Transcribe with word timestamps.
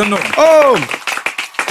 Sendung. 0.00 0.20
Oh, 0.38 0.76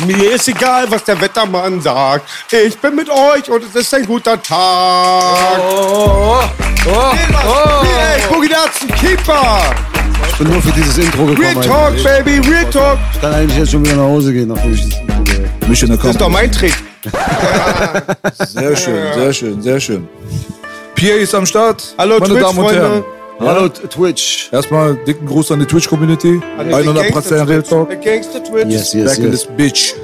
mir 0.06 0.34
ist 0.34 0.48
egal, 0.48 0.86
was 0.90 1.04
der 1.04 1.20
Wettermann 1.20 1.82
sagt. 1.82 2.30
Ich 2.52 2.78
bin 2.78 2.96
mit 2.96 3.10
euch 3.10 3.50
und 3.50 3.64
es 3.64 3.76
ist 3.76 3.92
ein 3.96 4.06
guter 4.06 4.40
Tag. 4.42 5.60
Oh, 5.60 6.38
oh, 6.38 6.44
oh, 6.88 7.12
oh. 7.48 7.86
Ey, 7.86 8.22
Boogie 8.32 8.54
ein 8.54 8.96
Keeper. 8.96 9.74
Ich 10.30 10.38
bin 10.38 10.48
nur 10.52 10.62
für 10.62 10.72
dieses 10.74 10.98
Intro 11.00 11.26
gekommen. 11.26 11.40
Real 11.40 11.56
Talk, 11.66 11.88
eigentlich. 11.88 12.04
Baby, 12.04 12.40
Real 12.48 12.70
Talk. 12.70 13.00
Ich 13.14 13.22
kann 13.22 13.34
eigentlich 13.34 13.58
jetzt 13.58 13.72
schon 13.72 13.84
wieder 13.84 13.96
nach 13.96 14.04
Hause 14.04 14.32
gehen, 14.32 14.48
nachdem 14.48 14.74
ich 14.74 14.82
das 14.82 15.00
Intro 15.00 15.24
gehört 15.24 15.50
habe. 15.82 15.98
Das 15.98 16.06
ist 16.06 16.22
doch 16.22 16.30
mein 16.30 16.52
Trick. 16.52 16.74
Sehr 18.38 18.76
schön, 18.76 19.14
sehr 19.16 19.34
schön, 19.34 19.62
sehr 19.62 19.80
schön. 19.80 20.08
Pierre 20.94 21.18
ist 21.18 21.34
am 21.34 21.48
Start. 21.48 21.96
Hallo, 21.98 22.20
meine 22.20 22.40
Damen 22.40 22.60
und 22.60 22.68
Twitch-Freunde. 22.68 22.90
Herren. 22.90 23.19
Hallo 23.40 23.70
Twitch. 23.70 24.50
Erstmal 24.52 24.96
dicken 25.08 25.26
Gruß 25.26 25.52
an 25.52 25.60
die 25.60 25.66
Twitch-Community. 25.66 26.42
100 26.58 27.12
Prozent 27.12 27.50
Real 27.50 27.64
Talk. 27.64 27.88
Der 27.90 27.98
Gangster 27.98 28.44
Twitch. 28.44 28.68
Yes, 28.68 28.94
yes, 28.94 29.16
Back 29.16 29.18
in 29.20 29.32
yes. 29.32 29.42
this 29.44 29.56
bitch. 29.56 29.96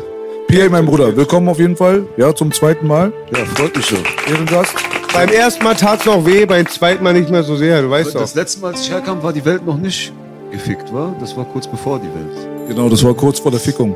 Pierre, 0.47 0.69
mein 0.69 0.85
Bruder, 0.85 1.15
willkommen 1.15 1.49
auf 1.49 1.59
jeden 1.59 1.75
Fall. 1.75 2.07
Ja, 2.15 2.33
zum 2.33 2.51
zweiten 2.53 2.87
Mal. 2.87 3.11
Ja, 3.35 3.43
freut 3.45 3.75
mich 3.75 3.85
so. 3.85 3.97
Ehrengast. 4.31 4.73
Beim 5.11 5.29
ersten 5.29 5.63
Mal 5.63 5.75
tat's 5.75 6.05
noch 6.05 6.25
weh, 6.25 6.45
beim 6.45 6.65
zweiten 6.67 7.03
Mal 7.03 7.13
nicht 7.13 7.29
mehr 7.29 7.43
so 7.43 7.57
sehr, 7.57 7.81
du 7.81 7.89
weißt 7.89 8.15
doch. 8.15 8.21
Das 8.21 8.35
letzte 8.35 8.61
Mal, 8.61 8.71
als 8.71 8.81
ich 8.81 8.91
herkam, 8.91 9.21
war 9.21 9.33
die 9.33 9.43
Welt 9.43 9.65
noch 9.65 9.77
nicht 9.77 10.13
gefickt, 10.51 10.93
war? 10.93 11.13
Das 11.19 11.35
war 11.35 11.43
kurz 11.45 11.67
bevor 11.67 11.99
die 11.99 12.07
Welt. 12.07 12.69
Genau, 12.69 12.87
das 12.87 13.03
war 13.03 13.13
kurz 13.13 13.39
vor 13.39 13.51
der 13.51 13.59
Fickung. 13.59 13.95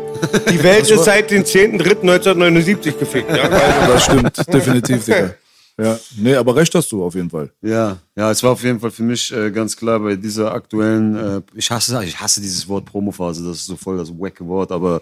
Die 0.52 0.62
Welt 0.62 0.90
ist 0.90 1.06
seit 1.06 1.32
dem 1.32 1.44
10.03.1979 1.44 2.98
gefickt. 2.98 3.30
Ja? 3.36 3.50
Das 3.88 4.04
stimmt, 4.04 4.54
definitiv, 4.54 5.06
Digga. 5.06 5.32
Ja, 5.80 5.98
nee, 6.18 6.36
aber 6.36 6.56
recht 6.56 6.76
hast 6.76 6.92
du 6.92 7.04
auf 7.04 7.16
jeden 7.16 7.30
Fall. 7.30 7.50
Ja, 7.62 7.98
ja, 8.16 8.32
es 8.32 8.44
war 8.44 8.52
auf 8.52 8.64
jeden 8.64 8.82
Fall 8.82 8.92
für 8.92 9.04
mich 9.04 9.32
äh, 9.32 9.50
ganz 9.50 9.78
klar 9.78 10.00
bei 10.00 10.18
dieser 10.18 10.54
aktuellen, 10.54 11.16
äh, 11.16 11.42
ich 11.56 11.72
hasse, 11.72 12.04
ich 12.04 12.20
hasse 12.20 12.42
dieses 12.42 12.68
Wort 12.68 12.86
Promophase, 12.86 13.46
das 13.46 13.60
ist 13.60 13.68
so 13.68 13.78
voll 13.78 13.98
das 13.98 14.10
wacke 14.12 14.46
Wort, 14.46 14.74
aber 14.74 15.00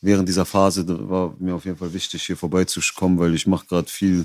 während 0.00 0.26
dieser 0.26 0.46
Phase 0.46 0.84
war 1.10 1.34
mir 1.38 1.54
auf 1.54 1.66
jeden 1.66 1.76
Fall 1.76 1.92
wichtig, 1.92 2.22
hier 2.22 2.38
vorbeizukommen, 2.38 3.18
weil 3.18 3.34
ich 3.34 3.46
mache 3.46 3.66
gerade 3.66 3.90
viel 3.90 4.24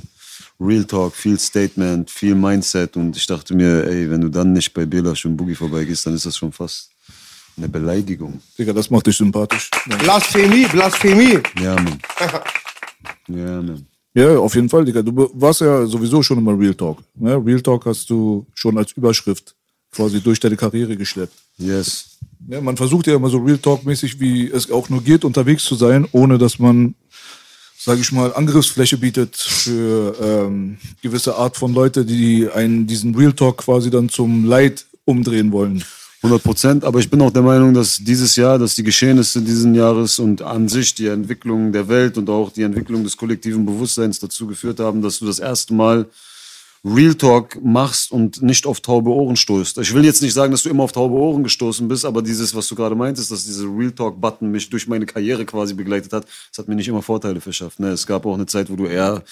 Real 0.57 0.85
Talk, 0.85 1.13
viel 1.15 1.37
Statement, 1.37 2.09
viel 2.09 2.33
Mindset 2.33 2.95
und 2.95 3.17
ich 3.17 3.25
dachte 3.25 3.53
mir, 3.53 3.85
ey, 3.85 4.09
wenn 4.09 4.21
du 4.21 4.29
dann 4.29 4.53
nicht 4.53 4.73
bei 4.73 4.85
Belash 4.85 5.25
und 5.25 5.35
Boogie 5.35 5.55
vorbeigehst, 5.55 6.05
dann 6.05 6.15
ist 6.15 6.25
das 6.25 6.37
schon 6.37 6.53
fast 6.53 6.91
eine 7.57 7.67
Beleidigung. 7.67 8.41
Digga, 8.57 8.71
das 8.71 8.89
macht 8.89 9.05
dich 9.07 9.17
sympathisch. 9.17 9.69
Ja. 9.89 9.97
Blasphemie, 9.97 10.65
Blasphemie. 10.65 11.39
Ja, 11.61 11.75
Mann. 11.75 11.99
Ja, 13.27 13.61
Mann. 13.61 13.85
Ja, 14.13 14.37
auf 14.39 14.55
jeden 14.55 14.69
Fall, 14.69 14.85
Digga. 14.85 15.01
Du 15.01 15.29
warst 15.33 15.61
ja 15.61 15.85
sowieso 15.85 16.23
schon 16.23 16.39
immer 16.39 16.57
Real 16.57 16.73
Talk. 16.73 17.03
Ne? 17.15 17.35
Real 17.45 17.61
Talk 17.61 17.85
hast 17.85 18.09
du 18.09 18.45
schon 18.53 18.77
als 18.77 18.91
Überschrift 18.93 19.55
quasi 19.91 20.21
durch 20.21 20.39
deine 20.39 20.55
Karriere 20.55 20.95
geschleppt. 20.95 21.33
Yes. 21.57 22.17
Ja, 22.47 22.61
man 22.61 22.77
versucht 22.77 23.07
ja 23.07 23.15
immer 23.15 23.29
so 23.29 23.39
Real 23.39 23.57
Talk-mäßig, 23.57 24.19
wie 24.19 24.49
es 24.49 24.71
auch 24.71 24.89
nur 24.89 25.03
geht, 25.03 25.25
unterwegs 25.25 25.63
zu 25.63 25.75
sein, 25.75 26.07
ohne 26.11 26.37
dass 26.37 26.57
man, 26.57 26.95
sage 27.77 28.01
ich 28.01 28.11
mal, 28.11 28.33
Angriffsfläche 28.33 28.97
bietet 28.97 29.35
für 29.35 30.15
ähm, 30.21 30.77
gewisse 31.01 31.35
Art 31.35 31.57
von 31.57 31.73
Leute, 31.73 32.05
die 32.05 32.49
einen 32.49 32.87
diesen 32.87 33.13
Real 33.15 33.33
Talk 33.33 33.57
quasi 33.57 33.89
dann 33.89 34.09
zum 34.09 34.45
Leid 34.45 34.85
umdrehen 35.05 35.51
wollen. 35.51 35.83
100 36.21 36.43
Prozent, 36.43 36.83
aber 36.83 36.99
ich 36.99 37.09
bin 37.09 37.21
auch 37.21 37.31
der 37.31 37.41
Meinung, 37.41 37.73
dass 37.73 37.97
dieses 37.97 38.35
Jahr, 38.35 38.59
dass 38.59 38.75
die 38.75 38.83
Geschehnisse 38.83 39.41
diesen 39.41 39.73
Jahres 39.73 40.19
und 40.19 40.41
an 40.41 40.67
sich 40.67 40.93
die 40.93 41.07
Entwicklung 41.07 41.71
der 41.71 41.87
Welt 41.87 42.17
und 42.17 42.29
auch 42.29 42.51
die 42.51 42.63
Entwicklung 42.63 43.05
des 43.05 43.15
kollektiven 43.15 43.65
Bewusstseins 43.65 44.19
dazu 44.19 44.45
geführt 44.45 44.81
haben, 44.81 45.01
dass 45.01 45.19
du 45.19 45.25
das 45.25 45.39
erste 45.39 45.73
Mal 45.73 46.07
Real 46.83 47.13
Talk 47.13 47.61
machst 47.61 48.11
und 48.11 48.41
nicht 48.41 48.65
auf 48.65 48.79
taube 48.79 49.09
Ohren 49.09 49.35
stoßt. 49.35 49.77
Ich 49.79 49.93
will 49.93 50.05
jetzt 50.05 50.21
nicht 50.21 50.33
sagen, 50.33 50.51
dass 50.51 50.63
du 50.63 50.69
immer 50.69 50.83
auf 50.83 50.93
taube 50.93 51.15
Ohren 51.15 51.43
gestoßen 51.43 51.87
bist, 51.87 52.05
aber 52.05 52.21
dieses, 52.21 52.55
was 52.55 52.67
du 52.67 52.75
gerade 52.75 52.95
meintest, 52.95 53.31
dass 53.31 53.45
dieser 53.45 53.65
Real 53.65 53.91
Talk-Button 53.91 54.49
mich 54.49 54.69
durch 54.69 54.87
meine 54.87 55.05
Karriere 55.05 55.45
quasi 55.45 55.73
begleitet 55.73 56.13
hat, 56.13 56.25
das 56.49 56.57
hat 56.57 56.67
mir 56.67 56.75
nicht 56.75 56.87
immer 56.87 57.01
Vorteile 57.01 57.41
verschafft. 57.41 57.79
Ne? 57.79 57.89
Es 57.89 58.07
gab 58.07 58.25
auch 58.25 58.35
eine 58.35 58.45
Zeit, 58.45 58.69
wo 58.69 58.75
du 58.75 58.85
eher 58.85 59.23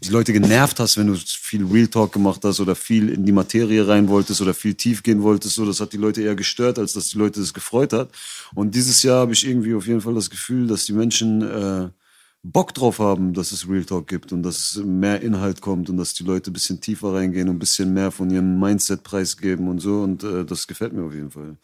die 0.00 0.10
Leute 0.10 0.32
genervt 0.32 0.80
hast, 0.80 0.96
wenn 0.96 1.06
du 1.06 1.14
viel 1.14 1.64
Real 1.64 1.86
Talk 1.86 2.12
gemacht 2.12 2.40
hast 2.44 2.60
oder 2.60 2.74
viel 2.74 3.08
in 3.08 3.24
die 3.24 3.32
Materie 3.32 3.86
rein 3.86 4.08
wolltest 4.08 4.40
oder 4.40 4.54
viel 4.54 4.74
tief 4.74 5.02
gehen 5.02 5.22
wolltest. 5.22 5.54
So, 5.54 5.66
das 5.66 5.80
hat 5.80 5.92
die 5.92 5.98
Leute 5.98 6.22
eher 6.22 6.34
gestört, 6.34 6.78
als 6.78 6.92
dass 6.92 7.08
die 7.08 7.18
Leute 7.18 7.40
das 7.40 7.54
gefreut 7.54 7.92
hat. 7.92 8.10
Und 8.54 8.74
dieses 8.74 9.02
Jahr 9.02 9.20
habe 9.20 9.32
ich 9.32 9.46
irgendwie 9.46 9.74
auf 9.74 9.86
jeden 9.86 10.00
Fall 10.00 10.14
das 10.14 10.30
Gefühl, 10.30 10.66
dass 10.66 10.84
die 10.86 10.92
Menschen 10.92 11.42
äh, 11.42 11.88
Bock 12.42 12.74
drauf 12.74 12.98
haben, 12.98 13.34
dass 13.34 13.52
es 13.52 13.68
Real 13.68 13.84
Talk 13.84 14.08
gibt 14.08 14.32
und 14.32 14.42
dass 14.42 14.76
mehr 14.76 15.20
Inhalt 15.20 15.60
kommt 15.60 15.88
und 15.88 15.96
dass 15.96 16.12
die 16.14 16.24
Leute 16.24 16.50
ein 16.50 16.54
bisschen 16.54 16.80
tiefer 16.80 17.14
reingehen 17.14 17.48
und 17.48 17.56
ein 17.56 17.60
bisschen 17.60 17.94
mehr 17.94 18.10
von 18.10 18.30
ihrem 18.30 18.58
Mindset 18.58 19.04
preisgeben 19.04 19.68
und 19.68 19.78
so. 19.78 20.02
Und 20.02 20.24
äh, 20.24 20.44
das 20.44 20.66
gefällt 20.66 20.92
mir 20.92 21.04
auf 21.04 21.14
jeden 21.14 21.30
Fall. 21.30 21.56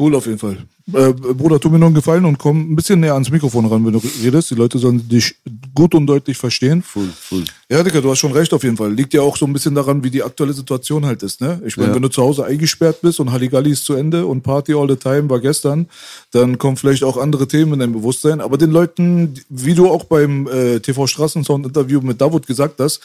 Cool 0.00 0.14
auf 0.14 0.24
jeden 0.24 0.38
Fall. 0.38 0.56
Äh, 0.94 1.12
Bruder, 1.12 1.60
tu 1.60 1.68
mir 1.68 1.78
noch 1.78 1.88
einen 1.88 1.94
Gefallen 1.94 2.24
und 2.24 2.38
komm 2.38 2.72
ein 2.72 2.74
bisschen 2.74 3.00
näher 3.00 3.12
ans 3.12 3.30
Mikrofon 3.30 3.66
ran, 3.66 3.84
wenn 3.84 3.92
du 3.92 4.00
redest. 4.22 4.50
Die 4.50 4.54
Leute 4.54 4.78
sollen 4.78 5.06
dich 5.06 5.34
gut 5.74 5.94
und 5.94 6.06
deutlich 6.06 6.38
verstehen. 6.38 6.80
Full, 6.82 7.10
full. 7.14 7.44
Ja, 7.68 7.82
Digga, 7.82 8.00
du 8.00 8.10
hast 8.10 8.18
schon 8.20 8.32
recht 8.32 8.50
auf 8.54 8.62
jeden 8.62 8.78
Fall. 8.78 8.90
Liegt 8.94 9.12
ja 9.12 9.20
auch 9.20 9.36
so 9.36 9.44
ein 9.44 9.52
bisschen 9.52 9.74
daran, 9.74 10.02
wie 10.02 10.08
die 10.08 10.22
aktuelle 10.22 10.54
Situation 10.54 11.04
halt 11.04 11.22
ist, 11.22 11.42
ne? 11.42 11.60
Ich 11.66 11.76
meine, 11.76 11.90
Ja. 11.90 11.94
wenn 11.96 12.00
du 12.02 12.08
zu 12.08 12.22
Hause 12.22 12.46
eingesperrt 12.46 13.02
bist 13.02 13.20
und 13.20 13.30
Halligalli 13.30 13.72
ist 13.72 13.84
zu 13.84 13.92
Ende 13.92 14.24
und 14.24 14.40
Party 14.40 14.72
all 14.72 14.88
the 14.88 14.96
time 14.96 15.28
war 15.28 15.38
gestern, 15.38 15.86
dann 16.30 16.56
kommen 16.56 16.78
vielleicht 16.78 17.04
auch 17.04 17.18
andere 17.18 17.46
Themen 17.46 17.74
in 17.74 17.80
dein 17.80 17.92
Bewusstsein. 17.92 18.40
Aber 18.40 18.56
den 18.56 18.70
Leuten, 18.70 19.34
wie 19.50 19.74
du 19.74 19.86
auch 19.90 20.04
beim 20.04 20.46
äh, 20.48 20.80
TV 20.80 21.06
Straßensound 21.06 21.66
Interview 21.66 22.00
mit 22.00 22.18
Davut 22.22 22.46
gesagt 22.46 22.80
hast, 22.80 23.00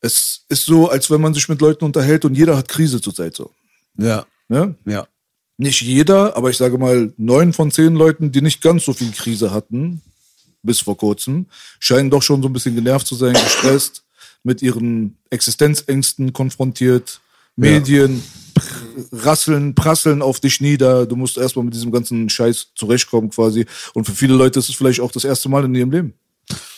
es 0.00 0.40
ist 0.48 0.64
so, 0.64 0.88
als 0.88 1.10
wenn 1.10 1.20
man 1.20 1.34
sich 1.34 1.48
mit 1.50 1.60
Leuten 1.60 1.84
unterhält 1.84 2.24
und 2.24 2.34
jeder 2.34 2.56
hat 2.56 2.66
Krise 2.66 2.98
zurzeit 2.98 3.36
so. 3.36 3.50
Ja, 3.98 4.24
Ne? 4.48 4.74
ja. 4.86 5.06
Nicht 5.58 5.82
jeder, 5.82 6.36
aber 6.36 6.50
ich 6.50 6.56
sage 6.56 6.78
mal, 6.78 7.12
neun 7.16 7.52
von 7.52 7.70
zehn 7.72 7.94
Leuten, 7.94 8.30
die 8.30 8.42
nicht 8.42 8.62
ganz 8.62 8.84
so 8.84 8.92
viel 8.92 9.10
Krise 9.10 9.50
hatten, 9.50 10.00
bis 10.62 10.80
vor 10.80 10.96
kurzem, 10.96 11.46
scheinen 11.80 12.10
doch 12.10 12.22
schon 12.22 12.42
so 12.42 12.48
ein 12.48 12.52
bisschen 12.52 12.76
genervt 12.76 13.06
zu 13.06 13.16
sein, 13.16 13.34
gestresst, 13.34 14.04
mit 14.44 14.62
ihren 14.62 15.18
Existenzängsten 15.30 16.32
konfrontiert, 16.32 17.20
Medien 17.56 18.22
pr- 18.54 19.24
rasseln, 19.24 19.74
prasseln 19.74 20.22
auf 20.22 20.38
dich 20.38 20.60
nieder. 20.60 21.06
Du 21.06 21.16
musst 21.16 21.36
erstmal 21.36 21.64
mit 21.64 21.74
diesem 21.74 21.90
ganzen 21.90 22.28
Scheiß 22.28 22.68
zurechtkommen 22.76 23.30
quasi. 23.30 23.66
Und 23.94 24.04
für 24.04 24.12
viele 24.12 24.34
Leute 24.34 24.60
ist 24.60 24.68
es 24.68 24.76
vielleicht 24.76 25.00
auch 25.00 25.10
das 25.10 25.24
erste 25.24 25.48
Mal 25.48 25.64
in 25.64 25.74
ihrem 25.74 25.90
Leben. 25.90 26.14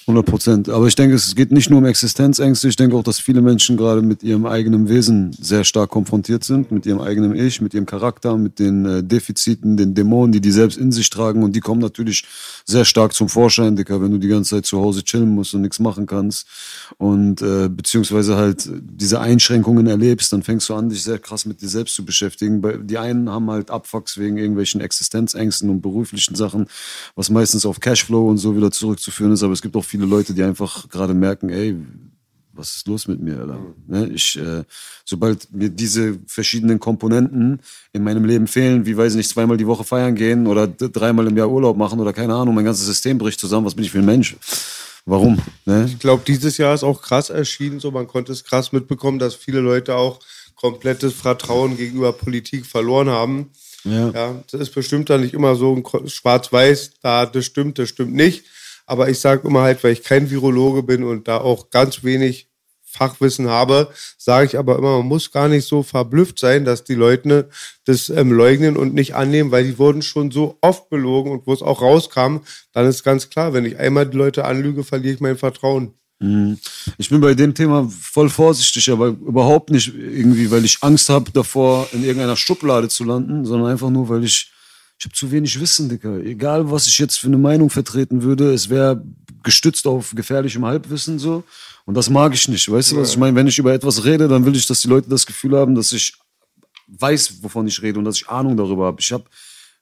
100 0.07 0.27
Prozent. 0.27 0.69
Aber 0.69 0.87
ich 0.87 0.95
denke, 0.95 1.15
es 1.15 1.35
geht 1.35 1.53
nicht 1.53 1.71
nur 1.71 1.79
um 1.79 1.85
Existenzängste. 1.85 2.69
Ich 2.69 2.77
denke 2.77 2.97
auch, 2.97 3.03
dass 3.03 3.19
viele 3.19 3.43
Menschen 3.43 3.77
gerade 3.77 4.03
mit 4.03 4.23
ihrem 4.23 4.47
eigenen 4.47 4.89
Wesen 4.89 5.33
sehr 5.39 5.65
stark 5.65 5.91
konfrontiert 5.91 6.43
sind, 6.43 6.73
mit 6.73 6.87
ihrem 6.87 7.01
eigenen 7.01 7.37
Ich, 7.37 7.61
mit 7.61 7.75
ihrem 7.75 7.87
Charakter, 7.87 8.37
mit 8.37 8.59
den 8.59 8.87
äh, 8.87 9.03
Defiziten, 9.03 9.77
den 9.77 9.95
Dämonen, 9.95 10.33
die 10.33 10.41
die 10.41 10.51
selbst 10.51 10.79
in 10.79 10.91
sich 10.91 11.11
tragen. 11.11 11.43
Und 11.43 11.55
die 11.55 11.61
kommen 11.61 11.81
natürlich 11.81 12.25
sehr 12.65 12.85
stark 12.85 13.13
zum 13.13 13.29
Vorschein, 13.29 13.77
Dicker, 13.77 14.01
wenn 14.03 14.11
du 14.11 14.19
die 14.19 14.29
ganze 14.29 14.57
Zeit 14.57 14.67
zu 14.67 14.81
Hause 14.81 15.05
chillen 15.05 15.31
musst 15.31 15.55
und 15.55 15.63
nichts 15.63 15.79
machen 15.79 16.07
kannst. 16.07 16.47
Und 16.99 17.43
äh, 17.43 17.69
beziehungsweise 17.69 18.37
halt 18.37 18.69
diese 18.81 19.21
Einschränkungen 19.21 19.87
erlebst, 19.87 20.33
dann 20.33 20.43
fängst 20.43 20.69
du 20.69 20.75
an, 20.75 20.89
dich 20.89 21.03
sehr 21.03 21.19
krass 21.19 21.45
mit 21.45 21.61
dir 21.61 21.69
selbst 21.69 21.95
zu 21.95 22.05
beschäftigen. 22.05 22.87
Die 22.87 22.99
einen 22.99 23.29
haben 23.31 23.51
halt 23.51 23.71
Abfucks 23.71 24.19
wegen 24.19 24.39
irgendwelchen 24.39 24.81
Existenzängsten 24.81 25.69
und 25.71 25.83
beruflichen 25.83 26.35
Sachen, 26.35 26.67
was 27.15 27.31
meistens 27.31 27.67
auf 27.67 27.81
Cashflow 27.81 28.29
und 28.29 28.39
so 28.39 28.57
wieder 28.57 28.71
zurückzuführen 28.71 29.33
ist. 29.33 29.43
Aber 29.43 29.53
es 29.53 29.63
gibt 29.63 29.77
auch 29.77 29.85
viele 29.91 30.07
Leute, 30.07 30.35
die 30.35 30.43
einfach 30.43 30.89
gerade 30.89 31.15
merken, 31.15 31.51
ey, 31.51 31.77
was 32.53 32.77
ist 32.77 32.89
los 32.89 33.09
mit 33.09 33.21
mir, 33.21 33.39
Alter? 33.39 33.59
Ne? 33.87 34.09
Ich, 34.15 34.39
äh, 34.39 34.65
sobald 35.05 35.53
mir 35.53 35.71
diese 35.71 36.19
verschiedenen 36.27 36.79
Komponenten 36.79 37.61
in 37.93 38.03
meinem 38.03 38.25
Leben 38.25 38.47
fehlen, 38.47 38.87
wie 38.87 38.97
weiß 38.97 39.13
ich 39.13 39.19
nicht, 39.19 39.31
zweimal 39.31 39.57
die 39.57 39.67
Woche 39.67 39.85
feiern 39.85 40.15
gehen 40.15 40.47
oder 40.47 40.67
dreimal 40.67 41.27
im 41.27 41.37
Jahr 41.37 41.51
Urlaub 41.51 41.77
machen 41.77 42.01
oder 42.01 42.13
keine 42.13 42.35
Ahnung, 42.35 42.55
mein 42.55 42.65
ganzes 42.65 42.87
System 42.87 43.19
bricht 43.19 43.41
zusammen, 43.41 43.67
was 43.67 43.75
bin 43.75 43.85
ich 43.85 43.91
für 43.91 43.99
ein 43.99 44.05
Mensch? 44.05 44.37
warum? 45.07 45.39
Ne? 45.65 45.87
Ich 45.87 45.99
glaube, 45.99 46.23
dieses 46.27 46.59
Jahr 46.59 46.75
ist 46.75 46.85
auch 46.85 47.03
krass 47.03 47.31
erschienen. 47.31 47.81
So, 47.81 47.91
man 47.91 48.07
konnte 48.07 48.33
es 48.33 48.45
krass 48.45 48.73
mitbekommen, 48.73 49.19
dass 49.19 49.35
viele 49.35 49.61
Leute 49.61 49.97
auch 49.97 50.21
komplettes 50.55 51.15
Vertrauen 51.15 51.77
gegenüber 51.77 52.13
Politik 52.13 52.67
verloren 52.67 53.09
haben. 53.09 53.51
Ja. 53.85 54.11
Ja, 54.11 54.43
das 54.51 54.61
ist 54.61 54.75
bestimmt 54.75 55.09
dann 55.09 55.23
nicht 55.23 55.33
immer 55.33 55.55
so 55.55 55.83
schwarz-weiß, 56.07 56.93
da 57.03 57.25
das 57.25 57.47
stimmt, 57.47 57.79
das 57.79 57.89
stimmt 57.89 58.15
nicht. 58.15 58.45
Aber 58.91 59.09
ich 59.09 59.21
sage 59.21 59.47
immer 59.47 59.63
halt, 59.63 59.85
weil 59.85 59.93
ich 59.93 60.03
kein 60.03 60.31
Virologe 60.31 60.83
bin 60.83 61.05
und 61.05 61.29
da 61.29 61.39
auch 61.39 61.71
ganz 61.71 62.03
wenig 62.03 62.49
Fachwissen 62.83 63.49
habe, 63.49 63.89
sage 64.19 64.47
ich 64.47 64.59
aber 64.59 64.79
immer, 64.79 64.99
man 64.99 65.07
muss 65.07 65.31
gar 65.31 65.47
nicht 65.47 65.65
so 65.65 65.85
verblüfft 65.85 66.41
sein, 66.41 66.65
dass 66.65 66.83
die 66.83 66.97
Leute 66.97 67.49
das 67.85 68.11
ähm, 68.11 68.33
leugnen 68.33 68.77
und 68.77 68.93
nicht 68.93 69.15
annehmen, 69.15 69.53
weil 69.53 69.63
die 69.63 69.79
wurden 69.79 70.03
schon 70.03 70.33
so 70.33 70.59
oft 70.61 70.91
belogen 70.91 71.31
und 71.31 71.47
wo 71.47 71.53
es 71.53 71.63
auch 71.63 71.83
rauskam, 71.83 72.39
dann 72.73 72.87
ist 72.87 73.05
ganz 73.05 73.31
klar, 73.31 73.53
wenn 73.53 73.65
ich 73.65 73.79
einmal 73.79 74.07
die 74.07 74.17
Leute 74.17 74.45
anlüge, 74.45 74.83
verliere 74.83 75.15
ich 75.15 75.21
mein 75.21 75.39
Vertrauen. 75.39 75.95
Ich 76.99 77.09
bin 77.11 77.21
bei 77.21 77.35
dem 77.35 77.55
Thema 77.55 77.89
voll 77.89 78.29
vorsichtig, 78.29 78.91
aber 78.91 79.07
überhaupt 79.07 79.71
nicht 79.71 79.95
irgendwie, 79.95 80.51
weil 80.51 80.65
ich 80.65 80.79
Angst 80.81 81.09
habe 81.11 81.31
davor, 81.31 81.89
in 81.93 82.03
irgendeiner 82.03 82.37
Schublade 82.37 82.89
zu 82.89 83.05
landen, 83.05 83.45
sondern 83.45 83.71
einfach 83.71 83.89
nur, 83.91 84.09
weil 84.09 84.25
ich, 84.25 84.51
ich 85.01 85.07
habe 85.07 85.15
zu 85.15 85.33
wenig 85.33 85.59
Wissen, 85.59 85.89
Dicker. 85.89 86.19
Egal, 86.19 86.71
was 86.71 86.87
ich 86.87 86.99
jetzt 86.99 87.19
für 87.19 87.29
eine 87.29 87.39
Meinung 87.39 87.71
vertreten 87.71 88.23
würde, 88.23 88.53
es 88.53 88.69
wäre 88.69 89.03
gestützt 89.43 89.87
auf 89.87 90.13
gefährlichem 90.15 90.67
Halbwissen 90.67 91.19
so. 91.19 91.43
Und 91.87 91.95
das 91.95 92.11
mag 92.11 92.35
ich 92.35 92.47
nicht. 92.49 92.71
Weißt 92.71 92.93
du, 92.93 92.97
was 92.99 93.13
ich 93.13 93.17
meine? 93.17 93.35
Wenn 93.35 93.47
ich 93.47 93.59
über 93.59 93.73
etwas 93.73 94.05
rede, 94.05 94.29
dann 94.29 94.45
will 94.45 94.55
ich, 94.55 94.67
dass 94.67 94.83
die 94.83 94.89
Leute 94.89 95.09
das 95.09 95.25
Gefühl 95.25 95.57
haben, 95.57 95.75
dass 95.75 95.93
ich 95.93 96.13
weiß, 96.89 97.43
wovon 97.43 97.67
ich 97.67 97.81
rede 97.81 97.99
und 97.99 98.05
dass 98.05 98.17
ich 98.17 98.29
Ahnung 98.29 98.59
darüber 98.59 98.85
habe. 98.85 99.01
Ich 99.01 99.11
habe 99.11 99.25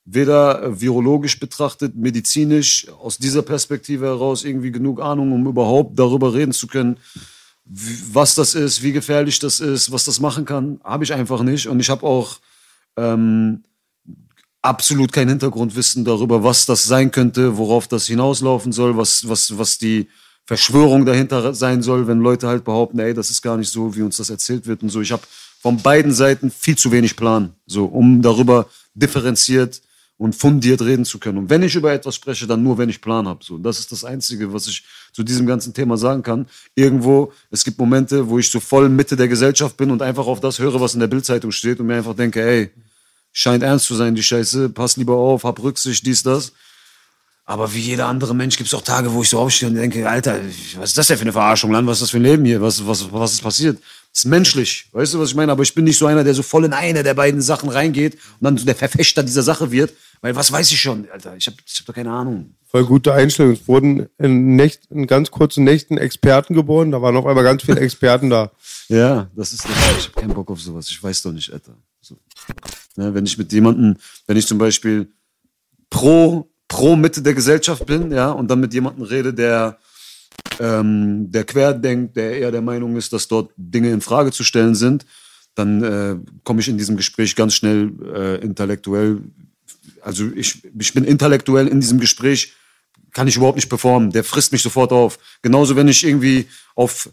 weder 0.05 0.63
äh, 0.63 0.81
virologisch 0.81 1.41
betrachtet, 1.41 1.97
medizinisch, 1.97 2.87
aus 3.01 3.19
dieser 3.19 3.43
Perspektive 3.43 4.07
heraus 4.07 4.45
irgendwie 4.45 4.71
genug 4.71 5.01
Ahnung, 5.01 5.33
um 5.33 5.45
überhaupt 5.49 5.99
darüber 5.99 6.33
reden 6.33 6.53
zu 6.53 6.69
können, 6.69 6.97
was 7.65 8.37
das 8.37 8.55
ist, 8.55 8.85
wie 8.85 8.93
gefährlich 8.93 9.41
das 9.41 9.59
ist, 9.59 9.91
was 9.91 10.05
das 10.05 10.21
machen 10.21 10.45
kann, 10.45 10.81
habe 10.85 11.03
ich 11.03 11.13
einfach 11.13 11.43
nicht. 11.43 11.67
Und 11.67 11.81
ich 11.81 11.91
habe 11.91 12.07
auch 12.07 12.39
ähm, 12.97 13.65
absolut 14.63 15.13
kein 15.13 15.29
Hintergrundwissen 15.29 16.05
darüber, 16.05 16.43
was 16.43 16.67
das 16.67 16.85
sein 16.85 17.11
könnte, 17.11 17.57
worauf 17.57 17.89
das 17.89 18.07
hinauslaufen 18.07 18.73
soll, 18.73 18.97
was, 18.97 19.29
was, 19.29 19.57
was 19.57 19.79
die 19.79 20.09
Verschwörung 20.45 21.05
dahinter 21.05 21.55
sein 21.55 21.83
soll, 21.83 22.07
wenn 22.07 22.21
Leute 22.21 22.49
halt 22.49 22.65
behaupten, 22.65 22.99
ey, 22.99 23.15
das 23.15 23.31
ist 23.31 23.43
gar 23.43 23.57
nicht 23.57 23.71
so, 23.71 23.95
wie 23.95 24.03
uns 24.03 24.17
das 24.17 24.31
erzählt 24.31 24.67
wird 24.67 24.83
und 24.83 24.89
so. 24.89 25.01
Ich 25.01 25.13
habe 25.13 25.23
von 25.61 25.77
beiden 25.83 26.13
Seiten 26.13 26.51
viel 26.51 26.77
zu 26.77 26.91
wenig 26.91 27.17
Plan, 27.17 27.53
so, 27.67 27.85
um 27.85 28.23
darüber 28.23 28.67
differenziert 28.95 29.83
und 30.17 30.35
fundiert 30.35 30.83
reden 30.83 31.05
zu 31.05 31.19
können. 31.19 31.39
Und 31.39 31.51
wenn 31.51 31.63
ich 31.63 31.75
über 31.75 31.93
etwas 31.93 32.17
spreche, 32.17 32.47
dann 32.47 32.63
nur, 32.63 32.77
wenn 32.77 32.89
ich 32.89 33.01
Plan 33.01 33.29
habe. 33.29 33.45
So, 33.45 33.57
das 33.57 33.79
ist 33.79 33.93
das 33.93 34.05
Einzige, 34.05 34.53
was 34.53 34.67
ich 34.67 34.85
zu 35.13 35.23
diesem 35.23 35.47
ganzen 35.47 35.73
Thema 35.73 35.97
sagen 35.97 36.23
kann. 36.23 36.47
Irgendwo, 36.75 37.33
es 37.51 37.63
gibt 37.63 37.79
Momente, 37.79 38.29
wo 38.29 38.39
ich 38.39 38.51
so 38.51 38.59
voll 38.59 38.89
Mitte 38.89 39.17
der 39.17 39.29
Gesellschaft 39.29 39.77
bin 39.77 39.91
und 39.91 40.03
einfach 40.03 40.27
auf 40.27 40.41
das 40.41 40.59
höre, 40.59 40.81
was 40.81 40.95
in 40.95 41.01
der 41.01 41.07
Bildzeitung 41.07 41.53
steht 41.53 41.79
und 41.79 41.87
mir 41.87 41.97
einfach 41.97 42.17
denke, 42.17 42.43
ey, 42.43 42.71
scheint 43.33 43.63
ernst 43.63 43.87
zu 43.87 43.95
sein, 43.95 44.15
die 44.15 44.23
Scheiße, 44.23 44.71
pass 44.71 44.97
lieber 44.97 45.17
auf, 45.17 45.45
hab 45.45 45.63
Rücksicht, 45.63 46.05
dies, 46.07 46.23
das. 46.23 46.53
Aber 47.49 47.73
wie 47.73 47.81
jeder 47.81 48.09
andere 48.09 48.35
Mensch 48.35 48.59
gibt 48.59 48.67
es 48.67 48.75
auch 48.75 48.83
Tage, 48.83 49.15
wo 49.15 49.23
ich 49.23 49.31
so 49.31 49.39
aufstehe 49.39 49.71
und 49.71 49.77
denke, 49.77 50.07
Alter, 50.07 50.39
was 50.77 50.91
ist 50.91 50.99
das 50.99 51.07
denn 51.07 51.17
für 51.17 51.23
eine 51.23 51.33
Verarschung, 51.33 51.73
Land? 51.73 51.89
Was 51.89 51.97
ist 51.97 52.03
das 52.03 52.11
für 52.11 52.19
ein 52.19 52.23
Leben 52.23 52.45
hier? 52.45 52.61
Was, 52.61 52.87
was, 52.87 53.11
was 53.11 53.33
ist 53.33 53.43
passiert? 53.43 53.79
Das 54.13 54.25
ist 54.25 54.27
menschlich, 54.27 54.89
weißt 54.93 55.15
du, 55.15 55.19
was 55.19 55.31
ich 55.31 55.35
meine? 55.35 55.53
Aber 55.53 55.63
ich 55.63 55.75
bin 55.75 55.85
nicht 55.85 55.97
so 55.97 56.05
einer, 56.05 56.25
der 56.25 56.35
so 56.35 56.43
voll 56.43 56.67
in 56.67 56.75
eine 56.75 57.03
der 57.03 57.15
beiden 57.15 57.41
Sachen 57.41 57.71
reingeht 57.71 58.15
und 58.15 58.45
dann 58.45 58.59
so 58.59 58.67
der 58.67 58.75
Verfechter 58.75 59.23
dieser 59.23 59.43
Sache 59.43 59.71
wird, 59.71 59.95
weil 60.21 60.37
was 60.37 60.53
weiß 60.53 60.71
ich 60.73 60.81
schon, 60.81 61.09
Alter? 61.11 61.37
Ich 61.37 61.47
habe 61.47 61.57
ich 61.65 61.79
hab 61.79 61.87
doch 61.87 61.95
keine 61.95 62.11
Ahnung. 62.11 62.55
Voll 62.67 62.85
gute 62.85 63.15
Einstellung. 63.15 63.53
Es 63.53 63.67
wurden 63.67 64.09
in, 64.19 64.57
Nächt, 64.57 64.83
in 64.91 65.07
ganz 65.07 65.31
kurzen 65.31 65.65
Nächten 65.65 65.97
Experten 65.97 66.53
geboren, 66.53 66.91
da 66.91 67.01
waren 67.01 67.17
auf 67.17 67.25
einmal 67.25 67.45
ganz 67.45 67.63
viele 67.63 67.81
Experten 67.81 68.29
da. 68.29 68.51
Ja, 68.91 69.31
das 69.37 69.53
ist 69.53 69.65
das. 69.65 69.71
Ich 69.99 70.05
habe 70.09 70.21
keinen 70.21 70.33
Bock 70.33 70.51
auf 70.51 70.63
sowas. 70.63 70.89
Ich 70.89 71.03
weiß 71.03 71.21
doch 71.21 71.33
nicht, 71.33 71.53
Alter. 71.53 71.75
So. 72.09 72.19
Ne, 72.97 73.15
wenn 73.15 73.27
ich 73.27 73.37
mit 73.37 73.53
jemandem, 73.53 73.97
wenn 74.27 74.37
ich 74.37 74.47
zum 74.47 74.59
Beispiel 74.59 75.13
pro, 75.91 76.51
pro 76.67 76.97
Mitte 76.97 77.23
der 77.23 77.35
Gesellschaft 77.35 77.87
bin, 77.87 78.11
ja, 78.11 78.31
und 78.31 78.51
dann 78.51 78.61
mit 78.61 78.75
jemandem 78.75 79.05
rede, 79.05 79.35
der, 79.35 79.79
ähm, 80.59 81.31
der 81.31 81.45
querdenkt, 81.45 82.17
der 82.17 82.39
eher 82.39 82.51
der 82.51 82.63
Meinung 82.63 82.97
ist, 82.97 83.13
dass 83.13 83.29
dort 83.29 83.53
Dinge 83.57 83.91
in 83.91 84.01
Frage 84.01 84.33
zu 84.33 84.43
stellen 84.43 84.75
sind, 84.75 85.05
dann 85.55 85.83
äh, 85.83 86.17
komme 86.45 86.61
ich 86.61 86.69
in 86.69 86.79
diesem 86.79 86.97
Gespräch 86.97 87.37
ganz 87.37 87.55
schnell 87.55 87.93
äh, 88.15 88.41
intellektuell. 88.41 89.21
Also 90.01 90.31
ich, 90.35 90.63
ich 90.79 90.95
bin 90.95 91.05
intellektuell 91.05 91.69
in 91.69 91.81
diesem 91.81 92.01
Gespräch 92.01 92.55
kann 93.13 93.29
ich 93.29 93.37
überhaupt 93.37 93.57
nicht 93.57 93.69
performen. 93.69 94.11
Der 94.11 94.23
frisst 94.25 94.53
mich 94.53 94.63
sofort 94.63 94.93
auf. 94.93 95.19
Genauso, 95.43 95.77
wenn 95.77 95.89
ich 95.89 96.05
irgendwie 96.05 96.47
auf 96.75 97.11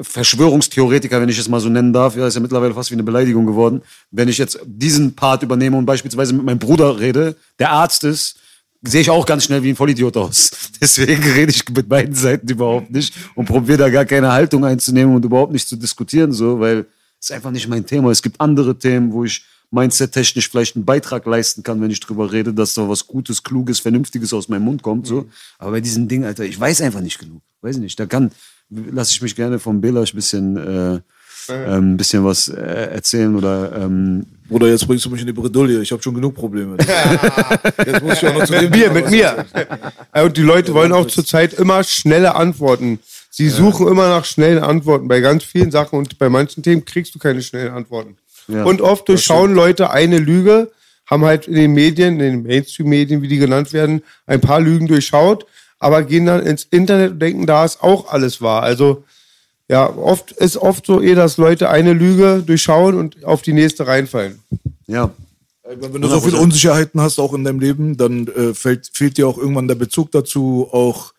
Verschwörungstheoretiker, 0.00 1.20
wenn 1.20 1.28
ich 1.28 1.38
es 1.38 1.48
mal 1.48 1.60
so 1.60 1.68
nennen 1.68 1.92
darf, 1.92 2.16
ja, 2.16 2.26
ist 2.26 2.34
ja 2.34 2.40
mittlerweile 2.40 2.74
fast 2.74 2.90
wie 2.90 2.94
eine 2.94 3.02
Beleidigung 3.02 3.46
geworden. 3.46 3.82
Wenn 4.10 4.28
ich 4.28 4.38
jetzt 4.38 4.60
diesen 4.64 5.14
Part 5.14 5.42
übernehme 5.42 5.76
und 5.76 5.86
beispielsweise 5.86 6.34
mit 6.34 6.44
meinem 6.44 6.58
Bruder 6.58 7.00
rede, 7.00 7.36
der 7.58 7.70
Arzt 7.70 8.04
ist, 8.04 8.38
sehe 8.82 9.00
ich 9.00 9.10
auch 9.10 9.26
ganz 9.26 9.44
schnell 9.44 9.62
wie 9.62 9.70
ein 9.70 9.76
Vollidiot 9.76 10.16
aus. 10.16 10.50
Deswegen 10.80 11.22
rede 11.22 11.50
ich 11.50 11.68
mit 11.68 11.88
beiden 11.88 12.14
Seiten 12.14 12.48
überhaupt 12.48 12.90
nicht 12.90 13.14
und 13.34 13.46
probiere 13.46 13.78
da 13.78 13.88
gar 13.88 14.04
keine 14.04 14.30
Haltung 14.30 14.64
einzunehmen 14.64 15.14
und 15.14 15.24
überhaupt 15.24 15.52
nicht 15.52 15.66
zu 15.66 15.76
diskutieren, 15.76 16.32
so, 16.32 16.60
weil 16.60 16.86
es 17.20 17.30
ist 17.30 17.32
einfach 17.32 17.50
nicht 17.50 17.66
mein 17.66 17.84
Thema. 17.84 18.10
Es 18.10 18.22
gibt 18.22 18.40
andere 18.40 18.78
Themen, 18.78 19.12
wo 19.12 19.24
ich 19.24 19.44
mindset-technisch 19.70 20.48
vielleicht 20.48 20.76
einen 20.76 20.84
Beitrag 20.84 21.26
leisten 21.26 21.62
kann, 21.62 21.80
wenn 21.80 21.90
ich 21.90 22.00
drüber 22.00 22.32
rede, 22.32 22.54
dass 22.54 22.74
da 22.74 22.88
was 22.88 23.06
Gutes, 23.06 23.42
Kluges, 23.42 23.80
Vernünftiges 23.80 24.32
aus 24.32 24.48
meinem 24.48 24.64
Mund 24.64 24.82
kommt. 24.82 25.06
So. 25.06 25.28
Aber 25.58 25.72
bei 25.72 25.80
diesen 25.80 26.08
Dingen, 26.08 26.24
Alter, 26.24 26.44
ich 26.44 26.58
weiß 26.58 26.80
einfach 26.80 27.00
nicht 27.00 27.18
genug. 27.18 27.42
Weiß 27.60 27.76
ich 27.76 27.82
nicht. 27.82 27.98
Da 27.98 28.06
kann, 28.06 28.30
lasse 28.70 29.12
ich 29.12 29.22
mich 29.22 29.34
gerne 29.34 29.58
vom 29.58 29.80
Belasch 29.80 30.12
ein 30.12 30.16
bisschen, 30.16 30.56
äh, 30.56 31.00
ähm, 31.52 31.96
bisschen 31.96 32.24
was 32.24 32.48
äh, 32.48 32.90
erzählen 32.92 33.34
oder 33.34 33.72
ähm, 33.76 34.26
Bruder, 34.48 34.68
jetzt 34.68 34.86
bringst 34.86 35.04
du 35.04 35.10
mich 35.10 35.20
in 35.20 35.26
die 35.26 35.32
Bredouille. 35.32 35.82
Ich 35.82 35.92
habe 35.92 36.02
schon 36.02 36.14
genug 36.14 36.34
Probleme. 36.34 36.76
jetzt 37.86 38.02
muss 38.02 38.14
ich 38.14 38.28
auch 38.28 38.34
noch 38.34 38.44
zu 38.44 38.52
dem 38.52 38.70
Mit 38.70 38.76
mir, 38.76 38.90
mit 38.90 39.10
mir. 39.10 39.44
Ja, 40.14 40.22
und 40.22 40.36
die 40.38 40.42
Leute 40.42 40.72
wollen 40.72 40.92
auch 40.92 41.06
zurzeit 41.06 41.52
immer 41.52 41.84
schnelle 41.84 42.34
Antworten. 42.34 42.98
Sie 43.30 43.50
suchen 43.50 43.88
immer 43.88 44.08
nach 44.08 44.24
schnellen 44.24 44.62
Antworten. 44.62 45.06
Bei 45.06 45.20
ganz 45.20 45.44
vielen 45.44 45.70
Sachen 45.70 45.98
und 45.98 46.18
bei 46.18 46.30
manchen 46.30 46.62
Themen 46.62 46.84
kriegst 46.86 47.14
du 47.14 47.18
keine 47.18 47.42
schnellen 47.42 47.74
Antworten. 47.74 48.16
Ja, 48.48 48.64
und 48.64 48.80
oft 48.80 49.06
durchschauen 49.08 49.54
Leute 49.54 49.90
eine 49.90 50.18
Lüge, 50.18 50.70
haben 51.06 51.24
halt 51.24 51.46
in 51.46 51.54
den 51.54 51.72
Medien, 51.72 52.14
in 52.14 52.18
den 52.18 52.42
Mainstream-Medien, 52.42 53.20
wie 53.20 53.28
die 53.28 53.38
genannt 53.38 53.74
werden, 53.74 54.02
ein 54.26 54.40
paar 54.40 54.60
Lügen 54.60 54.86
durchschaut, 54.86 55.46
aber 55.78 56.02
gehen 56.02 56.26
dann 56.26 56.44
ins 56.44 56.64
Internet 56.64 57.12
und 57.12 57.18
denken, 57.20 57.46
da 57.46 57.64
ist 57.64 57.82
auch 57.82 58.12
alles 58.12 58.40
wahr. 58.40 58.62
Also 58.62 59.04
ja, 59.68 59.88
oft 59.88 60.32
ist 60.32 60.56
oft 60.56 60.86
so 60.86 61.02
eh, 61.02 61.14
dass 61.14 61.36
Leute 61.36 61.68
eine 61.68 61.92
Lüge 61.92 62.42
durchschauen 62.44 62.94
und 62.94 63.24
auf 63.24 63.42
die 63.42 63.52
nächste 63.52 63.86
reinfallen. 63.86 64.40
ja. 64.86 65.10
Wenn 65.70 66.00
du 66.00 66.08
so 66.08 66.22
viele 66.22 66.38
Unsicherheiten 66.38 66.98
hast, 66.98 67.18
auch 67.18 67.34
in 67.34 67.44
deinem 67.44 67.60
Leben, 67.60 67.98
dann 67.98 68.26
äh, 68.28 68.54
fällt, 68.54 68.90
fehlt 68.90 69.18
dir 69.18 69.28
auch 69.28 69.36
irgendwann 69.36 69.68
der 69.68 69.74
Bezug 69.74 70.10
dazu, 70.12 70.66
auch 70.72 71.12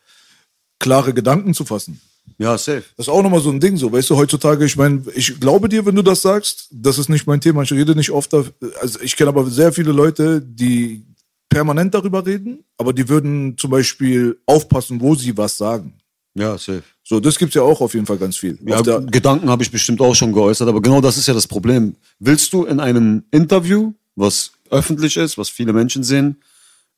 klare 0.80 1.14
Gedanken 1.14 1.54
zu 1.54 1.66
fassen. 1.66 2.02
Ja, 2.40 2.58
safe. 2.58 2.84
Das 2.98 3.06
ist 3.06 3.14
auch 3.14 3.22
nochmal 3.22 3.42
so 3.42 3.52
ein 3.52 3.60
Ding, 3.60 3.78
so, 3.78 3.92
weißt 3.92 4.10
du, 4.10 4.16
heutzutage, 4.16 4.66
ich 4.66 4.76
meine, 4.76 5.04
ich 5.14 5.40
glaube 5.40 5.70
dir, 5.70 5.86
wenn 5.86 5.96
du 5.96 6.02
das 6.02 6.22
sagst, 6.22 6.68
das 6.72 6.98
ist 6.98 7.10
nicht 7.10 7.28
mein 7.28 7.42
Thema, 7.42 7.62
ich 7.62 7.72
rede 7.72 7.96
nicht 7.96 8.12
oft, 8.12 8.34
also 8.34 9.00
ich 9.02 9.16
kenne 9.16 9.30
aber 9.30 9.46
sehr 9.50 9.72
viele 9.72 9.92
Leute, 9.92 10.42
die 10.42 11.04
permanent 11.50 11.94
darüber 11.94 12.26
reden, 12.26 12.64
aber 12.78 12.94
die 12.94 13.10
würden 13.10 13.58
zum 13.58 13.72
Beispiel 13.72 14.40
aufpassen, 14.46 15.02
wo 15.02 15.16
sie 15.16 15.36
was 15.36 15.58
sagen. 15.58 15.94
Ja, 16.36 16.58
safe. 16.58 16.84
So, 17.04 17.20
das 17.20 17.38
gibt's 17.38 17.56
ja 17.56 17.64
auch 17.64 17.82
auf 17.82 17.94
jeden 17.96 18.06
Fall 18.06 18.18
ganz 18.18 18.38
viel. 18.38 18.58
Ja, 18.66 18.82
Gedanken 18.82 19.50
habe 19.50 19.64
ich 19.64 19.72
bestimmt 19.72 20.00
auch 20.00 20.14
schon 20.14 20.32
geäußert, 20.32 20.70
aber 20.70 20.82
genau 20.82 21.02
das 21.02 21.18
ist 21.18 21.28
ja 21.28 21.34
das 21.34 21.48
Problem. 21.48 21.96
Willst 22.20 22.54
du 22.54 22.66
in 22.66 22.80
einem 22.80 23.24
Interview, 23.32 23.94
was 24.16 24.52
öffentlich 24.70 25.18
ist, 25.18 25.38
was 25.38 25.50
viele 25.50 25.74
Menschen 25.74 26.04
sehen, 26.04 26.38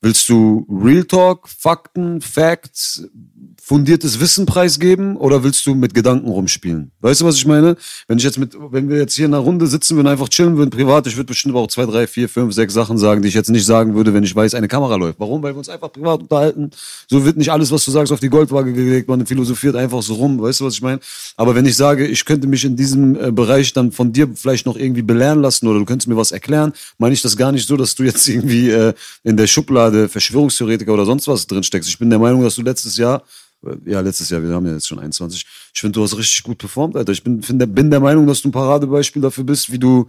willst 0.01 0.27
du 0.27 0.67
Real 0.70 1.05
Talk, 1.05 1.48
Fakten, 1.48 2.22
Facts, 2.22 3.08
fundiertes 3.63 4.20
Wissen 4.20 4.48
preisgeben 4.48 5.15
oder 5.15 5.44
willst 5.44 5.65
du 5.68 5.75
mit 5.75 5.94
Gedanken 5.94 6.27
rumspielen? 6.27 6.91
Weißt 7.00 7.22
du, 7.22 7.25
was 7.25 7.36
ich 7.36 7.46
meine? 7.46 7.77
Wenn 8.08 8.18
ich 8.18 8.24
jetzt 8.24 8.39
mit, 8.39 8.58
wenn 8.72 8.89
wir 8.89 8.98
jetzt 8.98 9.13
hier 9.13 9.25
in 9.25 9.36
einer 9.36 9.44
Runde 9.44 9.68
sitzen 9.68 9.96
würden, 9.96 10.08
einfach 10.08 10.30
chillen 10.30 10.58
würden, 10.58 10.72
privat, 10.72 11.06
ich 11.06 11.15
würde 11.15 11.27
bestimmt 11.27 11.56
auch 11.56 11.68
zwei, 11.68 11.86
drei, 11.86 12.08
vier, 12.08 12.27
fünf, 12.27 12.56
sechs 12.56 12.74
Sachen 12.74 12.98
sagen, 12.98 13.22
die 13.22 13.27
ich 13.27 13.36
jetzt 13.36 13.51
nicht 13.51 13.65
sagen 13.65 13.94
würde, 13.94 14.15
wenn 14.15 14.24
ich 14.24 14.36
weiß, 14.36 14.56
eine 14.56 14.68
Kamera 14.68 14.96
läuft. 14.96 15.20
Warum? 15.20 15.44
Weil 15.44 15.53
wir 15.53 15.60
uns 15.60 15.70
einfach 15.70 15.91
privat 15.91 16.22
unterhalten. 16.22 16.72
So 17.08 17.24
wird 17.24 17.38
nicht 17.38 17.51
alles, 17.51 17.72
was 17.72 17.86
du 17.86 17.91
sagst, 17.91 18.12
auf 18.12 18.20
die 18.20 18.30
Goldwaage 18.30 18.74
gelegt, 18.74 19.08
man 19.08 19.27
philosophiert 19.27 19.75
einfach 19.75 20.01
so 20.01 20.15
rum. 20.15 20.41
Weißt 20.41 20.60
du, 20.60 20.65
was 20.65 20.74
ich 20.74 20.82
meine? 20.82 21.00
Aber 21.38 21.53
wenn 21.53 21.68
ich 21.68 21.75
sage, 21.75 22.08
ich 22.08 22.25
könnte 22.25 22.48
mich 22.48 22.65
in 22.65 22.75
diesem 22.75 23.15
äh, 23.15 23.32
Bereich 23.32 23.74
dann 23.74 23.91
von 23.91 24.12
dir 24.12 24.27
vielleicht 24.34 24.65
noch 24.65 24.75
irgendwie 24.75 25.03
belehren 25.03 25.39
lassen 25.39 25.68
oder 25.68 25.77
du 25.77 25.86
könntest 25.86 26.08
mir 26.08 26.18
was 26.18 26.32
erklären, 26.32 26.74
meine 26.98 27.13
ich 27.13 27.22
das 27.22 27.38
gar 27.38 27.51
nicht 27.51 27.68
so, 27.68 27.77
dass 27.77 27.94
du 27.94 28.03
jetzt 28.03 28.27
irgendwie 28.27 28.72
äh, 28.72 28.94
in 29.24 29.38
der 29.38 29.46
Schublade 29.46 30.10
Verschwörungstheoretiker 30.10 30.91
oder 30.91 31.06
sonst 31.06 31.27
was 31.27 31.46
drin 31.46 31.62
steckst. 31.62 31.88
Ich 31.89 32.00
bin 32.00 32.10
der 32.10 32.18
Meinung, 32.18 32.41
dass 32.41 32.56
du 32.56 32.63
letztes 32.63 32.98
Jahr 32.98 33.24
ja, 33.86 34.00
letztes 34.00 34.30
Jahr, 34.30 34.41
wir 34.44 34.50
haben 34.50 34.65
ja 34.65 34.74
jetzt 34.74 34.88
schon 34.88 35.00
21. 35.00 35.46
Ich 35.74 35.80
finde, 35.80 35.94
du 35.94 36.03
hast 36.03 36.18
richtig 36.18 36.44
gut 36.44 36.58
performt, 36.58 36.96
Alter. 36.96 37.12
Ich 37.12 37.24
bin, 37.24 37.41
find, 37.41 37.75
bin 37.75 37.91
der 37.91 38.00
Meinung, 38.00 38.25
dass 38.27 38.41
du 38.41 38.50
ein 38.50 38.51
Paradebeispiel 38.51 39.22
dafür 39.22 39.44
bist, 39.44 39.72
wie 39.72 39.80
du 39.80 40.08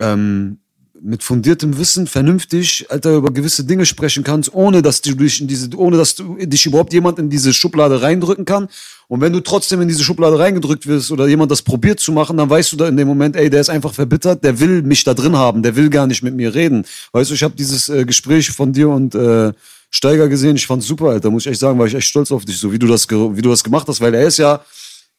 ähm, 0.00 0.58
mit 1.00 1.22
fundiertem 1.22 1.76
Wissen 1.76 2.06
vernünftig, 2.06 2.86
Alter, 2.88 3.16
über 3.16 3.30
gewisse 3.30 3.64
Dinge 3.64 3.84
sprechen 3.84 4.24
kannst, 4.24 4.54
ohne 4.54 4.80
dass 4.80 5.02
du 5.02 5.14
dich 5.14 5.40
in 5.40 5.48
diese, 5.48 5.68
ohne 5.76 5.96
dass 5.96 6.14
du 6.14 6.36
dich 6.36 6.66
überhaupt 6.66 6.92
jemand 6.92 7.18
in 7.18 7.28
diese 7.28 7.52
Schublade 7.52 8.00
reindrücken 8.00 8.44
kann. 8.44 8.68
Und 9.08 9.20
wenn 9.20 9.32
du 9.32 9.40
trotzdem 9.40 9.80
in 9.82 9.88
diese 9.88 10.02
Schublade 10.02 10.38
reingedrückt 10.38 10.86
wirst 10.86 11.10
oder 11.10 11.26
jemand 11.26 11.50
das 11.50 11.62
probiert 11.62 12.00
zu 12.00 12.12
machen, 12.12 12.36
dann 12.36 12.48
weißt 12.48 12.72
du 12.72 12.76
da 12.76 12.88
in 12.88 12.96
dem 12.96 13.06
Moment, 13.06 13.36
ey, 13.36 13.50
der 13.50 13.60
ist 13.60 13.70
einfach 13.70 13.92
verbittert, 13.92 14.44
der 14.44 14.60
will 14.60 14.82
mich 14.82 15.04
da 15.04 15.14
drin 15.14 15.36
haben, 15.36 15.62
der 15.62 15.76
will 15.76 15.90
gar 15.90 16.06
nicht 16.06 16.22
mit 16.22 16.34
mir 16.34 16.54
reden. 16.54 16.86
Weißt 17.12 17.30
du, 17.30 17.34
ich 17.34 17.42
habe 17.42 17.54
dieses 17.54 17.88
äh, 17.88 18.04
Gespräch 18.04 18.50
von 18.50 18.72
dir 18.72 18.88
und 18.88 19.14
äh, 19.14 19.52
Steiger 19.96 20.28
gesehen, 20.28 20.56
ich 20.56 20.66
fand's 20.66 20.88
super, 20.88 21.10
Alter, 21.10 21.30
muss 21.30 21.46
ich 21.46 21.52
echt 21.52 21.60
sagen, 21.60 21.78
war 21.78 21.86
ich 21.86 21.94
echt 21.94 22.08
stolz 22.08 22.32
auf 22.32 22.44
dich, 22.44 22.58
so 22.58 22.72
wie 22.72 22.80
du 22.80 22.88
das, 22.88 23.08
wie 23.08 23.42
du 23.42 23.50
das 23.50 23.62
gemacht 23.62 23.86
hast, 23.86 24.00
weil 24.00 24.12
er 24.12 24.26
ist 24.26 24.38
ja 24.38 24.60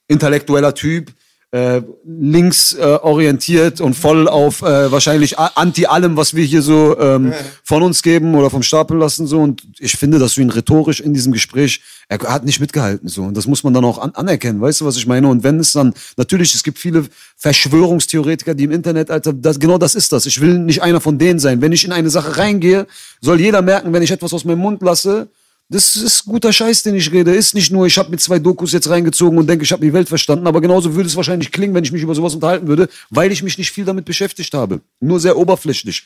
intellektueller 0.10 0.74
Typ, 0.74 1.14
äh, 1.52 1.82
links 2.06 2.74
äh, 2.74 2.82
orientiert 2.84 3.80
und 3.80 3.94
voll 3.94 4.28
auf 4.28 4.62
äh, 4.62 4.92
wahrscheinlich 4.92 5.40
anti 5.40 5.86
allem, 5.86 6.18
was 6.18 6.34
wir 6.34 6.44
hier 6.44 6.62
so 6.62 7.00
ähm, 7.00 7.34
von 7.64 7.82
uns 7.84 8.02
geben 8.02 8.36
oder 8.36 8.50
vom 8.50 8.64
Stapel 8.64 8.98
lassen 8.98 9.28
so 9.28 9.40
und 9.42 9.64
ich 9.80 9.94
finde, 9.94 10.20
dass 10.20 10.36
du 10.36 10.42
ihn 10.42 10.50
rhetorisch 10.50 11.00
in 11.00 11.14
diesem 11.14 11.32
Gespräch 11.32 11.82
er 12.08 12.20
hat 12.20 12.46
nicht 12.46 12.60
mitgehalten 12.60 13.08
so 13.08 13.24
und 13.24 13.38
das 13.38 13.48
muss 13.48 13.64
man 13.64 13.74
dann 13.74 13.86
auch 13.86 13.98
an 14.00 14.12
anerkennen, 14.16 14.62
weißt 14.62 14.82
du, 14.82 14.86
was 14.86 14.98
ich 14.98 15.08
meine? 15.08 15.28
Und 15.28 15.44
wenn 15.44 15.60
es 15.60 15.72
dann 15.74 15.94
natürlich, 16.18 16.54
es 16.56 16.64
gibt 16.64 16.80
viele 16.80 17.06
Verschwörungstheoretiker, 17.38 18.54
die 18.54 18.66
im 18.66 18.72
Internet, 18.72 19.12
Alter, 19.12 19.34
das, 19.34 19.60
genau 19.60 19.78
das 19.78 19.96
ist 19.96 20.12
das. 20.12 20.26
Ich 20.26 20.42
will 20.42 20.60
nicht 20.60 20.82
einer 20.82 21.02
von 21.02 21.18
denen 21.18 21.40
sein. 21.40 21.62
Wenn 21.62 21.72
ich 21.72 21.86
in 21.86 21.92
eine 21.92 22.10
Sache 22.10 22.38
reingehe, 22.38 22.88
soll 23.22 23.40
jeder 23.40 23.62
merken, 23.62 23.94
wenn 23.94 24.04
ich 24.04 24.12
etwas 24.12 24.34
aus 24.34 24.46
meinem 24.46 24.60
Mund 24.60 24.82
lasse, 24.82 25.28
das 25.68 25.96
ist 25.96 26.26
guter 26.26 26.54
Scheiß, 26.54 26.84
den 26.84 26.96
ich 26.96 27.12
rede. 27.12 27.34
Ist 27.34 27.56
nicht 27.56 27.72
nur, 27.72 27.88
ich 27.88 27.98
habe 27.98 28.12
mir 28.12 28.18
zwei 28.18 28.38
Dokus 28.38 28.72
jetzt 28.72 28.90
reingezogen 28.90 29.38
und 29.38 29.48
denke, 29.48 29.64
ich 29.64 29.72
habe 29.72 29.84
die 29.84 29.94
Welt 29.94 30.08
verstanden, 30.08 30.46
aber 30.46 30.62
genauso 30.62 30.94
würde 30.94 31.08
es 31.08 31.16
wahrscheinlich 31.16 31.52
klingen, 31.52 31.74
wenn 31.74 31.84
ich 31.84 31.92
mich 31.92 32.04
über 32.04 32.14
sowas 32.14 32.36
unterhalten 32.36 32.68
würde, 32.68 32.88
weil 33.10 33.32
ich 33.32 33.42
mich 33.42 33.58
nicht 33.58 33.72
viel 33.72 33.86
damit 33.86 34.06
beschäftigt 34.06 34.54
habe. 34.54 34.82
Nur 35.00 35.20
sehr 35.20 35.38
oberflächlich. 35.38 36.06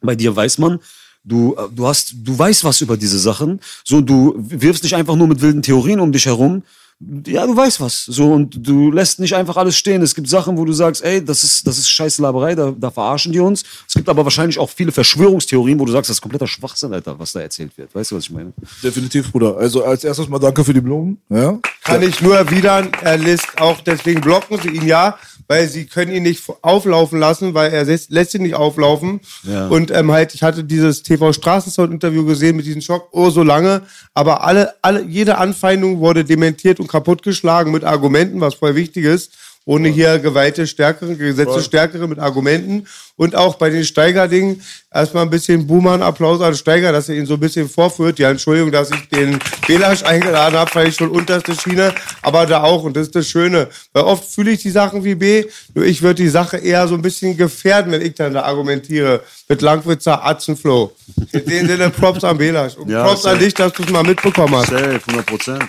Bei 0.00 0.14
dir 0.14 0.34
weiß 0.34 0.58
man, 0.58 0.78
du, 1.22 1.54
äh, 1.54 1.68
du 1.74 1.86
hast, 1.86 2.14
du 2.16 2.38
weißt 2.38 2.64
was 2.64 2.80
über 2.80 2.96
diese 2.96 3.18
Sachen. 3.18 3.60
So, 3.84 4.00
du 4.00 4.34
wirfst 4.38 4.82
nicht 4.82 4.96
einfach 4.96 5.16
nur 5.16 5.28
mit 5.28 5.42
wilden 5.42 5.62
Theorien 5.62 6.00
um 6.00 6.10
dich 6.10 6.24
herum. 6.24 6.62
Ja, 7.00 7.46
du 7.46 7.56
weißt 7.56 7.80
was. 7.80 8.04
So, 8.06 8.32
und 8.32 8.66
du 8.66 8.90
lässt 8.90 9.20
nicht 9.20 9.34
einfach 9.34 9.56
alles 9.56 9.76
stehen. 9.76 10.02
Es 10.02 10.16
gibt 10.16 10.28
Sachen, 10.28 10.58
wo 10.58 10.64
du 10.64 10.72
sagst, 10.72 11.04
ey, 11.04 11.24
das 11.24 11.44
ist, 11.44 11.64
das 11.64 11.78
ist 11.78 11.88
scheiß 11.88 12.18
Laberei, 12.18 12.56
da, 12.56 12.74
da 12.76 12.90
verarschen 12.90 13.32
die 13.32 13.38
uns. 13.38 13.62
Es 13.86 13.94
gibt 13.94 14.08
aber 14.08 14.24
wahrscheinlich 14.24 14.58
auch 14.58 14.68
viele 14.68 14.90
Verschwörungstheorien, 14.90 15.78
wo 15.78 15.84
du 15.84 15.92
sagst, 15.92 16.10
das 16.10 16.16
ist 16.16 16.20
kompletter 16.20 16.48
Schwachsinn, 16.48 16.92
Alter, 16.92 17.16
was 17.16 17.30
da 17.32 17.40
erzählt 17.40 17.70
wird. 17.78 17.94
Weißt 17.94 18.10
du, 18.10 18.16
was 18.16 18.24
ich 18.24 18.30
meine? 18.30 18.52
Definitiv, 18.82 19.30
Bruder. 19.30 19.56
Also 19.56 19.84
als 19.84 20.02
erstes 20.02 20.28
mal 20.28 20.40
danke 20.40 20.64
für 20.64 20.74
die 20.74 20.80
Blumen. 20.80 21.18
Ja. 21.28 21.60
Kann 21.84 22.02
ich 22.02 22.20
nur 22.20 22.36
erwidern, 22.36 22.90
er 23.00 23.16
lässt 23.16 23.60
auch, 23.60 23.80
deswegen 23.80 24.20
blocken 24.20 24.60
sie 24.60 24.68
ihn 24.68 24.86
ja, 24.86 25.16
weil 25.46 25.68
sie 25.68 25.86
können 25.86 26.12
ihn 26.12 26.24
nicht 26.24 26.44
auflaufen 26.60 27.18
lassen, 27.18 27.54
weil 27.54 27.72
er 27.72 27.84
lässt, 27.84 28.10
lässt 28.10 28.34
ihn 28.34 28.42
nicht 28.42 28.54
auflaufen. 28.54 29.20
Ja. 29.44 29.68
Und 29.68 29.90
ähm, 29.90 30.12
halt, 30.12 30.34
ich 30.34 30.42
hatte 30.42 30.64
dieses 30.64 31.02
TV 31.02 31.32
Straßensound-Interview 31.32 32.26
gesehen 32.26 32.56
mit 32.56 32.66
diesem 32.66 32.82
Schock, 32.82 33.08
oh 33.12 33.30
so 33.30 33.42
lange, 33.42 33.82
aber 34.12 34.44
alle, 34.44 34.74
alle, 34.82 35.04
jede 35.04 35.38
Anfeindung 35.38 36.00
wurde 36.00 36.24
dementiert 36.24 36.78
und 36.80 36.87
kaputtgeschlagen 36.88 37.72
mit 37.72 37.84
Argumenten, 37.84 38.40
was 38.40 38.54
voll 38.54 38.74
wichtig 38.74 39.04
ist. 39.04 39.32
Ohne 39.64 39.90
hier 39.90 40.18
geweihte 40.18 40.66
Stärkere, 40.66 41.14
Gesetze 41.14 41.62
Stärkere 41.62 42.08
mit 42.08 42.18
Argumenten. 42.18 42.86
Und 43.16 43.36
auch 43.36 43.56
bei 43.56 43.68
den 43.68 43.84
Steiger-Dingen 43.84 44.62
erstmal 44.90 45.24
ein 45.24 45.30
bisschen 45.30 45.66
Buhmann-Applaus 45.66 46.40
an 46.40 46.54
Steiger, 46.54 46.90
dass 46.90 47.10
er 47.10 47.16
ihn 47.16 47.26
so 47.26 47.34
ein 47.34 47.40
bisschen 47.40 47.68
vorführt. 47.68 48.18
Ja, 48.18 48.30
Entschuldigung, 48.30 48.72
dass 48.72 48.90
ich 48.90 49.10
den 49.10 49.38
Belasch 49.66 50.04
eingeladen 50.04 50.58
habe, 50.58 50.74
weil 50.74 50.88
ich 50.88 50.94
schon 50.94 51.10
unterste 51.10 51.54
Schiene. 51.54 51.92
Aber 52.22 52.46
da 52.46 52.62
auch, 52.62 52.84
und 52.84 52.96
das 52.96 53.08
ist 53.08 53.16
das 53.16 53.28
Schöne. 53.28 53.68
Weil 53.92 54.04
oft 54.04 54.24
fühle 54.24 54.52
ich 54.52 54.62
die 54.62 54.70
Sachen 54.70 55.04
wie 55.04 55.16
B, 55.16 55.44
nur 55.74 55.84
ich 55.84 56.00
würde 56.00 56.22
die 56.22 56.30
Sache 56.30 56.56
eher 56.56 56.88
so 56.88 56.94
ein 56.94 57.02
bisschen 57.02 57.36
gefährden, 57.36 57.92
wenn 57.92 58.00
ich 58.00 58.14
dann 58.14 58.32
da 58.32 58.44
argumentiere. 58.44 59.22
Mit 59.50 59.60
Langwitzer 59.60 60.24
Atzenflow. 60.24 60.92
In 61.32 61.44
dem 61.44 61.66
Sinne 61.66 61.90
Props 61.90 62.24
an 62.24 62.38
Belasch. 62.38 62.76
Und 62.76 62.88
Ja, 62.90 63.04
Props 63.04 63.26
an 63.26 63.32
safe. 63.32 63.44
dich, 63.44 63.52
dass 63.52 63.74
du 63.74 63.82
es 63.82 63.90
mal 63.90 64.02
mitbekommen 64.02 64.56
hast. 64.56 64.70
Safe, 64.70 64.98
100 65.06 65.26
Prozent. 65.26 65.64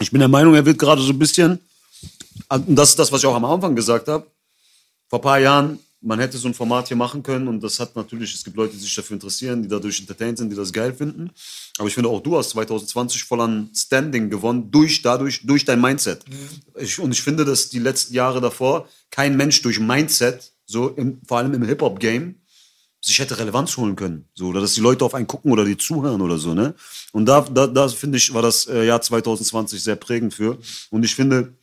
Ich 0.00 0.10
bin 0.10 0.20
der 0.20 0.28
Meinung, 0.28 0.54
er 0.54 0.64
wird 0.64 0.78
gerade 0.78 1.02
so 1.02 1.12
ein 1.12 1.18
bisschen, 1.18 1.58
und 2.48 2.76
das 2.76 2.90
ist 2.90 2.98
das, 2.98 3.10
was 3.10 3.20
ich 3.20 3.26
auch 3.26 3.34
am 3.34 3.44
Anfang 3.44 3.74
gesagt 3.74 4.08
habe, 4.08 4.26
vor 5.08 5.18
ein 5.18 5.22
paar 5.22 5.38
Jahren, 5.40 5.78
man 6.00 6.20
hätte 6.20 6.38
so 6.38 6.46
ein 6.46 6.54
Format 6.54 6.86
hier 6.86 6.96
machen 6.96 7.24
können 7.24 7.48
und 7.48 7.60
das 7.60 7.80
hat 7.80 7.96
natürlich, 7.96 8.32
es 8.32 8.44
gibt 8.44 8.56
Leute, 8.56 8.74
die 8.74 8.78
sich 8.78 8.94
dafür 8.94 9.14
interessieren, 9.14 9.62
die 9.62 9.68
dadurch 9.68 9.98
entertained 9.98 10.38
sind, 10.38 10.50
die 10.50 10.56
das 10.56 10.72
geil 10.72 10.94
finden. 10.94 11.30
Aber 11.78 11.88
ich 11.88 11.94
finde 11.94 12.08
auch, 12.10 12.20
du 12.20 12.38
hast 12.38 12.50
2020 12.50 13.24
voll 13.24 13.40
an 13.40 13.70
Standing 13.74 14.30
gewonnen, 14.30 14.70
durch, 14.70 15.02
dadurch, 15.02 15.44
durch 15.44 15.64
dein 15.64 15.80
Mindset. 15.80 16.24
Ich, 16.78 17.00
und 17.00 17.10
ich 17.10 17.22
finde, 17.22 17.44
dass 17.44 17.68
die 17.68 17.80
letzten 17.80 18.14
Jahre 18.14 18.40
davor 18.40 18.88
kein 19.10 19.36
Mensch 19.36 19.60
durch 19.62 19.80
Mindset, 19.80 20.52
so 20.66 20.90
im, 20.90 21.20
vor 21.26 21.38
allem 21.38 21.54
im 21.54 21.64
Hip-Hop-Game, 21.64 22.36
sich 23.00 23.18
hätte 23.18 23.38
Relevanz 23.38 23.76
holen 23.76 23.96
können. 23.96 24.28
So, 24.34 24.46
oder 24.46 24.60
dass 24.60 24.74
die 24.74 24.80
Leute 24.80 25.04
auf 25.04 25.14
einen 25.14 25.26
gucken 25.26 25.52
oder 25.52 25.64
die 25.64 25.76
zuhören 25.76 26.20
oder 26.20 26.38
so, 26.38 26.54
ne? 26.54 26.74
Und 27.12 27.26
da, 27.26 27.42
da, 27.42 27.66
da 27.66 27.88
finde 27.88 28.18
ich, 28.18 28.32
war 28.34 28.42
das 28.42 28.66
äh, 28.66 28.84
Jahr 28.84 29.00
2020 29.00 29.82
sehr 29.82 29.96
prägend 29.96 30.34
für. 30.34 30.58
Und 30.90 31.04
ich 31.04 31.14
finde, 31.14 31.54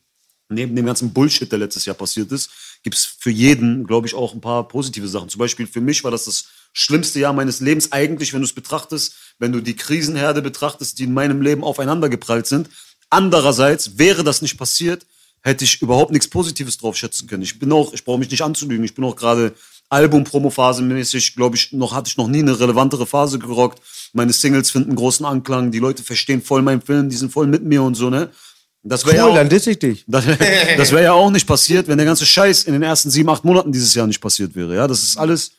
neben 0.49 0.75
dem 0.75 0.85
ganzen 0.85 1.11
Bullshit, 1.11 1.51
der 1.51 1.59
letztes 1.59 1.85
Jahr 1.85 1.95
passiert 1.95 2.31
ist, 2.31 2.49
gibt 2.83 2.95
es 2.95 3.05
für 3.05 3.31
jeden, 3.31 3.85
glaube 3.85 4.07
ich, 4.07 4.13
auch 4.13 4.33
ein 4.33 4.41
paar 4.41 4.67
positive 4.67 5.07
Sachen. 5.07 5.29
Zum 5.29 5.39
Beispiel 5.39 5.67
für 5.67 5.81
mich 5.81 6.03
war 6.03 6.11
das 6.11 6.25
das 6.25 6.45
schlimmste 6.71 7.19
Jahr 7.19 7.33
meines 7.33 7.59
Lebens 7.59 7.91
eigentlich, 7.91 8.33
wenn 8.33 8.41
du 8.41 8.45
es 8.45 8.53
betrachtest, 8.53 9.15
wenn 9.39 9.51
du 9.51 9.61
die 9.61 9.75
Krisenherde 9.75 10.41
betrachtest, 10.41 10.99
die 10.99 11.03
in 11.03 11.13
meinem 11.13 11.41
Leben 11.41 11.63
aufeinander 11.63 12.09
geprallt 12.09 12.47
sind. 12.47 12.69
Andererseits 13.09 13.97
wäre 13.97 14.23
das 14.23 14.41
nicht 14.41 14.57
passiert, 14.57 15.05
hätte 15.41 15.63
ich 15.63 15.81
überhaupt 15.81 16.11
nichts 16.11 16.27
Positives 16.27 16.77
drauf 16.77 16.97
schätzen 16.97 17.27
können. 17.27 17.43
Ich 17.43 17.59
bin 17.59 17.71
auch, 17.71 17.93
ich 17.93 18.03
brauche 18.03 18.19
mich 18.19 18.31
nicht 18.31 18.41
anzulügen, 18.41 18.83
ich 18.83 18.95
bin 18.95 19.05
auch 19.05 19.15
gerade 19.15 19.53
Album-Promo-Phase 19.95 20.81
mäßig, 20.81 21.35
glaube 21.35 21.55
ich, 21.55 21.71
noch 21.71 21.93
hatte 21.93 22.09
ich 22.09 22.17
noch 22.17 22.27
nie 22.27 22.39
eine 22.39 22.59
relevantere 22.59 23.05
Phase 23.05 23.39
gerockt. 23.39 23.81
Meine 24.13 24.33
Singles 24.33 24.69
finden 24.71 24.95
großen 24.95 25.25
Anklang, 25.25 25.71
die 25.71 25.79
Leute 25.79 26.03
verstehen 26.03 26.41
voll 26.41 26.61
meinen 26.61 26.81
Film, 26.81 27.09
die 27.09 27.15
sind 27.15 27.31
voll 27.31 27.47
mit 27.47 27.63
mir 27.63 27.81
und 27.83 27.95
so, 27.95 28.09
ne? 28.09 28.29
Das 28.83 29.05
wäre 29.05 29.15
ja 29.17 29.23
Cool, 29.25 29.31
auch- 29.31 29.35
dann 29.35 29.49
diss 29.49 29.65
ich 29.67 29.79
dich. 29.79 30.03
das, 30.07 30.25
das 30.77 30.91
wäre 30.91 31.03
ja 31.03 31.13
auch 31.13 31.31
nicht 31.31 31.47
passiert, 31.47 31.87
wenn 31.87 31.97
der 31.97 32.05
ganze 32.05 32.25
Scheiß 32.25 32.65
in 32.65 32.73
den 32.73 32.83
ersten 32.83 33.09
sieben, 33.09 33.29
acht 33.29 33.43
Monaten 33.43 33.71
dieses 33.71 33.93
Jahr 33.95 34.05
nicht 34.05 34.21
passiert 34.21 34.55
wäre. 34.55 34.75
Ja, 34.75 34.87
das 34.87 35.01
ist 35.01 35.17
alles, 35.17 35.51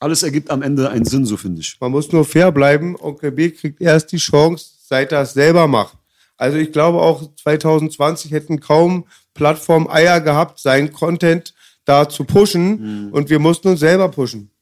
alles 0.00 0.22
ergibt 0.22 0.48
am 0.50 0.62
Ende 0.62 0.88
einen 0.88 1.04
Sinn, 1.04 1.26
so 1.26 1.36
finde 1.36 1.60
ich. 1.60 1.76
Man 1.80 1.90
muss 1.90 2.10
nur 2.12 2.24
fair 2.24 2.50
bleiben. 2.50 2.96
Onkel 2.98 3.30
B 3.32 3.50
kriegt 3.50 3.80
erst 3.80 4.10
die 4.12 4.16
Chance, 4.16 4.66
seit 4.88 5.12
er 5.12 5.22
es 5.22 5.34
selber 5.34 5.66
macht. 5.66 5.96
Also 6.38 6.56
ich 6.56 6.72
glaube 6.72 6.98
auch 7.00 7.28
2020 7.42 8.30
hätten 8.32 8.58
kaum 8.58 9.04
Plattformen 9.34 9.88
Eier 9.88 10.20
gehabt, 10.20 10.58
seinen 10.58 10.92
Content 10.92 11.52
da 11.84 12.08
zu 12.08 12.24
pushen 12.24 13.10
und 13.12 13.28
wir 13.30 13.38
mussten 13.38 13.68
uns 13.68 13.80
selber 13.80 14.08
pushen. 14.08 14.52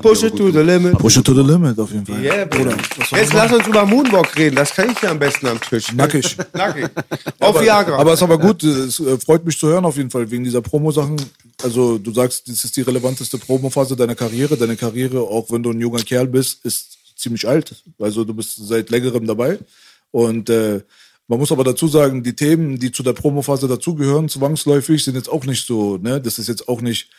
Push 0.00 0.22
it 0.22 0.36
to 0.36 0.50
the 0.52 0.62
limit. 0.62 0.96
Push 0.98 1.16
it 1.16 1.24
to 1.24 1.34
the 1.34 1.42
limit 1.42 1.78
auf 1.78 1.90
jeden 1.90 2.06
Fall. 2.06 2.22
Yeah, 2.22 2.44
Bruder. 2.44 2.76
Jetzt 3.10 3.32
lass 3.32 3.52
uns 3.52 3.66
über 3.66 3.84
Moonwalk 3.84 4.36
reden. 4.36 4.54
Das 4.54 4.72
kann 4.72 4.90
ich 4.90 5.02
ja 5.02 5.10
am 5.10 5.18
besten 5.18 5.48
am 5.48 5.60
Tisch. 5.60 5.92
Nackig. 5.92 6.36
Nackig. 6.52 6.88
Auf 7.40 7.60
Viagra. 7.60 7.98
Aber 7.98 8.12
es 8.12 8.20
ist 8.20 8.22
aber 8.22 8.38
gut, 8.38 8.62
es 8.62 9.00
äh, 9.00 9.18
freut 9.18 9.44
mich 9.44 9.58
zu 9.58 9.66
hören 9.66 9.84
auf 9.84 9.96
jeden 9.96 10.10
Fall, 10.10 10.30
wegen 10.30 10.44
dieser 10.44 10.62
Promo-Sachen. 10.62 11.16
Also 11.62 11.98
du 11.98 12.12
sagst, 12.12 12.48
das 12.48 12.62
ist 12.62 12.76
die 12.76 12.82
relevanteste 12.82 13.38
Promo-Phase 13.38 13.96
deiner 13.96 14.14
Karriere. 14.14 14.56
Deine 14.56 14.76
Karriere, 14.76 15.20
auch 15.20 15.50
wenn 15.50 15.64
du 15.64 15.70
ein 15.70 15.80
junger 15.80 16.02
Kerl 16.02 16.28
bist, 16.28 16.64
ist 16.64 16.96
ziemlich 17.16 17.48
alt. 17.48 17.74
Also 17.98 18.24
du 18.24 18.34
bist 18.34 18.54
seit 18.56 18.90
längerem 18.90 19.26
dabei. 19.26 19.58
Und 20.12 20.48
äh, 20.48 20.80
man 21.28 21.38
muss 21.38 21.52
aber 21.52 21.62
dazu 21.62 21.86
sagen, 21.88 22.22
die 22.22 22.34
Themen, 22.34 22.78
die 22.78 22.90
zu 22.90 23.02
der 23.02 23.12
Promo-Phase 23.12 23.68
dazugehören, 23.68 24.28
zwangsläufig, 24.28 25.04
sind 25.04 25.14
jetzt 25.14 25.28
auch 25.28 25.44
nicht 25.44 25.66
so, 25.66 25.98
ne? 25.98 26.20
Das 26.20 26.38
ist 26.38 26.48
jetzt 26.48 26.68
auch 26.68 26.80
nicht 26.80 27.10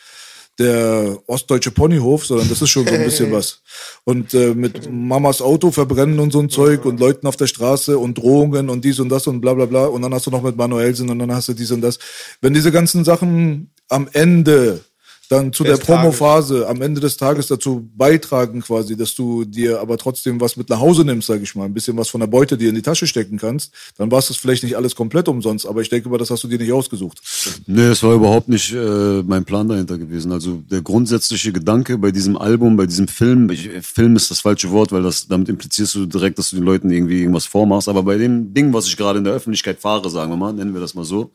der 0.58 1.18
ostdeutsche 1.26 1.70
Ponyhof, 1.70 2.26
sondern 2.26 2.48
das 2.48 2.60
ist 2.60 2.70
schon 2.70 2.86
so 2.86 2.92
ein 2.92 3.04
bisschen 3.04 3.32
was. 3.32 3.62
Und 4.04 4.34
äh, 4.34 4.54
mit 4.54 4.92
Mamas 4.92 5.40
Auto 5.40 5.70
verbrennen 5.70 6.18
und 6.18 6.32
so 6.32 6.40
ein 6.40 6.50
Zeug 6.50 6.84
und 6.84 6.98
Leuten 7.00 7.26
auf 7.26 7.36
der 7.36 7.46
Straße 7.46 7.96
und 7.96 8.18
Drohungen 8.18 8.68
und 8.68 8.84
dies 8.84 8.98
und 8.98 9.08
das 9.08 9.26
und 9.28 9.40
bla 9.40 9.54
bla 9.54 9.66
bla. 9.66 9.86
Und 9.86 10.02
dann 10.02 10.12
hast 10.12 10.26
du 10.26 10.30
noch 10.30 10.42
mit 10.42 10.56
Manuelsen 10.56 11.08
und 11.08 11.18
dann 11.20 11.32
hast 11.32 11.48
du 11.48 11.54
dies 11.54 11.70
und 11.70 11.80
das. 11.80 11.98
Wenn 12.40 12.52
diese 12.52 12.72
ganzen 12.72 13.04
Sachen 13.04 13.72
am 13.88 14.08
Ende 14.12 14.84
dann 15.30 15.52
zu 15.52 15.62
der 15.62 15.76
Promo-Phase 15.76 16.66
am 16.68 16.82
Ende 16.82 17.00
des 17.00 17.16
Tages 17.16 17.46
dazu 17.46 17.88
beitragen 17.96 18.62
quasi, 18.62 18.96
dass 18.96 19.14
du 19.14 19.44
dir 19.44 19.80
aber 19.80 19.96
trotzdem 19.96 20.40
was 20.40 20.56
mit 20.56 20.68
nach 20.68 20.80
Hause 20.80 21.04
nimmst, 21.04 21.28
sag 21.28 21.40
ich 21.40 21.54
mal, 21.54 21.66
ein 21.66 21.72
bisschen 21.72 21.96
was 21.96 22.08
von 22.08 22.20
der 22.20 22.26
Beute 22.26 22.58
dir 22.58 22.68
in 22.68 22.74
die 22.74 22.82
Tasche 22.82 23.06
stecken 23.06 23.38
kannst, 23.38 23.72
dann 23.96 24.10
war 24.10 24.18
es 24.18 24.26
vielleicht 24.36 24.64
nicht 24.64 24.76
alles 24.76 24.96
komplett 24.96 25.28
umsonst, 25.28 25.66
aber 25.66 25.82
ich 25.82 25.88
denke 25.88 26.08
mal, 26.08 26.18
das 26.18 26.30
hast 26.30 26.42
du 26.42 26.48
dir 26.48 26.58
nicht 26.58 26.72
ausgesucht. 26.72 27.20
Nee, 27.66 27.82
es 27.82 28.02
war 28.02 28.14
überhaupt 28.14 28.48
nicht 28.48 28.72
äh, 28.72 29.22
mein 29.22 29.44
Plan 29.44 29.68
dahinter 29.68 29.98
gewesen. 29.98 30.32
Also 30.32 30.64
der 30.68 30.82
grundsätzliche 30.82 31.52
Gedanke 31.52 31.96
bei 31.96 32.10
diesem 32.10 32.36
Album, 32.36 32.76
bei 32.76 32.86
diesem 32.86 33.06
Film, 33.06 33.50
ich, 33.50 33.70
Film 33.82 34.16
ist 34.16 34.32
das 34.32 34.40
falsche 34.40 34.72
Wort, 34.72 34.90
weil 34.90 35.04
das 35.04 35.28
damit 35.28 35.48
implizierst 35.48 35.94
du 35.94 36.06
direkt, 36.06 36.40
dass 36.40 36.50
du 36.50 36.56
den 36.56 36.64
Leuten 36.64 36.90
irgendwie 36.90 37.20
irgendwas 37.20 37.46
vormachst. 37.46 37.88
Aber 37.88 38.02
bei 38.02 38.18
dem 38.18 38.52
Ding, 38.52 38.72
was 38.72 38.86
ich 38.86 38.96
gerade 38.96 39.18
in 39.18 39.24
der 39.24 39.34
Öffentlichkeit 39.34 39.78
fahre, 39.78 40.10
sagen 40.10 40.32
wir 40.32 40.36
mal, 40.36 40.52
nennen 40.52 40.74
wir 40.74 40.80
das 40.80 40.94
mal 40.94 41.04
so, 41.04 41.30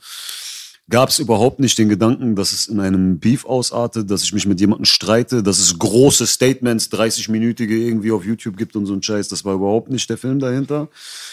gab 0.90 1.10
es 1.10 1.20
überhaupt 1.20 1.60
nicht 1.60 1.78
den 1.78 1.90
Gedanken, 1.90 2.36
dass 2.36 2.52
es 2.52 2.68
in 2.68 2.80
einem 2.80 3.20
Beef 3.20 3.46
ausartet, 3.46 4.10
dass 4.12 4.24
ich 4.24 4.34
mich 4.34 4.46
mit 4.46 4.60
jemandem 4.60 4.86
streite, 4.86 5.42
dass 5.42 5.60
es 5.60 5.80
große 5.80 6.28
Statements, 6.28 6.92
30-minütige 6.92 7.74
irgendwie 7.74 8.12
auf 8.12 8.24
YouTube 8.24 8.58
gibt 8.58 8.76
und 8.76 8.86
so 8.86 8.94
ein 8.94 9.02
Scheiß. 9.02 9.28
Das 9.28 9.46
war 9.46 9.56
überhaupt 9.56 9.90
nicht 9.90 10.10
der 10.10 10.18
Film 10.18 10.40
dahinter. 10.40 10.90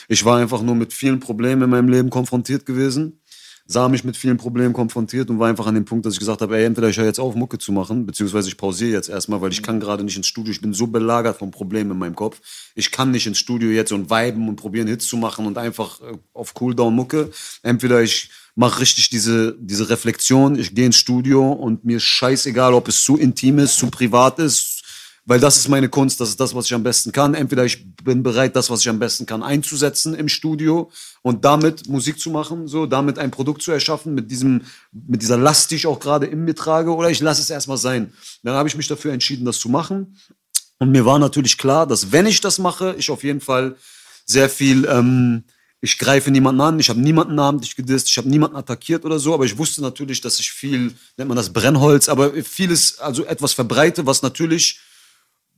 Ich 0.08 0.24
war 0.24 0.38
einfach 0.38 0.62
nur 0.62 0.74
mit 0.74 0.92
vielen 0.92 1.20
Problemen 1.20 1.62
in 1.62 1.70
meinem 1.70 1.88
Leben 1.88 2.10
konfrontiert 2.10 2.64
gewesen 2.64 3.18
sah 3.66 3.88
mich 3.88 4.04
mit 4.04 4.16
vielen 4.16 4.36
Problemen 4.36 4.72
konfrontiert 4.72 5.30
und 5.30 5.38
war 5.38 5.48
einfach 5.48 5.66
an 5.66 5.74
dem 5.74 5.84
Punkt, 5.84 6.04
dass 6.04 6.14
ich 6.14 6.18
gesagt 6.18 6.42
habe, 6.42 6.56
ey, 6.56 6.64
entweder 6.64 6.88
ich 6.88 6.98
höre 6.98 7.06
jetzt 7.06 7.20
auf, 7.20 7.34
Mucke 7.34 7.58
zu 7.58 7.72
machen, 7.72 8.06
beziehungsweise 8.06 8.48
ich 8.48 8.56
pausiere 8.56 8.92
jetzt 8.92 9.08
erstmal, 9.08 9.40
weil 9.40 9.52
ich 9.52 9.62
kann 9.62 9.80
gerade 9.80 10.04
nicht 10.04 10.16
ins 10.16 10.26
Studio. 10.26 10.52
Ich 10.52 10.60
bin 10.60 10.74
so 10.74 10.86
belagert 10.86 11.38
von 11.38 11.50
Problemen 11.50 11.92
in 11.92 11.98
meinem 11.98 12.14
Kopf. 12.16 12.40
Ich 12.74 12.90
kann 12.90 13.10
nicht 13.10 13.26
ins 13.26 13.38
Studio 13.38 13.70
jetzt 13.70 13.92
und 13.92 14.10
viben 14.10 14.48
und 14.48 14.56
probieren 14.56 14.88
Hits 14.88 15.06
zu 15.06 15.16
machen 15.16 15.46
und 15.46 15.58
einfach 15.58 16.00
äh, 16.00 16.18
auf 16.32 16.54
Cooldown 16.54 16.94
Mucke. 16.94 17.30
Entweder 17.62 18.02
ich 18.02 18.30
mache 18.54 18.80
richtig 18.80 19.08
diese, 19.10 19.56
diese 19.58 19.88
Reflexion, 19.88 20.58
ich 20.58 20.74
gehe 20.74 20.86
ins 20.86 20.96
Studio 20.96 21.52
und 21.52 21.84
mir 21.84 22.00
scheißegal, 22.00 22.74
ob 22.74 22.88
es 22.88 23.02
zu 23.02 23.16
intim 23.16 23.58
ist, 23.58 23.78
zu 23.78 23.86
privat 23.88 24.38
ist, 24.38 24.82
weil 25.24 25.38
das 25.38 25.56
ist 25.56 25.68
meine 25.68 25.88
Kunst, 25.88 26.20
das 26.20 26.30
ist 26.30 26.40
das, 26.40 26.54
was 26.54 26.66
ich 26.66 26.74
am 26.74 26.82
besten 26.82 27.12
kann. 27.12 27.34
Entweder 27.34 27.64
ich 27.64 27.94
bin 27.96 28.22
bereit, 28.22 28.56
das, 28.56 28.70
was 28.70 28.80
ich 28.80 28.88
am 28.88 28.98
besten 28.98 29.24
kann, 29.24 29.42
einzusetzen 29.42 30.14
im 30.14 30.28
Studio 30.28 30.90
und 31.22 31.44
damit 31.44 31.88
Musik 31.88 32.18
zu 32.18 32.30
machen, 32.30 32.66
so 32.66 32.86
damit 32.86 33.18
ein 33.18 33.30
Produkt 33.30 33.62
zu 33.62 33.70
erschaffen 33.70 34.14
mit 34.14 34.30
diesem, 34.30 34.62
mit 34.90 35.22
dieser 35.22 35.38
Last, 35.38 35.70
die 35.70 35.76
ich 35.76 35.86
auch 35.86 36.00
gerade 36.00 36.26
in 36.26 36.44
mir 36.44 36.54
trage, 36.54 36.94
oder 36.94 37.08
ich 37.08 37.20
lasse 37.20 37.40
es 37.40 37.50
erstmal 37.50 37.76
sein. 37.76 38.12
Dann 38.42 38.54
habe 38.54 38.68
ich 38.68 38.76
mich 38.76 38.88
dafür 38.88 39.12
entschieden, 39.12 39.44
das 39.44 39.60
zu 39.60 39.68
machen. 39.68 40.16
Und 40.78 40.90
mir 40.90 41.06
war 41.06 41.20
natürlich 41.20 41.56
klar, 41.56 41.86
dass 41.86 42.10
wenn 42.10 42.26
ich 42.26 42.40
das 42.40 42.58
mache, 42.58 42.96
ich 42.98 43.08
auf 43.10 43.22
jeden 43.22 43.40
Fall 43.40 43.76
sehr 44.26 44.48
viel, 44.48 44.86
ähm, 44.86 45.44
ich 45.84 45.98
greife 45.98 46.30
niemanden 46.30 46.60
an, 46.60 46.78
ich 46.78 46.88
habe 46.88 47.00
niemanden 47.00 47.34
namentlich 47.34 47.74
gedisst, 47.74 48.08
ich 48.08 48.16
habe 48.16 48.28
niemanden 48.28 48.56
attackiert 48.56 49.04
oder 49.04 49.18
so, 49.18 49.34
aber 49.34 49.44
ich 49.44 49.58
wusste 49.58 49.82
natürlich, 49.82 50.20
dass 50.20 50.38
ich 50.38 50.52
viel, 50.52 50.94
nennt 51.16 51.28
man 51.28 51.36
das 51.36 51.52
Brennholz, 51.52 52.08
aber 52.08 52.32
vieles, 52.44 53.00
also 53.00 53.24
etwas 53.26 53.52
verbreite, 53.52 54.06
was 54.06 54.22
natürlich 54.22 54.80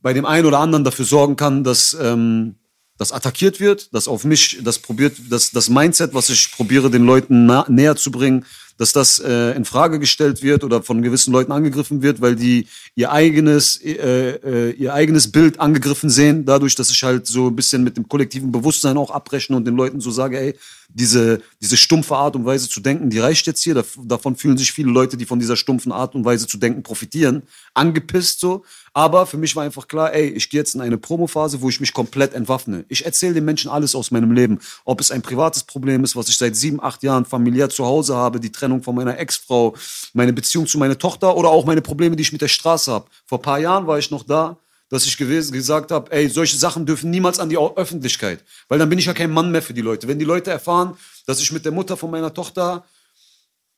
bei 0.01 0.13
dem 0.13 0.25
einen 0.25 0.47
oder 0.47 0.59
anderen 0.59 0.83
dafür 0.83 1.05
sorgen 1.05 1.35
kann, 1.35 1.63
dass 1.63 1.95
ähm, 2.01 2.55
das 2.97 3.11
attackiert 3.11 3.59
wird, 3.59 3.93
dass 3.93 4.07
auf 4.07 4.23
mich, 4.23 4.59
das 4.63 4.79
probiert, 4.79 5.15
dass 5.29 5.51
das 5.51 5.69
Mindset, 5.69 6.15
was 6.15 6.29
ich 6.29 6.51
probiere, 6.51 6.89
den 6.89 7.05
Leuten 7.05 7.45
näher 7.67 7.95
zu 7.95 8.09
bringen, 8.11 8.45
dass 8.77 8.91
das 8.93 9.19
äh, 9.19 9.51
in 9.55 9.65
Frage 9.65 9.99
gestellt 9.99 10.43
wird 10.43 10.63
oder 10.63 10.83
von 10.83 11.01
gewissen 11.01 11.31
Leuten 11.31 11.51
angegriffen 11.51 12.01
wird, 12.01 12.21
weil 12.21 12.35
die 12.35 12.67
ihr 12.95 13.11
eigenes, 13.11 13.81
äh, 13.81 13.91
äh, 13.91 14.71
ihr 14.71 14.93
eigenes 14.93 15.31
Bild 15.31 15.59
angegriffen 15.59 16.09
sehen, 16.09 16.45
dadurch, 16.45 16.75
dass 16.75 16.89
ich 16.89 17.03
halt 17.03 17.27
so 17.27 17.47
ein 17.47 17.55
bisschen 17.55 17.83
mit 17.83 17.97
dem 17.97 18.07
kollektiven 18.07 18.51
Bewusstsein 18.51 18.97
auch 18.97 19.11
abrechne 19.11 19.55
und 19.55 19.65
den 19.65 19.75
Leuten 19.75 20.01
so 20.01 20.11
sage, 20.11 20.39
ey, 20.39 20.55
diese, 20.95 21.41
diese 21.61 21.75
stumpfe 21.75 22.15
Art 22.15 22.37
und 22.37 22.45
Weise 22.45 22.69
zu 22.69 22.79
denken, 22.79 23.09
die 23.09 23.19
reicht 23.19 23.45
jetzt 23.47 23.61
hier. 23.61 23.83
Davon 24.05 24.37
fühlen 24.37 24.57
sich 24.57 24.71
viele 24.71 24.89
Leute, 24.89 25.17
die 25.17 25.25
von 25.25 25.39
dieser 25.39 25.57
stumpfen 25.57 25.91
Art 25.91 26.15
und 26.15 26.23
Weise 26.23 26.47
zu 26.47 26.57
denken 26.57 26.83
profitieren, 26.83 27.43
angepisst 27.73 28.39
so. 28.39 28.63
Aber 28.93 29.25
für 29.25 29.35
mich 29.35 29.57
war 29.57 29.63
einfach 29.65 29.89
klar, 29.89 30.13
ey, 30.13 30.29
ich 30.29 30.49
gehe 30.49 30.61
jetzt 30.61 30.73
in 30.73 30.79
eine 30.79 30.97
Promophase, 30.97 31.61
wo 31.61 31.67
ich 31.67 31.81
mich 31.81 31.91
komplett 31.91 32.33
entwaffne. 32.33 32.85
Ich 32.87 33.05
erzähle 33.05 33.33
den 33.33 33.43
Menschen 33.43 33.69
alles 33.69 33.93
aus 33.93 34.09
meinem 34.09 34.31
Leben. 34.31 34.59
Ob 34.85 35.01
es 35.01 35.11
ein 35.11 35.21
privates 35.21 35.63
Problem 35.63 36.05
ist, 36.05 36.15
was 36.15 36.29
ich 36.29 36.37
seit 36.37 36.55
sieben, 36.55 36.81
acht 36.81 37.03
Jahren 37.03 37.25
familiär 37.25 37.69
zu 37.69 37.85
Hause 37.85 38.15
habe, 38.15 38.39
die 38.39 38.53
Trennung 38.53 38.81
von 38.81 38.95
meiner 38.95 39.17
Ex-Frau, 39.17 39.75
meine 40.13 40.31
Beziehung 40.31 40.65
zu 40.65 40.77
meiner 40.77 40.97
Tochter 40.97 41.35
oder 41.35 41.49
auch 41.49 41.65
meine 41.65 41.81
Probleme, 41.81 42.15
die 42.15 42.21
ich 42.21 42.31
mit 42.31 42.41
der 42.41 42.47
Straße 42.47 42.89
habe. 42.89 43.07
Vor 43.25 43.41
paar 43.41 43.59
Jahren 43.59 43.85
war 43.85 43.99
ich 43.99 44.11
noch 44.11 44.23
da, 44.23 44.57
dass 44.95 45.05
ich 45.05 45.17
gewesen, 45.17 45.51
gesagt 45.51 45.91
habe, 45.91 46.11
ey, 46.11 46.29
solche 46.29 46.57
Sachen 46.57 46.85
dürfen 46.85 47.09
niemals 47.11 47.39
an 47.39 47.49
die 47.49 47.57
Öffentlichkeit, 47.57 48.43
weil 48.69 48.79
dann 48.79 48.89
bin 48.89 48.97
ich 48.97 49.05
ja 49.05 49.13
kein 49.13 49.29
Mann 49.29 49.51
mehr 49.51 49.61
für 49.61 49.73
die 49.73 49.81
Leute. 49.81 50.07
Wenn 50.07 50.17
die 50.17 50.25
Leute 50.25 50.51
erfahren, 50.51 50.97
dass 51.25 51.41
ich 51.41 51.51
mit 51.51 51.65
der 51.65 51.71
Mutter 51.71 51.97
von 51.97 52.09
meiner 52.09 52.33
Tochter 52.33 52.85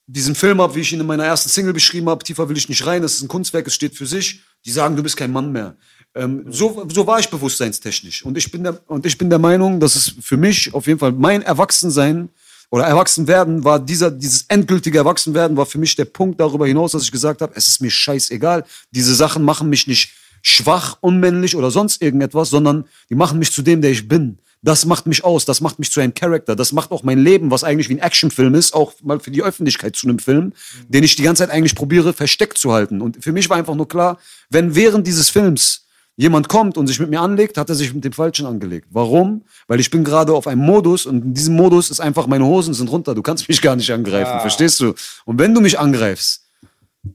diesen 0.06 0.36
Film 0.36 0.62
habe, 0.62 0.76
wie 0.76 0.82
ich 0.82 0.94
ihn 0.94 1.02
in 1.02 1.06
meiner 1.06 1.26
ersten 1.26 1.50
Single 1.50 1.74
beschrieben 1.74 2.08
habe, 2.08 2.24
tiefer 2.24 2.48
will 2.48 2.56
ich 2.56 2.70
nicht 2.70 2.86
rein, 2.86 3.02
das 3.02 3.16
ist 3.16 3.24
ein 3.24 3.28
Kunstwerk, 3.28 3.68
es 3.68 3.74
steht 3.74 3.96
für 3.96 4.06
sich, 4.06 4.42
die 4.64 4.72
sagen, 4.72 4.96
du 4.96 5.04
bist 5.04 5.18
kein 5.18 5.32
Mann 5.32 5.52
mehr. 5.52 5.76
Ähm, 6.16 6.46
so, 6.50 6.88
so 6.94 7.06
war 7.06 7.20
ich 7.20 7.30
bewusstseinstechnisch. 7.30 8.24
Und 8.24 8.38
ich, 8.38 8.52
bin 8.52 8.64
der, 8.64 8.80
und 8.88 9.06
ich 9.06 9.18
bin 9.18 9.30
der 9.30 9.40
Meinung, 9.40 9.80
dass 9.80 9.96
es 9.96 10.14
für 10.22 10.38
mich 10.38 10.74
auf 10.74 10.88
jeden 10.88 11.00
Fall 11.00 11.12
mein 11.12 11.42
Erwachsensein 11.42 12.30
oder 12.70 12.86
Erwachsenwerden 12.86 13.64
war 13.64 13.80
dieser, 13.80 14.12
dieses 14.12 14.46
endgültige 14.50 14.98
Erwachsenwerden 14.98 15.56
war 15.58 15.66
für 15.66 15.78
mich 15.78 15.96
der 15.96 16.06
Punkt 16.06 16.40
darüber 16.40 16.68
hinaus, 16.68 16.92
dass 16.92 17.04
ich 17.04 17.12
gesagt 17.12 17.42
habe, 17.42 17.54
es 17.56 17.68
ist 17.68 17.82
mir 17.82 17.92
scheißegal. 17.92 18.66
Diese 18.92 19.16
Sachen 19.16 19.44
machen 19.44 19.70
mich 19.70 19.88
nicht 19.88 20.12
schwach, 20.48 20.98
unmännlich 21.02 21.56
oder 21.56 21.72
sonst 21.72 22.02
irgendetwas, 22.02 22.50
sondern 22.50 22.86
die 23.10 23.16
machen 23.16 23.40
mich 23.40 23.52
zu 23.52 23.62
dem, 23.62 23.82
der 23.82 23.92
ich 23.92 24.08
bin. 24.08 24.40
Das 24.64 24.86
macht 24.86 25.06
mich 25.06 25.24
aus, 25.24 25.46
das 25.46 25.62
macht 25.62 25.78
mich 25.78 25.92
zu 25.92 26.00
einem 26.00 26.14
Charakter, 26.14 26.56
das 26.56 26.72
macht 26.72 26.92
auch 26.92 27.04
mein 27.04 27.20
Leben, 27.20 27.52
was 27.52 27.64
eigentlich 27.64 27.90
wie 27.90 27.96
ein 27.96 28.00
Actionfilm 28.00 28.56
ist, 28.56 28.74
auch 28.74 28.94
mal 29.04 29.20
für 29.20 29.30
die 29.30 29.44
Öffentlichkeit 29.44 29.96
zu 29.96 30.08
einem 30.08 30.20
Film, 30.20 30.46
mhm. 30.46 30.54
den 30.88 31.04
ich 31.04 31.16
die 31.16 31.24
ganze 31.24 31.44
Zeit 31.44 31.52
eigentlich 31.52 31.76
probiere, 31.76 32.14
versteckt 32.14 32.58
zu 32.58 32.72
halten. 32.72 33.02
Und 33.02 33.24
für 33.24 33.34
mich 33.34 33.50
war 33.50 33.58
einfach 33.58 33.76
nur 33.76 33.88
klar, 33.88 34.18
wenn 34.50 34.74
während 34.74 35.06
dieses 35.06 35.30
Films 35.30 35.86
jemand 36.16 36.50
kommt 36.50 36.78
und 36.78 36.88
sich 36.88 37.00
mit 37.00 37.10
mir 37.10 37.22
anlegt, 37.22 37.58
hat 37.58 37.70
er 37.70 37.76
sich 37.76 37.94
mit 37.94 38.04
dem 38.04 38.14
Falschen 38.14 38.48
angelegt. 38.48 38.88
Warum? 38.90 39.44
Weil 39.68 39.80
ich 39.80 39.92
bin 39.92 40.04
gerade 40.04 40.34
auf 40.34 40.48
einem 40.48 40.62
Modus 40.62 41.06
und 41.06 41.24
in 41.24 41.34
diesem 41.34 41.56
Modus 41.56 41.92
ist 41.92 42.00
einfach, 42.00 42.26
meine 42.26 42.46
Hosen 42.46 42.74
sind 42.74 42.90
runter, 42.90 43.14
du 43.14 43.22
kannst 43.22 43.48
mich 43.48 43.62
gar 43.62 43.76
nicht 43.76 43.92
angreifen, 43.92 44.32
ja. 44.32 44.40
verstehst 44.40 44.80
du? 44.80 44.94
Und 45.26 45.40
wenn 45.40 45.54
du 45.54 45.62
mich 45.62 45.78
angreifst, 45.78 46.46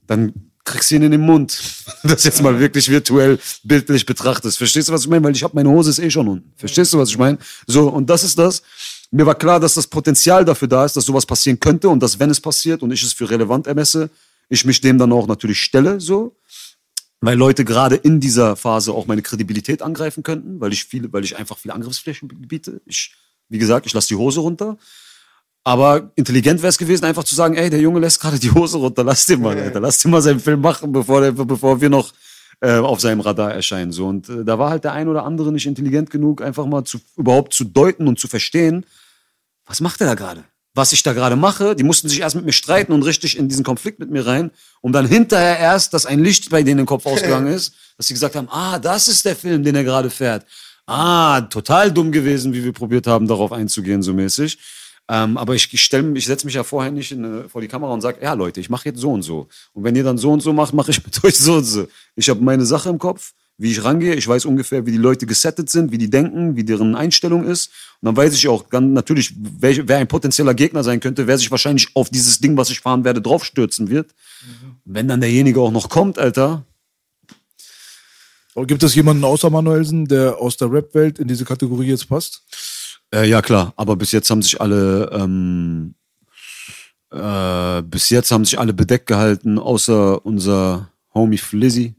dann 0.06 0.51
kriegst 0.64 0.90
du 0.90 0.96
ihn 0.96 1.02
in 1.02 1.10
den 1.12 1.20
Mund. 1.20 1.60
Das 2.04 2.24
jetzt 2.24 2.42
mal 2.42 2.58
wirklich 2.58 2.88
virtuell 2.88 3.38
bildlich 3.62 4.04
betrachtest. 4.04 4.58
Verstehst 4.58 4.88
du, 4.88 4.92
was 4.92 5.02
ich 5.02 5.08
meine? 5.08 5.22
Weil 5.22 5.36
ich 5.36 5.44
habe 5.44 5.54
meine 5.54 5.68
Hose 5.68 5.90
ist 5.90 6.00
eh 6.00 6.10
schon 6.10 6.26
unten. 6.26 6.52
Verstehst 6.56 6.92
du, 6.92 6.98
was 6.98 7.10
ich 7.10 7.18
meine? 7.18 7.38
So, 7.68 7.88
und 7.88 8.10
das 8.10 8.24
ist 8.24 8.36
das. 8.36 8.62
Mir 9.12 9.24
war 9.24 9.36
klar, 9.36 9.60
dass 9.60 9.74
das 9.74 9.86
Potenzial 9.86 10.44
dafür 10.44 10.66
da 10.66 10.84
ist, 10.84 10.96
dass 10.96 11.04
sowas 11.04 11.24
passieren 11.24 11.60
könnte 11.60 11.88
und 11.88 12.02
dass, 12.02 12.18
wenn 12.18 12.30
es 12.30 12.40
passiert 12.40 12.82
und 12.82 12.90
ich 12.90 13.02
es 13.04 13.12
für 13.12 13.30
relevant 13.30 13.68
ermesse, 13.68 14.10
ich 14.48 14.64
mich 14.64 14.80
dem 14.80 14.98
dann 14.98 15.12
auch 15.12 15.28
natürlich 15.28 15.60
stelle, 15.60 16.00
so. 16.00 16.34
Weil 17.20 17.38
Leute 17.38 17.64
gerade 17.64 17.94
in 17.94 18.18
dieser 18.18 18.56
Phase 18.56 18.92
auch 18.92 19.06
meine 19.06 19.22
Kredibilität 19.22 19.80
angreifen 19.80 20.24
könnten, 20.24 20.60
weil 20.60 20.72
ich 20.72 20.84
viele, 20.84 21.12
weil 21.12 21.22
ich 21.22 21.36
einfach 21.36 21.56
viele 21.56 21.74
Angriffsflächen 21.74 22.28
biete. 22.28 22.80
Ich, 22.84 23.14
wie 23.48 23.58
gesagt, 23.58 23.86
ich 23.86 23.92
lasse 23.92 24.08
die 24.08 24.16
Hose 24.16 24.40
runter. 24.40 24.76
Aber 25.64 26.10
intelligent 26.16 26.60
wäre 26.60 26.70
es 26.70 26.78
gewesen, 26.78 27.04
einfach 27.04 27.24
zu 27.24 27.34
sagen, 27.34 27.54
ey, 27.54 27.70
der 27.70 27.80
Junge 27.80 28.00
lässt 28.00 28.20
gerade 28.20 28.38
die 28.38 28.50
Hose 28.50 28.78
runter, 28.78 29.04
lass 29.04 29.26
den 29.26 29.40
mal, 29.40 29.56
Alter, 29.56 29.80
lass 29.80 29.98
den 29.98 30.10
mal 30.10 30.20
seinen 30.20 30.40
Film 30.40 30.60
machen, 30.60 30.90
bevor, 30.90 31.20
der, 31.20 31.32
bevor 31.32 31.80
wir 31.80 31.88
noch 31.88 32.12
äh, 32.60 32.78
auf 32.78 33.00
seinem 33.00 33.20
Radar 33.20 33.52
erscheinen. 33.52 33.92
So. 33.92 34.06
Und 34.06 34.28
äh, 34.28 34.44
da 34.44 34.58
war 34.58 34.70
halt 34.70 34.84
der 34.84 34.92
ein 34.92 35.08
oder 35.08 35.24
andere 35.24 35.52
nicht 35.52 35.66
intelligent 35.66 36.10
genug, 36.10 36.42
einfach 36.42 36.66
mal 36.66 36.84
zu, 36.84 36.98
überhaupt 37.16 37.52
zu 37.52 37.64
deuten 37.64 38.08
und 38.08 38.18
zu 38.18 38.26
verstehen, 38.26 38.84
was 39.66 39.80
macht 39.80 40.00
er 40.00 40.08
da 40.08 40.14
gerade? 40.14 40.44
Was 40.74 40.92
ich 40.92 41.02
da 41.02 41.12
gerade 41.12 41.36
mache, 41.36 41.76
die 41.76 41.84
mussten 41.84 42.08
sich 42.08 42.20
erst 42.20 42.34
mit 42.34 42.44
mir 42.44 42.52
streiten 42.52 42.92
und 42.92 43.02
richtig 43.02 43.36
in 43.36 43.48
diesen 43.48 43.62
Konflikt 43.62 43.98
mit 43.98 44.10
mir 44.10 44.26
rein, 44.26 44.50
um 44.80 44.90
dann 44.90 45.06
hinterher 45.06 45.58
erst, 45.58 45.92
dass 45.92 46.06
ein 46.06 46.18
Licht 46.18 46.50
bei 46.50 46.62
denen 46.62 46.80
im 46.80 46.86
Kopf 46.86 47.04
ausgegangen 47.06 47.46
ist, 47.52 47.74
dass 47.98 48.06
sie 48.06 48.14
gesagt 48.14 48.34
haben, 48.34 48.48
ah, 48.50 48.78
das 48.78 49.06
ist 49.06 49.24
der 49.24 49.36
Film, 49.36 49.62
den 49.62 49.76
er 49.76 49.84
gerade 49.84 50.10
fährt. 50.10 50.46
Ah, 50.86 51.42
total 51.42 51.92
dumm 51.92 52.10
gewesen, 52.10 52.52
wie 52.52 52.64
wir 52.64 52.72
probiert 52.72 53.06
haben, 53.06 53.28
darauf 53.28 53.52
einzugehen, 53.52 54.02
so 54.02 54.12
mäßig. 54.12 54.58
Ähm, 55.12 55.36
aber 55.36 55.54
ich, 55.54 55.70
ich, 55.74 55.82
stell, 55.82 56.16
ich 56.16 56.24
setze 56.24 56.46
mich 56.46 56.54
ja 56.54 56.64
vorher 56.64 56.90
nicht 56.90 57.12
in, 57.12 57.46
vor 57.50 57.60
die 57.60 57.68
Kamera 57.68 57.92
und 57.92 58.00
sage, 58.00 58.22
ja 58.22 58.32
Leute, 58.32 58.60
ich 58.60 58.70
mache 58.70 58.88
jetzt 58.88 58.98
so 58.98 59.12
und 59.12 59.20
so. 59.20 59.46
Und 59.74 59.84
wenn 59.84 59.94
ihr 59.94 60.04
dann 60.04 60.16
so 60.16 60.32
und 60.32 60.40
so 60.40 60.54
macht, 60.54 60.72
mache 60.72 60.90
ich 60.90 61.04
mit 61.04 61.22
euch 61.24 61.36
so 61.36 61.56
und 61.56 61.64
so. 61.64 61.86
Ich 62.16 62.30
habe 62.30 62.40
meine 62.40 62.64
Sache 62.64 62.88
im 62.88 62.98
Kopf, 62.98 63.34
wie 63.58 63.72
ich 63.72 63.84
rangehe. 63.84 64.14
Ich 64.14 64.26
weiß 64.26 64.46
ungefähr, 64.46 64.86
wie 64.86 64.90
die 64.90 64.96
Leute 64.96 65.26
gesettet 65.26 65.68
sind, 65.68 65.92
wie 65.92 65.98
die 65.98 66.08
denken, 66.08 66.56
wie 66.56 66.64
deren 66.64 66.96
Einstellung 66.96 67.44
ist. 67.44 67.70
Und 68.00 68.06
dann 68.06 68.16
weiß 68.16 68.32
ich 68.32 68.48
auch 68.48 68.70
ganz 68.70 68.90
natürlich, 68.90 69.34
wer, 69.36 69.86
wer 69.86 69.98
ein 69.98 70.08
potenzieller 70.08 70.54
Gegner 70.54 70.82
sein 70.82 70.98
könnte, 70.98 71.26
wer 71.26 71.36
sich 71.36 71.50
wahrscheinlich 71.50 71.88
auf 71.92 72.08
dieses 72.08 72.38
Ding, 72.38 72.56
was 72.56 72.70
ich 72.70 72.80
fahren 72.80 73.04
werde, 73.04 73.20
draufstürzen 73.20 73.90
wird. 73.90 74.14
Mhm. 74.40 74.76
Wenn 74.86 75.08
dann 75.08 75.20
derjenige 75.20 75.60
auch 75.60 75.72
noch 75.72 75.90
kommt, 75.90 76.18
Alter, 76.18 76.64
Gibt 78.54 78.82
es 78.82 78.94
jemanden 78.94 79.24
außer 79.24 79.48
Manuelsen, 79.48 80.06
der 80.06 80.36
aus 80.36 80.58
der 80.58 80.70
Rap-Welt 80.70 81.18
in 81.18 81.26
diese 81.26 81.46
Kategorie 81.46 81.86
jetzt 81.86 82.06
passt? 82.06 82.42
Äh, 83.14 83.28
ja, 83.28 83.42
klar. 83.42 83.72
Aber 83.76 83.96
bis 83.96 84.12
jetzt 84.12 84.30
haben 84.30 84.42
sich 84.42 84.60
alle, 84.60 85.10
ähm, 85.12 85.94
äh, 87.10 87.82
bis 87.82 88.10
jetzt 88.10 88.30
haben 88.30 88.44
sich 88.44 88.58
alle 88.58 88.72
bedeckt 88.72 89.06
gehalten, 89.06 89.58
außer 89.58 90.24
unser 90.24 90.88
Homie 91.14 91.38
Flizzy. 91.38 91.94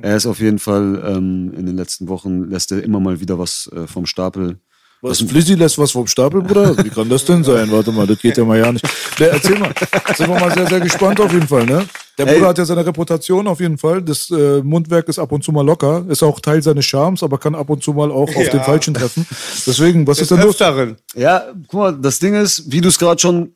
Er 0.00 0.16
ist 0.16 0.26
auf 0.26 0.40
jeden 0.40 0.58
Fall 0.58 1.02
ähm, 1.04 1.52
in 1.54 1.66
den 1.66 1.76
letzten 1.76 2.08
Wochen 2.08 2.48
lässt 2.48 2.72
er 2.72 2.82
immer 2.82 2.98
mal 2.98 3.20
wieder 3.20 3.38
was 3.38 3.70
äh, 3.74 3.86
vom 3.86 4.06
Stapel. 4.06 4.58
Was, 5.02 5.20
Flizzy 5.20 5.54
lässt 5.54 5.78
was 5.78 5.90
vom 5.90 6.06
Stapel, 6.06 6.40
Bruder? 6.42 6.78
Wie 6.82 6.88
kann 6.88 7.08
das 7.08 7.24
denn 7.24 7.42
sein? 7.42 7.70
Warte 7.72 7.90
mal, 7.90 8.06
das 8.06 8.18
geht 8.20 8.36
ja 8.38 8.44
mal 8.44 8.58
ja 8.58 8.72
nicht. 8.72 8.86
Der, 9.18 9.32
erzähl 9.32 9.58
mal. 9.58 9.74
Sind 10.14 10.28
wir 10.28 10.38
mal 10.38 10.54
sehr, 10.54 10.66
sehr 10.68 10.80
gespannt 10.80 11.20
auf 11.20 11.32
jeden 11.32 11.48
Fall, 11.48 11.66
ne? 11.66 11.84
Der 12.18 12.26
Bruder 12.26 12.38
Ey. 12.38 12.44
hat 12.48 12.58
ja 12.58 12.64
seine 12.64 12.84
Reputation 12.84 13.46
auf 13.46 13.60
jeden 13.60 13.78
Fall. 13.78 14.02
Das 14.02 14.30
äh, 14.30 14.62
Mundwerk 14.62 15.08
ist 15.08 15.18
ab 15.18 15.32
und 15.32 15.42
zu 15.42 15.50
mal 15.50 15.64
locker, 15.64 16.04
ist 16.08 16.22
auch 16.22 16.40
Teil 16.40 16.62
seines 16.62 16.84
Charmes, 16.84 17.22
aber 17.22 17.38
kann 17.38 17.54
ab 17.54 17.70
und 17.70 17.82
zu 17.82 17.92
mal 17.92 18.10
auch 18.10 18.28
auf 18.28 18.44
ja. 18.44 18.50
den 18.50 18.62
Falschen 18.62 18.94
treffen. 18.94 19.26
Deswegen, 19.66 20.06
was 20.06 20.18
ist, 20.18 20.30
ist 20.30 20.30
denn 20.32 20.46
los? 20.46 20.58
Darin? 20.58 20.96
Ja, 21.14 21.46
guck 21.68 21.80
mal, 21.80 21.92
das 21.92 22.18
Ding 22.18 22.34
ist, 22.34 22.70
wie 22.70 22.80
du 22.80 22.88
es 22.88 22.98
gerade 22.98 23.20
schon 23.20 23.54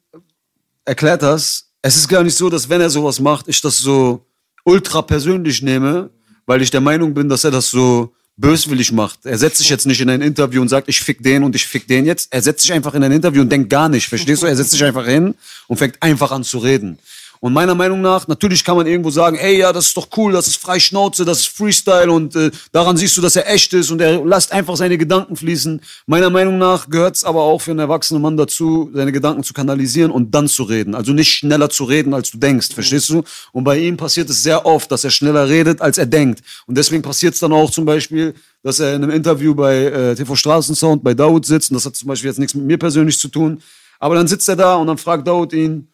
erklärt 0.84 1.22
hast, 1.22 1.66
es 1.82 1.96
ist 1.96 2.08
gar 2.08 2.22
nicht 2.22 2.36
so, 2.36 2.48
dass 2.48 2.68
wenn 2.68 2.80
er 2.80 2.90
sowas 2.90 3.20
macht, 3.20 3.46
ich 3.48 3.60
das 3.60 3.78
so 3.78 4.24
ultra 4.64 5.02
persönlich 5.02 5.62
nehme, 5.62 6.10
weil 6.46 6.62
ich 6.62 6.70
der 6.70 6.80
Meinung 6.80 7.14
bin, 7.14 7.28
dass 7.28 7.44
er 7.44 7.50
das 7.50 7.70
so 7.70 8.12
böswillig 8.36 8.92
macht. 8.92 9.24
Er 9.24 9.38
setzt 9.38 9.58
sich 9.58 9.68
jetzt 9.68 9.86
nicht 9.86 10.00
in 10.00 10.10
ein 10.10 10.20
Interview 10.20 10.60
und 10.60 10.68
sagt, 10.68 10.88
ich 10.88 11.00
fick 11.00 11.22
den 11.22 11.42
und 11.42 11.54
ich 11.54 11.66
fick 11.66 11.86
den 11.86 12.04
jetzt. 12.04 12.32
Er 12.32 12.42
setzt 12.42 12.62
sich 12.62 12.72
einfach 12.72 12.94
in 12.94 13.02
ein 13.02 13.12
Interview 13.12 13.40
und 13.40 13.50
denkt 13.50 13.70
gar 13.70 13.88
nicht. 13.88 14.08
Verstehst 14.08 14.42
du? 14.42 14.46
Er 14.46 14.56
setzt 14.56 14.72
sich 14.72 14.84
einfach 14.84 15.06
hin 15.06 15.34
und 15.68 15.78
fängt 15.78 16.02
einfach 16.02 16.32
an 16.32 16.44
zu 16.44 16.58
reden. 16.58 16.98
Und 17.40 17.52
meiner 17.52 17.74
Meinung 17.74 18.00
nach, 18.00 18.26
natürlich 18.28 18.64
kann 18.64 18.76
man 18.76 18.86
irgendwo 18.86 19.10
sagen, 19.10 19.36
ey, 19.36 19.58
ja, 19.58 19.72
das 19.72 19.88
ist 19.88 19.96
doch 19.96 20.08
cool, 20.16 20.32
das 20.32 20.46
ist 20.46 20.56
frei 20.56 20.78
Schnauze, 20.78 21.24
das 21.24 21.40
ist 21.40 21.48
Freestyle 21.48 22.10
und 22.10 22.34
äh, 22.36 22.50
daran 22.72 22.96
siehst 22.96 23.16
du, 23.16 23.20
dass 23.20 23.36
er 23.36 23.50
echt 23.50 23.72
ist 23.72 23.90
und 23.90 24.00
er 24.00 24.24
lässt 24.24 24.52
einfach 24.52 24.76
seine 24.76 24.98
Gedanken 24.98 25.36
fließen. 25.36 25.80
Meiner 26.06 26.30
Meinung 26.30 26.58
nach 26.58 26.88
gehört 26.88 27.16
es 27.16 27.24
aber 27.24 27.42
auch 27.42 27.60
für 27.60 27.72
einen 27.72 27.80
erwachsenen 27.80 28.22
Mann 28.22 28.36
dazu, 28.36 28.90
seine 28.94 29.12
Gedanken 29.12 29.42
zu 29.42 29.52
kanalisieren 29.54 30.10
und 30.10 30.34
dann 30.34 30.48
zu 30.48 30.62
reden. 30.62 30.94
Also 30.94 31.12
nicht 31.12 31.32
schneller 31.32 31.70
zu 31.70 31.84
reden, 31.84 32.14
als 32.14 32.30
du 32.30 32.38
denkst, 32.38 32.74
verstehst 32.74 33.08
du? 33.10 33.22
Und 33.52 33.64
bei 33.64 33.78
ihm 33.78 33.96
passiert 33.96 34.30
es 34.30 34.42
sehr 34.42 34.64
oft, 34.66 34.90
dass 34.90 35.04
er 35.04 35.10
schneller 35.10 35.48
redet, 35.48 35.80
als 35.80 35.98
er 35.98 36.06
denkt. 36.06 36.40
Und 36.66 36.76
deswegen 36.76 37.02
passiert 37.02 37.34
es 37.34 37.40
dann 37.40 37.52
auch 37.52 37.70
zum 37.70 37.84
Beispiel, 37.84 38.34
dass 38.62 38.80
er 38.80 38.94
in 38.94 39.02
einem 39.02 39.12
Interview 39.12 39.54
bei 39.54 39.76
äh, 39.84 40.14
TV 40.14 40.34
Straßensound 40.34 41.04
bei 41.04 41.14
Daud 41.14 41.46
sitzt 41.46 41.70
und 41.70 41.76
das 41.76 41.86
hat 41.86 41.94
zum 41.94 42.08
Beispiel 42.08 42.30
jetzt 42.30 42.38
nichts 42.38 42.54
mit 42.54 42.64
mir 42.64 42.78
persönlich 42.78 43.18
zu 43.18 43.28
tun. 43.28 43.62
Aber 43.98 44.14
dann 44.14 44.26
sitzt 44.26 44.48
er 44.48 44.56
da 44.56 44.76
und 44.76 44.88
dann 44.88 44.98
fragt 44.98 45.26
Daud 45.26 45.52
ihn, 45.52 45.88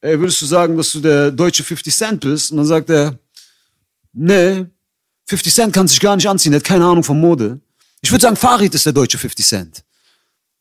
ey, 0.00 0.18
würdest 0.18 0.42
du 0.42 0.46
sagen, 0.46 0.76
dass 0.76 0.92
du 0.92 1.00
der 1.00 1.30
deutsche 1.30 1.64
50 1.64 1.94
Cent 1.94 2.20
bist? 2.20 2.50
Und 2.50 2.58
dann 2.58 2.66
sagt 2.66 2.90
er, 2.90 3.18
nee, 4.12 4.66
50 5.26 5.54
Cent 5.54 5.72
kann 5.74 5.88
sich 5.88 6.00
gar 6.00 6.16
nicht 6.16 6.28
anziehen, 6.28 6.52
der 6.52 6.60
hat 6.60 6.66
keine 6.66 6.86
Ahnung 6.86 7.04
von 7.04 7.20
Mode. 7.20 7.60
Ich 8.00 8.10
würde 8.10 8.22
sagen, 8.22 8.36
Farid 8.36 8.74
ist 8.74 8.86
der 8.86 8.92
deutsche 8.92 9.18
50 9.18 9.46
Cent. 9.46 9.84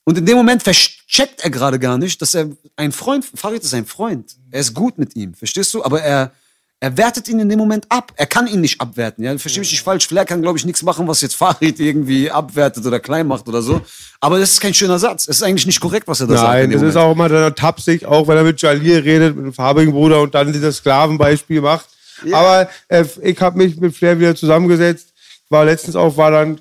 Und 0.03 0.17
in 0.17 0.25
dem 0.25 0.37
Moment 0.37 0.63
checkt 0.63 1.41
er 1.41 1.49
gerade 1.49 1.79
gar 1.79 1.97
nicht, 1.97 2.21
dass 2.21 2.33
er 2.33 2.49
ein 2.77 2.91
Freund, 2.91 3.25
Farid 3.25 3.63
ist 3.63 3.73
ein 3.73 3.85
Freund. 3.85 4.37
Er 4.51 4.61
ist 4.61 4.73
gut 4.73 4.97
mit 4.97 5.15
ihm, 5.15 5.33
verstehst 5.33 5.73
du? 5.73 5.83
Aber 5.83 6.01
er, 6.01 6.31
er 6.79 6.95
wertet 6.95 7.27
ihn 7.27 7.39
in 7.39 7.49
dem 7.49 7.57
Moment 7.57 7.85
ab. 7.89 8.13
Er 8.15 8.27
kann 8.27 8.45
ihn 8.45 8.61
nicht 8.61 8.79
abwerten. 8.79 9.23
Ja? 9.23 9.35
Verstehe 9.37 9.61
mich 9.61 9.71
nicht 9.71 9.81
falsch. 9.81 10.07
Flair 10.07 10.25
kann, 10.25 10.43
glaube 10.43 10.59
ich, 10.59 10.65
nichts 10.65 10.83
machen, 10.83 11.07
was 11.07 11.21
jetzt 11.21 11.35
Farid 11.35 11.79
irgendwie 11.79 12.29
abwertet 12.29 12.85
oder 12.85 12.99
klein 12.99 13.25
macht 13.25 13.47
oder 13.47 13.63
so. 13.63 13.81
Aber 14.19 14.39
das 14.39 14.51
ist 14.51 14.61
kein 14.61 14.75
schöner 14.75 14.99
Satz. 14.99 15.27
Es 15.27 15.37
ist 15.37 15.43
eigentlich 15.43 15.65
nicht 15.65 15.79
korrekt, 15.79 16.07
was 16.07 16.21
er 16.21 16.27
da 16.27 16.37
sagt. 16.37 16.53
Nein, 16.53 16.71
das 16.71 16.83
ist 16.83 16.95
auch 16.95 17.13
immer 17.13 17.29
dann 17.29 17.55
tapsig, 17.55 18.05
auch 18.05 18.27
wenn 18.27 18.37
er 18.37 18.43
mit 18.43 18.61
Jalil 18.61 18.99
redet, 18.99 19.35
mit 19.35 19.45
dem 19.45 19.53
farbigen 19.53 19.91
Bruder 19.91 20.21
und 20.21 20.35
dann 20.35 20.53
dieses 20.53 20.77
Sklavenbeispiel 20.77 21.61
macht. 21.61 21.87
Ja. 22.23 22.37
Aber 22.37 22.69
äh, 22.89 23.05
ich 23.23 23.41
habe 23.41 23.57
mich 23.57 23.77
mit 23.77 23.95
Flair 23.95 24.19
wieder 24.19 24.35
zusammengesetzt. 24.35 25.13
War 25.49 25.65
letztens 25.65 25.95
auch, 25.95 26.15
war 26.17 26.29
dann 26.29 26.59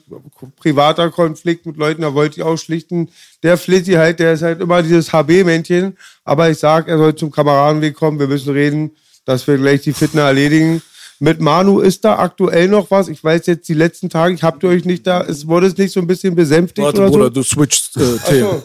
privater 0.57 1.11
Konflikt 1.11 1.67
mit 1.67 1.77
Leuten, 1.77 2.03
da 2.03 2.15
wollte 2.15 2.37
ich 2.37 2.43
auch 2.43 2.57
schlichten. 2.57 3.09
Der 3.43 3.59
Flitty 3.59 3.95
halt, 3.95 4.21
der 4.21 4.35
ist 4.35 4.43
halt 4.43 4.61
immer 4.61 4.83
dieses 4.83 5.13
HB-Männchen. 5.13 5.97
Aber 6.25 6.49
ich 6.49 6.59
sag, 6.59 6.89
er 6.89 6.97
soll 6.97 7.15
zum 7.17 7.31
Kameradenweg 7.31 7.95
kommen, 7.97 8.19
wir 8.19 8.29
müssen 8.29 8.55
reden 8.55 8.93
dass 9.27 9.47
wir 9.47 9.59
gleich 9.59 9.83
die 9.83 9.93
Fitner 9.93 10.23
erledigen. 10.23 10.81
Mit 11.19 11.41
Manu 11.41 11.81
ist 11.81 12.05
da 12.05 12.19
aktuell 12.19 12.69
noch 12.69 12.91
was. 12.91 13.09
Ich 13.09 13.25
weiß 13.25 13.47
jetzt 13.47 13.67
die 13.71 13.75
letzten 13.75 14.11
Tage, 14.11 14.35
ich 14.35 14.43
habt 14.43 14.63
ihr 14.63 14.69
euch 14.69 14.85
nicht 14.85 15.07
da, 15.07 15.23
es 15.23 15.47
wurde 15.47 15.67
es 15.67 15.77
nicht 15.79 15.91
so 15.93 16.01
ein 16.01 16.07
bisschen 16.07 16.35
besänftigt 16.35 16.85
Warte, 16.85 17.01
oder 17.01 17.11
Bruder, 17.11 17.25
so? 17.25 17.31
du 17.31 17.43
switchst 17.43 17.97
äh, 17.97 18.19
Themen. 18.29 18.61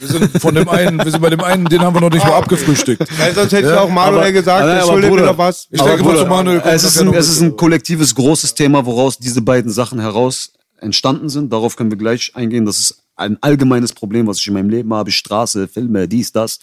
Wir 0.00 0.08
sind 0.08 0.40
von 0.42 0.52
dem 0.52 0.68
einen, 0.68 0.98
wir 0.98 1.10
sind 1.12 1.20
bei 1.20 1.30
dem 1.30 1.40
einen, 1.42 1.64
den 1.66 1.80
haben 1.80 1.94
wir 1.94 2.00
noch 2.00 2.10
nicht 2.10 2.24
mal 2.26 2.34
abgefrühstückt. 2.34 3.06
Weil 3.20 3.34
sonst 3.34 3.52
hätte 3.52 3.68
Ja, 3.68 3.74
ja, 3.76 3.80
auch 3.82 3.88
Manuel 3.88 4.18
aber- 4.22 4.32
gesagt, 4.32 4.62
aber- 4.62 4.78
ich 4.80 4.84
schulde 4.84 5.10
mir 5.12 5.20
noch 5.26 5.38
was. 5.38 5.68
Ich 5.70 5.80
denke, 5.80 6.02
Bruder, 6.02 6.22
zu 6.22 6.26
Manuel 6.26 6.60
es 6.64 6.82
ist, 6.82 6.98
ein, 7.00 7.14
es 7.14 7.28
ist 7.28 7.40
ein 7.40 7.56
kollektives, 7.56 8.14
großes 8.16 8.54
Thema, 8.54 8.84
woraus 8.84 9.18
diese 9.18 9.40
beiden 9.40 9.70
Sachen 9.70 10.00
heraus 10.00 10.52
entstanden 10.80 11.28
sind. 11.28 11.52
Darauf 11.52 11.76
können 11.76 11.92
wir 11.92 11.98
gleich 11.98 12.32
eingehen. 12.34 12.66
Das 12.66 12.80
ist 12.80 12.96
ein 13.14 13.38
allgemeines 13.40 13.92
Problem, 13.92 14.26
was 14.26 14.38
ich 14.40 14.48
in 14.48 14.54
meinem 14.54 14.70
Leben 14.70 14.92
habe. 14.92 15.12
Straße, 15.12 15.68
Filme, 15.68 16.08
dies, 16.08 16.32
das. 16.32 16.58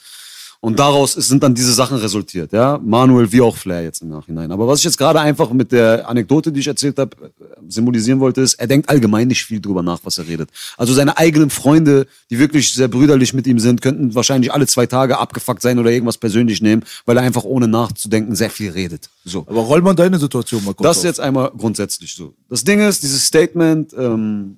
Und 0.61 0.77
daraus 0.77 1.13
sind 1.13 1.41
dann 1.41 1.55
diese 1.55 1.71
Sachen 1.71 1.97
resultiert, 1.97 2.51
ja. 2.51 2.77
Manuel 2.83 3.31
wie 3.31 3.39
auch 3.39 3.55
Flair 3.55 3.81
jetzt 3.83 4.01
im 4.01 4.09
Nachhinein. 4.09 4.51
Aber 4.51 4.67
was 4.67 4.79
ich 4.79 4.85
jetzt 4.85 4.97
gerade 4.97 5.21
einfach 5.21 5.51
mit 5.53 5.71
der 5.71 6.07
Anekdote, 6.09 6.51
die 6.51 6.59
ich 6.59 6.67
erzählt 6.67 6.99
habe, 6.99 7.15
symbolisieren 7.69 8.19
wollte, 8.19 8.41
ist, 8.41 8.55
er 8.55 8.67
denkt 8.67 8.89
allgemein 8.89 9.29
nicht 9.29 9.45
viel 9.45 9.61
drüber 9.61 9.83
nach, 9.83 9.99
was 10.03 10.17
er 10.17 10.27
redet. 10.27 10.49
Also 10.75 10.93
seine 10.93 11.17
eigenen 11.17 11.49
Freunde, 11.49 12.07
die 12.29 12.39
wirklich 12.39 12.73
sehr 12.73 12.89
brüderlich 12.89 13.33
mit 13.33 13.47
ihm 13.47 13.57
sind, 13.59 13.81
könnten 13.81 14.13
wahrscheinlich 14.15 14.51
alle 14.51 14.67
zwei 14.67 14.85
Tage 14.85 15.17
abgefuckt 15.17 15.61
sein 15.61 15.79
oder 15.79 15.91
irgendwas 15.91 16.17
persönlich 16.17 16.61
nehmen, 16.61 16.83
weil 17.05 17.15
er 17.15 17.23
einfach 17.23 17.45
ohne 17.45 17.69
nachzudenken 17.69 18.35
sehr 18.35 18.49
viel 18.49 18.71
redet. 18.71 19.09
So. 19.23 19.45
Aber 19.47 19.61
roll 19.61 19.81
mal 19.81 19.93
deine 19.95 20.19
Situation 20.19 20.65
mal 20.65 20.73
kurz 20.73 20.83
Das 20.87 20.97
auf. 20.97 21.03
jetzt 21.05 21.21
einmal 21.21 21.51
grundsätzlich 21.57 22.13
so. 22.13 22.33
Das 22.49 22.65
Ding 22.65 22.81
ist, 22.81 23.01
dieses 23.03 23.25
Statement 23.25 23.93
ähm, 23.97 24.57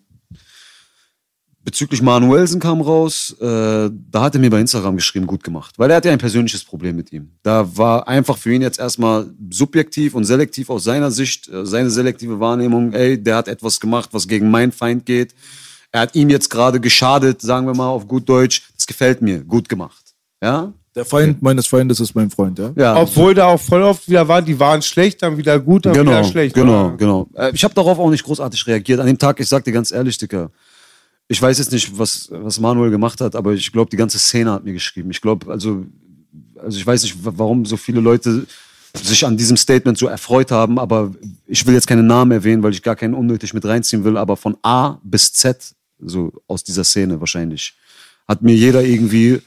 bezüglich 1.72 2.02
Manuelsen 2.02 2.60
kam 2.60 2.82
raus, 2.82 3.34
äh, 3.40 3.46
da 3.46 4.22
hat 4.22 4.36
er 4.36 4.42
mir 4.42 4.50
bei 4.50 4.60
Instagram 4.60 4.98
geschrieben, 4.98 5.26
gut 5.26 5.42
gemacht. 5.44 5.76
Weil 5.78 5.90
er 5.90 5.96
hatte 5.98 6.10
ja 6.10 6.14
ein 6.14 6.20
persönliches 6.20 6.64
Problem 6.66 6.98
mit 6.98 7.14
ihm. 7.14 7.32
Da 7.44 7.66
war 7.78 8.08
einfach 8.10 8.38
für 8.38 8.54
ihn 8.54 8.62
jetzt 8.62 8.78
erstmal 8.78 9.28
subjektiv 9.50 10.14
und 10.14 10.26
selektiv 10.26 10.70
aus 10.70 10.84
seiner 10.84 11.12
Sicht, 11.12 11.48
äh, 11.48 11.66
seine 11.66 11.90
selektive 11.90 12.40
Wahrnehmung, 12.42 12.92
ey, 12.94 13.18
der 13.22 13.38
hat 13.38 13.48
etwas 13.48 13.80
gemacht, 13.80 14.10
was 14.12 14.28
gegen 14.28 14.52
meinen 14.52 14.74
Feind 14.74 15.06
geht. 15.06 15.34
Er 15.94 16.02
hat 16.02 16.16
ihm 16.16 16.30
jetzt 16.30 16.50
gerade 16.50 16.80
geschadet, 16.82 17.42
sagen 17.42 17.66
wir 17.68 17.74
mal 17.74 17.88
auf 17.88 18.08
gut 18.08 18.28
Deutsch. 18.28 18.64
Das 18.76 18.86
gefällt 18.86 19.22
mir, 19.22 19.40
gut 19.44 19.68
gemacht. 19.70 20.14
Ja? 20.44 20.74
Der 20.94 21.06
Feind 21.06 21.42
meines 21.42 21.68
Feindes 21.68 22.02
ist 22.02 22.16
mein 22.16 22.30
Freund, 22.30 22.60
ja? 22.60 22.72
Ja. 22.76 22.98
Obwohl 22.98 23.34
da 23.34 23.46
auch 23.48 23.60
voll 23.62 23.82
oft 23.82 24.10
wieder 24.10 24.28
war, 24.28 24.42
die 24.42 24.60
waren 24.60 24.82
schlecht, 24.82 25.22
dann 25.22 25.38
wieder 25.38 25.58
gut, 25.58 25.86
dann 25.86 25.94
genau, 25.94 26.12
wieder 26.12 26.24
schlecht. 26.26 26.54
Genau, 26.54 26.90
Ja. 26.90 26.96
genau. 26.98 27.30
Äh, 27.34 27.52
Ich 27.54 27.64
habe 27.64 27.74
darauf 27.74 27.98
auch 27.98 28.10
nicht 28.10 28.26
großartig 28.26 28.68
reagiert. 28.68 29.00
An 29.00 29.08
dem 29.08 29.18
Tag, 29.18 29.40
ich 29.40 29.48
sag 29.48 29.64
dir 29.64 29.72
ganz 29.72 29.92
ehrlich, 29.94 30.18
Dicker, 30.18 30.52
ich 31.32 31.42
weiß 31.42 31.58
jetzt 31.60 31.72
nicht, 31.72 31.98
was, 31.98 32.28
was 32.30 32.60
Manuel 32.60 32.92
gemacht 32.92 33.22
hat, 33.22 33.36
aber 33.36 33.54
ich 33.54 33.72
glaube, 33.72 33.90
die 33.90 33.96
ganze 33.98 34.20
Szene 34.20 34.52
hat 34.52 34.66
mir 34.66 34.74
geschrieben. 34.74 35.10
Ich 35.12 35.22
glaube, 35.22 35.50
also, 35.50 35.86
also 36.62 36.78
ich 36.78 36.86
weiß 36.86 37.04
nicht, 37.04 37.24
wa- 37.24 37.34
warum 37.36 37.66
so 37.66 37.78
viele 37.78 38.02
Leute 38.02 38.46
sich 39.02 39.26
an 39.26 39.38
diesem 39.38 39.56
Statement 39.56 39.98
so 39.98 40.08
erfreut 40.08 40.52
haben, 40.52 40.78
aber 40.78 41.12
ich 41.48 41.66
will 41.66 41.74
jetzt 41.74 41.88
keine 41.88 42.04
Namen 42.04 42.32
erwähnen, 42.32 42.62
weil 42.64 42.74
ich 42.74 42.84
gar 42.84 42.98
keinen 42.98 43.14
unnötig 43.14 43.54
mit 43.54 43.64
reinziehen 43.64 44.04
will, 44.04 44.18
aber 44.18 44.36
von 44.36 44.58
A 44.62 44.98
bis 45.04 45.32
Z, 45.32 45.74
so 46.00 46.34
aus 46.48 46.64
dieser 46.66 46.84
Szene 46.84 47.20
wahrscheinlich, 47.22 47.74
hat 48.28 48.42
mir 48.42 48.54
jeder 48.56 48.84
irgendwie 48.84 49.40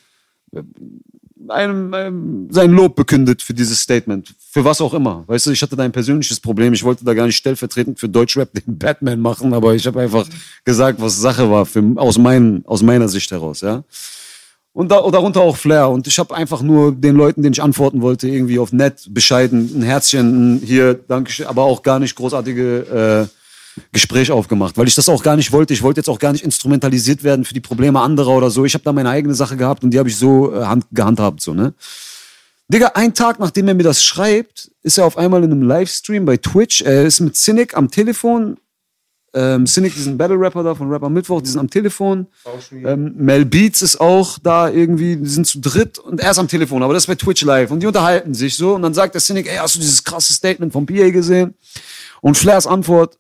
einem, 1.50 1.94
einem 1.94 2.48
sein 2.50 2.70
Lob 2.70 2.96
bekündet 2.96 3.42
für 3.42 3.54
dieses 3.54 3.80
Statement. 3.80 4.35
Für 4.50 4.64
was 4.64 4.80
auch 4.80 4.94
immer. 4.94 5.24
Weißt 5.26 5.46
du, 5.46 5.50
ich 5.50 5.62
hatte 5.62 5.76
da 5.76 5.83
ein 5.83 5.92
persönliches 5.92 6.40
Problem. 6.40 6.72
Ich 6.72 6.85
wollte 6.85 7.04
da 7.04 7.14
gar 7.14 7.26
nicht 7.26 7.37
stellvertretend 7.37 7.98
für 7.98 8.09
Deutschrap 8.09 8.52
den 8.52 8.78
Batman 8.78 9.20
machen, 9.20 9.52
aber 9.52 9.74
ich 9.74 9.87
habe 9.87 10.00
einfach 10.00 10.26
gesagt, 10.64 11.00
was 11.00 11.20
Sache 11.20 11.50
war, 11.50 11.66
für, 11.66 11.83
aus, 11.96 12.18
mein, 12.18 12.62
aus 12.66 12.83
meiner 12.83 13.09
Sicht 13.09 13.30
heraus, 13.30 13.61
ja. 13.61 13.85
Und 14.72 14.90
da, 14.90 15.09
darunter 15.09 15.40
auch 15.40 15.57
Flair. 15.57 15.88
Und 15.88 16.09
ich 16.09 16.18
habe 16.18 16.35
einfach 16.35 16.61
nur 16.61 16.90
den 16.90 17.14
Leuten, 17.14 17.42
denen 17.42 17.52
ich 17.52 17.62
antworten 17.62 18.02
wollte, 18.02 18.26
irgendwie 18.28 18.59
auf 18.59 18.72
nett, 18.72 19.07
bescheiden, 19.09 19.70
ein 19.78 19.83
Herzchen, 19.83 20.57
ein 20.57 20.61
hier, 20.64 20.94
Dankeschön, 20.94 21.46
aber 21.46 21.62
auch 21.62 21.83
gar 21.83 22.00
nicht 22.00 22.16
großartige 22.16 23.28
äh, 23.30 23.43
Gespräch 23.92 24.30
aufgemacht, 24.30 24.76
weil 24.76 24.88
ich 24.88 24.94
das 24.94 25.08
auch 25.08 25.22
gar 25.22 25.37
nicht 25.37 25.52
wollte. 25.52 25.74
Ich 25.74 25.82
wollte 25.82 26.00
jetzt 26.00 26.08
auch 26.08 26.18
gar 26.18 26.32
nicht 26.32 26.44
instrumentalisiert 26.44 27.24
werden 27.24 27.44
für 27.44 27.54
die 27.54 27.60
Probleme 27.60 28.00
anderer 28.00 28.37
oder 28.37 28.50
so. 28.50 28.64
Ich 28.64 28.74
habe 28.74 28.84
da 28.84 28.92
meine 28.92 29.10
eigene 29.10 29.34
Sache 29.34 29.56
gehabt 29.56 29.84
und 29.84 29.90
die 29.90 29.98
habe 29.98 30.08
ich 30.08 30.16
so 30.16 30.54
äh, 30.54 30.64
hand, 30.64 30.87
gehandhabt, 30.92 31.40
so, 31.40 31.54
ne? 31.54 31.74
Digga, 32.68 32.92
ein 32.94 33.12
Tag 33.12 33.40
nachdem 33.40 33.68
er 33.68 33.74
mir 33.74 33.82
das 33.82 34.02
schreibt, 34.02 34.70
ist 34.82 34.96
er 34.96 35.04
auf 35.04 35.18
einmal 35.18 35.44
in 35.44 35.52
einem 35.52 35.62
Livestream 35.62 36.24
bei 36.24 36.38
Twitch. 36.38 36.80
Er 36.80 37.04
ist 37.04 37.20
mit 37.20 37.37
Cynic 37.37 37.76
am 37.76 37.90
Telefon. 37.90 38.56
Ähm, 39.34 39.66
Cynic, 39.66 39.94
diesen 39.94 40.16
Battle-Rapper 40.16 40.62
da 40.62 40.74
von 40.74 40.90
Rapper 40.90 41.10
Mittwoch, 41.10 41.42
die 41.42 41.50
sind 41.50 41.58
am 41.58 41.68
Telefon. 41.68 42.28
Ähm, 42.72 43.14
Mel 43.16 43.44
Beats 43.44 43.82
ist 43.82 44.00
auch 44.00 44.38
da 44.38 44.70
irgendwie, 44.70 45.16
die 45.16 45.28
sind 45.28 45.46
zu 45.46 45.60
dritt 45.60 45.98
und 45.98 46.20
er 46.20 46.30
ist 46.30 46.38
am 46.38 46.46
Telefon, 46.46 46.84
aber 46.84 46.94
das 46.94 47.02
ist 47.02 47.06
bei 47.08 47.16
Twitch 47.16 47.42
live 47.42 47.72
und 47.72 47.80
die 47.80 47.87
unterhalten 47.87 48.32
sich 48.32 48.56
so 48.56 48.76
und 48.76 48.82
dann 48.82 48.94
sagt 48.94 49.14
der 49.14 49.20
Cynic, 49.20 49.48
ey, 49.48 49.56
hast 49.56 49.74
du 49.74 49.80
dieses 49.80 50.04
krasse 50.04 50.32
Statement 50.32 50.72
vom 50.72 50.87
PA 50.87 51.10
gesehen? 51.10 51.54
Und 52.20 52.38
Flairs 52.38 52.68
Antwort, 52.68 53.18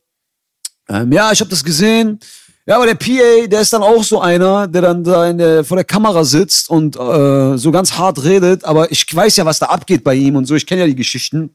ähm, 0.88 1.12
ja, 1.12 1.32
ich 1.32 1.40
habe 1.40 1.50
das 1.50 1.64
gesehen. 1.64 2.18
Ja, 2.66 2.76
aber 2.76 2.86
der 2.86 2.94
PA, 2.94 3.46
der 3.46 3.60
ist 3.60 3.72
dann 3.74 3.82
auch 3.82 4.02
so 4.02 4.20
einer, 4.20 4.66
der 4.66 4.80
dann 4.80 5.04
da 5.04 5.30
der, 5.32 5.64
vor 5.64 5.76
der 5.76 5.84
Kamera 5.84 6.24
sitzt 6.24 6.70
und 6.70 6.96
äh, 6.96 7.58
so 7.58 7.70
ganz 7.70 7.92
hart 7.98 8.24
redet, 8.24 8.64
aber 8.64 8.90
ich 8.90 9.04
weiß 9.14 9.36
ja, 9.36 9.44
was 9.44 9.58
da 9.58 9.66
abgeht 9.66 10.02
bei 10.02 10.14
ihm 10.14 10.36
und 10.36 10.46
so, 10.46 10.54
ich 10.54 10.66
kenne 10.66 10.80
ja 10.80 10.86
die 10.86 10.94
Geschichten. 10.94 11.50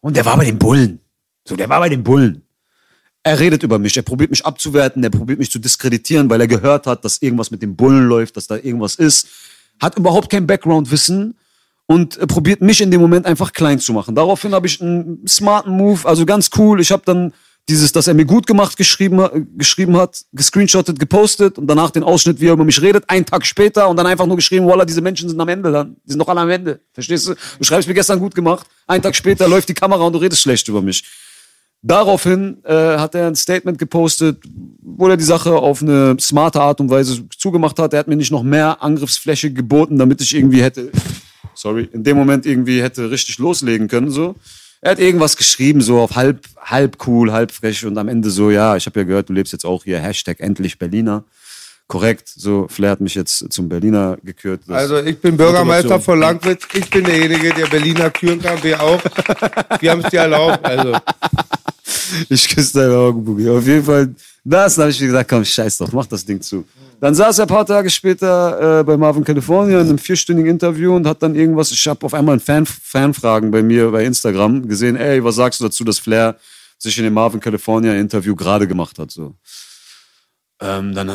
Und 0.00 0.16
der 0.16 0.24
war 0.24 0.38
bei 0.38 0.46
den 0.46 0.58
Bullen. 0.58 1.00
So, 1.46 1.54
der 1.54 1.68
war 1.68 1.80
bei 1.80 1.90
den 1.90 2.02
Bullen. 2.02 2.42
Er 3.22 3.38
redet 3.38 3.62
über 3.62 3.78
mich, 3.78 3.94
er 3.98 4.02
probiert 4.02 4.30
mich 4.30 4.46
abzuwerten, 4.46 5.04
er 5.04 5.10
probiert 5.10 5.38
mich 5.38 5.50
zu 5.50 5.58
diskreditieren, 5.58 6.30
weil 6.30 6.40
er 6.40 6.48
gehört 6.48 6.86
hat, 6.86 7.04
dass 7.04 7.20
irgendwas 7.20 7.50
mit 7.50 7.60
den 7.60 7.76
Bullen 7.76 8.06
läuft, 8.06 8.38
dass 8.38 8.46
da 8.46 8.56
irgendwas 8.56 8.94
ist. 8.94 9.28
Hat 9.82 9.98
überhaupt 9.98 10.30
kein 10.30 10.46
Background-Wissen 10.46 11.36
und 11.84 12.16
äh, 12.16 12.26
probiert 12.26 12.62
mich 12.62 12.80
in 12.80 12.90
dem 12.90 13.02
Moment 13.02 13.26
einfach 13.26 13.52
klein 13.52 13.78
zu 13.78 13.92
machen. 13.92 14.14
Daraufhin 14.14 14.54
habe 14.54 14.66
ich 14.66 14.80
einen 14.80 15.26
smarten 15.28 15.76
Move, 15.76 16.08
also 16.08 16.24
ganz 16.24 16.48
cool. 16.56 16.80
Ich 16.80 16.90
habe 16.90 17.02
dann 17.04 17.34
dieses, 17.70 17.92
dass 17.92 18.08
er 18.08 18.14
mir 18.14 18.24
gut 18.24 18.46
gemacht 18.46 18.76
geschrieben, 18.76 19.46
geschrieben 19.56 19.96
hat, 19.96 20.20
gescreenshottet, 20.32 20.98
gepostet 20.98 21.56
und 21.56 21.66
danach 21.68 21.90
den 21.90 22.02
Ausschnitt, 22.02 22.40
wie 22.40 22.48
er 22.48 22.54
über 22.54 22.64
mich 22.64 22.82
redet, 22.82 23.08
einen 23.08 23.24
Tag 23.24 23.46
später 23.46 23.88
und 23.88 23.96
dann 23.96 24.06
einfach 24.06 24.26
nur 24.26 24.36
geschrieben, 24.36 24.66
voila, 24.66 24.84
diese 24.84 25.00
Menschen 25.00 25.28
sind 25.28 25.40
am 25.40 25.48
Ende 25.48 25.70
dann. 25.70 25.96
Die 26.04 26.10
sind 26.10 26.18
doch 26.18 26.28
alle 26.28 26.40
am 26.40 26.50
Ende. 26.50 26.80
Verstehst 26.92 27.28
du? 27.28 27.34
Du 27.34 27.64
schreibst 27.64 27.88
mir 27.88 27.94
gestern 27.94 28.18
gut 28.18 28.34
gemacht, 28.34 28.66
einen 28.86 29.02
Tag 29.02 29.14
später 29.14 29.48
läuft 29.48 29.68
die 29.68 29.74
Kamera 29.74 30.02
und 30.02 30.12
du 30.12 30.18
redest 30.18 30.42
schlecht 30.42 30.66
über 30.68 30.82
mich. 30.82 31.04
Daraufhin 31.82 32.58
äh, 32.64 32.98
hat 32.98 33.14
er 33.14 33.28
ein 33.28 33.36
Statement 33.36 33.78
gepostet, 33.78 34.42
wo 34.82 35.08
er 35.08 35.16
die 35.16 35.24
Sache 35.24 35.54
auf 35.54 35.80
eine 35.80 36.16
smarte 36.20 36.60
Art 36.60 36.80
und 36.80 36.90
Weise 36.90 37.26
zugemacht 37.38 37.78
hat. 37.78 37.94
Er 37.94 38.00
hat 38.00 38.08
mir 38.08 38.16
nicht 38.16 38.32
noch 38.32 38.42
mehr 38.42 38.82
Angriffsfläche 38.82 39.50
geboten, 39.52 39.96
damit 39.96 40.20
ich 40.20 40.34
irgendwie 40.34 40.62
hätte, 40.62 40.90
sorry, 41.54 41.88
in 41.92 42.04
dem 42.04 42.18
Moment 42.18 42.44
irgendwie 42.44 42.82
hätte 42.82 43.10
richtig 43.10 43.38
loslegen 43.38 43.88
können. 43.88 44.10
So, 44.10 44.34
er 44.80 44.92
hat 44.92 44.98
irgendwas 44.98 45.36
geschrieben, 45.36 45.80
so 45.80 46.00
auf 46.00 46.16
halb, 46.16 46.46
halb 46.60 47.06
cool, 47.06 47.32
halb 47.32 47.52
frech 47.52 47.84
und 47.84 47.98
am 47.98 48.08
Ende 48.08 48.30
so, 48.30 48.50
ja, 48.50 48.76
ich 48.76 48.86
habe 48.86 49.00
ja 49.00 49.04
gehört, 49.04 49.28
du 49.28 49.32
lebst 49.32 49.52
jetzt 49.52 49.66
auch 49.66 49.84
hier. 49.84 49.98
Hashtag 50.00 50.40
endlich 50.40 50.78
Berliner. 50.78 51.24
korrekt, 51.86 52.28
so, 52.28 52.68
Flair 52.68 52.92
hat 52.92 53.00
mich 53.00 53.14
jetzt 53.16 53.52
zum 53.52 53.68
Berliner 53.68 54.16
gekürt. 54.22 54.62
Also 54.68 54.98
ich 55.02 55.20
bin 55.20 55.36
Bürgermeister 55.36 56.00
von 56.00 56.20
Langwitz. 56.20 56.66
Ich 56.72 56.88
bin 56.88 57.04
derjenige, 57.04 57.52
der 57.52 57.66
Berliner 57.66 58.10
küren 58.10 58.40
kann. 58.40 58.62
Wir 58.62 58.80
auch. 58.80 59.02
Wir 59.80 59.90
haben 59.90 60.00
es 60.04 60.10
dir 60.10 60.20
erlaubt. 60.20 60.64
Also 60.64 60.96
Ich 62.28 62.48
küsse 62.48 62.80
deine 62.80 62.96
Augen, 62.96 63.24
Boogie. 63.24 63.48
Auf 63.48 63.66
jeden 63.66 63.84
Fall, 63.84 64.14
das 64.44 64.78
habe 64.78 64.90
ich 64.90 65.00
mir 65.00 65.08
gesagt, 65.08 65.30
komm, 65.30 65.44
scheiß 65.44 65.78
doch, 65.78 65.92
mach 65.92 66.06
das 66.06 66.24
Ding 66.24 66.40
zu. 66.40 66.64
Dann 67.00 67.14
saß 67.14 67.38
er 67.38 67.46
ein 67.46 67.48
paar 67.48 67.64
Tage 67.64 67.88
später 67.88 68.80
äh, 68.80 68.84
bei 68.84 68.98
Marvin 68.98 69.24
California 69.24 69.80
in 69.80 69.88
einem 69.88 69.98
vierstündigen 69.98 70.50
Interview 70.50 70.94
und 70.94 71.06
hat 71.06 71.22
dann 71.22 71.34
irgendwas, 71.34 71.72
ich 71.72 71.88
habe 71.88 72.04
auf 72.04 72.12
einmal 72.12 72.36
ein 72.36 72.40
Fan, 72.40 72.66
Fanfragen 72.66 73.50
bei 73.50 73.62
mir 73.62 73.90
bei 73.90 74.04
Instagram 74.04 74.68
gesehen, 74.68 74.96
ey, 74.96 75.24
was 75.24 75.36
sagst 75.36 75.60
du 75.60 75.64
dazu, 75.64 75.82
dass 75.82 75.98
Flair 75.98 76.36
sich 76.76 76.98
in 76.98 77.04
dem 77.04 77.14
Marvin 77.14 77.40
California 77.40 77.94
Interview 77.94 78.36
gerade 78.36 78.68
gemacht 78.68 78.98
hat, 78.98 79.10
so. 79.10 79.34
Ähm, 80.62 80.94
dann 80.94 81.08
äh, 81.08 81.14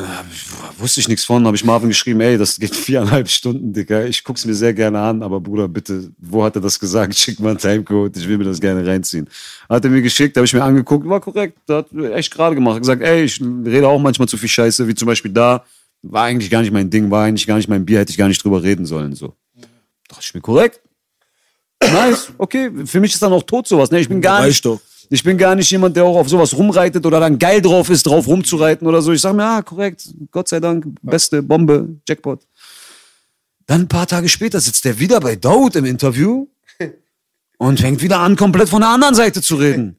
wusste 0.79 0.99
ich 0.99 1.07
nichts 1.07 1.23
von, 1.23 1.45
habe 1.45 1.55
ich 1.55 1.63
Marvin 1.63 1.89
geschrieben, 1.89 2.19
ey, 2.21 2.35
das 2.35 2.59
geht 2.59 2.75
viereinhalb 2.75 3.29
Stunden, 3.29 3.73
Dicker. 3.73 4.07
Ich 4.07 4.23
guck's 4.23 4.43
mir 4.43 4.55
sehr 4.55 4.73
gerne 4.73 4.99
an, 4.99 5.21
aber 5.21 5.39
Bruder, 5.39 5.67
bitte, 5.67 6.09
wo 6.17 6.43
hat 6.43 6.55
er 6.55 6.61
das 6.61 6.79
gesagt? 6.79 7.15
Schick 7.17 7.39
mal 7.39 7.49
einen 7.49 7.59
Timecode, 7.59 8.17
ich 8.17 8.27
will 8.27 8.39
mir 8.39 8.45
das 8.45 8.59
gerne 8.59 8.85
reinziehen. 8.85 9.29
Hat 9.69 9.83
er 9.83 9.91
mir 9.91 10.01
geschickt, 10.01 10.35
habe 10.35 10.45
ich 10.45 10.53
mir 10.53 10.63
angeguckt, 10.63 11.07
war 11.07 11.19
korrekt, 11.19 11.59
hat 11.69 11.93
echt 11.93 12.33
gerade 12.33 12.55
gemacht. 12.55 12.75
Hat 12.75 12.81
gesagt, 12.81 13.03
ey, 13.03 13.23
ich 13.23 13.39
rede 13.39 13.87
auch 13.87 13.99
manchmal 13.99 14.27
zu 14.27 14.37
viel 14.37 14.49
Scheiße, 14.49 14.87
wie 14.87 14.95
zum 14.95 15.05
Beispiel 15.05 15.31
da, 15.31 15.63
war 16.01 16.23
eigentlich 16.23 16.49
gar 16.49 16.61
nicht 16.61 16.71
mein 16.71 16.89
Ding, 16.89 17.11
war 17.11 17.25
eigentlich 17.25 17.45
gar 17.45 17.57
nicht 17.57 17.69
mein 17.69 17.85
Bier, 17.85 17.99
hätte 17.99 18.11
ich 18.11 18.17
gar 18.17 18.27
nicht 18.27 18.43
drüber 18.43 18.63
reden 18.63 18.87
sollen, 18.87 19.13
so. 19.13 19.35
Dachte 20.07 20.21
ich 20.21 20.33
mir, 20.33 20.41
korrekt. 20.41 20.81
Nice, 21.81 22.31
okay, 22.39 22.71
für 22.85 22.99
mich 22.99 23.13
ist 23.13 23.21
dann 23.21 23.33
auch 23.33 23.43
tot 23.43 23.67
sowas, 23.67 23.91
ne? 23.91 23.99
Ich 23.99 24.09
bin 24.09 24.21
gar 24.21 24.45
nicht, 24.45 24.65
doch. 24.65 24.79
Ich 25.09 25.23
bin 25.23 25.37
gar 25.37 25.55
nicht 25.55 25.69
jemand, 25.71 25.95
der 25.95 26.05
auch 26.05 26.17
auf 26.17 26.29
sowas 26.29 26.55
rumreitet 26.55 27.05
oder 27.05 27.19
dann 27.19 27.39
geil 27.39 27.61
drauf 27.61 27.89
ist, 27.89 28.05
drauf 28.05 28.27
rumzureiten 28.27 28.87
oder 28.87 29.01
so. 29.01 29.11
Ich 29.11 29.21
sage 29.21 29.35
mir, 29.35 29.45
ah, 29.45 29.61
korrekt, 29.61 30.07
Gott 30.31 30.47
sei 30.47 30.59
Dank, 30.59 30.85
beste 31.01 31.41
Bombe, 31.41 31.97
Jackpot. 32.07 32.41
Dann 33.67 33.81
ein 33.81 33.87
paar 33.87 34.07
Tage 34.07 34.29
später 34.29 34.59
sitzt 34.59 34.85
er 34.85 34.99
wieder 34.99 35.19
bei 35.19 35.35
Daud 35.35 35.75
im 35.75 35.85
Interview 35.85 36.47
und 37.57 37.79
fängt 37.79 38.01
wieder 38.01 38.19
an, 38.19 38.35
komplett 38.35 38.69
von 38.69 38.81
der 38.81 38.89
anderen 38.89 39.15
Seite 39.15 39.41
zu 39.41 39.55
reden. 39.55 39.97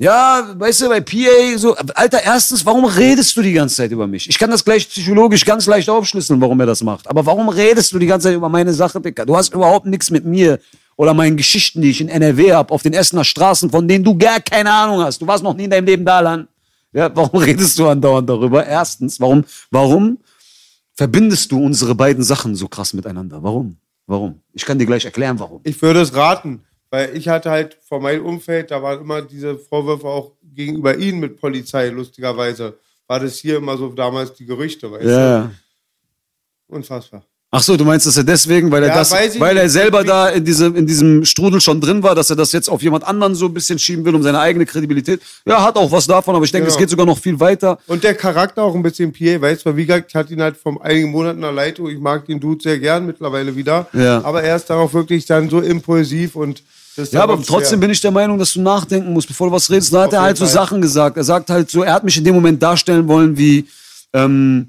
Ja, 0.00 0.54
weißt 0.56 0.82
du, 0.82 0.88
bei 0.88 1.00
PA, 1.00 1.56
so, 1.58 1.74
Alter, 1.74 2.22
erstens, 2.22 2.64
warum 2.64 2.84
redest 2.84 3.36
du 3.36 3.42
die 3.42 3.52
ganze 3.52 3.74
Zeit 3.74 3.90
über 3.90 4.06
mich? 4.06 4.28
Ich 4.28 4.38
kann 4.38 4.48
das 4.48 4.64
gleich 4.64 4.88
psychologisch 4.88 5.44
ganz 5.44 5.66
leicht 5.66 5.90
aufschlüsseln, 5.90 6.40
warum 6.40 6.60
er 6.60 6.66
das 6.66 6.84
macht. 6.84 7.08
Aber 7.08 7.26
warum 7.26 7.48
redest 7.48 7.92
du 7.92 7.98
die 7.98 8.06
ganze 8.06 8.28
Zeit 8.28 8.36
über 8.36 8.48
meine 8.48 8.72
Sache, 8.72 9.00
Dicker? 9.00 9.26
Du 9.26 9.36
hast 9.36 9.52
überhaupt 9.52 9.86
nichts 9.86 10.10
mit 10.10 10.24
mir 10.24 10.60
oder 10.98 11.14
meinen 11.14 11.36
Geschichten, 11.36 11.80
die 11.80 11.90
ich 11.90 12.00
in 12.00 12.08
NRW 12.08 12.52
hab, 12.52 12.72
auf 12.72 12.82
den 12.82 12.92
Essener 12.92 13.24
Straßen, 13.24 13.70
von 13.70 13.86
denen 13.86 14.02
du 14.04 14.18
gar 14.18 14.40
keine 14.40 14.72
Ahnung 14.72 15.00
hast. 15.00 15.22
Du 15.22 15.26
warst 15.28 15.44
noch 15.44 15.54
nie 15.54 15.64
in 15.64 15.70
deinem 15.70 15.86
Leben 15.86 16.04
da, 16.04 16.18
Lan. 16.20 16.48
Ja, 16.92 17.14
warum 17.14 17.40
redest 17.40 17.78
du 17.78 17.86
andauernd 17.88 18.28
darüber? 18.28 18.66
Erstens, 18.66 19.20
warum, 19.20 19.44
warum 19.70 20.18
verbindest 20.94 21.52
du 21.52 21.64
unsere 21.64 21.94
beiden 21.94 22.24
Sachen 22.24 22.56
so 22.56 22.66
krass 22.66 22.92
miteinander? 22.94 23.40
Warum? 23.42 23.76
Warum? 24.08 24.40
Ich 24.52 24.64
kann 24.64 24.78
dir 24.78 24.86
gleich 24.86 25.04
erklären, 25.04 25.38
warum. 25.38 25.60
ich 25.62 25.80
würde 25.80 26.00
es 26.00 26.14
raten. 26.14 26.64
Weil 26.90 27.14
ich 27.16 27.28
hatte 27.28 27.50
halt 27.50 27.78
vor 27.86 28.00
meinem 28.00 28.24
Umfeld, 28.24 28.70
da 28.70 28.82
waren 28.82 29.00
immer 29.02 29.20
diese 29.22 29.56
Vorwürfe 29.58 30.06
auch 30.08 30.32
gegenüber 30.42 30.96
ihnen 30.96 31.20
mit 31.20 31.38
Polizei, 31.38 31.90
lustigerweise. 31.90 32.78
War 33.06 33.20
das 33.20 33.36
hier 33.38 33.58
immer 33.58 33.76
so 33.76 33.90
damals 33.92 34.32
die 34.34 34.46
Gerüchte, 34.46 34.90
weißt 34.90 35.04
Ja. 35.04 35.42
du? 35.42 35.50
Unfassbar. 36.68 37.22
Ach 37.50 37.62
so, 37.62 37.78
du 37.78 37.84
meinst, 37.86 38.06
dass 38.06 38.14
er 38.18 38.24
deswegen, 38.24 38.70
weil 38.70 38.82
er 38.82 38.90
Ja, 38.90 38.94
das, 38.96 39.10
weil 39.10 39.56
er 39.56 39.70
selber 39.70 40.04
da 40.04 40.28
in 40.28 40.44
diesem, 40.44 40.76
in 40.76 40.86
diesem 40.86 41.24
Strudel 41.24 41.62
schon 41.62 41.80
drin 41.80 42.02
war, 42.02 42.14
dass 42.14 42.28
er 42.28 42.36
das 42.36 42.52
jetzt 42.52 42.68
auf 42.68 42.82
jemand 42.82 43.04
anderen 43.04 43.34
so 43.34 43.46
ein 43.46 43.54
bisschen 43.54 43.78
schieben 43.78 44.04
will, 44.04 44.14
um 44.14 44.22
seine 44.22 44.38
eigene 44.38 44.66
Kredibilität. 44.66 45.22
Ja, 45.46 45.62
hat 45.62 45.76
auch 45.76 45.90
was 45.90 46.06
davon, 46.06 46.36
aber 46.36 46.44
ich 46.44 46.52
denke, 46.52 46.66
Genau. 46.66 46.74
es 46.74 46.78
geht 46.78 46.90
sogar 46.90 47.06
noch 47.06 47.18
viel 47.18 47.40
weiter. 47.40 47.78
Und 47.86 48.04
der 48.04 48.14
Charakter 48.14 48.62
auch 48.62 48.74
ein 48.74 48.82
bisschen 48.82 49.14
PA, 49.14 49.40
weißt 49.40 49.64
du, 49.64 49.74
wie 49.76 49.86
gesagt, 49.86 50.06
ich 50.10 50.14
hatte 50.14 50.34
ihn 50.34 50.42
halt 50.42 50.58
vor 50.58 50.84
einigen 50.84 51.10
Monaten 51.10 51.38
in 51.38 51.42
der 51.42 51.52
Leitung. 51.52 51.88
Ich 51.88 51.98
mag 51.98 52.26
den 52.26 52.38
Dude 52.38 52.62
sehr 52.62 52.78
gern 52.78 53.06
mittlerweile 53.06 53.56
wieder. 53.56 53.88
Ja. 53.94 54.22
Aber 54.24 54.42
er 54.42 54.56
ist 54.56 54.68
dann 54.68 54.76
auch 54.78 54.92
wirklich 54.92 55.24
dann 55.24 55.48
so 55.48 55.60
impulsiv 55.60 56.36
und 56.36 56.62
das 56.96 57.08
ist 57.08 57.12
Ja, 57.14 57.22
aber 57.22 57.40
trotzdem 57.42 57.80
bin 57.80 57.90
ich 57.90 58.00
der 58.02 58.10
Meinung, 58.10 58.38
dass 58.38 58.52
du 58.52 58.60
nachdenken 58.60 59.12
musst, 59.14 59.28
bevor 59.28 59.46
du 59.46 59.54
was 59.54 59.70
redest. 59.70 59.94
Da 59.94 60.02
hat 60.02 60.12
er 60.12 60.20
halt 60.20 60.36
so. 60.36 60.44
Sachen 60.44 60.82
gesagt. 60.82 61.16
Er 61.16 61.24
sagt 61.24 61.48
halt 61.48 61.70
so, 61.70 61.82
er 61.82 61.94
hat 61.94 62.04
mich 62.04 62.18
in 62.18 62.24
dem 62.24 62.34
Moment 62.34 62.62
darstellen 62.62 63.08
wollen 63.08 63.38
wie, 63.38 63.66
ähm, 64.12 64.68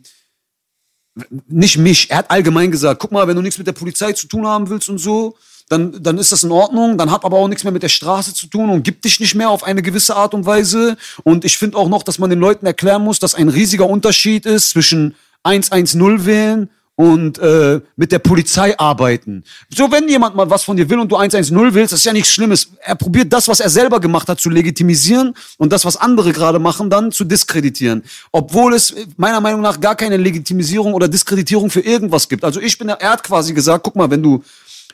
nicht 1.48 1.78
mich, 1.78 2.10
er 2.10 2.18
hat 2.20 2.32
allgemein 2.32 2.72
gesagt, 2.72 3.00
guck 3.00 3.12
mal, 3.12 3.28
wenn 3.28 3.36
du 3.36 3.42
nichts 3.42 3.58
mit 3.58 3.68
der 3.68 3.74
Polizei 3.74 4.14
zu 4.14 4.28
tun 4.28 4.48
haben 4.48 4.70
willst 4.70 4.90
und 4.90 4.98
so, 4.98 5.36
dann, 5.70 6.02
dann 6.02 6.18
ist 6.18 6.32
das 6.32 6.44
in 6.44 6.52
Ordnung, 6.52 6.98
dann 6.98 7.12
hat 7.12 7.24
aber 7.24 7.38
auch 7.38 7.48
nichts 7.48 7.64
mehr 7.64 7.72
mit 7.72 7.84
der 7.84 7.90
Straße 7.90 8.34
zu 8.34 8.48
tun 8.48 8.70
und 8.70 8.84
gibt 8.84 9.06
dich 9.06 9.20
nicht 9.20 9.36
mehr 9.36 9.52
auf 9.52 9.64
eine 9.64 9.84
gewisse 9.84 10.16
Art 10.16 10.34
und 10.34 10.46
Weise. 10.46 10.98
Und 11.24 11.46
ich 11.46 11.58
finde 11.58 11.78
auch 11.78 11.90
noch, 11.90 12.02
dass 12.02 12.18
man 12.18 12.30
den 12.30 12.40
Leuten 12.40 12.66
erklären 12.66 13.04
muss, 13.04 13.20
dass 13.20 13.36
ein 13.36 13.50
riesiger 13.50 13.88
Unterschied 13.88 14.48
ist 14.48 14.72
zwischen 14.72 15.16
110 15.44 16.26
wählen 16.26 16.70
und 17.00 17.40
äh, 17.40 17.80
mit 17.96 18.12
der 18.12 18.20
Polizei 18.20 18.78
arbeiten. 18.78 19.46
So, 19.74 19.90
wenn 19.90 20.10
jemand 20.10 20.36
mal 20.36 20.50
was 20.50 20.66
von 20.66 20.76
dir 20.76 20.90
will 20.90 21.00
und 21.00 21.10
du 21.10 21.16
110 21.16 21.56
willst, 21.74 21.94
das 21.94 22.02
ist 22.02 22.06
ja 22.06 22.12
nichts 22.12 22.30
Schlimmes. 22.30 22.72
Er 22.82 22.96
probiert 22.96 23.32
das, 23.32 23.48
was 23.48 23.62
er 23.62 23.70
selber 23.70 24.02
gemacht 24.02 24.28
hat, 24.28 24.42
zu 24.42 24.50
legitimisieren 24.50 25.34
und 25.58 25.72
das, 25.72 25.86
was 25.86 25.96
andere 25.96 26.34
gerade 26.34 26.60
machen, 26.60 26.90
dann 26.90 27.14
zu 27.14 27.24
diskreditieren. 27.24 28.04
Obwohl 28.34 28.74
es 28.74 28.92
äh, 28.92 29.06
meiner 29.16 29.40
Meinung 29.40 29.62
nach 29.62 29.80
gar 29.80 29.96
keine 29.96 30.18
Legitimisierung 30.18 30.94
oder 30.94 31.08
Diskreditierung 31.08 31.70
für 31.70 31.80
irgendwas 31.80 32.28
gibt. 32.28 32.44
Also 32.44 32.60
ich 32.60 32.78
bin, 32.78 32.90
er 32.90 33.12
hat 33.12 33.24
quasi 33.24 33.54
gesagt, 33.54 33.86
guck 33.86 33.96
mal, 33.96 34.12
wenn 34.12 34.22
du, 34.22 34.44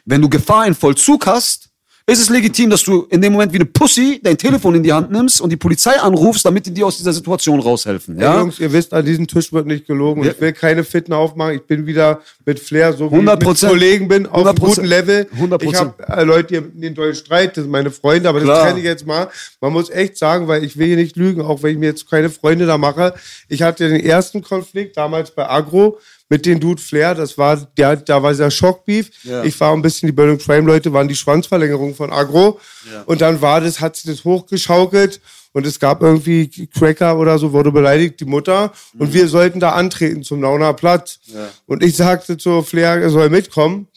wenn 0.05 0.21
du 0.21 0.29
Gefahr 0.29 0.67
in 0.67 0.75
Vollzug 0.75 1.25
hast, 1.25 1.69
ist 2.07 2.19
es 2.19 2.29
legitim, 2.29 2.69
dass 2.69 2.83
du 2.83 3.07
in 3.09 3.19
dem 3.19 3.33
Moment 3.33 3.51
wie 3.51 3.57
eine 3.57 3.65
Pussy 3.65 4.19
dein 4.21 4.37
Telefon 4.37 4.75
in 4.75 4.83
die 4.83 4.93
Hand 4.93 5.11
nimmst 5.11 5.41
und 5.41 5.49
die 5.49 5.57
Polizei 5.57 5.99
anrufst, 5.99 6.45
damit 6.45 6.67
die 6.67 6.71
dir 6.71 6.85
aus 6.85 6.97
dieser 6.97 7.13
Situation 7.13 7.59
raushelfen. 7.59 8.19
Ja? 8.19 8.35
Ja? 8.35 8.39
Jungs, 8.41 8.59
ihr 8.59 8.71
wisst, 8.71 8.93
an 8.93 9.03
diesem 9.03 9.25
Tisch 9.25 9.51
wird 9.51 9.65
nicht 9.65 9.87
gelogen. 9.87 10.23
Ja. 10.23 10.31
Ich 10.31 10.39
will 10.39 10.53
keine 10.53 10.83
Fitten 10.83 11.13
aufmachen. 11.13 11.55
Ich 11.55 11.63
bin 11.63 11.87
wieder 11.87 12.21
mit 12.45 12.59
Flair, 12.59 12.93
so 12.93 13.11
wie 13.11 13.15
ich 13.15 13.21
100%. 13.23 13.47
mit 13.47 13.59
Kollegen 13.59 14.07
bin, 14.07 14.27
auf 14.27 14.45
einem 14.45 14.55
100%. 14.55 14.59
guten 14.59 14.85
Level. 14.85 15.27
100%. 15.35 15.63
Ich 15.63 15.75
habe 15.75 16.07
äh, 16.07 16.23
Leute, 16.23 16.61
die 16.61 16.79
denen 16.79 16.95
doll 16.95 17.15
Streit, 17.15 17.57
das 17.57 17.63
sind 17.63 17.71
meine 17.71 17.89
Freunde, 17.89 18.29
aber 18.29 18.39
das 18.39 18.49
Klar. 18.49 18.65
trenne 18.65 18.79
ich 18.79 18.85
jetzt 18.85 19.07
mal. 19.07 19.29
Man 19.59 19.73
muss 19.73 19.89
echt 19.89 20.17
sagen, 20.17 20.47
weil 20.47 20.63
ich 20.63 20.77
will 20.77 20.85
hier 20.85 20.97
nicht 20.97 21.15
lügen, 21.15 21.41
auch 21.41 21.63
wenn 21.63 21.71
ich 21.71 21.77
mir 21.79 21.87
jetzt 21.87 22.07
keine 22.07 22.29
Freunde 22.29 22.67
da 22.67 22.77
mache. 22.77 23.15
Ich 23.49 23.63
hatte 23.63 23.89
den 23.89 23.99
ersten 23.99 24.43
Konflikt 24.43 24.95
damals 24.95 25.31
bei 25.31 25.49
Agro 25.49 25.97
mit 26.29 26.45
dem 26.45 26.59
Dude 26.59 26.81
Flair, 26.81 27.13
das 27.13 27.37
war, 27.37 27.55
der, 27.77 27.97
da 27.97 28.21
war 28.23 28.31
dieser 28.31 28.49
Schockbeef. 28.49 29.09
Ja. 29.23 29.43
Ich 29.43 29.59
war 29.59 29.73
ein 29.73 29.81
bisschen, 29.81 30.07
die 30.07 30.13
Burning 30.13 30.39
Crime 30.39 30.65
Leute 30.67 30.91
waren 30.91 31.07
die 31.07 31.15
Schwanzverlängerung 31.15 31.93
von 31.95 32.11
Agro. 32.11 32.59
Und 33.05 33.21
dann 33.21 33.41
war 33.41 33.61
das, 33.61 33.79
hat 33.79 33.95
sich 33.95 34.09
das 34.11 34.23
hochgeschaukelt 34.23 35.21
und 35.53 35.65
es 35.65 35.79
gab 35.79 36.01
irgendwie 36.01 36.67
Cracker 36.67 37.17
oder 37.17 37.37
so, 37.39 37.53
wurde 37.53 37.71
beleidigt, 37.71 38.19
die 38.19 38.25
Mutter. 38.25 38.73
Und 38.97 39.13
wir 39.13 39.27
sollten 39.27 39.59
da 39.59 39.71
antreten 39.71 40.23
zum 40.23 40.41
Nauner 40.41 40.73
Platz. 40.73 41.19
Und 41.65 41.83
ich 41.83 41.95
sagte 41.95 42.37
zu 42.37 42.61
Flair, 42.61 43.01
er 43.01 43.09
soll 43.09 43.29
mitkommen. 43.29 43.87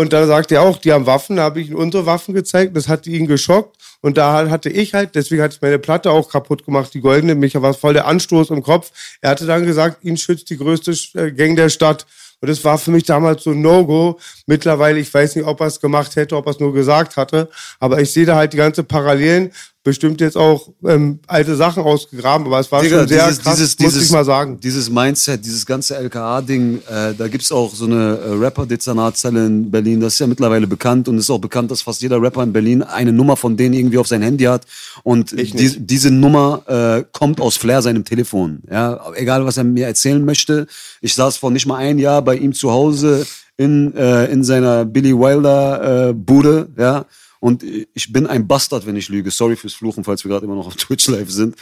Und 0.00 0.14
dann 0.14 0.26
sagte 0.26 0.54
er 0.54 0.62
auch, 0.62 0.78
die 0.78 0.94
haben 0.94 1.04
Waffen, 1.04 1.36
da 1.36 1.42
habe 1.42 1.60
ich 1.60 1.68
ihm 1.68 1.76
unsere 1.76 2.06
Waffen 2.06 2.32
gezeigt, 2.32 2.74
das 2.74 2.88
hat 2.88 3.06
ihn 3.06 3.26
geschockt. 3.26 3.76
Und 4.00 4.16
da 4.16 4.48
hatte 4.48 4.70
ich 4.70 4.94
halt, 4.94 5.14
deswegen 5.14 5.42
hatte 5.42 5.56
ich 5.56 5.60
meine 5.60 5.78
Platte 5.78 6.10
auch 6.10 6.30
kaputt 6.30 6.64
gemacht, 6.64 6.94
die 6.94 7.02
goldene, 7.02 7.34
mich 7.34 7.60
war 7.60 7.74
voll 7.74 7.92
der 7.92 8.06
Anstoß 8.06 8.48
im 8.48 8.62
Kopf. 8.62 8.92
Er 9.20 9.28
hatte 9.28 9.44
dann 9.44 9.66
gesagt, 9.66 10.02
ihn 10.02 10.16
schützt 10.16 10.48
die 10.48 10.56
größte 10.56 10.92
äh, 11.20 11.32
Gang 11.32 11.54
der 11.54 11.68
Stadt. 11.68 12.06
Und 12.40 12.48
das 12.48 12.64
war 12.64 12.78
für 12.78 12.92
mich 12.92 13.04
damals 13.04 13.42
so 13.42 13.50
ein 13.50 13.60
No-Go. 13.60 14.18
Mittlerweile, 14.46 14.98
ich 14.98 15.12
weiß 15.12 15.36
nicht, 15.36 15.44
ob 15.44 15.60
er 15.60 15.66
es 15.66 15.78
gemacht 15.78 16.16
hätte, 16.16 16.34
ob 16.34 16.46
er 16.46 16.52
es 16.52 16.60
nur 16.60 16.72
gesagt 16.72 17.18
hatte. 17.18 17.50
Aber 17.78 18.00
ich 18.00 18.10
sehe 18.10 18.24
da 18.24 18.36
halt 18.36 18.54
die 18.54 18.56
ganze 18.56 18.82
Parallelen. 18.82 19.52
Bestimmt 19.82 20.20
jetzt 20.20 20.36
auch 20.36 20.68
ähm, 20.86 21.20
alte 21.26 21.56
Sachen 21.56 21.82
ausgegraben, 21.82 22.46
aber 22.46 22.60
es 22.60 22.70
war 22.70 22.82
Digga, 22.82 22.98
schon 22.98 23.08
sehr 23.08 23.26
dieses, 23.28 23.42
krass, 23.42 23.56
dieses, 23.56 23.78
muss 23.78 23.94
dieses, 23.94 24.08
ich 24.08 24.12
mal 24.12 24.26
sagen. 24.26 24.60
Dieses 24.60 24.90
Mindset, 24.90 25.42
dieses 25.42 25.64
ganze 25.64 25.96
LKA-Ding, 25.96 26.82
äh, 26.86 27.14
da 27.16 27.28
gibt's 27.28 27.50
auch 27.50 27.74
so 27.74 27.86
eine 27.86 28.18
äh, 28.18 28.32
Rapper-Dezernatzelle 28.34 29.46
in 29.46 29.70
Berlin, 29.70 30.00
das 30.00 30.12
ist 30.12 30.18
ja 30.18 30.26
mittlerweile 30.26 30.66
bekannt 30.66 31.08
und 31.08 31.16
ist 31.16 31.30
auch 31.30 31.38
bekannt, 31.38 31.70
dass 31.70 31.80
fast 31.80 32.02
jeder 32.02 32.20
Rapper 32.20 32.42
in 32.42 32.52
Berlin 32.52 32.82
eine 32.82 33.10
Nummer 33.10 33.36
von 33.36 33.56
denen 33.56 33.72
irgendwie 33.72 33.96
auf 33.96 34.06
sein 34.06 34.20
Handy 34.20 34.44
hat 34.44 34.66
und 35.02 35.32
die, 35.32 35.86
diese 35.86 36.10
Nummer 36.10 36.62
äh, 36.66 37.04
kommt 37.12 37.40
aus 37.40 37.56
Flair 37.56 37.80
seinem 37.80 38.04
Telefon. 38.04 38.60
Ja, 38.70 39.00
egal 39.14 39.46
was 39.46 39.56
er 39.56 39.64
mir 39.64 39.86
erzählen 39.86 40.22
möchte. 40.22 40.66
Ich 41.00 41.14
saß 41.14 41.38
vor 41.38 41.50
nicht 41.50 41.64
mal 41.64 41.76
ein 41.76 41.98
Jahr 41.98 42.20
bei 42.20 42.36
ihm 42.36 42.52
zu 42.52 42.70
Hause 42.70 43.26
in, 43.56 43.94
äh, 43.94 44.26
in 44.26 44.44
seiner 44.44 44.84
Billy 44.84 45.16
Wilder 45.16 46.08
äh, 46.08 46.12
Bude, 46.12 46.68
ja. 46.76 47.06
Und 47.40 47.64
ich 47.64 48.12
bin 48.12 48.26
ein 48.26 48.46
Bastard, 48.46 48.86
wenn 48.86 48.96
ich 48.96 49.08
lüge. 49.08 49.30
Sorry 49.30 49.56
fürs 49.56 49.74
Fluchen, 49.74 50.04
falls 50.04 50.24
wir 50.24 50.28
gerade 50.28 50.46
immer 50.46 50.54
noch 50.54 50.66
auf 50.66 50.76
Twitch 50.76 51.08
live 51.08 51.30
sind 51.30 51.56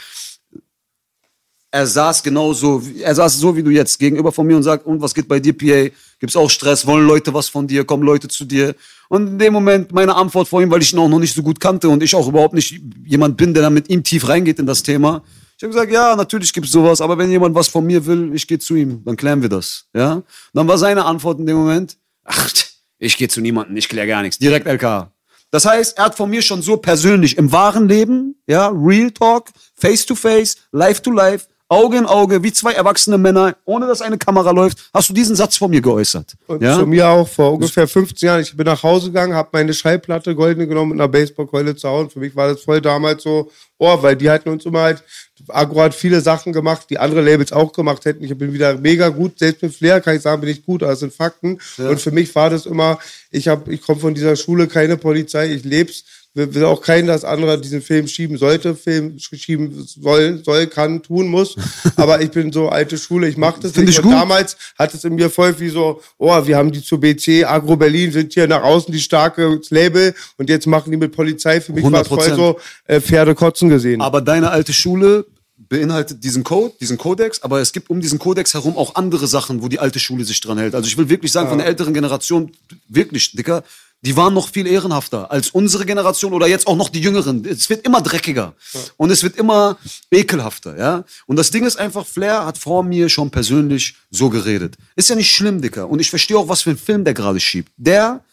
er 1.71 1.85
saß 1.85 2.23
genauso, 2.23 2.81
er 2.99 3.13
saß 3.13 3.37
so 3.37 3.55
wie 3.55 3.61
du 3.61 3.69
jetzt 3.69 3.99
gegenüber 3.99 4.31
von 4.31 4.47
mir 4.47 4.55
und 4.55 4.63
sagt, 4.63 4.85
und 4.85 5.01
was 5.01 5.13
geht 5.13 5.27
bei 5.27 5.39
dir, 5.39 5.55
PA? 5.55 5.93
Gibt's 6.19 6.35
auch 6.35 6.49
Stress? 6.49 6.85
Wollen 6.87 7.05
Leute 7.05 7.33
was 7.33 7.47
von 7.47 7.67
dir? 7.67 7.85
Kommen 7.85 8.03
Leute 8.03 8.27
zu 8.27 8.45
dir? 8.45 8.75
Und 9.07 9.27
in 9.27 9.39
dem 9.39 9.53
Moment 9.53 9.91
meine 9.91 10.15
Antwort 10.15 10.47
vor 10.47 10.61
ihm, 10.61 10.71
weil 10.71 10.81
ich 10.81 10.93
ihn 10.93 10.99
auch 10.99 11.07
noch 11.07 11.19
nicht 11.19 11.33
so 11.33 11.43
gut 11.43 11.59
kannte 11.59 11.89
und 11.89 12.01
ich 12.01 12.15
auch 12.15 12.27
überhaupt 12.27 12.55
nicht 12.55 12.81
jemand 13.05 13.37
bin, 13.37 13.53
der 13.53 13.63
da 13.63 13.69
mit 13.69 13.89
ihm 13.89 14.03
tief 14.03 14.27
reingeht 14.27 14.59
in 14.59 14.65
das 14.65 14.81
Thema. 14.81 15.23
Ich 15.57 15.63
habe 15.63 15.73
gesagt, 15.73 15.91
ja, 15.91 16.15
natürlich 16.15 16.53
gibt's 16.53 16.71
sowas, 16.71 17.01
aber 17.01 17.17
wenn 17.17 17.29
jemand 17.29 17.53
was 17.53 17.67
von 17.67 17.85
mir 17.85 18.05
will, 18.05 18.31
ich 18.33 18.47
gehe 18.47 18.59
zu 18.59 18.75
ihm, 18.75 19.03
dann 19.05 19.15
klären 19.15 19.41
wir 19.41 19.49
das. 19.49 19.85
Ja? 19.93 20.13
Und 20.13 20.25
dann 20.53 20.67
war 20.67 20.77
seine 20.77 21.05
Antwort 21.05 21.39
in 21.39 21.45
dem 21.45 21.57
Moment, 21.57 21.97
ach, 22.23 22.49
ich 22.97 23.17
gehe 23.17 23.27
zu 23.27 23.41
niemandem, 23.41 23.77
ich 23.77 23.89
kläre 23.89 24.07
gar 24.07 24.21
nichts. 24.21 24.39
Direkt 24.39 24.67
LK. 24.67 25.11
Das 25.51 25.65
heißt, 25.65 25.97
er 25.97 26.05
hat 26.05 26.15
von 26.15 26.29
mir 26.29 26.41
schon 26.41 26.61
so 26.61 26.77
persönlich 26.77 27.37
im 27.37 27.51
wahren 27.51 27.87
Leben, 27.87 28.41
ja, 28.47 28.67
Real 28.67 29.11
Talk, 29.11 29.49
Face 29.73 30.05
to 30.05 30.15
Face, 30.15 30.57
Life 30.71 31.01
to 31.01 31.11
Life, 31.11 31.47
Auge 31.71 31.97
in 31.97 32.07
Auge, 32.07 32.41
wie 32.41 32.51
zwei 32.51 32.73
erwachsene 32.73 33.19
Männer, 33.19 33.55
ohne 33.63 33.85
dass 33.85 34.01
eine 34.01 34.17
Kamera 34.17 34.49
läuft, 34.49 34.89
hast 34.91 35.09
du 35.09 35.13
diesen 35.13 35.35
Satz 35.35 35.55
von 35.55 35.69
mir 35.69 35.81
geäußert. 35.81 36.35
Und 36.47 36.63
ja? 36.63 36.75
zu 36.79 36.87
mir 36.87 37.07
auch 37.07 37.27
vor 37.27 37.53
ungefähr 37.53 37.87
15 37.87 38.27
Jahren. 38.27 38.41
Ich 38.41 38.57
bin 38.57 38.65
nach 38.65 38.81
Hause 38.81 39.07
gegangen, 39.07 39.35
habe 39.35 39.49
meine 39.51 39.71
Schallplatte 39.75 40.33
goldene 40.33 40.67
genommen 40.67 40.93
mit 40.93 40.99
einer 40.99 41.07
Baseballkeule 41.07 41.75
zu 41.75 41.87
hauen. 41.87 42.09
Für 42.09 42.19
mich 42.19 42.35
war 42.35 42.47
das 42.47 42.63
voll 42.63 42.81
damals 42.81 43.21
so, 43.21 43.51
oh, 43.77 44.01
weil 44.01 44.15
die 44.15 44.31
hatten 44.31 44.49
uns 44.49 44.65
immer 44.65 44.81
halt, 44.81 45.03
Agro 45.47 45.81
hat 45.81 45.93
viele 45.93 46.21
Sachen 46.21 46.53
gemacht, 46.53 46.87
die 46.89 46.97
andere 46.97 47.21
Labels 47.21 47.51
auch 47.51 47.71
gemacht 47.71 48.03
hätten. 48.05 48.23
Ich 48.23 48.35
bin 48.35 48.51
wieder 48.51 48.75
mega 48.75 49.09
gut, 49.09 49.37
selbst 49.37 49.61
mit 49.61 49.73
Flair 49.73 50.01
kann 50.01 50.15
ich 50.15 50.23
sagen, 50.23 50.41
bin 50.41 50.49
ich 50.49 50.65
gut, 50.65 50.81
aber 50.81 50.93
das 50.93 51.01
sind 51.01 51.13
Fakten. 51.13 51.59
Und 51.77 52.01
für 52.01 52.11
mich 52.11 52.33
war 52.33 52.49
das 52.49 52.65
immer, 52.65 52.97
ich 53.29 53.47
hab, 53.47 53.67
ich 53.67 53.81
komme 53.81 53.99
von 53.99 54.15
dieser 54.15 54.35
Schule, 54.35 54.67
keine 54.67 54.97
Polizei, 54.97 55.53
ich 55.53 55.63
leb's 55.63 56.03
will, 56.39 56.55
will 56.55 56.65
auch 56.65 56.81
keinen, 56.81 57.07
dass 57.07 57.23
anderer 57.23 57.57
diesen 57.57 57.81
Film 57.81 58.07
schieben 58.07 58.37
sollte, 58.37 58.75
Film 58.75 59.19
schieben 59.19 59.85
soll, 59.85 60.41
soll, 60.43 60.67
kann, 60.67 61.03
tun 61.03 61.27
muss. 61.27 61.55
Aber 61.95 62.21
ich 62.21 62.31
bin 62.31 62.51
so 62.51 62.69
alte 62.69 62.97
Schule, 62.97 63.27
ich 63.27 63.37
mache 63.37 63.61
das 63.61 63.73
Find 63.73 63.87
nicht. 63.87 63.99
ich 63.99 64.05
Und 64.05 64.11
damals 64.11 64.57
hat 64.77 64.93
es 64.93 65.03
in 65.03 65.15
mir 65.15 65.29
voll 65.29 65.59
wie 65.59 65.69
so, 65.69 66.01
oh, 66.17 66.45
wir 66.45 66.57
haben 66.57 66.71
die 66.71 66.81
zu 66.81 66.99
BC, 66.99 67.45
Agro 67.45 67.75
Berlin, 67.75 68.11
sind 68.11 68.33
hier 68.33 68.47
nach 68.47 68.63
außen 68.63 68.91
die 68.91 68.99
starke 68.99 69.59
Label 69.69 70.15
und 70.37 70.49
jetzt 70.49 70.65
machen 70.65 70.91
die 70.91 70.97
mit 70.97 71.11
Polizei. 71.11 71.61
Für 71.61 71.73
mich 71.73 71.83
war 71.83 72.01
es 72.01 72.07
voll 72.07 72.19
100%. 72.19 72.35
so 72.35 72.59
äh, 72.85 73.01
Pferde 73.01 73.35
kotzen 73.35 73.69
gesehen. 73.69 74.01
Aber 74.01 74.21
deine 74.21 74.49
alte 74.51 74.73
Schule 74.73 75.25
beinhaltet 75.67 76.23
diesen 76.23 76.43
Code, 76.43 76.73
diesen 76.79 76.97
Kodex, 76.97 77.43
aber 77.43 77.59
es 77.59 77.73
gibt 77.73 77.89
um 77.89 77.99
diesen 77.99 78.17
Kodex 78.17 78.53
herum 78.53 78.77
auch 78.77 78.95
andere 78.95 79.27
Sachen, 79.27 79.61
wo 79.61 79.67
die 79.67 79.79
alte 79.79 79.99
Schule 79.99 80.23
sich 80.23 80.39
dran 80.39 80.57
hält. 80.57 80.73
Also 80.73 80.87
ich 80.87 80.97
will 80.97 81.09
wirklich 81.09 81.31
sagen, 81.31 81.49
von 81.49 81.57
der 81.57 81.67
älteren 81.67 81.93
Generation, 81.93 82.51
wirklich, 82.87 83.33
Dicker, 83.33 83.63
die 84.01 84.15
waren 84.15 84.33
noch 84.33 84.49
viel 84.49 84.65
ehrenhafter 84.65 85.29
als 85.29 85.49
unsere 85.49 85.85
Generation 85.85 86.31
oder 86.33 86.47
jetzt 86.47 86.67
auch 86.67 86.77
noch 86.77 86.89
die 86.89 87.01
Jüngeren. 87.01 87.45
Es 87.45 87.69
wird 87.69 87.85
immer 87.85 88.01
dreckiger 88.01 88.53
und 88.95 89.09
es 89.11 89.23
wird 89.23 89.35
immer 89.35 89.77
ekelhafter, 90.09 90.77
ja. 90.77 91.03
Und 91.25 91.35
das 91.35 91.51
Ding 91.51 91.65
ist 91.65 91.77
einfach, 91.77 92.05
Flair 92.05 92.45
hat 92.45 92.57
vor 92.57 92.83
mir 92.83 93.09
schon 93.09 93.29
persönlich 93.29 93.95
so 94.09 94.29
geredet. 94.29 94.77
Ist 94.95 95.09
ja 95.09 95.15
nicht 95.15 95.31
schlimm, 95.31 95.61
Dicker. 95.61 95.89
Und 95.89 95.99
ich 95.99 96.09
verstehe 96.09 96.37
auch, 96.37 96.47
was 96.47 96.61
für 96.61 96.69
ein 96.69 96.77
Film 96.77 97.03
der 97.03 97.13
gerade 97.13 97.39
schiebt. 97.39 97.71
Der 97.75 98.23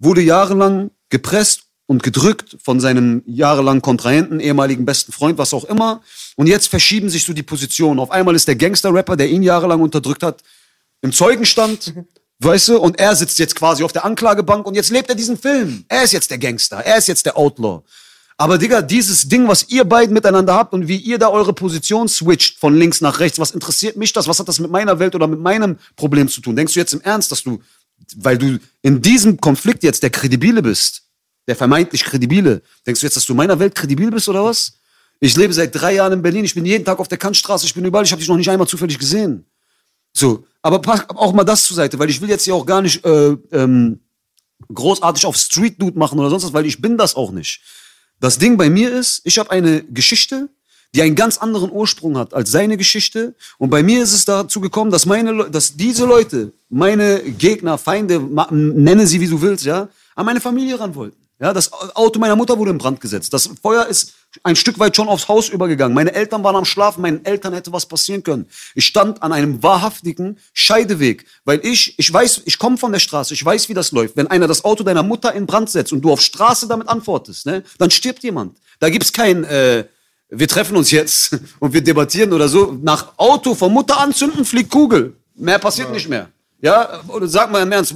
wurde 0.00 0.20
jahrelang 0.20 0.90
gepresst 1.10 1.62
und 1.86 2.02
gedrückt 2.02 2.56
von 2.62 2.80
seinem 2.80 3.22
jahrelangen 3.26 3.82
Kontrahenten, 3.82 4.40
ehemaligen 4.40 4.84
besten 4.84 5.12
Freund, 5.12 5.38
was 5.38 5.54
auch 5.54 5.64
immer. 5.64 6.02
Und 6.36 6.46
jetzt 6.46 6.68
verschieben 6.68 7.08
sich 7.08 7.24
so 7.24 7.32
die 7.32 7.42
Positionen. 7.42 7.98
Auf 7.98 8.10
einmal 8.10 8.34
ist 8.34 8.46
der 8.46 8.56
Gangster-Rapper, 8.56 9.16
der 9.16 9.30
ihn 9.30 9.42
jahrelang 9.42 9.80
unterdrückt 9.80 10.22
hat, 10.22 10.42
im 11.00 11.12
Zeugenstand, 11.12 11.94
weißt 12.40 12.68
du, 12.68 12.78
und 12.78 12.98
er 12.98 13.14
sitzt 13.16 13.38
jetzt 13.38 13.54
quasi 13.54 13.82
auf 13.82 13.92
der 13.92 14.04
Anklagebank 14.04 14.66
und 14.66 14.74
jetzt 14.74 14.90
lebt 14.90 15.08
er 15.08 15.14
diesen 15.14 15.38
Film. 15.38 15.84
Er 15.88 16.04
ist 16.04 16.12
jetzt 16.12 16.30
der 16.30 16.38
Gangster, 16.38 16.78
er 16.78 16.98
ist 16.98 17.08
jetzt 17.08 17.26
der 17.26 17.36
Outlaw. 17.36 17.82
Aber 18.40 18.56
Digga, 18.56 18.82
dieses 18.82 19.28
Ding, 19.28 19.48
was 19.48 19.68
ihr 19.68 19.84
beiden 19.84 20.14
miteinander 20.14 20.54
habt 20.54 20.72
und 20.72 20.86
wie 20.86 20.96
ihr 20.96 21.18
da 21.18 21.28
eure 21.28 21.52
Position 21.52 22.08
switcht 22.08 22.60
von 22.60 22.76
links 22.76 23.00
nach 23.00 23.18
rechts, 23.18 23.40
was 23.40 23.50
interessiert 23.50 23.96
mich 23.96 24.12
das? 24.12 24.28
Was 24.28 24.38
hat 24.38 24.46
das 24.46 24.60
mit 24.60 24.70
meiner 24.70 25.00
Welt 25.00 25.16
oder 25.16 25.26
mit 25.26 25.40
meinem 25.40 25.76
Problem 25.96 26.28
zu 26.28 26.40
tun? 26.40 26.54
Denkst 26.54 26.74
du 26.74 26.78
jetzt 26.78 26.94
im 26.94 27.00
Ernst, 27.00 27.32
dass 27.32 27.42
du, 27.42 27.60
weil 28.16 28.38
du 28.38 28.58
in 28.82 29.02
diesem 29.02 29.40
Konflikt 29.40 29.82
jetzt 29.82 30.04
der 30.04 30.10
Kredibile 30.10 30.62
bist, 30.62 31.02
der 31.48 31.56
vermeintlich 31.56 32.04
Kredibile, 32.04 32.62
denkst 32.86 33.00
du 33.00 33.06
jetzt, 33.06 33.16
dass 33.16 33.24
du 33.24 33.32
in 33.32 33.38
meiner 33.38 33.58
Welt 33.58 33.74
kredibil 33.74 34.12
bist 34.12 34.28
oder 34.28 34.44
was? 34.44 34.74
Ich 35.18 35.36
lebe 35.36 35.52
seit 35.52 35.74
drei 35.74 35.94
Jahren 35.94 36.12
in 36.12 36.22
Berlin, 36.22 36.44
ich 36.44 36.54
bin 36.54 36.64
jeden 36.64 36.84
Tag 36.84 37.00
auf 37.00 37.08
der 37.08 37.18
Kantstraße, 37.18 37.66
ich 37.66 37.74
bin 37.74 37.84
überall, 37.84 38.04
ich 38.04 38.12
habe 38.12 38.20
dich 38.20 38.28
noch 38.28 38.36
nicht 38.36 38.50
einmal 38.50 38.68
zufällig 38.68 39.00
gesehen. 39.00 39.46
So, 40.12 40.44
aber 40.62 40.80
pass 40.80 41.08
auch 41.10 41.32
mal 41.32 41.44
das 41.44 41.64
zur 41.64 41.76
Seite, 41.76 41.98
weil 41.98 42.10
ich 42.10 42.20
will 42.20 42.28
jetzt 42.28 42.44
hier 42.44 42.54
auch 42.54 42.66
gar 42.66 42.82
nicht 42.82 43.04
äh, 43.04 43.36
ähm, 43.52 44.00
großartig 44.72 45.26
auf 45.26 45.36
Street 45.36 45.80
Dude 45.80 45.98
machen 45.98 46.18
oder 46.18 46.30
sonst 46.30 46.44
was, 46.44 46.52
weil 46.52 46.66
ich 46.66 46.80
bin 46.80 46.98
das 46.98 47.14
auch 47.14 47.30
nicht. 47.30 47.60
Das 48.20 48.38
Ding 48.38 48.56
bei 48.56 48.68
mir 48.68 48.92
ist, 48.92 49.20
ich 49.24 49.38
habe 49.38 49.50
eine 49.50 49.84
Geschichte, 49.84 50.48
die 50.94 51.02
einen 51.02 51.14
ganz 51.14 51.38
anderen 51.38 51.70
Ursprung 51.70 52.16
hat 52.16 52.34
als 52.34 52.50
seine 52.50 52.76
Geschichte. 52.76 53.34
Und 53.58 53.70
bei 53.70 53.82
mir 53.82 54.02
ist 54.02 54.12
es 54.14 54.24
dazu 54.24 54.60
gekommen, 54.60 54.90
dass 54.90 55.06
meine, 55.06 55.32
Leu- 55.32 55.48
dass 55.50 55.76
diese 55.76 56.06
Leute, 56.06 56.52
meine 56.68 57.20
Gegner, 57.22 57.78
Feinde, 57.78 58.18
nenne 58.50 59.06
sie 59.06 59.20
wie 59.20 59.28
du 59.28 59.40
willst, 59.40 59.64
ja, 59.64 59.88
an 60.14 60.26
meine 60.26 60.40
Familie 60.40 60.80
ran 60.80 60.94
wollten. 60.94 61.16
Ja, 61.40 61.52
das 61.52 61.70
Auto 61.72 62.18
meiner 62.18 62.34
Mutter 62.34 62.58
wurde 62.58 62.72
in 62.72 62.78
Brand 62.78 63.00
gesetzt. 63.00 63.32
Das 63.32 63.48
Feuer 63.62 63.86
ist 63.86 64.14
ein 64.42 64.56
Stück 64.56 64.78
weit 64.78 64.94
schon 64.94 65.08
aufs 65.08 65.28
Haus 65.28 65.48
übergegangen. 65.48 65.94
Meine 65.94 66.14
Eltern 66.14 66.44
waren 66.44 66.56
am 66.56 66.64
Schlafen, 66.64 67.00
meinen 67.00 67.24
Eltern 67.24 67.54
hätte 67.54 67.72
was 67.72 67.86
passieren 67.86 68.22
können. 68.22 68.46
Ich 68.74 68.86
stand 68.86 69.22
an 69.22 69.32
einem 69.32 69.62
wahrhaftigen 69.62 70.38
Scheideweg, 70.52 71.24
weil 71.44 71.64
ich, 71.64 71.98
ich 71.98 72.12
weiß, 72.12 72.42
ich 72.44 72.58
komme 72.58 72.76
von 72.76 72.92
der 72.92 72.98
Straße, 72.98 73.34
ich 73.34 73.44
weiß, 73.44 73.68
wie 73.68 73.74
das 73.74 73.90
läuft. 73.92 74.16
Wenn 74.16 74.26
einer 74.26 74.46
das 74.46 74.64
Auto 74.64 74.84
deiner 74.84 75.02
Mutter 75.02 75.32
in 75.32 75.46
Brand 75.46 75.70
setzt 75.70 75.92
und 75.92 76.02
du 76.02 76.12
auf 76.12 76.20
Straße 76.20 76.68
damit 76.68 76.88
antwortest, 76.88 77.46
ne, 77.46 77.62
dann 77.78 77.90
stirbt 77.90 78.22
jemand. 78.22 78.58
Da 78.80 78.90
gibt's 78.90 79.12
kein, 79.12 79.44
äh, 79.44 79.84
wir 80.28 80.48
treffen 80.48 80.76
uns 80.76 80.90
jetzt 80.90 81.38
und 81.58 81.72
wir 81.72 81.82
debattieren 81.82 82.32
oder 82.32 82.48
so. 82.48 82.78
Nach 82.82 83.14
Auto 83.16 83.54
von 83.54 83.72
Mutter 83.72 83.98
anzünden, 83.98 84.44
fliegt 84.44 84.70
Kugel. 84.70 85.16
Mehr 85.34 85.58
passiert 85.58 85.90
nicht 85.90 86.08
mehr. 86.08 86.30
Ja, 86.60 87.04
oder 87.06 87.28
sag 87.28 87.52
mal 87.52 87.62
im 87.62 87.70
Ernst, 87.70 87.94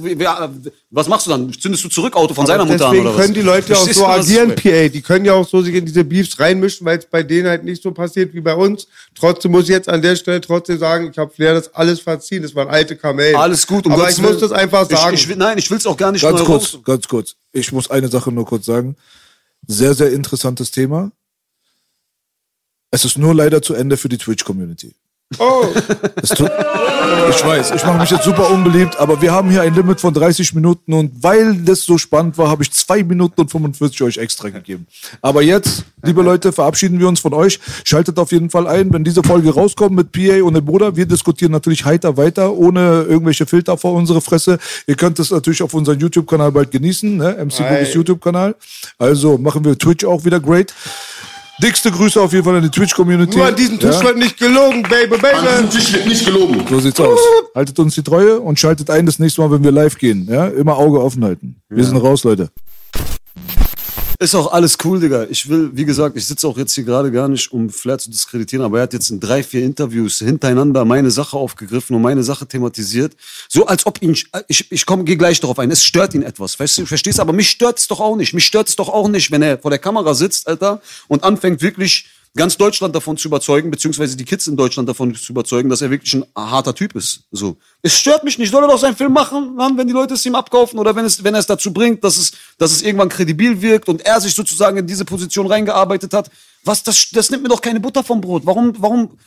was 0.89 1.09
machst 1.09 1.27
du 1.27 1.31
dann? 1.31 1.51
Zündest 1.51 1.83
du 1.83 1.89
zurück 1.89 2.15
Auto 2.15 2.33
von 2.33 2.45
seiner 2.45 2.63
Mutter 2.63 2.85
an 2.87 2.91
Deswegen 2.93 3.07
oder 3.07 3.17
was? 3.17 3.21
können 3.21 3.33
die 3.33 3.41
Leute 3.41 3.77
auch 3.77 3.85
so 3.89 4.07
agieren? 4.07 4.55
PA. 4.55 4.87
Die 4.87 5.01
können 5.01 5.25
ja 5.25 5.33
auch 5.33 5.45
so 5.45 5.61
sich 5.61 5.75
in 5.75 5.85
diese 5.85 6.05
Beefs 6.05 6.39
reinmischen, 6.39 6.85
weil 6.85 6.97
es 6.99 7.05
bei 7.05 7.23
denen 7.23 7.49
halt 7.49 7.65
nicht 7.65 7.83
so 7.83 7.91
passiert 7.91 8.33
wie 8.33 8.39
bei 8.39 8.55
uns. 8.55 8.87
Trotzdem 9.15 9.51
muss 9.51 9.63
ich 9.63 9.69
jetzt 9.71 9.89
an 9.89 10.01
der 10.01 10.15
Stelle 10.15 10.39
trotzdem 10.39 10.77
sagen, 10.79 11.09
ich 11.11 11.17
habe 11.17 11.29
Flair 11.33 11.55
das 11.55 11.75
alles 11.75 11.99
verziehen. 11.99 12.41
Das 12.41 12.55
waren 12.55 12.69
alte 12.69 12.95
Kamellen. 12.95 13.35
Alles 13.35 13.67
gut, 13.67 13.85
um 13.85 13.91
Aber 13.91 14.03
Gottes 14.03 14.17
ich 14.17 14.23
muss 14.23 14.39
das 14.39 14.53
einfach 14.53 14.89
sagen. 14.89 15.13
Ich, 15.15 15.29
ich, 15.29 15.35
nein, 15.35 15.57
ich 15.57 15.69
will 15.69 15.77
es 15.77 15.85
auch 15.85 15.97
gar 15.97 16.13
nicht 16.13 16.21
Ganz 16.21 16.39
kurz, 16.45 16.73
raus- 16.75 16.79
ganz 16.85 17.05
kurz. 17.09 17.35
Ich 17.51 17.73
muss 17.73 17.91
eine 17.91 18.07
Sache 18.07 18.31
nur 18.31 18.45
kurz 18.45 18.65
sagen. 18.65 18.95
Sehr, 19.67 19.93
sehr 19.93 20.13
interessantes 20.13 20.71
Thema. 20.71 21.11
Es 22.91 23.03
ist 23.03 23.17
nur 23.17 23.33
leider 23.35 23.61
zu 23.61 23.73
Ende 23.73 23.97
für 23.97 24.07
die 24.07 24.17
Twitch-Community. 24.17 24.93
Oh, 25.39 25.65
tut, 26.35 26.51
ich 27.29 27.45
weiß, 27.45 27.71
ich 27.71 27.83
mache 27.85 27.99
mich 27.99 28.09
jetzt 28.09 28.23
super 28.23 28.49
unbeliebt, 28.51 28.97
aber 28.99 29.21
wir 29.21 29.31
haben 29.31 29.49
hier 29.49 29.61
ein 29.61 29.73
Limit 29.73 29.99
von 29.99 30.13
30 30.13 30.53
Minuten 30.55 30.93
und 30.93 31.11
weil 31.21 31.55
das 31.55 31.81
so 31.81 31.97
spannend 31.97 32.37
war, 32.37 32.49
habe 32.49 32.63
ich 32.63 32.71
2 32.71 33.03
Minuten 33.03 33.41
und 33.41 33.51
45 33.51 34.01
euch 34.03 34.17
extra 34.17 34.49
gegeben. 34.49 34.87
Aber 35.21 35.41
jetzt, 35.41 35.85
liebe 36.03 36.21
Leute, 36.21 36.51
verabschieden 36.51 36.99
wir 36.99 37.07
uns 37.07 37.19
von 37.19 37.33
euch. 37.33 37.59
Schaltet 37.83 38.19
auf 38.19 38.31
jeden 38.31 38.49
Fall 38.49 38.67
ein, 38.67 38.91
wenn 38.93 39.03
diese 39.03 39.23
Folge 39.23 39.53
rauskommt 39.53 39.95
mit 39.95 40.11
PA 40.11 40.43
und 40.43 40.53
dem 40.53 40.65
Bruder. 40.65 40.95
Wir 40.95 41.05
diskutieren 41.05 41.51
natürlich 41.51 41.85
heiter 41.85 42.17
weiter, 42.17 42.53
ohne 42.53 43.03
irgendwelche 43.03 43.45
Filter 43.45 43.77
vor 43.77 43.93
unsere 43.93 44.21
Fresse. 44.21 44.59
Ihr 44.87 44.95
könnt 44.95 45.19
es 45.19 45.31
natürlich 45.31 45.61
auf 45.63 45.73
unserem 45.73 45.99
YouTube-Kanal 45.99 46.51
bald 46.51 46.71
genießen, 46.71 47.17
ne? 47.17 47.37
MC 47.45 47.57
Boogies. 47.67 47.93
YouTube-Kanal. 47.93 48.55
Also 48.97 49.37
machen 49.37 49.63
wir 49.65 49.77
Twitch 49.77 50.05
auch 50.05 50.25
wieder 50.25 50.39
great. 50.39 50.73
Dickste 51.61 51.91
Grüße 51.91 52.19
auf 52.19 52.33
jeden 52.33 52.43
Fall 52.43 52.55
an 52.55 52.63
die 52.63 52.69
Twitch-Community. 52.69 53.37
nur 53.37 53.45
an 53.45 53.55
diesem 53.55 53.79
Tisch 53.79 53.95
Ja? 53.95 54.03
wird 54.03 54.17
nicht 54.17 54.37
gelogen, 54.37 54.81
Baby, 54.83 55.15
An 55.15 55.21
Baby. 55.21 55.47
diesem 55.47 55.69
Tisch 55.69 55.93
wird 55.93 56.07
nicht 56.07 56.25
gelogen. 56.25 56.63
So 56.69 56.79
sieht's 56.79 56.99
aus. 56.99 57.19
Haltet 57.53 57.77
uns 57.79 57.95
die 57.95 58.01
Treue 58.03 58.39
und 58.39 58.59
schaltet 58.59 58.89
ein 58.89 59.05
das 59.05 59.19
nächste 59.19 59.41
Mal, 59.41 59.51
wenn 59.51 59.63
wir 59.63 59.71
live 59.71 59.97
gehen. 59.97 60.27
Ja, 60.29 60.47
immer 60.47 60.77
Auge 60.77 60.99
offen 61.01 61.23
halten. 61.23 61.61
Wir 61.69 61.83
sind 61.83 61.97
raus, 61.97 62.23
Leute. 62.23 62.49
Ist 64.23 64.35
auch 64.35 64.53
alles 64.53 64.77
cool, 64.85 65.01
Digga. 65.01 65.27
Ich 65.29 65.49
will, 65.49 65.71
wie 65.73 65.83
gesagt, 65.83 66.15
ich 66.15 66.25
sitze 66.25 66.47
auch 66.47 66.57
jetzt 66.57 66.73
hier 66.73 66.85
gerade 66.85 67.11
gar 67.11 67.27
nicht, 67.27 67.51
um 67.51 67.69
Flair 67.69 67.97
zu 67.97 68.09
diskreditieren, 68.09 68.63
aber 68.63 68.77
er 68.77 68.83
hat 68.83 68.93
jetzt 68.93 69.09
in 69.09 69.19
drei, 69.19 69.43
vier 69.43 69.65
Interviews 69.65 70.19
hintereinander 70.19 70.85
meine 70.85 71.11
Sache 71.11 71.35
aufgegriffen 71.35 71.93
und 71.93 72.01
meine 72.01 72.23
Sache 72.23 72.47
thematisiert. 72.47 73.17
So 73.49 73.65
als 73.65 73.85
ob 73.85 74.01
ihn, 74.01 74.15
ich, 74.47 74.71
ich 74.71 74.85
komme, 74.85 75.03
gehe 75.03 75.17
gleich 75.17 75.41
darauf 75.41 75.59
ein, 75.59 75.69
es 75.71 75.83
stört 75.83 76.13
ihn 76.13 76.23
etwas. 76.23 76.55
Verstehst 76.55 76.77
du, 76.77 76.85
verstehst 76.85 77.17
du? 77.17 77.21
Aber 77.21 77.33
mich 77.33 77.49
stört 77.49 77.79
es 77.79 77.89
doch 77.89 77.99
auch 77.99 78.15
nicht. 78.15 78.33
Mich 78.33 78.45
stört 78.45 78.69
es 78.69 78.77
doch 78.77 78.87
auch 78.87 79.09
nicht, 79.09 79.29
wenn 79.29 79.41
er 79.41 79.57
vor 79.57 79.71
der 79.71 79.79
Kamera 79.79 80.13
sitzt, 80.13 80.47
Alter, 80.47 80.81
und 81.09 81.25
anfängt 81.25 81.61
wirklich 81.61 82.07
ganz 82.35 82.57
Deutschland 82.57 82.95
davon 82.95 83.15
zu 83.15 83.27
überzeugen, 83.27 83.69
beziehungsweise 83.69 84.17
die 84.17 84.25
Kids 84.25 84.47
in 84.47 84.57
Deutschland 84.57 84.89
davon 84.89 85.13
zu 85.13 85.31
überzeugen, 85.31 85.69
dass 85.69 85.81
er 85.81 85.91
wirklich 85.91 86.13
ein 86.15 86.25
harter 86.35 86.73
Typ 86.73 86.95
ist. 86.95 87.23
So. 87.31 87.57
Es 87.81 87.97
stört 87.97 88.23
mich 88.23 88.39
nicht. 88.39 88.51
Soll 88.51 88.63
er 88.63 88.67
doch 88.67 88.79
seinen 88.79 88.95
Film 88.95 89.13
machen, 89.13 89.55
Mann, 89.55 89.77
wenn 89.77 89.87
die 89.87 89.93
Leute 89.93 90.15
es 90.15 90.25
ihm 90.25 90.35
abkaufen 90.35 90.79
oder 90.79 90.95
wenn 90.95 91.05
es, 91.05 91.23
wenn 91.23 91.35
er 91.35 91.39
es 91.39 91.45
dazu 91.45 91.71
bringt, 91.71 92.03
dass 92.03 92.17
es, 92.17 92.31
dass 92.57 92.71
es 92.71 92.81
irgendwann 92.81 93.09
kredibil 93.09 93.61
wirkt 93.61 93.87
und 93.87 94.03
er 94.05 94.19
sich 94.19 94.33
sozusagen 94.33 94.77
in 94.77 94.87
diese 94.87 95.05
Position 95.05 95.47
reingearbeitet 95.47 96.13
hat. 96.13 96.31
Was, 96.63 96.81
das, 96.81 97.09
das 97.11 97.29
nimmt 97.29 97.43
mir 97.43 97.49
doch 97.49 97.61
keine 97.61 97.79
Butter 97.79 98.03
vom 98.03 98.21
Brot. 98.21 98.45
Warum, 98.45 98.73
warum, 98.79 99.17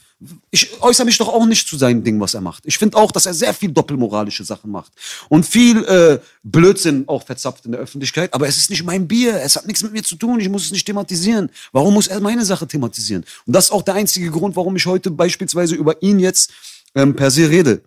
ich 0.51 0.81
äußere 0.81 1.05
mich 1.05 1.19
doch 1.19 1.29
auch 1.29 1.45
nicht 1.45 1.69
zu 1.69 1.77
seinem 1.77 2.03
Ding, 2.03 2.19
was 2.21 2.33
er 2.33 2.41
macht. 2.41 2.65
Ich 2.65 2.79
finde 2.79 2.97
auch, 2.97 3.13
dass 3.13 3.27
er 3.27 3.35
sehr 3.35 3.53
viel 3.53 3.71
doppelmoralische 3.71 4.45
Sachen 4.45 4.71
macht 4.71 4.93
und 5.29 5.45
viel 5.45 5.85
äh, 5.85 6.19
Blödsinn 6.43 7.05
auch 7.07 7.25
verzapft 7.25 7.67
in 7.67 7.73
der 7.73 7.83
Öffentlichkeit. 7.83 8.33
Aber 8.33 8.49
es 8.49 8.57
ist 8.57 8.71
nicht 8.71 8.83
mein 8.83 9.07
Bier. 9.07 9.41
Es 9.43 9.57
hat 9.57 9.67
nichts 9.67 9.83
mit 9.83 9.93
mir 9.93 10.03
zu 10.03 10.17
tun. 10.17 10.41
Ich 10.41 10.49
muss 10.49 10.65
es 10.65 10.71
nicht 10.73 10.87
thematisieren. 10.87 11.51
Warum 11.73 11.93
muss 11.93 12.07
er 12.07 12.21
meine 12.21 12.47
Sache 12.47 12.67
thematisieren? 12.67 13.25
Und 13.45 13.55
das 13.55 13.67
ist 13.67 13.73
auch 13.73 13.83
der 13.83 13.95
einzige 13.95 14.31
Grund, 14.31 14.57
warum 14.57 14.75
ich 14.77 14.87
heute 14.87 15.11
beispielsweise 15.11 15.75
über 15.75 16.01
ihn 16.03 16.19
jetzt 16.19 16.51
ähm, 16.95 17.15
per 17.15 17.31
se 17.31 17.51
rede. 17.51 17.83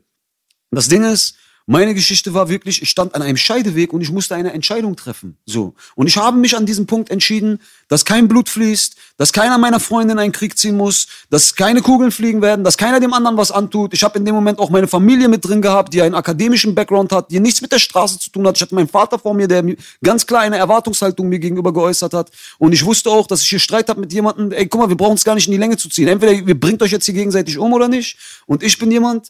Das 0.69 0.87
Ding 0.87 1.03
ist, 1.03 1.35
Meine 1.71 1.93
Geschichte 1.93 2.33
war 2.33 2.49
wirklich, 2.49 2.81
ich 2.81 2.89
stand 2.89 3.13
an 3.13 3.21
einem 3.21 3.37
Scheideweg 3.37 3.93
und 3.93 4.01
ich 4.01 4.11
musste 4.11 4.33
eine 4.33 4.53
Entscheidung 4.53 4.95
treffen. 4.95 5.37
So. 5.45 5.75
Und 5.93 6.07
ich 6.07 6.17
habe 6.17 6.35
mich 6.35 6.57
an 6.57 6.65
diesem 6.65 6.87
Punkt 6.87 7.11
entschieden, 7.11 7.61
dass 7.87 8.05
kein 8.05 8.27
Blut 8.27 8.49
fließt, 8.49 8.95
dass 9.17 9.33
keiner 9.33 9.59
meiner 9.59 9.79
Freunde 9.79 10.13
in 10.13 10.17
einen 10.17 10.31
Krieg 10.31 10.57
ziehen 10.57 10.75
muss, 10.75 11.05
dass 11.29 11.53
keine 11.53 11.83
Kugeln 11.83 12.09
fliegen 12.09 12.41
werden, 12.41 12.63
dass 12.63 12.75
keiner 12.75 12.99
dem 12.99 13.13
anderen 13.13 13.37
was 13.37 13.51
antut. 13.51 13.93
Ich 13.93 14.03
habe 14.03 14.17
in 14.17 14.25
dem 14.25 14.33
Moment 14.33 14.57
auch 14.57 14.71
meine 14.71 14.87
Familie 14.87 15.27
mit 15.27 15.45
drin 15.45 15.61
gehabt, 15.61 15.93
die 15.93 16.01
einen 16.01 16.15
akademischen 16.15 16.73
Background 16.73 17.11
hat, 17.11 17.29
die 17.29 17.39
nichts 17.39 17.61
mit 17.61 17.71
der 17.71 17.77
Straße 17.77 18.17
zu 18.17 18.31
tun 18.31 18.47
hat. 18.47 18.55
Ich 18.55 18.63
hatte 18.63 18.73
meinen 18.73 18.89
Vater 18.89 19.19
vor 19.19 19.35
mir, 19.35 19.47
der 19.47 19.63
ganz 20.03 20.25
klar 20.25 20.41
eine 20.41 20.57
Erwartungshaltung 20.57 21.29
mir 21.29 21.37
gegenüber 21.37 21.71
geäußert 21.71 22.15
hat. 22.15 22.31
Und 22.57 22.73
ich 22.73 22.83
wusste 22.83 23.11
auch, 23.11 23.27
dass 23.27 23.43
ich 23.43 23.49
hier 23.49 23.59
Streit 23.59 23.89
habe 23.89 23.99
mit 23.99 24.11
jemandem, 24.11 24.53
ey, 24.53 24.65
guck 24.65 24.81
mal, 24.81 24.89
wir 24.89 24.97
brauchen 24.97 25.17
es 25.17 25.23
gar 25.23 25.35
nicht 25.35 25.45
in 25.45 25.51
die 25.51 25.59
Länge 25.59 25.77
zu 25.77 25.87
ziehen. 25.87 26.07
Entweder 26.07 26.31
ihr 26.31 26.59
bringt 26.59 26.81
euch 26.81 26.91
jetzt 26.91 27.05
hier 27.05 27.13
gegenseitig 27.13 27.59
um 27.59 27.71
oder 27.73 27.87
nicht. 27.87 28.17
Und 28.47 28.63
ich 28.63 28.79
bin 28.79 28.89
jemand, 28.89 29.29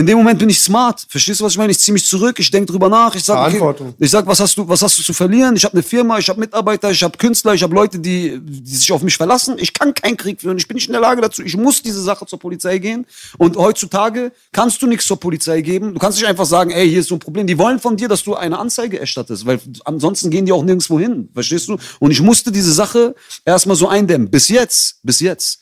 in 0.00 0.06
dem 0.06 0.16
Moment 0.16 0.38
bin 0.38 0.48
ich 0.48 0.58
smart. 0.58 1.04
Verstehst 1.08 1.40
du, 1.40 1.44
was 1.44 1.52
ich 1.52 1.58
meine? 1.58 1.72
Ich 1.72 1.78
ziehe 1.78 1.92
mich 1.92 2.06
zurück, 2.06 2.38
ich 2.38 2.50
denke 2.50 2.72
drüber 2.72 2.88
nach, 2.88 3.14
ich 3.14 3.22
sag, 3.22 3.54
okay, 3.54 3.92
ich 3.98 4.10
sag, 4.10 4.26
was 4.26 4.40
hast 4.40 4.56
du, 4.56 4.66
was 4.66 4.80
hast 4.80 4.98
du 4.98 5.02
zu 5.02 5.12
verlieren? 5.12 5.54
Ich 5.56 5.64
habe 5.64 5.74
eine 5.74 5.82
Firma, 5.82 6.18
ich 6.18 6.26
habe 6.30 6.40
Mitarbeiter, 6.40 6.90
ich 6.90 7.02
habe 7.02 7.18
Künstler, 7.18 7.52
ich 7.52 7.62
habe 7.62 7.74
Leute, 7.74 7.98
die, 7.98 8.40
die 8.40 8.76
sich 8.76 8.90
auf 8.92 9.02
mich 9.02 9.18
verlassen. 9.18 9.56
Ich 9.58 9.74
kann 9.74 9.92
keinen 9.92 10.16
Krieg 10.16 10.40
führen, 10.40 10.56
ich 10.56 10.66
bin 10.66 10.76
nicht 10.76 10.86
in 10.86 10.92
der 10.92 11.02
Lage 11.02 11.20
dazu. 11.20 11.42
Ich 11.42 11.54
muss 11.54 11.82
diese 11.82 12.00
Sache 12.00 12.24
zur 12.24 12.38
Polizei 12.38 12.78
gehen. 12.78 13.04
Und 13.36 13.58
heutzutage 13.58 14.32
kannst 14.52 14.80
du 14.80 14.86
nichts 14.86 15.04
zur 15.04 15.20
Polizei 15.20 15.60
geben. 15.60 15.92
Du 15.92 16.00
kannst 16.00 16.18
nicht 16.18 16.26
einfach 16.26 16.46
sagen, 16.46 16.70
ey, 16.70 16.88
hier 16.88 17.00
ist 17.00 17.08
so 17.08 17.16
ein 17.16 17.20
Problem. 17.20 17.46
Die 17.46 17.58
wollen 17.58 17.78
von 17.78 17.98
dir, 17.98 18.08
dass 18.08 18.24
du 18.24 18.34
eine 18.34 18.58
Anzeige 18.58 18.98
erstattest, 18.98 19.44
weil 19.44 19.60
ansonsten 19.84 20.30
gehen 20.30 20.46
die 20.46 20.52
auch 20.52 20.64
nirgendwo 20.64 20.98
hin. 20.98 21.28
Verstehst 21.34 21.68
du? 21.68 21.76
Und 21.98 22.10
ich 22.10 22.22
musste 22.22 22.50
diese 22.50 22.72
Sache 22.72 23.14
erstmal 23.44 23.76
so 23.76 23.86
eindämmen. 23.86 24.30
Bis 24.30 24.48
jetzt, 24.48 25.00
bis 25.02 25.20
jetzt 25.20 25.60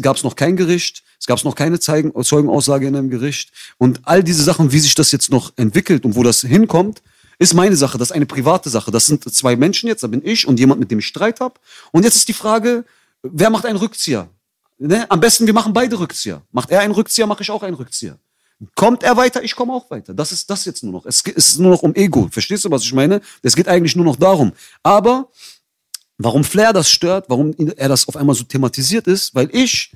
gab 0.00 0.16
es 0.16 0.24
noch 0.24 0.34
kein 0.34 0.56
Gericht, 0.56 1.02
es 1.20 1.26
gab 1.26 1.44
noch 1.44 1.54
keine 1.54 1.78
Zeigen, 1.78 2.12
Zeugenaussage 2.24 2.86
in 2.86 2.96
einem 2.96 3.10
Gericht. 3.10 3.50
Und 3.76 4.00
all 4.04 4.24
diese 4.24 4.42
Sachen, 4.42 4.72
wie 4.72 4.80
sich 4.80 4.94
das 4.94 5.12
jetzt 5.12 5.30
noch 5.30 5.52
entwickelt 5.56 6.06
und 6.06 6.16
wo 6.16 6.22
das 6.22 6.40
hinkommt, 6.40 7.02
ist 7.38 7.52
meine 7.52 7.76
Sache. 7.76 7.98
Das 7.98 8.08
ist 8.08 8.12
eine 8.12 8.24
private 8.26 8.70
Sache. 8.70 8.90
Das 8.90 9.04
sind 9.04 9.22
zwei 9.32 9.54
Menschen 9.54 9.86
jetzt, 9.86 10.02
da 10.02 10.06
bin 10.06 10.24
ich 10.24 10.48
und 10.48 10.58
jemand, 10.58 10.80
mit 10.80 10.90
dem 10.90 10.98
ich 10.98 11.06
Streit 11.06 11.40
habe. 11.40 11.54
Und 11.92 12.04
jetzt 12.04 12.16
ist 12.16 12.28
die 12.28 12.32
Frage, 12.32 12.86
wer 13.22 13.50
macht 13.50 13.66
einen 13.66 13.76
Rückzieher? 13.76 14.30
Ne? 14.78 15.10
Am 15.10 15.20
besten, 15.20 15.46
wir 15.46 15.52
machen 15.52 15.74
beide 15.74 15.98
Rückzieher. 15.98 16.40
Macht 16.52 16.70
er 16.70 16.80
einen 16.80 16.94
Rückzieher, 16.94 17.26
mache 17.26 17.42
ich 17.42 17.50
auch 17.50 17.62
einen 17.62 17.76
Rückzieher. 17.76 18.18
Kommt 18.74 19.02
er 19.02 19.16
weiter, 19.16 19.42
ich 19.42 19.54
komme 19.54 19.74
auch 19.74 19.90
weiter. 19.90 20.14
Das 20.14 20.32
ist 20.32 20.48
das 20.48 20.64
jetzt 20.64 20.82
nur 20.82 20.92
noch. 20.92 21.04
Es 21.04 21.20
ist 21.20 21.58
nur 21.58 21.70
noch 21.70 21.82
um 21.82 21.94
Ego. 21.94 22.28
Verstehst 22.30 22.64
du, 22.64 22.70
was 22.70 22.82
ich 22.82 22.94
meine? 22.94 23.20
Es 23.42 23.54
geht 23.54 23.68
eigentlich 23.68 23.94
nur 23.94 24.06
noch 24.06 24.16
darum. 24.16 24.52
Aber 24.82 25.30
warum 26.16 26.44
Flair 26.44 26.72
das 26.72 26.90
stört, 26.90 27.26
warum 27.28 27.54
er 27.76 27.88
das 27.90 28.08
auf 28.08 28.16
einmal 28.16 28.34
so 28.34 28.44
thematisiert 28.44 29.06
ist, 29.06 29.34
weil 29.34 29.48
ich 29.52 29.92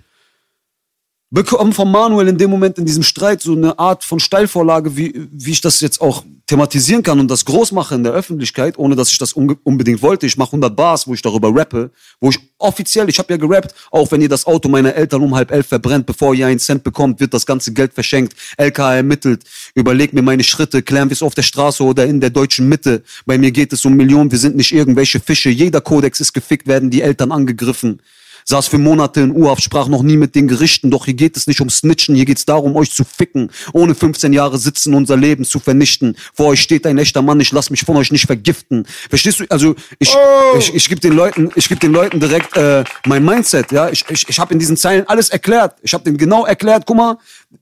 bekomme 1.34 1.72
von 1.72 1.90
Manuel 1.90 2.28
in 2.28 2.38
dem 2.38 2.48
Moment 2.48 2.78
in 2.78 2.86
diesem 2.86 3.02
Streit 3.02 3.42
so 3.42 3.54
eine 3.54 3.76
Art 3.76 4.04
von 4.04 4.20
Steilvorlage, 4.20 4.96
wie, 4.96 5.28
wie 5.32 5.50
ich 5.50 5.60
das 5.60 5.80
jetzt 5.80 6.00
auch 6.00 6.24
thematisieren 6.46 7.02
kann 7.02 7.18
und 7.18 7.28
das 7.28 7.44
groß 7.44 7.72
mache 7.72 7.96
in 7.96 8.04
der 8.04 8.12
Öffentlichkeit, 8.12 8.78
ohne 8.78 8.94
dass 8.94 9.10
ich 9.10 9.18
das 9.18 9.32
unbedingt 9.32 10.00
wollte. 10.00 10.26
Ich 10.26 10.36
mache 10.36 10.50
100 10.50 10.76
Bars, 10.76 11.08
wo 11.08 11.14
ich 11.14 11.22
darüber 11.22 11.50
rappe, 11.52 11.90
wo 12.20 12.30
ich 12.30 12.38
offiziell, 12.58 13.08
ich 13.08 13.18
habe 13.18 13.32
ja 13.32 13.36
gerappt, 13.36 13.74
auch 13.90 14.12
wenn 14.12 14.20
ihr 14.20 14.28
das 14.28 14.46
Auto 14.46 14.68
meiner 14.68 14.94
Eltern 14.94 15.22
um 15.22 15.34
halb 15.34 15.50
elf 15.50 15.66
verbrennt, 15.66 16.06
bevor 16.06 16.34
ihr 16.34 16.46
einen 16.46 16.60
Cent 16.60 16.84
bekommt, 16.84 17.18
wird 17.18 17.34
das 17.34 17.46
ganze 17.46 17.72
Geld 17.72 17.94
verschenkt. 17.94 18.34
LKA 18.56 18.96
ermittelt, 18.96 19.42
überleg 19.74 20.12
mir 20.12 20.22
meine 20.22 20.44
Schritte, 20.44 20.82
klären 20.82 21.10
wir 21.10 21.14
es 21.14 21.22
auf 21.22 21.34
der 21.34 21.42
Straße 21.42 21.82
oder 21.82 22.06
in 22.06 22.20
der 22.20 22.30
deutschen 22.30 22.68
Mitte. 22.68 23.02
Bei 23.26 23.38
mir 23.38 23.50
geht 23.50 23.72
es 23.72 23.84
um 23.84 23.94
Millionen, 23.94 24.30
wir 24.30 24.38
sind 24.38 24.54
nicht 24.54 24.72
irgendwelche 24.72 25.18
Fische. 25.18 25.50
Jeder 25.50 25.80
Kodex 25.80 26.20
ist 26.20 26.32
gefickt, 26.32 26.68
werden 26.68 26.90
die 26.90 27.02
Eltern 27.02 27.32
angegriffen 27.32 28.00
saß 28.44 28.68
für 28.68 28.78
Monate 28.78 29.20
in 29.20 29.32
U-Haft, 29.32 29.62
sprach 29.62 29.88
noch 29.88 30.02
nie 30.02 30.16
mit 30.16 30.34
den 30.34 30.48
Gerichten, 30.48 30.90
doch 30.90 31.04
hier 31.06 31.14
geht 31.14 31.36
es 31.36 31.46
nicht 31.46 31.60
um 31.60 31.70
Snitchen, 31.70 32.14
hier 32.14 32.24
geht's 32.24 32.44
darum, 32.44 32.76
euch 32.76 32.90
zu 32.92 33.04
ficken, 33.04 33.50
ohne 33.72 33.94
15 33.94 34.32
Jahre 34.32 34.58
sitzen, 34.58 34.94
unser 34.94 35.16
Leben 35.16 35.44
zu 35.44 35.58
vernichten. 35.58 36.16
Vor 36.34 36.46
euch 36.46 36.60
steht 36.60 36.86
ein 36.86 36.98
echter 36.98 37.22
Mann, 37.22 37.40
ich 37.40 37.52
lass 37.52 37.70
mich 37.70 37.82
von 37.82 37.96
euch 37.96 38.12
nicht 38.12 38.26
vergiften. 38.26 38.86
Verstehst 39.08 39.40
du? 39.40 39.44
Also 39.48 39.74
ich, 39.98 40.14
ich, 40.58 40.74
ich 40.74 40.88
gebe 40.88 41.00
den 41.00 41.14
Leuten, 41.14 41.50
ich 41.54 41.68
gebe 41.68 41.80
den 41.80 41.92
Leuten 41.92 42.20
direkt 42.20 42.56
äh, 42.56 42.84
mein 43.06 43.24
Mindset, 43.24 43.72
ja. 43.72 43.88
Ich, 43.88 44.04
ich, 44.08 44.28
ich 44.28 44.38
habe 44.38 44.52
in 44.52 44.58
diesen 44.58 44.76
Zeilen 44.76 45.08
alles 45.08 45.30
erklärt. 45.30 45.76
Ich 45.82 45.94
habe 45.94 46.04
denen 46.04 46.16
genau 46.16 46.44
erklärt, 46.44 46.84
guck 46.86 46.96
mal, 46.96 47.18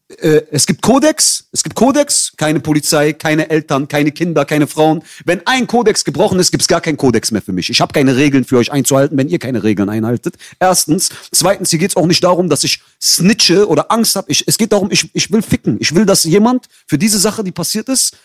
äh, 0.09 0.43
es 0.51 0.67
gibt 0.67 0.83
Kodex, 0.83 1.49
es 1.53 1.63
gibt 1.63 1.77
Kodex, 1.77 2.33
keine 2.37 2.61
Polizei, 2.61 3.13
keine 3.13 3.51
Eltern, 3.51 3.89
keine 3.89 4.13
Kinder, 4.13 4.45
keine 4.45 4.67
Frauen. 4.67 5.03
Wenn 5.25 5.47
ein 5.47 5.67
Kodex 5.67 6.05
gebrochen 6.05 6.39
ist, 6.39 6.51
gibt's 6.51 6.69
gar 6.69 6.81
keinen 6.81 6.97
Kodex 6.97 7.31
mehr 7.31 7.43
für 7.43 7.53
mich. 7.53 7.71
Ich 7.71 7.81
habe 7.81 7.93
keine 7.93 8.17
Regeln 8.17 8.45
für 8.45 8.59
euch 8.59 8.73
einzuhalten, 8.73 9.17
wenn 9.17 9.29
ihr 9.29 9.39
keine 9.39 9.63
Regeln 9.63 9.89
einhaltet. 9.89 10.37
Erstens. 10.59 11.11
Zweitens, 11.33 11.71
hier 11.71 11.79
geht's 11.79 11.97
auch 11.97 12.07
nicht 12.07 12.25
darum, 12.25 12.49
dass 12.49 12.65
ich 12.65 12.83
snitche 13.01 13.69
oder 13.69 13.91
Angst 13.91 14.17
habe. 14.17 14.31
Es 14.31 14.59
geht 14.59 14.73
darum, 14.73 14.91
ich, 14.91 15.11
ich 15.15 15.31
will 15.31 15.43
ficken. 15.43 15.77
Ich 15.81 15.95
will, 15.95 16.07
dass 16.07 16.25
jemand 16.25 16.69
für 16.87 16.99
diese 16.99 17.19
Sache, 17.19 17.45
die 17.45 17.53
passiert 17.53 17.89
ist, 17.89 18.17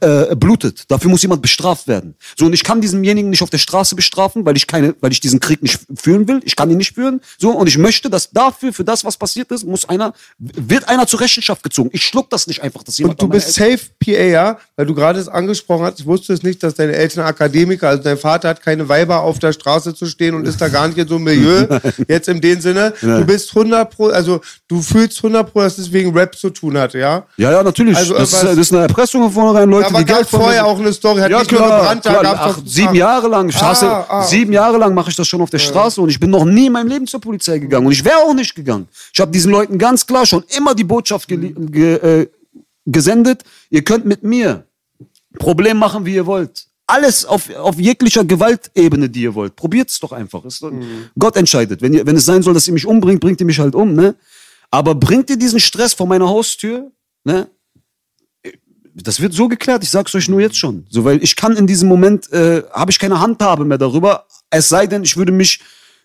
äh, 0.00 0.36
blutet. 0.36 0.84
Dafür 0.88 1.10
muss 1.10 1.22
jemand 1.22 1.40
bestraft 1.40 1.88
werden. 1.88 2.14
So, 2.36 2.44
und 2.44 2.52
ich 2.52 2.62
kann 2.62 2.82
diesemjenigen 2.82 3.30
nicht 3.30 3.42
auf 3.42 3.48
der 3.48 3.58
Straße 3.58 3.96
bestrafen, 3.96 4.44
weil 4.44 4.56
ich 4.56 4.66
keine, 4.66 4.94
weil 5.00 5.12
ich 5.12 5.20
diesen 5.20 5.40
Krieg 5.40 5.62
nicht 5.62 5.80
führen 5.94 6.28
will. 6.28 6.40
Ich 6.44 6.56
kann 6.56 6.70
ihn 6.70 6.76
nicht 6.76 6.94
führen. 6.94 7.22
So, 7.38 7.50
und 7.50 7.66
ich 7.68 7.78
möchte, 7.78 8.10
dass 8.10 8.30
dafür, 8.30 8.74
für 8.74 8.84
das, 8.84 9.02
was 9.04 9.16
passiert 9.16 9.50
ist, 9.50 9.64
muss 9.64 9.88
einer, 9.88 10.12
wird 10.38 10.88
einer 10.88 11.06
zur 11.06 11.20
Rechenschaft 11.20 11.62
gezogen. 11.62 11.88
Ich 11.92 12.04
schluck 12.04 12.28
das 12.28 12.46
nicht 12.46 12.62
einfach, 12.62 12.82
dass 12.82 12.98
jemand 12.98 13.22
Und 13.22 13.30
du 13.30 13.32
bist 13.32 13.54
safe 13.54 13.80
PA, 13.98 14.10
ja? 14.10 14.58
Weil 14.76 14.86
du 14.86 14.94
gerade 14.94 15.18
es 15.18 15.28
angesprochen 15.28 15.86
hast, 15.86 16.00
ich 16.00 16.06
wusste 16.06 16.34
es 16.34 16.42
nicht, 16.42 16.62
dass 16.62 16.74
deine 16.74 16.92
Eltern 16.92 17.24
Akademiker, 17.24 17.88
also 17.88 18.02
dein 18.02 18.18
Vater 18.18 18.50
hat 18.50 18.60
keine 18.60 18.88
Weiber 18.90 19.20
auf 19.20 19.38
der 19.38 19.54
Straße 19.54 19.94
zu 19.94 20.04
stehen 20.04 20.34
und 20.34 20.46
ist 20.46 20.60
da 20.60 20.68
gar 20.68 20.86
nicht 20.86 20.98
in 20.98 21.08
so 21.08 21.14
einem 21.14 21.24
Milieu, 21.24 21.66
jetzt 22.08 22.28
in 22.28 22.42
dem 22.42 22.60
Sinne. 22.60 22.92
Du 23.00 23.24
bist 23.24 23.56
100 23.56 23.90
pro, 23.90 24.08
also 24.08 24.42
du 24.68 24.82
fühlst 24.82 25.18
100 25.18 25.50
pro, 25.50 25.60
dass 25.60 25.78
es 25.78 25.90
wegen 25.90 26.14
Rap 26.14 26.36
zu 26.36 26.50
tun 26.50 26.76
hat, 26.76 26.92
ja? 26.92 27.24
Ja, 27.38 27.52
ja, 27.52 27.62
natürlich. 27.62 27.96
Also, 27.96 28.14
das, 28.14 28.32
ist, 28.34 28.42
das 28.42 28.58
ist 28.58 28.72
eine 28.72 28.82
Erpressung 28.82 29.30
von 29.30 29.61
vornherein, 29.70 29.70
Leute, 29.70 29.86
Aber 29.94 29.98
die 30.04 30.12
Geld 30.12 30.28
von 30.28 30.40
vorher 30.40 30.66
auch 30.66 30.78
eine 30.78 30.92
Story, 30.92 31.20
hat 31.20 31.30
ja, 31.30 31.38
nicht 31.40 31.50
nur 31.52 31.60
klar, 31.60 31.80
gebrannt, 31.80 32.06
da 32.06 32.10
klar. 32.10 32.22
gab's 32.22 32.40
Ach, 32.58 32.62
sieben 32.64 32.94
Jahre 32.94 33.28
lang. 33.28 33.48
Ich 33.48 33.62
hasse, 33.62 33.88
Ah, 33.90 34.06
ah. 34.08 34.22
Sieben 34.24 34.52
Jahre 34.52 34.78
lang 34.78 34.94
mache 34.94 35.10
ich 35.10 35.16
das 35.16 35.26
schon 35.28 35.40
auf 35.40 35.50
der 35.50 35.58
Straße 35.58 36.00
und 36.00 36.08
ich 36.08 36.18
bin 36.20 36.30
noch 36.30 36.44
nie 36.44 36.66
in 36.66 36.72
meinem 36.72 36.88
Leben 36.88 37.06
zur 37.06 37.20
Polizei 37.20 37.58
gegangen 37.58 37.86
und 37.86 37.92
ich 37.92 38.04
wäre 38.04 38.18
auch 38.18 38.34
nicht 38.34 38.54
gegangen. 38.54 38.88
Ich 39.12 39.20
habe 39.20 39.30
diesen 39.30 39.50
Leuten 39.52 39.78
ganz 39.78 40.06
klar 40.06 40.26
schon 40.26 40.44
immer 40.56 40.74
die 40.74 40.84
Botschaft 40.84 41.28
geli- 41.28 41.54
ge, 41.70 41.94
äh, 41.96 42.26
gesendet, 42.86 43.42
ihr 43.70 43.82
könnt 43.84 44.04
mit 44.06 44.22
mir 44.22 44.64
Problem 45.38 45.78
machen, 45.78 46.04
wie 46.04 46.14
ihr 46.14 46.26
wollt. 46.26 46.66
Alles 46.86 47.24
auf, 47.24 47.48
auf 47.54 47.78
jeglicher 47.78 48.24
Gewaltebene, 48.24 49.08
die 49.08 49.22
ihr 49.22 49.34
wollt. 49.34 49.56
Probiert's 49.56 49.98
doch 50.00 50.12
einfach. 50.12 50.44
Ist 50.44 50.62
doch, 50.62 50.72
Gott 51.18 51.36
entscheidet. 51.36 51.80
Wenn, 51.80 51.94
ihr, 51.94 52.04
wenn 52.06 52.16
es 52.16 52.24
sein 52.26 52.42
soll, 52.42 52.52
dass 52.54 52.66
ihr 52.66 52.74
mich 52.74 52.86
umbringt, 52.86 53.20
bringt 53.20 53.40
ihr 53.40 53.46
mich 53.46 53.58
halt 53.58 53.74
um. 53.74 53.94
Ne? 53.94 54.14
Aber 54.70 54.94
bringt 54.94 55.30
ihr 55.30 55.36
diesen 55.38 55.60
Stress 55.60 55.94
vor 55.94 56.06
meiner 56.06 56.28
Haustür, 56.28 56.90
ne? 57.24 57.46
Das 58.94 59.20
wird 59.20 59.32
so 59.32 59.48
geklärt, 59.48 59.82
ich 59.82 59.90
sag's 59.90 60.14
euch 60.14 60.28
nur 60.28 60.40
jetzt 60.40 60.56
schon. 60.56 60.86
So, 60.88 61.04
weil 61.04 61.22
ich 61.22 61.36
kann 61.36 61.56
in 61.56 61.66
diesem 61.66 61.88
Moment, 61.88 62.32
äh, 62.32 62.62
habe 62.72 62.90
ich 62.90 62.98
keine 62.98 63.20
Handhabe 63.20 63.64
mehr 63.64 63.78
darüber, 63.78 64.26
es 64.50 64.68
sei 64.68 64.86
denn, 64.86 65.02
ich 65.02 65.16
würde 65.16 65.32
mich 65.32 65.60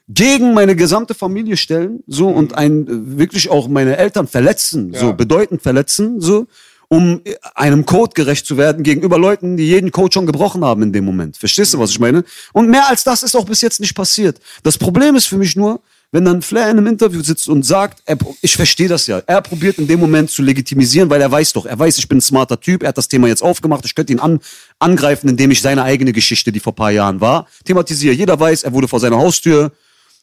gegen 0.08 0.54
meine 0.54 0.76
gesamte 0.76 1.14
Familie 1.14 1.58
stellen, 1.58 2.04
so, 2.08 2.30
und 2.30 2.54
ein, 2.56 2.88
äh, 2.88 3.18
wirklich 3.18 3.50
auch 3.50 3.68
meine 3.68 3.98
Eltern 3.98 4.28
verletzen, 4.28 4.94
so, 4.94 5.14
bedeutend 5.14 5.62
verletzen, 5.62 6.22
so, 6.22 6.48
um 6.88 7.22
äh, 7.26 7.36
einem 7.56 7.86
Code 7.86 8.14
gerecht 8.14 8.46
zu 8.46 8.58
werden 8.58 8.84
gegenüber 8.84 9.18
Leuten, 9.18 9.58
die 9.58 9.68
jeden 9.68 9.92
Code 9.92 10.14
schon 10.14 10.26
gebrochen 10.26 10.64
haben 10.64 10.84
in 10.84 10.94
dem 10.94 11.04
Moment. 11.04 11.36
Verstehst 11.36 11.74
du, 11.74 11.80
was 11.80 11.92
ich 11.92 12.00
meine? 12.00 12.24
Und 12.54 12.70
mehr 12.70 12.90
als 12.90 13.04
das 13.04 13.24
ist 13.24 13.36
auch 13.36 13.46
bis 13.46 13.62
jetzt 13.62 13.82
nicht 13.82 13.96
passiert. 13.96 14.40
Das 14.64 14.78
Problem 14.78 15.16
ist 15.16 15.26
für 15.26 15.38
mich 15.38 15.56
nur, 15.56 15.82
wenn 16.12 16.24
dann 16.24 16.42
Flair 16.42 16.70
in 16.72 16.78
einem 16.78 16.88
Interview 16.88 17.22
sitzt 17.22 17.50
und 17.50 17.64
sagt, 17.64 18.02
er, 18.06 18.18
ich 18.42 18.56
verstehe 18.56 18.88
das 18.88 19.08
ja, 19.08 19.22
er 19.26 19.42
probiert 19.42 19.78
in 19.78 19.88
dem 19.88 20.00
Moment 20.00 20.30
zu 20.30 20.42
legitimisieren, 20.42 21.10
weil 21.10 21.22
er 21.22 21.32
weiß 21.32 21.54
doch, 21.54 21.66
er 21.66 21.78
weiß, 21.78 21.98
ich 21.98 22.08
bin 22.08 22.20
ein 22.20 22.22
smarter 22.22 22.60
Typ, 22.60 22.84
er 22.84 22.90
hat 22.90 22.98
das 22.98 23.10
Thema 23.10 23.28
jetzt 23.28 23.44
aufgemacht, 23.44 23.86
ich 23.86 23.94
könnte 23.94 24.14
ihn 24.14 24.20
an, 24.20 24.40
angreifen, 24.80 25.30
indem 25.30 25.52
ich 25.52 25.62
seine 25.62 25.84
eigene 25.84 26.14
Geschichte, 26.14 26.52
die 26.52 26.62
vor 26.62 26.74
paar 26.74 26.92
Jahren 26.92 27.20
war, 27.20 27.48
thematisiere. 27.66 28.16
Jeder 28.16 28.40
weiß, 28.40 28.64
er 28.64 28.74
wurde 28.74 28.88
vor 28.88 29.00
seiner 29.00 29.18
Haustür, 29.18 29.72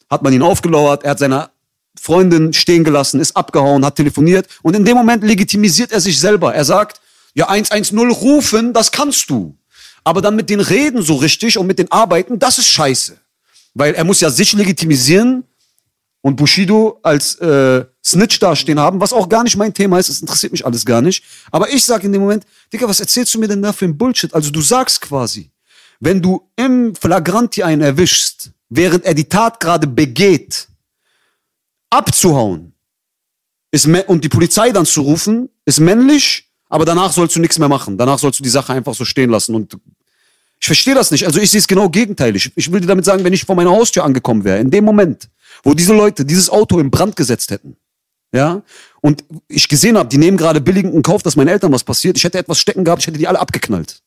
hat 0.09 0.23
man 0.23 0.33
ihn 0.33 0.41
aufgelauert, 0.41 1.03
er 1.03 1.11
hat 1.11 1.19
seine 1.19 1.49
Freundin 1.99 2.51
stehen 2.53 2.83
gelassen, 2.83 3.19
ist 3.19 3.37
abgehauen, 3.37 3.85
hat 3.85 3.95
telefoniert 3.95 4.47
und 4.63 4.75
in 4.75 4.85
dem 4.85 4.97
Moment 4.97 5.23
legitimisiert 5.23 5.91
er 5.91 6.01
sich 6.01 6.19
selber. 6.19 6.53
Er 6.53 6.65
sagt, 6.65 6.99
ja 7.35 7.47
110 7.47 7.97
rufen, 8.11 8.73
das 8.73 8.91
kannst 8.91 9.29
du. 9.29 9.55
Aber 10.03 10.21
dann 10.21 10.35
mit 10.35 10.49
den 10.49 10.59
Reden 10.59 11.01
so 11.01 11.15
richtig 11.15 11.57
und 11.57 11.67
mit 11.67 11.79
den 11.79 11.91
Arbeiten, 11.91 12.39
das 12.39 12.57
ist 12.57 12.67
scheiße. 12.67 13.17
Weil 13.73 13.93
er 13.93 14.03
muss 14.03 14.21
ja 14.21 14.29
sich 14.29 14.53
legitimisieren 14.53 15.43
und 16.25 16.37
Bushido 16.37 16.99
als 17.03 17.35
äh, 17.35 17.85
Snitch 18.03 18.39
dastehen 18.39 18.79
haben, 18.79 18.99
was 18.99 19.13
auch 19.13 19.29
gar 19.29 19.43
nicht 19.43 19.57
mein 19.57 19.75
Thema 19.75 19.99
ist, 19.99 20.09
das 20.09 20.21
interessiert 20.21 20.53
mich 20.53 20.65
alles 20.65 20.83
gar 20.83 20.99
nicht. 20.99 21.23
Aber 21.51 21.69
ich 21.69 21.83
sage 21.83 22.07
in 22.07 22.13
dem 22.13 22.23
Moment, 22.23 22.45
Digga, 22.73 22.87
was 22.87 22.99
erzählst 22.99 23.35
du 23.35 23.39
mir 23.39 23.47
denn 23.47 23.61
da 23.61 23.71
für 23.71 23.85
ein 23.85 23.95
Bullshit? 23.95 24.33
Also 24.33 24.49
du 24.49 24.59
sagst 24.59 25.01
quasi, 25.01 25.51
wenn 25.99 26.23
du 26.23 26.49
im 26.55 26.95
Flagranti 26.95 27.61
einen 27.61 27.83
erwischst, 27.83 28.49
während 28.69 29.05
er 29.05 29.13
die 29.13 29.29
Tat 29.29 29.59
gerade 29.59 29.85
begeht, 29.85 30.67
abzuhauen 31.91 32.73
ist 33.69 33.85
und 33.85 34.23
die 34.23 34.29
Polizei 34.29 34.71
dann 34.71 34.87
zu 34.87 35.01
rufen, 35.01 35.49
ist 35.65 35.79
männlich, 35.79 36.49
aber 36.69 36.85
danach 36.85 37.13
sollst 37.13 37.35
du 37.35 37.39
nichts 37.39 37.59
mehr 37.59 37.69
machen. 37.69 37.99
Danach 37.99 38.17
sollst 38.17 38.39
du 38.39 38.43
die 38.43 38.49
Sache 38.49 38.73
einfach 38.73 38.95
so 38.95 39.05
stehen 39.05 39.29
lassen 39.29 39.53
und 39.53 39.77
ich 40.59 40.65
verstehe 40.65 40.95
das 40.95 41.11
nicht. 41.11 41.27
Also 41.27 41.39
ich 41.39 41.51
sehe 41.51 41.59
es 41.59 41.67
genau 41.67 41.87
gegenteilig. 41.87 42.51
Ich 42.55 42.71
will 42.71 42.81
dir 42.81 42.87
damit 42.87 43.05
sagen, 43.05 43.23
wenn 43.23 43.33
ich 43.33 43.45
vor 43.45 43.53
meiner 43.53 43.69
Haustür 43.69 44.03
angekommen 44.03 44.43
wäre, 44.43 44.57
in 44.57 44.71
dem 44.71 44.85
Moment, 44.85 45.29
wo 45.65 45.73
diese 45.73 45.93
Leute 45.93 46.23
dieses 46.23 46.49
Auto 46.49 46.79
in 46.79 46.89
Brand 46.89 47.17
gesetzt 47.17 47.51
hätten, 47.51 47.75
Ja. 48.33 48.61
Und 49.01 49.23
ich 49.49 49.67
gesehen 49.67 49.97
habe, 49.97 50.07
die 50.09 50.17
nehmen 50.17 50.37
gerade 50.37 50.61
billigend 50.61 50.93
in 50.95 51.01
Kauf, 51.03 51.21
dass 51.21 51.35
meinen 51.35 51.49
Eltern 51.49 51.71
was 51.71 51.83
passiert. 51.83 52.17
Ich 52.17 52.23
hätte 52.23 52.37
etwas 52.39 52.57
stecken 52.59 52.83
gehabt, 52.85 53.01
ich 53.01 53.07
hätte 53.07 53.17
die 53.19 53.27
alle 53.27 53.39
abgeknallt. 53.39 54.01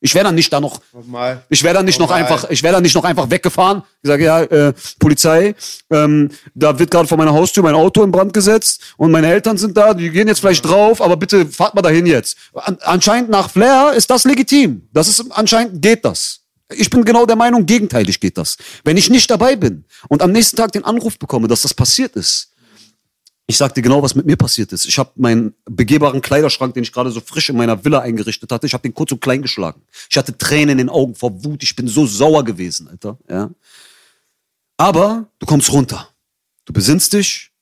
Ich 0.00 0.14
wäre 0.14 0.24
dann 0.26 0.34
nicht 0.34 0.52
da 0.52 0.60
noch, 0.60 0.80
Nochmal. 0.92 1.42
ich 1.48 1.62
wäre 1.62 1.72
dann 1.74 1.86
nicht 1.86 1.98
noch 1.98 2.10
Normal. 2.10 2.22
einfach, 2.24 2.50
ich 2.50 2.62
wäre 2.62 2.74
dann 2.74 2.82
nicht 2.82 2.94
noch 2.94 3.04
einfach 3.04 3.30
weggefahren. 3.30 3.82
Ich 4.02 4.08
sage, 4.08 4.24
ja, 4.24 4.42
äh, 4.42 4.74
Polizei, 4.98 5.54
ähm, 5.90 6.30
da 6.54 6.78
wird 6.78 6.90
gerade 6.90 7.08
vor 7.08 7.16
meiner 7.16 7.32
Haustür 7.32 7.62
mein 7.62 7.74
Auto 7.74 8.04
in 8.04 8.12
Brand 8.12 8.34
gesetzt 8.34 8.94
und 8.98 9.10
meine 9.10 9.28
Eltern 9.28 9.56
sind 9.56 9.74
da, 9.76 9.94
die 9.94 10.10
gehen 10.10 10.28
jetzt 10.28 10.40
vielleicht 10.40 10.64
drauf, 10.66 11.00
aber 11.00 11.16
bitte 11.16 11.46
fahrt 11.46 11.74
mal 11.74 11.80
dahin 11.82 12.04
jetzt. 12.06 12.36
An, 12.54 12.76
anscheinend 12.82 13.30
nach 13.30 13.48
Flair 13.50 13.94
ist 13.96 14.10
das 14.10 14.24
legitim. 14.24 14.86
Das 14.92 15.08
ist, 15.08 15.24
anscheinend 15.30 15.80
geht 15.80 16.04
das. 16.04 16.40
Ich 16.74 16.90
bin 16.90 17.04
genau 17.04 17.26
der 17.26 17.36
Meinung, 17.36 17.64
gegenteilig 17.64 18.18
geht 18.20 18.38
das. 18.38 18.56
Wenn 18.84 18.96
ich 18.96 19.08
nicht 19.08 19.30
dabei 19.30 19.56
bin 19.56 19.84
und 20.08 20.22
am 20.22 20.32
nächsten 20.32 20.56
Tag 20.56 20.72
den 20.72 20.84
Anruf 20.84 21.18
bekomme, 21.18 21.48
dass 21.48 21.62
das 21.62 21.74
passiert 21.74 22.16
ist, 22.16 22.52
ich 23.48 23.56
sag 23.56 23.74
dir 23.74 23.82
genau, 23.82 24.02
was 24.02 24.16
mit 24.16 24.26
mir 24.26 24.36
passiert 24.36 24.72
ist. 24.72 24.86
Ich 24.86 24.98
habe 24.98 25.12
meinen 25.14 25.54
begehbaren 25.64 26.20
Kleiderschrank, 26.20 26.74
den 26.74 26.82
ich 26.82 26.92
gerade 26.92 27.12
so 27.12 27.20
frisch 27.20 27.48
in 27.48 27.56
meiner 27.56 27.84
Villa 27.84 28.00
eingerichtet 28.00 28.50
hatte, 28.50 28.66
ich 28.66 28.72
habe 28.72 28.82
den 28.82 28.92
kurz 28.92 29.12
und 29.12 29.20
klein 29.20 29.40
geschlagen. 29.40 29.82
Ich 30.10 30.16
hatte 30.16 30.36
Tränen 30.36 30.70
in 30.70 30.78
den 30.78 30.88
Augen 30.88 31.14
vor 31.14 31.44
Wut. 31.44 31.62
Ich 31.62 31.76
bin 31.76 31.86
so 31.86 32.06
sauer 32.06 32.44
gewesen, 32.44 32.88
Alter. 32.88 33.18
Ja. 33.30 33.50
Aber 34.76 35.30
du 35.38 35.46
kommst 35.46 35.72
runter. 35.72 36.08
Du 36.64 36.72
besinnst 36.72 37.12
dich 37.12 37.52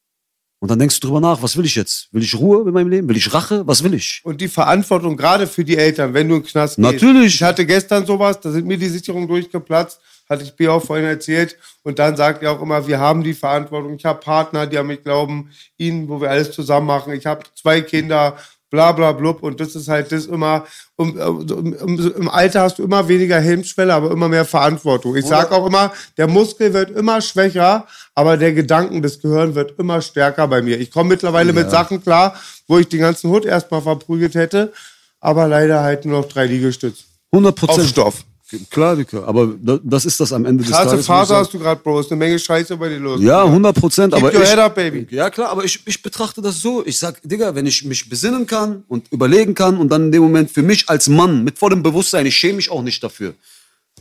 und 0.65 0.71
dann 0.71 0.79
denkst 0.79 0.99
du 0.99 1.09
drüber 1.09 1.21
nach, 1.21 1.43
was 1.43 1.59
will 1.59 1.67
ich 1.67 1.75
jetzt? 1.75 2.09
Will 2.11 2.23
ich 2.23 2.35
Ruhe 2.35 2.67
in 2.67 2.73
meinem 2.73 2.89
Leben? 2.89 3.07
Will 3.07 3.19
ich 3.19 3.35
Rache? 3.35 3.67
Was 3.67 3.85
will 3.85 3.93
ich? 3.93 4.23
Und 4.25 4.41
die 4.41 4.49
Verantwortung 4.49 5.15
gerade 5.15 5.47
für 5.47 5.63
die 5.63 5.77
Eltern, 5.77 6.15
wenn 6.15 6.27
du 6.27 6.37
in 6.37 6.41
den 6.41 6.49
Knast 6.49 6.77
gehst. 6.77 6.91
Natürlich. 6.91 7.35
Ich 7.35 7.43
hatte 7.43 7.67
gestern 7.67 8.07
sowas, 8.07 8.41
da 8.41 8.51
sind 8.51 8.67
mir 8.67 8.79
die 8.79 8.89
Sicherungen 8.89 9.29
durchgeplatzt, 9.29 10.01
hatte 10.27 10.43
ich 10.43 10.57
B 10.57 10.67
auch 10.67 10.83
vorhin 10.83 11.05
erzählt. 11.05 11.59
Und 11.83 11.99
dann 11.99 12.17
sagt 12.17 12.43
er 12.43 12.53
auch 12.53 12.63
immer, 12.63 12.87
wir 12.87 12.99
haben 12.99 13.23
die 13.23 13.35
Verantwortung. 13.35 13.95
Ich 13.97 14.07
habe 14.07 14.21
Partner, 14.21 14.67
die 14.67 14.79
an 14.79 14.87
mich 14.87 15.03
glauben, 15.03 15.51
ihnen, 15.77 16.09
wo 16.09 16.19
wir 16.19 16.31
alles 16.31 16.53
zusammen 16.53 16.87
machen. 16.87 17.13
Ich 17.13 17.27
habe 17.27 17.43
zwei 17.55 17.83
Kinder, 17.83 18.39
bla 18.75 18.91
bla 18.91 19.13
blub. 19.13 19.43
Und 19.43 19.61
das 19.61 19.77
ist 19.77 19.89
halt 19.89 20.11
das 20.11 20.27
immer, 20.27 20.67
um, 20.97 21.17
um, 21.17 21.73
um, 21.75 22.13
im 22.17 22.29
Alter 22.29 22.63
hast 22.63 22.79
du 22.79 22.83
immer 22.83 23.07
weniger 23.07 23.41
Hemmschwelle, 23.41 23.95
aber 23.95 24.11
immer 24.11 24.29
mehr 24.29 24.45
Verantwortung. 24.45 25.15
Ich 25.15 25.27
sage 25.27 25.53
auch 25.53 25.65
immer, 25.67 25.93
der 26.17 26.27
Muskel 26.27 26.75
wird 26.75 26.91
immer 26.91 27.21
schwächer, 27.21 27.87
aber 28.17 28.37
der 28.37 28.53
Gedanken 28.53 29.01
des 29.01 29.21
Gehirns 29.21 29.55
wird 29.55 29.79
immer 29.79 30.03
stärker 30.03 30.49
bei 30.49 30.61
mir. 30.61 30.81
Ich 30.81 30.91
komme 30.91 31.11
mittlerweile 31.11 31.53
mit 31.53 31.71
Sachen 31.71 32.03
klar, 32.03 32.35
wo 32.67 32.79
ich 32.79 32.89
den 32.89 33.01
ganzen 33.01 33.31
Hut 33.31 33.45
erstmal 33.45 33.81
verprügelt 33.83 34.35
hätte, 34.35 34.73
aber 35.21 35.47
leider 35.47 35.83
halt 35.83 36.05
nur 36.05 36.21
noch 36.21 36.29
drei 36.29 36.47
Liegestütze. 36.47 37.05
100 37.33 37.53
Auf 37.53 37.69
Prozent. 37.69 37.89
Stoff. 37.89 38.25
Klar, 38.71 38.97
Dicker. 38.97 39.27
Aber 39.27 39.55
da- 39.61 39.81
das 39.83 40.05
ist 40.05 40.21
das 40.21 40.33
am 40.33 40.45
Ende 40.45 40.63
des 40.63 40.71
Krasse 40.73 40.91
Tages. 40.91 40.97
wo 40.97 41.01
ich 41.01 41.19
Phase 41.19 41.37
hast 41.37 41.55
du 41.55 41.59
gerade, 41.59 41.81
Bro. 41.83 42.01
Ist 42.01 42.11
eine 42.13 42.19
Menge 42.19 42.39
Scheiße 42.39 42.77
bei 42.77 42.91
dir 42.91 42.99
los. 42.99 43.21
Ja, 43.23 43.43
100 43.43 43.75
Prozent. 43.75 44.13
Aber 44.13 44.33
your 44.33 44.43
ich, 44.43 44.51
head 44.51 44.59
up, 44.59 44.75
baby. 44.75 45.07
Ja, 45.11 45.31
klar, 45.31 45.49
aber 45.49 45.65
ich, 45.65 45.81
ich 45.87 46.03
betrachte 46.03 46.43
das 46.43 46.61
so. 46.61 46.85
Ich 46.85 46.99
sag, 46.99 47.21
Digga, 47.23 47.55
wenn 47.55 47.67
ich 47.67 47.85
mich 47.85 48.09
besinnen 48.09 48.47
kann 48.47 48.85
und 48.89 49.11
überlegen 49.11 49.55
kann 49.55 49.79
und 49.79 49.89
dann 49.89 50.07
in 50.07 50.13
dem 50.13 50.23
Moment 50.23 50.51
für 50.51 50.63
mich 50.63 50.89
als 50.91 51.09
Mann 51.09 51.43
mit 51.43 51.59
vollem 51.59 51.83
Bewusstsein, 51.83 52.27
ich 52.27 52.37
schäme 52.37 52.55
mich 52.57 52.71
auch 52.71 52.83
nicht 52.83 53.03
dafür, 53.03 53.35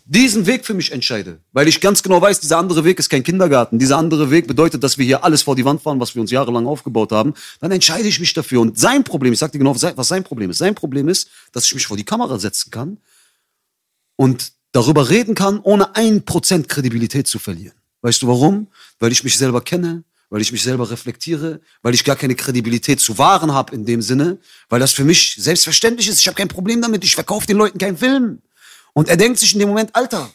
diesen 0.06 0.46
Weg 0.46 0.66
für 0.66 0.74
mich 0.74 0.92
entscheide. 0.92 1.40
Weil 1.54 1.70
ich 1.70 1.80
ganz 1.80 2.04
genau 2.04 2.22
weiß, 2.22 2.42
dieser 2.42 2.58
andere 2.58 2.84
Weg 2.84 3.00
ist 3.00 3.10
kein 3.10 3.24
Kindergarten. 3.24 3.80
Dieser 3.80 3.98
andere 3.98 4.30
Weg 4.30 4.48
bedeutet, 4.48 4.84
dass 4.84 4.98
wir 4.98 5.06
hier 5.06 5.24
alles 5.24 5.44
vor 5.44 5.56
die 5.56 5.64
Wand 5.64 5.82
fahren, 5.82 6.02
was 6.02 6.16
wir 6.16 6.22
uns 6.22 6.32
jahrelang 6.32 6.68
aufgebaut 6.68 7.14
haben. 7.14 7.34
Dann 7.62 7.72
entscheide 7.72 8.10
ich 8.10 8.20
mich 8.20 8.34
dafür. 8.34 8.60
Und 8.60 8.78
sein 8.78 9.06
Problem, 9.06 9.32
ich 9.32 9.40
sag 9.40 9.54
dir 9.54 9.60
genau, 9.60 9.74
was 9.74 10.08
sein 10.10 10.26
Problem 10.26 10.50
ist. 10.50 10.58
Sein 10.58 10.76
Problem 10.76 11.08
ist, 11.08 11.30
dass 11.54 11.64
ich 11.64 11.74
mich 11.74 11.88
vor 11.88 11.96
die 11.96 12.04
Kamera 12.04 12.38
setzen 12.38 12.70
kann 12.70 12.98
und 14.16 14.54
darüber 14.72 15.10
reden 15.10 15.36
kann, 15.36 15.60
ohne 15.60 15.96
ein 15.96 16.26
Prozent 16.26 16.70
Kredibilität 16.70 17.28
zu 17.28 17.40
verlieren. 17.40 17.76
Weißt 18.02 18.22
du 18.22 18.28
warum? 18.28 18.68
Weil 19.00 19.12
ich 19.12 19.24
mich 19.24 19.38
selber 19.38 19.62
kenne, 19.62 20.04
weil 20.30 20.42
ich 20.42 20.52
mich 20.52 20.64
selber 20.64 20.90
reflektiere, 20.90 21.62
weil 21.82 21.94
ich 21.94 22.04
gar 22.04 22.16
keine 22.16 22.36
Kredibilität 22.36 23.00
zu 23.00 23.18
wahren 23.18 23.54
habe 23.54 23.76
in 23.76 23.86
dem 23.86 24.02
Sinne, 24.02 24.40
weil 24.68 24.80
das 24.80 24.92
für 24.92 25.04
mich 25.04 25.36
selbstverständlich 25.38 26.08
ist. 26.08 26.20
Ich 26.20 26.28
habe 26.28 26.36
kein 26.36 26.48
Problem 26.48 26.82
damit, 26.82 27.04
ich 27.04 27.16
verkaufe 27.16 27.48
den 27.48 27.58
Leuten 27.58 27.78
keinen 27.78 27.98
Film. 27.98 28.42
Und 28.94 29.10
er 29.10 29.18
denkt 29.18 29.40
sich 29.40 29.54
in 29.54 29.60
dem 29.60 29.70
Moment, 29.70 29.96
Alter, 29.96 30.30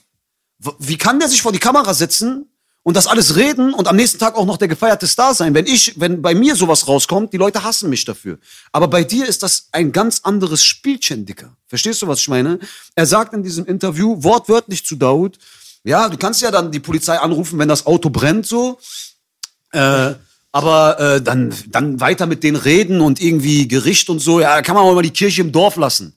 wie 0.78 0.96
kann 0.96 1.18
der 1.18 1.28
sich 1.28 1.42
vor 1.42 1.52
die 1.52 1.58
Kamera 1.58 1.94
setzen 1.94 2.46
und 2.88 2.96
das 2.96 3.06
alles 3.06 3.36
reden 3.36 3.74
und 3.74 3.86
am 3.86 3.96
nächsten 3.96 4.18
Tag 4.18 4.34
auch 4.34 4.46
noch 4.46 4.56
der 4.56 4.66
gefeierte 4.66 5.06
Star 5.06 5.34
sein? 5.34 5.52
Wenn 5.52 5.66
ich, 5.66 6.00
wenn 6.00 6.22
bei 6.22 6.34
mir 6.34 6.56
sowas 6.56 6.88
rauskommt, 6.88 7.34
die 7.34 7.36
Leute 7.36 7.62
hassen 7.62 7.90
mich 7.90 8.06
dafür. 8.06 8.38
Aber 8.72 8.88
bei 8.88 9.04
dir 9.04 9.26
ist 9.26 9.42
das 9.42 9.68
ein 9.72 9.92
ganz 9.92 10.20
anderes 10.22 10.64
Spielchen, 10.64 11.26
Dicker. 11.26 11.54
Verstehst 11.66 12.00
du, 12.00 12.06
was 12.06 12.20
ich 12.20 12.28
meine? 12.28 12.58
Er 12.94 13.04
sagt 13.04 13.34
in 13.34 13.42
diesem 13.42 13.66
Interview 13.66 14.22
wortwörtlich 14.24 14.86
zu 14.86 14.96
Daud, 14.96 15.38
ja, 15.84 16.08
du 16.08 16.16
kannst 16.16 16.40
ja 16.40 16.50
dann 16.50 16.72
die 16.72 16.80
Polizei 16.80 17.18
anrufen, 17.18 17.58
wenn 17.58 17.68
das 17.68 17.84
Auto 17.84 18.08
brennt, 18.08 18.46
so. 18.46 18.78
Äh, 19.72 20.14
aber 20.50 20.98
äh, 20.98 21.20
dann, 21.20 21.54
dann 21.66 22.00
weiter 22.00 22.24
mit 22.24 22.42
denen 22.42 22.56
reden 22.56 23.02
und 23.02 23.20
irgendwie 23.20 23.68
Gericht 23.68 24.08
und 24.08 24.20
so, 24.20 24.40
ja, 24.40 24.62
kann 24.62 24.74
man 24.74 24.84
auch 24.84 24.94
mal 24.94 25.02
die 25.02 25.10
Kirche 25.10 25.42
im 25.42 25.52
Dorf 25.52 25.76
lassen. 25.76 26.16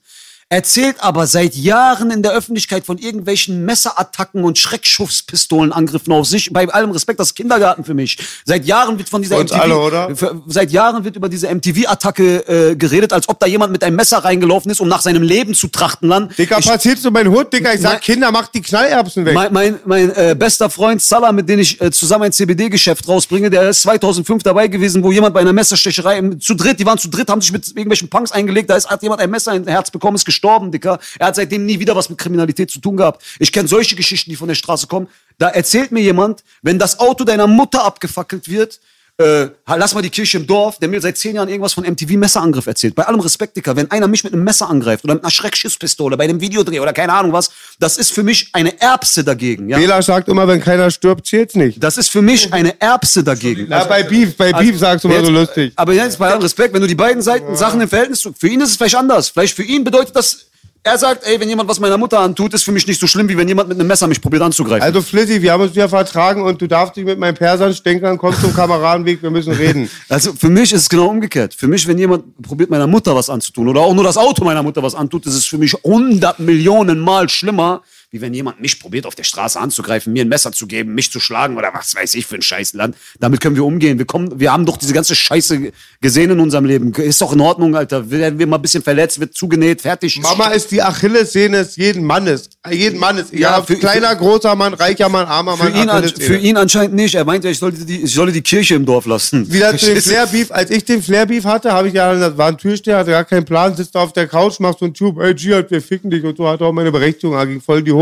Erzählt 0.56 0.96
aber 1.00 1.26
seit 1.26 1.54
Jahren 1.54 2.10
in 2.10 2.22
der 2.22 2.32
Öffentlichkeit 2.32 2.84
von 2.84 2.98
irgendwelchen 2.98 3.64
Messerattacken 3.64 4.44
und 4.44 4.58
Schreckschuffspistolenangriffen 4.58 6.12
auf 6.12 6.26
sich. 6.26 6.52
Bei 6.52 6.68
allem 6.68 6.90
Respekt, 6.90 7.20
das 7.20 7.28
ist 7.28 7.34
Kindergarten 7.36 7.84
für 7.84 7.94
mich. 7.94 8.18
Seit 8.44 8.66
Jahren 8.66 8.98
wird 8.98 9.08
von 9.08 9.22
dieser 9.22 9.38
uns 9.38 9.50
alle, 9.50 9.78
oder? 9.78 10.10
Seit 10.48 10.70
Jahren 10.70 11.04
wird 11.04 11.16
über 11.16 11.30
diese 11.30 11.48
MTV-Attacke 11.48 12.72
äh, 12.72 12.76
geredet, 12.76 13.14
als 13.14 13.30
ob 13.30 13.40
da 13.40 13.46
jemand 13.46 13.72
mit 13.72 13.82
einem 13.82 13.96
Messer 13.96 14.18
reingelaufen 14.18 14.70
ist, 14.70 14.82
um 14.82 14.88
nach 14.88 15.00
seinem 15.00 15.22
Leben 15.22 15.54
zu 15.54 15.68
trachten. 15.68 16.10
Dann. 16.10 16.28
Dicker, 16.36 16.58
Ich- 16.58 16.66
passierst 16.66 17.02
du 17.02 17.10
mein 17.10 17.28
Hut, 17.28 17.50
Dicker? 17.50 17.72
Ich 17.72 17.80
sag, 17.80 17.92
Mein- 17.92 18.00
Kinder, 18.02 18.30
mach 18.30 18.48
die 18.48 18.60
Knallerbsen 18.60 19.24
weg. 19.24 19.32
mein, 19.32 19.50
mein, 19.54 19.78
mein 19.86 20.10
äh, 20.14 20.36
bester 20.38 20.68
Freund 20.68 21.00
Salah, 21.00 21.32
mit 21.32 21.48
dem 21.48 21.60
ich 21.60 21.80
äh, 21.80 21.90
zusammen 21.90 22.24
ein 22.24 22.32
CBD-Geschäft 22.32 23.08
rausbringe, 23.08 23.48
der 23.48 23.70
ist 23.70 23.80
2005 23.80 24.42
dabei 24.42 24.68
gewesen, 24.68 25.02
wo 25.02 25.12
jemand 25.12 25.32
bei 25.32 25.40
einer 25.40 25.54
Messerstecherei 25.54 26.18
im- 26.18 26.38
zu 26.40 26.52
dritt, 26.52 26.78
die 26.78 26.84
waren 26.84 26.98
zu 26.98 27.08
dritt, 27.08 27.30
haben 27.30 27.40
sich 27.40 27.52
mit 27.52 27.66
irgendwelchen 27.68 28.10
Punks 28.10 28.32
eingelegt, 28.32 28.68
da 28.68 28.76
ist, 28.76 28.90
hat 28.90 29.02
jemand 29.02 29.22
ein 29.22 29.30
Messer 29.30 29.54
in 29.54 29.66
Herz 29.66 29.90
bekommen, 29.90 30.16
ist 30.16 30.26
gestorben, 30.26 30.41
Dicker. 30.70 30.98
Er 31.18 31.28
hat 31.28 31.36
seitdem 31.36 31.64
nie 31.64 31.78
wieder 31.78 31.96
was 31.96 32.10
mit 32.10 32.18
Kriminalität 32.18 32.70
zu 32.70 32.80
tun 32.80 32.96
gehabt. 32.96 33.24
Ich 33.38 33.52
kenne 33.52 33.68
solche 33.68 33.96
Geschichten, 33.96 34.30
die 34.30 34.36
von 34.36 34.48
der 34.48 34.54
Straße 34.54 34.86
kommen. 34.86 35.08
Da 35.38 35.48
erzählt 35.48 35.92
mir 35.92 36.00
jemand, 36.00 36.44
wenn 36.62 36.78
das 36.78 36.98
Auto 36.98 37.24
deiner 37.24 37.46
Mutter 37.46 37.84
abgefackelt 37.84 38.48
wird, 38.48 38.80
äh, 39.18 39.48
lass 39.66 39.94
mal 39.94 40.02
die 40.02 40.10
Kirche 40.10 40.38
im 40.38 40.46
Dorf, 40.46 40.78
der 40.78 40.88
mir 40.88 41.00
seit 41.00 41.18
zehn 41.18 41.36
Jahren 41.36 41.48
irgendwas 41.48 41.74
von 41.74 41.84
MTV-Messerangriff 41.84 42.66
erzählt. 42.66 42.94
Bei 42.94 43.06
allem 43.06 43.20
Respekt, 43.20 43.56
Dicker, 43.56 43.76
wenn 43.76 43.90
einer 43.90 44.08
mich 44.08 44.24
mit 44.24 44.32
einem 44.32 44.42
Messer 44.42 44.68
angreift 44.68 45.04
oder 45.04 45.14
mit 45.14 45.22
einer 45.22 45.30
Schreckschusspistole 45.30 46.16
bei 46.16 46.24
einem 46.24 46.40
Videodreh 46.40 46.80
oder 46.80 46.92
keine 46.92 47.12
Ahnung 47.12 47.32
was, 47.32 47.50
das 47.78 47.98
ist 47.98 48.12
für 48.12 48.22
mich 48.22 48.48
eine 48.52 48.80
Erbse 48.80 49.22
dagegen. 49.22 49.68
Ja? 49.68 49.78
Bela 49.78 50.00
sagt 50.02 50.28
immer, 50.28 50.48
wenn 50.48 50.60
keiner 50.60 50.90
stirbt, 50.90 51.26
zählt's 51.26 51.54
nicht. 51.54 51.82
Das 51.82 51.98
ist 51.98 52.08
für 52.08 52.22
mich 52.22 52.52
eine 52.52 52.80
Erbse 52.80 53.22
dagegen. 53.22 53.70
Ja, 53.70 53.84
bei 53.84 54.02
Beef, 54.02 54.36
bei 54.36 54.52
Beef 54.52 54.78
sagst 54.78 55.04
du 55.04 55.08
mal 55.08 55.24
so 55.24 55.30
lustig. 55.30 55.72
Aber 55.76 55.92
jetzt 55.92 56.18
bei 56.18 56.30
allem 56.30 56.40
Respekt, 56.40 56.74
wenn 56.74 56.80
du 56.80 56.88
die 56.88 56.94
beiden 56.94 57.22
Seiten 57.22 57.54
Sachen 57.54 57.80
im 57.80 57.88
Verhältnis 57.88 58.20
zu, 58.20 58.32
für 58.32 58.48
ihn 58.48 58.60
ist 58.60 58.70
es 58.70 58.76
vielleicht 58.76 58.96
anders. 58.96 59.28
Vielleicht 59.28 59.54
für 59.54 59.62
ihn 59.62 59.84
bedeutet 59.84 60.16
das, 60.16 60.46
er 60.84 60.98
sagt, 60.98 61.24
ey, 61.24 61.38
wenn 61.38 61.48
jemand 61.48 61.68
was 61.68 61.78
meiner 61.78 61.96
Mutter 61.96 62.18
antut, 62.18 62.52
ist 62.54 62.64
für 62.64 62.72
mich 62.72 62.86
nicht 62.88 62.98
so 62.98 63.06
schlimm, 63.06 63.28
wie 63.28 63.36
wenn 63.36 63.46
jemand 63.46 63.68
mit 63.68 63.78
einem 63.78 63.86
Messer 63.86 64.08
mich 64.08 64.20
probiert 64.20 64.42
anzugreifen. 64.42 64.82
Also 64.82 65.00
Flizzy, 65.00 65.40
wir 65.40 65.52
haben 65.52 65.62
uns 65.62 65.74
wieder 65.74 65.88
vertragen 65.88 66.42
und 66.42 66.60
du 66.60 66.66
darfst 66.66 66.96
dich 66.96 67.04
mit 67.04 67.20
meinem 67.20 67.36
Persern 67.36 67.72
stänkern, 67.72 68.18
komm 68.18 68.34
zum 68.34 68.52
Kameradenweg, 68.52 69.22
wir 69.22 69.30
müssen 69.30 69.52
reden. 69.52 69.88
Also 70.08 70.32
für 70.34 70.50
mich 70.50 70.72
ist 70.72 70.82
es 70.82 70.88
genau 70.88 71.06
umgekehrt. 71.06 71.54
Für 71.54 71.68
mich, 71.68 71.86
wenn 71.86 71.96
jemand 71.96 72.42
probiert, 72.42 72.68
meiner 72.68 72.86
Mutter 72.86 73.14
was 73.14 73.30
anzutun 73.30 73.68
oder 73.68 73.80
auch 73.80 73.94
nur 73.94 74.04
das 74.04 74.16
Auto 74.16 74.44
meiner 74.44 74.62
Mutter 74.62 74.82
was 74.82 74.94
antut, 74.94 75.24
ist 75.26 75.34
es 75.34 75.44
für 75.44 75.56
mich 75.56 75.74
100 75.84 76.38
Millionen 76.40 76.98
Mal 76.98 77.28
schlimmer, 77.28 77.82
wie 78.12 78.20
wenn 78.20 78.34
jemand 78.34 78.60
mich 78.60 78.78
probiert, 78.78 79.06
auf 79.06 79.14
der 79.14 79.24
Straße 79.24 79.58
anzugreifen, 79.58 80.12
mir 80.12 80.22
ein 80.22 80.28
Messer 80.28 80.52
zu 80.52 80.66
geben, 80.66 80.94
mich 80.94 81.10
zu 81.10 81.18
schlagen 81.18 81.56
oder 81.56 81.70
was 81.72 81.94
weiß 81.94 82.12
ich 82.12 82.26
für 82.26 82.34
ein 82.34 82.42
Scheißland. 82.42 82.94
Damit 83.18 83.40
können 83.40 83.56
wir 83.56 83.64
umgehen. 83.64 83.96
Wir, 83.96 84.04
kommen, 84.04 84.38
wir 84.38 84.52
haben 84.52 84.66
doch 84.66 84.76
diese 84.76 84.92
ganze 84.92 85.14
Scheiße 85.16 85.72
gesehen 86.02 86.30
in 86.30 86.38
unserem 86.38 86.66
Leben. 86.66 86.92
Ist 86.92 87.22
doch 87.22 87.32
in 87.32 87.40
Ordnung, 87.40 87.74
Alter. 87.74 88.10
Werden 88.10 88.38
wir 88.38 88.46
mal 88.46 88.56
ein 88.56 88.62
bisschen 88.62 88.82
verletzt, 88.82 89.18
wird 89.18 89.32
zugenäht, 89.34 89.80
fertig. 89.80 90.20
Mama 90.20 90.48
ist 90.48 90.70
die 90.70 90.82
Achillessehne 90.82 91.56
des 91.64 91.76
jeden 91.76 92.04
Mannes. 92.04 92.50
Jeden 92.70 92.98
Mannes. 93.00 93.28
Ja, 93.32 93.56
Ja, 93.56 93.62
für- 93.62 93.76
kleiner, 93.76 94.14
großer 94.14 94.54
Mann, 94.56 94.74
reicher 94.74 95.08
Mann, 95.08 95.26
armer 95.26 95.56
für 95.56 95.70
Mann, 95.70 95.82
ihn, 95.82 95.88
an, 95.88 96.06
für 96.06 96.36
ihn 96.36 96.58
anscheinend 96.58 96.94
nicht. 96.94 97.14
Er 97.14 97.24
meinte, 97.24 97.48
ich 97.48 97.58
sollte 97.58 97.82
die, 97.86 98.02
ich 98.02 98.12
solle 98.12 98.30
die 98.32 98.42
Kirche 98.42 98.74
im 98.74 98.84
Dorf 98.84 99.06
lassen. 99.06 99.50
Wieder 99.50 99.74
zu 99.78 99.86
dem 99.86 99.94
du? 99.94 100.02
Flair-Beef. 100.02 100.50
Als 100.50 100.70
ich 100.70 100.84
den 100.84 101.02
Flair-Beef 101.02 101.44
hatte, 101.46 101.72
habe 101.72 101.88
ich 101.88 101.94
ja, 101.94 102.14
das 102.14 102.36
war 102.36 102.48
ein 102.48 102.58
Türsteher, 102.58 102.98
hatte 102.98 103.12
gar 103.12 103.24
keinen 103.24 103.46
Plan, 103.46 103.74
sitzt 103.74 103.94
da 103.94 104.00
auf 104.00 104.12
der 104.12 104.26
Couch, 104.28 104.60
macht 104.60 104.80
so 104.80 104.84
einen 104.84 104.92
Tube, 104.92 105.18
ey, 105.22 105.32
Jihad, 105.34 105.70
wir 105.70 105.80
ficken 105.80 106.10
dich 106.10 106.22
und 106.24 106.36
so, 106.36 106.46
hat 106.46 106.60
auch 106.60 106.72
meine 106.72 106.92
Berechtigung, 106.92 107.34
ging 107.48 107.62
voll 107.62 107.82
die 107.82 107.90
Hose. 107.90 108.01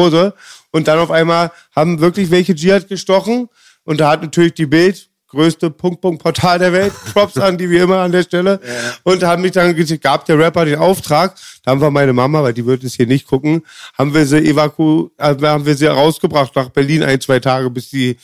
Und 0.71 0.89
dann 0.89 0.99
auf 0.99 1.11
einmal 1.11 1.51
haben 1.75 2.01
wirklich 2.01 2.31
welche 2.31 2.53
Jihad 2.53 2.89
gestochen. 2.89 3.49
Und 3.85 4.01
da 4.01 4.11
hat 4.11 4.23
natürlich 4.23 4.55
die 4.55 4.67
Bild, 4.67 5.09
größte 5.29 5.71
Punkt-Punkt-Portal 5.71 6.59
der 6.59 6.73
Welt, 6.73 6.93
Props 7.13 7.37
an 7.39 7.57
die 7.59 7.71
wie 7.71 7.79
immer 7.79 7.99
an 7.99 8.13
der 8.13 8.23
Stelle, 8.23 8.61
und 9.05 9.23
haben 9.23 9.43
mich 9.43 9.53
dann 9.53 9.75
gesagt, 9.75 10.03
gab 10.03 10.25
der 10.27 10.39
Rapper 10.39 10.65
den 10.65 10.79
Auftrag, 10.79 11.37
da 11.63 11.71
haben 11.71 11.81
wir 11.81 11.91
meine 11.91 12.13
Mama, 12.13 12.43
weil 12.43 12.53
die 12.53 12.67
wird 12.67 12.85
es 12.85 12.95
hier 12.95 13.07
nicht 13.07 13.27
gucken, 13.27 13.63
haben 13.97 14.13
wir 14.13 14.27
sie 14.27 14.39
evaku, 14.39 15.09
äh, 15.19 15.37
haben 15.41 15.67
wir 15.67 15.77
sie 15.77 15.87
rausgebracht 15.87 16.55
nach 16.57 16.71
Berlin 16.71 17.03
ein, 17.03 17.21
zwei 17.21 17.39
Tage, 17.39 17.71
bis 17.71 17.91
die 17.91 18.17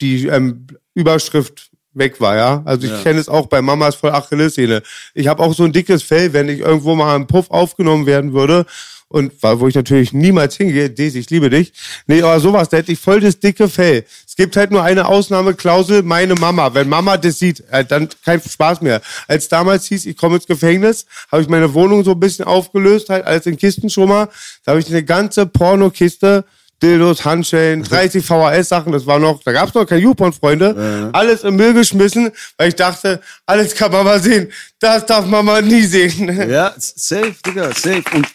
die 0.00 0.26
ähm, 0.26 0.66
Überschrift 0.94 1.70
weg 1.92 2.20
war, 2.20 2.36
ja. 2.36 2.62
Also 2.64 2.86
ich 2.86 3.02
kenne 3.02 3.18
es 3.18 3.28
auch 3.28 3.46
bei 3.46 3.62
Mamas 3.62 3.94
voll 3.94 4.10
Achillessehne. 4.10 4.82
Ich 5.14 5.28
habe 5.28 5.42
auch 5.42 5.54
so 5.54 5.64
ein 5.64 5.72
dickes 5.72 6.02
Fell, 6.02 6.32
wenn 6.32 6.48
ich 6.48 6.60
irgendwo 6.60 6.94
mal 6.94 7.16
im 7.16 7.26
Puff 7.26 7.50
aufgenommen 7.50 8.06
werden 8.06 8.32
würde 8.32 8.66
Und 9.08 9.32
wo 9.40 9.68
ich 9.68 9.74
natürlich 9.76 10.12
niemals 10.12 10.56
hingehe, 10.56 10.90
Daisy, 10.90 11.20
ich 11.20 11.30
liebe 11.30 11.48
dich. 11.48 11.72
Nee, 12.08 12.22
aber 12.22 12.40
sowas, 12.40 12.68
da 12.68 12.78
hätte 12.78 12.90
ich 12.90 12.98
voll 12.98 13.20
das 13.20 13.38
dicke 13.38 13.68
Fell. 13.68 14.04
Es 14.26 14.34
gibt 14.34 14.56
halt 14.56 14.72
nur 14.72 14.82
eine 14.82 15.06
Ausnahmeklausel, 15.06 16.02
meine 16.02 16.34
Mama. 16.34 16.74
Wenn 16.74 16.88
Mama 16.88 17.16
das 17.16 17.38
sieht, 17.38 17.62
äh, 17.70 17.84
dann 17.84 18.08
kein 18.24 18.40
Spaß 18.40 18.80
mehr. 18.80 19.00
Als 19.28 19.48
damals 19.48 19.86
hieß, 19.86 20.06
ich 20.06 20.16
komme 20.16 20.36
ins 20.36 20.46
Gefängnis, 20.46 21.06
habe 21.30 21.40
ich 21.40 21.48
meine 21.48 21.72
Wohnung 21.72 22.02
so 22.02 22.12
ein 22.12 22.20
bisschen 22.20 22.46
aufgelöst, 22.46 23.08
halt 23.08 23.24
alles 23.24 23.46
in 23.46 23.56
Kisten 23.56 23.88
schon 23.90 24.08
mal. 24.08 24.28
Da 24.64 24.72
habe 24.72 24.80
ich 24.80 24.88
eine 24.88 25.04
ganze 25.04 25.46
Pornokiste, 25.46 26.44
Dildos, 26.82 27.24
Handschellen, 27.24 27.82
30 27.84 28.26
VHS-Sachen, 28.26 28.92
das 28.92 29.06
war 29.06 29.20
noch, 29.20 29.40
da 29.44 29.52
gab's 29.52 29.72
noch 29.72 29.86
keine 29.86 30.02
YouPorn-Freunde, 30.02 31.10
alles 31.12 31.42
im 31.44 31.56
Müll 31.56 31.72
geschmissen, 31.72 32.30
weil 32.58 32.68
ich 32.68 32.74
dachte, 32.74 33.20
alles 33.46 33.74
kann 33.74 33.92
Mama 33.92 34.18
sehen, 34.18 34.52
das 34.78 35.06
darf 35.06 35.24
Mama 35.26 35.62
nie 35.62 35.84
sehen. 35.84 36.50
Ja, 36.50 36.74
safe, 36.76 37.34
Digga, 37.46 37.68
safe. 37.72 38.02
Und 38.12 38.26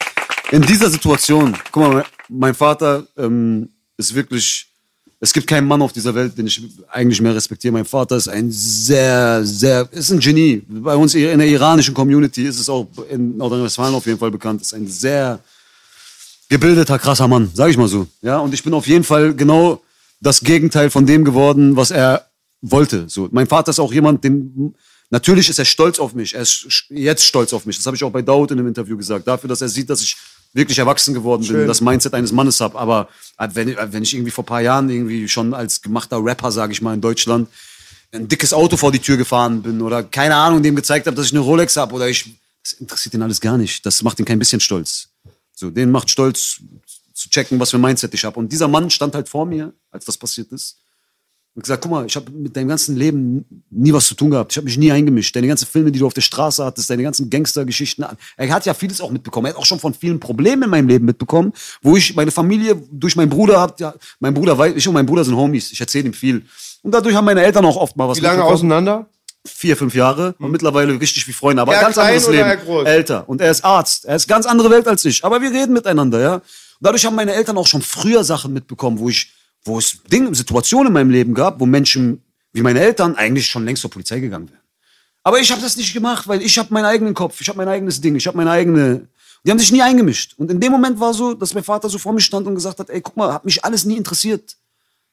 in 0.49 0.61
dieser 0.61 0.89
Situation, 0.89 1.55
guck 1.71 1.83
mal, 1.83 2.05
mein 2.29 2.53
Vater 2.53 3.05
ähm, 3.17 3.69
ist 3.97 4.13
wirklich, 4.15 4.67
es 5.19 5.31
gibt 5.33 5.47
keinen 5.47 5.67
Mann 5.67 5.81
auf 5.81 5.93
dieser 5.93 6.15
Welt, 6.15 6.37
den 6.37 6.47
ich 6.47 6.61
eigentlich 6.89 7.21
mehr 7.21 7.35
respektiere. 7.35 7.71
Mein 7.71 7.85
Vater 7.85 8.15
ist 8.15 8.27
ein 8.27 8.51
sehr, 8.51 9.45
sehr, 9.45 9.87
ist 9.91 10.09
ein 10.11 10.19
Genie. 10.19 10.63
Bei 10.67 10.95
uns 10.95 11.13
in 11.13 11.37
der 11.37 11.47
iranischen 11.47 11.93
Community 11.93 12.45
ist 12.45 12.59
es 12.59 12.67
auch 12.69 12.87
in 13.09 13.37
Nordrhein-Westfalen 13.37 13.93
auf 13.93 14.05
jeden 14.05 14.17
Fall 14.17 14.31
bekannt. 14.31 14.61
Ist 14.61 14.73
ein 14.73 14.87
sehr 14.87 15.39
gebildeter, 16.49 16.97
krasser 16.97 17.27
Mann, 17.27 17.51
sag 17.53 17.69
ich 17.69 17.77
mal 17.77 17.87
so. 17.87 18.07
Ja, 18.21 18.39
und 18.39 18.53
ich 18.53 18.63
bin 18.63 18.73
auf 18.73 18.87
jeden 18.87 19.03
Fall 19.03 19.33
genau 19.33 19.81
das 20.19 20.41
Gegenteil 20.41 20.89
von 20.89 21.05
dem 21.05 21.23
geworden, 21.23 21.75
was 21.75 21.91
er 21.91 22.27
wollte. 22.61 23.07
So, 23.07 23.29
mein 23.31 23.47
Vater 23.47 23.71
ist 23.71 23.79
auch 23.79 23.93
jemand, 23.93 24.23
den 24.23 24.75
natürlich 25.12 25.49
ist 25.49 25.59
er 25.59 25.66
stolz 25.66 25.99
auf 25.99 26.14
mich. 26.14 26.34
Er 26.34 26.41
ist 26.41 26.86
jetzt 26.89 27.24
stolz 27.24 27.53
auf 27.53 27.66
mich. 27.66 27.78
Das 27.78 27.86
habe 27.86 27.95
ich 27.95 28.03
auch 28.03 28.12
bei 28.12 28.22
Daud 28.22 28.51
in 28.51 28.57
einem 28.57 28.68
Interview 28.68 28.97
gesagt. 28.97 29.28
Dafür, 29.28 29.47
dass 29.47 29.62
er 29.62 29.70
sieht, 29.70 29.89
dass 29.89 30.01
ich 30.01 30.18
wirklich 30.53 30.80
erwachsen 30.80 31.14
geworden 31.14 31.41
bin, 31.41 31.55
Schön. 31.55 31.68
das 31.68 31.82
Mindset 31.82 32.14
eines 32.14 32.32
Mannes 32.32 32.59
habe. 32.59 32.78
Aber 32.78 33.07
äh, 33.38 33.47
wenn, 33.53 33.70
äh, 33.70 33.93
wenn 33.93 34.03
ich 34.03 34.14
irgendwie 34.14 34.32
vor 34.32 34.43
ein 34.43 34.47
paar 34.47 34.62
Jahren 34.62 34.89
irgendwie 34.89 35.28
schon 35.28 35.53
als 35.53 35.82
gemachter 35.82 36.24
Rapper, 36.24 36.51
sage 36.51 36.74
ich 36.74 36.82
mal, 36.82 36.93
in 36.93 37.01
Deutschland 37.01 37.47
ein 38.14 38.28
dickes 38.28 38.51
Auto 38.51 38.76
vor 38.76 38.91
die 38.91 38.99
Tür 38.99 39.16
gefahren 39.16 39.62
bin 39.62 39.82
oder 39.82 40.03
keine 40.03 40.36
Ahnung, 40.36 40.62
dem 40.62 40.76
gezeigt 40.76 41.07
habe, 41.07 41.16
dass 41.16 41.28
ich 41.28 41.32
eine 41.32 41.39
Rolex 41.39 41.78
habe 41.78 41.95
oder 41.95 42.09
ich, 42.09 42.36
das 42.62 42.74
interessiert 42.74 43.14
ihn 43.14 43.22
alles 43.22 43.39
gar 43.39 43.57
nicht. 43.57 43.86
Das 43.86 44.01
macht 44.01 44.20
ihn 44.20 44.26
kein 44.26 44.39
bisschen 44.39 44.59
stolz. 44.59 45.07
So, 45.53 45.70
den 45.70 45.91
macht 45.91 46.09
stolz 46.09 46.59
zu 47.14 47.30
checken, 47.30 47.59
was 47.59 47.72
für 47.72 47.78
ein 47.78 47.82
Mindset 47.82 48.14
ich 48.14 48.26
habe. 48.26 48.38
Und 48.39 48.51
dieser 48.51 48.68
Mann 48.68 48.89
stand 48.89 49.16
halt 49.16 49.30
vor 49.30 49.45
mir, 49.45 49.74
als 49.91 50.05
das 50.05 50.18
passiert 50.18 50.51
ist. 50.51 50.80
Und 51.53 51.63
gesagt, 51.63 51.81
guck 51.81 51.91
mal, 51.91 52.05
ich 52.05 52.15
habe 52.15 52.31
mit 52.31 52.55
deinem 52.55 52.69
ganzen 52.69 52.95
Leben 52.95 53.63
nie 53.69 53.91
was 53.91 54.07
zu 54.07 54.15
tun 54.15 54.31
gehabt. 54.31 54.53
Ich 54.53 54.57
habe 54.57 54.65
mich 54.65 54.77
nie 54.77 54.89
eingemischt. 54.89 55.35
Deine 55.35 55.47
ganzen 55.47 55.65
Filme, 55.65 55.91
die 55.91 55.99
du 55.99 56.07
auf 56.07 56.13
der 56.13 56.21
Straße 56.21 56.63
hattest, 56.63 56.89
deine 56.89 57.03
ganzen 57.03 57.29
Gangstergeschichten. 57.29 58.05
Er 58.37 58.53
hat 58.53 58.65
ja 58.65 58.73
vieles 58.73 59.01
auch 59.01 59.11
mitbekommen. 59.11 59.47
Er 59.47 59.49
hat 59.49 59.57
auch 59.57 59.65
schon 59.65 59.79
von 59.79 59.93
vielen 59.93 60.19
Problemen 60.19 60.63
in 60.63 60.69
meinem 60.69 60.87
Leben 60.87 61.05
mitbekommen, 61.05 61.51
wo 61.81 61.97
ich 61.97 62.15
meine 62.15 62.31
Familie 62.31 62.81
durch 62.91 63.17
meinen 63.17 63.29
Bruder 63.29 63.59
hab, 63.59 63.79
ja, 63.81 63.93
mein 64.21 64.33
Bruder 64.33 64.57
weiß, 64.57 64.75
ich 64.77 64.87
und 64.87 64.93
mein 64.93 65.05
Bruder 65.05 65.25
sind 65.25 65.35
Homies. 65.35 65.73
Ich 65.73 65.81
erzähle 65.81 66.05
ihm 66.07 66.13
viel. 66.13 66.45
Und 66.83 66.93
dadurch 66.93 67.15
haben 67.15 67.25
meine 67.25 67.43
Eltern 67.43 67.65
auch 67.65 67.75
oft 67.75 67.97
mal 67.97 68.07
was 68.07 68.17
Wie 68.17 68.21
lange 68.21 68.43
auseinander? 68.43 69.07
vier, 69.45 69.75
fünf 69.75 69.95
Jahre 69.95 70.35
und 70.39 70.51
mittlerweile 70.51 70.99
richtig 70.99 71.27
wie 71.27 71.33
Freunde, 71.33 71.61
aber 71.61 71.73
Er 71.73 71.81
ganz 71.81 71.97
anderes 71.97 72.27
Leben. 72.27 72.47
er? 72.47 72.85
Älter. 72.85 73.27
Und 73.27 73.41
er 73.41 73.51
ist 73.51 73.65
Arzt. 73.65 74.05
Er 74.05 74.15
ist 74.15 74.27
ganz 74.27 74.45
andere 74.45 74.69
Welt 74.69 74.87
als 74.87 75.03
ich. 75.05 75.25
Aber 75.25 75.41
wir 75.41 75.51
reden 75.51 75.73
miteinander, 75.73 76.19
ja. 76.19 76.33
Und 76.35 76.43
dadurch 76.79 77.05
haben 77.05 77.15
meine 77.15 77.33
Eltern 77.33 77.57
auch 77.57 77.67
schon 77.67 77.81
früher 77.81 78.23
Sachen 78.23 78.53
mitbekommen, 78.53 78.99
wo 78.99 79.09
ich, 79.09 79.31
wo 79.64 79.78
es 79.78 80.01
Dinge, 80.12 80.34
Situationen 80.36 80.88
in 80.88 80.93
meinem 80.93 81.09
Leben 81.09 81.34
gab, 81.34 81.59
wo 81.59 81.66
Menschen 81.66 82.22
wie 82.53 82.62
meine 82.62 82.82
Eltern 82.82 83.16
eigentlich 83.16 83.47
schon 83.47 83.66
längst 83.66 83.82
zur 83.82 83.91
Polizei 83.91 84.20
gegangen 84.20 84.49
wären. 84.49 84.62
Aber 85.24 85.39
ich 85.39 85.51
habe 85.51 85.62
das 85.62 85.78
nicht 85.78 85.93
gemacht, 85.93 86.28
weil 86.28 86.41
ich 86.41 86.57
habe 86.57 86.74
meinen 86.74 86.86
eigenen 86.86 87.14
Kopf, 87.14 87.39
ich 87.41 87.47
habe 87.47 87.57
mein 87.57 87.68
eigenes 87.68 88.01
Ding, 88.01 88.16
ich 88.16 88.28
habe 88.28 88.38
meine 88.38 88.51
eigene. 88.51 89.07
Die 89.43 89.49
haben 89.49 89.59
sich 89.59 89.72
nie 89.72 89.82
eingemischt. 89.82 90.36
Und 90.38 90.51
in 90.51 90.59
dem 90.59 90.72
Moment 90.72 90.99
war 90.99 91.14
so, 91.14 91.34
dass 91.34 91.53
mein 91.53 91.64
Vater 91.64 91.89
so 91.89 91.97
vor 91.97 92.14
mir 92.14 92.22
stand 92.22 92.45
und 92.45 92.55
gesagt 92.55 92.80
hat, 92.80 92.89
ey, 92.89 93.01
guck 93.01 93.18
mal, 93.18 93.34
hat 93.34 93.45
mich 93.45 93.64
alles 93.66 93.86
nie 93.86 93.97
interessiert. 93.97 94.55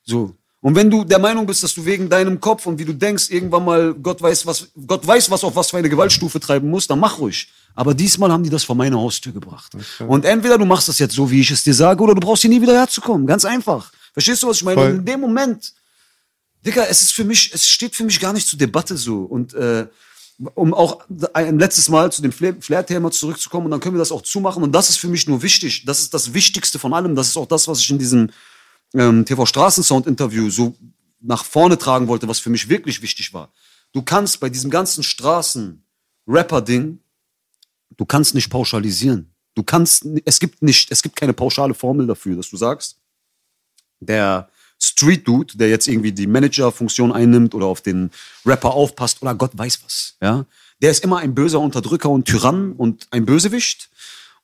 So. 0.05 0.35
Und 0.61 0.75
wenn 0.75 0.91
du 0.91 1.05
der 1.05 1.19
Meinung 1.19 1.47
bist, 1.47 1.63
dass 1.63 1.73
du 1.75 1.85
wegen 1.85 2.11
deinem 2.11 2.41
Kopf 2.41 2.67
und 2.67 2.79
wie 2.79 2.85
du 2.85 2.93
denkst, 2.93 3.31
irgendwann 3.31 3.65
mal 3.65 3.95
Gott 3.95 4.21
weiß, 4.21 4.45
was, 4.45 4.69
Gott 4.87 5.07
weiß, 5.07 5.31
was 5.31 5.45
auf 5.45 5.55
was 5.55 5.71
für 5.71 5.79
eine 5.79 5.89
Gewaltstufe 5.89 6.41
treiben 6.41 6.69
muss, 6.69 6.87
dann 6.87 6.99
mach 6.99 7.19
ruhig. 7.19 7.49
Aber 7.75 7.95
diesmal 7.95 8.33
haben 8.33 8.43
die 8.43 8.51
das 8.51 8.65
vor 8.65 8.75
meine 8.75 8.97
Haustür 8.97 9.33
gebracht. 9.33 9.73
Und 10.07 10.25
entweder 10.25 10.59
du 10.59 10.65
machst 10.65 10.89
das 10.89 10.99
jetzt 10.99 11.15
so, 11.15 11.31
wie 11.31 11.41
ich 11.41 11.51
es 11.51 11.63
dir 11.63 11.75
sage, 11.75 12.03
oder 12.03 12.15
du 12.15 12.21
brauchst 12.21 12.43
hier 12.43 12.51
nie 12.51 12.61
wieder 12.61 12.75
herzukommen. 12.75 13.27
Ganz 13.27 13.45
einfach. 13.45 13.93
Verstehst 14.19 14.43
du, 14.43 14.49
was 14.49 14.57
ich 14.57 14.64
meine? 14.64 14.81
Voll. 14.81 14.91
Und 14.91 14.99
in 14.99 15.05
dem 15.05 15.21
Moment, 15.21 15.75
Digga, 16.66 16.83
es 16.87 17.03
ist 17.03 17.12
für 17.12 17.23
mich, 17.23 17.55
es 17.55 17.69
steht 17.69 17.95
für 17.95 18.03
mich 18.03 18.19
gar 18.19 18.33
nicht 18.33 18.49
zur 18.49 18.59
Debatte 18.59 18.97
so. 18.97 19.23
Und 19.23 19.55
äh, 19.55 19.87
um 20.55 20.75
auch 20.75 21.05
ein 21.35 21.61
letztes 21.61 21.89
Mal 21.89 22.11
zu 22.11 22.21
dem 22.21 22.33
Flair- 22.33 22.61
Flair-Thema 22.61 23.12
zurückzukommen 23.12 23.66
und 23.66 23.71
dann 23.71 23.79
können 23.79 23.95
wir 23.95 24.01
das 24.01 24.11
auch 24.11 24.23
zumachen. 24.23 24.64
Und 24.64 24.73
das 24.73 24.91
ist 24.91 24.97
für 24.97 25.07
mich 25.07 25.29
nur 25.29 25.41
wichtig. 25.43 25.85
Das 25.85 26.01
ist 26.01 26.12
das 26.14 26.35
Wichtigste 26.35 26.81
von 26.81 26.93
allem. 26.95 27.14
Das 27.14 27.29
ist 27.29 27.37
auch 27.37 27.47
das, 27.47 27.69
was 27.69 27.79
ich 27.79 27.91
in 27.91 27.99
diesem 28.01 28.31
ähm, 28.93 29.25
TV-Straßensound-Interview 29.25 30.51
so 30.51 30.77
nach 31.21 31.45
vorne 31.45 31.79
tragen 31.79 32.09
wollte, 32.09 32.27
was 32.27 32.41
für 32.41 32.51
mich 32.51 32.69
wirklich 32.69 33.01
wichtig 33.01 33.33
war. 33.33 33.53
Du 33.93 34.03
kannst 34.03 34.41
bei 34.41 34.49
diesem 34.49 34.69
ganzen 34.69 35.05
Straßen-Rapper-Ding, 35.05 36.99
du 37.97 38.05
kannst 38.05 38.35
nicht 38.35 38.51
pauschalisieren. 38.51 39.33
Du 39.55 39.62
kannst, 39.62 40.05
es 40.25 40.41
gibt 40.41 40.61
nicht, 40.61 40.91
es 40.91 41.05
gibt 41.05 41.14
keine 41.14 41.35
pauschale 41.35 41.75
Formel 41.75 42.09
dafür, 42.09 42.35
dass 42.35 42.51
du 42.51 42.57
sagst, 42.57 42.98
der 44.01 44.49
Street 44.81 45.27
Dude, 45.27 45.57
der 45.57 45.69
jetzt 45.69 45.89
irgendwie 45.89 46.13
die 46.13 46.27
Manager-Funktion 46.27 47.13
einnimmt 47.13 47.55
oder 47.55 47.67
auf 47.67 47.81
den 47.81 48.11
Rapper 48.47 48.73
aufpasst 48.75 49.23
oder 49.23 49.35
Gott 49.35 49.53
weiß 49.55 49.81
was, 49.85 50.17
ja, 50.21 50.47
der 50.81 50.91
ist 50.91 51.03
immer 51.03 51.19
ein 51.19 51.35
böser 51.35 51.61
Unterdrücker 51.61 52.11
und 52.11 52.27
Tyrann 52.27 52.73
und 52.73 53.09
ein 53.11 53.27
Bösewicht. 53.27 53.91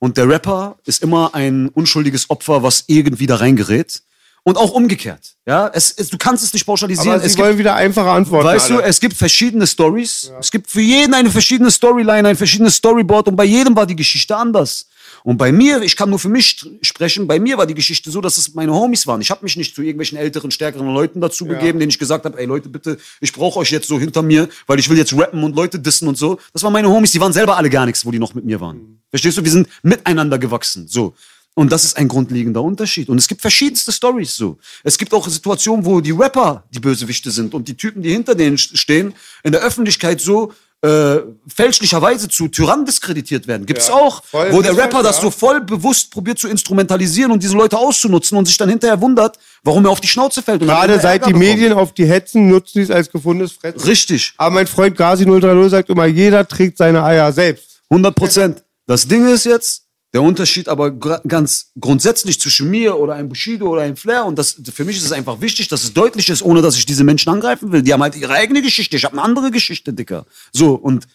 Und 0.00 0.16
der 0.16 0.28
Rapper 0.28 0.76
ist 0.84 1.02
immer 1.02 1.34
ein 1.34 1.68
unschuldiges 1.68 2.28
Opfer, 2.28 2.62
was 2.62 2.84
irgendwie 2.88 3.26
da 3.26 3.36
reingerät. 3.36 4.02
Und 4.46 4.58
auch 4.58 4.72
umgekehrt. 4.72 5.36
Ja, 5.46 5.70
es, 5.72 5.90
es, 5.90 6.10
du 6.10 6.18
kannst 6.18 6.44
es 6.44 6.52
nicht 6.52 6.66
pauschalisieren. 6.66 7.16
Aber 7.16 7.24
es 7.24 7.32
sie 7.32 7.36
gibt, 7.36 7.48
wollen 7.48 7.58
wieder 7.58 7.74
einfache 7.74 8.10
Antworten. 8.10 8.46
Weißt 8.46 8.68
du, 8.68 8.76
alle. 8.76 8.84
es 8.84 9.00
gibt 9.00 9.16
verschiedene 9.16 9.66
Stories. 9.66 10.30
Es 10.38 10.50
gibt 10.50 10.70
für 10.70 10.82
jeden 10.82 11.14
eine 11.14 11.30
verschiedene 11.30 11.70
Storyline, 11.70 12.28
ein 12.28 12.36
verschiedenes 12.36 12.76
Storyboard 12.76 13.28
und 13.28 13.36
bei 13.36 13.44
jedem 13.44 13.74
war 13.74 13.86
die 13.86 13.96
Geschichte 13.96 14.36
anders. 14.36 14.86
Und 15.22 15.38
bei 15.38 15.52
mir, 15.52 15.80
ich 15.80 15.96
kann 15.96 16.10
nur 16.10 16.18
für 16.18 16.28
mich 16.28 16.62
sprechen, 16.82 17.26
bei 17.26 17.40
mir 17.40 17.56
war 17.56 17.64
die 17.64 17.72
Geschichte 17.72 18.10
so, 18.10 18.20
dass 18.20 18.36
es 18.36 18.52
meine 18.52 18.74
Homies 18.74 19.06
waren. 19.06 19.22
Ich 19.22 19.30
habe 19.30 19.42
mich 19.42 19.56
nicht 19.56 19.74
zu 19.74 19.80
irgendwelchen 19.80 20.18
älteren, 20.18 20.50
stärkeren 20.50 20.92
Leuten 20.92 21.22
dazu 21.22 21.46
begeben, 21.46 21.78
denen 21.78 21.88
ich 21.88 21.98
gesagt 21.98 22.26
habe, 22.26 22.38
ey 22.38 22.44
Leute, 22.44 22.68
bitte, 22.68 22.98
ich 23.22 23.32
brauche 23.32 23.58
euch 23.60 23.70
jetzt 23.70 23.88
so 23.88 23.98
hinter 23.98 24.20
mir, 24.20 24.50
weil 24.66 24.78
ich 24.78 24.90
will 24.90 24.98
jetzt 24.98 25.14
rappen 25.16 25.42
und 25.42 25.56
Leute 25.56 25.78
dissen 25.78 26.08
und 26.08 26.18
so. 26.18 26.38
Das 26.52 26.62
waren 26.62 26.74
meine 26.74 26.90
Homies, 26.90 27.12
die 27.12 27.20
waren 27.20 27.32
selber 27.32 27.56
alle 27.56 27.70
gar 27.70 27.86
nichts, 27.86 28.04
wo 28.04 28.10
die 28.10 28.18
noch 28.18 28.34
mit 28.34 28.44
mir 28.44 28.60
waren. 28.60 29.00
Verstehst 29.08 29.38
du? 29.38 29.44
Wir 29.44 29.50
sind 29.50 29.68
miteinander 29.82 30.38
gewachsen. 30.38 30.88
So. 30.88 31.14
Und 31.56 31.70
das 31.70 31.84
ist 31.84 31.96
ein 31.96 32.08
grundlegender 32.08 32.62
Unterschied. 32.62 33.08
Und 33.08 33.18
es 33.18 33.28
gibt 33.28 33.40
verschiedenste 33.40 33.92
Stories 33.92 34.34
so. 34.36 34.58
Es 34.82 34.98
gibt 34.98 35.14
auch 35.14 35.28
Situationen, 35.28 35.84
wo 35.84 36.00
die 36.00 36.10
Rapper 36.10 36.64
die 36.70 36.80
Bösewichte 36.80 37.30
sind 37.30 37.54
und 37.54 37.68
die 37.68 37.76
Typen, 37.76 38.02
die 38.02 38.10
hinter 38.10 38.34
denen 38.34 38.56
st- 38.56 38.76
stehen, 38.76 39.14
in 39.44 39.52
der 39.52 39.60
Öffentlichkeit 39.62 40.20
so 40.20 40.52
äh, 40.82 41.18
fälschlicherweise 41.46 42.28
zu 42.28 42.48
Tyrannen 42.48 42.84
diskreditiert 42.84 43.46
werden. 43.46 43.64
Gibt's 43.66 43.88
Ja, 43.88 43.94
auch, 43.94 44.22
wo 44.50 44.60
der 44.60 44.76
Rapper 44.76 45.02
das 45.02 45.20
so 45.20 45.30
voll 45.30 45.60
bewusst 45.60 46.10
probiert 46.10 46.38
zu 46.38 46.48
instrumentalisieren 46.48 47.30
und 47.32 47.42
diese 47.42 47.54
Leute 47.56 47.78
auszunutzen 47.78 48.36
und 48.36 48.46
sich 48.46 48.56
dann 48.56 48.68
hinterher 48.68 49.00
wundert, 49.00 49.38
warum 49.62 49.84
er 49.86 49.92
auf 49.92 50.00
die 50.00 50.08
Schnauze 50.08 50.42
fällt. 50.42 50.60
Gerade 50.60 50.94
seit 51.00 51.22
Ärger 51.22 51.26
die 51.28 51.32
bekommt. 51.34 51.48
Medien 51.54 51.72
auf 51.72 51.94
die 51.94 52.04
hetzen, 52.04 52.48
nutzen 52.48 52.72
die 52.78 52.80
es 52.82 52.90
als 52.90 53.10
gefundenes 53.10 53.52
Fressen. 53.52 53.80
Richtig. 53.80 54.34
Aber 54.36 54.56
mein 54.56 54.66
Freund 54.66 54.96
Gazi 54.96 55.24
030 55.24 55.70
sagt 55.70 55.88
immer, 55.88 56.04
jeder 56.06 56.46
trägt 56.46 56.76
seine 56.78 57.02
Eier 57.02 57.32
selbst. 57.32 57.80
100 57.88 58.14
Prozent. 58.14 58.64
Das 58.86 59.06
Ding 59.08 59.26
ist 59.26 59.44
jetzt, 59.46 59.83
der 60.14 60.22
Unterschied 60.22 60.68
aber 60.68 60.92
ganz 60.92 61.72
grundsätzlich 61.78 62.40
zwischen 62.40 62.70
mir 62.70 62.96
oder 62.96 63.14
einem 63.14 63.28
Bushido 63.28 63.66
oder 63.66 63.82
einem 63.82 63.96
Flair 63.96 64.24
und 64.24 64.38
das, 64.38 64.56
für 64.72 64.84
mich 64.84 64.96
ist 64.96 65.04
es 65.04 65.10
einfach 65.10 65.40
wichtig, 65.40 65.66
dass 65.66 65.82
es 65.82 65.92
deutlich 65.92 66.28
ist, 66.28 66.40
ohne 66.40 66.62
dass 66.62 66.76
ich 66.76 66.86
diese 66.86 67.02
Menschen 67.02 67.30
angreifen 67.30 67.72
will. 67.72 67.82
Die 67.82 67.92
haben 67.92 68.02
halt 68.02 68.14
ihre 68.14 68.32
eigene 68.32 68.62
Geschichte. 68.62 68.96
Ich 68.96 69.04
habe 69.04 69.14
eine 69.14 69.22
andere 69.22 69.50
Geschichte, 69.50 69.92
Dicker. 69.92 70.24
So, 70.52 70.74
und 70.74 71.08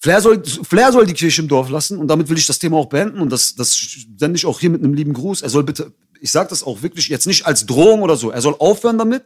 Flair 0.00 0.20
soll, 0.20 0.42
Flair 0.44 0.90
soll 0.90 1.06
die 1.06 1.14
Kirche 1.14 1.42
im 1.42 1.46
Dorf 1.48 1.70
lassen 1.70 1.98
und 1.98 2.08
damit 2.08 2.28
will 2.28 2.36
ich 2.36 2.46
das 2.46 2.58
Thema 2.58 2.76
auch 2.76 2.88
beenden 2.88 3.20
und 3.20 3.30
das, 3.30 3.54
das 3.54 3.76
sende 4.18 4.36
ich 4.36 4.46
auch 4.46 4.58
hier 4.58 4.70
mit 4.70 4.82
einem 4.82 4.92
lieben 4.92 5.12
Gruß. 5.12 5.42
Er 5.42 5.48
soll 5.48 5.62
bitte, 5.62 5.92
ich 6.20 6.32
sage 6.32 6.48
das 6.50 6.64
auch 6.64 6.82
wirklich 6.82 7.08
jetzt 7.08 7.28
nicht 7.28 7.46
als 7.46 7.66
Drohung 7.66 8.02
oder 8.02 8.16
so, 8.16 8.32
er 8.32 8.42
soll 8.42 8.56
aufhören 8.58 8.98
damit. 8.98 9.22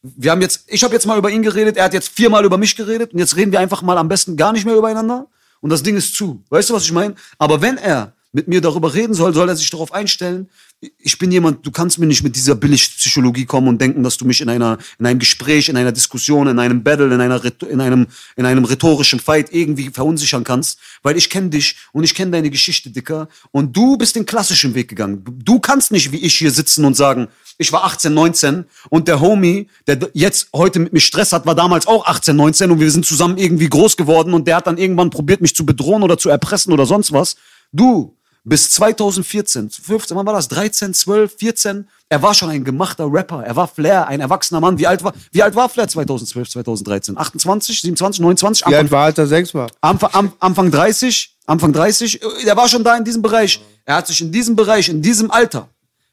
Wir 0.00 0.30
haben 0.30 0.40
jetzt, 0.40 0.64
ich 0.68 0.82
habe 0.84 0.94
jetzt 0.94 1.06
mal 1.06 1.18
über 1.18 1.30
ihn 1.30 1.42
geredet, 1.42 1.76
er 1.76 1.84
hat 1.84 1.92
jetzt 1.92 2.08
viermal 2.08 2.46
über 2.46 2.56
mich 2.56 2.76
geredet 2.76 3.12
und 3.12 3.18
jetzt 3.18 3.36
reden 3.36 3.52
wir 3.52 3.60
einfach 3.60 3.82
mal 3.82 3.98
am 3.98 4.08
besten 4.08 4.38
gar 4.38 4.54
nicht 4.54 4.64
mehr 4.64 4.74
übereinander 4.74 5.28
und 5.64 5.70
das 5.70 5.82
Ding 5.82 5.96
ist 5.96 6.14
zu. 6.14 6.44
Weißt 6.50 6.68
du, 6.68 6.74
was 6.74 6.84
ich 6.84 6.92
meine? 6.92 7.14
Aber 7.38 7.62
wenn 7.62 7.78
er 7.78 8.12
mit 8.32 8.48
mir 8.48 8.60
darüber 8.60 8.92
reden 8.92 9.14
soll, 9.14 9.32
soll 9.32 9.48
er 9.48 9.56
sich 9.56 9.70
darauf 9.70 9.94
einstellen. 9.94 10.50
Ich 10.98 11.18
bin 11.18 11.32
jemand, 11.32 11.64
du 11.64 11.70
kannst 11.70 11.98
mir 11.98 12.06
nicht 12.06 12.22
mit 12.22 12.36
dieser 12.36 12.54
Billigpsychologie 12.54 13.46
kommen 13.46 13.68
und 13.68 13.80
denken, 13.80 14.02
dass 14.02 14.18
du 14.18 14.26
mich 14.26 14.42
in 14.42 14.50
einer, 14.50 14.76
in 14.98 15.06
einem 15.06 15.18
Gespräch, 15.18 15.70
in 15.70 15.76
einer 15.76 15.92
Diskussion, 15.92 16.46
in 16.46 16.58
einem 16.58 16.82
Battle, 16.82 17.06
in 17.06 17.20
einer, 17.20 17.40
in 17.70 17.80
einem, 17.80 18.06
in 18.36 18.44
einem 18.44 18.64
rhetorischen 18.64 19.18
Fight 19.18 19.48
irgendwie 19.52 19.88
verunsichern 19.88 20.44
kannst, 20.44 20.78
weil 21.02 21.16
ich 21.16 21.30
kenne 21.30 21.48
dich 21.48 21.76
und 21.92 22.04
ich 22.04 22.14
kenne 22.14 22.32
deine 22.32 22.50
Geschichte, 22.50 22.90
Dicker. 22.90 23.28
Und 23.50 23.74
du 23.74 23.96
bist 23.96 24.16
den 24.16 24.26
klassischen 24.26 24.74
Weg 24.74 24.88
gegangen. 24.88 25.24
Du 25.24 25.58
kannst 25.58 25.90
nicht 25.90 26.12
wie 26.12 26.18
ich 26.18 26.34
hier 26.36 26.50
sitzen 26.50 26.84
und 26.84 26.94
sagen, 26.94 27.28
ich 27.56 27.72
war 27.72 27.84
18, 27.84 28.12
19 28.12 28.64
und 28.90 29.08
der 29.08 29.20
Homie, 29.20 29.68
der 29.86 30.10
jetzt 30.12 30.48
heute 30.52 30.80
mit 30.80 30.92
mir 30.92 31.00
Stress 31.00 31.32
hat, 31.32 31.46
war 31.46 31.54
damals 31.54 31.86
auch 31.86 32.06
18, 32.06 32.34
19 32.34 32.70
und 32.70 32.80
wir 32.80 32.90
sind 32.90 33.06
zusammen 33.06 33.38
irgendwie 33.38 33.68
groß 33.68 33.96
geworden 33.96 34.34
und 34.34 34.46
der 34.48 34.56
hat 34.56 34.66
dann 34.66 34.76
irgendwann 34.76 35.10
probiert, 35.10 35.40
mich 35.40 35.54
zu 35.54 35.64
bedrohen 35.64 36.02
oder 36.02 36.18
zu 36.18 36.28
erpressen 36.28 36.72
oder 36.72 36.84
sonst 36.84 37.12
was. 37.12 37.36
Du 37.72 38.16
bis 38.44 38.70
2014, 38.70 39.70
15, 39.70 40.16
wann 40.16 40.26
war 40.26 40.34
das? 40.34 40.48
13, 40.48 40.92
12, 40.92 41.36
14. 41.38 41.88
Er 42.10 42.22
war 42.22 42.34
schon 42.34 42.50
ein 42.50 42.62
gemachter 42.62 43.10
Rapper. 43.10 43.42
Er 43.42 43.56
war 43.56 43.66
Flair, 43.66 44.06
ein 44.06 44.20
erwachsener 44.20 44.60
Mann. 44.60 44.78
Wie 44.78 44.86
alt 44.86 45.02
war, 45.02 45.14
wie 45.32 45.42
alt 45.42 45.56
war 45.56 45.68
Flair 45.70 45.88
2012, 45.88 46.50
2013? 46.50 47.16
28, 47.16 47.80
27, 47.80 48.20
29? 48.20 48.66
Wie 48.66 48.74
alt 48.74 48.90
war, 48.90 49.06
als 49.06 49.18
er 49.18 49.26
sechs 49.26 49.54
war? 49.54 49.70
Anfang, 49.80 50.10
am, 50.12 50.32
Anfang 50.40 50.70
30, 50.70 51.38
Anfang 51.46 51.72
30, 51.72 52.22
äh, 52.22 52.44
der 52.44 52.56
war 52.56 52.68
schon 52.68 52.84
da 52.84 52.96
in 52.96 53.04
diesem 53.04 53.22
Bereich. 53.22 53.60
Er 53.86 53.96
hat 53.96 54.06
sich 54.06 54.20
in 54.20 54.30
diesem 54.30 54.56
Bereich, 54.56 54.90
in 54.90 55.00
diesem 55.00 55.30
Alter, 55.30 55.68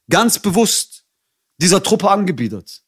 ganz 0.10 0.40
bewusst 0.40 1.04
dieser 1.58 1.84
Truppe 1.84 2.10
angebiedert. 2.10 2.82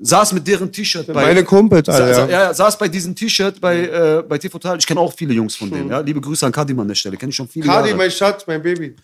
Saß 0.00 0.32
mit 0.32 0.46
deren 0.46 0.70
T-Shirt 0.70 1.06
bei. 1.08 1.14
Meine 1.26 1.42
Kumpels, 1.44 1.88
Alter, 1.88 2.14
Sa- 2.14 2.26
sa- 2.26 2.30
ja. 2.30 2.54
saß 2.54 2.78
bei 2.78 2.86
diesem 2.88 3.14
T-Shirt 3.16 3.60
bei, 3.60 3.80
äh, 3.86 4.22
bei 4.28 4.38
TV 4.38 4.52
Total. 4.58 4.78
Ich 4.78 4.86
kenne 4.86 5.00
auch 5.00 5.12
viele 5.12 5.34
Jungs 5.34 5.56
von 5.56 5.70
denen. 5.70 5.90
Ja? 5.90 5.98
Liebe 6.00 6.20
Grüße 6.20 6.46
an 6.46 6.52
Kadim 6.52 6.78
an 6.78 6.86
der 6.88 6.94
Stelle. 6.94 7.16
Kenne 7.16 7.30
ich 7.30 7.36
schon 7.36 7.48
viele 7.48 7.66
Kadi, 7.66 7.92
mein 7.94 8.10
Schatz, 8.10 8.44
mein 8.46 8.62
Baby. 8.62 8.94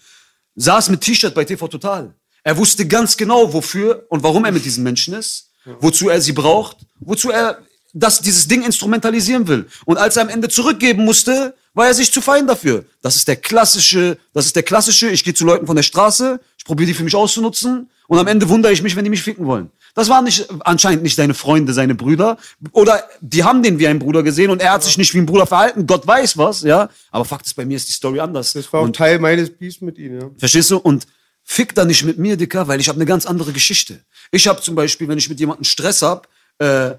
Saß 0.55 0.91
mit 0.91 1.01
T-Shirt 1.01 1.35
bei 1.35 1.45
TV 1.45 1.67
Total. 1.67 2.15
Er 2.45 2.57
wusste 2.57 2.87
ganz 2.87 3.17
genau, 3.17 3.53
wofür 3.53 4.05
und 4.09 4.23
warum 4.23 4.45
er 4.45 4.53
mit 4.53 4.65
diesen 4.65 4.85
Menschen 4.85 5.15
ist, 5.15 5.51
wozu 5.81 6.11
er 6.11 6.21
sie 6.21 6.33
braucht, 6.33 6.77
wozu 7.01 7.31
er 7.31 7.59
das, 7.95 8.21
dieses 8.21 8.47
Ding 8.49 8.63
instrumentalisieren 8.63 9.49
will. 9.49 9.67
Und 9.87 9.97
als 9.97 10.17
er 10.17 10.23
am 10.23 10.29
Ende 10.29 10.49
zurückgeben 10.49 11.05
musste, 11.05 11.55
war 11.73 11.87
er 11.87 11.95
sich 11.95 12.13
zu 12.13 12.21
fein 12.21 12.47
dafür. 12.47 12.85
Das 13.01 13.17
ist 13.17 13.27
der 13.27 13.37
klassische, 13.37 14.19
das 14.33 14.47
ist 14.47 14.57
der 14.57 14.65
klassische, 14.65 15.09
ich 15.09 15.25
gehe 15.25 15.33
zu 15.33 15.45
Leuten 15.45 15.67
von 15.67 15.77
der 15.77 15.83
Straße, 15.83 16.41
ich 16.59 16.65
probiere 16.65 16.89
die 16.89 16.95
für 16.95 17.05
mich 17.05 17.15
auszunutzen 17.15 17.89
und 18.09 18.19
am 18.19 18.27
Ende 18.27 18.49
wundere 18.49 18.73
ich 18.73 18.83
mich, 18.83 18.97
wenn 18.97 19.05
die 19.05 19.11
mich 19.11 19.23
ficken 19.23 19.47
wollen. 19.47 19.71
Das 19.95 20.09
waren 20.09 20.25
nicht, 20.25 20.49
anscheinend 20.65 21.05
nicht 21.05 21.15
seine 21.15 21.35
Freunde, 21.35 21.73
seine 21.73 21.95
Brüder. 21.95 22.37
Oder 22.73 23.05
die 23.21 23.45
haben 23.45 23.63
den 23.63 23.79
wie 23.79 23.87
ein 23.87 24.01
Bruder 24.01 24.25
gesehen 24.25 24.51
und 24.51 24.61
er 24.61 24.73
hat 24.73 24.83
sich 24.83 24.99
nicht 24.99 25.15
wie 25.15 25.19
ein 25.19 25.27
Bruder 25.27 25.47
verhalten. 25.47 25.87
Gott 25.87 26.05
weiß 26.05 26.37
was, 26.37 26.63
ja. 26.63 26.89
Aber 27.13 27.25
Fakt 27.25 27.47
ist, 27.47 27.55
bei 27.55 27.65
mir 27.65 27.77
ist 27.77 27.89
die 27.89 27.93
Story 27.93 28.19
anders. 28.19 28.55
Das 28.55 28.73
war 28.73 28.81
auch 28.81 28.85
und 28.85 28.97
Teil 28.97 29.21
meines 29.21 29.51
Beefs 29.51 29.81
mit 29.81 29.97
ihm, 29.99 30.21
ja. 30.21 30.31
Verstehst 30.37 30.73
du? 30.73 30.79
Und 30.79 31.07
fick 31.45 31.77
da 31.77 31.85
nicht 31.85 32.03
mit 32.03 32.19
mir, 32.19 32.37
Dicker, 32.37 32.67
weil 32.67 32.81
ich 32.81 32.89
habe 32.89 32.97
eine 32.97 33.07
ganz 33.07 33.25
andere 33.25 33.53
Geschichte. 33.53 34.01
Ich 34.33 34.49
habe 34.49 34.61
zum 34.61 34.75
Beispiel, 34.75 35.07
wenn 35.07 35.19
ich 35.19 35.29
mit 35.29 35.39
jemandem 35.39 35.65
Stress 35.65 36.03
hab, 36.03 36.27
äh, 36.59 36.95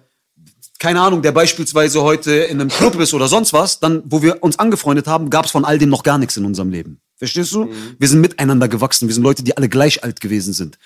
keine 0.79 1.01
Ahnung, 1.01 1.21
der 1.21 1.31
beispielsweise 1.31 2.01
heute 2.01 2.31
in 2.31 2.59
einem 2.59 2.69
Club 2.69 2.95
ist 2.99 3.13
oder 3.13 3.27
sonst 3.27 3.53
was, 3.53 3.79
dann, 3.79 4.03
wo 4.05 4.21
wir 4.21 4.43
uns 4.43 4.59
angefreundet 4.59 5.07
haben, 5.07 5.29
gab 5.29 5.45
es 5.45 5.51
von 5.51 5.65
all 5.65 5.77
dem 5.77 5.89
noch 5.89 6.03
gar 6.03 6.17
nichts 6.17 6.37
in 6.37 6.45
unserem 6.45 6.69
Leben. 6.69 6.99
Verstehst 7.17 7.53
du? 7.53 7.69
Wir 7.97 8.07
sind 8.07 8.19
miteinander 8.19 8.67
gewachsen. 8.67 9.07
Wir 9.07 9.15
sind 9.15 9.23
Leute, 9.23 9.43
die 9.43 9.55
alle 9.55 9.69
gleich 9.69 10.03
alt 10.03 10.19
gewesen 10.19 10.53
sind. 10.53 10.77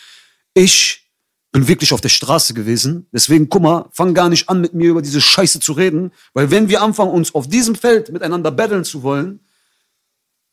Ich 0.53 1.09
bin 1.51 1.67
wirklich 1.67 1.93
auf 1.93 2.01
der 2.01 2.09
Straße 2.09 2.53
gewesen. 2.53 3.07
Deswegen, 3.11 3.49
guck 3.49 3.63
mal, 3.63 3.89
fang 3.91 4.13
gar 4.13 4.29
nicht 4.29 4.47
an, 4.49 4.61
mit 4.61 4.75
mir 4.75 4.91
über 4.91 5.01
diese 5.01 5.21
Scheiße 5.21 5.59
zu 5.59 5.73
reden. 5.73 6.11
Weil 6.33 6.51
wenn 6.51 6.69
wir 6.69 6.83
anfangen, 6.83 7.11
uns 7.11 7.33
auf 7.33 7.47
diesem 7.47 7.73
Feld 7.73 8.11
miteinander 8.11 8.51
battlen 8.51 8.83
zu 8.83 9.01
wollen, 9.01 9.39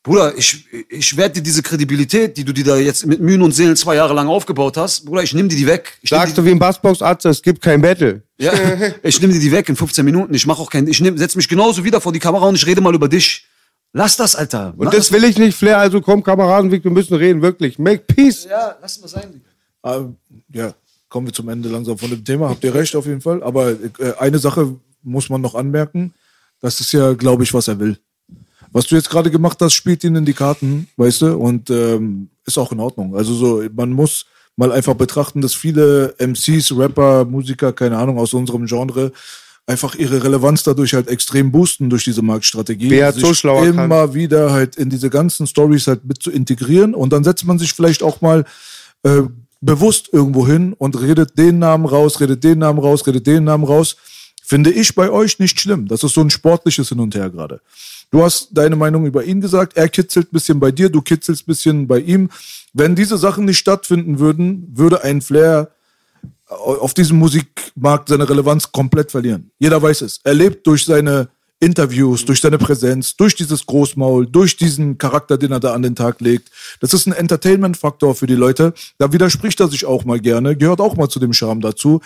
Bruder, 0.06 0.38
ich, 0.38 0.64
ich 0.88 1.16
werde 1.16 1.34
dir 1.34 1.42
diese 1.42 1.62
Kredibilität, 1.62 2.36
die 2.36 2.44
du 2.44 2.52
dir 2.52 2.62
da 2.62 2.76
jetzt 2.76 3.04
mit 3.06 3.20
Mühen 3.20 3.42
und 3.42 3.50
Seelen 3.50 3.74
zwei 3.74 3.96
Jahre 3.96 4.14
lang 4.14 4.28
aufgebaut 4.28 4.76
hast, 4.76 5.04
Bruder, 5.04 5.24
ich 5.24 5.34
nehme 5.34 5.48
dir 5.48 5.56
die 5.56 5.66
weg. 5.66 5.98
Ich 6.00 6.10
Sagst 6.10 6.38
du 6.38 6.44
wie 6.44 6.52
ein 6.52 6.60
Bassbox-Arzt, 6.60 7.26
es 7.26 7.42
gibt 7.42 7.60
kein 7.60 7.82
Battle. 7.82 8.22
die, 8.38 8.44
ja, 8.44 8.52
ich 9.02 9.20
nehme 9.20 9.32
dir 9.32 9.40
die 9.40 9.50
weg 9.50 9.68
in 9.68 9.74
15 9.74 10.04
Minuten. 10.04 10.32
Ich 10.32 10.46
mache 10.46 10.62
auch 10.62 10.70
kein, 10.70 10.86
ich 10.86 11.00
nehm, 11.00 11.18
setz 11.18 11.34
mich 11.34 11.48
genauso 11.48 11.82
wieder 11.82 12.00
vor 12.00 12.12
die 12.12 12.20
Kamera 12.20 12.46
und 12.46 12.54
ich 12.54 12.64
rede 12.64 12.80
mal 12.80 12.94
über 12.94 13.08
dich. 13.08 13.46
Lass 13.92 14.16
das, 14.16 14.36
Alter. 14.36 14.74
Und 14.76 14.94
das 14.94 15.10
will 15.10 15.24
ich 15.24 15.38
nicht, 15.38 15.58
Flair, 15.58 15.78
also 15.78 16.00
komm, 16.00 16.22
Kameraden, 16.22 16.70
wir 16.70 16.90
müssen 16.92 17.14
reden, 17.14 17.42
wirklich. 17.42 17.76
Make 17.76 18.04
peace. 18.06 18.46
ja, 18.48 18.76
lass 18.80 19.00
mal 19.00 19.08
sein. 19.08 19.42
Ah, 19.82 20.04
ja, 20.52 20.72
kommen 21.08 21.26
wir 21.26 21.32
zum 21.32 21.48
Ende 21.48 21.68
langsam 21.68 21.98
von 21.98 22.10
dem 22.10 22.24
Thema. 22.24 22.50
Habt 22.50 22.62
ihr 22.62 22.72
recht 22.72 22.94
auf 22.94 23.06
jeden 23.06 23.22
Fall. 23.22 23.42
Aber 23.42 23.70
äh, 23.70 24.12
eine 24.20 24.38
Sache 24.38 24.76
muss 25.02 25.28
man 25.30 25.40
noch 25.40 25.56
anmerken. 25.56 26.14
Das 26.60 26.78
ist 26.78 26.92
ja, 26.92 27.14
glaube 27.14 27.42
ich, 27.42 27.52
was 27.52 27.66
er 27.66 27.80
will. 27.80 27.98
Was 28.72 28.86
du 28.86 28.94
jetzt 28.94 29.10
gerade 29.10 29.30
gemacht 29.30 29.58
hast, 29.60 29.74
spielt 29.74 30.04
ihn 30.04 30.16
in 30.16 30.24
die 30.24 30.32
Karten, 30.32 30.88
weißt 30.96 31.22
du, 31.22 31.36
und 31.36 31.70
ähm, 31.70 32.28
ist 32.44 32.58
auch 32.58 32.72
in 32.72 32.80
Ordnung. 32.80 33.16
Also 33.16 33.34
so, 33.34 33.62
man 33.74 33.90
muss 33.90 34.26
mal 34.56 34.72
einfach 34.72 34.94
betrachten, 34.94 35.40
dass 35.40 35.54
viele 35.54 36.14
MCs, 36.18 36.76
Rapper, 36.76 37.24
Musiker, 37.24 37.72
keine 37.72 37.98
Ahnung, 37.98 38.18
aus 38.18 38.32
unserem 38.34 38.66
Genre 38.66 39.12
einfach 39.66 39.94
ihre 39.96 40.22
Relevanz 40.22 40.62
dadurch 40.62 40.94
halt 40.94 41.08
extrem 41.08 41.50
boosten 41.50 41.90
durch 41.90 42.04
diese 42.04 42.22
Marktstrategie. 42.22 42.90
Wer 42.90 43.12
so 43.12 43.26
sich 43.26 43.38
schlauer 43.38 43.66
kann. 43.66 43.86
immer 43.86 44.14
wieder 44.14 44.52
halt 44.52 44.76
in 44.76 44.88
diese 44.88 45.10
ganzen 45.10 45.46
Stories 45.46 45.88
halt 45.88 46.04
mit 46.04 46.22
zu 46.22 46.30
integrieren 46.30 46.94
und 46.94 47.12
dann 47.12 47.24
setzt 47.24 47.44
man 47.44 47.58
sich 47.58 47.72
vielleicht 47.72 48.02
auch 48.02 48.20
mal 48.20 48.44
äh, 49.02 49.22
bewusst 49.60 50.08
irgendwo 50.12 50.46
hin 50.46 50.72
und 50.72 51.00
redet 51.00 51.36
den 51.36 51.58
Namen 51.58 51.86
raus, 51.86 52.20
redet 52.20 52.44
den 52.44 52.60
Namen 52.60 52.78
raus, 52.78 53.06
redet 53.06 53.26
den 53.26 53.44
Namen 53.44 53.64
raus. 53.64 53.96
Finde 54.48 54.70
ich 54.70 54.94
bei 54.94 55.10
euch 55.10 55.40
nicht 55.40 55.58
schlimm. 55.58 55.88
Das 55.88 56.04
ist 56.04 56.14
so 56.14 56.20
ein 56.20 56.30
sportliches 56.30 56.90
Hin 56.90 57.00
und 57.00 57.16
Her 57.16 57.30
gerade. 57.30 57.60
Du 58.12 58.22
hast 58.22 58.50
deine 58.52 58.76
Meinung 58.76 59.04
über 59.04 59.24
ihn 59.24 59.40
gesagt, 59.40 59.76
er 59.76 59.88
kitzelt 59.88 60.28
ein 60.28 60.34
bisschen 60.34 60.60
bei 60.60 60.70
dir, 60.70 60.88
du 60.88 61.02
kitzelst 61.02 61.42
ein 61.42 61.46
bisschen 61.46 61.88
bei 61.88 61.98
ihm. 61.98 62.30
Wenn 62.72 62.94
diese 62.94 63.18
Sachen 63.18 63.44
nicht 63.44 63.58
stattfinden 63.58 64.20
würden, 64.20 64.68
würde 64.72 65.02
ein 65.02 65.20
Flair 65.20 65.72
auf 66.46 66.94
diesem 66.94 67.18
Musikmarkt 67.18 68.08
seine 68.08 68.28
Relevanz 68.28 68.70
komplett 68.70 69.10
verlieren. 69.10 69.50
Jeder 69.58 69.82
weiß 69.82 70.02
es. 70.02 70.20
Er 70.22 70.34
lebt 70.34 70.64
durch 70.68 70.84
seine 70.84 71.28
Interviews, 71.58 72.24
durch 72.24 72.40
seine 72.40 72.58
Präsenz, 72.58 73.16
durch 73.16 73.34
dieses 73.34 73.66
Großmaul, 73.66 74.26
durch 74.26 74.56
diesen 74.56 74.98
Charakter, 74.98 75.38
den 75.38 75.50
er 75.50 75.58
da 75.58 75.74
an 75.74 75.82
den 75.82 75.96
Tag 75.96 76.20
legt. 76.20 76.50
Das 76.80 76.92
ist 76.94 77.06
ein 77.06 77.12
Entertainment-Faktor 77.12 78.14
für 78.14 78.26
die 78.26 78.34
Leute. 78.34 78.74
Da 78.98 79.12
widerspricht 79.12 79.58
er 79.58 79.68
sich 79.68 79.86
auch 79.86 80.04
mal 80.04 80.20
gerne, 80.20 80.54
gehört 80.54 80.80
auch 80.80 80.96
mal 80.96 81.08
zu 81.08 81.18
dem 81.18 81.32
Charme 81.32 81.62
dazu, 81.62 82.00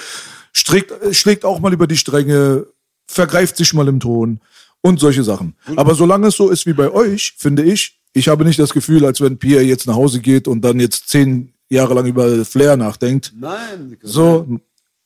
streckt, 0.53 0.93
schlägt 1.15 1.45
auch 1.45 1.61
mal 1.61 1.73
über 1.73 1.87
die 1.87 1.97
Stränge, 1.97 2.67
vergreift 3.07 3.57
sich 3.57 3.73
mal 3.75 3.89
im 3.89 4.01
Ton 4.01 4.41
und 4.81 5.01
solche 5.01 5.23
Sachen. 5.23 5.55
Aber 5.77 5.95
solange 5.95 6.29
es 6.29 6.37
so 6.37 6.51
ist 6.51 6.67
wie 6.67 6.73
bei 6.73 6.91
euch, 6.91 7.35
finde 7.39 7.63
ich, 7.63 7.99
ich 8.13 8.29
habe 8.29 8.45
nicht 8.45 8.59
das 8.59 8.73
Gefühl, 8.73 9.05
als 9.05 9.21
wenn 9.21 9.39
Pierre 9.39 9.63
jetzt 9.63 9.87
nach 9.87 9.95
Hause 9.95 10.21
geht 10.21 10.49
und 10.49 10.63
dann 10.63 10.81
jetzt 10.81 11.09
zehn 11.09 11.53
Jahre 11.69 11.95
lang 11.95 12.07
über 12.07 12.45
Flair 12.45 12.77
nachdenkt. 12.77 13.33
Nein. 13.39 13.97
So, 14.03 14.47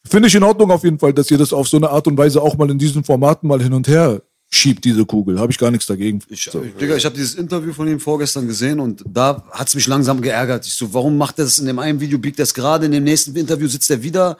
finde 0.08 0.28
ich 0.28 0.34
in 0.34 0.42
Ordnung 0.42 0.70
auf 0.70 0.84
jeden 0.84 0.98
Fall, 0.98 1.12
dass 1.12 1.30
ihr 1.30 1.38
das 1.38 1.52
auf 1.52 1.68
so 1.68 1.76
eine 1.76 1.90
Art 1.90 2.06
und 2.06 2.16
Weise 2.16 2.40
auch 2.40 2.56
mal 2.56 2.70
in 2.70 2.78
diesen 2.78 3.04
Formaten 3.04 3.46
mal 3.46 3.62
hin 3.62 3.74
und 3.74 3.86
her 3.88 4.22
schiebt, 4.50 4.84
diese 4.84 5.04
Kugel. 5.04 5.38
Habe 5.38 5.50
ich 5.50 5.58
gar 5.58 5.70
nichts 5.70 5.86
dagegen. 5.86 6.20
Ich, 6.28 6.48
Digga, 6.80 6.96
ich 6.96 7.04
habe 7.04 7.14
dieses 7.14 7.34
Interview 7.34 7.72
von 7.72 7.88
ihm 7.88 7.98
vorgestern 7.98 8.46
gesehen 8.46 8.78
und 8.80 9.02
da 9.06 9.42
hat's 9.50 9.74
mich 9.74 9.86
langsam 9.86 10.20
geärgert. 10.20 10.66
Ich 10.66 10.74
so, 10.74 10.94
warum 10.94 11.18
macht 11.18 11.38
er 11.38 11.44
das 11.44 11.58
in 11.58 11.66
dem 11.66 11.78
einen 11.78 12.00
Video, 12.00 12.18
biegt 12.18 12.38
es 12.38 12.54
gerade, 12.54 12.86
in 12.86 12.92
dem 12.92 13.04
nächsten 13.04 13.34
Interview 13.34 13.66
sitzt 13.66 13.90
er 13.90 14.02
wieder. 14.02 14.38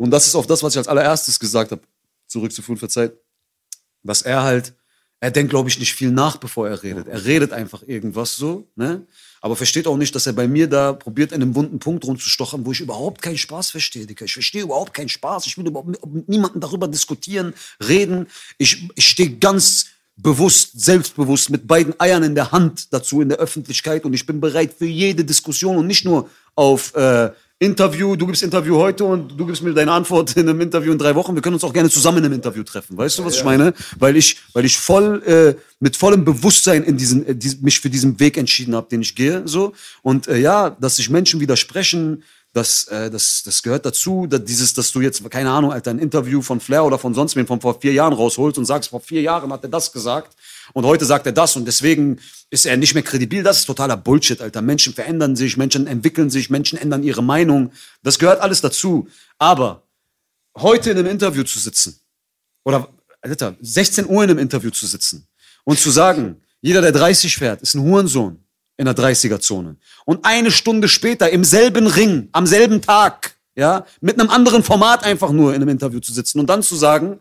Und 0.00 0.10
das 0.10 0.26
ist 0.26 0.34
auf 0.34 0.46
das, 0.46 0.62
was 0.62 0.72
ich 0.72 0.78
als 0.78 0.88
allererstes 0.88 1.38
gesagt 1.38 1.72
habe, 1.72 1.82
zurückzuführen, 2.26 2.78
verzeiht, 2.78 3.12
dass 4.02 4.22
er 4.22 4.42
halt, 4.42 4.72
er 5.20 5.30
denkt, 5.30 5.50
glaube 5.50 5.68
ich, 5.68 5.78
nicht 5.78 5.92
viel 5.92 6.10
nach, 6.10 6.38
bevor 6.38 6.66
er 6.66 6.82
redet. 6.82 7.06
Er 7.06 7.22
redet 7.26 7.52
einfach 7.52 7.82
irgendwas 7.86 8.34
so, 8.34 8.66
ne? 8.76 9.06
Aber 9.42 9.56
versteht 9.56 9.86
auch 9.86 9.98
nicht, 9.98 10.14
dass 10.14 10.26
er 10.26 10.32
bei 10.32 10.48
mir 10.48 10.68
da 10.68 10.94
probiert, 10.94 11.32
in 11.32 11.42
einem 11.42 11.54
wunden 11.54 11.78
Punkt 11.80 12.06
rumzustochern, 12.06 12.64
wo 12.64 12.72
ich 12.72 12.80
überhaupt 12.80 13.20
keinen 13.20 13.36
Spaß 13.36 13.72
verstehe, 13.72 14.06
Digga. 14.06 14.24
Ich 14.24 14.32
verstehe 14.32 14.62
überhaupt 14.62 14.94
keinen 14.94 15.10
Spaß. 15.10 15.46
Ich 15.46 15.58
will 15.58 15.66
überhaupt 15.66 15.88
mit 15.88 16.28
niemandem 16.30 16.62
darüber 16.62 16.88
diskutieren, 16.88 17.52
reden. 17.86 18.26
Ich, 18.56 18.88
ich 18.94 19.06
stehe 19.06 19.36
ganz 19.36 19.88
bewusst, 20.16 20.80
selbstbewusst 20.80 21.50
mit 21.50 21.66
beiden 21.66 21.98
Eiern 22.00 22.22
in 22.22 22.34
der 22.34 22.52
Hand 22.52 22.90
dazu 22.90 23.20
in 23.20 23.28
der 23.28 23.38
Öffentlichkeit 23.38 24.06
und 24.06 24.14
ich 24.14 24.24
bin 24.24 24.40
bereit 24.40 24.72
für 24.78 24.86
jede 24.86 25.26
Diskussion 25.26 25.76
und 25.76 25.86
nicht 25.86 26.06
nur 26.06 26.30
auf 26.54 26.94
äh, 26.94 27.32
Interview, 27.62 28.16
du 28.16 28.26
gibst 28.26 28.42
Interview 28.42 28.76
heute 28.76 29.04
und 29.04 29.38
du 29.38 29.44
gibst 29.44 29.62
mir 29.62 29.74
deine 29.74 29.92
Antwort 29.92 30.34
in 30.34 30.48
einem 30.48 30.62
Interview 30.62 30.92
in 30.92 30.98
drei 30.98 31.14
Wochen. 31.14 31.34
Wir 31.34 31.42
können 31.42 31.56
uns 31.56 31.62
auch 31.62 31.74
gerne 31.74 31.90
zusammen 31.90 32.16
in 32.18 32.24
einem 32.24 32.32
Interview 32.32 32.62
treffen. 32.62 32.96
Weißt 32.96 33.18
du, 33.18 33.24
was 33.26 33.36
ich 33.36 33.44
meine? 33.44 33.74
Weil 33.98 34.16
ich, 34.16 34.38
weil 34.54 34.64
ich 34.64 34.78
voll 34.78 35.22
äh, 35.26 35.60
mit 35.78 35.94
vollem 35.94 36.24
Bewusstsein 36.24 36.82
in 36.84 36.96
diesen, 36.96 37.26
äh, 37.26 37.34
dies- 37.34 37.60
mich 37.60 37.78
für 37.78 37.90
diesen 37.90 38.18
Weg 38.18 38.38
entschieden 38.38 38.74
habe, 38.74 38.88
den 38.88 39.02
ich 39.02 39.14
gehe. 39.14 39.42
So 39.46 39.74
und 40.00 40.26
äh, 40.26 40.38
ja, 40.38 40.70
dass 40.70 40.96
sich 40.96 41.10
Menschen 41.10 41.38
widersprechen, 41.38 42.22
das, 42.54 42.88
äh, 42.88 43.10
das, 43.10 43.42
das 43.44 43.62
gehört 43.62 43.84
dazu. 43.84 44.26
Dass 44.26 44.42
dieses, 44.42 44.72
dass 44.72 44.90
du 44.90 45.02
jetzt 45.02 45.30
keine 45.30 45.50
Ahnung, 45.50 45.70
Alter, 45.70 45.90
ein 45.90 45.98
Interview 45.98 46.40
von 46.40 46.60
Flair 46.60 46.86
oder 46.86 46.98
von 46.98 47.12
sonst 47.12 47.36
wem 47.36 47.46
von 47.46 47.60
vor 47.60 47.78
vier 47.78 47.92
Jahren 47.92 48.14
rausholst 48.14 48.56
und 48.56 48.64
sagst, 48.64 48.88
vor 48.88 49.00
vier 49.00 49.20
Jahren 49.20 49.52
hat 49.52 49.64
er 49.64 49.68
das 49.68 49.92
gesagt 49.92 50.34
und 50.72 50.84
heute 50.84 51.04
sagt 51.04 51.26
er 51.26 51.32
das 51.32 51.56
und 51.56 51.66
deswegen 51.66 52.18
ist 52.50 52.66
er 52.66 52.76
nicht 52.76 52.94
mehr 52.94 53.02
kredibil. 53.02 53.42
Das 53.42 53.58
ist 53.58 53.66
totaler 53.66 53.96
Bullshit, 53.96 54.40
Alter. 54.40 54.62
Menschen 54.62 54.94
verändern 54.94 55.36
sich, 55.36 55.56
Menschen 55.56 55.86
entwickeln 55.86 56.30
sich, 56.30 56.50
Menschen 56.50 56.78
ändern 56.78 57.02
ihre 57.02 57.22
Meinung. 57.22 57.72
Das 58.02 58.18
gehört 58.18 58.40
alles 58.40 58.60
dazu. 58.60 59.08
Aber 59.38 59.82
heute 60.56 60.90
in 60.90 60.98
einem 60.98 61.08
Interview 61.08 61.42
zu 61.42 61.58
sitzen 61.58 62.00
oder 62.64 62.88
Alter, 63.22 63.56
16 63.60 64.06
Uhr 64.06 64.24
in 64.24 64.30
einem 64.30 64.38
Interview 64.38 64.70
zu 64.70 64.86
sitzen 64.86 65.26
und 65.64 65.78
zu 65.78 65.90
sagen, 65.90 66.40
jeder, 66.62 66.80
der 66.80 66.92
30 66.92 67.36
fährt, 67.36 67.62
ist 67.62 67.74
ein 67.74 67.82
Hurensohn 67.82 68.38
in 68.76 68.86
der 68.86 68.94
30er-Zone. 68.94 69.76
Und 70.04 70.24
eine 70.24 70.50
Stunde 70.50 70.88
später 70.88 71.30
im 71.30 71.44
selben 71.44 71.86
Ring, 71.86 72.28
am 72.32 72.46
selben 72.46 72.80
Tag, 72.80 73.36
ja, 73.54 73.84
mit 74.00 74.18
einem 74.18 74.30
anderen 74.30 74.62
Format 74.62 75.04
einfach 75.04 75.32
nur 75.32 75.54
in 75.54 75.56
einem 75.56 75.68
Interview 75.68 76.00
zu 76.00 76.12
sitzen 76.12 76.40
und 76.40 76.46
dann 76.46 76.62
zu 76.62 76.76
sagen, 76.76 77.18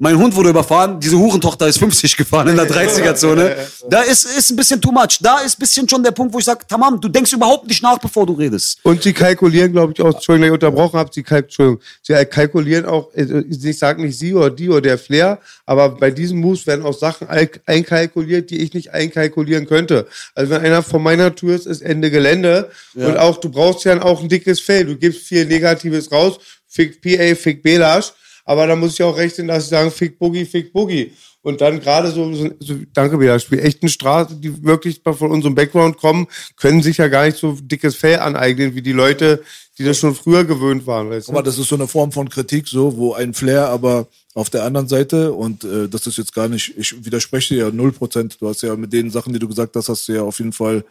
mein 0.00 0.16
Hund 0.16 0.36
wurde 0.36 0.50
überfahren, 0.50 1.00
diese 1.00 1.18
Hurentochter 1.18 1.66
ist 1.66 1.78
50 1.78 2.16
gefahren 2.16 2.46
in 2.46 2.54
der 2.56 2.68
30er-Zone. 2.70 3.56
Da 3.90 4.02
ist, 4.02 4.24
ist 4.26 4.50
ein 4.50 4.56
bisschen 4.56 4.80
too 4.80 4.92
much. 4.92 5.18
Da 5.20 5.38
ist 5.40 5.56
ein 5.56 5.60
bisschen 5.60 5.88
schon 5.88 6.04
der 6.04 6.12
Punkt, 6.12 6.32
wo 6.32 6.38
ich 6.38 6.44
sage, 6.44 6.60
tamam, 6.68 7.00
du 7.00 7.08
denkst 7.08 7.32
überhaupt 7.32 7.66
nicht 7.66 7.82
nach, 7.82 7.98
bevor 7.98 8.24
du 8.24 8.34
redest. 8.34 8.78
Und 8.84 9.02
sie 9.02 9.12
kalkulieren, 9.12 9.72
glaube 9.72 9.92
ich, 9.96 10.00
auch, 10.00 10.14
Entschuldigung, 10.14 10.46
ich 10.48 10.52
unterbrochen 10.52 10.98
habe, 11.00 11.10
sie, 11.12 11.24
kalk 11.24 11.46
Entschuldigung, 11.46 11.80
sie 12.02 12.14
kalkulieren 12.26 12.86
auch, 12.86 13.12
äh, 13.14 13.42
ich 13.50 13.76
sage 13.78 14.00
nicht 14.02 14.16
sie 14.16 14.34
oder 14.34 14.50
die 14.50 14.68
oder 14.68 14.82
der 14.82 14.98
Flair, 14.98 15.40
aber 15.66 15.88
bei 15.88 16.12
diesen 16.12 16.38
Moves 16.38 16.64
werden 16.68 16.84
auch 16.84 16.96
Sachen 16.96 17.28
ein- 17.28 17.48
einkalkuliert, 17.66 18.50
die 18.50 18.58
ich 18.62 18.74
nicht 18.74 18.92
einkalkulieren 18.94 19.66
könnte. 19.66 20.06
Also 20.36 20.50
wenn 20.52 20.60
einer 20.62 20.84
von 20.84 21.02
meiner 21.02 21.34
Tour 21.34 21.54
ist, 21.56 21.66
ist 21.66 21.82
Ende 21.82 22.12
Gelände. 22.12 22.70
Und 22.94 23.16
auch, 23.16 23.38
du 23.38 23.48
brauchst 23.50 23.84
ja 23.84 24.00
auch 24.00 24.22
ein 24.22 24.28
dickes 24.28 24.60
Fell. 24.60 24.84
Du 24.84 24.96
gibst 24.96 25.22
viel 25.26 25.44
Negatives 25.46 26.12
raus, 26.12 26.38
fick 26.68 27.00
PA, 27.02 27.34
fick 27.34 27.64
Belasch. 27.64 28.12
Aber 28.48 28.66
da 28.66 28.74
muss 28.74 28.94
ich 28.94 29.02
auch 29.02 29.14
rechnen, 29.14 29.46
dass 29.46 29.64
sie 29.64 29.70
sagen, 29.70 29.90
fick 29.90 30.18
Boogie, 30.18 30.46
fick 30.46 30.72
Boogie. 30.72 31.12
Und 31.42 31.60
dann 31.60 31.80
gerade 31.80 32.10
so, 32.10 32.32
so, 32.34 32.48
so 32.60 32.76
danke 32.94 33.20
wieder, 33.20 33.38
Spiel 33.38 33.58
echten 33.58 33.90
Straßen, 33.90 34.40
die 34.40 34.64
wirklich 34.64 35.02
von 35.04 35.30
unserem 35.30 35.54
Background 35.54 35.98
kommen, 35.98 36.26
können 36.56 36.82
sich 36.82 36.96
ja 36.96 37.08
gar 37.08 37.26
nicht 37.26 37.36
so 37.36 37.58
dickes 37.60 37.94
Fell 37.94 38.18
aneignen, 38.18 38.74
wie 38.74 38.80
die 38.80 38.92
Leute, 38.92 39.42
die 39.76 39.84
das 39.84 39.98
schon 39.98 40.14
früher 40.14 40.44
gewöhnt 40.44 40.86
waren. 40.86 41.10
Weißt 41.10 41.28
du? 41.28 41.42
das 41.42 41.58
ist 41.58 41.68
so 41.68 41.74
eine 41.74 41.86
Form 41.86 42.10
von 42.10 42.30
Kritik, 42.30 42.66
so, 42.66 42.96
wo 42.96 43.12
ein 43.12 43.34
Flair 43.34 43.68
aber 43.68 44.08
auf 44.32 44.48
der 44.48 44.64
anderen 44.64 44.88
Seite, 44.88 45.32
und 45.34 45.64
äh, 45.64 45.88
das 45.88 46.06
ist 46.06 46.16
jetzt 46.16 46.34
gar 46.34 46.48
nicht, 46.48 46.72
ich 46.78 47.04
widerspreche 47.04 47.54
dir 47.54 47.66
ja 47.66 47.70
null 47.70 47.92
Prozent, 47.92 48.38
du 48.40 48.48
hast 48.48 48.62
ja 48.62 48.74
mit 48.76 48.94
den 48.94 49.10
Sachen, 49.10 49.34
die 49.34 49.38
du 49.38 49.46
gesagt 49.46 49.76
hast, 49.76 49.90
hast 49.90 50.08
du 50.08 50.12
ja 50.14 50.22
auf 50.22 50.38
jeden 50.38 50.54
Fall, 50.54 50.84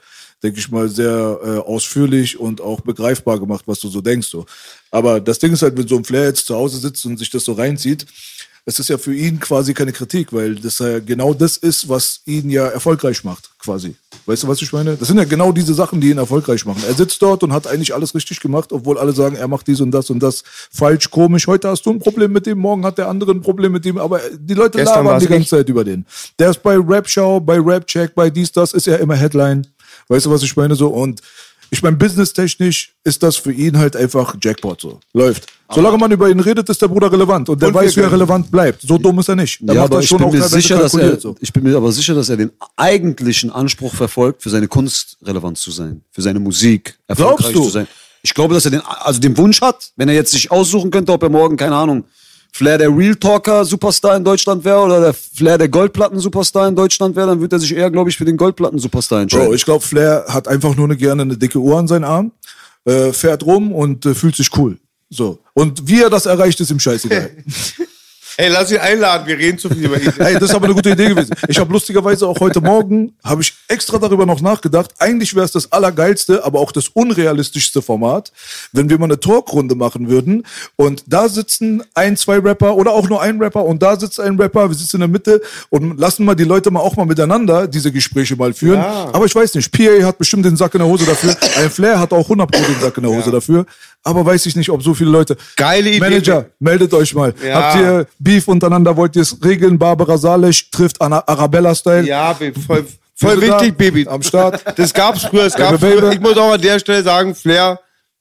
denke 0.43 0.59
ich 0.59 0.69
mal, 0.69 0.89
sehr 0.89 1.39
äh, 1.43 1.57
ausführlich 1.57 2.39
und 2.39 2.61
auch 2.61 2.81
begreifbar 2.81 3.39
gemacht, 3.39 3.63
was 3.65 3.79
du 3.79 3.87
so 3.87 4.01
denkst. 4.01 4.27
So. 4.27 4.45
Aber 4.91 5.19
das 5.19 5.39
Ding 5.39 5.53
ist 5.53 5.61
halt, 5.61 5.77
wenn 5.77 5.87
so 5.87 5.97
ein 5.97 6.05
Flair 6.05 6.25
jetzt 6.25 6.45
zu 6.45 6.55
Hause 6.55 6.77
sitzt 6.77 7.05
und 7.05 7.17
sich 7.17 7.29
das 7.29 7.45
so 7.45 7.53
reinzieht, 7.53 8.05
es 8.69 8.79
ist 8.79 8.89
ja 8.89 8.97
für 8.97 9.15
ihn 9.15 9.39
quasi 9.39 9.73
keine 9.73 9.93
Kritik, 9.93 10.33
weil 10.33 10.55
das 10.55 10.79
ja 10.79 10.99
genau 10.99 11.33
das 11.33 11.55
ist, 11.55 11.87
was 11.87 12.19
ihn 12.25 12.49
ja 12.49 12.67
erfolgreich 12.67 13.23
macht, 13.23 13.49
quasi. 13.59 13.95
Weißt 14.25 14.43
du, 14.43 14.49
was 14.49 14.61
ich 14.61 14.73
meine? 14.73 14.97
Das 14.97 15.07
sind 15.07 15.17
ja 15.17 15.23
genau 15.23 15.53
diese 15.53 15.73
Sachen, 15.73 16.01
die 16.01 16.09
ihn 16.09 16.17
erfolgreich 16.17 16.65
machen. 16.65 16.83
Er 16.85 16.93
sitzt 16.93 17.21
dort 17.21 17.43
und 17.43 17.53
hat 17.53 17.65
eigentlich 17.65 17.93
alles 17.93 18.13
richtig 18.13 18.41
gemacht, 18.41 18.73
obwohl 18.73 18.97
alle 18.97 19.13
sagen, 19.13 19.37
er 19.37 19.47
macht 19.47 19.67
dies 19.67 19.79
und 19.79 19.91
das 19.91 20.09
und 20.09 20.19
das 20.19 20.43
falsch, 20.45 21.09
komisch. 21.09 21.47
Heute 21.47 21.69
hast 21.69 21.85
du 21.85 21.91
ein 21.91 21.99
Problem 21.99 22.33
mit 22.33 22.45
dem, 22.45 22.57
morgen 22.57 22.85
hat 22.85 22.97
der 22.97 23.07
andere 23.07 23.31
ein 23.31 23.39
Problem 23.39 23.71
mit 23.71 23.85
dem, 23.85 23.97
aber 23.97 24.19
die 24.37 24.53
Leute 24.53 24.79
Gestern 24.79 25.05
labern 25.05 25.21
die 25.21 25.27
ganze 25.27 25.39
nicht. 25.39 25.49
Zeit 25.49 25.69
über 25.69 25.85
den. 25.85 26.05
Der 26.37 26.49
ist 26.49 26.61
bei 26.61 26.75
Rap 26.77 27.07
Show, 27.07 27.39
bei 27.39 27.57
Rap 27.57 27.87
Check, 27.87 28.15
bei 28.15 28.29
dies, 28.29 28.51
das, 28.51 28.73
ist 28.73 28.85
er 28.85 28.99
immer 28.99 29.15
Headline. 29.15 29.65
Weißt 30.09 30.25
du, 30.25 30.29
was 30.29 30.43
ich 30.43 30.53
meine? 30.57 30.75
So, 30.75 30.89
und 30.89 31.21
ich 31.69 31.83
meine, 31.83 31.97
businesstechnisch 31.97 32.93
ist 33.03 33.23
das 33.23 33.35
für 33.35 33.51
ihn 33.51 33.77
halt 33.77 33.95
einfach 33.95 34.35
Jackpot 34.41 34.81
so. 34.81 34.99
Läuft. 35.13 35.47
Solange 35.73 35.97
man 35.97 36.11
über 36.11 36.29
ihn 36.29 36.39
redet, 36.39 36.69
ist 36.69 36.81
der 36.81 36.87
Bruder 36.87 37.11
relevant. 37.11 37.49
Und 37.49 37.61
der 37.61 37.69
Und 37.69 37.75
weiß, 37.75 37.95
wie 37.97 38.01
er 38.01 38.11
relevant 38.11 38.49
bleibt. 38.49 38.81
So 38.81 38.97
dumm 38.97 39.19
ist 39.19 39.27
er 39.27 39.35
nicht. 39.35 39.59
Der 39.61 39.75
ja, 39.75 39.83
aber 39.83 39.99
ich 39.99 40.09
bin 40.09 40.29
mir 40.29 40.43
sicher, 40.43 40.77
dass 40.77 40.93
er, 40.93 41.19
so. 41.19 41.35
ich 41.39 41.51
bin 41.51 41.63
mir 41.63 41.75
aber 41.75 41.91
sicher, 41.91 42.15
dass 42.15 42.29
er 42.29 42.37
den 42.37 42.51
eigentlichen 42.77 43.51
Anspruch 43.51 43.93
verfolgt, 43.93 44.43
für 44.43 44.49
seine 44.49 44.67
Kunst 44.67 45.17
relevant 45.23 45.57
zu 45.57 45.71
sein, 45.71 46.01
für 46.11 46.21
seine 46.21 46.39
Musik 46.39 46.97
erfolgreich 47.07 47.37
Glaubst 47.37 47.55
du? 47.55 47.63
zu 47.65 47.69
sein. 47.69 47.87
Ich 48.21 48.33
glaube, 48.33 48.53
dass 48.53 48.65
er 48.65 48.71
den, 48.71 48.81
also 48.81 49.19
den 49.19 49.37
Wunsch 49.37 49.61
hat, 49.61 49.91
wenn 49.95 50.09
er 50.09 50.15
jetzt 50.15 50.31
sich 50.31 50.49
aussuchen 50.51 50.89
könnte, 50.89 51.11
ob 51.11 51.23
er 51.23 51.29
morgen, 51.29 51.57
keine 51.57 51.75
Ahnung, 51.75 52.05
Flair 52.57 52.79
der 52.79 52.89
Real 52.89 53.15
Talker 53.15 53.63
Superstar 53.65 54.17
in 54.17 54.23
Deutschland 54.23 54.65
wäre 54.65 54.79
oder 54.79 54.99
der 54.99 55.13
Flair 55.13 55.59
der 55.59 55.69
Goldplatten 55.69 56.19
Superstar 56.19 56.67
in 56.67 56.75
Deutschland 56.75 57.15
wäre, 57.15 57.27
dann 57.27 57.39
würde 57.39 57.55
er 57.55 57.59
sich 57.59 57.75
eher, 57.75 57.91
glaube 57.91 58.09
ich, 58.09 58.17
für 58.17 58.25
den 58.25 58.35
Goldplatten 58.35 58.79
Superstar 58.79 59.21
entscheiden. 59.21 59.45
Bro, 59.45 59.53
ich 59.53 59.63
glaube, 59.63 59.85
Flair 59.85 60.25
hat 60.27 60.47
einfach 60.47 60.75
nur 60.75 60.85
eine, 60.85 60.97
gerne 60.97 61.21
eine 61.21 61.37
dicke 61.37 61.59
Uhr 61.59 61.77
an 61.77 61.87
seinen 61.87 62.03
Arm, 62.03 62.31
äh, 62.85 63.13
fährt 63.13 63.45
rum 63.45 63.71
und 63.71 64.07
äh, 64.07 64.15
fühlt 64.15 64.35
sich 64.35 64.49
cool. 64.57 64.79
So. 65.07 65.37
Und 65.53 65.87
wie 65.87 66.01
er 66.01 66.09
das 66.09 66.25
erreicht, 66.25 66.59
ist 66.59 66.71
ihm 66.71 66.79
scheißegal. 66.79 67.29
Ey, 68.39 68.49
lass 68.49 68.71
ihn 68.71 68.77
einladen, 68.77 69.25
wir 69.25 69.35
reden 69.35 69.57
zu 69.57 69.67
viel 69.67 69.85
über 69.85 69.99
ihn. 69.99 70.13
Hey, 70.15 70.35
das 70.35 70.43
ist 70.43 70.55
aber 70.55 70.65
eine 70.65 70.75
gute 70.75 70.91
Idee 70.91 71.09
gewesen. 71.09 71.33
Ich 71.47 71.57
habe 71.57 71.73
lustigerweise 71.73 72.27
auch 72.27 72.39
heute 72.39 72.61
Morgen, 72.61 73.15
habe 73.23 73.41
ich 73.41 73.51
extra 73.67 73.97
darüber 73.97 74.27
noch 74.27 74.41
nachgedacht, 74.41 74.91
eigentlich 74.99 75.33
wäre 75.33 75.43
es 75.43 75.51
das 75.51 75.71
allergeilste, 75.71 76.45
aber 76.45 76.59
auch 76.59 76.71
das 76.71 76.87
unrealistischste 76.89 77.81
Format, 77.81 78.31
wenn 78.73 78.91
wir 78.91 78.99
mal 78.99 79.05
eine 79.05 79.19
Talkrunde 79.19 79.73
machen 79.73 80.07
würden 80.07 80.45
und 80.75 81.03
da 81.07 81.29
sitzen 81.29 81.81
ein, 81.95 82.15
zwei 82.15 82.37
Rapper 82.37 82.75
oder 82.75 82.91
auch 82.91 83.09
nur 83.09 83.23
ein 83.23 83.41
Rapper 83.41 83.65
und 83.65 83.81
da 83.81 83.99
sitzt 83.99 84.19
ein 84.19 84.39
Rapper, 84.39 84.69
wir 84.69 84.75
sitzen 84.75 84.97
in 84.97 85.01
der 85.01 85.09
Mitte 85.09 85.41
und 85.69 85.99
lassen 85.99 86.23
mal 86.23 86.35
die 86.35 86.43
Leute 86.43 86.69
mal 86.69 86.81
auch 86.81 86.95
mal 86.95 87.07
miteinander 87.07 87.67
diese 87.67 87.91
Gespräche 87.91 88.35
mal 88.35 88.53
führen. 88.53 88.79
Ja. 88.79 89.09
Aber 89.13 89.25
ich 89.25 89.33
weiß 89.33 89.55
nicht, 89.55 89.71
PA 89.71 90.05
hat 90.05 90.19
bestimmt 90.19 90.45
den 90.45 90.57
Sack 90.57 90.75
in 90.75 90.79
der 90.79 90.87
Hose 90.87 91.07
dafür, 91.07 91.35
ein 91.57 91.71
Flair 91.71 91.99
hat 91.99 92.13
auch 92.13 92.25
100 92.25 92.51
Pro 92.51 92.61
den 92.61 92.79
Sack 92.81 92.97
in 92.97 93.03
der 93.03 93.11
Hose 93.11 93.31
dafür, 93.31 93.65
aber 94.07 94.25
weiß 94.25 94.45
ich 94.45 94.55
nicht, 94.55 94.69
ob 94.69 94.81
so 94.81 94.93
viele 94.93 95.09
Leute... 95.09 95.35
Geile 95.57 95.89
Idee. 95.89 95.99
Manager, 95.99 96.45
meldet 96.59 96.93
euch 96.93 97.13
mal. 97.13 97.33
Ja. 97.45 97.61
Habt 97.61 97.79
ihr 97.79 98.07
Beef 98.17 98.47
untereinander, 98.47 98.95
wollt 98.95 99.15
ihr 99.17 99.21
es 99.21 99.37
regeln? 99.43 99.77
Barbara 99.77 100.17
Salisch 100.17 100.71
trifft 100.71 101.01
Anna 101.01 101.21
Arabella-Style. 101.27 102.07
Ja, 102.07 102.33
voll, 102.33 102.85
voll 103.15 103.41
wichtig, 103.41 103.69
da? 103.69 103.75
Baby. 103.77 104.07
Am 104.07 104.23
Start. 104.23 104.63
Das 104.77 104.93
gab's 104.93 105.25
früher, 105.25 105.43
es 105.43 105.55
gab 105.55 105.79
Baby, 105.79 105.99
früher. 105.99 106.11
Ich 106.13 106.19
muss 106.21 106.37
auch 106.37 106.53
an 106.53 106.61
der 106.61 106.79
Stelle 106.79 107.03
sagen, 107.03 107.35
Flair, 107.35 107.79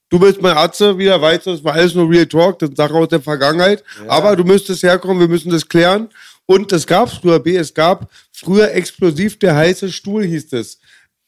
du 0.09 0.19
bist 0.19 0.41
mein 0.41 0.57
Atze, 0.57 0.97
wieder 0.97 1.21
weißt 1.21 1.47
du, 1.47 1.51
das 1.51 1.63
war 1.63 1.73
alles 1.73 1.95
nur 1.95 2.09
Real 2.09 2.25
Talk, 2.25 2.59
das 2.59 2.69
ist 2.69 2.77
Sache 2.77 2.93
aus 2.93 3.07
der 3.07 3.21
Vergangenheit. 3.21 3.83
Aber 4.07 4.35
du 4.35 4.43
müsstest 4.43 4.83
herkommen, 4.83 5.19
wir 5.21 5.29
müssen 5.29 5.51
das 5.51 5.67
klären. 5.67 6.09
Und 6.45 6.71
das 6.71 6.85
gab's 6.85 7.13
früher, 7.13 7.39
B, 7.39 7.55
es 7.55 7.73
gab 7.73 8.09
früher 8.33 8.71
explosiv 8.73 9.39
der 9.39 9.55
heiße 9.55 9.89
Stuhl, 9.91 10.23
hieß 10.23 10.53
es. 10.53 10.79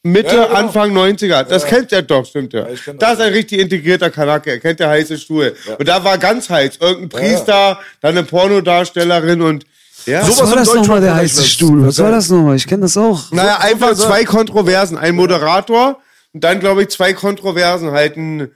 Mitte, 0.03 0.35
Ja, 0.35 0.45
genau. 0.45 0.55
Anfang 0.57 0.95
90er. 0.97 1.43
Das 1.43 1.65
kennt 1.65 1.91
er 1.91 2.01
doch, 2.03 2.25
stimmt 2.25 2.53
ja. 2.53 2.61
das 2.63 2.79
das. 2.97 3.13
ist 3.13 3.19
ein 3.21 3.33
richtig 3.33 3.59
integrierter 3.59 4.09
Kanake. 4.09 4.51
Er 4.51 4.59
kennt 4.59 4.79
der 4.79 4.89
heiße 4.89 5.17
Stuhl. 5.17 5.55
Und 5.77 5.87
da 5.87 6.03
war 6.03 6.17
ganz 6.17 6.49
heiß. 6.49 6.77
Irgendein 6.79 7.09
Priester, 7.09 7.79
dann 8.01 8.11
eine 8.17 8.23
Pornodarstellerin 8.23 9.41
und 9.41 9.65
ja. 10.05 10.23
Sowas 10.23 10.41
Was 10.43 10.49
war 10.51 10.55
das 10.57 10.73
nochmal, 10.73 11.01
der 11.01 11.15
heiße 11.15 11.41
was- 11.41 11.49
Stuhl? 11.49 11.85
Was 11.85 11.99
war 11.99 12.11
das 12.11 12.29
nochmal? 12.29 12.55
Ich 12.55 12.65
kenne 12.65 12.83
das 12.83 12.95
auch. 12.95 13.29
Naja, 13.31 13.57
einfach 13.59 13.93
zwei 13.95 14.23
Kontroversen. 14.23 14.97
Ein 14.97 15.15
Moderator 15.15 15.99
und 16.33 16.43
dann, 16.43 16.61
glaube 16.61 16.83
ich, 16.83 16.89
zwei 16.89 17.11
Kontroversen 17.13 17.91
halten. 17.91 18.49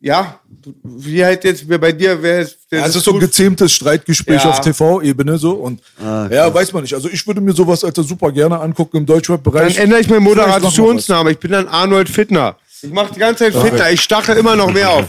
Ja, 0.00 0.40
wie 0.84 1.24
halt 1.24 1.42
jetzt 1.44 1.66
bei 1.68 1.90
dir 1.92 2.22
wäre 2.22 2.42
es. 2.42 2.56
Ja, 2.70 2.84
es 2.86 2.94
ist 2.96 3.04
so 3.04 3.14
ein 3.14 3.20
gezähmtes 3.20 3.72
Streitgespräch 3.72 4.42
Ja. 4.44 4.50
auf 4.50 4.60
TV-Ebene 4.60 5.38
so 5.38 5.52
und 5.52 5.80
Ah, 6.02 6.28
ja, 6.30 6.52
weiß 6.52 6.72
man 6.74 6.82
nicht. 6.82 6.94
Also 6.94 7.08
ich 7.08 7.26
würde 7.26 7.40
mir 7.40 7.52
sowas 7.52 7.82
Alter, 7.82 8.02
super 8.02 8.30
gerne 8.30 8.60
angucken 8.60 8.98
im 8.98 9.06
Dann 9.06 9.16
Deutschrap-Bereich. 9.16 9.78
ändere 9.78 10.00
ich 10.00 10.08
meinen 10.08 10.22
Moderationsnamen. 10.24 11.32
Ich 11.32 11.38
bin 11.38 11.52
dann 11.52 11.66
Arnold 11.68 12.08
Fittner. 12.08 12.56
Ich 12.82 12.92
mache 12.92 13.14
die 13.14 13.20
ganze 13.20 13.44
Zeit 13.44 13.54
Fittner. 13.54 13.90
Ich 13.90 14.02
stache 14.02 14.32
immer 14.34 14.54
noch 14.54 14.70
mehr 14.70 14.90
auf. 14.90 15.06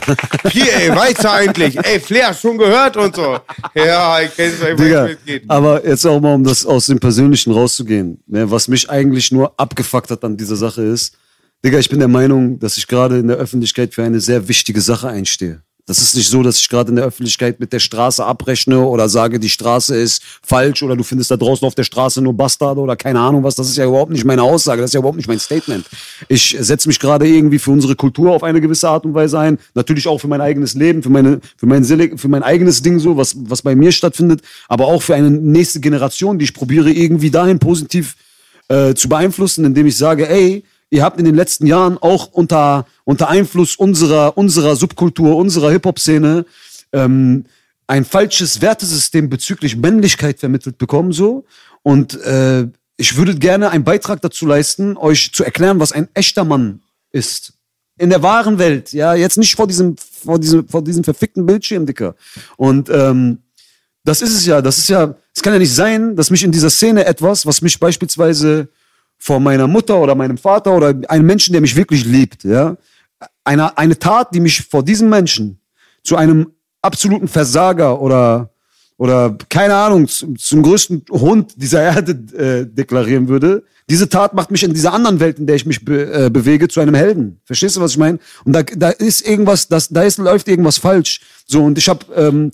Hier, 0.51 0.73
ey, 0.73 0.89
weißt 0.95 1.23
du 1.25 1.31
eigentlich? 1.31 1.77
Ey, 1.77 1.99
Flair, 1.99 2.33
schon 2.33 2.57
gehört 2.57 2.95
und 2.95 3.13
so. 3.13 3.37
Ja, 3.75 4.21
ich 4.21 4.33
kenn's, 4.35 4.53
ich 4.61 4.75
Digga, 4.77 5.07
es 5.09 5.17
geht. 5.25 5.43
aber 5.49 5.85
jetzt 5.85 6.05
auch 6.07 6.21
mal, 6.21 6.33
um 6.33 6.45
das 6.45 6.65
aus 6.65 6.85
dem 6.85 6.97
Persönlichen 6.99 7.51
rauszugehen. 7.51 8.19
Ne, 8.25 8.49
was 8.49 8.69
mich 8.69 8.89
eigentlich 8.89 9.33
nur 9.33 9.53
abgefuckt 9.59 10.09
hat 10.11 10.23
an 10.23 10.37
dieser 10.37 10.55
Sache 10.55 10.81
ist, 10.81 11.15
Digga, 11.67 11.79
ich 11.79 11.89
bin 11.89 11.99
der 11.99 12.07
Meinung, 12.07 12.59
dass 12.59 12.77
ich 12.77 12.87
gerade 12.87 13.19
in 13.19 13.27
der 13.27 13.35
Öffentlichkeit 13.35 13.93
für 13.93 14.01
eine 14.01 14.21
sehr 14.21 14.47
wichtige 14.47 14.79
Sache 14.79 15.09
einstehe. 15.09 15.63
Das 15.85 15.97
ist 16.01 16.15
nicht 16.15 16.29
so, 16.29 16.41
dass 16.41 16.61
ich 16.61 16.69
gerade 16.69 16.91
in 16.91 16.95
der 16.95 17.03
Öffentlichkeit 17.03 17.59
mit 17.59 17.73
der 17.73 17.79
Straße 17.79 18.23
abrechne 18.23 18.79
oder 18.79 19.09
sage, 19.09 19.37
die 19.37 19.49
Straße 19.49 19.93
ist 19.93 20.23
falsch 20.41 20.81
oder 20.81 20.95
du 20.95 21.03
findest 21.03 21.29
da 21.29 21.35
draußen 21.35 21.67
auf 21.67 21.75
der 21.75 21.83
Straße 21.83 22.21
nur 22.21 22.31
Bastarde 22.31 22.79
oder 22.79 22.95
keine 22.95 23.19
Ahnung 23.19 23.43
was. 23.43 23.55
Das 23.55 23.67
ist 23.67 23.75
ja 23.75 23.83
überhaupt 23.83 24.13
nicht 24.13 24.23
meine 24.23 24.43
Aussage, 24.43 24.79
das 24.79 24.91
ist 24.91 24.93
ja 24.93 24.99
überhaupt 25.01 25.17
nicht 25.17 25.27
mein 25.27 25.39
Statement. 25.39 25.85
Ich 26.29 26.55
setze 26.57 26.87
mich 26.87 27.01
gerade 27.01 27.27
irgendwie 27.27 27.59
für 27.59 27.71
unsere 27.71 27.97
Kultur 27.97 28.31
auf 28.31 28.43
eine 28.43 28.61
gewisse 28.61 28.87
Art 28.87 29.03
und 29.03 29.13
Weise 29.13 29.37
ein. 29.37 29.57
Natürlich 29.73 30.07
auch 30.07 30.19
für 30.19 30.29
mein 30.29 30.39
eigenes 30.39 30.73
Leben, 30.73 31.03
für, 31.03 31.09
meine, 31.09 31.41
für, 31.57 31.65
mein, 31.65 31.83
für 31.83 32.29
mein 32.29 32.43
eigenes 32.43 32.81
Ding 32.81 32.97
so, 32.99 33.17
was, 33.17 33.35
was 33.39 33.61
bei 33.61 33.75
mir 33.75 33.91
stattfindet, 33.91 34.39
aber 34.69 34.85
auch 34.85 35.01
für 35.01 35.15
eine 35.15 35.31
nächste 35.31 35.81
Generation, 35.81 36.39
die 36.39 36.45
ich 36.45 36.53
probiere 36.53 36.91
irgendwie 36.91 37.29
dahin 37.29 37.59
positiv 37.59 38.15
äh, 38.69 38.93
zu 38.93 39.09
beeinflussen, 39.09 39.65
indem 39.65 39.85
ich 39.85 39.97
sage, 39.97 40.29
ey, 40.29 40.63
ihr 40.89 41.03
habt 41.03 41.19
in 41.19 41.25
den 41.25 41.35
letzten 41.35 41.67
Jahren 41.67 41.97
auch 41.97 42.27
unter, 42.27 42.85
unter 43.03 43.29
Einfluss 43.29 43.75
unserer, 43.75 44.37
unserer 44.37 44.75
Subkultur, 44.75 45.35
unserer 45.35 45.71
Hip-Hop-Szene 45.71 46.45
ähm, 46.93 47.45
ein 47.87 48.05
falsches 48.05 48.61
Wertesystem 48.61 49.29
bezüglich 49.29 49.77
Männlichkeit 49.77 50.39
vermittelt 50.39 50.77
bekommen, 50.77 51.13
so. 51.13 51.45
Und 51.83 52.19
äh, 52.21 52.67
ich 52.97 53.15
würde 53.15 53.35
gerne 53.35 53.69
einen 53.69 53.83
Beitrag 53.83 54.21
dazu 54.21 54.45
leisten, 54.45 54.97
euch 54.97 55.31
zu 55.31 55.43
erklären, 55.43 55.79
was 55.79 55.91
ein 55.91 56.09
echter 56.13 56.43
Mann 56.43 56.81
ist. 57.11 57.53
In 57.97 58.09
der 58.09 58.21
wahren 58.21 58.59
Welt, 58.59 58.91
ja, 58.93 59.15
jetzt 59.15 59.37
nicht 59.37 59.55
vor 59.55 59.67
diesem, 59.67 59.95
vor 59.97 60.39
diesem, 60.39 60.67
vor 60.67 60.83
diesem 60.83 61.03
verfickten 61.03 61.45
Bildschirm, 61.45 61.85
Dicker. 61.85 62.15
Und 62.57 62.89
ähm, 62.89 63.39
das 64.03 64.21
ist 64.21 64.35
es 64.35 64.45
ja. 64.45 64.61
Das 64.61 64.77
ist 64.77 64.89
ja, 64.89 65.15
es 65.35 65.41
kann 65.41 65.53
ja 65.53 65.59
nicht 65.59 65.73
sein, 65.73 66.15
dass 66.15 66.29
mich 66.29 66.43
in 66.43 66.51
dieser 66.51 66.69
Szene 66.69 67.05
etwas, 67.05 67.45
was 67.45 67.61
mich 67.61 67.79
beispielsweise 67.79 68.67
vor 69.27 69.41
meiner 69.41 69.67
Mutter 69.67 69.99
oder 69.99 70.15
meinem 70.15 70.37
Vater 70.37 70.71
oder 70.73 70.95
einem 71.09 71.25
Menschen, 71.25 71.51
der 71.51 71.59
mich 71.59 71.75
wirklich 71.75 72.05
liebt, 72.05 72.45
ja, 72.45 72.77
eine, 73.43 73.77
eine 73.77 73.99
Tat, 73.99 74.33
die 74.33 74.39
mich 74.39 74.61
vor 74.61 74.83
diesem 74.83 75.09
Menschen 75.09 75.59
zu 76.01 76.15
einem 76.15 76.53
absoluten 76.81 77.27
Versager 77.27 78.01
oder 78.01 78.49
oder 78.99 79.37
keine 79.49 79.75
Ahnung 79.75 80.07
zum, 80.07 80.37
zum 80.37 80.63
größten 80.63 81.05
Hund 81.11 81.53
dieser 81.57 81.81
Erde 81.93 82.11
äh, 82.11 82.65
deklarieren 82.65 83.27
würde. 83.27 83.63
Diese 83.89 84.07
Tat 84.09 84.33
macht 84.33 84.49
mich 84.49 84.63
in 84.63 84.73
dieser 84.73 84.93
anderen 84.93 85.19
Welt, 85.19 85.37
in 85.39 85.45
der 85.45 85.57
ich 85.57 85.65
mich 85.65 85.83
be, 85.83 86.25
äh, 86.25 86.29
bewege, 86.29 86.67
zu 86.67 86.79
einem 86.79 86.95
Helden. 86.95 87.39
Verstehst 87.43 87.75
du, 87.75 87.81
was 87.81 87.91
ich 87.91 87.97
meine? 87.97 88.17
Und 88.45 88.53
da, 88.53 88.63
da 88.63 88.89
ist 88.89 89.27
irgendwas, 89.27 89.67
das, 89.67 89.89
da 89.89 90.03
ist, 90.03 90.17
läuft 90.17 90.47
irgendwas 90.47 90.77
falsch. 90.77 91.19
So 91.45 91.63
und 91.63 91.77
ich 91.77 91.87
habe 91.89 92.05
ähm, 92.15 92.51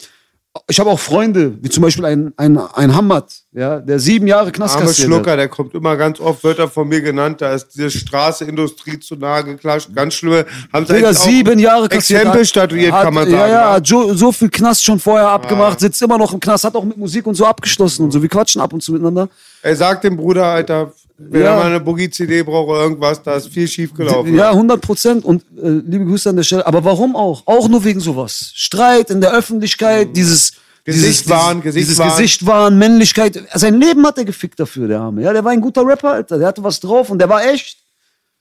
ich 0.68 0.80
habe 0.80 0.92
auch 0.92 1.00
Freunde, 1.00 1.58
wie 1.62 1.70
zum 1.70 1.82
Beispiel 1.82 2.06
ein, 2.06 2.32
ein, 2.38 2.58
ein 2.58 2.96
Hamad, 2.96 3.34
ja, 3.54 3.80
der 3.80 3.98
sieben 4.00 4.28
Jahre 4.28 4.52
Knast 4.52 4.76
Arme 4.76 4.86
kassiert 4.86 5.08
Schlucker, 5.08 5.32
hat. 5.32 5.40
der 5.40 5.48
kommt 5.48 5.74
immer 5.74 5.98
ganz 5.98 6.20
oft, 6.20 6.44
wird 6.44 6.60
er 6.60 6.70
von 6.70 6.88
mir 6.88 7.02
genannt, 7.02 7.42
da 7.42 7.54
ist 7.54 7.70
diese 7.70 7.90
Straße, 7.90 8.46
Industrie 8.46 9.00
zu 9.00 9.16
nahe 9.16 9.44
geklatscht, 9.44 9.90
ganz 9.96 10.14
schlimme. 10.14 10.46
Haben 10.72 10.86
sie 10.86 10.94
Digga, 10.94 11.12
sieben 11.12 11.58
Jahre 11.58 11.90
kassiert. 11.90 12.22
Exempel 12.22 12.46
statuiert, 12.46 12.94
hat, 12.94 13.06
kann 13.06 13.14
man 13.16 13.30
sagen. 13.30 13.36
Ja, 13.36 13.48
ja, 13.48 13.66
wa? 13.66 13.74
hat 13.74 13.88
so, 13.88 14.14
so 14.14 14.32
viel 14.32 14.50
Knast 14.50 14.84
schon 14.84 15.00
vorher 15.00 15.30
abgemacht, 15.30 15.80
sitzt 15.80 16.00
immer 16.04 16.20
noch 16.20 16.32
im 16.32 16.40
Knast, 16.40 16.64
hat 16.66 16.76
auch 16.76 16.84
mit 16.84 16.98
Musik 16.98 17.26
und 17.26 17.34
so 17.34 17.46
abgeschlossen 17.48 18.04
und 18.04 18.12
so. 18.12 18.22
Wir 18.22 18.30
quatschen 18.30 18.62
ab 18.62 18.74
und 18.74 18.84
zu 18.84 18.92
miteinander. 18.92 19.30
Ey, 19.64 19.76
sag 19.76 20.02
dem 20.02 20.18
Bruder, 20.18 20.46
Alter, 20.46 20.92
wenn 21.18 21.42
Ja. 21.42 21.48
er 21.52 21.56
mal 21.58 21.66
eine 21.68 21.80
Boogie-CD 21.80 22.44
braucht 22.44 22.70
oder 22.70 22.82
irgendwas, 22.82 23.22
da 23.22 23.36
ist 23.36 23.48
viel 23.50 23.68
schief 23.68 23.94
gelaufen. 23.94 24.34
Ja, 24.36 24.50
100 24.52 24.82
Prozent 24.82 25.24
und 25.26 25.44
äh, 25.58 25.70
liebe 25.70 26.06
Grüße 26.06 26.30
an 26.30 26.36
der 26.36 26.44
Stelle. 26.44 26.66
Aber 26.66 26.84
warum 26.84 27.16
auch? 27.16 27.44
Auch 27.46 27.68
nur 27.70 27.84
wegen 27.84 28.00
sowas. 28.00 28.52
Streit 28.56 29.10
in 29.10 29.22
der 29.22 29.32
Öffentlichkeit, 29.34 30.16
dieses 30.16 30.54
Gesicht 30.86 31.06
dieses, 31.22 31.30
wahren, 31.30 31.62
dieses, 31.62 31.76
Gesicht 31.76 31.90
dieses. 32.02 32.16
Gesicht 32.18 32.46
wahren, 32.46 32.78
Männlichkeit. 32.78 33.42
Sein 33.54 33.80
Leben 33.80 34.06
hat 34.06 34.18
er 34.18 34.26
gefickt 34.26 34.60
dafür, 34.60 34.88
der 34.88 35.00
Arme. 35.00 35.22
Ja, 35.22 35.32
der 35.32 35.44
war 35.44 35.52
ein 35.52 35.62
guter 35.62 35.86
Rapper, 35.86 36.12
Alter. 36.12 36.38
Der 36.38 36.48
hatte 36.48 36.64
was 36.64 36.80
drauf 36.80 37.10
und 37.10 37.20
der 37.20 37.30
war 37.30 37.46
echt. 37.46 37.78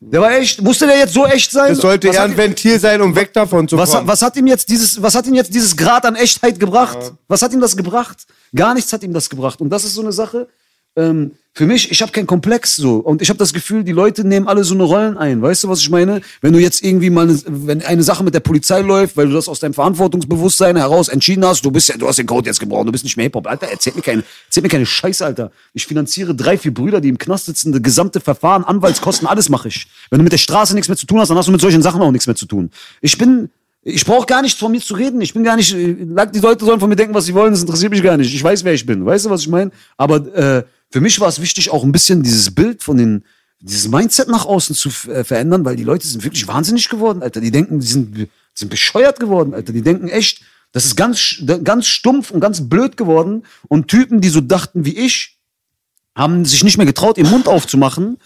Der 0.01 0.21
war 0.21 0.33
echt. 0.33 0.61
Musste 0.61 0.87
der 0.89 0.99
jetzt 0.99 1.15
so 1.15 1.25
echt 1.27 1.53
sein? 1.53 1.69
Das 1.69 1.79
sollte 1.79 2.09
was 2.09 2.17
eher 2.17 2.25
ein 2.25 2.37
Ventil 2.37 2.81
sein, 2.81 3.01
um 3.01 3.15
weg 3.15 3.33
davon 3.33 3.69
zu 3.69 3.77
was, 3.77 3.93
kommen. 3.93 4.09
was 4.09 4.21
hat 4.23 4.37
ihm 4.37 4.49
jetzt 4.49 4.69
dieses, 4.69 5.01
was 5.01 5.15
hat 5.15 5.27
ihm 5.29 5.35
jetzt 5.35 5.55
dieses 5.55 5.77
Grad 5.77 6.05
an 6.05 6.17
Echtheit 6.17 6.59
gebracht? 6.59 7.13
Was 7.29 7.43
hat 7.43 7.53
ihm 7.53 7.61
das 7.61 7.77
gebracht? 7.77 8.27
Gar 8.53 8.75
nichts 8.75 8.93
hat 8.93 9.05
ihm 9.05 9.13
das 9.13 9.31
gebracht. 9.31 9.61
Und 9.61 9.71
das 9.71 9.85
ist 9.85 9.95
so 9.95 10.01
eine 10.01 10.11
Sache. 10.13 10.49
Ähm, 10.97 11.33
für 11.55 11.67
mich, 11.67 11.91
ich 11.91 12.01
habe 12.01 12.13
keinen 12.13 12.27
Komplex 12.27 12.77
so 12.77 12.97
und 12.97 13.21
ich 13.21 13.29
habe 13.29 13.39
das 13.39 13.53
Gefühl, 13.53 13.85
die 13.85 13.93
Leute 13.93 14.27
nehmen 14.27 14.49
alle 14.49 14.65
so 14.65 14.73
eine 14.73 14.85
Rollen 14.85 15.19
ein. 15.19 15.43
Weißt 15.43 15.65
du, 15.65 15.69
was 15.69 15.81
ich 15.81 15.91
meine? 15.91 16.23
Wenn 16.41 16.55
du 16.55 16.59
jetzt 16.59 16.83
irgendwie 16.83 17.11
mal, 17.11 17.29
eine, 17.29 17.39
wenn 17.47 17.83
eine 17.83 18.03
Sache 18.03 18.25
mit 18.25 18.33
der 18.33 18.41
Polizei 18.41 18.81
läuft, 18.81 19.19
weil 19.19 19.27
du 19.29 19.35
das 19.35 19.49
aus 19.49 19.61
deinem 19.61 19.75
Verantwortungsbewusstsein 19.75 20.77
heraus 20.77 21.09
entschieden 21.09 21.45
hast, 21.45 21.63
du 21.63 21.71
bist 21.71 21.91
ja, 21.91 21.99
du 21.99 22.09
hast 22.09 22.19
den 22.19 22.27
Code 22.27 22.47
jetzt 22.49 22.59
gebrochen, 22.59 22.87
du 22.87 22.93
bist 22.93 23.05
nicht 23.05 23.19
mehr 23.19 23.25
Hip 23.25 23.35
Hop, 23.35 23.47
Alter, 23.47 23.67
erzähl 23.71 23.93
mir 23.95 24.01
keine, 24.01 24.25
erzähl 24.47 24.63
mir 24.63 24.71
keine 24.71 24.87
Scheiße, 24.87 25.27
Alter. 25.27 25.51
Ich 25.75 25.87
finanziere 25.87 26.35
drei, 26.35 26.57
vier 26.57 26.73
Brüder, 26.73 27.03
die 27.03 27.11
im 27.11 27.19
Knast 27.19 27.45
sitzen, 27.45 27.71
das 27.73 27.83
gesamte 27.83 28.21
Verfahren, 28.21 28.65
Anwaltskosten, 28.65 29.29
alles 29.29 29.51
mache 29.51 29.69
ich. 29.69 29.87
Wenn 30.09 30.21
du 30.21 30.23
mit 30.23 30.33
der 30.33 30.39
Straße 30.39 30.73
nichts 30.75 30.89
mehr 30.89 30.97
zu 30.97 31.05
tun 31.05 31.21
hast, 31.21 31.29
dann 31.29 31.37
hast 31.37 31.49
du 31.49 31.53
mit 31.53 31.61
solchen 31.61 31.83
Sachen 31.83 32.01
auch 32.01 32.13
nichts 32.13 32.27
mehr 32.27 32.37
zu 32.37 32.47
tun. 32.47 32.71
Ich 33.03 33.19
bin 33.19 33.51
ich 33.85 34.05
brauche 34.07 34.27
gar 34.27 34.43
nicht 34.43 34.59
von 34.59 34.71
mir 34.71 34.81
zu 34.81 34.95
reden. 34.95 35.21
Ich 35.21 35.35
bin 35.35 35.43
gar 35.43 35.57
nicht. 35.57 35.75
äh, 35.75 35.95
Die 36.33 36.39
Leute 36.39 36.65
sollen 36.65 36.79
von 36.79 36.89
mir 36.89 36.95
denken, 36.95 37.15
was 37.15 37.25
sie 37.25 37.35
wollen. 37.35 37.51
Das 37.51 37.63
interessiert 37.63 37.91
mich 37.91 38.03
gar 38.03 38.17
nicht. 38.17 38.33
Ich 38.33 38.43
weiß, 38.43 38.63
wer 38.63 38.75
ich 38.75 38.87
bin. 38.87 39.05
Weißt 39.05 39.27
du, 39.27 39.31
was 39.31 39.41
ich 39.41 39.49
meine? 39.49 39.73
Aber 39.97 40.25
äh, 40.37 40.63
für 40.93 41.01
mich 41.01 41.19
war 41.21 41.29
es 41.29 41.41
wichtig, 41.41 41.71
auch 41.71 41.83
ein 41.83 41.93
bisschen 41.93 42.23
dieses 42.23 42.55
Bild 42.55 42.83
von 42.83 42.99
den, 42.99 43.25
dieses 43.61 43.89
Mindset 43.89 44.29
nach 44.29 44.45
außen 44.45 44.77
zu 44.77 44.91
äh, 45.11 45.25
verändern, 45.25 45.65
weil 45.65 45.75
die 45.75 45.85
Leute 45.85 46.07
sind 46.07 46.23
wirklich 46.23 46.47
wahnsinnig 46.47 46.89
geworden, 46.89 47.23
Alter. 47.23 47.41
Die 47.41 47.51
denken, 47.51 47.81
die 47.81 47.87
sind, 47.87 48.17
die 48.17 48.29
sind 48.55 48.69
bescheuert 48.69 49.19
geworden, 49.19 49.55
Alter. 49.55 49.73
Die 49.73 49.83
denken 49.83 50.09
echt, 50.09 50.43
das 50.73 50.85
ist 50.85 50.97
ganz, 50.97 51.43
ganz 51.65 51.87
stumpf 51.87 52.31
und 52.31 52.41
ganz 52.41 52.69
blöd 52.69 52.97
geworden. 52.97 53.45
Und 53.69 53.89
Typen, 53.89 54.21
die 54.21 54.29
so 54.29 54.43
dachten 54.43 54.85
wie 54.85 54.97
ich, 54.99 55.39
haben 56.15 56.45
sich 56.45 56.63
nicht 56.63 56.77
mehr 56.77 56.87
getraut, 56.87 57.17
ihren 57.17 57.31
Mund 57.31 57.49
aufzumachen, 57.49 58.19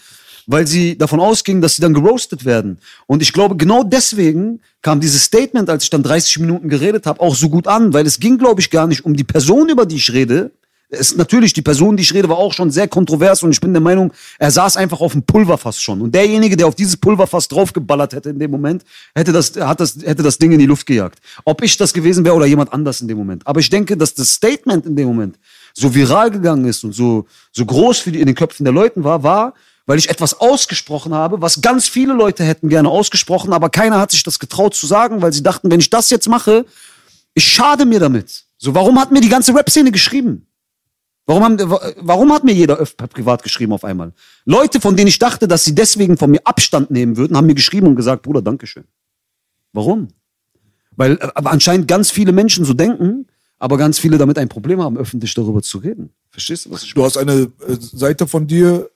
weil 0.45 0.67
sie 0.67 0.97
davon 0.97 1.21
ausgingen, 1.21 1.61
dass 1.61 1.77
sie 1.77 1.81
dann 1.81 1.93
geroastet 1.93 2.43
werden. 2.43 2.79
Und 3.05 3.21
ich 3.21 3.31
glaube, 3.31 3.55
genau 3.55 3.83
deswegen 3.83 4.61
kam 4.81 4.99
dieses 4.99 5.23
Statement, 5.23 5.69
als 5.69 5.85
ich 5.85 5.89
dann 5.89 6.03
30 6.03 6.39
Minuten 6.39 6.67
geredet 6.67 7.05
habe, 7.05 7.21
auch 7.21 7.35
so 7.35 7.47
gut 7.47 7.67
an, 7.67 7.93
weil 7.93 8.05
es 8.05 8.19
ging, 8.19 8.37
glaube 8.37 8.59
ich, 8.59 8.69
gar 8.69 8.87
nicht 8.87 9.05
um 9.05 9.15
die 9.15 9.23
Person, 9.23 9.69
über 9.69 9.85
die 9.85 9.95
ich 9.95 10.11
rede. 10.11 10.51
Es, 10.89 11.17
natürlich, 11.17 11.51
die 11.51 11.61
Person, 11.61 11.97
die 11.97 12.03
ich 12.03 12.13
rede, 12.13 12.29
war 12.29 12.37
auch 12.37 12.53
schon 12.53 12.71
sehr 12.71 12.87
kontrovers 12.87 13.43
und 13.43 13.51
ich 13.51 13.59
bin 13.59 13.73
der 13.73 13.81
Meinung, 13.81 14.13
er 14.39 14.51
saß 14.51 14.77
einfach 14.77 15.01
auf 15.01 15.11
dem 15.11 15.23
Pulverfass 15.23 15.81
schon. 15.81 16.01
Und 16.01 16.15
derjenige, 16.15 16.55
der 16.55 16.65
auf 16.65 16.75
dieses 16.75 16.95
Pulverfass 16.95 17.49
draufgeballert 17.49 18.13
hätte 18.13 18.29
in 18.29 18.39
dem 18.39 18.51
Moment, 18.51 18.85
hätte 19.13 19.33
das, 19.33 19.53
hat 19.57 19.81
das, 19.81 19.97
hätte 20.01 20.23
das 20.23 20.37
Ding 20.37 20.53
in 20.53 20.59
die 20.59 20.65
Luft 20.65 20.85
gejagt. 20.85 21.19
Ob 21.43 21.61
ich 21.61 21.75
das 21.75 21.91
gewesen 21.91 22.23
wäre 22.23 22.35
oder 22.35 22.45
jemand 22.45 22.71
anders 22.71 23.01
in 23.01 23.09
dem 23.09 23.17
Moment. 23.17 23.45
Aber 23.45 23.59
ich 23.59 23.69
denke, 23.69 23.97
dass 23.97 24.13
das 24.13 24.31
Statement 24.31 24.85
in 24.85 24.95
dem 24.95 25.07
Moment 25.07 25.37
so 25.73 25.93
viral 25.93 26.31
gegangen 26.31 26.65
ist 26.65 26.85
und 26.85 26.93
so, 26.93 27.25
so 27.51 27.65
groß 27.65 27.99
für 27.99 28.11
die, 28.13 28.21
in 28.21 28.25
den 28.25 28.35
Köpfen 28.35 28.63
der 28.63 28.73
Leuten 28.73 29.03
war, 29.03 29.23
war, 29.23 29.53
weil 29.87 29.99
ich 29.99 30.09
etwas 30.09 30.39
ausgesprochen 30.39 31.13
habe, 31.13 31.41
was 31.41 31.61
ganz 31.61 31.87
viele 31.87 32.13
Leute 32.13 32.43
hätten 32.43 32.69
gerne 32.69 32.89
ausgesprochen, 32.89 33.53
aber 33.53 33.69
keiner 33.69 33.99
hat 33.99 34.11
sich 34.11 34.23
das 34.23 34.39
getraut 34.39 34.73
zu 34.73 34.87
sagen, 34.87 35.21
weil 35.21 35.33
sie 35.33 35.43
dachten, 35.43 35.69
wenn 35.69 35.79
ich 35.79 35.89
das 35.89 36.09
jetzt 36.09 36.29
mache, 36.29 36.65
ich 37.33 37.45
schade 37.45 37.85
mir 37.85 37.99
damit. 37.99 38.45
So, 38.57 38.73
warum 38.73 38.99
hat 38.99 39.11
mir 39.11 39.21
die 39.21 39.29
ganze 39.29 39.53
Rap-Szene 39.53 39.91
geschrieben? 39.91 40.47
Warum, 41.27 41.43
haben, 41.43 41.59
wa- 41.69 41.81
warum 41.97 42.31
hat 42.33 42.43
mir 42.45 42.53
jeder 42.53 42.79
öf 42.79 42.95
privat 42.95 43.43
geschrieben 43.43 43.73
auf 43.73 43.83
einmal? 43.83 44.13
Leute, 44.45 44.79
von 44.79 44.95
denen 44.95 45.09
ich 45.09 45.19
dachte, 45.19 45.47
dass 45.47 45.65
sie 45.65 45.75
deswegen 45.75 46.17
von 46.17 46.31
mir 46.31 46.39
Abstand 46.45 46.89
nehmen 46.89 47.17
würden, 47.17 47.35
haben 47.35 47.45
mir 47.47 47.53
geschrieben 47.55 47.87
und 47.87 47.95
gesagt, 47.97 48.23
Bruder, 48.23 48.41
Dankeschön. 48.41 48.85
Warum? 49.73 50.07
Weil 50.95 51.13
äh, 51.17 51.29
anscheinend 51.35 51.87
ganz 51.87 52.09
viele 52.11 52.31
Menschen 52.31 52.63
so 52.63 52.73
denken, 52.73 53.27
aber 53.59 53.77
ganz 53.77 53.99
viele 53.99 54.17
damit 54.17 54.37
ein 54.37 54.47
Problem 54.49 54.81
haben, 54.81 54.97
öffentlich 54.97 55.33
darüber 55.33 55.61
zu 55.61 55.79
reden. 55.79 56.11
Verstehst 56.29 56.65
du, 56.65 56.71
was 56.71 56.83
ich 56.83 56.93
Du 56.93 57.03
hast 57.03 57.17
eine 57.17 57.33
äh, 57.67 57.75
Seite 57.79 58.25
von 58.25 58.47
dir 58.47 58.89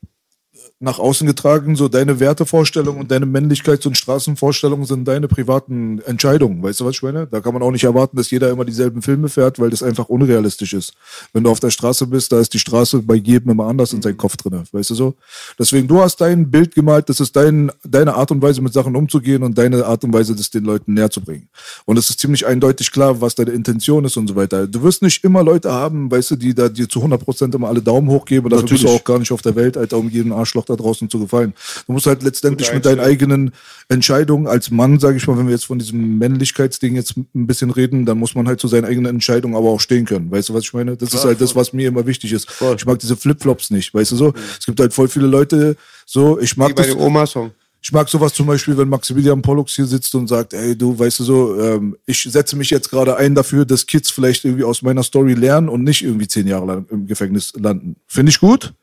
nach 0.81 0.97
außen 0.97 1.27
getragen, 1.27 1.75
so 1.75 1.87
deine 1.87 2.19
Wertevorstellungen 2.19 3.01
und 3.01 3.11
deine 3.11 3.25
Männlichkeits- 3.25 3.85
und 3.85 3.97
Straßenvorstellungen 3.97 4.85
sind 4.85 5.07
deine 5.07 5.27
privaten 5.27 5.99
Entscheidungen. 5.99 6.63
Weißt 6.63 6.79
du, 6.79 6.85
was 6.85 6.95
ich 6.95 7.03
meine? 7.03 7.27
Da 7.27 7.39
kann 7.39 7.53
man 7.53 7.61
auch 7.61 7.69
nicht 7.71 7.83
erwarten, 7.83 8.17
dass 8.17 8.31
jeder 8.31 8.49
immer 8.49 8.65
dieselben 8.65 9.03
Filme 9.03 9.29
fährt, 9.29 9.59
weil 9.59 9.69
das 9.69 9.83
einfach 9.83 10.09
unrealistisch 10.09 10.73
ist. 10.73 10.93
Wenn 11.33 11.43
du 11.43 11.51
auf 11.51 11.59
der 11.59 11.69
Straße 11.69 12.07
bist, 12.07 12.31
da 12.31 12.39
ist 12.39 12.53
die 12.53 12.59
Straße 12.59 13.03
bei 13.03 13.13
jedem 13.13 13.51
immer 13.51 13.67
anders 13.67 13.93
in 13.93 14.01
seinem 14.01 14.17
Kopf 14.17 14.37
drinne. 14.37 14.63
Weißt 14.71 14.89
du 14.89 14.95
so? 14.95 15.13
Deswegen, 15.59 15.87
du 15.87 16.01
hast 16.01 16.19
dein 16.19 16.49
Bild 16.49 16.73
gemalt, 16.73 17.09
das 17.09 17.19
ist 17.19 17.35
dein, 17.35 17.71
deine 17.83 18.15
Art 18.15 18.31
und 18.31 18.41
Weise, 18.41 18.61
mit 18.61 18.73
Sachen 18.73 18.95
umzugehen 18.95 19.43
und 19.43 19.57
deine 19.57 19.85
Art 19.85 20.03
und 20.03 20.13
Weise, 20.13 20.35
das 20.35 20.49
den 20.49 20.63
Leuten 20.63 20.95
näher 20.95 21.11
zu 21.11 21.21
bringen. 21.21 21.47
Und 21.85 21.97
es 21.97 22.09
ist 22.09 22.19
ziemlich 22.19 22.47
eindeutig 22.47 22.91
klar, 22.91 23.21
was 23.21 23.35
deine 23.35 23.51
Intention 23.51 24.03
ist 24.05 24.17
und 24.17 24.27
so 24.27 24.35
weiter. 24.35 24.65
Du 24.65 24.81
wirst 24.81 25.03
nicht 25.03 25.23
immer 25.23 25.43
Leute 25.43 25.71
haben, 25.71 26.09
weißt 26.09 26.31
du, 26.31 26.35
die 26.37 26.55
da 26.55 26.69
dir 26.69 26.89
zu 26.89 27.03
100% 27.03 27.53
immer 27.53 27.67
alle 27.67 27.83
Daumen 27.83 28.09
hoch 28.09 28.25
geben. 28.25 28.49
Dafür 28.49 28.63
bist 28.63 28.81
du 28.81 28.85
Natürlich. 28.85 29.01
auch 29.01 29.05
gar 29.05 29.19
nicht 29.19 29.31
auf 29.31 29.43
der 29.43 29.55
Welt, 29.55 29.77
Alter, 29.77 29.97
um 29.97 30.09
jedem 30.09 30.33
Arschloch 30.33 30.65
da 30.71 30.75
draußen 30.75 31.09
zu 31.09 31.19
gefallen. 31.19 31.53
Du 31.87 31.93
musst 31.93 32.05
halt 32.05 32.23
letztendlich 32.23 32.73
mit 32.73 32.85
deinen 32.85 32.99
eigenen 32.99 33.51
Entscheidungen 33.89 34.47
als 34.47 34.71
Mann, 34.71 34.99
sage 34.99 35.17
ich 35.17 35.27
mal, 35.27 35.37
wenn 35.37 35.47
wir 35.47 35.53
jetzt 35.53 35.65
von 35.65 35.79
diesem 35.79 36.17
Männlichkeitsding 36.17 36.95
jetzt 36.95 37.15
ein 37.17 37.47
bisschen 37.47 37.71
reden, 37.71 38.05
dann 38.05 38.17
muss 38.17 38.35
man 38.35 38.47
halt 38.47 38.59
zu 38.59 38.67
seinen 38.67 38.85
eigenen 38.85 39.07
Entscheidungen 39.07 39.55
aber 39.55 39.69
auch 39.69 39.79
stehen 39.79 40.05
können. 40.05 40.31
Weißt 40.31 40.49
du, 40.49 40.53
was 40.53 40.63
ich 40.63 40.73
meine? 40.73 40.97
Das 40.97 41.13
ist 41.13 41.25
halt 41.25 41.41
das, 41.41 41.55
was 41.55 41.73
mir 41.73 41.87
immer 41.87 42.05
wichtig 42.05 42.31
ist. 42.33 42.47
Ich 42.75 42.85
mag 42.85 42.99
diese 42.99 43.17
Flipflops 43.17 43.69
nicht, 43.71 43.93
weißt 43.93 44.11
du 44.11 44.15
so? 44.15 44.33
Es 44.59 44.65
gibt 44.65 44.79
halt 44.79 44.93
voll 44.93 45.07
viele 45.07 45.27
Leute, 45.27 45.75
so, 46.05 46.39
ich 46.39 46.55
Wie 46.55 46.59
mag 46.59 46.75
bei 46.75 46.83
das. 46.83 46.91
dem 46.91 46.99
Oma-Song. 46.99 47.51
Ich 47.83 47.91
mag 47.91 48.07
sowas 48.07 48.33
zum 48.33 48.45
Beispiel, 48.45 48.77
wenn 48.77 48.89
Maximilian 48.89 49.41
Pollux 49.41 49.75
hier 49.75 49.87
sitzt 49.87 50.13
und 50.13 50.27
sagt, 50.27 50.53
ey, 50.53 50.77
du, 50.77 50.97
weißt 50.97 51.19
du 51.19 51.23
so, 51.23 51.59
ähm, 51.59 51.97
ich 52.05 52.21
setze 52.21 52.55
mich 52.55 52.69
jetzt 52.69 52.91
gerade 52.91 53.17
ein 53.17 53.33
dafür, 53.33 53.65
dass 53.65 53.87
Kids 53.87 54.11
vielleicht 54.11 54.45
irgendwie 54.45 54.63
aus 54.63 54.83
meiner 54.83 55.01
Story 55.01 55.33
lernen 55.33 55.67
und 55.67 55.83
nicht 55.83 56.03
irgendwie 56.03 56.27
zehn 56.27 56.45
Jahre 56.45 56.67
lang 56.67 56.85
im 56.91 57.07
Gefängnis 57.07 57.53
landen. 57.55 57.95
Finde 58.05 58.29
ich 58.29 58.39
gut. 58.39 58.73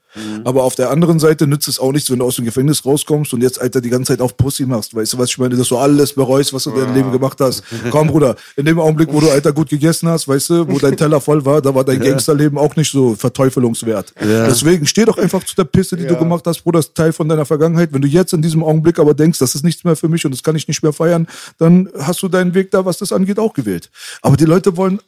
Aber 0.45 0.65
auf 0.65 0.75
der 0.75 0.91
anderen 0.91 1.19
Seite 1.19 1.47
nützt 1.47 1.69
es 1.69 1.79
auch 1.79 1.93
nichts, 1.93 2.11
wenn 2.11 2.19
du 2.19 2.25
aus 2.25 2.37
dem 2.37 2.45
Gefängnis 2.45 2.85
rauskommst 2.85 3.33
und 3.35 3.43
jetzt, 3.43 3.61
Alter, 3.61 3.81
die 3.81 3.91
ganze 3.91 4.13
Zeit 4.13 4.21
auf 4.21 4.37
Pussy 4.37 4.65
machst. 4.67 4.95
Weißt 4.95 5.13
du, 5.13 5.19
was 5.19 5.31
ich 5.31 5.39
meine? 5.39 5.57
Dass 5.57 5.69
du 5.69 5.77
alles 5.77 6.13
bereust, 6.13 6.53
was 6.53 6.65
du 6.65 6.71
in 6.71 6.77
deinem 6.77 6.95
Leben 6.95 7.13
gemacht 7.13 7.39
hast. 7.41 7.63
Komm, 7.91 8.09
Bruder, 8.09 8.35
in 8.57 8.65
dem 8.65 8.81
Augenblick, 8.81 9.13
wo 9.13 9.21
du, 9.21 9.31
Alter, 9.31 9.53
gut 9.53 9.69
gegessen 9.69 10.09
hast, 10.09 10.27
weißt 10.29 10.51
du, 10.51 10.69
wo 10.69 10.79
dein 10.79 10.97
Teller 10.97 11.21
voll 11.21 11.45
war, 11.45 11.61
da 11.63 11.75
war 11.75 11.85
dein 11.85 12.01
Gangsterleben 12.01 12.59
auch 12.59 12.75
nicht 12.77 12.91
so 12.91 13.15
verteufelungswert. 13.15 14.13
Deswegen 14.21 14.87
steh 14.87 15.05
doch 15.05 15.19
einfach 15.19 15.45
zu 15.45 15.55
der 15.55 15.65
Pisse, 15.65 15.97
die 15.97 16.07
du 16.07 16.15
Ja. 16.15 16.19
gemacht 16.19 16.45
hast, 16.47 16.63
Bruder, 16.63 16.79
das 16.79 16.87
ist 16.87 16.95
Teil 16.95 17.13
von 17.13 17.29
deiner 17.29 17.45
Vergangenheit. 17.45 17.93
Wenn 17.93 18.03
du 18.03 18.09
jetzt 18.09 18.33
in 18.33 18.43
diesem 18.43 18.63
Augenblick 18.65 18.99
aber 18.99 19.15
denkst, 19.15 19.39
das 19.39 19.55
ist 19.55 19.65
nichts 19.65 19.85
mehr 19.85 19.97
für 19.97 20.09
mich 20.09 20.25
und 20.25 20.33
das 20.33 20.43
kann 20.43 20.57
ich 20.57 20.67
nicht 20.69 20.83
mehr 20.83 20.93
feiern, 20.93 21.27
dann 21.59 21.89
hast 21.99 22.23
du 22.23 22.29
deinen 22.29 22.55
Weg 22.55 22.71
da, 22.71 22.85
was 22.85 22.99
das 22.99 23.13
angeht, 23.13 23.39
auch 23.39 23.53
gewählt. 23.53 23.91
Aber 24.23 24.37
die 24.37 24.45
Leute 24.47 24.77
wollen 24.77 25.01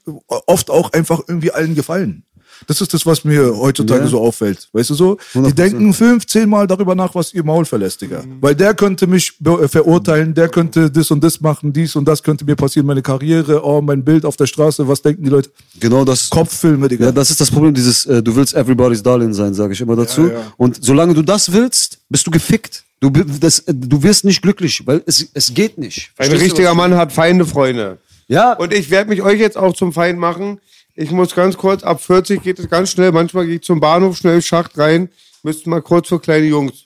oft 0.46 0.70
auch 0.70 0.92
einfach 0.92 1.20
irgendwie 1.26 1.50
allen 1.52 1.74
gefallen. 1.74 2.24
Das 2.66 2.80
ist 2.80 2.92
das, 2.92 3.06
was 3.06 3.24
mir 3.24 3.56
heutzutage 3.56 4.02
Ja. 4.02 4.06
so 4.08 4.20
auffällt. 4.20 4.68
Weißt 4.72 4.90
du 4.90 4.94
so? 4.94 5.16
Die 5.34 5.38
100%. 5.38 5.54
denken 5.54 5.92
15 5.94 6.48
Mal 6.48 6.66
darüber 6.66 6.94
nach, 6.94 7.14
was 7.14 7.32
ihr 7.32 7.42
Maul 7.44 7.64
verlässt, 7.64 8.00
Digga. 8.02 8.22
Weil 8.40 8.54
der 8.54 8.74
könnte 8.74 9.06
mich 9.06 9.32
äh, 9.44 9.68
verurteilen, 9.68 10.34
der 10.34 10.48
könnte 10.48 10.90
das 10.90 11.10
und 11.10 11.22
das 11.24 11.40
machen, 11.40 11.72
dies 11.72 11.96
und 11.96 12.06
das 12.06 12.22
könnte 12.22 12.44
mir 12.44 12.56
passieren, 12.56 12.86
meine 12.86 13.02
Karriere, 13.02 13.64
oh, 13.64 13.80
mein 13.80 14.04
Bild 14.04 14.24
auf 14.24 14.36
der 14.36 14.46
Straße, 14.46 14.86
was 14.86 15.02
denken 15.02 15.24
die 15.24 15.30
Leute? 15.30 15.50
Genau 15.78 16.04
das. 16.04 16.28
Kopffilme, 16.30 16.88
Digga. 16.88 17.06
Ja, 17.06 17.12
das 17.12 17.30
ist 17.30 17.40
das 17.40 17.50
Problem, 17.50 17.74
dieses, 17.74 18.04
äh, 18.06 18.22
du 18.22 18.34
willst 18.36 18.54
everybody's 18.54 19.02
darling 19.02 19.32
sein, 19.32 19.54
sage 19.54 19.72
ich 19.72 19.80
immer 19.80 19.96
dazu. 19.96 20.28
Ja, 20.28 20.32
ja. 20.34 20.52
Und 20.56 20.78
solange 20.84 21.14
du 21.14 21.22
das 21.22 21.52
willst, 21.52 21.98
bist 22.08 22.26
du 22.26 22.30
gefickt. 22.30 22.84
Du, 23.00 23.08
das, 23.10 23.60
äh, 23.60 23.72
du 23.74 24.02
wirst 24.02 24.24
nicht 24.24 24.42
glücklich, 24.42 24.82
weil 24.86 25.02
es, 25.06 25.26
es 25.32 25.54
geht 25.54 25.78
nicht. 25.78 26.10
Ein 26.18 26.26
Verstehst 26.26 26.40
du, 26.40 26.44
richtiger 26.44 26.70
was- 26.70 26.76
Mann 26.76 26.94
hat 26.96 27.12
Feinde, 27.12 27.46
Freunde. 27.46 27.98
Ja, 28.28 28.52
Und 28.52 28.72
ich 28.72 28.90
werde 28.90 29.08
mich 29.10 29.22
euch 29.22 29.40
jetzt 29.40 29.56
auch 29.56 29.72
zum 29.74 29.92
Feind 29.92 30.18
machen. 30.18 30.60
Ich 30.94 31.10
muss 31.12 31.34
ganz 31.34 31.56
kurz, 31.56 31.82
ab 31.84 32.02
40 32.02 32.42
geht 32.42 32.58
es 32.58 32.68
ganz 32.68 32.90
schnell. 32.90 33.12
Manchmal 33.12 33.46
gehe 33.46 33.56
ich 33.56 33.62
zum 33.62 33.78
Bahnhof, 33.78 34.16
schnell 34.16 34.42
Schacht 34.42 34.76
rein. 34.76 35.08
Müsst 35.42 35.66
mal 35.66 35.80
kurz 35.80 36.08
für 36.08 36.18
kleine 36.18 36.46
Jungs. 36.46 36.84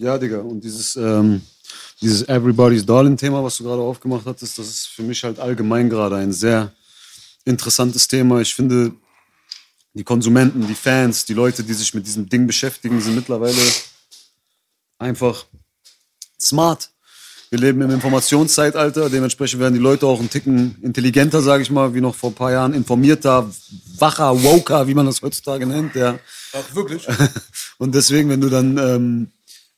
Ja, 0.00 0.18
Digga, 0.18 0.40
und 0.40 0.62
dieses, 0.62 0.96
ähm, 0.96 1.42
dieses 2.00 2.28
Everybody's 2.28 2.84
Darling-Thema, 2.84 3.42
was 3.42 3.56
du 3.56 3.64
gerade 3.64 3.82
aufgemacht 3.82 4.26
hattest, 4.26 4.58
das 4.58 4.68
ist 4.68 4.86
für 4.86 5.02
mich 5.02 5.22
halt 5.24 5.38
allgemein 5.38 5.88
gerade 5.88 6.16
ein 6.16 6.32
sehr 6.32 6.72
interessantes 7.44 8.06
Thema. 8.06 8.40
Ich 8.40 8.54
finde, 8.54 8.92
die 9.94 10.04
Konsumenten, 10.04 10.66
die 10.66 10.74
Fans, 10.74 11.24
die 11.24 11.34
Leute, 11.34 11.64
die 11.64 11.74
sich 11.74 11.94
mit 11.94 12.06
diesem 12.06 12.28
Ding 12.28 12.46
beschäftigen, 12.46 13.00
sind 13.00 13.16
mittlerweile 13.16 13.60
einfach 14.98 15.46
smart. 16.40 16.90
Wir 17.50 17.58
leben 17.58 17.80
im 17.80 17.90
Informationszeitalter, 17.90 19.08
dementsprechend 19.08 19.60
werden 19.60 19.74
die 19.74 19.80
Leute 19.80 20.06
auch 20.06 20.20
ein 20.20 20.28
Ticken 20.28 20.76
intelligenter, 20.82 21.40
sage 21.40 21.62
ich 21.62 21.70
mal, 21.70 21.94
wie 21.94 22.00
noch 22.00 22.14
vor 22.14 22.30
ein 22.30 22.34
paar 22.34 22.52
Jahren, 22.52 22.74
informierter, 22.74 23.50
wacher, 23.98 24.42
woker, 24.42 24.86
wie 24.86 24.94
man 24.94 25.06
das 25.06 25.22
heutzutage 25.22 25.66
nennt. 25.66 25.94
Ja. 25.94 26.18
Ach, 26.52 26.74
wirklich? 26.74 27.06
Und 27.78 27.94
deswegen, 27.94 28.28
wenn 28.28 28.42
du 28.42 28.50
dann, 28.50 28.76
ähm, 28.76 29.28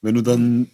wenn 0.02 0.16
du 0.16 0.22
dann 0.22 0.68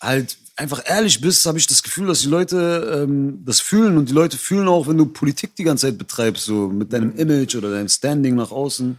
halt 0.00 0.36
einfach 0.56 0.82
ehrlich 0.84 1.20
bist, 1.20 1.46
habe 1.46 1.58
ich 1.58 1.66
das 1.66 1.82
Gefühl, 1.82 2.06
dass 2.06 2.20
die 2.20 2.28
Leute 2.28 3.02
ähm, 3.02 3.42
das 3.44 3.60
fühlen 3.60 3.96
und 3.96 4.08
die 4.08 4.12
Leute 4.12 4.36
fühlen 4.36 4.68
auch, 4.68 4.86
wenn 4.86 4.98
du 4.98 5.06
Politik 5.06 5.56
die 5.56 5.64
ganze 5.64 5.86
Zeit 5.86 5.98
betreibst, 5.98 6.44
so 6.44 6.68
mit 6.68 6.92
deinem 6.92 7.16
Image 7.16 7.56
oder 7.56 7.70
deinem 7.70 7.88
Standing 7.88 8.36
nach 8.36 8.50
außen. 8.50 8.96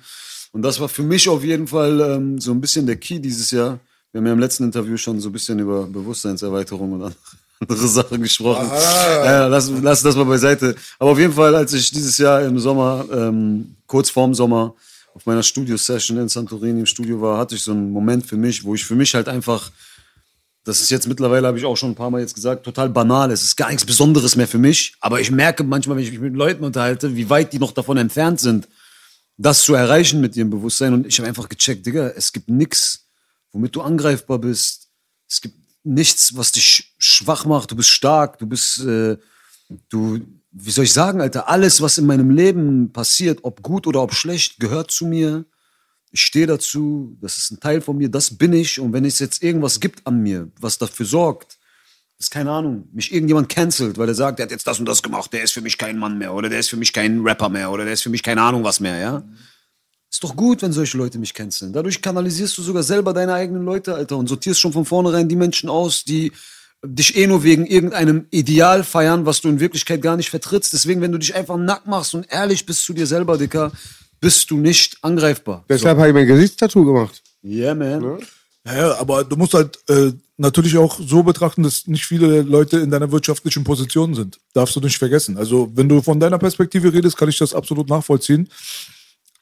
Und 0.52 0.62
das 0.62 0.80
war 0.80 0.90
für 0.90 1.04
mich 1.04 1.30
auf 1.30 1.44
jeden 1.44 1.68
Fall 1.68 2.02
ähm, 2.02 2.40
so 2.42 2.52
ein 2.52 2.60
bisschen 2.60 2.86
der 2.86 2.98
Key 2.98 3.20
dieses 3.20 3.52
Jahr. 3.52 3.80
Wir 4.16 4.20
haben 4.20 4.28
ja 4.28 4.32
im 4.32 4.40
letzten 4.40 4.64
Interview 4.64 4.96
schon 4.96 5.20
so 5.20 5.28
ein 5.28 5.34
bisschen 5.34 5.60
über 5.60 5.88
Bewusstseinserweiterung 5.88 6.94
und 6.94 7.14
andere 7.60 7.88
Sachen 7.90 8.22
gesprochen. 8.22 8.66
Ja, 8.72 9.48
lass, 9.48 9.70
lass 9.70 10.04
das 10.04 10.16
mal 10.16 10.24
beiseite. 10.24 10.74
Aber 10.98 11.12
auf 11.12 11.20
jeden 11.20 11.34
Fall, 11.34 11.54
als 11.54 11.74
ich 11.74 11.92
dieses 11.92 12.18
Jahr 12.18 12.42
im 12.44 12.58
Sommer, 12.58 13.06
ähm, 13.12 13.76
kurz 13.86 14.10
vorm 14.10 14.34
Sommer, 14.34 14.74
auf 15.14 15.26
meiner 15.26 15.44
Studio-Session 15.44 16.18
in 16.18 16.30
Santorini 16.30 16.80
im 16.80 16.86
Studio 16.86 17.20
war, 17.20 17.38
hatte 17.38 17.56
ich 17.56 17.62
so 17.62 17.72
einen 17.74 17.92
Moment 17.92 18.26
für 18.26 18.38
mich, 18.38 18.64
wo 18.64 18.74
ich 18.74 18.86
für 18.86 18.96
mich 18.96 19.14
halt 19.14 19.28
einfach, 19.28 19.70
das 20.64 20.80
ist 20.80 20.92
jetzt 20.92 21.10
mittlerweile, 21.10 21.48
habe 21.48 21.58
ich 21.58 21.66
auch 21.66 21.76
schon 21.76 21.92
ein 21.92 21.96
paar 21.96 22.10
Mal 22.10 22.22
jetzt 22.22 22.36
gesagt, 22.36 22.64
total 22.64 22.88
banal. 22.88 23.32
Es 23.32 23.44
ist 23.44 23.58
gar 23.58 23.68
nichts 23.68 23.84
Besonderes 23.84 24.38
mehr 24.38 24.48
für 24.48 24.60
mich. 24.60 24.96
Aber 25.02 25.20
ich 25.20 25.30
merke 25.30 25.66
manchmal, 25.66 25.98
wenn 25.98 26.06
ich 26.06 26.12
mich 26.12 26.22
mit 26.22 26.36
Leuten 26.36 26.64
unterhalte, 26.64 27.18
wie 27.18 27.30
weit 27.30 27.52
die 27.52 27.60
noch 27.60 27.74
davon 27.74 27.98
entfernt 27.98 28.40
sind, 28.40 28.70
das 29.36 29.64
zu 29.64 29.74
erreichen 29.74 30.22
mit 30.22 30.38
ihrem 30.38 30.52
Bewusstsein. 30.52 30.94
Und 30.94 31.06
ich 31.06 31.20
habe 31.20 31.28
einfach 31.28 31.50
gecheckt, 31.50 31.86
Digga, 31.86 32.14
es 32.16 32.32
gibt 32.32 32.48
nichts, 32.48 33.05
womit 33.56 33.76
du 33.76 33.82
angreifbar 33.82 34.40
bist. 34.40 34.90
Es 35.28 35.40
gibt 35.40 35.56
nichts, 35.84 36.36
was 36.36 36.52
dich 36.52 36.94
schwach 36.98 37.46
macht. 37.46 37.72
Du 37.72 37.76
bist 37.76 37.90
stark, 37.90 38.38
du 38.38 38.46
bist, 38.46 38.82
äh, 38.82 39.18
du, 39.90 40.20
wie 40.52 40.72
soll 40.72 40.84
ich 40.84 40.94
sagen, 40.94 41.22
Alter, 41.22 41.48
alles, 41.48 41.82
was 41.82 41.98
in 41.98 42.06
meinem 42.06 42.30
Leben 42.30 42.92
passiert, 42.92 43.40
ob 43.44 43.64
gut 43.64 43.88
oder 43.88 44.02
ob 44.02 44.14
schlecht, 44.14 44.60
gehört 44.60 44.92
zu 44.92 45.06
mir. 45.08 45.46
Ich 46.12 46.22
stehe 46.22 46.48
dazu, 46.48 47.18
das 47.22 47.38
ist 47.38 47.52
ein 47.52 47.60
Teil 47.62 47.80
von 47.80 47.98
mir, 47.98 48.10
das 48.10 48.38
bin 48.38 48.52
ich. 48.52 48.80
Und 48.80 48.92
wenn 48.92 49.06
es 49.06 49.20
jetzt 49.20 49.42
irgendwas 49.42 49.80
gibt 49.80 50.06
an 50.06 50.22
mir, 50.22 50.52
was 50.60 50.78
dafür 50.78 51.06
sorgt, 51.06 51.58
ist 52.20 52.32
keine 52.32 52.52
Ahnung, 52.52 52.90
mich 52.92 53.14
irgendjemand 53.14 53.48
cancelt, 53.48 53.98
weil 53.98 54.10
er 54.10 54.16
sagt, 54.16 54.40
der 54.40 54.46
hat 54.46 54.52
jetzt 54.52 54.68
das 54.68 54.80
und 54.80 54.86
das 54.86 55.02
gemacht, 55.02 55.32
der 55.32 55.44
ist 55.44 55.52
für 55.52 55.62
mich 55.62 55.78
kein 55.78 55.98
Mann 55.98 56.18
mehr 56.18 56.34
oder 56.34 56.50
der 56.50 56.60
ist 56.60 56.70
für 56.70 56.78
mich 56.78 56.92
kein 56.92 57.22
Rapper 57.22 57.50
mehr 57.50 57.72
oder 57.72 57.86
der 57.86 57.94
ist 57.94 58.04
für 58.04 58.10
mich 58.10 58.24
keine 58.24 58.42
Ahnung 58.42 58.64
was 58.64 58.80
mehr, 58.80 58.98
ja. 59.00 59.24
Ist 60.16 60.24
doch 60.24 60.38
gut, 60.38 60.62
wenn 60.62 60.72
solche 60.72 60.98
Leute 60.98 61.20
mich 61.20 61.34
canceln. 61.34 61.74
Dadurch 61.74 62.02
kanalisierst 62.02 62.58
du 62.58 62.62
sogar 62.62 62.84
selber 62.84 63.12
deine 63.12 63.34
eigenen 63.34 63.66
Leute, 63.66 63.96
Alter, 63.96 64.16
und 64.16 64.30
sortierst 64.30 64.62
schon 64.62 64.72
von 64.72 64.86
vornherein 64.86 65.28
die 65.28 65.36
Menschen 65.36 65.68
aus, 65.68 66.06
die 66.06 66.32
dich 66.86 67.18
eh 67.18 67.28
nur 67.28 67.44
wegen 67.44 67.66
irgendeinem 67.66 68.26
Ideal 68.32 68.86
feiern, 68.86 69.26
was 69.26 69.42
du 69.42 69.50
in 69.50 69.60
Wirklichkeit 69.60 70.02
gar 70.02 70.16
nicht 70.16 70.30
vertrittst. 70.30 70.72
Deswegen, 70.72 71.02
wenn 71.02 71.12
du 71.12 71.18
dich 71.18 71.36
einfach 71.36 71.58
nackt 71.58 71.86
machst 71.88 72.16
und 72.16 72.32
ehrlich 72.32 72.66
bist 72.66 72.86
zu 72.86 72.94
dir 72.94 73.08
selber, 73.08 73.38
Dicker, 73.38 73.74
bist 74.22 74.50
du 74.50 74.56
nicht 74.56 74.98
angreifbar. 75.02 75.66
Deshalb 75.68 75.98
habe 75.98 76.08
ich 76.08 76.14
mein 76.14 76.28
Gesichtstattoo 76.28 76.86
gemacht. 76.86 77.22
Yeah, 77.44 77.76
man. 77.76 78.20
Ja, 78.66 78.98
aber 78.98 79.26
du 79.26 79.36
musst 79.36 79.54
halt 79.54 79.78
äh, 79.90 80.14
natürlich 80.38 80.78
auch 80.78 80.98
so 80.98 81.24
betrachten, 81.24 81.62
dass 81.62 81.88
nicht 81.88 82.06
viele 82.06 82.42
Leute 82.42 82.80
in 82.80 82.90
deiner 82.90 83.12
wirtschaftlichen 83.12 83.66
Position 83.66 84.16
sind. 84.16 84.40
Darfst 84.54 84.78
du 84.78 84.80
nicht 84.80 84.98
vergessen. 84.98 85.38
Also, 85.38 85.70
wenn 85.76 85.90
du 85.90 86.02
von 86.02 86.22
deiner 86.22 86.40
Perspektive 86.40 86.94
redest, 86.94 87.18
kann 87.18 87.28
ich 87.28 87.38
das 87.38 87.54
absolut 87.54 87.90
nachvollziehen. 87.90 88.48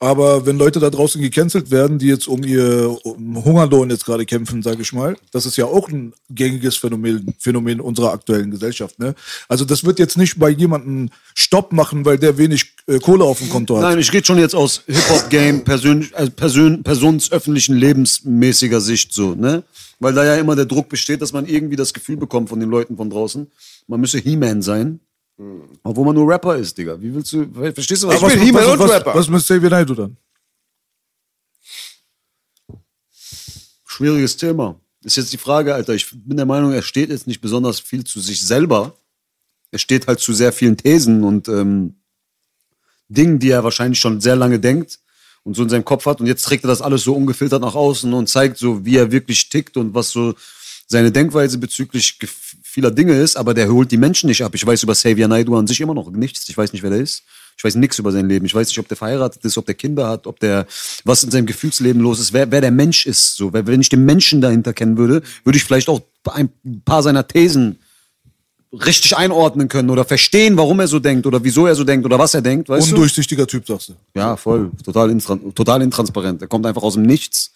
Aber 0.04 0.46
wenn 0.46 0.58
Leute 0.58 0.82
da 0.82 0.90
draußen 0.90 1.22
gecancelt 1.22 1.72
werden, 1.72 1.98
die 1.98 2.08
jetzt 2.08 2.28
um 2.28 2.44
ihr 2.44 2.94
um 3.06 3.46
Hungerlohn 3.46 3.90
jetzt 3.90 4.04
gerade 4.04 4.26
kämpfen, 4.26 4.62
sage 4.62 4.82
ich 4.82 4.92
mal, 4.92 5.16
das 5.32 5.46
ist 5.46 5.56
ja 5.56 5.64
auch 5.64 5.88
ein 5.88 6.12
gängiges 6.30 6.76
Phänomen, 6.76 7.34
Phänomen 7.40 7.80
unserer 7.80 8.12
aktuellen 8.12 8.52
Gesellschaft. 8.52 9.00
Ne? 9.00 9.16
Also 9.48 9.64
das 9.64 9.86
wird 9.86 10.00
jetzt 10.00 10.18
nicht 10.18 10.38
bei 10.38 10.50
jemandem 10.50 11.10
Stopp 11.34 11.72
machen, 11.72 12.04
weil 12.04 12.18
der 12.18 12.38
wenig 12.38 12.74
äh, 12.86 13.00
Kohle 13.00 13.24
auf 13.24 13.40
dem 13.40 13.50
Konto 13.50 13.78
hat. 13.78 13.84
Nein, 13.84 14.00
ich 14.00 14.12
rede 14.12 14.26
schon 14.26 14.40
jetzt 14.40 14.56
aus 14.56 14.82
Hip-Hop-Game, 14.88 15.64
persön, 15.64 16.10
äh, 16.16 16.30
persön, 16.30 16.84
personsöffentlichen 16.84 17.78
lebensmäßiger 17.78 18.82
Sicht 18.82 19.14
so, 19.14 19.36
ne? 19.36 19.64
Weil 20.02 20.14
da 20.14 20.26
ja 20.26 20.36
immer 20.36 20.58
der 20.58 20.66
Druck 20.66 20.90
besteht, 20.90 21.22
dass 21.22 21.32
man 21.32 21.46
irgendwie 21.46 21.78
das 21.78 21.94
Gefühl 21.94 22.18
bekommt 22.18 22.50
von 22.50 22.60
den 22.60 22.70
Leuten 22.70 22.98
von 22.98 23.10
draußen, 23.10 23.50
man 23.88 24.02
müsse 24.02 24.18
He-Man 24.18 24.62
sein. 24.62 25.00
Obwohl 25.84 26.06
man 26.06 26.16
nur 26.16 26.28
Rapper 26.32 26.56
ist, 26.58 26.78
Digga. 26.78 27.00
Wie 27.02 27.14
willst 27.14 27.34
du, 27.34 27.46
verstehst 27.74 28.04
du, 28.04 28.08
was 28.08 28.22
Ich 28.22 28.28
bin 28.28 28.42
He-Man 28.42 28.66
und 28.66 28.80
was, 28.80 28.92
Rapper. 28.92 29.16
Was 29.16 29.28
mit 29.28 29.42
Xavier 29.42 29.70
Naidoo 29.70 29.96
dann? 29.96 30.18
Schwieriges 33.86 34.38
Thema. 34.38 34.80
Ist 35.04 35.18
jetzt 35.18 35.34
die 35.34 35.38
Frage, 35.38 35.74
Alter. 35.74 35.94
Ich 35.94 36.10
bin 36.12 36.38
der 36.38 36.46
Meinung, 36.46 36.72
er 36.72 36.82
steht 36.82 37.10
jetzt 37.10 37.28
nicht 37.28 37.42
besonders 37.42 37.80
viel 37.80 38.04
zu 38.04 38.20
sich 38.20 38.44
selber. 38.44 38.96
Er 39.72 39.80
steht 39.80 40.08
halt 40.08 40.20
zu 40.20 40.34
sehr 40.34 40.54
vielen 40.54 40.78
Thesen 40.78 41.24
und 41.24 41.48
ähm, 41.48 41.96
Dingen, 43.10 43.40
die 43.40 43.50
er 43.50 43.64
wahrscheinlich 43.64 44.00
schon 44.00 44.22
sehr 44.22 44.36
lange 44.36 44.60
denkt 44.60 45.00
und 45.44 45.56
so 45.56 45.64
in 45.64 45.70
seinem 45.70 45.86
Kopf 45.86 46.06
hat. 46.06 46.22
Und 46.22 46.28
jetzt 46.28 46.44
trägt 46.44 46.64
er 46.64 46.70
das 46.70 46.82
alles 46.82 47.04
so 47.04 47.14
ungefiltert 47.16 47.62
nach 47.62 47.76
außen 47.76 48.12
und 48.14 48.28
zeigt 48.28 48.58
so, 48.58 48.86
wie 48.86 48.98
er 48.98 49.12
wirklich 49.12 49.50
tickt 49.50 49.78
und 49.78 49.94
was 49.94 50.10
so 50.12 50.34
seine 50.88 51.12
Denkweise 51.12 51.58
bezüglich 51.58 52.18
gef- 52.20 52.56
vieler 52.74 52.92
Dinge 52.92 53.14
ist. 53.14 53.36
Aber 53.36 53.54
der 53.54 53.72
holt 53.72 53.92
die 53.92 53.98
Menschen 53.98 54.28
nicht 54.28 54.44
ab. 54.44 54.54
Ich 54.56 54.66
weiß 54.66 54.84
über 54.84 54.94
Xavier 54.94 55.28
Naidoo 55.28 55.56
an 55.56 55.68
sich 55.68 55.80
immer 55.80 55.94
noch 55.94 56.10
nichts. 56.10 56.50
Ich 56.50 56.58
weiß 56.58 56.74
nicht, 56.74 56.84
wer 56.84 56.90
der 56.90 57.00
ist. 57.00 57.24
Ich 57.56 57.64
weiß 57.64 57.76
nichts 57.76 58.00
über 58.00 58.12
sein 58.12 58.28
Leben. 58.28 58.46
Ich 58.46 58.56
weiß 58.56 58.68
nicht, 58.68 58.80
ob 58.80 58.88
der 58.88 58.98
verheiratet 58.98 59.46
ist, 59.46 59.58
ob 59.58 59.66
der 59.66 59.76
Kinder 59.76 60.10
hat, 60.10 60.26
ob 60.26 60.40
der, 60.40 60.66
was 61.04 61.24
in 61.24 61.30
seinem 61.30 61.46
Gefühlsleben 61.46 62.02
los 62.02 62.20
ist, 62.20 62.34
wer, 62.34 62.50
wer 62.52 62.62
der 62.62 62.72
Mensch 62.72 63.06
ist. 63.06 63.36
So, 63.36 63.54
wenn 63.54 63.80
ich 63.80 63.90
den 63.90 64.06
Menschen 64.06 64.42
dahinter 64.42 64.74
kennen 64.74 64.98
würde, 64.98 65.22
würde 65.44 65.58
ich 65.58 65.64
vielleicht 65.64 65.88
auch 65.88 66.02
ein 66.32 66.50
paar 66.84 67.04
seiner 67.04 67.28
Thesen 67.28 67.78
richtig 68.74 69.16
einordnen 69.16 69.68
können 69.68 69.92
oder 69.92 70.04
verstehen, 70.04 70.58
warum 70.58 70.80
er 70.80 70.88
so 70.88 70.98
denkt 70.98 71.28
oder 71.28 71.44
wieso 71.44 71.68
er 71.68 71.76
so 71.76 71.84
denkt 71.84 72.06
oder 72.08 72.18
was 72.18 72.34
er 72.34 72.42
denkt, 72.42 72.70
weißt 72.70 72.90
du? 72.90 72.96
Undurchsichtiger 72.96 73.46
Typ, 73.46 73.68
sagst 73.68 73.90
du. 73.90 73.94
Ja, 74.16 74.36
voll. 74.36 74.72
Total, 74.84 75.16
total 75.54 75.84
intransparent. 75.84 76.42
Er 76.42 76.48
kommt 76.48 76.66
einfach 76.66 76.82
aus 76.82 76.96
dem 76.96 77.04
Nichts 77.04 77.52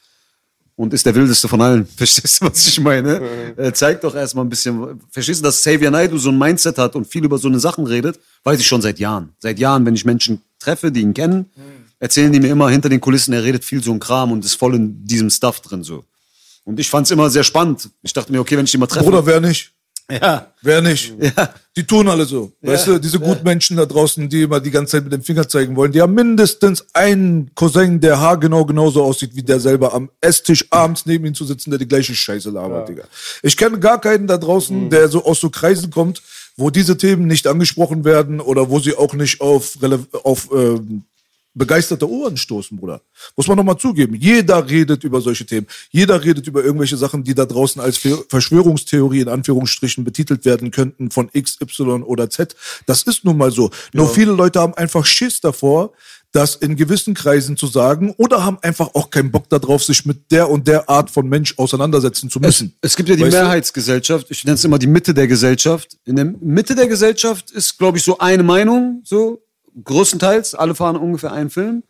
und 0.78 0.94
ist 0.94 1.06
der 1.06 1.16
wildeste 1.16 1.48
von 1.48 1.60
allen. 1.60 1.86
Verstehst 1.98 2.40
du, 2.40 2.46
was 2.46 2.66
ich 2.68 2.80
meine? 2.80 3.20
Er 3.58 3.74
zeigt 3.74 4.04
doch 4.06 4.16
erstmal 4.16 4.46
ein 4.46 4.50
bisschen. 4.50 5.02
Verstehst 5.10 5.42
du, 5.42 5.44
dass 5.44 5.58
Xavier 5.58 5.92
Naidoo 5.92 6.18
so 6.18 6.30
ein 6.30 6.38
Mindset 6.38 6.78
hat 6.78 6.96
und 6.96 7.06
viel 7.06 7.26
über 7.26 7.38
so 7.38 7.50
eine 7.50 7.60
Sachen 7.60 7.86
redet? 7.86 8.20
Weiß 8.44 8.60
ich 8.60 8.68
schon 8.68 8.82
seit 8.82 9.00
Jahren. 9.00 9.34
Seit 9.40 9.60
Jahren, 9.60 9.86
wenn 9.86 9.96
ich 9.96 10.06
Menschen 10.06 10.42
treffe, 10.60 10.92
die 10.92 11.02
ihn 11.02 11.14
kennen, 11.14 11.48
erzählen 12.00 12.32
die 12.32 12.40
mir 12.40 12.52
immer 12.52 12.70
hinter 12.70 12.90
den 12.90 13.02
Kulissen, 13.02 13.34
er 13.34 13.44
redet 13.44 13.66
viel 13.66 13.84
so 13.84 13.92
ein 13.92 14.00
Kram 14.00 14.32
und 14.32 14.46
ist 14.46 14.54
voll 14.54 14.76
in 14.76 15.04
diesem 15.04 15.30
Stuff 15.32 15.60
drin 15.62 15.84
so. 15.84 16.06
Und 16.64 16.80
ich 16.80 16.90
fand's 16.90 17.10
immer 17.12 17.30
sehr 17.30 17.44
spannend. 17.44 17.90
Ich 18.04 18.14
dachte 18.14 18.32
mir, 18.32 18.40
okay, 18.40 18.56
wenn 18.58 18.66
ich 18.66 18.72
die 18.72 18.78
mal 18.78 18.88
treffe. 18.88 19.06
Bruder, 19.06 19.26
wer 19.26 19.40
nicht? 19.42 19.72
Ja. 20.10 20.54
Wer 20.62 20.82
nicht? 20.82 21.14
Ja. 21.20 21.54
Die 21.76 21.86
tun 21.86 22.08
alle 22.08 22.26
so. 22.26 22.52
Weißt 22.62 22.88
du, 22.88 22.98
diese 22.98 23.20
Gutmenschen 23.20 23.78
da 23.78 23.86
draußen, 23.86 24.28
die 24.30 24.44
immer 24.44 24.60
die 24.60 24.72
ganze 24.72 24.94
Zeit 24.94 25.04
mit 25.04 25.14
dem 25.14 25.22
Finger 25.22 25.48
zeigen 25.48 25.76
wollen, 25.76 25.92
die 25.92 26.02
haben 26.02 26.14
mindestens 26.14 26.86
einen 26.94 27.52
Cousin, 27.56 28.00
der 28.00 28.20
haargenau 28.20 28.66
genauso 28.66 29.04
aussieht 29.04 29.36
wie 29.36 29.44
der 29.44 29.60
selber 29.60 29.94
am 29.94 30.10
Esstisch 30.22 30.66
abends 30.72 31.06
neben 31.06 31.26
ihm 31.26 31.36
zu 31.36 31.46
sitzen, 31.46 31.70
der 31.70 31.80
die 31.80 31.88
gleiche 31.88 32.16
Scheiße 32.16 32.50
labert, 32.50 32.90
Digga. 32.90 33.04
Ich 33.44 33.58
kenne 33.58 33.80
gar 33.80 34.02
keinen 34.02 34.28
da 34.28 34.38
draußen, 34.38 34.90
der 34.90 35.10
so 35.10 35.26
aus 35.26 35.40
so 35.40 35.50
Kreisen 35.50 35.92
kommt, 35.92 36.24
wo 36.56 36.70
diese 36.70 36.98
Themen 36.98 37.28
nicht 37.28 37.46
angesprochen 37.46 38.04
werden 38.04 38.40
oder 38.40 38.70
wo 38.70 38.80
sie 38.80 38.96
auch 38.96 39.14
nicht 39.14 39.42
auf, 39.42 39.78
auf 40.24 40.50
ähm, 40.54 41.04
begeisterte 41.58 42.10
Ohren 42.10 42.38
stoßen, 42.38 42.78
Bruder. 42.78 43.02
Muss 43.36 43.48
man 43.48 43.58
noch 43.58 43.64
mal 43.64 43.78
zugeben. 43.78 44.16
Jeder 44.16 44.70
redet 44.70 45.04
über 45.04 45.22
solche 45.22 45.46
Themen. 45.46 45.68
Jeder 45.90 46.24
redet 46.24 46.48
über 46.48 46.64
irgendwelche 46.64 46.98
Sachen, 46.98 47.24
die 47.24 47.34
da 47.34 47.46
draußen 47.46 47.82
als 47.82 47.98
Ver- 47.98 48.24
Verschwörungstheorie 48.30 49.22
in 49.22 49.30
Anführungsstrichen 49.30 50.04
betitelt 50.04 50.46
werden 50.46 50.72
könnten 50.72 51.12
von 51.12 51.30
X, 51.34 51.58
Y 51.62 52.04
oder 52.04 52.30
Z. 52.30 52.56
Das 52.86 53.04
ist 53.04 53.26
nun 53.26 53.38
mal 53.38 53.52
so. 53.52 53.72
Nur 53.94 54.08
viele 54.10 54.32
Leute 54.32 54.60
haben 54.60 54.74
einfach 54.76 55.06
Schiss 55.06 55.42
davor, 55.42 55.94
das 56.34 56.56
in 56.56 56.76
gewissen 56.76 57.14
Kreisen 57.14 57.56
zu 57.56 57.68
sagen 57.68 58.14
oder 58.18 58.44
haben 58.44 58.60
einfach 58.62 58.94
auch 58.94 59.10
keinen 59.10 59.32
Bock 59.32 59.50
darauf, 59.50 59.84
sich 59.84 60.06
mit 60.06 60.30
der 60.30 60.50
und 60.50 60.68
der 60.68 60.90
Art 60.90 61.10
von 61.10 61.28
Mensch 61.28 61.58
auseinandersetzen 61.58 62.30
zu 62.30 62.40
müssen. 62.40 62.76
Es 62.82 62.96
gibt 62.96 63.10
ja 63.10 63.16
die 63.16 63.24
Weißt? 63.24 63.32
Mehrheitsgesellschaft, 63.32 64.28
ich 64.30 64.44
nenne 64.44 64.56
es 64.56 64.64
immer 64.64 64.78
die 64.78 64.88
Mitte 64.88 65.14
der 65.14 65.28
Gesellschaft. 65.28 65.98
In 66.06 66.18
der 66.18 66.26
Mitte 66.26 66.76
der 66.76 66.88
Gesellschaft 66.88 67.50
ist, 67.52 67.78
glaube 67.78 67.98
ich, 67.98 68.04
so 68.04 68.18
eine 68.18 68.44
Meinung, 68.44 69.02
so 69.06 69.42
größtenteils, 69.84 70.56
alle 70.56 70.76
fahren 70.76 70.98
ungefähr 70.98 71.32
einen 71.32 71.50
Film. 71.50 71.84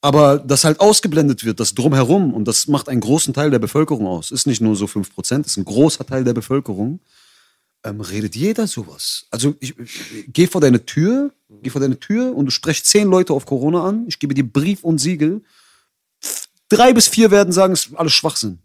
Aber 0.00 0.38
das 0.38 0.64
halt 0.64 0.78
ausgeblendet 0.78 1.44
wird, 1.44 1.58
das 1.58 1.74
drumherum, 1.74 2.32
und 2.32 2.46
das 2.46 2.68
macht 2.68 2.88
einen 2.88 3.00
großen 3.00 3.34
Teil 3.34 3.50
der 3.50 3.58
Bevölkerung 3.58 4.06
aus. 4.06 4.30
Ist 4.30 4.46
nicht 4.46 4.60
nur 4.60 4.76
so 4.76 4.84
5%, 4.84 5.44
ist 5.44 5.56
ein 5.56 5.64
großer 5.64 6.06
Teil 6.06 6.22
der 6.22 6.34
Bevölkerung. 6.34 7.00
Ähm, 7.84 8.00
redet 8.00 8.36
jeder 8.36 8.66
sowas. 8.66 9.26
Also 9.30 9.54
ich, 9.60 9.76
ich, 9.78 10.24
geh 10.28 10.46
vor 10.46 10.60
deine 10.60 10.84
Tür, 10.84 11.32
geh 11.62 11.70
vor 11.70 11.80
deine 11.80 11.98
Tür 11.98 12.36
und 12.36 12.46
du 12.46 12.50
sprechst 12.50 12.86
zehn 12.86 13.08
Leute 13.08 13.32
auf 13.32 13.46
Corona 13.46 13.84
an. 13.84 14.04
Ich 14.08 14.18
gebe 14.18 14.34
dir 14.34 14.44
Brief 14.44 14.84
und 14.84 14.98
Siegel. 14.98 15.42
Drei 16.68 16.92
bis 16.92 17.08
vier 17.08 17.30
werden 17.30 17.52
sagen, 17.52 17.72
es 17.72 17.86
ist 17.86 17.96
alles 17.96 18.12
Schwachsinn. 18.12 18.60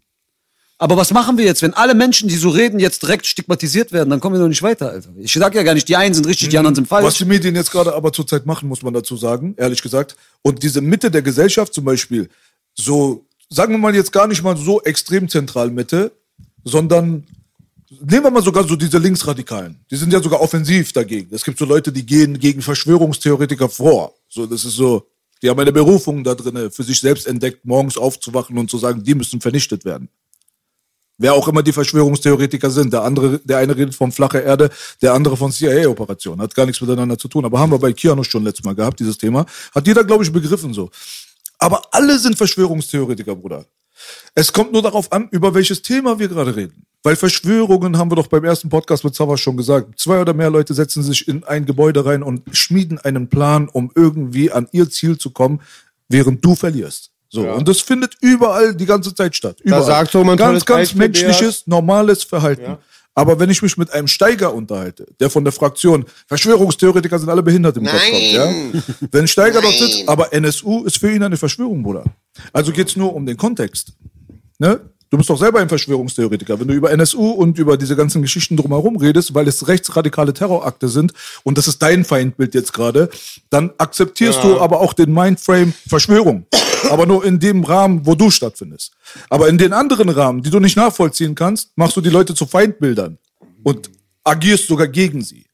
Aber 0.84 0.98
was 0.98 1.14
machen 1.14 1.38
wir 1.38 1.46
jetzt, 1.46 1.62
wenn 1.62 1.72
alle 1.72 1.94
Menschen, 1.94 2.28
die 2.28 2.36
so 2.36 2.50
reden, 2.50 2.78
jetzt 2.78 3.02
direkt 3.02 3.24
stigmatisiert 3.24 3.90
werden? 3.90 4.10
Dann 4.10 4.20
kommen 4.20 4.34
wir 4.34 4.40
doch 4.42 4.48
nicht 4.48 4.62
weiter, 4.62 4.90
Alter. 4.90 5.08
Ich 5.16 5.32
sag 5.32 5.54
ja 5.54 5.62
gar 5.62 5.72
nicht, 5.72 5.88
die 5.88 5.96
einen 5.96 6.12
sind 6.12 6.26
richtig, 6.26 6.50
die 6.50 6.58
anderen 6.58 6.74
sind 6.74 6.90
Was 6.90 7.00
falsch. 7.00 7.16
die 7.16 7.24
Medien 7.24 7.54
jetzt 7.54 7.70
gerade 7.70 7.94
aber 7.94 8.12
zurzeit 8.12 8.44
machen, 8.44 8.68
muss 8.68 8.82
man 8.82 8.92
dazu 8.92 9.16
sagen, 9.16 9.54
ehrlich 9.56 9.80
gesagt. 9.80 10.14
Und 10.42 10.62
diese 10.62 10.82
Mitte 10.82 11.10
der 11.10 11.22
Gesellschaft 11.22 11.72
zum 11.72 11.86
Beispiel, 11.86 12.28
so, 12.74 13.24
sagen 13.48 13.72
wir 13.72 13.78
mal 13.78 13.94
jetzt 13.94 14.12
gar 14.12 14.26
nicht 14.26 14.42
mal 14.42 14.58
so 14.58 14.82
extrem 14.82 15.26
zentral 15.26 15.70
Mitte, 15.70 16.12
sondern 16.64 17.24
nehmen 18.02 18.24
wir 18.24 18.30
mal 18.30 18.42
sogar 18.42 18.68
so 18.68 18.76
diese 18.76 18.98
Linksradikalen. 18.98 19.80
Die 19.90 19.96
sind 19.96 20.12
ja 20.12 20.20
sogar 20.20 20.42
offensiv 20.42 20.92
dagegen. 20.92 21.34
Es 21.34 21.46
gibt 21.46 21.58
so 21.58 21.64
Leute, 21.64 21.92
die 21.92 22.04
gehen 22.04 22.38
gegen 22.38 22.60
Verschwörungstheoretiker 22.60 23.70
vor. 23.70 24.12
So, 24.28 24.44
das 24.44 24.66
ist 24.66 24.74
so, 24.74 25.06
die 25.40 25.48
haben 25.48 25.58
eine 25.58 25.72
Berufung 25.72 26.22
da 26.22 26.34
drin, 26.34 26.70
für 26.70 26.82
sich 26.82 27.00
selbst 27.00 27.26
entdeckt, 27.26 27.64
morgens 27.64 27.96
aufzuwachen 27.96 28.58
und 28.58 28.70
zu 28.70 28.76
sagen, 28.76 29.02
die 29.02 29.14
müssen 29.14 29.40
vernichtet 29.40 29.86
werden. 29.86 30.10
Wer 31.16 31.34
auch 31.34 31.46
immer 31.46 31.62
die 31.62 31.72
Verschwörungstheoretiker 31.72 32.70
sind. 32.70 32.92
Der 32.92 33.02
andere, 33.02 33.38
der 33.38 33.58
eine 33.58 33.76
redet 33.76 33.94
von 33.94 34.10
flache 34.10 34.38
Erde, 34.38 34.70
der 35.00 35.14
andere 35.14 35.36
von 35.36 35.52
CIA-Operationen. 35.52 36.42
Hat 36.42 36.54
gar 36.54 36.66
nichts 36.66 36.80
miteinander 36.80 37.16
zu 37.16 37.28
tun. 37.28 37.44
Aber 37.44 37.60
haben 37.60 37.70
wir 37.70 37.78
bei 37.78 37.92
Keanu 37.92 38.24
schon 38.24 38.42
letztes 38.42 38.64
Mal 38.64 38.74
gehabt, 38.74 38.98
dieses 38.98 39.16
Thema. 39.16 39.46
Hat 39.74 39.86
jeder, 39.86 40.02
glaube 40.02 40.24
ich, 40.24 40.32
begriffen 40.32 40.74
so. 40.74 40.90
Aber 41.58 41.82
alle 41.92 42.18
sind 42.18 42.36
Verschwörungstheoretiker, 42.36 43.36
Bruder. 43.36 43.64
Es 44.34 44.52
kommt 44.52 44.72
nur 44.72 44.82
darauf 44.82 45.12
an, 45.12 45.28
über 45.30 45.54
welches 45.54 45.82
Thema 45.82 46.18
wir 46.18 46.28
gerade 46.28 46.56
reden. 46.56 46.84
Weil 47.04 47.16
Verschwörungen 47.16 47.96
haben 47.96 48.10
wir 48.10 48.16
doch 48.16 48.26
beim 48.26 48.44
ersten 48.44 48.68
Podcast 48.68 49.04
mit 49.04 49.14
Zavas 49.14 49.40
schon 49.40 49.56
gesagt. 49.56 49.98
Zwei 49.98 50.20
oder 50.20 50.34
mehr 50.34 50.50
Leute 50.50 50.74
setzen 50.74 51.02
sich 51.02 51.28
in 51.28 51.44
ein 51.44 51.64
Gebäude 51.64 52.04
rein 52.04 52.22
und 52.22 52.42
schmieden 52.56 52.98
einen 52.98 53.28
Plan, 53.28 53.68
um 53.68 53.92
irgendwie 53.94 54.50
an 54.50 54.68
ihr 54.72 54.90
Ziel 54.90 55.16
zu 55.18 55.30
kommen, 55.30 55.60
während 56.08 56.44
du 56.44 56.54
verlierst. 56.54 57.13
So. 57.34 57.44
Ja. 57.44 57.54
Und 57.54 57.66
das 57.66 57.80
findet 57.80 58.14
überall 58.20 58.76
die 58.76 58.86
ganze 58.86 59.12
Zeit 59.12 59.34
statt. 59.34 59.60
Überall. 59.60 59.82
sagst 59.82 60.14
du 60.14 60.22
mal 60.22 60.32
ein 60.32 60.38
ganz, 60.38 60.64
ganz 60.64 60.92
Beispiel, 60.92 61.00
menschliches, 61.00 61.66
normales 61.66 62.22
Verhalten. 62.22 62.62
Ja. 62.62 62.78
Aber 63.16 63.40
wenn 63.40 63.50
ich 63.50 63.60
mich 63.60 63.76
mit 63.76 63.92
einem 63.92 64.06
Steiger 64.06 64.54
unterhalte, 64.54 65.06
der 65.18 65.30
von 65.30 65.42
der 65.42 65.52
Fraktion 65.52 66.04
Verschwörungstheoretiker 66.28 67.18
sind 67.18 67.28
alle 67.28 67.42
behindert 67.42 67.76
im 67.76 67.86
Kopf 67.86 68.10
kommt, 68.10 68.32
ja? 68.32 68.52
Wenn 69.10 69.26
Steiger 69.26 69.60
dort 69.60 69.74
sitzt, 69.74 70.08
aber 70.08 70.32
NSU 70.32 70.84
ist 70.84 70.98
für 70.98 71.10
ihn 71.10 71.24
eine 71.24 71.36
Verschwörung, 71.36 71.82
Bruder. 71.82 72.04
Also 72.52 72.70
geht's 72.70 72.94
nur 72.94 73.12
um 73.12 73.26
den 73.26 73.36
Kontext. 73.36 73.92
Ne? 74.58 74.80
Du 75.14 75.18
bist 75.18 75.30
doch 75.30 75.38
selber 75.38 75.60
ein 75.60 75.68
Verschwörungstheoretiker. 75.68 76.58
Wenn 76.58 76.66
du 76.66 76.74
über 76.74 76.90
NSU 76.90 77.30
und 77.30 77.56
über 77.56 77.76
diese 77.76 77.94
ganzen 77.94 78.20
Geschichten 78.20 78.56
drumherum 78.56 78.96
redest, 78.96 79.32
weil 79.32 79.46
es 79.46 79.68
rechtsradikale 79.68 80.32
Terrorakte 80.32 80.88
sind 80.88 81.12
und 81.44 81.56
das 81.56 81.68
ist 81.68 81.80
dein 81.82 82.04
Feindbild 82.04 82.52
jetzt 82.52 82.72
gerade, 82.72 83.08
dann 83.48 83.70
akzeptierst 83.78 84.42
du 84.42 84.58
aber 84.58 84.80
auch 84.80 84.92
den 84.92 85.14
Mindframe 85.14 85.72
Verschwörung. 85.86 86.46
aber 86.90 87.06
nur 87.06 87.24
in 87.24 87.38
dem 87.38 87.62
Rahmen, 87.62 88.04
wo 88.04 88.16
du 88.16 88.28
stattfindest. 88.28 88.90
Aber 89.30 89.48
in 89.48 89.56
den 89.56 89.72
anderen 89.72 90.08
Rahmen, 90.08 90.42
die 90.42 90.50
du 90.50 90.58
nicht 90.58 90.76
nachvollziehen 90.76 91.36
kannst, 91.36 91.70
machst 91.76 91.96
du 91.96 92.00
die 92.00 92.10
Leute 92.10 92.34
zu 92.34 92.44
Feindbildern 92.44 93.16
und 93.62 93.92
agierst 94.24 94.66
sogar 94.66 94.88
gegen 94.88 95.22
sie. 95.22 95.46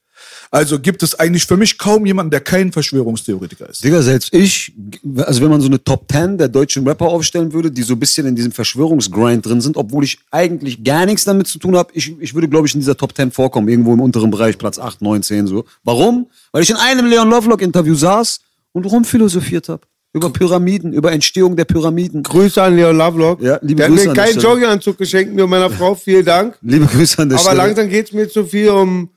Also 0.53 0.81
gibt 0.81 1.05
es 1.05 1.15
eigentlich 1.15 1.47
für 1.47 1.57
mich 1.57 1.79
kaum 1.79 2.05
jemanden, 2.07 2.33
der 2.33 2.41
kein 2.41 2.73
Verschwörungstheoretiker 2.73 3.69
ist. 3.69 3.85
Digga, 3.85 4.03
selbst 4.03 4.35
ich, 4.35 4.73
also 5.19 5.43
wenn 5.43 5.51
man 5.51 5.61
so 5.61 5.69
eine 5.69 5.83
Top 5.83 6.07
10 6.11 6.39
der 6.39 6.49
deutschen 6.49 6.87
Rapper 6.89 7.07
aufstellen 7.07 7.53
würde, 7.53 7.71
die 7.71 7.83
so 7.83 7.95
ein 7.95 8.01
bisschen 8.01 8.27
in 8.27 8.35
diesem 8.35 8.51
Verschwörungsgrind 8.51 9.47
drin 9.47 9.61
sind, 9.61 9.77
obwohl 9.77 10.03
ich 10.03 10.19
eigentlich 10.33 10.83
gar 10.83 11.07
nichts 11.07 11.25
damit 11.25 11.47
zu 11.47 11.61
tun 11.61 11.77
habe, 11.77 11.91
ich, 11.95 12.21
ich 12.21 12.35
würde, 12.35 12.49
glaube 12.49 12.67
ich, 12.67 12.75
in 12.75 12.81
dieser 12.81 12.97
Top 12.97 13.15
10 13.15 13.31
vorkommen, 13.31 13.69
irgendwo 13.69 13.95
im 13.95 14.01
unteren 14.01 14.33
Bereich, 14.33 14.59
Platz 14.59 14.81
8, 14.81 15.03
9, 15.03 15.23
10 15.23 15.47
so. 15.47 15.65
Warum? 15.85 16.27
Weil 16.51 16.65
ich 16.65 16.71
in 16.71 16.77
einem 16.77 17.07
Leon 17.07 17.31
Lovelock-Interview 17.31 17.95
saß 17.95 18.41
und 18.73 18.87
rumphilosophiert 18.87 19.69
habe. 19.69 19.83
Über 20.13 20.31
Pyramiden, 20.31 20.93
über 20.93 21.13
Entstehung 21.13 21.55
der 21.55 21.65
Pyramiden. 21.65 22.25
Grüße 22.25 22.61
an 22.61 22.75
Leon 22.75 22.97
Lovelock. 22.97 23.41
Ja, 23.41 23.61
liebe 23.63 23.77
der 23.77 23.89
Grüße 23.89 24.11
hat 24.11 24.17
mir 24.17 24.23
keinen. 24.25 24.41
Jogginganzug 24.41 24.99
geschenkt, 24.99 25.33
mir 25.33 25.45
und 25.45 25.51
meiner 25.51 25.71
Frau. 25.71 25.95
Vielen 25.95 26.25
Dank. 26.25 26.59
Liebe 26.63 26.87
Grüße 26.87 27.23
an 27.23 27.29
der 27.29 27.39
Aber 27.39 27.51
Stelle. 27.51 27.59
langsam 27.59 27.89
geht's 27.89 28.13
mir 28.13 28.29
zu 28.29 28.45
viel 28.45 28.71
um 28.71 29.11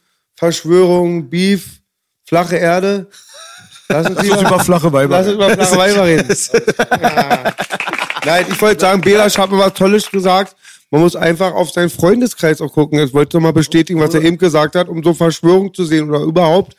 Verschwörung, 0.43 1.29
Beef, 1.29 1.79
flache 2.25 2.57
Erde. 2.57 3.07
Lass 3.87 4.09
uns 4.09 4.21
lieber, 4.23 4.41
über 4.41 4.59
flache 4.59 4.91
Weiber 4.91 5.17
lass 5.17 5.27
uns 5.27 5.35
über 5.35 5.49
flache 5.51 5.77
Weiber 5.77 6.03
reden. 6.03 6.37
Ja. 7.01 7.53
Nein, 8.25 8.45
ich 8.49 8.61
wollte 8.61 8.81
sagen, 8.81 8.99
Belasch 8.99 9.37
hat 9.37 9.51
mir 9.51 9.59
was 9.59 9.73
Tolles 9.73 10.11
gesagt. 10.11 10.57
Man 10.91 10.99
muss 10.99 11.15
einfach 11.15 11.53
auf 11.53 11.71
seinen 11.71 11.89
Freundeskreis 11.89 12.59
auch 12.59 12.73
gucken. 12.73 12.99
Ich 12.99 13.13
wollte 13.13 13.39
mal 13.39 13.53
bestätigen, 13.53 14.01
was 14.01 14.13
er 14.13 14.21
eben 14.21 14.37
gesagt 14.37 14.75
hat, 14.75 14.89
um 14.89 15.01
so 15.01 15.13
Verschwörung 15.13 15.73
zu 15.73 15.85
sehen 15.85 16.09
oder 16.09 16.19
überhaupt 16.19 16.75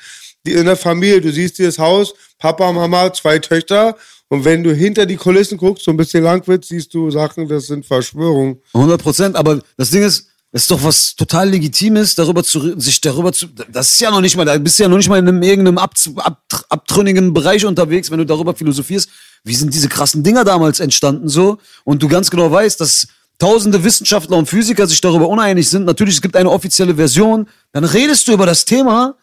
die 0.47 0.53
in 0.53 0.67
der 0.67 0.77
Familie. 0.77 1.23
Du 1.23 1.33
siehst 1.33 1.59
dieses 1.59 1.79
Haus, 1.79 2.13
Papa, 2.39 2.71
Mama, 2.71 3.15
zwei 3.15 3.39
Töchter. 3.39 3.97
Und 4.29 4.45
wenn 4.45 4.63
du 4.63 4.75
hinter 4.75 5.07
die 5.07 5.17
Kulissen 5.17 5.57
guckst, 5.57 5.85
so 5.85 5.91
ein 5.91 5.97
bisschen 5.97 6.23
lang 6.23 6.47
wird, 6.47 6.67
siehst 6.67 6.93
du 6.93 7.11
Sachen, 7.11 7.49
das 7.49 7.69
sind 7.69 7.87
Verschwörungen. 7.87 8.61
100 8.75 9.03
Prozent, 9.03 9.37
aber 9.37 9.61
das 9.79 9.89
Ding 9.89 10.03
ist, 10.03 10.29
ist 10.55 10.71
doch 10.71 10.85
was 10.85 11.17
total 11.17 11.51
Legitimes, 11.51 12.15
darüber 12.15 12.45
zu, 12.45 12.79
sich 12.79 13.01
darüber 13.01 13.33
zu, 13.33 13.49
das 13.49 13.91
ist 13.91 14.01
ja 14.01 14.13
noch 14.13 14.21
nicht 14.21 14.37
mal, 14.37 14.45
da 14.45 14.57
bist 14.57 14.79
du 14.79 14.85
ja 14.85 14.89
noch 14.89 14.99
nicht 14.99 15.09
mal 15.09 15.19
in 15.19 15.27
einem, 15.27 15.43
irgendeinem 15.43 15.79
ab, 15.79 15.95
ab, 16.19 16.45
abtrünnigen 16.69 17.35
Bereich 17.35 17.67
unterwegs, 17.67 18.09
wenn 18.09 18.19
du 18.19 18.25
darüber 18.25 18.55
philosophierst, 18.55 19.11
wie 19.43 19.55
sind 19.55 19.75
diese 19.75 19.89
krassen 19.89 20.23
Dinger 20.23 20.45
damals 20.45 20.79
entstanden 20.79 21.29
so? 21.29 21.59
Und 21.83 22.05
du 22.05 22.09
ganz 22.09 22.31
genau 22.31 22.53
weißt, 22.53 22.81
dass 22.81 23.09
tausende 23.41 23.83
Wissenschaftler 23.83 24.37
und 24.37 24.49
Physiker 24.49 24.87
sich 24.87 25.01
darüber 25.01 25.29
uneinig 25.29 25.69
sind, 25.69 25.87
natürlich, 25.87 26.15
es 26.15 26.23
gibt 26.23 26.37
eine 26.37 26.51
offizielle 26.51 26.95
Version, 26.95 27.49
dann 27.73 27.83
redest 27.83 28.29
du 28.29 28.33
über 28.33 28.47
das 28.47 28.65
Thema 28.65 29.17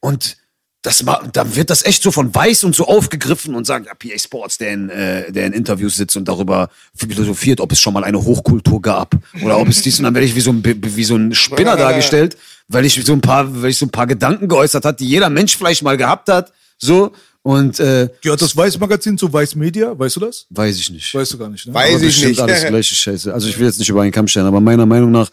und 0.00 0.36
das 0.82 1.02
ma- 1.04 1.22
dann 1.32 1.54
wird 1.54 1.70
das 1.70 1.84
echt 1.84 2.02
so 2.02 2.10
von 2.10 2.34
weiß 2.34 2.64
und 2.64 2.74
so 2.74 2.86
aufgegriffen 2.88 3.54
und 3.54 3.66
sagt, 3.66 3.86
ja, 3.86 3.94
PA 3.94 4.18
Sports, 4.18 4.58
der 4.58 4.72
in, 4.72 4.90
äh, 4.90 5.30
der 5.30 5.46
in 5.46 5.52
Interviews 5.52 5.96
sitzt 5.96 6.16
und 6.16 6.26
darüber 6.26 6.70
philosophiert, 6.94 7.60
ob 7.60 7.70
es 7.72 7.80
schon 7.80 7.94
mal 7.94 8.02
eine 8.04 8.22
Hochkultur 8.22 8.82
gab 8.82 9.14
oder 9.42 9.58
ob 9.58 9.68
es 9.68 9.80
dies 9.82 9.98
und 9.98 10.04
dann 10.04 10.14
werde 10.14 10.26
ich 10.26 10.34
wie 10.34 10.40
so 10.40 10.50
ein, 10.50 10.62
wie 10.64 11.04
so 11.04 11.14
ein 11.16 11.32
Spinner 11.34 11.76
dargestellt, 11.76 12.36
weil 12.68 12.84
ich 12.84 12.94
so 13.04 13.12
ein 13.12 13.20
paar, 13.20 13.62
weil 13.62 13.70
ich 13.70 13.78
so 13.78 13.86
ein 13.86 13.90
paar 13.90 14.06
Gedanken 14.08 14.48
geäußert 14.48 14.84
hat, 14.84 14.98
die 15.00 15.06
jeder 15.08 15.30
Mensch 15.30 15.56
vielleicht 15.56 15.82
mal 15.82 15.96
gehabt 15.96 16.28
hat, 16.28 16.52
so 16.78 17.12
und 17.44 17.78
äh, 17.80 18.08
Gehört 18.20 18.40
das 18.42 18.56
Weiß-Magazin 18.56 19.18
zu 19.18 19.32
Weiß 19.32 19.54
Media? 19.56 19.96
Weißt 19.98 20.16
du 20.16 20.20
das? 20.20 20.46
weiß 20.50 20.76
ich 20.78 20.90
nicht. 20.90 21.12
Weißt 21.14 21.32
du 21.32 21.38
gar 21.38 21.48
nicht, 21.48 21.66
ne? 21.66 21.74
Weiß 21.74 21.96
aber 21.96 22.04
ich 22.04 22.24
nicht. 22.24 22.40
alles 22.40 22.64
gleiche 22.66 22.94
Scheiße. 22.94 23.32
Also 23.34 23.48
ich 23.48 23.58
will 23.58 23.66
jetzt 23.66 23.78
nicht 23.78 23.88
über 23.88 24.02
einen 24.02 24.12
Kamm 24.12 24.26
stellen, 24.28 24.46
aber 24.46 24.60
meiner 24.60 24.86
Meinung 24.86 25.10
nach, 25.12 25.28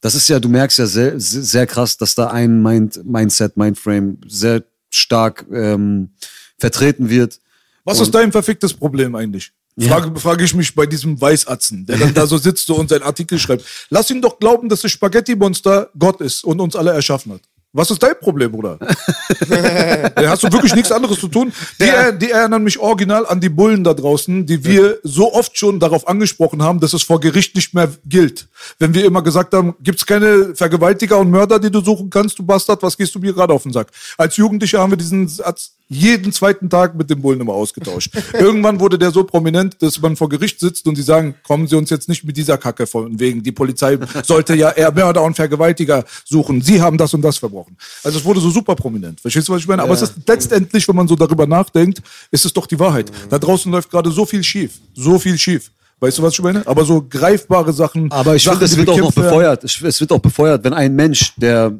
das 0.00 0.14
ist 0.16 0.28
ja, 0.28 0.40
du 0.40 0.48
merkst 0.48 0.78
ja 0.78 0.86
sehr, 0.86 1.18
sehr 1.20 1.42
sehr 1.42 1.66
krass, 1.66 1.96
dass 1.96 2.14
da 2.16 2.28
ein 2.28 2.60
Mind, 2.62 3.04
Mindset, 3.04 3.56
Mindframe 3.56 4.18
sehr 4.26 4.62
stark 4.94 5.46
ähm, 5.52 6.10
vertreten 6.58 7.08
wird. 7.08 7.40
Was 7.84 8.00
ist 8.00 8.14
dein 8.14 8.30
verficktes 8.30 8.72
Problem 8.74 9.14
eigentlich? 9.14 9.52
Frage, 9.80 10.20
frage 10.20 10.44
ich 10.44 10.54
mich 10.54 10.74
bei 10.74 10.84
diesem 10.84 11.18
Weißatzen, 11.18 11.86
der 11.86 11.96
dann 11.96 12.12
da 12.12 12.26
so 12.26 12.36
sitzt 12.36 12.68
und 12.70 12.90
seinen 12.90 13.02
Artikel 13.02 13.38
schreibt. 13.38 13.64
Lass 13.88 14.10
ihn 14.10 14.20
doch 14.20 14.38
glauben, 14.38 14.68
dass 14.68 14.82
das 14.82 14.92
Spaghetti-Monster 14.92 15.90
Gott 15.98 16.20
ist 16.20 16.44
und 16.44 16.60
uns 16.60 16.76
alle 16.76 16.92
erschaffen 16.92 17.32
hat. 17.32 17.40
Was 17.74 17.90
ist 17.90 18.02
dein 18.02 18.18
Problem, 18.20 18.52
Bruder? 18.52 18.78
da 18.78 20.12
hast 20.28 20.42
du 20.42 20.52
wirklich 20.52 20.74
nichts 20.74 20.92
anderes 20.92 21.18
zu 21.18 21.28
tun. 21.28 21.50
Die, 21.80 21.84
er, 21.84 22.12
die 22.12 22.30
erinnern 22.30 22.62
mich 22.62 22.78
original 22.78 23.24
an 23.24 23.40
die 23.40 23.48
Bullen 23.48 23.82
da 23.82 23.94
draußen, 23.94 24.44
die 24.44 24.62
wir 24.62 24.98
so 25.02 25.32
oft 25.32 25.56
schon 25.56 25.80
darauf 25.80 26.06
angesprochen 26.06 26.62
haben, 26.62 26.80
dass 26.80 26.92
es 26.92 27.02
vor 27.02 27.18
Gericht 27.18 27.54
nicht 27.54 27.72
mehr 27.72 27.90
gilt. 28.04 28.46
Wenn 28.78 28.92
wir 28.92 29.06
immer 29.06 29.22
gesagt 29.22 29.54
haben, 29.54 29.74
gibt's 29.80 30.04
keine 30.04 30.54
Vergewaltiger 30.54 31.18
und 31.18 31.30
Mörder, 31.30 31.58
die 31.58 31.70
du 31.70 31.80
suchen 31.80 32.10
kannst, 32.10 32.38
du 32.38 32.42
Bastard, 32.42 32.82
was 32.82 32.94
gehst 32.94 33.14
du 33.14 33.20
mir 33.20 33.32
gerade 33.32 33.54
auf 33.54 33.62
den 33.62 33.72
Sack? 33.72 33.88
Als 34.18 34.36
Jugendliche 34.36 34.78
haben 34.78 34.92
wir 34.92 34.98
diesen 34.98 35.26
Satz 35.26 35.72
jeden 35.92 36.32
zweiten 36.32 36.70
Tag 36.70 36.94
mit 36.94 37.10
den 37.10 37.20
Bullen 37.20 37.40
immer 37.40 37.52
ausgetauscht. 37.52 38.12
Irgendwann 38.32 38.80
wurde 38.80 38.98
der 38.98 39.10
so 39.10 39.24
prominent, 39.24 39.82
dass 39.82 40.00
man 40.00 40.16
vor 40.16 40.28
Gericht 40.28 40.58
sitzt 40.58 40.86
und 40.88 40.96
sie 40.96 41.02
sagen, 41.02 41.34
kommen 41.46 41.66
Sie 41.66 41.76
uns 41.76 41.90
jetzt 41.90 42.08
nicht 42.08 42.24
mit 42.24 42.36
dieser 42.36 42.56
Kacke 42.56 42.86
von 42.86 43.20
wegen, 43.20 43.42
die 43.42 43.52
Polizei 43.52 43.98
sollte 44.22 44.54
ja 44.54 44.70
eher 44.70 44.90
Mörder 44.92 45.22
und 45.22 45.34
Vergewaltiger 45.34 46.04
suchen. 46.24 46.62
Sie 46.62 46.80
haben 46.80 46.96
das 46.96 47.12
und 47.12 47.22
das 47.22 47.38
verbrochen. 47.38 47.61
Also 48.02 48.18
es 48.18 48.24
wurde 48.24 48.40
so 48.40 48.50
super 48.50 48.74
prominent. 48.74 49.20
Verstehst 49.20 49.48
du, 49.48 49.52
was 49.52 49.60
ich 49.60 49.68
meine? 49.68 49.82
Aber 49.82 49.94
es 49.94 50.02
ist 50.02 50.14
letztendlich, 50.26 50.86
wenn 50.88 50.96
man 50.96 51.08
so 51.08 51.16
darüber 51.16 51.46
nachdenkt, 51.46 52.02
ist 52.30 52.44
es 52.44 52.52
doch 52.52 52.66
die 52.66 52.78
Wahrheit. 52.78 53.10
Da 53.30 53.38
draußen 53.38 53.70
läuft 53.70 53.90
gerade 53.90 54.10
so 54.10 54.24
viel 54.26 54.42
schief. 54.42 54.72
So 54.94 55.18
viel 55.18 55.38
schief. 55.38 55.70
Weißt 56.02 56.18
du, 56.18 56.22
was 56.22 56.32
ich 56.34 56.42
meine? 56.42 56.66
Aber 56.66 56.84
so 56.84 57.00
greifbare 57.08 57.72
Sachen. 57.72 58.10
Aber 58.10 58.34
ich 58.34 58.42
Sachen, 58.42 58.58
finde, 58.58 58.64
es 58.64 58.76
wird 58.76 58.88
auch 58.88 58.98
noch 58.98 59.12
befeuert. 59.12 59.62
Es 59.62 60.00
wird 60.00 60.10
auch 60.10 60.18
befeuert, 60.18 60.64
wenn 60.64 60.72
ein 60.72 60.96
Mensch, 60.96 61.32
der, 61.36 61.72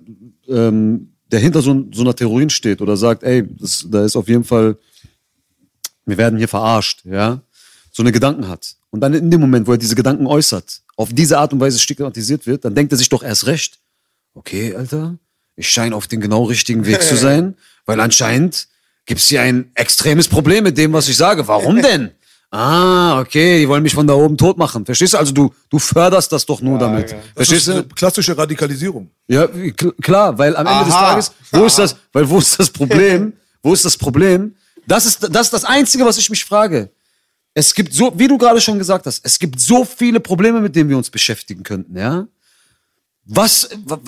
ähm, 0.49 1.13
der 1.33 1.41
hinter 1.41 1.61
so, 1.61 1.87
so 1.93 2.03
einer 2.03 2.15
Theorie 2.15 2.49
steht 2.49 2.81
oder 2.81 2.97
sagt, 2.97 3.25
ey, 3.25 3.45
das, 3.59 3.85
da 3.91 4.05
ist 4.05 4.15
auf 4.15 4.29
jeden 4.29 4.45
Fall, 4.45 4.77
wir 6.07 6.17
werden 6.17 6.39
hier 6.39 6.47
verarscht, 6.47 7.05
ja, 7.05 7.41
so 7.91 8.05
eine 8.05 8.13
Gedanken 8.13 8.47
hat. 8.47 8.77
Und 8.91 9.01
dann 9.01 9.13
in 9.15 9.29
dem 9.29 9.41
Moment, 9.41 9.67
wo 9.67 9.73
er 9.73 9.79
diese 9.79 9.97
Gedanken 9.97 10.27
äußert, 10.29 10.83
auf 10.97 11.13
diese 11.13 11.39
Art 11.39 11.53
und 11.53 11.59
Weise 11.59 11.81
stigmatisiert 11.81 12.47
wird, 12.47 12.65
dann 12.65 12.77
denkt 12.77 12.93
er 12.93 12.99
sich 12.99 13.09
doch 13.09 13.25
erst 13.25 13.47
recht, 13.47 13.81
okay, 14.35 14.75
Alter, 14.77 15.19
ich 15.57 15.69
scheine 15.71 15.95
auf 15.97 16.07
den 16.07 16.21
genau 16.21 16.45
richtigen 16.45 16.87
Weg 16.87 17.03
zu 17.03 17.17
sein, 17.27 17.57
weil 17.87 18.01
anscheinend 18.01 18.69
gibt's 19.07 19.29
hier 19.29 19.43
ein 19.43 19.71
extremes 19.75 20.29
Problem 20.29 20.65
mit 20.65 20.79
dem, 20.79 20.93
was 20.93 21.09
ich 21.09 21.17
sage. 21.17 21.47
Warum 21.49 21.81
denn? 21.83 22.13
Ah, 22.55 23.19
okay, 23.21 23.61
die 23.61 23.69
wollen 23.69 23.83
mich 23.83 23.95
von 23.95 24.07
da 24.07 24.13
oben 24.13 24.37
tot 24.37 24.59
machen. 24.59 24.85
Verstehst 24.85 25.15
du? 25.15 25.19
Also 25.19 25.33
du, 25.33 25.55
du 25.71 25.79
förderst 25.79 26.31
das 26.33 26.45
doch 26.45 26.61
nur 26.61 26.79
damit. 26.79 27.11
Das 27.13 27.19
Verstehst 27.49 27.63
ist 27.63 27.69
eine 27.71 27.83
du? 27.85 27.95
klassische 27.95 28.37
Radikalisierung. 28.37 29.11
Ja, 29.27 29.45
kl- 29.45 29.95
klar, 30.03 30.37
weil 30.37 30.55
am 30.57 30.67
Ende 30.67 30.85
des 30.85 30.93
Aha. 30.93 31.11
Tages, 31.13 31.33
wo 31.51 31.65
ist 31.65 31.79
das, 31.79 31.97
weil 32.13 32.29
wo 32.29 32.39
ist 32.39 32.59
das 32.61 32.69
Problem? 32.69 33.33
Wo 33.63 33.73
ist 33.73 33.85
das 33.87 33.97
Problem? 33.97 34.55
Das 34.87 35.07
ist, 35.07 35.23
das 35.35 35.47
ist 35.47 35.53
das 35.55 35.65
Einzige, 35.65 36.05
was 36.05 36.19
ich 36.19 36.29
mich 36.29 36.45
frage. 36.45 36.91
Es 37.55 37.75
gibt 37.75 37.95
so, 37.95 38.13
wie 38.19 38.29
du 38.29 38.37
gerade 38.37 38.61
schon 38.61 38.77
gesagt 38.79 39.07
hast, 39.07 39.25
es 39.25 39.39
gibt 39.39 39.59
so 39.59 39.85
viele 39.87 40.21
Probleme, 40.21 40.61
mit 40.61 40.77
denen 40.77 40.91
wir 40.91 40.97
uns 40.99 41.09
beschäftigen 41.09 41.63
könnten, 41.63 41.97
ja? 41.97 42.27
Was, 43.25 43.71
wa- 43.87 44.01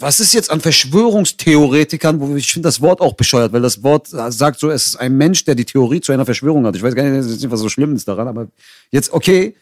was 0.00 0.20
ist 0.20 0.32
jetzt 0.32 0.50
an 0.50 0.60
Verschwörungstheoretikern, 0.60 2.20
wo 2.20 2.34
ich 2.36 2.52
finde 2.52 2.68
das 2.68 2.80
Wort 2.80 3.00
auch 3.00 3.14
bescheuert, 3.14 3.52
weil 3.52 3.62
das 3.62 3.82
Wort 3.82 4.08
sagt 4.08 4.58
so, 4.58 4.70
es 4.70 4.86
ist 4.86 4.96
ein 4.96 5.16
Mensch, 5.16 5.44
der 5.44 5.54
die 5.54 5.64
Theorie 5.64 6.00
zu 6.00 6.12
einer 6.12 6.24
Verschwörung 6.24 6.66
hat. 6.66 6.74
Ich 6.74 6.82
weiß 6.82 6.94
gar 6.94 7.02
nicht, 7.02 7.26
ist 7.26 7.50
was 7.50 7.60
so 7.60 7.68
Schlimmes 7.68 8.04
daran, 8.04 8.26
aber 8.28 8.48
jetzt, 8.90 9.12
okay, 9.12 9.54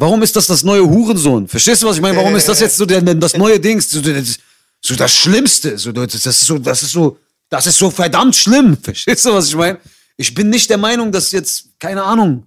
Warum 0.00 0.22
ist 0.22 0.34
das 0.34 0.46
das 0.46 0.62
neue 0.62 0.88
Hurensohn? 0.88 1.46
Verstehst 1.46 1.82
du, 1.82 1.86
was 1.86 1.96
ich 1.96 2.02
meine? 2.02 2.16
Warum 2.16 2.34
ist 2.34 2.48
das 2.48 2.58
jetzt 2.60 2.78
so 2.78 2.86
der, 2.86 3.02
das 3.02 3.36
neue 3.36 3.60
Dings? 3.60 3.90
So, 3.90 4.00
das, 4.00 4.38
so 4.80 4.96
das 4.96 5.14
Schlimmste. 5.14 5.76
So, 5.76 5.92
das, 5.92 6.14
ist 6.14 6.40
so, 6.40 6.58
das 6.58 6.82
ist 6.82 6.92
so, 6.92 7.18
das 7.50 7.66
ist 7.66 7.76
so 7.76 7.90
verdammt 7.90 8.34
schlimm. 8.34 8.76
Verstehst 8.82 9.26
du, 9.26 9.34
was 9.34 9.48
ich 9.48 9.56
meine? 9.56 9.78
Ich 10.16 10.32
bin 10.32 10.48
nicht 10.48 10.70
der 10.70 10.78
Meinung, 10.78 11.12
dass 11.12 11.32
jetzt, 11.32 11.78
keine 11.78 12.02
Ahnung, 12.02 12.46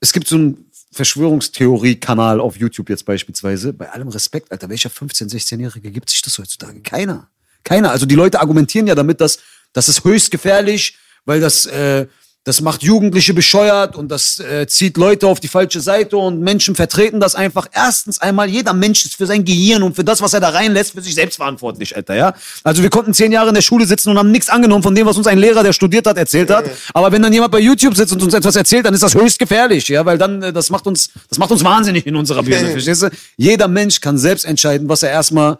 es 0.00 0.12
gibt 0.12 0.26
so 0.26 0.34
einen 0.34 0.63
Verschwörungstheorie-Kanal 0.94 2.40
auf 2.40 2.56
YouTube 2.56 2.88
jetzt 2.88 3.04
beispielsweise. 3.04 3.72
Bei 3.72 3.90
allem 3.90 4.08
Respekt, 4.08 4.50
Alter, 4.52 4.68
welcher 4.68 4.90
15-, 4.90 5.30
16-Jährige 5.30 5.90
gibt 5.90 6.10
sich 6.10 6.22
das 6.22 6.38
heutzutage? 6.38 6.80
Keiner. 6.80 7.28
Keiner. 7.64 7.90
Also 7.90 8.06
die 8.06 8.14
Leute 8.14 8.40
argumentieren 8.40 8.86
ja 8.86 8.94
damit, 8.94 9.20
dass 9.20 9.38
das 9.72 9.88
ist 9.88 10.04
höchst 10.04 10.30
gefährlich, 10.30 10.96
weil 11.24 11.40
das, 11.40 11.66
äh, 11.66 12.06
das 12.44 12.60
macht 12.60 12.82
Jugendliche 12.82 13.32
bescheuert 13.32 13.96
und 13.96 14.10
das 14.10 14.38
äh, 14.38 14.66
zieht 14.66 14.98
Leute 14.98 15.26
auf 15.26 15.40
die 15.40 15.48
falsche 15.48 15.80
Seite 15.80 16.18
und 16.18 16.40
Menschen 16.40 16.74
vertreten 16.74 17.18
das 17.18 17.34
einfach. 17.34 17.68
Erstens 17.72 18.20
einmal, 18.20 18.50
jeder 18.50 18.74
Mensch 18.74 19.06
ist 19.06 19.16
für 19.16 19.24
sein 19.24 19.46
Gehirn 19.46 19.82
und 19.82 19.96
für 19.96 20.04
das, 20.04 20.20
was 20.20 20.34
er 20.34 20.40
da 20.40 20.50
reinlässt, 20.50 20.92
für 20.92 21.00
sich 21.00 21.14
selbst 21.14 21.36
verantwortlich, 21.36 21.96
Alter, 21.96 22.14
ja. 22.14 22.34
Also 22.62 22.82
wir 22.82 22.90
konnten 22.90 23.14
zehn 23.14 23.32
Jahre 23.32 23.48
in 23.48 23.54
der 23.54 23.62
Schule 23.62 23.86
sitzen 23.86 24.10
und 24.10 24.18
haben 24.18 24.30
nichts 24.30 24.50
angenommen 24.50 24.82
von 24.82 24.94
dem, 24.94 25.06
was 25.06 25.16
uns 25.16 25.26
ein 25.26 25.38
Lehrer, 25.38 25.62
der 25.62 25.72
studiert 25.72 26.06
hat, 26.06 26.18
erzählt 26.18 26.50
hat. 26.50 26.70
Aber 26.92 27.10
wenn 27.12 27.22
dann 27.22 27.32
jemand 27.32 27.50
bei 27.50 27.60
YouTube 27.60 27.96
sitzt 27.96 28.12
und 28.12 28.22
uns 28.22 28.34
etwas 28.34 28.56
erzählt, 28.56 28.84
dann 28.84 28.92
ist 28.92 29.02
das 29.02 29.14
höchst 29.14 29.38
gefährlich, 29.38 29.88
ja, 29.88 30.04
weil 30.04 30.18
dann, 30.18 30.42
äh, 30.42 30.52
das 30.52 30.68
macht 30.68 30.86
uns, 30.86 31.08
das 31.30 31.38
macht 31.38 31.50
uns 31.50 31.64
wahnsinnig 31.64 32.06
in 32.06 32.14
unserer 32.14 32.42
Birne, 32.42 32.70
verstehst 32.72 33.04
du? 33.04 33.10
Jeder 33.38 33.68
Mensch 33.68 34.02
kann 34.02 34.18
selbst 34.18 34.44
entscheiden, 34.44 34.86
was 34.90 35.02
er 35.02 35.10
erstmal 35.10 35.56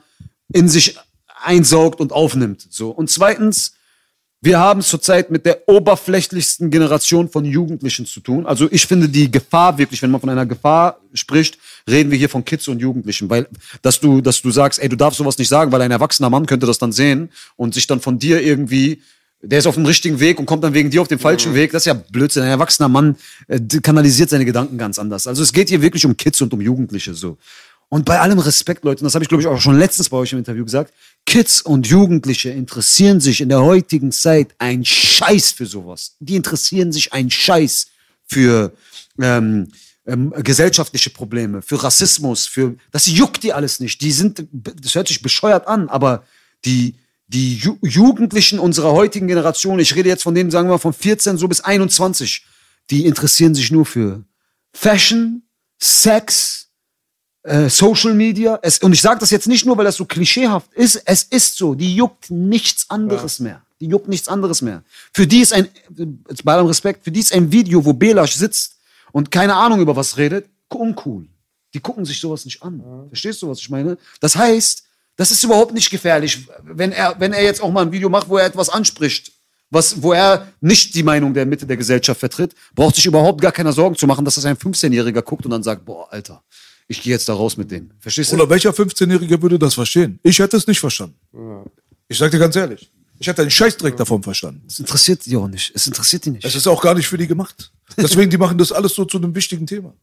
in 0.52 0.68
sich 0.68 0.98
einsaugt 1.42 2.00
und 2.00 2.12
aufnimmt, 2.12 2.66
so. 2.68 2.90
Und 2.90 3.08
zweitens, 3.08 3.73
wir 4.44 4.58
haben 4.58 4.82
zurzeit 4.82 5.30
mit 5.30 5.46
der 5.46 5.66
oberflächlichsten 5.66 6.70
Generation 6.70 7.30
von 7.30 7.46
Jugendlichen 7.46 8.04
zu 8.04 8.20
tun. 8.20 8.44
Also 8.44 8.68
ich 8.70 8.86
finde 8.86 9.08
die 9.08 9.30
Gefahr 9.30 9.78
wirklich, 9.78 10.02
wenn 10.02 10.10
man 10.10 10.20
von 10.20 10.28
einer 10.28 10.44
Gefahr 10.44 11.00
spricht, 11.14 11.58
reden 11.88 12.10
wir 12.10 12.18
hier 12.18 12.28
von 12.28 12.44
Kids 12.44 12.68
und 12.68 12.78
Jugendlichen, 12.78 13.30
weil 13.30 13.48
dass 13.80 14.00
du, 14.00 14.20
dass 14.20 14.42
du 14.42 14.50
sagst, 14.50 14.82
ey, 14.82 14.88
du 14.90 14.96
darfst 14.96 15.16
sowas 15.16 15.38
nicht 15.38 15.48
sagen, 15.48 15.72
weil 15.72 15.80
ein 15.80 15.90
erwachsener 15.90 16.28
Mann 16.28 16.44
könnte 16.44 16.66
das 16.66 16.78
dann 16.78 16.92
sehen 16.92 17.30
und 17.56 17.72
sich 17.72 17.86
dann 17.86 18.00
von 18.00 18.18
dir 18.18 18.42
irgendwie 18.42 19.00
der 19.46 19.58
ist 19.58 19.66
auf 19.66 19.74
dem 19.74 19.84
richtigen 19.84 20.20
Weg 20.20 20.38
und 20.38 20.46
kommt 20.46 20.64
dann 20.64 20.74
wegen 20.74 20.90
dir 20.90 21.02
auf 21.02 21.08
den 21.08 21.18
falschen 21.18 21.54
Weg. 21.54 21.72
Das 21.72 21.82
ist 21.82 21.86
ja 21.86 21.94
Blödsinn. 21.94 22.42
Ein 22.42 22.48
erwachsener 22.48 22.88
Mann 22.88 23.16
äh, 23.46 23.60
kanalisiert 23.82 24.30
seine 24.30 24.44
Gedanken 24.44 24.78
ganz 24.78 24.98
anders. 24.98 25.26
Also 25.26 25.42
es 25.42 25.52
geht 25.52 25.68
hier 25.68 25.82
wirklich 25.82 26.06
um 26.06 26.16
Kids 26.16 26.40
und 26.40 26.52
um 26.54 26.60
Jugendliche 26.60 27.14
so. 27.14 27.36
Und 27.88 28.04
bei 28.04 28.18
allem 28.18 28.38
Respekt, 28.38 28.84
Leute, 28.84 29.00
und 29.00 29.04
das 29.04 29.14
habe 29.14 29.24
ich, 29.24 29.28
glaube 29.28 29.42
ich, 29.42 29.46
auch 29.46 29.60
schon 29.60 29.78
letztens 29.78 30.08
bei 30.08 30.16
euch 30.16 30.32
im 30.32 30.38
Interview 30.38 30.64
gesagt, 30.64 30.92
Kids 31.26 31.62
und 31.62 31.86
Jugendliche 31.86 32.50
interessieren 32.50 33.20
sich 33.20 33.40
in 33.40 33.48
der 33.48 33.62
heutigen 33.62 34.10
Zeit 34.12 34.54
ein 34.58 34.84
Scheiß 34.84 35.52
für 35.52 35.66
sowas. 35.66 36.16
Die 36.20 36.36
interessieren 36.36 36.92
sich 36.92 37.12
ein 37.12 37.30
Scheiß 37.30 37.86
für 38.26 38.72
ähm, 39.20 39.68
ähm, 40.06 40.32
gesellschaftliche 40.42 41.10
Probleme, 41.10 41.62
für 41.62 41.82
Rassismus, 41.82 42.46
für 42.46 42.76
das 42.90 43.06
juckt 43.06 43.42
die 43.42 43.52
alles 43.52 43.80
nicht. 43.80 44.00
Die 44.00 44.12
sind, 44.12 44.46
das 44.52 44.94
hört 44.94 45.08
sich 45.08 45.22
bescheuert 45.22 45.66
an, 45.68 45.88
aber 45.88 46.24
die 46.64 46.94
die 47.28 47.56
Ju 47.56 47.78
Jugendlichen 47.82 48.58
unserer 48.58 48.92
heutigen 48.92 49.26
Generation, 49.26 49.78
ich 49.78 49.94
rede 49.94 50.08
jetzt 50.08 50.22
von 50.22 50.34
denen, 50.34 50.50
sagen 50.50 50.68
wir 50.68 50.72
mal 50.72 50.78
von 50.78 50.92
14 50.92 51.38
so 51.38 51.48
bis 51.48 51.60
21, 51.60 52.44
die 52.90 53.06
interessieren 53.06 53.54
sich 53.54 53.70
nur 53.70 53.86
für 53.86 54.24
Fashion, 54.72 55.42
Sex, 55.80 56.63
äh, 57.44 57.68
Social 57.68 58.14
Media. 58.14 58.58
Es, 58.62 58.78
und 58.78 58.92
ich 58.92 59.00
sage 59.00 59.20
das 59.20 59.30
jetzt 59.30 59.46
nicht 59.46 59.64
nur, 59.64 59.76
weil 59.76 59.84
das 59.84 59.96
so 59.96 60.04
klischeehaft 60.04 60.72
ist. 60.74 60.96
Es 61.04 61.22
ist 61.22 61.56
so. 61.56 61.74
Die 61.74 61.94
juckt 61.94 62.30
nichts 62.30 62.90
anderes 62.90 63.38
mehr. 63.38 63.62
Die 63.80 63.86
juckt 63.86 64.08
nichts 64.08 64.28
anderes 64.28 64.62
mehr. 64.62 64.82
Für 65.12 65.26
die 65.26 65.40
ist 65.40 65.52
ein, 65.52 65.68
bei 66.42 66.54
allem 66.54 66.66
Respekt, 66.66 67.04
für 67.04 67.10
die 67.10 67.20
ist 67.20 67.32
ein 67.32 67.52
Video, 67.52 67.84
wo 67.84 67.92
Belasch 67.92 68.34
sitzt 68.34 68.76
und 69.12 69.30
keine 69.30 69.54
Ahnung 69.54 69.80
über 69.80 69.94
was 69.94 70.16
redet, 70.16 70.48
uncool. 70.68 71.26
Die 71.74 71.80
gucken 71.80 72.04
sich 72.04 72.20
sowas 72.20 72.44
nicht 72.44 72.62
an. 72.62 72.82
Verstehst 73.08 73.42
du, 73.42 73.48
was 73.48 73.58
ich 73.58 73.68
meine? 73.68 73.98
Das 74.20 74.36
heißt, 74.36 74.84
das 75.16 75.30
ist 75.30 75.44
überhaupt 75.44 75.74
nicht 75.74 75.90
gefährlich, 75.90 76.46
wenn 76.62 76.92
er, 76.92 77.18
wenn 77.20 77.32
er 77.32 77.42
jetzt 77.42 77.62
auch 77.62 77.70
mal 77.70 77.82
ein 77.82 77.92
Video 77.92 78.08
macht, 78.08 78.28
wo 78.28 78.36
er 78.36 78.46
etwas 78.46 78.68
anspricht, 78.68 79.32
was, 79.70 80.02
wo 80.02 80.12
er 80.12 80.48
nicht 80.60 80.94
die 80.94 81.02
Meinung 81.02 81.34
der 81.34 81.46
Mitte 81.46 81.66
der 81.66 81.76
Gesellschaft 81.76 82.20
vertritt, 82.20 82.54
braucht 82.74 82.96
sich 82.96 83.06
überhaupt 83.06 83.40
gar 83.40 83.52
keiner 83.52 83.72
Sorgen 83.72 83.96
zu 83.96 84.06
machen, 84.06 84.24
dass 84.24 84.36
das 84.36 84.44
ein 84.44 84.56
15-Jähriger 84.56 85.22
guckt 85.22 85.44
und 85.44 85.50
dann 85.50 85.62
sagt, 85.62 85.84
boah, 85.84 86.12
Alter, 86.12 86.42
ich 86.86 87.02
gehe 87.02 87.12
jetzt 87.12 87.28
da 87.28 87.34
raus 87.34 87.56
mit 87.56 87.70
denen. 87.70 87.92
Verstehst 88.00 88.32
du? 88.32 88.36
Oder 88.36 88.48
welcher 88.50 88.70
15-Jährige 88.70 89.40
würde 89.40 89.58
das 89.58 89.74
verstehen? 89.74 90.18
Ich 90.22 90.38
hätte 90.38 90.56
es 90.56 90.66
nicht 90.66 90.80
verstanden. 90.80 91.16
Ich 92.08 92.18
sag 92.18 92.30
dir 92.30 92.38
ganz 92.38 92.56
ehrlich. 92.56 92.90
Ich 93.18 93.26
hätte 93.26 93.42
einen 93.42 93.50
Scheißdreck 93.50 93.96
davon 93.96 94.22
verstanden. 94.22 94.62
Es 94.66 94.78
interessiert 94.78 95.24
die 95.24 95.36
auch 95.36 95.48
nicht. 95.48 95.72
Es 95.74 95.86
interessiert 95.86 96.24
die 96.24 96.30
nicht. 96.30 96.44
Es 96.44 96.54
ist 96.54 96.66
auch 96.66 96.82
gar 96.82 96.94
nicht 96.94 97.06
für 97.06 97.16
die 97.16 97.26
gemacht. 97.26 97.72
Deswegen, 97.96 98.30
die 98.30 98.36
machen 98.36 98.58
das 98.58 98.72
alles 98.72 98.94
so 98.94 99.04
zu 99.04 99.18
einem 99.18 99.34
wichtigen 99.34 99.66
Thema. 99.66 99.94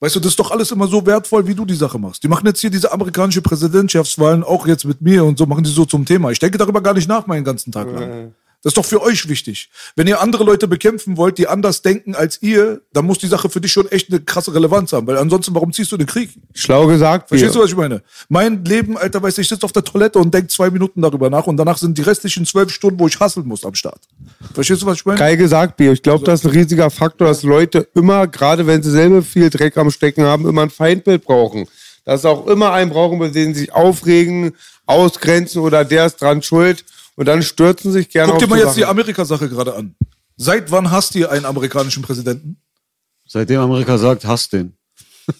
Weißt 0.00 0.14
du, 0.14 0.20
das 0.20 0.30
ist 0.30 0.38
doch 0.38 0.52
alles 0.52 0.70
immer 0.70 0.86
so 0.86 1.04
wertvoll, 1.04 1.46
wie 1.48 1.54
du 1.54 1.64
die 1.64 1.74
Sache 1.74 1.98
machst. 1.98 2.22
Die 2.22 2.28
machen 2.28 2.46
jetzt 2.46 2.60
hier 2.60 2.70
diese 2.70 2.92
amerikanische 2.92 3.42
Präsidentschaftswahlen 3.42 4.44
auch 4.44 4.66
jetzt 4.68 4.84
mit 4.84 5.02
mir 5.02 5.24
und 5.24 5.36
so 5.36 5.46
machen 5.46 5.64
die 5.64 5.70
so 5.70 5.84
zum 5.84 6.04
Thema. 6.04 6.30
Ich 6.30 6.38
denke 6.38 6.56
darüber 6.56 6.80
gar 6.80 6.94
nicht 6.94 7.08
nach 7.08 7.26
meinen 7.26 7.44
ganzen 7.44 7.72
Tag 7.72 7.90
lang. 7.92 8.32
Das 8.68 8.72
ist 8.72 8.76
doch 8.76 8.84
für 8.84 9.00
euch 9.00 9.30
wichtig. 9.30 9.70
Wenn 9.96 10.06
ihr 10.08 10.20
andere 10.20 10.44
Leute 10.44 10.68
bekämpfen 10.68 11.16
wollt, 11.16 11.38
die 11.38 11.46
anders 11.46 11.80
denken 11.80 12.14
als 12.14 12.42
ihr, 12.42 12.82
dann 12.92 13.06
muss 13.06 13.16
die 13.16 13.26
Sache 13.26 13.48
für 13.48 13.62
dich 13.62 13.72
schon 13.72 13.88
echt 13.88 14.10
eine 14.10 14.20
krasse 14.20 14.54
Relevanz 14.54 14.92
haben. 14.92 15.06
Weil 15.06 15.16
ansonsten, 15.16 15.54
warum 15.54 15.72
ziehst 15.72 15.90
du 15.90 15.96
den 15.96 16.06
Krieg? 16.06 16.28
Schlau 16.52 16.86
gesagt. 16.86 17.30
Verstehst 17.30 17.54
du, 17.54 17.60
was 17.60 17.70
ich 17.70 17.76
meine? 17.76 18.02
Mein 18.28 18.62
Leben, 18.66 18.98
Alter, 18.98 19.22
weißt 19.22 19.38
du, 19.38 19.40
ich 19.40 19.48
sitze 19.48 19.64
auf 19.64 19.72
der 19.72 19.84
Toilette 19.84 20.18
und 20.18 20.34
denk 20.34 20.50
zwei 20.50 20.68
Minuten 20.68 21.00
darüber 21.00 21.30
nach 21.30 21.46
und 21.46 21.56
danach 21.56 21.78
sind 21.78 21.96
die 21.96 22.02
restlichen 22.02 22.44
zwölf 22.44 22.70
Stunden, 22.70 23.00
wo 23.00 23.06
ich 23.06 23.18
hasseln 23.18 23.48
muss 23.48 23.64
am 23.64 23.74
Start. 23.74 24.02
Verstehst 24.52 24.82
du, 24.82 24.86
was 24.86 24.98
ich 24.98 25.06
meine? 25.06 25.18
Geil 25.18 25.38
gesagt, 25.38 25.78
Bier. 25.78 25.92
Ich 25.92 26.02
glaube, 26.02 26.26
das 26.26 26.40
ist 26.40 26.44
ein 26.44 26.52
riesiger 26.52 26.90
Faktor, 26.90 27.28
dass 27.28 27.44
Leute 27.44 27.88
immer, 27.94 28.26
gerade 28.26 28.66
wenn 28.66 28.82
sie 28.82 28.90
selber 28.90 29.22
viel 29.22 29.48
Dreck 29.48 29.78
am 29.78 29.90
Stecken 29.90 30.24
haben, 30.24 30.46
immer 30.46 30.60
ein 30.60 30.68
Feindbild 30.68 31.24
brauchen. 31.24 31.66
Dass 32.04 32.20
sie 32.20 32.28
auch 32.28 32.46
immer 32.46 32.72
einen 32.72 32.90
brauchen, 32.90 33.18
bei 33.18 33.28
dem 33.28 33.54
sie 33.54 33.60
sich 33.60 33.72
aufregen, 33.72 34.52
ausgrenzen 34.84 35.62
oder 35.62 35.86
der 35.86 36.04
ist 36.04 36.20
dran 36.20 36.42
schuld. 36.42 36.84
Und 37.18 37.26
dann 37.26 37.42
stürzen 37.42 37.90
sich 37.90 38.08
gerne 38.10 38.30
Guck 38.30 38.36
auf 38.36 38.42
dir 38.44 38.48
mal 38.48 38.60
so 38.60 38.64
jetzt 38.64 38.76
die 38.76 38.82
Sachen. 38.82 38.90
Amerika-Sache 38.90 39.48
gerade 39.48 39.74
an. 39.74 39.96
Seit 40.36 40.70
wann 40.70 40.92
hasst 40.92 41.16
ihr 41.16 41.28
einen 41.32 41.46
amerikanischen 41.46 42.00
Präsidenten? 42.00 42.62
Seitdem 43.26 43.58
Amerika 43.58 43.98
sagt, 43.98 44.24
hasst 44.24 44.52
den. 44.52 44.76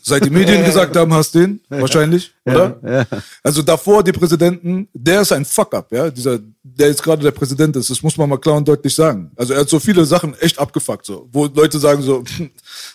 Seit 0.03 0.25
die 0.25 0.31
Medien 0.31 0.65
gesagt 0.67 0.97
haben, 0.97 1.15
hast 1.15 1.37
den, 1.37 1.61
wahrscheinlich, 1.69 2.35
oder? 2.45 3.07
Also 3.45 3.63
davor 3.63 4.03
die 4.03 4.11
Präsidenten, 4.11 4.89
der 4.93 5.21
ist 5.21 5.31
ein 5.31 5.45
Fuck-up, 5.45 5.93
ja, 5.93 6.11
dieser, 6.11 6.41
der 6.65 6.89
jetzt 6.89 7.03
gerade 7.05 7.23
der 7.23 7.31
Präsident 7.31 7.77
ist, 7.77 7.91
das 7.91 8.03
muss 8.03 8.17
man 8.17 8.29
mal 8.29 8.39
klar 8.39 8.57
und 8.57 8.67
deutlich 8.67 8.97
sagen. 8.97 9.31
Also 9.37 9.55
er 9.55 9.61
hat 9.61 9.69
so 9.69 9.79
viele 9.79 10.05
Sachen 10.05 10.35
echt 10.41 10.59
abgefuckt, 10.59 11.07
so, 11.07 11.29
wo 11.31 11.47
Leute 11.47 11.79
sagen 11.79 12.03
so, 12.03 12.25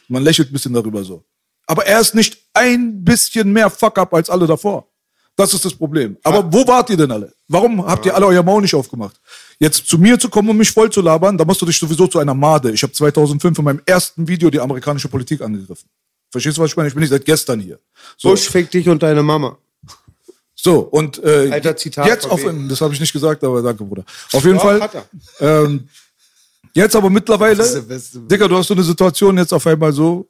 man 0.10 0.24
lächelt 0.24 0.50
ein 0.50 0.54
bisschen 0.54 0.74
darüber 0.74 1.06
so. 1.06 1.24
Aber 1.68 1.86
er 1.86 2.02
ist 2.02 2.16
nicht 2.16 2.38
ein 2.54 3.02
bisschen 3.06 3.54
mehr 3.54 3.70
Fuck-up 3.70 4.14
als 4.14 4.30
alle 4.30 4.46
davor. 4.46 4.93
Das 5.36 5.54
ist 5.54 5.66
das 5.66 5.74
Problem. 5.74 6.18
Aber 6.24 6.52
wo 6.52 6.68
wart 6.68 6.90
ihr 6.92 6.98
denn 6.98 7.12
alle? 7.12 7.34
Warum 7.48 7.84
habt 7.86 8.06
ihr 8.06 8.16
alle 8.16 8.28
euer 8.28 8.44
Maul 8.44 8.62
nicht 8.62 8.76
aufgemacht? 8.76 9.20
Jetzt 9.58 9.88
zu 9.88 9.98
mir 9.98 10.20
zu 10.20 10.30
kommen 10.30 10.50
und 10.50 10.58
mich 10.58 10.72
voll 10.72 10.92
zu 10.92 11.02
labern, 11.02 11.38
da 11.38 11.46
musst 11.46 11.62
du 11.62 11.66
dich 11.66 11.78
sowieso 11.78 12.06
zu 12.08 12.20
einer 12.20 12.36
Made. 12.36 12.72
Ich 12.72 12.84
habe 12.84 12.94
2005 12.94 13.58
in 13.58 13.66
meinem 13.66 13.82
ersten 13.86 14.28
Video 14.28 14.50
die 14.52 14.60
amerikanische 14.60 15.10
Politik 15.10 15.42
angegriffen. 15.42 15.90
Verstehst 16.32 16.58
du, 16.58 16.62
was 16.62 16.72
ich 16.72 16.78
meine? 16.78 16.88
Ich 16.88 16.94
bin 16.94 17.02
nicht 17.02 17.10
seit 17.10 17.26
gestern 17.26 17.60
hier. 17.60 17.80
So, 18.18 18.30
Bush 18.30 18.50
fick 18.50 18.70
dich 18.70 18.88
und 18.90 19.02
deine 19.02 19.24
Mama. 19.24 19.58
so 20.54 20.80
und 20.80 21.24
äh, 21.24 21.50
Alter 21.52 21.76
Zitat 21.78 22.08
jetzt 22.08 22.30
auf, 22.30 22.42
das 22.70 22.82
habe 22.82 22.94
ich 22.94 23.00
nicht 23.00 23.14
gesagt, 23.14 23.44
aber 23.44 23.62
danke, 23.62 23.84
Bruder. 23.84 24.04
Auf 24.34 24.44
jeden 24.44 24.58
Doch, 24.58 24.64
Fall. 24.64 24.90
Ähm, 25.40 25.88
jetzt 26.74 26.96
aber 26.96 27.10
mittlerweile. 27.10 27.64
Digga, 28.14 28.48
du 28.48 28.58
hast 28.58 28.68
so 28.68 28.74
eine 28.76 28.84
Situation 28.84 29.38
jetzt 29.38 29.54
auf 29.54 29.66
einmal 29.66 29.94
so, 29.94 30.30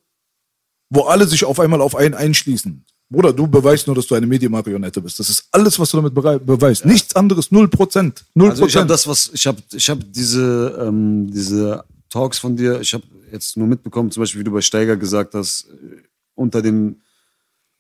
wo 0.90 1.02
alle 1.04 1.28
sich 1.28 1.44
auf 1.44 1.60
einmal 1.60 1.82
auf 1.82 1.96
einen 1.96 2.14
einschließen. 2.14 2.86
Bruder, 3.14 3.32
du 3.32 3.46
beweist 3.46 3.86
nur, 3.86 3.96
dass 3.96 4.08
du 4.08 4.16
eine 4.16 4.26
Medienmarionette 4.26 5.00
bist. 5.00 5.20
Das 5.20 5.30
ist 5.30 5.48
alles, 5.52 5.78
was 5.78 5.92
du 5.92 5.98
damit 6.02 6.16
beweist. 6.16 6.84
Nichts 6.84 7.16
anderes, 7.16 7.52
null 7.52 7.68
Prozent. 7.68 8.26
Null 8.34 8.50
Also 8.50 8.66
ich 8.66 8.76
habe 8.76 8.88
das, 8.88 9.08
was 9.08 9.30
ich 9.32 9.46
habe, 9.46 9.62
ich 9.72 9.88
habe 9.88 10.04
diese 10.04 10.76
ähm, 10.82 11.32
diese 11.32 11.84
Talks 12.10 12.40
von 12.40 12.58
dir. 12.58 12.82
Ich 12.82 12.92
habe 12.94 13.04
jetzt 13.32 13.56
nur 13.56 13.68
mitbekommen, 13.68 14.10
zum 14.10 14.22
Beispiel, 14.22 14.42
wie 14.42 14.46
du 14.46 14.52
bei 14.52 14.62
Steiger 14.62 14.98
gesagt 14.98 15.36
hast, 15.36 15.68
äh, 15.70 16.02
unter 16.34 16.62
dem 16.64 17.02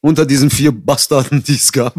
unter 0.01 0.25
diesen 0.25 0.51
vier 0.51 0.71
Bastarden, 0.71 1.43
die 1.47 1.55
es 1.55 1.71
gab, 1.71 1.95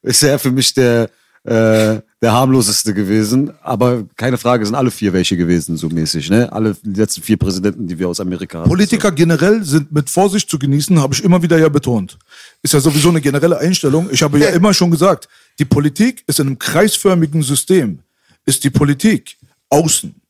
ist 0.00 0.22
er 0.22 0.38
für 0.38 0.50
mich 0.50 0.72
der 0.72 1.10
äh, 1.44 2.00
der 2.22 2.32
harmloseste 2.32 2.94
gewesen. 2.94 3.52
Aber 3.62 4.04
keine 4.16 4.38
Frage, 4.38 4.64
sind 4.64 4.76
alle 4.76 4.90
vier 4.90 5.12
welche 5.12 5.36
gewesen, 5.36 5.76
so 5.76 5.88
mäßig. 5.88 6.30
Ne, 6.30 6.52
alle 6.52 6.76
die 6.82 7.00
letzten 7.00 7.22
vier 7.22 7.36
Präsidenten, 7.36 7.86
die 7.88 7.98
wir 7.98 8.08
aus 8.08 8.20
Amerika 8.20 8.60
haben. 8.60 8.68
Politiker 8.68 9.10
generell 9.10 9.64
sind 9.64 9.90
mit 9.90 10.08
Vorsicht 10.08 10.48
zu 10.48 10.58
genießen, 10.58 11.00
habe 11.00 11.14
ich 11.14 11.24
immer 11.24 11.42
wieder 11.42 11.58
ja 11.58 11.68
betont. 11.68 12.18
Ist 12.62 12.74
ja 12.74 12.80
sowieso 12.80 13.08
eine 13.08 13.20
generelle 13.20 13.58
Einstellung. 13.58 14.08
Ich 14.12 14.22
habe 14.22 14.38
ja 14.38 14.50
immer 14.50 14.72
schon 14.72 14.90
gesagt, 14.90 15.28
die 15.58 15.64
Politik 15.64 16.22
ist 16.26 16.38
in 16.38 16.46
einem 16.46 16.58
kreisförmigen 16.58 17.42
System. 17.42 17.98
Ist 18.44 18.62
die 18.64 18.70
Politik 18.70 19.36
außen. 19.68 20.21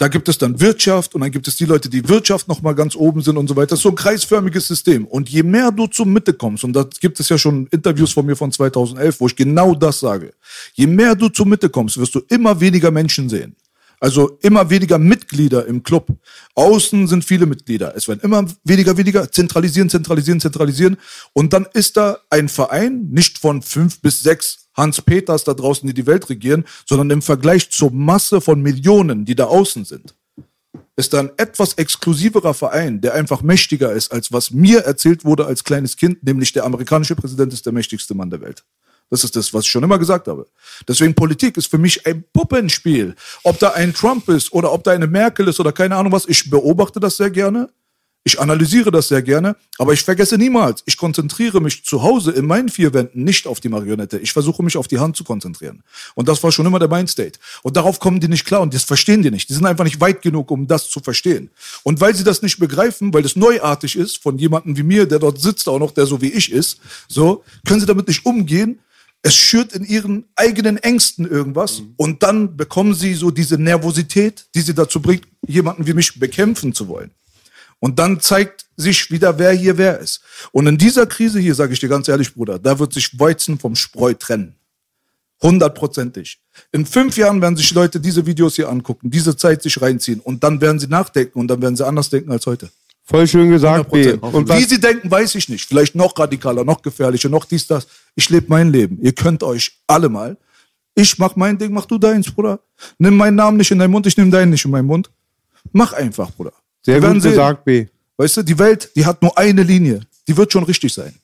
Da 0.00 0.08
gibt 0.08 0.30
es 0.30 0.38
dann 0.38 0.58
Wirtschaft 0.60 1.14
und 1.14 1.20
dann 1.20 1.30
gibt 1.30 1.46
es 1.46 1.56
die 1.56 1.66
Leute, 1.66 1.90
die 1.90 2.08
Wirtschaft 2.08 2.48
noch 2.48 2.62
mal 2.62 2.72
ganz 2.72 2.96
oben 2.96 3.20
sind 3.20 3.36
und 3.36 3.48
so 3.48 3.54
weiter. 3.54 3.66
Das 3.66 3.80
ist 3.80 3.82
so 3.82 3.90
ein 3.90 3.96
kreisförmiges 3.96 4.66
System. 4.66 5.06
Und 5.06 5.28
je 5.28 5.42
mehr 5.42 5.70
du 5.70 5.88
zur 5.88 6.06
Mitte 6.06 6.32
kommst, 6.32 6.64
und 6.64 6.72
da 6.72 6.86
gibt 7.02 7.20
es 7.20 7.28
ja 7.28 7.36
schon 7.36 7.66
Interviews 7.66 8.14
von 8.14 8.24
mir 8.24 8.34
von 8.34 8.50
2011, 8.50 9.20
wo 9.20 9.26
ich 9.26 9.36
genau 9.36 9.74
das 9.74 10.00
sage. 10.00 10.32
Je 10.72 10.86
mehr 10.86 11.14
du 11.14 11.28
zur 11.28 11.44
Mitte 11.44 11.68
kommst, 11.68 11.98
wirst 11.98 12.14
du 12.14 12.22
immer 12.30 12.58
weniger 12.58 12.90
Menschen 12.90 13.28
sehen. 13.28 13.54
Also 14.00 14.38
immer 14.40 14.70
weniger 14.70 14.96
Mitglieder 14.96 15.66
im 15.66 15.82
Club. 15.82 16.08
Außen 16.54 17.06
sind 17.06 17.22
viele 17.22 17.44
Mitglieder. 17.44 17.94
Es 17.94 18.08
werden 18.08 18.20
immer 18.22 18.46
weniger, 18.64 18.96
weniger. 18.96 19.30
Zentralisieren, 19.30 19.90
zentralisieren, 19.90 20.40
zentralisieren. 20.40 20.96
Und 21.34 21.52
dann 21.52 21.66
ist 21.74 21.98
da 21.98 22.20
ein 22.30 22.48
Verein, 22.48 23.08
nicht 23.10 23.36
von 23.36 23.60
fünf 23.60 24.00
bis 24.00 24.22
sechs 24.22 24.69
Hans 24.80 25.00
Peters 25.00 25.44
da 25.44 25.54
draußen, 25.54 25.86
die 25.86 25.94
die 25.94 26.06
Welt 26.06 26.28
regieren, 26.28 26.64
sondern 26.86 27.10
im 27.10 27.22
Vergleich 27.22 27.70
zur 27.70 27.92
Masse 27.92 28.40
von 28.40 28.60
Millionen, 28.60 29.24
die 29.24 29.36
da 29.36 29.44
außen 29.44 29.84
sind 29.84 30.14
ist 31.00 31.14
da 31.14 31.20
ein 31.20 31.30
etwas 31.38 31.74
exklusiverer 31.74 32.52
Verein, 32.52 33.00
der 33.00 33.14
einfach 33.14 33.42
mächtiger 33.42 33.92
ist, 33.92 34.12
als 34.12 34.32
was 34.32 34.50
mir 34.50 34.80
erzählt 34.80 35.24
wurde 35.24 35.46
als 35.46 35.64
kleines 35.64 35.96
Kind, 35.96 36.22
nämlich 36.22 36.52
der 36.52 36.64
amerikanische 36.64 37.16
Präsident 37.16 37.52
ist 37.52 37.64
der 37.64 37.72
mächtigste 37.72 38.14
Mann 38.14 38.30
der 38.30 38.42
Welt. 38.42 38.64
Das 39.08 39.24
ist 39.24 39.34
das, 39.34 39.52
was 39.52 39.64
ich 39.64 39.70
schon 39.70 39.82
immer 39.82 39.98
gesagt 39.98 40.28
habe. 40.28 40.46
Deswegen 40.86 41.14
Politik 41.14 41.56
ist 41.56 41.66
für 41.66 41.78
mich 41.78 42.06
ein 42.06 42.22
Puppenspiel. 42.32 43.16
Ob 43.42 43.58
da 43.58 43.70
ein 43.70 43.92
Trump 43.92 44.28
ist 44.28 44.52
oder 44.52 44.72
ob 44.72 44.84
da 44.84 44.92
eine 44.92 45.08
Merkel 45.08 45.48
ist 45.48 45.58
oder 45.58 45.72
keine 45.72 45.96
Ahnung 45.96 46.12
was, 46.12 46.28
ich 46.28 46.48
beobachte 46.48 47.00
das 47.00 47.16
sehr 47.16 47.30
gerne. 47.30 47.70
Ich 48.22 48.38
analysiere 48.38 48.90
das 48.90 49.08
sehr 49.08 49.22
gerne, 49.22 49.56
aber 49.78 49.94
ich 49.94 50.02
vergesse 50.02 50.36
niemals, 50.36 50.82
ich 50.84 50.98
konzentriere 50.98 51.62
mich 51.62 51.84
zu 51.84 52.02
Hause 52.02 52.32
in 52.32 52.46
meinen 52.46 52.68
vier 52.68 52.92
Wänden 52.92 53.24
nicht 53.24 53.46
auf 53.46 53.60
die 53.60 53.70
Marionette. 53.70 54.18
Ich 54.18 54.34
versuche 54.34 54.62
mich 54.62 54.76
auf 54.76 54.88
die 54.88 54.98
Hand 54.98 55.16
zu 55.16 55.24
konzentrieren. 55.24 55.82
Und 56.14 56.28
das 56.28 56.42
war 56.42 56.52
schon 56.52 56.66
immer 56.66 56.78
der 56.78 56.88
Mindstate. 56.88 57.38
Und 57.62 57.76
darauf 57.76 57.98
kommen 57.98 58.20
die 58.20 58.28
nicht 58.28 58.44
klar 58.44 58.60
und 58.60 58.74
das 58.74 58.84
verstehen 58.84 59.22
die 59.22 59.30
nicht. 59.30 59.48
Die 59.48 59.54
sind 59.54 59.64
einfach 59.64 59.84
nicht 59.84 60.02
weit 60.02 60.20
genug, 60.20 60.50
um 60.50 60.66
das 60.66 60.90
zu 60.90 61.00
verstehen. 61.00 61.50
Und 61.82 62.02
weil 62.02 62.14
sie 62.14 62.24
das 62.24 62.42
nicht 62.42 62.58
begreifen, 62.58 63.14
weil 63.14 63.22
das 63.22 63.36
neuartig 63.36 63.96
ist 63.96 64.22
von 64.22 64.36
jemandem 64.36 64.76
wie 64.76 64.82
mir, 64.82 65.06
der 65.06 65.18
dort 65.18 65.40
sitzt, 65.40 65.66
auch 65.66 65.78
noch 65.78 65.92
der 65.92 66.04
so 66.04 66.20
wie 66.20 66.30
ich 66.30 66.52
ist, 66.52 66.78
so, 67.08 67.42
können 67.66 67.80
sie 67.80 67.86
damit 67.86 68.06
nicht 68.06 68.26
umgehen. 68.26 68.80
Es 69.22 69.34
schürt 69.34 69.72
in 69.72 69.84
ihren 69.84 70.24
eigenen 70.36 70.76
Ängsten 70.76 71.26
irgendwas 71.26 71.82
und 71.96 72.22
dann 72.22 72.56
bekommen 72.56 72.92
sie 72.92 73.14
so 73.14 73.30
diese 73.30 73.56
Nervosität, 73.56 74.46
die 74.54 74.60
sie 74.60 74.74
dazu 74.74 75.00
bringt, 75.00 75.26
jemanden 75.46 75.86
wie 75.86 75.94
mich 75.94 76.18
bekämpfen 76.18 76.74
zu 76.74 76.88
wollen. 76.88 77.10
Und 77.80 77.98
dann 77.98 78.20
zeigt 78.20 78.66
sich 78.76 79.10
wieder, 79.10 79.38
wer 79.38 79.52
hier 79.52 79.76
wer 79.78 79.98
ist. 79.98 80.20
Und 80.52 80.66
in 80.66 80.78
dieser 80.78 81.06
Krise 81.06 81.40
hier, 81.40 81.54
sage 81.54 81.72
ich 81.72 81.80
dir 81.80 81.88
ganz 81.88 82.08
ehrlich, 82.08 82.34
Bruder, 82.34 82.58
da 82.58 82.78
wird 82.78 82.92
sich 82.92 83.18
Weizen 83.18 83.58
vom 83.58 83.74
Spreu 83.74 84.14
trennen. 84.14 84.54
Hundertprozentig. 85.42 86.38
In 86.72 86.84
fünf 86.84 87.16
Jahren 87.16 87.40
werden 87.40 87.56
sich 87.56 87.72
Leute 87.72 87.98
diese 87.98 88.26
Videos 88.26 88.56
hier 88.56 88.68
angucken, 88.68 89.10
diese 89.10 89.34
Zeit 89.36 89.62
sich 89.62 89.80
reinziehen 89.80 90.20
und 90.20 90.44
dann 90.44 90.60
werden 90.60 90.78
sie 90.78 90.86
nachdenken 90.86 91.40
und 91.40 91.48
dann 91.48 91.62
werden 91.62 91.76
sie 91.76 91.86
anders 91.86 92.10
denken 92.10 92.30
als 92.30 92.46
heute. 92.46 92.70
Voll 93.04 93.26
schön 93.26 93.50
gesagt, 93.50 93.90
B. 93.90 94.12
100%. 94.12 94.20
Und 94.20 94.48
Wie 94.50 94.64
sie 94.64 94.78
denken, 94.78 95.10
weiß 95.10 95.34
ich 95.34 95.48
nicht. 95.48 95.66
Vielleicht 95.66 95.94
noch 95.94 96.16
radikaler, 96.16 96.62
noch 96.64 96.82
gefährlicher, 96.82 97.28
noch 97.28 97.44
dies, 97.44 97.66
das. 97.66 97.86
Ich 98.14 98.28
lebe 98.28 98.46
mein 98.48 98.70
Leben. 98.70 98.98
Ihr 99.00 99.12
könnt 99.12 99.42
euch 99.42 99.80
alle 99.86 100.08
mal. 100.08 100.36
Ich 100.94 101.18
mach 101.18 101.34
mein 101.34 101.56
Ding, 101.56 101.72
mach 101.72 101.86
du 101.86 101.98
deins, 101.98 102.30
Bruder. 102.30 102.60
Nimm 102.98 103.16
meinen 103.16 103.36
Namen 103.36 103.56
nicht 103.56 103.70
in 103.70 103.78
deinen 103.78 103.90
Mund, 103.90 104.06
ich 104.06 104.16
nimm 104.16 104.30
deinen 104.30 104.50
nicht 104.50 104.64
in 104.64 104.70
meinen 104.70 104.86
Mund. 104.86 105.10
Mach 105.72 105.92
einfach, 105.92 106.30
Bruder. 106.32 106.52
Sehr 106.82 107.00
gut 107.00 107.22
gesagt, 107.22 107.64
B. 107.64 107.86
Weißt 108.16 108.36
du, 108.36 108.42
die 108.42 108.58
Welt, 108.58 108.90
die 108.96 109.06
hat 109.06 109.22
nur 109.22 109.36
eine 109.38 109.62
Linie. 109.62 110.00
Die 110.28 110.36
wird 110.36 110.52
schon 110.52 110.64
richtig 110.64 110.92
sein. 110.92 111.14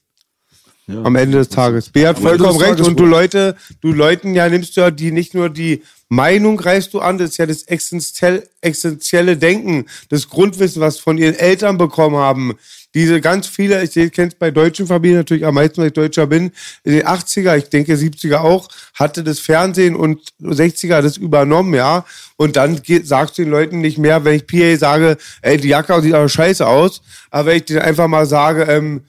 Am 0.88 1.16
Ende 1.16 1.38
des 1.38 1.48
Tages. 1.48 1.90
B 1.90 2.06
hat 2.06 2.18
vollkommen 2.18 2.58
recht. 2.58 2.80
Und 2.80 2.98
du. 2.98 3.06
Leute, 3.06 3.56
du 3.80 3.92
Leuten 3.92 4.34
ja 4.34 4.48
nimmst 4.48 4.76
du 4.76 4.82
ja 4.82 4.90
die 4.90 5.10
nicht 5.10 5.34
nur 5.34 5.50
die 5.50 5.82
Meinung 6.08 6.58
reißt 6.60 6.94
du 6.94 7.00
an, 7.00 7.18
das 7.18 7.30
ist 7.30 7.36
ja 7.38 7.46
das 7.46 7.64
existenziell, 7.64 8.48
existenzielle 8.60 9.36
Denken, 9.36 9.86
das 10.08 10.28
Grundwissen, 10.28 10.80
was 10.80 11.00
von 11.00 11.18
ihren 11.18 11.34
Eltern 11.34 11.78
bekommen 11.78 12.16
haben. 12.16 12.54
Diese 12.94 13.20
ganz 13.20 13.48
viele, 13.48 13.82
ich 13.82 13.92
kenne 14.12 14.28
es 14.28 14.36
bei 14.36 14.50
deutschen 14.50 14.86
Familien 14.86 15.18
natürlich 15.18 15.44
am 15.44 15.54
meisten, 15.54 15.78
weil 15.78 15.88
ich 15.88 15.92
Deutscher 15.92 16.26
bin, 16.26 16.52
in 16.84 16.92
den 16.92 17.06
80er, 17.06 17.58
ich 17.58 17.68
denke 17.70 17.94
70er 17.94 18.38
auch, 18.38 18.68
hatte 18.94 19.24
das 19.24 19.40
Fernsehen 19.40 19.96
und 19.96 20.32
60er 20.40 21.02
das 21.02 21.16
übernommen, 21.16 21.74
ja. 21.74 22.06
Und 22.36 22.56
dann 22.56 22.80
sagst 23.02 23.36
du 23.36 23.42
den 23.42 23.50
Leuten 23.50 23.80
nicht 23.80 23.98
mehr, 23.98 24.24
wenn 24.24 24.36
ich 24.36 24.46
PA 24.46 24.76
sage, 24.76 25.18
ey, 25.42 25.58
die 25.58 25.68
Jacke 25.68 26.00
sieht 26.00 26.14
aber 26.14 26.28
scheiße 26.28 26.66
aus, 26.66 27.02
aber 27.30 27.50
wenn 27.50 27.56
ich 27.56 27.64
denen 27.64 27.80
einfach 27.80 28.06
mal 28.06 28.26
sage, 28.26 28.62
ähm, 28.62 29.02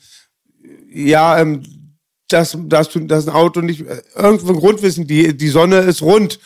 ja, 0.92 1.40
ähm, 1.40 1.62
dass, 2.28 2.58
dass, 2.60 2.90
du, 2.90 3.00
ein 3.00 3.30
Auto 3.30 3.62
nicht, 3.62 3.82
äh, 3.82 4.02
irgendwo 4.16 4.54
Grundwissen, 4.54 5.08
die, 5.08 5.38
die 5.38 5.48
Sonne 5.48 5.78
ist 5.78 6.02
rund 6.02 6.40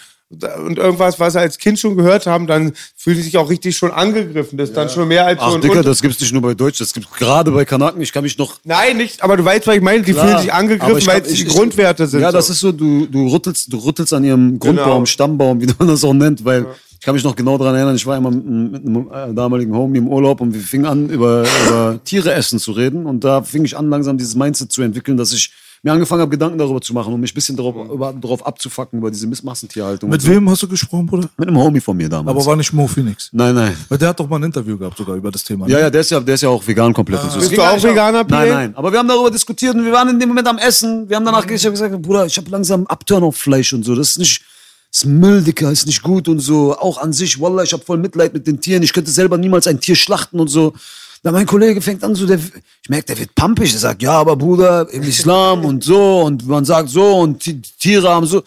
und 0.65 0.77
irgendwas, 0.77 1.19
was 1.19 1.33
sie 1.33 1.39
als 1.39 1.57
Kind 1.57 1.77
schon 1.79 1.97
gehört 1.97 2.25
haben, 2.25 2.47
dann 2.47 2.73
fühlen 2.95 3.17
sie 3.17 3.23
sich 3.23 3.37
auch 3.37 3.49
richtig 3.49 3.75
schon 3.75 3.91
angegriffen. 3.91 4.57
Das 4.57 4.69
ist 4.69 4.75
dann 4.77 4.89
schon 4.89 5.07
mehr 5.07 5.25
als 5.25 5.39
so 5.39 5.45
Ach, 5.45 5.55
ein 5.55 5.61
Dicker, 5.61 5.77
Unter- 5.77 5.89
das 5.89 6.01
gibt's 6.01 6.19
nicht 6.21 6.31
nur 6.31 6.41
bei 6.41 6.53
Deutsch, 6.53 6.79
das 6.79 6.93
gibt's 6.93 7.09
gerade 7.11 7.51
bei 7.51 7.65
Kanaken. 7.65 8.01
Ich 8.01 8.11
kann 8.13 8.23
mich 8.23 8.37
noch 8.37 8.55
Nein, 8.63 8.97
nicht, 8.97 9.23
aber 9.23 9.35
du 9.37 9.43
weißt, 9.45 9.67
was 9.67 9.75
ich 9.75 9.81
meine, 9.81 10.03
die 10.03 10.13
Klar, 10.13 10.27
fühlen 10.27 10.39
sich 10.39 10.53
angegriffen, 10.53 11.05
weil 11.07 11.21
es 11.21 11.33
die 11.33 11.45
Grundwerte 11.45 12.07
sind. 12.07 12.21
Ja, 12.21 12.31
das 12.31 12.47
so. 12.47 12.53
ist 12.53 12.59
so, 12.61 12.71
du, 12.71 13.05
du 13.07 13.27
rüttelst, 13.27 13.71
du 13.71 13.77
rüttelst 13.77 14.13
an 14.13 14.23
ihrem 14.23 14.57
Grundbaum, 14.59 14.85
Genau. 14.93 15.05
Stammbaum, 15.05 15.61
wie 15.61 15.67
man 15.79 15.87
das 15.87 16.03
auch 16.03 16.13
nennt, 16.13 16.45
weil 16.45 16.65
ich 16.99 17.05
kann 17.05 17.15
mich 17.15 17.23
noch 17.23 17.35
genau 17.35 17.57
daran 17.57 17.75
erinnern, 17.75 17.95
ich 17.95 18.05
war 18.05 18.15
einmal 18.15 18.31
mit, 18.31 18.45
einem- 18.45 18.71
mit 18.71 18.85
einem 18.85 19.31
äh, 19.31 19.33
damaligen 19.33 19.75
Homie 19.75 19.97
im 19.97 20.07
Urlaub 20.07 20.39
und 20.39 20.53
wir 20.53 20.61
fingen 20.61 20.85
an, 20.85 21.09
über, 21.09 21.43
über 21.67 21.99
Tiere 22.05 22.31
essen 22.33 22.59
zu 22.59 22.71
reden 22.71 23.05
und 23.05 23.23
da 23.23 23.41
fing 23.41 23.65
ich 23.65 23.75
an, 23.75 23.89
langsam 23.89 24.17
dieses 24.17 24.35
Mindset 24.35 24.71
zu 24.71 24.81
entwickeln, 24.81 25.17
dass 25.17 25.33
ich 25.33 25.51
mir 25.83 25.91
angefangen 25.93 26.21
habe, 26.21 26.29
Gedanken 26.29 26.57
darüber 26.59 26.79
zu 26.79 26.93
machen 26.93 27.11
und 27.11 27.19
mich 27.19 27.31
ein 27.31 27.33
bisschen 27.33 27.55
darauf, 27.57 27.75
über, 27.91 28.13
darauf 28.13 28.45
abzufacken, 28.45 28.99
über 28.99 29.09
diese 29.09 29.25
Miss- 29.25 29.41
Massentierhaltung. 29.41 30.09
Mit 30.11 30.21
und 30.21 30.25
so. 30.27 30.31
wem 30.31 30.47
hast 30.49 30.61
du 30.61 30.67
gesprochen, 30.67 31.07
Bruder? 31.07 31.27
Mit 31.37 31.47
einem 31.47 31.57
Homie 31.57 31.79
von 31.79 31.97
mir 31.97 32.07
damals. 32.07 32.35
Aber 32.37 32.45
war 32.45 32.55
nicht 32.55 32.71
Mo 32.71 32.85
Phoenix. 32.87 33.29
nein, 33.31 33.55
nein. 33.55 33.75
Weil 33.89 33.97
der 33.97 34.09
hat 34.09 34.19
doch 34.19 34.29
mal 34.29 34.35
ein 34.37 34.43
Interview 34.43 34.77
gehabt 34.77 34.95
sogar 34.97 35.15
über 35.15 35.31
das 35.31 35.43
Thema. 35.43 35.65
ne? 35.65 35.71
Ja, 35.73 35.79
ja, 35.79 35.89
der 35.89 36.01
ist 36.01 36.11
ja, 36.11 36.19
der 36.19 36.35
ist 36.35 36.41
ja 36.41 36.49
auch 36.49 36.65
vegan 36.67 36.93
komplett. 36.93 37.23
und 37.23 37.31
so. 37.31 37.39
Bist 37.39 37.51
du 37.57 37.61
auch 37.61 37.81
Veganer? 37.81 38.23
Nein, 38.27 38.49
nein. 38.49 38.75
Aber 38.75 38.91
wir 38.91 38.99
haben 38.99 39.07
darüber 39.07 39.31
diskutiert 39.31 39.73
und 39.75 39.83
wir 39.83 39.91
waren 39.91 40.09
in 40.09 40.19
dem 40.19 40.29
Moment 40.29 40.47
am 40.47 40.59
Essen. 40.59 41.09
Wir 41.09 41.15
haben 41.15 41.25
danach 41.25 41.41
hab 41.41 41.47
gesagt, 41.47 42.01
Bruder, 42.01 42.25
ich 42.27 42.37
habe 42.37 42.49
langsam 42.51 42.85
Abturn 42.85 43.23
auf 43.23 43.35
Fleisch 43.37 43.73
und 43.73 43.83
so. 43.83 43.95
Das 43.95 44.09
ist 44.11 44.19
nicht, 44.19 44.41
das 44.91 44.99
ist 45.01 45.05
Müll, 45.05 45.41
Dicker, 45.41 45.71
ist 45.71 45.87
nicht 45.87 46.03
gut 46.03 46.27
und 46.27 46.39
so. 46.41 46.77
Auch 46.77 46.99
an 46.99 47.11
sich, 47.11 47.39
Wallah, 47.41 47.63
ich 47.63 47.73
habe 47.73 47.83
voll 47.83 47.97
Mitleid 47.97 48.33
mit 48.33 48.45
den 48.45 48.61
Tieren. 48.61 48.83
Ich 48.83 48.93
könnte 48.93 49.09
selber 49.09 49.37
niemals 49.39 49.65
ein 49.65 49.79
Tier 49.79 49.95
schlachten 49.95 50.39
und 50.39 50.47
so. 50.49 50.73
Da 51.23 51.31
mein 51.31 51.45
Kollege 51.45 51.81
fängt 51.81 52.03
an 52.03 52.15
so, 52.15 52.25
der, 52.25 52.39
ich 52.39 52.89
merke, 52.89 53.05
der 53.05 53.19
wird 53.19 53.35
pampig. 53.35 53.69
Der 53.71 53.79
sagt, 53.79 54.01
ja, 54.01 54.13
aber 54.13 54.35
Bruder, 54.35 54.87
im 54.91 55.03
Islam 55.03 55.65
und 55.65 55.83
so 55.83 56.21
und 56.21 56.47
man 56.47 56.65
sagt 56.65 56.89
so 56.89 57.19
und 57.19 57.43
Tiere 57.79 58.09
haben 58.09 58.25
so. 58.25 58.43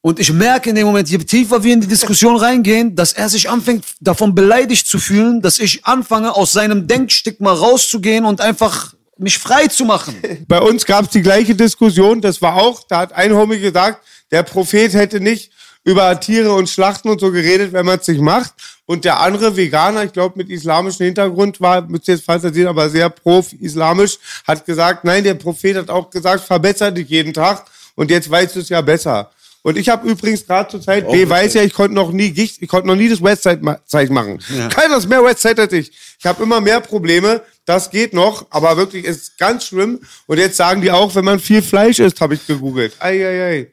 Und 0.00 0.18
ich 0.18 0.32
merke 0.32 0.68
in 0.68 0.76
dem 0.76 0.86
Moment, 0.86 1.08
je 1.08 1.16
tiefer 1.16 1.62
wir 1.62 1.72
in 1.72 1.80
die 1.80 1.86
Diskussion 1.86 2.36
reingehen, 2.36 2.94
dass 2.94 3.14
er 3.14 3.28
sich 3.30 3.48
anfängt, 3.48 3.86
davon 4.00 4.34
beleidigt 4.34 4.86
zu 4.86 4.98
fühlen, 4.98 5.40
dass 5.40 5.58
ich 5.58 5.86
anfange, 5.86 6.34
aus 6.34 6.52
seinem 6.52 6.86
Denkstigma 6.86 7.52
rauszugehen 7.52 8.26
und 8.26 8.42
einfach 8.42 8.92
mich 9.16 9.38
frei 9.38 9.66
zu 9.68 9.84
machen. 9.84 10.14
Bei 10.48 10.60
uns 10.60 10.84
gab 10.84 11.06
es 11.06 11.10
die 11.12 11.22
gleiche 11.22 11.54
Diskussion, 11.54 12.20
das 12.20 12.42
war 12.42 12.56
auch, 12.56 12.82
da 12.86 12.98
hat 12.98 13.12
ein 13.14 13.32
Homie 13.32 13.60
gesagt, 13.60 14.04
der 14.30 14.42
Prophet 14.42 14.92
hätte 14.92 15.20
nicht 15.20 15.52
über 15.84 16.18
Tiere 16.18 16.52
und 16.52 16.68
Schlachten 16.68 17.08
und 17.08 17.20
so 17.20 17.30
geredet, 17.30 17.72
wenn 17.72 17.86
man 17.86 17.98
es 17.98 18.08
nicht 18.08 18.20
macht. 18.20 18.52
Und 18.86 19.04
der 19.04 19.20
andere 19.20 19.56
Veganer, 19.56 20.04
ich 20.04 20.12
glaube 20.12 20.36
mit 20.36 20.50
islamischem 20.50 21.06
Hintergrund 21.06 21.60
war, 21.60 21.82
müsst 21.82 22.06
ihr 22.08 22.14
jetzt 22.14 22.24
fantasieren, 22.24 22.68
aber 22.68 22.90
sehr 22.90 23.08
pro-islamisch, 23.08 24.18
hat 24.46 24.66
gesagt, 24.66 25.04
nein, 25.04 25.24
der 25.24 25.34
Prophet 25.34 25.76
hat 25.76 25.90
auch 25.90 26.10
gesagt, 26.10 26.44
verbessere 26.44 26.92
dich 26.92 27.08
jeden 27.08 27.32
Tag 27.32 27.64
und 27.94 28.10
jetzt 28.10 28.30
weißt 28.30 28.56
du 28.56 28.60
es 28.60 28.68
ja 28.68 28.80
besser. 28.82 29.30
Und 29.62 29.78
ich 29.78 29.88
habe 29.88 30.06
übrigens 30.06 30.46
gerade 30.46 30.70
zur 30.70 30.82
Zeit, 30.82 31.10
B 31.10 31.26
weiß 31.26 31.54
ja, 31.54 31.62
ich 31.62 31.72
konnte 31.72 31.94
noch 31.94 32.12
nie 32.12 32.30
Gicht, 32.30 32.60
ich 32.60 32.68
konnte 32.68 32.86
noch 32.86 32.96
nie 32.96 33.08
das 33.08 33.22
Westside-Zeichen 33.22 34.12
machen. 34.12 34.38
Keiner 34.68 34.98
ist 34.98 35.08
mehr 35.08 35.24
Westside 35.24 35.62
als 35.62 35.72
ich. 35.72 35.90
Ich 36.18 36.26
habe 36.26 36.42
immer 36.42 36.60
mehr 36.60 36.82
Probleme. 36.82 37.40
Das 37.66 37.90
geht 37.90 38.12
noch, 38.12 38.44
aber 38.50 38.76
wirklich 38.76 39.06
ist 39.06 39.38
ganz 39.38 39.64
schlimm. 39.64 40.00
Und 40.26 40.38
jetzt 40.38 40.56
sagen 40.56 40.82
die 40.82 40.90
auch, 40.90 41.14
wenn 41.14 41.24
man 41.24 41.38
viel 41.38 41.62
Fleisch 41.62 41.98
isst, 41.98 42.20
habe 42.20 42.34
ich 42.34 42.46
gegoogelt. 42.46 42.92
Eieiei. 43.00 43.68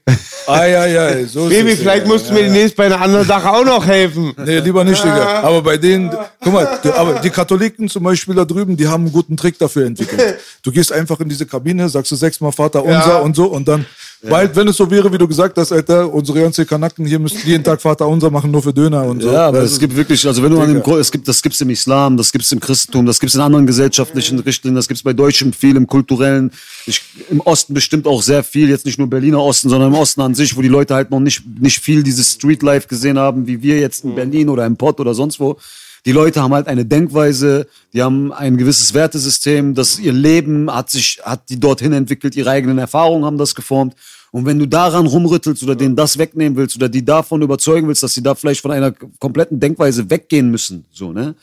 Eieiei, 0.47 1.25
so 1.25 1.47
Baby, 1.49 1.75
vielleicht 1.75 2.03
ja, 2.03 2.07
musst 2.07 2.25
du 2.25 2.29
ja, 2.29 2.35
mir 2.35 2.43
demnächst 2.45 2.75
bei 2.75 2.85
einer 2.85 3.01
anderen 3.01 3.27
Sache 3.27 3.51
auch 3.51 3.65
noch 3.65 3.85
helfen. 3.85 4.33
Nee, 4.45 4.59
lieber 4.59 4.83
nicht, 4.83 5.03
Digga. 5.03 5.41
Aber 5.41 5.61
bei 5.61 5.77
denen, 5.77 6.09
guck 6.41 6.53
mal, 6.53 6.79
die, 6.83 6.89
aber 6.89 7.19
die 7.19 7.29
Katholiken 7.29 7.89
zum 7.89 8.03
Beispiel 8.03 8.33
da 8.33 8.45
drüben, 8.45 8.75
die 8.77 8.87
haben 8.87 9.03
einen 9.03 9.11
guten 9.13 9.35
Trick 9.37 9.59
dafür 9.59 9.85
entwickelt. 9.85 10.39
Du 10.63 10.71
gehst 10.71 10.91
einfach 10.91 11.19
in 11.19 11.29
diese 11.29 11.45
Kabine, 11.45 11.87
sagst 11.89 12.11
du 12.11 12.15
sechsmal 12.15 12.51
Vater 12.51 12.83
unser 12.83 13.07
Ja. 13.07 13.17
und 13.19 13.35
so 13.35 13.45
und 13.45 13.67
dann, 13.67 13.85
bald, 14.23 14.55
wenn 14.55 14.67
es 14.67 14.77
so 14.77 14.89
wäre, 14.89 15.11
wie 15.11 15.17
du 15.17 15.27
gesagt 15.27 15.57
hast, 15.57 15.71
Alter, 15.71 16.11
unsere 16.11 16.41
ganzen 16.41 16.65
Kanaken 16.65 17.05
hier 17.05 17.19
müssten 17.19 17.47
jeden 17.47 17.63
Tag 17.63 17.81
Vater 17.81 18.07
unser 18.07 18.29
machen, 18.29 18.51
nur 18.51 18.61
für 18.63 18.73
Döner 18.73 19.03
und 19.03 19.21
so. 19.21 19.31
Ja, 19.31 19.47
aber 19.47 19.61
Das 19.61 19.73
es 19.73 19.79
gibt 19.79 19.95
wirklich, 19.95 20.25
also 20.25 20.41
wenn 20.41 20.51
du 20.51 20.59
an 20.59 20.73
dem, 20.73 20.81
Digga. 20.83 20.97
Es 20.97 21.11
gibt, 21.11 21.27
das 21.27 21.41
gibt's 21.41 21.61
im 21.61 21.69
Islam, 21.69 22.17
das 22.17 22.31
gibt's 22.31 22.51
im 22.51 22.59
Christentum, 22.59 23.05
das 23.05 23.19
gibt's 23.19 23.35
in 23.35 23.41
anderen 23.41 23.65
gesellschaftlichen 23.81 24.37
Richtlinien, 24.39 24.75
das 24.75 24.87
gibt's 24.87 25.01
bei 25.01 25.13
Deutschen 25.13 25.53
viel, 25.53 25.75
im 25.75 25.87
kulturellen, 25.87 26.51
ich, 26.85 27.01
im 27.31 27.39
Osten 27.41 27.73
bestimmt 27.73 28.05
auch 28.05 28.21
sehr 28.21 28.43
viel, 28.43 28.69
jetzt 28.69 28.85
nicht 28.85 28.99
nur 28.99 29.09
Berliner 29.09 29.41
Osten, 29.41 29.69
sondern 29.69 29.91
im 29.91 29.97
Osten 29.97 30.21
an 30.21 30.35
sich, 30.35 30.55
wo 30.55 30.61
die 30.61 30.67
Leute 30.67 30.93
halt 30.93 31.09
noch 31.09 31.19
nicht, 31.19 31.43
nicht 31.59 31.79
viel 31.79 32.03
dieses 32.03 32.33
Streetlife 32.33 32.87
gesehen 32.87 33.17
haben, 33.17 33.47
wie 33.47 33.63
wir 33.63 33.79
jetzt 33.79 34.03
in 34.03 34.13
Berlin 34.13 34.49
oder 34.49 34.67
im 34.67 34.77
Pott 34.77 34.99
oder 34.99 35.15
sonst 35.15 35.39
wo. 35.39 35.57
Die 36.05 36.11
Leute 36.11 36.41
haben 36.41 36.53
halt 36.53 36.67
eine 36.67 36.85
Denkweise, 36.85 37.67
die 37.93 38.03
haben 38.03 38.31
ein 38.31 38.57
gewisses 38.57 38.93
Wertesystem, 38.93 39.73
das 39.73 39.97
ihr 39.97 40.13
Leben 40.13 40.71
hat 40.71 40.91
sich, 40.91 41.19
hat 41.23 41.49
die 41.49 41.59
dorthin 41.59 41.93
entwickelt, 41.93 42.35
ihre 42.35 42.51
eigenen 42.51 42.77
Erfahrungen 42.77 43.25
haben 43.25 43.37
das 43.37 43.55
geformt. 43.55 43.95
Und 44.31 44.45
wenn 44.45 44.59
du 44.59 44.67
daran 44.67 45.07
rumrüttelst 45.07 45.61
oder 45.63 45.75
denen 45.75 45.95
das 45.95 46.17
wegnehmen 46.17 46.55
willst 46.55 46.75
oder 46.75 46.87
die 46.87 47.03
davon 47.03 47.41
überzeugen 47.41 47.87
willst, 47.87 48.03
dass 48.03 48.13
sie 48.13 48.23
da 48.23 48.35
vielleicht 48.35 48.61
von 48.61 48.71
einer 48.71 48.91
kompletten 49.19 49.59
Denkweise 49.59 50.09
weggehen 50.09 50.49
müssen, 50.51 50.85
so, 50.91 51.11
ne? 51.11 51.35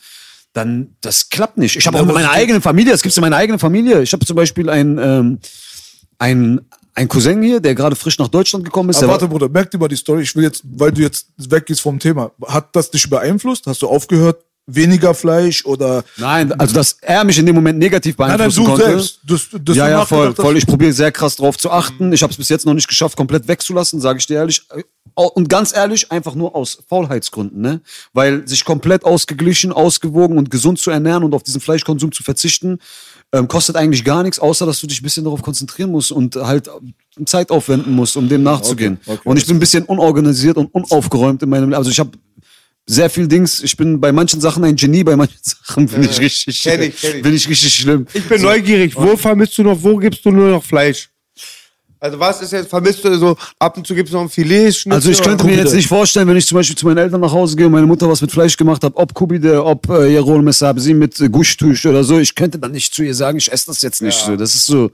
Dann, 0.53 0.95
das 1.01 1.29
klappt 1.29 1.57
nicht. 1.57 1.75
Ich 1.75 1.85
habe 1.85 1.99
auch 1.99 2.07
in 2.07 2.13
meiner 2.13 2.31
eigenen 2.31 2.61
Familie, 2.61 2.91
das 2.91 3.03
gibt's 3.03 3.17
in 3.17 3.21
meiner 3.21 3.37
eigenen 3.37 3.59
Familie. 3.59 4.01
Ich 4.01 4.13
habe 4.13 4.25
zum 4.25 4.35
Beispiel 4.35 4.69
ein, 4.69 4.97
ähm, 4.97 5.39
ein, 6.17 6.61
ein 6.95 7.07
Cousin 7.07 7.41
hier, 7.41 7.59
der 7.59 7.75
gerade 7.75 7.95
frisch 7.95 8.17
nach 8.17 8.27
Deutschland 8.27 8.65
gekommen 8.65 8.89
ist. 8.89 8.97
Aber 8.97 9.13
warte, 9.13 9.27
Bruder, 9.27 9.47
merk 9.47 9.69
dir 9.69 9.77
mal 9.77 9.87
die 9.87 9.95
Story. 9.95 10.23
Ich 10.23 10.35
will 10.35 10.43
jetzt, 10.43 10.63
weil 10.65 10.91
du 10.91 11.01
jetzt 11.01 11.27
weggehst 11.37 11.81
vom 11.81 11.99
Thema. 11.99 12.31
Hat 12.47 12.75
das 12.75 12.89
dich 12.89 13.09
beeinflusst? 13.09 13.67
Hast 13.67 13.81
du 13.81 13.87
aufgehört, 13.87 14.43
weniger 14.75 15.13
Fleisch 15.13 15.65
oder. 15.65 16.03
Nein, 16.17 16.51
also 16.53 16.73
dass 16.73 16.97
er 17.01 17.23
mich 17.23 17.37
in 17.37 17.45
dem 17.45 17.55
Moment 17.55 17.79
negativ 17.79 18.17
Nein, 18.17 18.29
nein, 18.29 18.37
beeinflussen 18.37 18.63
du 18.65 18.69
konnte. 18.69 18.85
selbst. 18.85 19.19
Das, 19.27 19.47
das 19.63 19.75
ja, 19.75 19.89
ja, 19.89 20.05
voll, 20.05 20.33
voll. 20.35 20.57
Ich 20.57 20.65
probiere 20.65 20.93
sehr 20.93 21.11
krass 21.11 21.35
drauf 21.35 21.57
zu 21.57 21.71
achten. 21.71 22.13
Ich 22.13 22.21
habe 22.23 22.31
es 22.31 22.37
bis 22.37 22.49
jetzt 22.49 22.65
noch 22.65 22.73
nicht 22.73 22.87
geschafft, 22.87 23.17
komplett 23.17 23.47
wegzulassen, 23.47 23.99
sage 23.99 24.19
ich 24.19 24.27
dir 24.27 24.35
ehrlich. 24.35 24.63
Und 25.15 25.49
ganz 25.49 25.75
ehrlich, 25.75 26.11
einfach 26.11 26.35
nur 26.35 26.55
aus 26.55 26.79
Faulheitsgründen, 26.87 27.59
ne? 27.59 27.81
Weil 28.13 28.47
sich 28.47 28.63
komplett 28.63 29.03
ausgeglichen, 29.03 29.73
ausgewogen 29.73 30.37
und 30.37 30.49
gesund 30.49 30.79
zu 30.79 30.91
ernähren 30.91 31.23
und 31.23 31.33
auf 31.33 31.43
diesen 31.43 31.59
Fleischkonsum 31.59 32.11
zu 32.11 32.23
verzichten, 32.23 32.79
ähm, 33.31 33.47
kostet 33.47 33.75
eigentlich 33.75 34.03
gar 34.03 34.23
nichts, 34.23 34.39
außer 34.39 34.65
dass 34.65 34.79
du 34.79 34.87
dich 34.87 35.01
ein 35.01 35.03
bisschen 35.03 35.23
darauf 35.23 35.41
konzentrieren 35.41 35.91
musst 35.91 36.11
und 36.11 36.35
halt 36.35 36.69
Zeit 37.25 37.51
aufwenden 37.51 37.93
musst, 37.93 38.17
um 38.17 38.29
dem 38.29 38.43
nachzugehen. 38.43 38.99
okay, 39.05 39.19
und 39.23 39.37
ich 39.37 39.45
bin 39.45 39.57
ein 39.57 39.59
bisschen 39.59 39.83
unorganisiert 39.83 40.57
und 40.57 40.73
unaufgeräumt 40.73 41.43
in 41.43 41.49
meinem 41.49 41.69
Leben. 41.69 41.75
Also 41.75 41.91
ich 41.91 41.99
habe 41.99 42.11
sehr 42.89 43.09
viel 43.09 43.27
Dings. 43.27 43.61
Ich 43.61 43.77
bin 43.77 44.01
bei 44.01 44.11
manchen 44.11 44.41
Sachen 44.41 44.63
ein 44.63 44.75
Genie, 44.75 45.03
bei 45.03 45.15
manchen 45.15 45.37
Sachen 45.41 45.85
bin 45.85 46.03
ich 46.03 46.19
richtig, 46.19 46.61
kenn 46.63 46.81
ich, 46.81 46.99
kenn 46.99 47.17
ich. 47.17 47.21
bin 47.21 47.33
ich 47.35 47.47
richtig 47.47 47.73
schlimm. 47.73 48.07
Ich 48.13 48.27
bin 48.27 48.41
neugierig. 48.41 48.95
Wo 48.95 49.15
vermisst 49.15 49.57
du 49.57 49.63
noch, 49.63 49.81
wo 49.81 49.97
gibst 49.97 50.25
du 50.25 50.31
nur 50.31 50.49
noch 50.49 50.63
Fleisch? 50.63 51.09
Also 52.01 52.17
was 52.17 52.41
ist 52.41 52.53
jetzt, 52.53 52.69
vermisst 52.69 53.03
du 53.03 53.13
so, 53.17 53.35
ab 53.59 53.75
und 53.75 53.85
zu 53.85 53.93
gibt's 53.93 54.13
noch 54.13 54.21
ein 54.21 54.29
Filet, 54.29 54.71
Schnitzel 54.71 54.93
Also 54.93 55.09
ich 55.11 55.21
könnte 55.21 55.45
mir 55.45 55.57
jetzt 55.57 55.73
nicht 55.73 55.87
vorstellen, 55.87 56.29
wenn 56.29 56.37
ich 56.37 56.47
zum 56.47 56.55
Beispiel 56.55 56.77
zu 56.77 56.85
meinen 56.85 56.97
Eltern 56.97 57.19
nach 57.19 57.31
Hause 57.31 57.57
gehe 57.57 57.65
und 57.65 57.73
meine 57.73 57.85
Mutter 57.85 58.07
was 58.07 58.21
mit 58.21 58.31
Fleisch 58.31 58.55
gemacht 58.55 58.83
hat, 58.85 58.93
ob 58.95 59.13
Kubide, 59.13 59.63
ob 59.63 59.89
äh, 59.89 60.07
Jerol 60.07 60.41
Messabsi 60.41 60.93
mit 60.93 61.19
äh, 61.19 61.27
Gushtush 61.27 61.85
oder 61.85 62.05
so, 62.05 62.17
ich 62.17 62.33
könnte 62.33 62.57
dann 62.57 62.71
nicht 62.71 62.95
zu 62.95 63.03
ihr 63.03 63.13
sagen, 63.13 63.37
ich 63.37 63.51
esse 63.51 63.65
das 63.65 63.81
jetzt 63.81 64.01
nicht 64.01 64.17
so. 64.17 64.37
Das 64.37 64.55
ist 64.55 64.65
so. 64.65 64.91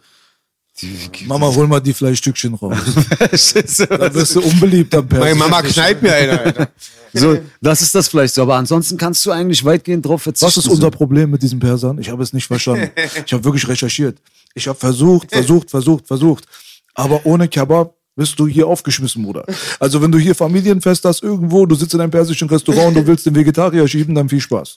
Mama, 1.26 1.48
hol 1.56 1.68
mal 1.68 1.80
die 1.80 1.94
Fleischstückchen 1.94 2.54
raus. 2.56 2.78
das 3.32 3.52
ist 3.54 3.78
so, 3.78 3.86
Da 3.86 4.14
wirst 4.14 4.36
du 4.36 4.42
unbeliebt 4.42 4.94
am 4.94 5.08
Perser. 5.08 5.24
Meine 5.24 5.36
Mama 5.36 5.62
knallt 5.62 6.02
mir 6.02 6.14
einer, 6.14 6.42
Alter. 6.42 6.70
so, 7.14 7.38
das 7.62 7.82
ist 7.82 7.96
das 7.96 8.10
Fleisch 8.10 8.32
so. 8.32 8.42
Aber 8.42 8.56
ansonsten 8.56 8.98
kannst 8.98 9.26
du 9.26 9.32
eigentlich 9.32 9.64
weitgehend 9.64 10.06
drauf 10.06 10.24
verzichten. 10.24 10.48
Was 10.48 10.58
ist 10.58 10.68
unser 10.68 10.92
Problem 10.92 11.32
mit 11.32 11.42
diesen 11.42 11.60
Persern? 11.60 11.98
Ich 12.00 12.10
habe 12.10 12.22
es 12.24 12.34
nicht 12.34 12.48
verstanden. 12.48 12.92
Ich 13.26 13.32
habe 13.32 13.44
wirklich 13.46 13.66
recherchiert. 13.68 14.18
Ich 14.54 14.68
habe 14.68 14.78
versucht, 14.78 15.32
versucht, 15.34 15.70
versucht, 15.70 16.08
versucht. 16.08 16.46
Aber 16.94 17.26
ohne 17.26 17.48
Kebab 17.48 17.96
bist 18.18 18.38
du 18.40 18.48
hier 18.48 18.68
aufgeschmissen, 18.68 19.24
Bruder. 19.24 19.46
Also 19.80 20.02
wenn 20.02 20.12
du 20.12 20.18
hier 20.18 20.36
Familienfest 20.36 21.06
hast 21.06 21.24
irgendwo, 21.24 21.66
du 21.66 21.76
sitzt 21.76 21.94
in 21.94 22.02
einem 22.02 22.12
persischen 22.12 22.50
Restaurant 22.50 22.88
und 22.88 22.96
du 22.96 23.08
willst 23.08 23.26
den 23.26 23.36
Vegetarier 23.36 23.88
schieben, 23.88 24.16
dann 24.16 24.28
viel 24.28 24.42
Spaß. 24.42 24.76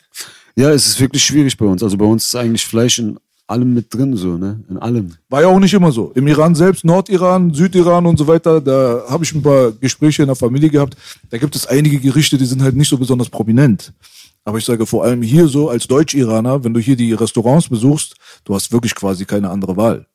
Ja, 0.56 0.70
es 0.70 0.86
ist 0.86 1.00
wirklich 1.00 1.24
schwierig 1.24 1.56
bei 1.56 1.66
uns. 1.66 1.82
Also 1.82 1.96
bei 1.96 2.04
uns 2.04 2.26
ist 2.26 2.34
eigentlich 2.34 2.66
Fleisch 2.66 2.98
in 2.98 3.18
allem 3.48 3.74
mit 3.74 3.92
drin, 3.92 4.16
so, 4.16 4.36
ne? 4.36 4.62
In 4.68 4.76
allem. 4.76 5.14
War 5.28 5.42
ja 5.42 5.48
auch 5.48 5.58
nicht 5.58 5.74
immer 5.74 5.90
so. 5.90 6.12
Im 6.14 6.26
Iran 6.28 6.54
selbst, 6.54 6.84
Nordiran, 6.84 7.52
Südiran 7.54 8.06
und 8.06 8.18
so 8.18 8.26
weiter, 8.26 8.60
da 8.60 9.04
habe 9.08 9.24
ich 9.24 9.34
ein 9.34 9.42
paar 9.42 9.72
Gespräche 9.72 10.22
in 10.22 10.28
der 10.28 10.36
Familie 10.36 10.68
gehabt. 10.68 10.96
Da 11.30 11.38
gibt 11.38 11.56
es 11.56 11.66
einige 11.66 11.98
Gerichte, 11.98 12.36
die 12.36 12.44
sind 12.44 12.62
halt 12.62 12.76
nicht 12.76 12.88
so 12.88 12.98
besonders 12.98 13.30
prominent. 13.30 13.92
Aber 14.44 14.58
ich 14.58 14.64
sage 14.64 14.86
vor 14.86 15.04
allem 15.04 15.22
hier 15.22 15.48
so 15.48 15.68
als 15.70 15.86
Deutsch-Iraner, 15.86 16.62
wenn 16.62 16.74
du 16.74 16.80
hier 16.80 16.96
die 16.96 17.12
Restaurants 17.12 17.68
besuchst, 17.68 18.14
du 18.44 18.54
hast 18.54 18.70
wirklich 18.70 18.94
quasi 18.94 19.24
keine 19.24 19.50
andere 19.50 19.76
Wahl. 19.76 20.06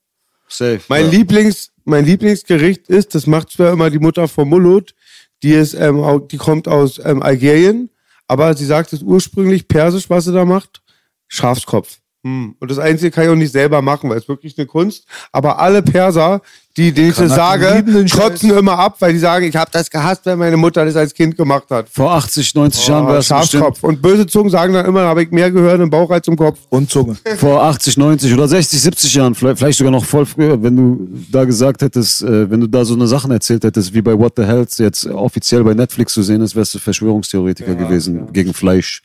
Safe. 0.48 0.82
Mein 0.88 1.10
Lieblings, 1.10 1.72
mein 1.86 2.06
Lieblingsgericht 2.06 2.88
ist, 2.88 3.16
das 3.16 3.26
macht 3.26 3.52
zwar 3.52 3.74
immer 3.74 3.90
die 3.90 4.00
Mutter 4.00 4.28
von 4.28 4.48
Mulut, 4.48 4.94
die 5.42 5.52
ist, 5.52 5.74
ähm, 5.74 6.04
die 6.32 6.38
kommt 6.38 6.68
aus 6.68 7.00
ähm, 7.04 7.22
Algerien, 7.22 7.90
aber 8.28 8.56
sie 8.56 8.66
sagt 8.66 8.94
es 8.94 9.02
ursprünglich 9.02 9.68
persisch, 9.68 10.10
was 10.10 10.26
sie 10.26 10.34
da 10.34 10.46
macht, 10.46 10.82
Schafskopf. 11.28 12.00
Hm. 12.24 12.56
Und 12.58 12.72
das 12.72 12.80
Einzige 12.80 13.12
kann 13.12 13.26
ich 13.26 13.30
auch 13.30 13.36
nicht 13.36 13.52
selber 13.52 13.82
machen, 13.82 14.10
weil 14.10 14.18
es 14.18 14.28
wirklich 14.30 14.58
eine 14.58 14.66
Kunst. 14.66 15.06
Aber 15.34 15.60
alle 15.60 15.82
Perser, 15.82 16.42
die, 16.78 16.94
denen 16.94 17.10
ich 17.10 17.16
das 17.18 17.36
sage, 17.36 17.84
trotzen 18.10 18.58
immer 18.58 18.80
ab, 18.80 18.96
weil 19.00 19.12
die 19.12 19.20
sagen, 19.20 19.46
ich 19.46 19.56
habe 19.58 19.70
das 19.74 19.90
gehasst, 19.90 20.26
wenn 20.26 20.40
meine 20.40 20.56
Mutter 20.56 20.86
das 20.86 20.96
als 20.96 21.14
Kind 21.14 21.36
gemacht 21.36 21.66
hat. 21.70 21.90
Vor 21.90 22.12
80, 22.14 22.56
90 22.56 22.88
Jahren 22.88 23.06
war 23.06 23.16
Oh, 23.16 23.18
es 23.18 23.28
bestimmt. 23.28 23.64
Schafskopf. 23.64 23.84
Und 23.84 24.02
böse 24.02 24.26
Zungen 24.26 24.50
sagen 24.50 24.74
dann 24.74 24.86
immer, 24.86 25.02
habe 25.02 25.24
ich 25.24 25.32
mehr 25.32 25.52
gehört 25.52 25.82
im 25.82 25.90
Bauch 25.90 26.10
als 26.10 26.26
im 26.30 26.38
Kopf. 26.38 26.60
Und 26.70 26.90
Zunge. 26.90 27.18
Vor 27.38 27.62
80, 27.62 27.98
90 27.98 28.34
oder 28.34 28.48
60, 28.48 28.82
70 28.82 29.14
Jahren, 29.16 29.36
vielleicht, 29.36 29.78
sogar 29.78 29.92
noch 29.92 30.06
voll 30.06 30.26
früher, 30.26 30.64
wenn 30.64 30.78
du 30.78 31.10
da 31.30 31.44
gesagt 31.44 31.82
hättest, 31.82 32.24
äh, 32.24 32.50
wenn 32.50 32.62
du 32.62 32.68
da 32.68 32.86
so 32.86 32.94
eine 32.94 33.06
Sachen 33.08 33.32
erzählt 33.32 33.66
hättest, 33.66 33.94
wie 33.94 34.02
bei 34.02 34.18
What 34.18 34.34
the 34.38 34.44
Health 34.44 34.80
jetzt 34.80 35.06
offiziell 35.08 35.64
bei 35.66 35.74
Netflix 35.74 36.14
zu 36.14 36.24
sehen 36.24 36.42
ist, 36.42 36.56
wärst 36.56 36.74
du 36.74 36.80
Verschwörungstheoretiker 36.80 37.76
gewesen 37.76 38.32
gegen 38.32 38.54
Fleisch. 38.54 39.04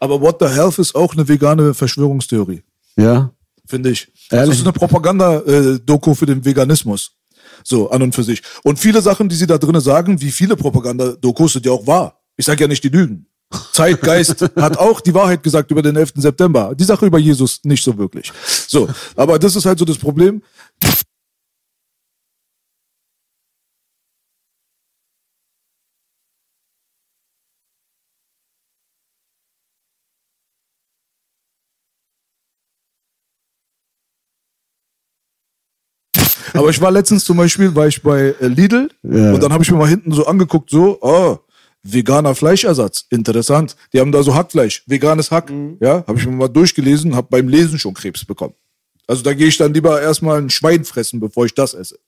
Aber 0.00 0.20
What 0.20 0.36
the 0.40 0.48
Health 0.48 0.78
ist 0.78 0.94
auch 0.94 1.12
eine 1.14 1.28
vegane 1.28 1.74
Verschwörungstheorie, 1.74 2.62
Ja? 2.96 3.30
finde 3.66 3.90
ich. 3.90 4.10
Ehrlich? 4.30 4.48
Das 4.50 4.58
ist 4.58 4.64
eine 4.64 4.72
Propaganda-Doku 4.72 6.14
für 6.14 6.26
den 6.26 6.44
Veganismus. 6.44 7.12
So, 7.62 7.90
an 7.90 8.02
und 8.02 8.14
für 8.14 8.22
sich. 8.24 8.42
Und 8.64 8.78
viele 8.78 9.02
Sachen, 9.02 9.28
die 9.28 9.36
sie 9.36 9.46
da 9.46 9.58
drinnen 9.58 9.80
sagen, 9.82 10.20
wie 10.20 10.30
viele 10.30 10.56
Propaganda-Dokus 10.56 11.52
sind 11.52 11.66
ja 11.66 11.72
auch 11.72 11.86
wahr. 11.86 12.18
Ich 12.36 12.46
sage 12.46 12.62
ja 12.64 12.68
nicht, 12.68 12.82
die 12.82 12.88
lügen. 12.88 13.26
Zeitgeist 13.72 14.40
hat 14.56 14.78
auch 14.78 15.00
die 15.00 15.12
Wahrheit 15.12 15.42
gesagt 15.42 15.70
über 15.70 15.82
den 15.82 15.94
11. 15.96 16.12
September. 16.16 16.74
Die 16.74 16.84
Sache 16.84 17.04
über 17.06 17.18
Jesus 17.18 17.60
nicht 17.64 17.84
so 17.84 17.96
wirklich. 17.98 18.32
So, 18.66 18.88
aber 19.16 19.38
das 19.38 19.56
ist 19.56 19.66
halt 19.66 19.78
so 19.78 19.84
das 19.84 19.98
Problem. 19.98 20.42
Aber 36.54 36.70
ich 36.70 36.80
war 36.80 36.90
letztens 36.90 37.24
zum 37.24 37.36
Beispiel, 37.36 37.74
war 37.74 37.86
ich 37.86 38.02
bei 38.02 38.34
äh, 38.40 38.46
Lidl 38.48 38.88
Ja. 39.02 39.32
und 39.32 39.42
dann 39.42 39.52
habe 39.52 39.62
ich 39.64 39.70
mir 39.70 39.78
mal 39.78 39.88
hinten 39.88 40.12
so 40.12 40.26
angeguckt, 40.26 40.70
so, 40.70 40.98
oh, 41.00 41.38
veganer 41.82 42.34
Fleischersatz, 42.34 43.06
interessant. 43.10 43.76
Die 43.92 44.00
haben 44.00 44.12
da 44.12 44.22
so 44.22 44.34
Hackfleisch, 44.34 44.82
veganes 44.86 45.30
Hack, 45.30 45.50
ja, 45.80 46.04
habe 46.06 46.18
ich 46.18 46.26
mir 46.26 46.32
mal 46.32 46.48
durchgelesen, 46.48 47.14
habe 47.16 47.28
beim 47.30 47.48
Lesen 47.48 47.78
schon 47.78 47.94
Krebs 47.94 48.24
bekommen. 48.24 48.54
Also 49.06 49.22
da 49.22 49.34
gehe 49.34 49.48
ich 49.48 49.56
dann 49.56 49.74
lieber 49.74 50.00
erstmal 50.00 50.38
ein 50.38 50.50
Schwein 50.50 50.84
fressen, 50.84 51.18
bevor 51.20 51.46
ich 51.46 51.54
das 51.54 51.74
esse. 51.74 51.98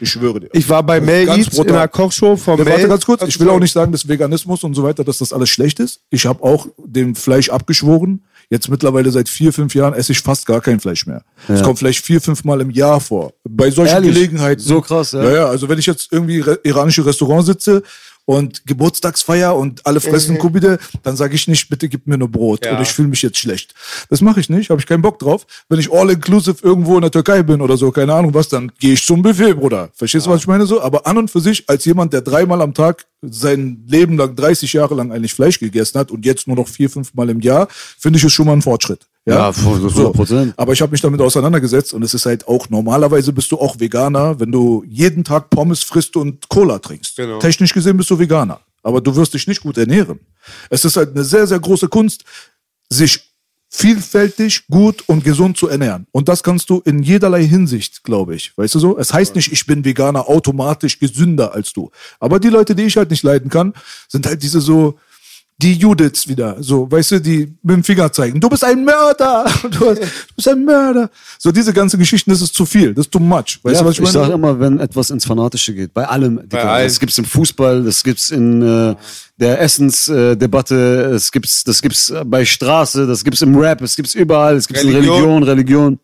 Ich 0.00 0.10
schwöre 0.10 0.40
dir. 0.40 0.48
Ich 0.52 0.68
war 0.68 0.82
bei 0.82 1.00
Mel 1.00 1.26
Ganz 1.26 1.46
Eats 1.46 1.58
in 1.58 1.70
einer 1.70 1.88
Kochshow 1.88 2.36
von 2.36 2.58
Ja, 2.58 2.64
Mel. 2.64 2.72
warte 2.74 2.88
ganz 2.88 3.04
kurz, 3.06 3.22
ich 3.26 3.38
will 3.40 3.48
auch 3.50 3.58
nicht 3.58 3.72
sagen, 3.72 3.92
dass 3.92 4.06
Veganismus 4.06 4.62
und 4.62 4.74
so 4.74 4.82
weiter, 4.82 5.04
dass 5.04 5.18
das 5.18 5.32
alles 5.32 5.48
schlecht 5.50 5.80
ist. 5.80 6.00
Ich 6.10 6.26
habe 6.26 6.42
auch 6.42 6.66
dem 6.84 7.14
Fleisch 7.14 7.48
abgeschworen. 7.50 8.24
Jetzt 8.48 8.68
mittlerweile 8.68 9.10
seit 9.10 9.28
vier, 9.28 9.52
fünf 9.52 9.74
Jahren 9.74 9.92
esse 9.94 10.12
ich 10.12 10.20
fast 10.20 10.46
gar 10.46 10.60
kein 10.60 10.78
Fleisch 10.78 11.06
mehr. 11.06 11.24
Es 11.48 11.62
kommt 11.62 11.80
vielleicht 11.80 12.04
vier, 12.04 12.20
fünf 12.20 12.44
Mal 12.44 12.60
im 12.60 12.70
Jahr 12.70 13.00
vor. 13.00 13.32
Bei 13.42 13.70
solchen 13.70 13.94
Ehrlich? 13.94 14.14
Gelegenheiten. 14.14 14.62
So 14.62 14.80
krass, 14.80 15.12
ja. 15.12 15.24
ja. 15.24 15.30
Ja, 15.32 15.46
also 15.46 15.68
wenn 15.68 15.78
ich 15.80 15.86
jetzt 15.86 16.12
irgendwie 16.12 16.40
re 16.40 16.58
iranische 16.62 17.04
Restaurant 17.04 17.44
sitze 17.44 17.82
und 18.26 18.66
Geburtstagsfeier 18.66 19.56
und 19.56 19.86
alle 19.86 20.00
fressen 20.00 20.36
Kubide, 20.38 20.78
dann 21.02 21.16
sage 21.16 21.34
ich 21.34 21.48
nicht, 21.48 21.68
bitte 21.70 21.88
gib 21.88 22.06
mir 22.06 22.18
nur 22.18 22.28
Brot 22.28 22.66
Ja. 22.66 22.72
oder 22.72 22.82
ich 22.82 22.88
fühle 22.92 23.08
mich 23.08 23.22
jetzt 23.22 23.38
schlecht. 23.38 23.72
Das 24.10 24.20
mache 24.20 24.40
ich 24.40 24.50
nicht, 24.50 24.68
habe 24.70 24.80
ich 24.80 24.86
keinen 24.86 25.00
Bock 25.00 25.18
drauf. 25.18 25.46
Wenn 25.68 25.78
ich 25.78 25.90
all-inclusive 25.90 26.58
irgendwo 26.62 26.96
in 26.96 27.02
der 27.02 27.10
Türkei 27.10 27.42
bin 27.42 27.60
oder 27.60 27.76
so, 27.76 27.90
keine 27.90 28.12
Ahnung 28.12 28.34
was, 28.34 28.48
dann 28.48 28.72
gehe 28.78 28.92
ich 28.94 29.06
zum 29.06 29.22
Buffet, 29.22 29.54
Bruder. 29.54 29.90
Verstehst 29.94 30.26
du, 30.26 30.30
was 30.30 30.40
ich 30.40 30.46
meine 30.46 30.66
so? 30.66 30.82
Aber 30.82 31.06
an 31.06 31.16
und 31.16 31.30
für 31.30 31.40
sich, 31.40 31.68
als 31.68 31.84
jemand, 31.84 32.12
der 32.12 32.20
dreimal 32.20 32.60
am 32.62 32.74
Tag 32.74 33.06
sein 33.22 33.84
Leben 33.86 34.16
lang, 34.18 34.34
30 34.36 34.72
Jahre 34.72 34.94
lang 34.94 35.12
eigentlich 35.12 35.32
Fleisch 35.32 35.58
gegessen 35.58 35.98
hat 35.98 36.10
und 36.10 36.24
jetzt 36.26 36.46
nur 36.48 36.56
noch 36.56 36.68
vier, 36.68 36.90
fünf 36.90 37.14
Mal 37.14 37.30
im 37.30 37.40
Jahr, 37.40 37.68
finde 37.70 38.18
ich 38.18 38.24
es 38.24 38.32
schon 38.32 38.46
mal 38.46 38.52
ein 38.52 38.62
Fortschritt. 38.62 39.06
Ja, 39.26 39.52
voll, 39.52 39.80
das 39.80 39.92
ist 39.92 39.98
100%. 39.98 40.54
Aber 40.56 40.72
ich 40.72 40.80
habe 40.80 40.92
mich 40.92 41.00
damit 41.00 41.20
auseinandergesetzt 41.20 41.92
und 41.92 42.02
es 42.04 42.14
ist 42.14 42.26
halt 42.26 42.46
auch, 42.46 42.68
normalerweise 42.70 43.32
bist 43.32 43.50
du 43.50 43.58
auch 43.58 43.78
Veganer, 43.80 44.38
wenn 44.38 44.52
du 44.52 44.84
jeden 44.86 45.24
Tag 45.24 45.50
Pommes 45.50 45.82
frisst 45.82 46.16
und 46.16 46.48
Cola 46.48 46.78
trinkst. 46.78 47.16
Genau. 47.16 47.38
Technisch 47.38 47.74
gesehen 47.74 47.96
bist 47.96 48.08
du 48.08 48.18
Veganer. 48.18 48.60
Aber 48.84 49.00
du 49.00 49.16
wirst 49.16 49.34
dich 49.34 49.48
nicht 49.48 49.62
gut 49.62 49.78
ernähren. 49.78 50.20
Es 50.70 50.84
ist 50.84 50.96
halt 50.96 51.10
eine 51.10 51.24
sehr, 51.24 51.48
sehr 51.48 51.58
große 51.58 51.88
Kunst, 51.88 52.22
sich 52.88 53.20
vielfältig, 53.68 54.68
gut 54.68 55.02
und 55.06 55.24
gesund 55.24 55.56
zu 55.56 55.68
ernähren. 55.68 56.06
Und 56.12 56.28
das 56.28 56.42
kannst 56.42 56.70
du 56.70 56.80
in 56.84 57.02
jederlei 57.02 57.44
Hinsicht, 57.44 58.04
glaube 58.04 58.36
ich. 58.36 58.56
Weißt 58.56 58.76
du 58.76 58.78
so? 58.78 58.96
Es 58.96 59.12
heißt 59.12 59.34
nicht, 59.34 59.52
ich 59.52 59.66
bin 59.66 59.84
Veganer 59.84 60.28
automatisch 60.28 60.98
gesünder 60.98 61.52
als 61.52 61.72
du. 61.72 61.90
Aber 62.20 62.38
die 62.38 62.48
Leute, 62.48 62.74
die 62.74 62.84
ich 62.84 62.96
halt 62.96 63.10
nicht 63.10 63.24
leiden 63.24 63.50
kann, 63.50 63.74
sind 64.08 64.24
halt 64.24 64.42
diese 64.42 64.60
so, 64.60 64.98
die 65.58 65.72
Judiths 65.72 66.28
wieder, 66.28 66.62
so, 66.62 66.90
weißt 66.90 67.12
du, 67.12 67.20
die 67.20 67.46
mit 67.62 67.76
dem 67.76 67.82
Finger 67.84 68.12
zeigen, 68.12 68.38
du 68.38 68.48
bist 68.50 68.62
ein 68.62 68.84
Mörder, 68.84 69.44
du 69.62 69.88
hast- 69.88 70.00
du 70.02 70.34
bist 70.36 70.48
ein 70.48 70.64
Mörder. 70.66 71.08
So 71.38 71.50
diese 71.50 71.72
ganze 71.72 71.96
Geschichten, 71.96 72.30
das 72.30 72.42
ist 72.42 72.54
zu 72.54 72.66
viel, 72.66 72.92
das 72.92 73.06
ist 73.06 73.10
too 73.12 73.18
much. 73.18 73.58
Weißt 73.62 73.76
ja, 73.76 73.80
du, 73.80 73.86
was 73.86 73.92
ich 73.94 73.98
ich 74.00 74.00
meine? 74.04 74.12
sage 74.12 74.32
immer, 74.34 74.60
wenn 74.60 74.78
etwas 74.80 75.08
ins 75.08 75.24
Fanatische 75.24 75.72
geht, 75.72 75.94
bei 75.94 76.06
allem. 76.06 76.46
Dicker. 76.46 76.70
allem. 76.70 76.86
Das 76.86 77.00
gibt's 77.00 77.16
im 77.16 77.24
Fußball, 77.24 77.84
das 77.84 78.04
gibt's 78.04 78.30
in 78.30 78.60
äh, 78.60 78.94
der 79.38 79.58
Essensdebatte, 79.62 81.12
es 81.14 81.32
gibt's, 81.32 81.64
das 81.64 81.80
gibt's 81.80 82.12
bei 82.26 82.44
Straße, 82.44 83.06
das 83.06 83.24
gibt's 83.24 83.40
im 83.40 83.56
Rap, 83.56 83.80
es 83.80 83.96
gibt's 83.96 84.14
überall, 84.14 84.56
es 84.56 84.68
gibt's 84.68 84.82
in 84.82 84.90
Religion. 84.90 85.14
Religion, 85.14 85.42
Religion. 85.42 85.98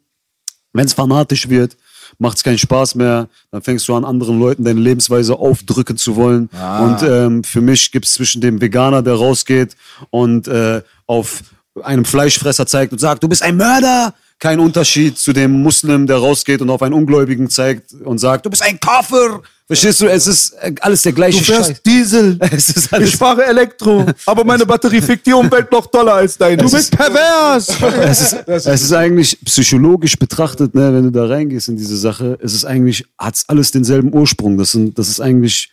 Wenn 0.72 0.86
es 0.86 0.94
fanatisch 0.94 1.48
wird, 1.50 1.76
macht's 2.18 2.42
keinen 2.42 2.58
Spaß 2.58 2.94
mehr, 2.94 3.28
dann 3.50 3.62
fängst 3.62 3.88
du 3.88 3.94
an, 3.94 4.04
anderen 4.04 4.38
Leuten 4.38 4.64
deine 4.64 4.80
Lebensweise 4.80 5.38
aufdrücken 5.38 5.96
zu 5.96 6.16
wollen. 6.16 6.48
Und 6.84 7.02
ähm, 7.02 7.44
für 7.44 7.60
mich 7.60 7.92
gibt's 7.92 8.14
zwischen 8.14 8.40
dem 8.40 8.60
Veganer, 8.60 9.02
der 9.02 9.14
rausgeht 9.14 9.76
und 10.10 10.48
äh, 10.48 10.82
auf 11.06 11.42
einem 11.82 12.04
Fleischfresser 12.04 12.66
zeigt 12.66 12.92
und 12.92 12.98
sagt, 12.98 13.22
du 13.22 13.28
bist 13.28 13.42
ein 13.42 13.56
Mörder, 13.56 14.14
kein 14.38 14.58
Unterschied 14.58 15.18
zu 15.18 15.32
dem 15.32 15.62
Muslim, 15.62 16.06
der 16.06 16.16
rausgeht 16.16 16.60
und 16.60 16.70
auf 16.70 16.82
einen 16.82 16.94
Ungläubigen 16.94 17.48
zeigt 17.48 17.92
und 17.92 18.18
sagt, 18.18 18.44
du 18.44 18.50
bist 18.50 18.62
ein 18.62 18.80
Kafir. 18.80 19.40
Verstehst 19.72 20.02
du? 20.02 20.06
Es 20.06 20.26
ist 20.26 20.52
äh, 20.60 20.74
alles 20.82 21.00
der 21.00 21.12
gleiche 21.12 21.38
Du 21.38 21.44
fährst 21.44 21.68
Scheiß. 21.68 21.82
Diesel. 21.82 22.38
Es 22.52 22.68
ist 22.68 22.92
alles 22.92 23.08
Ich 23.08 23.16
fahre 23.16 23.46
Elektro, 23.46 24.04
aber 24.26 24.44
meine 24.44 24.66
Batterie 24.66 25.00
fickt 25.00 25.26
die 25.26 25.32
Umwelt 25.32 25.72
noch 25.72 25.86
toller 25.86 26.12
als 26.12 26.36
deine. 26.36 26.58
Du 26.58 26.70
bist 26.70 26.94
pervers! 26.94 27.68
es 28.02 28.20
ist, 28.20 28.46
es 28.46 28.82
ist 28.82 28.92
eigentlich 28.92 29.38
psychologisch 29.46 30.18
betrachtet, 30.18 30.74
ne, 30.74 30.92
wenn 30.92 31.04
du 31.04 31.10
da 31.10 31.24
reingehst 31.24 31.70
in 31.70 31.78
diese 31.78 31.96
Sache, 31.96 32.38
es 32.42 32.52
ist 32.52 32.66
eigentlich, 32.66 33.06
hat's 33.16 33.48
alles 33.48 33.70
denselben 33.70 34.12
Ursprung. 34.12 34.58
Das, 34.58 34.72
sind, 34.72 34.98
das 34.98 35.08
ist 35.08 35.20
eigentlich, 35.20 35.70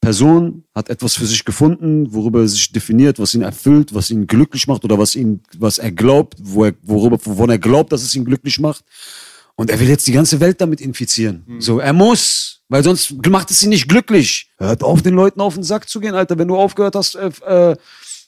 Person 0.00 0.62
hat 0.72 0.88
etwas 0.88 1.16
für 1.16 1.26
sich 1.26 1.44
gefunden, 1.44 2.12
worüber 2.12 2.42
er 2.42 2.48
sich 2.48 2.70
definiert, 2.70 3.18
was 3.18 3.34
ihn 3.34 3.42
erfüllt, 3.42 3.92
was 3.92 4.08
ihn 4.08 4.28
glücklich 4.28 4.68
macht 4.68 4.84
oder 4.84 5.00
was 5.00 5.16
ihn, 5.16 5.40
was 5.58 5.78
er 5.78 5.90
glaubt, 5.90 6.36
wo 6.40 6.66
er, 6.66 6.74
worüber, 6.84 7.18
wovon 7.20 7.50
er 7.50 7.58
glaubt, 7.58 7.90
dass 7.90 8.04
es 8.04 8.14
ihn 8.14 8.24
glücklich 8.24 8.60
macht. 8.60 8.84
Und 9.56 9.68
er 9.68 9.80
will 9.80 9.88
jetzt 9.88 10.06
die 10.06 10.12
ganze 10.12 10.38
Welt 10.38 10.60
damit 10.60 10.80
infizieren. 10.80 11.42
So, 11.58 11.80
er 11.80 11.92
muss, 11.92 12.55
weil 12.68 12.82
sonst 12.82 13.14
macht 13.28 13.50
es 13.50 13.62
ihn 13.62 13.70
nicht 13.70 13.88
glücklich. 13.88 14.50
Hört 14.58 14.82
auf, 14.82 15.02
den 15.02 15.14
Leuten 15.14 15.40
auf 15.40 15.54
den 15.54 15.62
Sack 15.62 15.88
zu 15.88 16.00
gehen, 16.00 16.14
Alter. 16.14 16.38
Wenn 16.38 16.48
du 16.48 16.56
aufgehört 16.56 16.94
hast, 16.94 17.14
äh, 17.14 17.30
äh, 17.46 17.76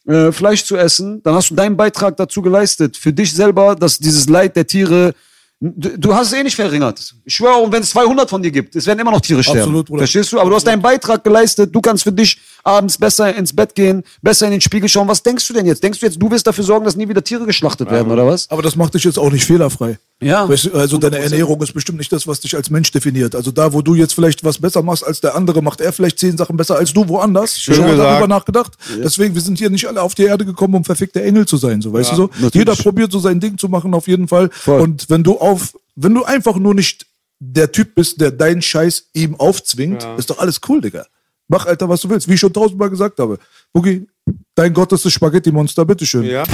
äh, 0.06 0.32
Fleisch 0.32 0.65
zu 0.65 0.77
essen, 0.77 1.23
dann 1.23 1.35
hast 1.35 1.51
du 1.51 1.55
deinen 1.55 1.77
Beitrag 1.77 2.16
dazu 2.16 2.40
geleistet. 2.40 2.97
Für 2.97 3.12
dich 3.12 3.32
selber, 3.32 3.74
dass 3.74 3.98
dieses 3.98 4.28
Leid 4.28 4.56
der 4.56 4.66
Tiere, 4.66 5.15
du, 5.60 5.98
du 5.98 6.14
hast 6.14 6.28
es 6.28 6.32
eh 6.35 6.43
nicht 6.43 6.56
verringert. 6.56 7.14
Ich 7.24 7.35
schwöre, 7.35 7.55
auch 7.55 7.72
wenn 7.72 7.82
es 7.82 7.90
200 7.90 8.28
von 8.28 8.43
dir 8.43 8.51
gibt, 8.51 8.76
es 8.76 8.86
werden 8.86 8.98
immer 9.01 9.10
noch 9.10 9.20
Tiere 9.20 9.43
sterben. 9.43 9.60
Absolut, 9.60 9.86
Bruder. 9.86 10.01
Verstehst 10.01 10.32
du? 10.32 10.40
Aber 10.40 10.51
du 10.51 10.56
hast 10.56 10.66
deinen 10.66 10.82
Beitrag 10.82 11.24
geleistet. 11.24 11.74
Du 11.74 11.80
kannst 11.80 12.05
für 12.05 12.12
dich 12.12 12.39
abends 12.64 12.98
besser 12.98 13.35
ins 13.35 13.55
Bett 13.55 13.74
gehen, 13.74 14.02
besser 14.22 14.47
in 14.47 14.52
den 14.52 14.60
Spiegel 14.60 14.89
schauen. 14.89 15.09
Was 15.09 15.22
denkst 15.22 15.47
du 15.48 15.55
denn 15.55 15.66
jetzt? 15.66 15.82
Denkst 15.82 16.01
du 16.01 16.06
jetzt, 16.06 16.20
du 16.20 16.30
wirst 16.30 16.47
dafür 16.47 16.64
sorgen, 16.64 16.85
dass 16.85 16.97
nie 16.97 17.09
wieder 17.09 17.24
Tiere 17.24 17.47
geschlachtet 17.47 17.90
werden, 17.90 18.10
oder 18.12 18.26
was? 18.26 18.51
Aber 18.51 18.62
das 18.62 18.76
macht 18.76 18.94
dich 18.94 19.05
jetzt 19.05 19.18
auch 19.18 19.30
nicht 19.30 19.44
fehlerfrei. 19.44 19.98
Ja. 20.20 20.48
Weißt 20.48 20.66
du, 20.66 20.72
also 20.72 20.98
deine 20.98 21.18
Ernährung 21.18 21.62
ist 21.62 21.72
bestimmt 21.72 21.98
nicht 21.98 22.12
das, 22.12 22.26
was 22.26 22.40
dich 22.40 22.56
als 22.56 22.70
Mensch 22.70 22.90
definiert. 22.90 23.36
Also 23.36 23.52
da, 23.52 23.72
wo 23.72 23.82
du 23.82 23.94
jetzt 23.94 24.14
vielleicht 24.14 24.43
was 24.43 24.59
besser 24.59 24.82
machst 24.82 25.06
als 25.06 25.20
der 25.20 25.36
andere, 25.36 25.62
macht 25.62 25.80
er 25.80 25.93
vielleicht 25.93 26.18
zehn 26.18 26.36
Sachen 26.36 26.56
besser 26.56 26.76
als 26.76 26.93
du 26.93 27.09
woanders. 27.09 27.56
Schön 27.59 27.76
Schon 27.76 27.85
mal 27.85 27.93
gesagt. 27.93 28.10
darüber 28.10 28.26
nachgedacht. 28.26 28.72
Deswegen, 29.02 29.35
wir 29.35 29.43
sind 29.43 29.59
hier 29.59 29.70
nicht 29.70 29.86
alle 29.86 30.02
auf 30.02 30.16
die 30.16 30.24
Erde 30.24 30.44
gekommen, 30.44 30.74
um 30.74 30.85
verfickte 30.85 31.22
Engel 31.22 31.47
zu 31.47 31.56
sein, 31.56 31.80
so 31.80 31.93
weißt 31.93 32.12
du 32.12 32.16
so. 32.16 32.22
natürlich. 32.35 32.55
Jeder 32.55 32.74
probiert 32.74 33.12
so 33.12 33.20
sein 33.20 33.39
Ding 33.39 33.59
zu 33.59 33.68
machen, 33.68 33.94
auf 33.94 34.09
jeden 34.09 34.26
Fall. 34.26 34.51
Voll. 34.52 34.80
Und 34.80 35.09
wenn 35.09 35.22
du 35.22 35.39
auf, 35.48 35.78
wenn 35.96 36.14
du 36.14 36.24
einfach 36.24 36.56
nur 36.56 36.74
nicht 36.74 37.06
der 37.40 37.70
Typ 37.72 37.94
bist, 37.94 38.20
der 38.20 38.30
deinen 38.30 38.62
Scheiß 38.62 39.10
ihm 39.14 39.34
aufzwingt, 39.36 40.06
ist 40.18 40.30
doch 40.30 40.38
alles 40.38 40.60
cool, 40.68 40.80
Digga. 40.80 41.06
Mach, 41.48 41.66
Alter, 41.66 41.88
was 41.88 42.02
du 42.02 42.10
willst. 42.10 42.28
Wie 42.28 42.34
ich 42.34 42.40
schon 42.40 42.52
tausendmal 42.52 42.90
gesagt 42.90 43.18
habe. 43.18 43.38
Boogie, 43.72 44.06
dein 44.54 44.74
Gott 44.74 44.92
ist 44.92 45.04
das 45.04 45.12
Spaghetti-Monster, 45.12 45.84
bitteschön. 45.84 46.24
Ja. 46.24 46.44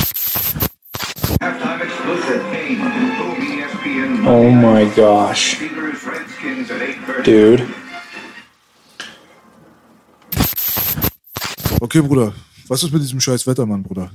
Oh 4.27 4.51
my 4.51 4.87
gosh, 4.97 5.57
Steelers, 5.57 6.01
Redskins 6.07 6.71
at 6.71 6.81
8:30. 6.81 7.25
dude. 7.25 7.67
Okay, 11.81 12.01
Bruder. 12.01 12.33
Was 12.69 12.83
ist 12.83 12.93
mit 12.93 13.03
diesem 13.03 13.21
scheiß 13.21 13.47
Wettermann, 13.47 13.83
Bruder? 13.83 14.11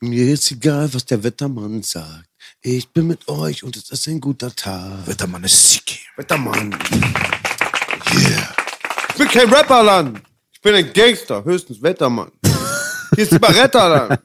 Mir 0.00 0.32
ist 0.32 0.50
egal, 0.52 0.92
was 0.94 1.04
der 1.04 1.24
Wettermann 1.24 1.82
sagt. 1.82 2.28
Ich 2.68 2.88
bin 2.88 3.06
mit 3.06 3.28
euch 3.28 3.62
und 3.62 3.76
es 3.76 3.90
ist 3.90 4.08
ein 4.08 4.20
guter 4.20 4.52
Tag. 4.52 5.06
Wettermann 5.06 5.44
ist 5.44 5.70
sick. 5.70 6.00
Wettermann. 6.16 6.70
Yeah. 8.12 8.48
Ich 9.10 9.14
bin 9.18 9.28
kein 9.28 9.48
Rapperland. 9.48 10.20
Ich 10.52 10.60
bin 10.60 10.74
ein 10.74 10.92
Gangster, 10.92 11.44
höchstens 11.44 11.80
Wettermann. 11.80 12.32
Hier 13.14 13.22
ist 13.22 13.30
die 13.30 13.38
Barettaland. 13.38 14.18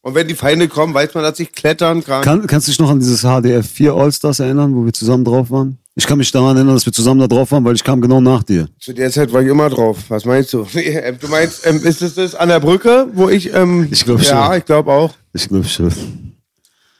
Und 0.00 0.14
wenn 0.14 0.26
die 0.26 0.34
Feinde 0.34 0.68
kommen, 0.68 0.94
weiß 0.94 1.12
man, 1.12 1.22
dass 1.22 1.38
ich 1.38 1.52
klettern 1.52 2.02
kann. 2.02 2.22
Kann, 2.22 2.46
kannst 2.46 2.66
du 2.66 2.70
dich 2.70 2.78
noch 2.80 2.88
an 2.88 2.98
dieses 2.98 3.20
HDF 3.20 3.68
4 3.70 3.92
All-Stars 3.92 4.40
erinnern, 4.40 4.74
wo 4.74 4.86
wir 4.86 4.94
zusammen 4.94 5.26
drauf 5.26 5.50
waren? 5.50 5.76
Ich 5.96 6.06
kann 6.06 6.16
mich 6.16 6.30
daran 6.32 6.56
erinnern, 6.56 6.76
dass 6.76 6.86
wir 6.86 6.94
zusammen 6.94 7.20
da 7.20 7.26
drauf 7.28 7.52
waren, 7.52 7.62
weil 7.66 7.74
ich 7.74 7.84
kam 7.84 8.00
genau 8.00 8.22
nach 8.22 8.42
dir. 8.42 8.68
Zu 8.80 8.94
der 8.94 9.10
Zeit 9.10 9.30
war 9.34 9.42
ich 9.42 9.48
immer 9.48 9.68
drauf. 9.68 9.98
Was 10.08 10.24
meinst 10.24 10.54
du? 10.54 10.66
Ähm, 10.74 11.18
Du 11.20 11.28
meinst, 11.28 11.66
ähm, 11.66 11.84
ist 11.84 12.00
es 12.00 12.14
das 12.14 12.34
an 12.34 12.48
der 12.48 12.60
Brücke, 12.60 13.08
wo 13.12 13.28
ich. 13.28 13.52
Ähm, 13.52 13.86
Ich 13.90 14.02
glaub 14.06 14.22
Ja, 14.22 14.46
schon. 14.46 14.56
ich 14.58 14.64
glaube 14.64 14.90
auch. 14.90 15.12
Ich 15.34 15.46
glaube 15.46 15.68
schon. 15.68 16.29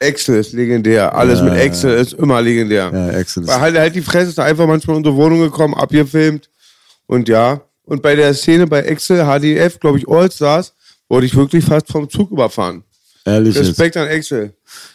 Excel 0.01 0.37
ist 0.41 0.53
legendär. 0.55 1.15
Alles 1.15 1.39
Ja, 1.39 1.45
mit 1.45 1.55
ja, 1.55 1.61
Excel 1.61 1.95
ist 1.99 2.15
immer 2.15 2.41
legendär. 2.43 2.91
Ja, 2.93 3.11
Excel 3.19 3.43
ist- 3.45 3.49
Weil 3.51 3.61
halt, 3.61 3.79
halt 3.79 3.95
die 3.95 4.01
Fresse 4.03 4.31
ist 4.31 4.41
einfach 4.41 4.67
manchmal 4.67 4.97
in 4.97 5.05
unsere 5.05 5.15
Wohnung 5.17 5.41
gekommen, 5.41 5.75
abgefilmt. 5.75 6.49
Und 7.07 7.29
ja. 7.29 7.61
Und 7.85 8.03
bei 8.03 8.15
der 8.15 8.33
Szene 8.35 8.67
bei 8.67 8.81
Excel, 8.83 9.25
HDF, 9.25 9.79
glaube 9.79 9.99
ich, 9.99 10.09
Allstars, 10.09 10.73
wurde 11.09 11.27
ich 11.27 11.35
wirklich 11.37 11.65
fast 11.65 11.89
vom 11.93 12.09
Zug 12.09 12.31
überfahren. 12.31 12.83
Ehrlich 13.27 13.55
jetzt. 13.55 13.69
Respekt 13.69 13.97
an 13.99 14.07
Excel. 14.09 14.55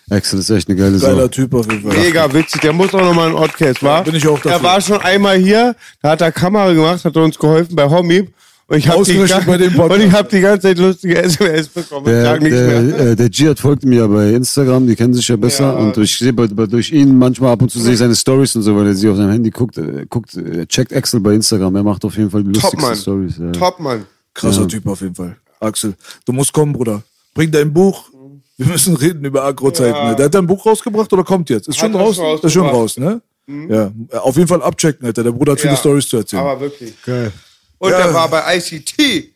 Excel 0.10 0.40
ist 0.40 0.50
echt 0.50 0.68
eine 0.68 0.78
geile 0.78 0.98
Geiler 0.98 1.16
Sache. 1.18 1.30
Typ 1.30 1.54
auf 1.54 1.70
jeden 1.72 1.88
Fall. 1.88 2.00
Mega 2.02 2.34
witzig. 2.34 2.62
Der 2.62 2.74
muss 2.74 2.94
auch 2.96 3.02
nochmal 3.02 3.30
in 3.30 3.36
Oddcast, 3.36 3.84
war? 3.84 4.04
bin 4.04 4.16
ich 4.16 4.28
auch 4.28 4.38
dafür. 4.40 4.52
Er 4.54 4.64
war 4.64 4.82
schon 4.82 5.00
einmal 5.02 5.38
hier, 5.38 5.76
da 6.02 6.10
hat 6.12 6.22
er 6.22 6.32
Kamera 6.32 6.74
gemacht, 6.74 7.06
hat 7.06 7.16
er 7.16 7.24
uns 7.24 7.38
geholfen 7.38 7.76
bei 7.76 7.88
Homie. 7.88 8.30
Und 8.68 8.78
ich 8.78 8.88
habe 8.88 9.06
die, 9.06 10.12
hab 10.12 10.30
die 10.30 10.42
ganze 10.42 10.68
Zeit 10.68 10.80
lustige 10.80 11.22
SMS 11.22 11.68
bekommen. 11.68 12.06
Der, 12.08 12.24
sag 12.24 12.42
nichts 12.42 12.58
der, 12.58 12.82
mehr. 12.82 13.00
äh, 13.00 13.16
der 13.16 13.30
Giat 13.30 13.60
folgt 13.60 13.86
mir 13.86 14.00
ja 14.00 14.08
bei 14.08 14.32
Instagram, 14.32 14.88
die 14.88 14.96
kennen 14.96 15.14
sich 15.14 15.28
ja 15.28 15.36
besser. 15.36 15.66
Ja. 15.66 15.72
Und 15.74 15.96
ich 15.98 16.18
sehe 16.18 16.34
durch 16.34 16.92
ihn 16.92 17.16
manchmal 17.16 17.54
ab 17.54 17.62
und 17.62 17.70
zu 17.70 17.80
sehe 17.80 17.94
ich 17.94 18.00
seine 18.00 18.16
Stories 18.16 18.56
und 18.56 18.64
so, 18.64 18.76
weil 18.76 18.88
er 18.88 18.96
sie 18.96 19.08
auf 19.08 19.18
seinem 19.18 19.32
Handy 19.32 19.52
guckt, 19.52 19.78
äh, 19.78 20.08
guckt, 20.10 20.36
äh, 20.36 20.66
checkt 20.66 20.92
Excel 20.92 21.20
bei 21.20 21.36
Instagram. 21.36 21.76
Er 21.76 21.84
macht 21.84 22.04
auf 22.06 22.18
jeden 22.18 22.32
Fall 22.32 22.44
die 22.44 22.54
lustigsten. 22.54 22.96
Stories. 22.96 23.38
Ja. 23.38 23.52
Top, 23.52 23.80
Mann. 23.80 24.06
Krasser 24.34 24.62
Ja. 24.62 24.68
Typ 24.68 24.88
auf 24.88 25.02
jeden 25.02 25.16
Fall. 25.16 25.38
Axel, 25.60 25.94
du 26.26 26.34
musst 26.34 26.52
kommen, 26.52 26.74
Bruder. 26.74 27.04
Bring 27.36 27.52
dein 27.52 27.72
Buch. 27.72 28.10
Wir 28.58 28.66
müssen 28.66 28.96
reden 28.96 29.24
über 29.26 29.44
Agro-Zeiten. 29.44 29.96
Ja. 29.96 30.10
Ne? 30.10 30.16
Der 30.16 30.26
hat 30.26 30.34
dein 30.34 30.48
Buch 30.48 30.66
rausgebracht 30.66 31.12
oder 31.14 31.24
kommt 31.24 31.52
jetzt? 31.52 31.68
Ist 31.68 31.82
Hat 31.82 31.92
schon 31.92 31.96
raus? 31.96 32.20
Ist 32.42 32.52
schon 32.52 32.66
raus, 32.66 32.98
ne? 32.98 33.22
Ja. 33.48 33.92
Auf 34.22 34.38
jeden 34.38 34.48
Fall 34.48 34.64
abchecken, 34.64 35.06
Alter. 35.06 35.24
Der 35.24 35.32
Bruder 35.32 35.52
hat 35.52 35.60
viele. 35.60 35.76
Stories 35.76 36.08
zu 36.08 36.18
erzählen. 36.18 36.42
Aber 36.42 36.60
wirklich. 36.62 36.94
Geil. 37.06 37.32
Und 37.78 37.92
Ja. 37.92 38.00
er 38.00 38.14
war 38.14 38.30
bei 38.30 38.58
ICT. 38.58 39.32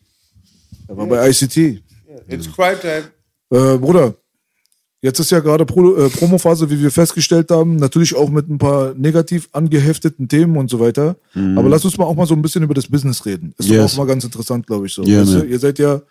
Er 0.88 0.98
war 0.98 1.06
bei 1.08 1.30
ICT. 1.30 1.82
It's 2.28 2.52
Crime 2.52 2.78
Time. 2.80 3.04
Äh, 3.52 3.78
Bruder, 3.78 4.14
jetzt 5.02 5.20
ist 5.20 5.32
ja 5.32 5.40
gerade 5.40 5.66
Pro, 5.66 5.96
äh, 5.98 6.10
Promophase, 6.10 6.70
wie 6.70 6.80
wir 6.82 6.92
festgestellt 6.92 7.50
haben. 7.52 7.76
Natürlich 7.78 8.16
auch 8.16 8.30
mit 8.30 8.50
ein 8.50 8.58
paar 8.58 8.94
negativ 8.96 9.50
angehefteten 9.52 10.28
Themen 10.28 10.58
und 10.58 10.70
so 10.70 10.80
weiter. 10.80 11.16
Aber 11.34 11.70
lass 11.70 11.84
uns 11.86 11.98
mal 11.98 12.06
auch 12.06 12.16
mal 12.16 12.28
so 12.28 12.34
ein 12.36 12.42
bisschen 12.42 12.64
über 12.64 12.74
das 12.74 12.88
Business 12.88 13.26
reden. 13.26 13.54
Ist 13.58 13.70
Mhm. 13.70 13.76
Yes. 13.76 13.86
doch 13.86 13.94
auch 13.94 13.98
mal 14.06 14.08
ganz 14.14 14.24
interessant, 14.24 14.68
glaube 14.68 14.86
ich. 14.88 14.94
So. 14.94 15.04
Gerne. 15.04 15.22
Weißt 15.22 15.42
du, 15.42 15.46
ihr 15.46 15.60
seid 15.60 15.80
ja 15.80 16.02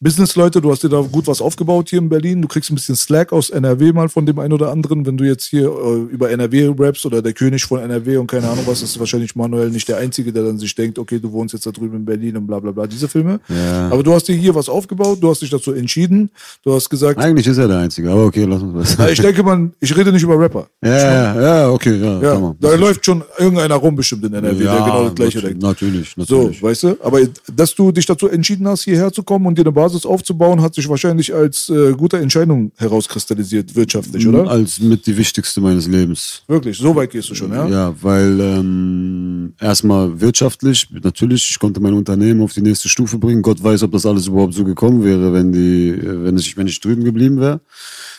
Business-Leute, 0.00 0.60
du 0.60 0.70
hast 0.70 0.84
dir 0.84 0.88
da 0.88 1.00
gut 1.00 1.26
was 1.26 1.40
aufgebaut 1.40 1.88
hier 1.90 1.98
in 1.98 2.08
Berlin. 2.08 2.40
Du 2.40 2.46
kriegst 2.46 2.70
ein 2.70 2.76
bisschen 2.76 2.94
Slack 2.94 3.32
aus 3.32 3.50
NRW 3.50 3.92
mal 3.92 4.08
von 4.08 4.24
dem 4.26 4.38
einen 4.38 4.52
oder 4.52 4.70
anderen. 4.70 5.04
Wenn 5.04 5.16
du 5.16 5.24
jetzt 5.24 5.46
hier 5.46 5.64
äh, 5.66 6.12
über 6.12 6.30
NRW 6.30 6.72
rappst 6.78 7.04
oder 7.04 7.20
der 7.20 7.32
König 7.32 7.64
von 7.64 7.80
NRW 7.80 8.16
und 8.18 8.28
keine 8.28 8.48
Ahnung 8.48 8.62
was, 8.66 8.80
ist 8.80 8.96
wahrscheinlich 9.00 9.34
Manuel 9.34 9.70
nicht 9.70 9.88
der 9.88 9.96
Einzige, 9.96 10.32
der 10.32 10.44
dann 10.44 10.56
sich 10.56 10.72
denkt, 10.72 11.00
okay, 11.00 11.18
du 11.18 11.32
wohnst 11.32 11.52
jetzt 11.52 11.66
da 11.66 11.72
drüben 11.72 11.96
in 11.96 12.04
Berlin 12.04 12.36
und 12.36 12.46
bla 12.46 12.60
bla 12.60 12.70
bla, 12.70 12.86
diese 12.86 13.08
Filme. 13.08 13.40
Ja. 13.48 13.88
Aber 13.90 14.04
du 14.04 14.12
hast 14.14 14.28
dir 14.28 14.36
hier 14.36 14.54
was 14.54 14.68
aufgebaut, 14.68 15.18
du 15.20 15.30
hast 15.30 15.42
dich 15.42 15.50
dazu 15.50 15.72
entschieden, 15.72 16.30
du 16.62 16.72
hast 16.74 16.88
gesagt, 16.88 17.18
Eigentlich 17.18 17.48
ist 17.48 17.58
er 17.58 17.66
der 17.66 17.78
Einzige, 17.78 18.08
aber 18.12 18.26
okay, 18.26 18.44
lass 18.44 18.62
uns 18.62 18.96
was. 18.98 19.10
ich 19.10 19.20
denke 19.20 19.42
man, 19.42 19.72
ich 19.80 19.96
rede 19.96 20.12
nicht 20.12 20.22
über 20.22 20.38
Rapper. 20.38 20.68
Ja, 20.80 20.90
ja, 20.96 21.40
ja, 21.42 21.70
okay, 21.70 21.96
ja. 22.00 22.22
Ja, 22.22 22.54
da 22.60 22.74
läuft 22.76 23.04
schon 23.04 23.24
irgendeiner 23.36 23.74
rum 23.74 23.96
bestimmt 23.96 24.24
in 24.24 24.32
NRW, 24.32 24.62
der 24.62 24.74
genau 24.76 25.04
das 25.06 25.14
gleiche 25.16 25.38
nat- 25.38 25.46
denkt. 25.48 25.62
Natürlich, 25.64 26.14
So, 26.16 26.36
natürlich. 26.42 26.62
weißt 26.62 26.82
du? 26.84 26.96
Aber 27.02 27.18
dass 27.52 27.74
du 27.74 27.90
dich 27.90 28.06
dazu 28.06 28.28
entschieden 28.28 28.68
hast, 28.68 28.84
hierher 28.84 29.12
zu 29.12 29.24
kommen 29.24 29.44
und 29.46 29.58
dir 29.58 29.62
eine 29.62 29.72
Basis 29.88 30.04
aufzubauen, 30.04 30.60
hat 30.60 30.74
sich 30.74 30.88
wahrscheinlich 30.88 31.34
als 31.34 31.68
äh, 31.70 31.92
gute 31.92 32.18
Entscheidung 32.18 32.72
herauskristallisiert, 32.76 33.74
wirtschaftlich, 33.74 34.26
oder? 34.26 34.48
Als 34.48 34.80
mit 34.80 35.06
die 35.06 35.16
wichtigste 35.16 35.60
meines 35.60 35.86
Lebens. 35.86 36.42
Wirklich, 36.46 36.76
so 36.76 36.94
weit 36.94 37.10
gehst 37.10 37.30
du 37.30 37.34
schon, 37.34 37.52
ja? 37.52 37.66
Ja, 37.68 37.94
weil 38.02 38.38
ähm, 38.40 39.54
erstmal 39.58 40.20
wirtschaftlich, 40.20 40.88
natürlich, 40.90 41.48
ich 41.50 41.58
konnte 41.58 41.80
mein 41.80 41.94
Unternehmen 41.94 42.42
auf 42.42 42.52
die 42.52 42.60
nächste 42.60 42.88
Stufe 42.88 43.16
bringen. 43.18 43.40
Gott 43.40 43.62
weiß, 43.62 43.82
ob 43.84 43.92
das 43.92 44.04
alles 44.04 44.26
überhaupt 44.26 44.52
so 44.52 44.64
gekommen 44.64 45.02
wäre, 45.04 45.32
wenn 45.32 45.52
die, 45.52 45.88
äh, 45.88 46.24
wenn 46.24 46.36
ich, 46.36 46.56
wenn 46.56 46.66
ich 46.66 46.80
drüben 46.80 47.02
geblieben 47.02 47.40
wäre. 47.40 47.60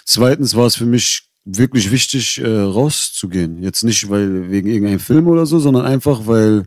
Zweitens 0.06 0.56
war 0.56 0.66
es 0.66 0.76
für 0.76 0.88
mich 0.88 1.30
wirklich 1.46 1.92
wichtig, 1.92 2.42
äh, 2.42 2.48
rauszugehen. 2.48 3.62
Jetzt 3.62 3.84
nicht, 3.84 4.10
weil 4.10 4.50
wegen 4.50 4.70
irgendeinem 4.70 5.00
Film 5.00 5.28
oder 5.28 5.46
so, 5.46 5.60
sondern 5.60 5.86
einfach, 5.86 6.26
weil 6.26 6.66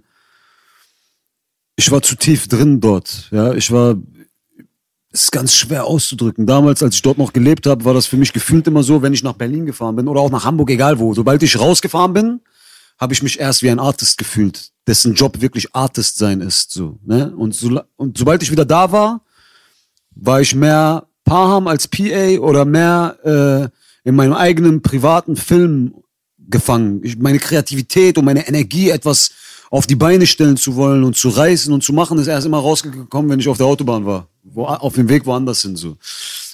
ich 1.77 1.91
war 1.91 2.03
zu 2.03 2.17
tief 2.17 2.49
drin 2.49 2.81
dort. 2.81 3.29
Ja, 3.33 3.55
ich 3.55 3.71
war 3.73 3.97
ist 5.13 5.31
ganz 5.31 5.55
schwer 5.55 5.85
auszudrücken. 5.85 6.47
Damals, 6.47 6.83
als 6.83 6.95
ich 6.95 7.03
dort 7.03 7.19
noch 7.19 7.33
gelebt 7.33 7.67
habe, 7.67 7.85
war 7.85 7.95
das 7.95 8.07
für 8.07 8.17
mich 8.17 8.33
gefühlt 8.33 8.67
immer 8.67 8.83
so, 8.83 9.03
wenn 9.03 9.13
ich 9.13 9.23
nach 9.23 9.35
Berlin 9.35 9.67
gefahren 9.67 9.95
bin 9.95 10.09
oder 10.09 10.21
auch 10.21 10.31
nach 10.31 10.45
Hamburg, 10.45 10.71
egal 10.71 10.99
wo. 10.99 11.15
Sobald 11.15 11.43
ich 11.43 11.59
rausgefahren 11.59 12.15
bin, 12.15 12.41
habe 12.99 13.13
ich 13.13 13.23
mich 13.23 13.39
erst 13.39 13.63
wie 13.63 13.71
ein 13.71 13.79
Artist 13.79 14.17
gefühlt, 14.17 14.71
dessen 14.87 15.15
Job 15.15 15.41
wirklich 15.41 15.75
Artist 15.75 16.17
sein 16.17 16.41
ist. 16.41 16.73
So, 16.73 16.99
ne? 17.05 17.35
und, 17.37 17.55
so, 17.55 17.81
und 17.97 18.17
sobald 18.17 18.43
ich 18.43 18.51
wieder 18.51 18.65
da 18.65 18.91
war, 18.91 19.21
war 20.15 20.41
ich 20.41 20.55
mehr 20.55 21.07
Paham 21.25 21.67
als 21.67 21.89
PA 21.89 22.39
oder 22.39 22.65
mehr 22.65 23.71
äh, 24.05 24.09
in 24.09 24.15
meinem 24.15 24.33
eigenen 24.33 24.83
privaten 24.83 25.37
Film 25.37 25.95
gefangen. 26.39 27.01
Ich, 27.03 27.19
meine 27.19 27.39
Kreativität 27.39 28.19
und 28.19 28.25
meine 28.25 28.49
Energie, 28.49 28.91
etwas 28.91 29.31
auf 29.71 29.87
die 29.87 29.97
Beine 29.97 30.27
stellen 30.27 30.57
zu 30.57 30.77
wollen 30.77 31.05
und 31.05 31.17
zu 31.17 31.29
reißen 31.29 31.73
und 31.73 31.83
zu 31.83 31.93
machen, 31.93 32.19
ist 32.19 32.27
erst 32.27 32.47
immer 32.47 32.59
rausgekommen, 32.59 33.31
wenn 33.31 33.41
ich 33.41 33.49
auf 33.49 33.57
der 33.57 33.67
Autobahn 33.67 34.05
war. 34.05 34.29
Wo, 34.45 34.65
auf 34.65 34.95
dem 34.95 35.09
Weg 35.09 35.25
woanders 35.25 35.63
hin 35.63 35.77
so. 35.77 35.97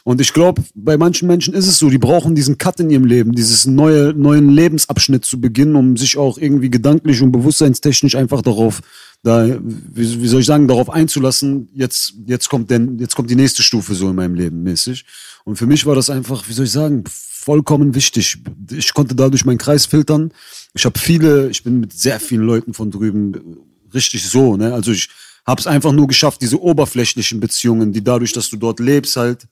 Und 0.05 0.21
ich 0.21 0.33
glaube, 0.33 0.63
bei 0.75 0.97
manchen 0.97 1.27
Menschen 1.27 1.55
ist 1.55 1.67
es 1.67 1.79
so, 1.79 1.89
die 1.89 1.99
brauchen 1.99 2.35
diesen 2.35 2.59
Cut 2.59 2.81
in 2.81 2.91
ihrem 2.91 3.05
Leben, 3.05 3.33
dieses 3.33 3.67
neue, 3.67 4.13
neuen 4.15 4.51
Lebensabschnitt 4.51 5.25
zu 5.25 5.41
beginnen, 5.41 5.75
um 5.75 5.97
sich 5.97 6.17
auch 6.17 6.39
irgendwie 6.39 6.71
gedanklich 6.71 7.23
und 7.23 7.33
bewusstseinstechnisch 7.33 8.15
einfach 8.15 8.43
darauf, 8.43 8.81
da, 9.23 9.47
wie, 9.47 10.23
wie 10.23 10.29
soll 10.29 10.41
ich 10.41 10.47
sagen, 10.47 10.69
darauf 10.69 10.91
einzulassen, 10.91 11.69
jetzt, 11.75 12.15
jetzt 12.27 12.49
kommt 12.49 12.71
denn, 12.71 12.99
jetzt 12.99 13.17
kommt 13.17 13.31
die 13.31 13.37
nächste 13.37 13.63
Stufe 13.63 13.95
so 13.95 14.11
in 14.11 14.17
meinem 14.17 14.35
Leben 14.35 14.63
mäßig. 14.63 15.05
Und 15.45 15.57
für 15.57 15.67
mich 15.67 15.87
war 15.87 15.95
das 15.95 16.11
einfach, 16.11 16.49
wie 16.49 16.53
soll 16.53 16.67
ich 16.67 16.73
sagen, 16.73 17.05
vollkommen 17.07 17.95
wichtig. 17.95 18.39
Ich 18.71 18.93
konnte 18.93 19.15
dadurch 19.15 19.45
meinen 19.45 19.59
Kreis 19.59 19.87
filtern. 19.87 20.33
Ich 20.75 20.85
habe 20.85 20.99
viele, 20.99 21.49
ich 21.49 21.65
bin 21.65 21.81
mit 21.81 21.93
sehr 21.93 22.21
vielen 22.21 22.43
Leuten 22.43 22.75
von 22.75 22.91
drüben 22.91 23.59
richtig 23.95 24.27
so, 24.29 24.57
ne? 24.57 24.75
Also 24.75 24.93
ich 24.93 25.09
habe 25.49 25.61
es 25.63 25.67
einfach 25.67 25.93
nur 25.93 26.07
geschafft, 26.07 26.43
diese 26.43 26.61
oberflächlichen 26.61 27.41
Beziehungen, 27.41 27.95
die 27.95 28.05
dadurch, 28.05 28.35
dass 28.35 28.51
du 28.51 28.59
dort 28.59 28.81
lebst, 28.81 29.17
halt 29.17 29.49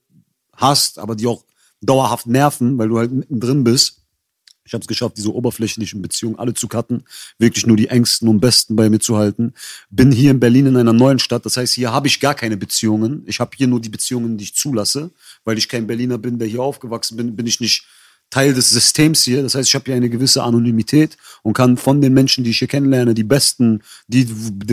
hast, 0.55 0.99
aber 0.99 1.17
die 1.17 1.27
auch 1.27 1.43
dauerhaft 1.81 2.27
nerven, 2.27 2.77
weil 2.77 2.89
du 2.89 2.99
halt 2.99 3.13
mittendrin 3.13 3.65
bist. 3.65 4.03
Ich 4.67 4.75
habe 4.75 4.83
es 4.83 4.89
geschafft, 4.89 5.17
diese 5.17 5.33
oberflächlichen 5.33 6.03
Beziehungen 6.03 6.39
alle 6.39 6.53
zu 6.53 6.69
cutten, 6.69 7.05
wirklich 7.39 7.67
nur 7.67 7.79
die 7.79 7.89
engsten 7.89 8.29
und 8.29 8.41
besten 8.41 8.77
bei 8.77 8.91
mir 8.91 8.99
zu 8.99 9.17
halten. 9.17 9.55
Bin 9.89 10.13
hier 10.13 10.33
in 10.33 10.41
Berlin 10.41 10.67
in 10.67 10.77
einer 10.77 10.93
neuen 10.93 11.19
Stadt, 11.19 11.47
das 11.47 11.57
heißt, 11.57 11.73
hier 11.73 11.93
habe 11.93 12.09
ich 12.09 12.21
gar 12.21 12.35
keine 12.35 12.59
Beziehungen. 12.59 13.23
Ich 13.27 13.41
habe 13.41 13.53
hier 13.57 13.67
nur 13.67 13.81
die 13.81 13.89
Beziehungen, 13.89 14.37
die 14.37 14.45
ich 14.45 14.55
zulasse, 14.55 15.13
weil 15.45 15.57
ich 15.57 15.69
kein 15.69 15.87
Berliner 15.87 16.19
bin, 16.19 16.39
der 16.39 16.49
hier 16.49 16.63
aufgewachsen 16.63 17.17
bin, 17.17 17.37
bin 17.37 17.47
ich 17.47 17.61
nicht 17.61 17.87
Teil 18.31 18.55
des 18.55 18.71
Systems 18.71 19.23
hier. 19.23 19.43
Das 19.43 19.55
heißt, 19.55 19.69
ich 19.69 19.75
habe 19.75 19.85
hier 19.87 19.95
eine 19.95 20.11
gewisse 20.11 20.43
Anonymität 20.43 21.17
und 21.43 21.53
kann 21.53 21.77
von 21.77 22.01
den 22.01 22.13
Menschen, 22.13 22.45
die 22.45 22.51
ich 22.51 22.59
hier 22.59 22.69
kennenlerne, 22.69 23.15
die 23.15 23.25
besten, 23.25 23.83
die, 24.09 24.29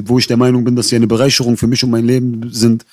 wo 0.08 0.18
ich 0.18 0.28
der 0.28 0.38
Meinung 0.38 0.64
bin, 0.64 0.76
dass 0.76 0.90
sie 0.90 0.96
eine 0.96 1.08
Bereicherung 1.08 1.58
für 1.58 1.68
mich 1.68 1.84
und 1.84 1.92
mein 1.92 2.06
Leben 2.06 2.50
sind, 2.52 2.86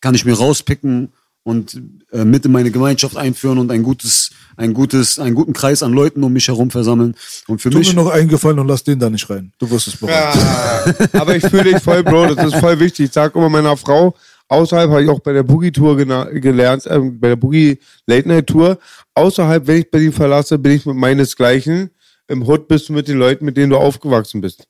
kann 0.00 0.14
ich 0.14 0.24
mir 0.24 0.34
rauspicken 0.34 1.12
und 1.44 1.80
äh, 2.12 2.24
mit 2.24 2.44
in 2.44 2.52
meine 2.52 2.70
Gemeinschaft 2.70 3.16
einführen 3.16 3.58
und 3.58 3.70
ein 3.70 3.82
gutes, 3.82 4.30
ein 4.56 4.74
gutes, 4.74 5.18
einen 5.18 5.34
guten 5.34 5.52
Kreis 5.52 5.82
an 5.82 5.92
Leuten 5.92 6.22
um 6.22 6.32
mich 6.32 6.46
herum 6.46 6.70
versammeln. 6.70 7.16
Und 7.48 7.60
für 7.60 7.70
Tu 7.70 7.78
mich 7.78 7.88
mir 7.94 8.02
noch 8.02 8.10
eingefallen 8.10 8.58
und 8.58 8.68
lass 8.68 8.84
den 8.84 9.00
da 9.00 9.10
nicht 9.10 9.28
rein. 9.28 9.52
Du 9.58 9.68
wirst 9.70 9.88
es 9.88 9.96
bereuen. 9.96 10.14
Ja, 10.14 10.84
aber 11.14 11.34
ich 11.34 11.44
fühle 11.44 11.64
dich 11.64 11.82
voll, 11.82 12.04
Bro. 12.04 12.34
Das 12.34 12.52
ist 12.52 12.60
voll 12.60 12.78
wichtig. 12.78 13.06
Ich 13.06 13.12
sag 13.12 13.34
immer 13.34 13.48
meiner 13.48 13.76
Frau, 13.76 14.14
außerhalb 14.52 14.90
habe 14.90 15.02
ich 15.02 15.08
auch 15.08 15.20
bei 15.20 15.32
der 15.32 15.42
Boogie-Tour 15.42 15.96
gelernt, 15.96 16.86
äh, 16.86 16.98
bei 17.00 17.28
der 17.28 17.36
Boogie-Late-Night-Tour. 17.36 18.78
Außerhalb, 19.14 19.66
wenn 19.66 19.78
ich 19.78 19.90
Berlin 19.90 20.12
verlasse, 20.12 20.58
bin 20.58 20.72
ich 20.72 20.86
mit 20.86 20.96
meinesgleichen. 20.96 21.90
Im 22.28 22.46
Hood 22.46 22.68
bist 22.68 22.88
du 22.88 22.92
mit 22.92 23.08
den 23.08 23.18
Leuten, 23.18 23.44
mit 23.44 23.56
denen 23.56 23.70
du 23.70 23.76
aufgewachsen 23.76 24.40
bist. 24.40 24.66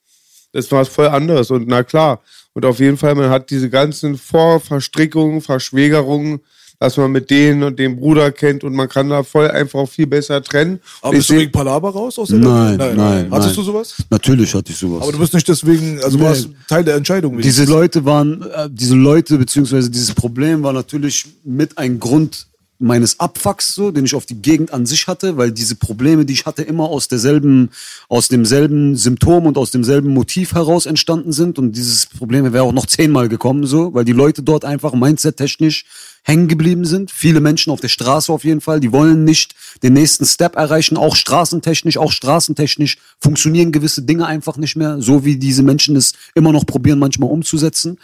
Das 0.52 0.66
ist 0.66 0.72
was 0.72 0.88
voll 0.88 1.08
anderes. 1.08 1.50
Und 1.50 1.68
na 1.68 1.82
klar. 1.82 2.22
Und 2.54 2.64
auf 2.64 2.78
jeden 2.80 2.96
Fall, 2.96 3.14
man 3.14 3.30
hat 3.30 3.50
diese 3.50 3.70
ganzen 3.70 4.16
Vorverstrickungen, 4.16 5.40
Verschwägerungen, 5.40 6.40
dass 6.78 6.96
man 6.96 7.12
mit 7.12 7.30
denen 7.30 7.62
und 7.62 7.78
dem 7.78 7.96
Bruder 7.96 8.32
kennt 8.32 8.64
und 8.64 8.74
man 8.74 8.88
kann 8.88 9.08
da 9.08 9.22
voll 9.22 9.50
einfach 9.50 9.88
viel 9.88 10.06
besser 10.06 10.42
trennen. 10.42 10.80
Aber 11.00 11.12
bist 11.12 11.30
du 11.30 11.34
wegen 11.34 11.52
Palaber 11.52 11.90
raus 11.90 12.18
aus 12.18 12.28
der 12.28 12.38
Nein, 12.38 12.78
Welt? 12.78 12.96
nein, 12.96 13.28
Hattest 13.30 13.48
nein. 13.48 13.56
du 13.56 13.62
sowas? 13.62 13.94
natürlich 14.10 14.54
hatte 14.54 14.72
ich 14.72 14.78
sowas. 14.78 15.02
Aber 15.02 15.12
du 15.12 15.18
bist 15.18 15.34
nicht 15.34 15.48
deswegen, 15.48 16.00
also 16.02 16.18
du 16.18 16.24
warst 16.24 16.48
Teil 16.68 16.84
der 16.84 16.96
Entscheidung. 16.96 17.38
Diese 17.38 17.64
Leute 17.64 18.04
waren, 18.04 18.42
äh, 18.42 18.68
diese 18.70 18.94
Leute 18.94 19.38
beziehungsweise 19.38 19.90
dieses 19.90 20.12
Problem 20.14 20.62
war 20.62 20.72
natürlich 20.72 21.26
mit 21.44 21.76
ein 21.78 21.98
Grund 21.98 22.46
meines 22.82 23.20
Abfucks, 23.20 23.74
so, 23.74 23.90
den 23.90 24.04
ich 24.04 24.14
auf 24.14 24.26
die 24.26 24.40
Gegend 24.40 24.72
an 24.72 24.86
sich 24.86 25.06
hatte, 25.06 25.36
weil 25.36 25.52
diese 25.52 25.76
Probleme, 25.76 26.24
die 26.24 26.34
ich 26.34 26.46
hatte, 26.46 26.62
immer 26.62 26.84
aus 26.84 27.08
derselben, 27.08 27.70
aus 28.08 28.28
demselben 28.28 28.96
Symptom 28.96 29.46
und 29.46 29.56
aus 29.56 29.70
demselben 29.70 30.12
Motiv 30.12 30.54
heraus 30.54 30.86
entstanden 30.86 31.32
sind. 31.32 31.58
Und 31.58 31.72
dieses 31.72 32.06
Problem 32.06 32.52
wäre 32.52 32.64
auch 32.64 32.72
noch 32.72 32.86
zehnmal 32.86 33.28
gekommen, 33.28 33.66
so, 33.66 33.94
weil 33.94 34.04
die 34.04 34.12
Leute 34.12 34.42
dort 34.42 34.64
einfach 34.64 34.92
mindset-technisch 34.94 35.84
hängen 36.24 36.48
geblieben 36.48 36.84
sind. 36.84 37.10
Viele 37.10 37.40
Menschen 37.40 37.72
auf 37.72 37.80
der 37.80 37.88
Straße 37.88 38.32
auf 38.32 38.44
jeden 38.44 38.60
Fall, 38.60 38.80
die 38.80 38.92
wollen 38.92 39.24
nicht 39.24 39.54
den 39.82 39.92
nächsten 39.92 40.24
Step 40.24 40.56
erreichen, 40.56 40.96
auch 40.96 41.16
straßentechnisch, 41.16 41.96
auch 41.98 42.12
straßentechnisch 42.12 42.98
funktionieren 43.18 43.72
gewisse 43.72 44.02
Dinge 44.02 44.26
einfach 44.26 44.56
nicht 44.56 44.76
mehr, 44.76 45.00
so 45.00 45.24
wie 45.24 45.36
diese 45.36 45.62
Menschen 45.62 45.96
es 45.96 46.12
immer 46.34 46.52
noch 46.52 46.64
probieren, 46.64 46.98
manchmal 46.98 47.30
umzusetzen. 47.30 47.98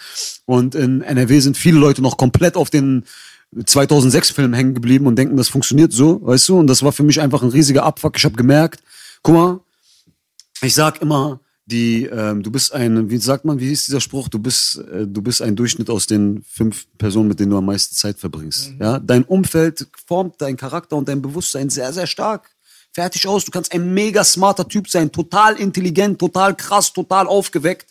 Und 0.46 0.74
in 0.74 1.02
NRW 1.02 1.40
sind 1.40 1.56
viele 1.56 1.78
Leute 1.78 2.02
noch 2.02 2.16
komplett 2.16 2.56
auf 2.56 2.70
den 2.70 3.04
2006-Film 3.56 4.52
hängen 4.52 4.74
geblieben 4.74 5.06
und 5.06 5.16
denken, 5.16 5.36
das 5.36 5.48
funktioniert 5.48 5.92
so, 5.92 6.20
weißt 6.24 6.48
du? 6.48 6.58
Und 6.58 6.66
das 6.66 6.82
war 6.82 6.92
für 6.92 7.02
mich 7.02 7.20
einfach 7.20 7.42
ein 7.42 7.48
riesiger 7.48 7.84
Abfuck. 7.84 8.16
Ich 8.16 8.24
habe 8.24 8.36
gemerkt, 8.36 8.82
guck 9.22 9.34
mal, 9.34 9.60
ich 10.60 10.74
sag 10.74 11.00
immer, 11.00 11.40
die, 11.66 12.04
ähm, 12.06 12.42
du 12.42 12.50
bist 12.50 12.72
ein, 12.72 13.10
wie 13.10 13.18
sagt 13.18 13.44
man, 13.44 13.60
wie 13.60 13.68
hieß 13.68 13.86
dieser 13.86 14.00
Spruch? 14.00 14.28
Du 14.28 14.38
bist, 14.38 14.78
äh, 14.90 15.06
du 15.06 15.20
bist 15.20 15.42
ein 15.42 15.54
Durchschnitt 15.54 15.90
aus 15.90 16.06
den 16.06 16.42
fünf 16.48 16.86
Personen, 16.96 17.28
mit 17.28 17.40
denen 17.40 17.50
du 17.50 17.58
am 17.58 17.66
meisten 17.66 17.94
Zeit 17.94 18.18
verbringst. 18.18 18.72
Ja, 18.80 18.98
dein 18.98 19.24
Umfeld 19.24 19.86
formt 20.06 20.40
deinen 20.40 20.56
Charakter 20.56 20.96
und 20.96 21.08
dein 21.08 21.20
Bewusstsein 21.20 21.68
sehr, 21.68 21.92
sehr 21.92 22.06
stark. 22.06 22.50
Fertig 22.92 23.26
aus. 23.26 23.44
Du 23.44 23.50
kannst 23.50 23.72
ein 23.72 23.92
mega 23.92 24.24
smarter 24.24 24.66
Typ 24.66 24.88
sein, 24.88 25.12
total 25.12 25.56
intelligent, 25.56 26.18
total 26.18 26.56
krass, 26.56 26.92
total 26.92 27.26
aufgeweckt. 27.26 27.86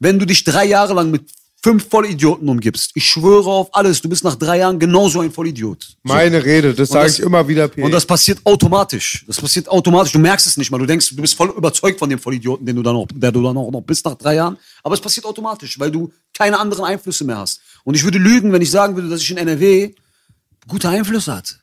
Wenn 0.00 0.18
du 0.18 0.26
dich 0.26 0.42
drei 0.42 0.66
Jahre 0.66 0.94
lang 0.94 1.12
mit 1.12 1.30
fünf 1.64 1.88
Vollidioten 1.88 2.46
umgibst, 2.46 2.90
ich 2.92 3.06
schwöre 3.06 3.48
auf 3.48 3.74
alles, 3.74 4.02
du 4.02 4.08
bist 4.10 4.22
nach 4.22 4.34
drei 4.34 4.58
Jahren 4.58 4.78
genauso 4.78 5.20
ein 5.20 5.32
Vollidiot. 5.32 5.96
Meine 6.02 6.44
Rede, 6.44 6.74
das 6.74 6.90
sage 6.90 7.08
ich 7.08 7.20
immer 7.20 7.48
wieder, 7.48 7.68
P. 7.68 7.82
Und 7.82 7.90
das 7.90 8.04
passiert 8.04 8.38
automatisch. 8.44 9.24
Das 9.26 9.40
passiert 9.40 9.66
automatisch. 9.68 10.12
Du 10.12 10.18
merkst 10.18 10.46
es 10.46 10.58
nicht 10.58 10.70
mal. 10.70 10.76
Du 10.76 10.84
denkst, 10.84 11.16
du 11.16 11.22
bist 11.22 11.34
voll 11.34 11.48
überzeugt 11.56 11.98
von 11.98 12.10
dem 12.10 12.18
Vollidioten, 12.18 12.66
den 12.66 12.76
du 12.76 12.82
dann 12.82 12.92
noch, 12.92 13.06
der 13.10 13.32
du 13.32 13.42
dann 13.42 13.56
auch 13.56 13.70
noch 13.70 13.80
bist 13.80 14.04
nach 14.04 14.14
drei 14.14 14.34
Jahren. 14.34 14.58
Aber 14.82 14.94
es 14.94 15.00
passiert 15.00 15.24
automatisch, 15.24 15.80
weil 15.80 15.90
du 15.90 16.12
keine 16.34 16.58
anderen 16.58 16.84
Einflüsse 16.84 17.24
mehr 17.24 17.38
hast. 17.38 17.60
Und 17.84 17.94
ich 17.94 18.04
würde 18.04 18.18
lügen, 18.18 18.52
wenn 18.52 18.60
ich 18.60 18.70
sagen 18.70 18.94
würde, 18.94 19.08
dass 19.08 19.22
ich 19.22 19.30
in 19.30 19.38
NRW 19.38 19.94
gute 20.68 20.90
Einflüsse 20.90 21.34
hatte. 21.34 21.54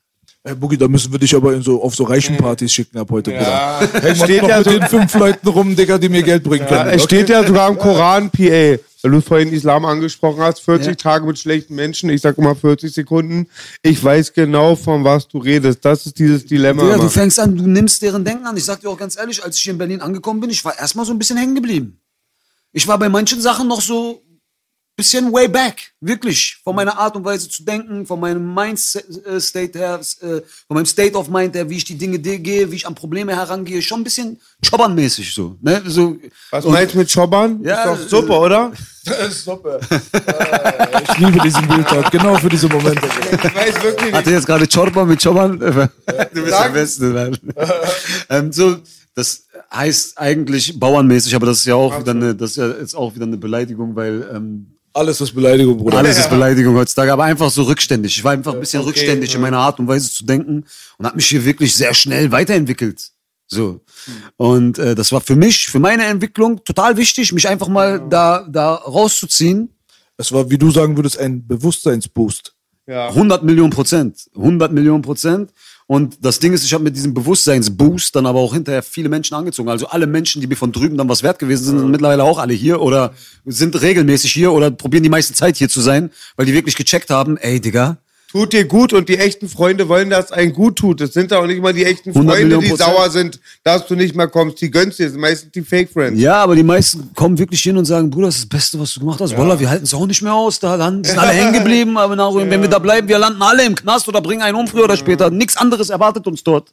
Hey, 0.44 0.56
Boogie, 0.56 0.76
da 0.78 0.88
müssen 0.88 1.12
wir 1.12 1.20
dich 1.20 1.36
aber 1.36 1.54
in 1.54 1.62
so, 1.62 1.84
auf 1.84 1.94
so 1.94 2.04
reichen 2.04 2.36
Partys 2.36 2.74
schicken 2.74 2.98
ab 2.98 3.10
heute. 3.12 3.32
Ja. 3.32 3.88
Mal 3.94 4.16
Steht 4.16 4.42
ja 4.42 4.58
mit 4.58 4.66
den 4.66 4.88
fünf 4.88 5.14
Leuten 5.14 5.48
rum, 5.48 5.76
Digga, 5.76 6.00
die 6.00 6.10
mir 6.10 6.24
Geld 6.24 6.44
bringen 6.44 6.66
Ja, 6.68 6.78
können. 6.84 6.90
es 6.96 7.04
steht 7.04 7.30
ja 7.30 7.46
sogar 7.46 7.70
im 7.70 7.78
Koran, 7.78 8.32
PA, 8.32 8.40
weil 9.04 9.12
du 9.12 9.22
vorhin 9.22 9.54
Islam 9.54 9.86
angesprochen 9.86 10.42
hast, 10.42 10.62
40 10.62 10.88
Ja. 10.88 10.96
Tage 10.96 11.28
mit 11.28 11.38
schlechten 11.38 11.76
Menschen, 11.76 12.10
ich 12.10 12.22
sag 12.22 12.40
immer 12.40 12.56
40 12.56 12.92
Sekunden. 12.92 13.48
Ich 13.84 14.04
weiß 14.04 14.34
genau, 14.34 14.76
von 14.76 15.04
was 15.04 15.28
du 15.28 15.38
redest. 15.38 15.86
Das 15.86 16.08
ist 16.08 16.18
dieses 16.18 16.44
Dilemma. 16.48 16.90
Ja, 16.90 16.98
du 16.98 17.08
fängst 17.10 17.40
an, 17.40 17.56
du 17.56 17.68
nimmst 17.68 18.02
deren 18.02 18.26
Denken 18.26 18.48
an. 18.48 18.58
Ich 18.58 18.66
sag 18.66 18.82
dir 18.82 18.90
auch 18.90 18.98
ganz 18.98 19.18
ehrlich, 19.18 19.44
als 19.44 19.58
ich 19.58 19.62
hier 19.62 19.74
in 19.74 19.78
Berlin 19.78 20.02
angekommen 20.02 20.40
bin, 20.40 20.50
ich 20.50 20.66
war 20.66 20.76
erstmal 20.76 21.06
so 21.06 21.12
ein 21.12 21.20
bisschen 21.20 21.38
hängen 21.38 21.54
geblieben. 21.54 22.00
Ich 22.74 22.88
war 22.88 22.98
bei 22.98 23.10
manchen 23.10 23.42
Sachen 23.42 23.68
noch 23.68 23.82
so 23.82 24.24
bisschen 25.02 25.34
way 25.34 25.48
back, 25.48 25.94
wirklich, 26.00 26.60
von 26.64 26.76
meiner 26.76 26.96
Art 26.96 27.16
und 27.16 27.26
Weise 27.26 27.50
zu 27.50 27.64
denken, 27.64 28.06
von 28.06 28.20
meinem 28.20 28.54
Mind-State 28.54 29.78
her, 29.78 30.00
äh, 30.22 30.42
von 30.68 30.76
meinem 30.76 30.86
State 30.86 31.16
of 31.16 31.28
Mind 31.28 31.56
her, 31.56 31.68
wie 31.68 31.78
ich 31.78 31.86
die 31.86 31.98
Dinge 31.98 32.20
gehe, 32.20 32.72
wie 32.72 32.76
ich 32.76 32.86
an 32.86 32.94
Probleme 32.94 33.36
herangehe, 33.36 33.82
schon 33.82 34.02
ein 34.02 34.04
bisschen 34.04 34.40
Chobbern-mäßig 34.64 35.34
so. 35.34 35.58
Ne? 35.60 35.82
so 35.88 36.18
was 36.52 36.66
meinst 36.66 36.94
du 36.94 37.00
mit 37.00 37.10
Schobbern? 37.10 37.64
Ja, 37.64 37.94
ist 37.94 38.04
doch 38.04 38.10
super, 38.20 38.42
oder? 38.42 38.72
Super. 39.32 39.80
Äh, 39.90 41.02
ich 41.10 41.18
liebe 41.18 41.40
diesen 41.40 41.68
Bildtag, 41.68 42.12
genau 42.12 42.36
für 42.36 42.50
diese 42.50 42.68
Momente. 42.68 43.02
Ich 43.32 43.44
weiß 43.44 43.82
wirklich 43.82 44.14
Hatte 44.14 44.30
jetzt 44.30 44.46
gerade 44.46 44.68
Chorba 44.68 45.06
mit 45.06 45.24
Choban? 45.24 45.58
Du 46.34 46.44
bist 46.44 46.60
der 46.60 46.70
Beste. 46.70 47.06
Mann. 47.06 47.36
ähm, 48.30 48.52
so, 48.52 48.78
das 49.16 49.48
heißt 49.74 50.20
eigentlich 50.20 50.80
bauernmäßig, 50.80 51.34
aber 51.36 51.48
das 51.48 51.60
ist 51.60 51.66
ja 51.66 51.74
auch 51.74 52.00
wieder 52.00 52.12
eine, 52.12 52.36
das 52.36 52.52
ist 52.52 52.58
ja 52.58 52.68
jetzt 52.68 52.96
auch 52.96 53.16
wieder 53.16 53.26
eine 53.26 53.38
Beleidigung, 53.38 53.96
weil 53.96 54.30
ähm, 54.32 54.68
Alles 54.94 55.22
ist 55.22 55.34
Beleidigung, 55.34 55.78
Bruder. 55.78 56.00
alles 56.00 56.18
ist 56.20 56.30
Beleidigung 56.30 56.76
heutzutage, 56.76 57.14
aber 57.14 57.24
einfach 57.24 57.50
so 57.50 57.64
rückständig. 57.64 58.18
Ich 58.18 58.24
war 58.24 58.34
einfach 58.34 58.54
ein 58.54 58.60
bisschen 58.60 58.82
rückständig 58.82 59.34
in 59.34 59.42
meiner 59.42 59.60
Art 59.60 59.80
und 59.80 59.88
Weise 59.88 60.12
zu 60.12 60.26
denken 60.26 60.66
und 60.98 61.06
habe 61.06 61.16
mich 61.16 61.28
hier 61.28 61.46
wirklich 61.46 61.74
sehr 61.74 61.94
schnell 61.94 62.32
weiterentwickelt. 62.32 63.12
So. 63.48 63.82
Und 64.38 64.80
äh, 64.80 64.96
das 64.96 65.12
war 65.12 65.22
für 65.22 65.36
mich, 65.36 65.68
für 65.68 65.80
meine 65.80 66.06
Entwicklung 66.06 66.64
total 66.64 66.98
wichtig, 66.98 67.32
mich 67.34 67.48
einfach 67.48 67.68
mal 67.68 68.06
da, 68.10 68.48
da 68.50 68.76
rauszuziehen. 68.76 69.70
Es 70.18 70.32
war, 70.32 70.50
wie 70.50 70.58
du 70.58 70.72
sagen 70.72 70.96
würdest, 70.98 71.18
ein 71.20 71.46
Bewusstseinsboost. 71.48 72.54
Ja. 72.88 73.10
100 73.10 73.44
Millionen 73.44 73.72
Prozent. 73.72 74.30
100 74.36 74.72
Millionen 74.72 75.02
Prozent. 75.02 75.52
Und 75.92 76.20
das 76.22 76.40
Ding 76.40 76.54
ist, 76.54 76.64
ich 76.64 76.74
habe 76.74 76.86
mit 76.86 76.96
diesem 76.96 77.14
Bewusstseinsboost 77.14 78.16
dann 78.16 78.26
aber 78.26 78.40
auch 78.40 78.54
hinterher 78.54 78.82
viele 78.82 79.10
Menschen 79.10 79.36
angezogen. 79.36 79.68
Also 79.68 79.88
alle 79.88 80.08
Menschen, 80.08 80.40
die 80.40 80.48
mir 80.48 80.56
von 80.56 80.72
drüben 80.72 80.96
dann 80.96 81.10
was 81.10 81.22
wert 81.22 81.38
gewesen 81.38 81.66
sind, 81.66 81.80
sind 81.80 81.92
mittlerweile 81.92 82.24
auch 82.24 82.40
alle 82.40 82.54
hier 82.54 82.80
oder 82.80 83.14
sind 83.44 83.82
regelmäßig 83.82 84.32
hier 84.32 84.54
oder 84.54 84.72
probieren 84.72 85.04
die 85.04 85.10
meiste 85.10 85.34
Zeit 85.34 85.58
hier 85.58 85.68
zu 85.68 85.82
sein, 85.82 86.10
weil 86.38 86.46
die 86.46 86.54
wirklich 86.54 86.78
gecheckt 86.78 87.10
haben, 87.10 87.36
ey 87.36 87.60
Digga, 87.60 87.98
Tut 88.32 88.54
dir 88.54 88.66
gut 88.66 88.94
und 88.94 89.10
die 89.10 89.18
echten 89.18 89.50
Freunde 89.50 89.90
wollen, 89.90 90.10
dass 90.10 90.26
es 90.26 90.32
einem 90.32 90.54
gut 90.54 90.78
tut. 90.78 91.02
Das 91.02 91.12
sind 91.12 91.34
auch 91.34 91.46
nicht 91.46 91.62
mal 91.62 91.74
die 91.74 91.84
echten 91.84 92.12
100 92.12 92.36
Freunde, 92.38 92.60
die 92.60 92.70
Prozent. 92.70 92.90
sauer 92.90 93.10
sind, 93.10 93.40
dass 93.64 93.86
du 93.88 93.96
nicht 93.96 94.16
mehr 94.16 94.28
kommst. 94.28 94.62
Die 94.62 94.72
gönnst 94.72 95.00
dir, 95.00 95.04
das 95.04 95.12
sind 95.14 95.22
meistens 95.22 95.52
die 95.52 95.62
Fake 95.62 95.90
Friends. 95.92 96.20
ja, 96.22 96.36
aber 96.42 96.56
die 96.56 96.64
meisten 96.64 97.12
kommen 97.14 97.38
wirklich 97.38 97.62
hin 97.62 97.76
und 97.78 97.84
sagen, 97.86 98.10
Bruder, 98.10 98.28
das 98.28 98.36
ist 98.36 98.44
das 98.44 98.50
Beste, 98.50 98.80
was 98.80 98.94
du 98.94 99.02
gemacht 99.02 99.20
hast. 99.20 99.38
Wallah, 99.38 99.60
wir 99.60 99.70
halten 99.70 99.84
es 99.84 99.94
auch 99.94 100.06
nicht 100.08 100.22
mehr 100.22 100.34
aus. 100.34 100.60
Da 100.60 100.76
landen, 100.76 101.04
sind 101.04 101.18
alle 101.20 101.32
hängen 101.34 101.54
geblieben. 101.54 101.98
Aber 101.98 102.16
nach, 102.16 102.34
wenn 102.34 102.62
wir 102.62 102.70
da 102.70 102.80
bleiben, 102.80 103.08
wir 103.10 103.20
landen 103.20 103.42
alle 103.42 103.66
im 103.66 103.76
Knast 103.76 104.08
oder 104.08 104.22
bringen 104.22 104.42
einen 104.42 104.56
um 104.56 104.68
früher 104.68 104.86
oder 104.86 104.96
später. 104.98 105.30
Nichts 105.30 105.58
anderes 105.58 105.90
erwartet 105.90 106.26
uns 106.26 106.44
dort. 106.44 106.70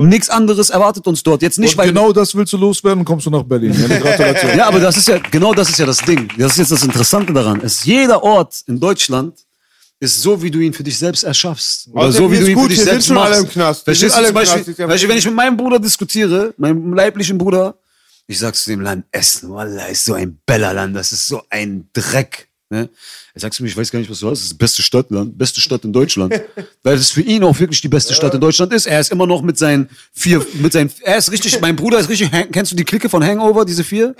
Nichts 0.00 0.30
anderes 0.30 0.70
erwartet 0.70 1.06
uns 1.06 1.22
dort. 1.22 1.42
Jetzt 1.42 1.58
nicht, 1.58 1.72
Und 1.72 1.78
weil 1.78 1.88
genau 1.88 2.12
das 2.12 2.34
willst 2.34 2.52
du 2.52 2.56
loswerden 2.56 3.00
und 3.00 3.04
kommst 3.04 3.26
du 3.26 3.30
nach 3.30 3.42
Berlin. 3.42 3.74
Ja, 4.56 4.68
aber 4.68 4.80
das 4.80 4.96
ist 4.96 5.08
ja, 5.08 5.18
genau 5.30 5.52
das 5.52 5.68
ist 5.68 5.78
ja 5.78 5.86
das 5.86 5.98
Ding. 5.98 6.28
Das 6.38 6.52
ist 6.52 6.58
jetzt 6.58 6.72
das 6.72 6.82
Interessante 6.84 7.32
daran. 7.32 7.60
Es, 7.62 7.84
jeder 7.84 8.22
Ort 8.22 8.62
in 8.66 8.78
Deutschland 8.80 9.34
ist 10.04 10.22
so, 10.22 10.40
wie 10.42 10.50
du 10.50 10.58
ihn 10.60 10.72
für 10.72 10.82
dich 10.84 10.98
selbst 10.98 11.24
erschaffst. 11.24 11.88
Oder 11.92 12.04
Außerdem 12.04 12.26
so, 12.26 12.32
wie 12.32 12.38
du 12.38 12.46
ihn 12.50 12.54
gut, 12.54 12.64
für 12.64 12.68
dich 12.76 12.84
selbst 12.84 13.06
schon 13.08 13.18
alle 13.18 13.30
machst. 13.30 13.42
im 13.44 13.50
Knast. 13.50 13.84
Verstehst 13.84 14.14
sind 14.14 14.24
alle 14.24 14.32
du 14.32 14.32
zum 14.34 14.40
im 14.40 14.46
Knast, 14.46 14.56
Beispiel, 14.66 14.74
ja 14.78 14.86
Beispiel, 14.86 15.08
wenn 15.08 15.18
ich 15.18 15.24
mit 15.26 15.34
meinem 15.34 15.56
Bruder 15.56 15.78
diskutiere, 15.78 16.54
meinem 16.56 16.94
leiblichen 16.94 17.38
Bruder, 17.38 17.76
ich 18.26 18.38
sag 18.38 18.54
zu 18.54 18.70
dem 18.70 18.80
Land, 18.80 19.04
Essen, 19.10 19.50
Wallah, 19.50 19.86
ist 19.86 20.04
so 20.04 20.14
ein 20.14 20.38
Bellerland, 20.46 20.96
das 20.96 21.12
ist 21.12 21.26
so 21.28 21.42
ein 21.50 21.88
Dreck. 21.92 22.48
Ne? 22.74 22.90
Er 23.34 23.40
sagt 23.40 23.54
zu 23.54 23.62
mir, 23.62 23.68
ich 23.68 23.76
weiß 23.76 23.92
gar 23.92 24.00
nicht, 24.00 24.10
was 24.10 24.18
du 24.18 24.28
hast, 24.28 24.40
das 24.40 24.46
ist 24.46 24.52
die 24.52 24.58
beste 24.58 24.82
Stadt, 24.82 25.08
Land, 25.10 25.38
beste 25.38 25.60
Stadt 25.60 25.84
in 25.84 25.92
Deutschland. 25.92 26.34
Weil 26.82 26.96
es 26.96 27.12
für 27.12 27.20
ihn 27.20 27.44
auch 27.44 27.56
wirklich 27.58 27.80
die 27.80 27.88
beste 27.88 28.14
Stadt 28.14 28.34
in 28.34 28.40
Deutschland 28.40 28.72
ist. 28.72 28.86
Er 28.86 28.98
ist 28.98 29.12
immer 29.12 29.26
noch 29.26 29.42
mit 29.42 29.56
seinen 29.56 29.88
vier, 30.12 30.44
mit 30.54 30.72
seinen, 30.72 30.90
er 31.02 31.18
ist 31.18 31.30
richtig, 31.30 31.60
mein 31.60 31.76
Bruder 31.76 32.00
ist 32.00 32.08
richtig, 32.08 32.30
kennst 32.50 32.72
du 32.72 32.76
die 32.76 32.84
Clique 32.84 33.08
von 33.08 33.22
Hangover, 33.24 33.64
diese 33.64 33.84
vier? 33.84 34.14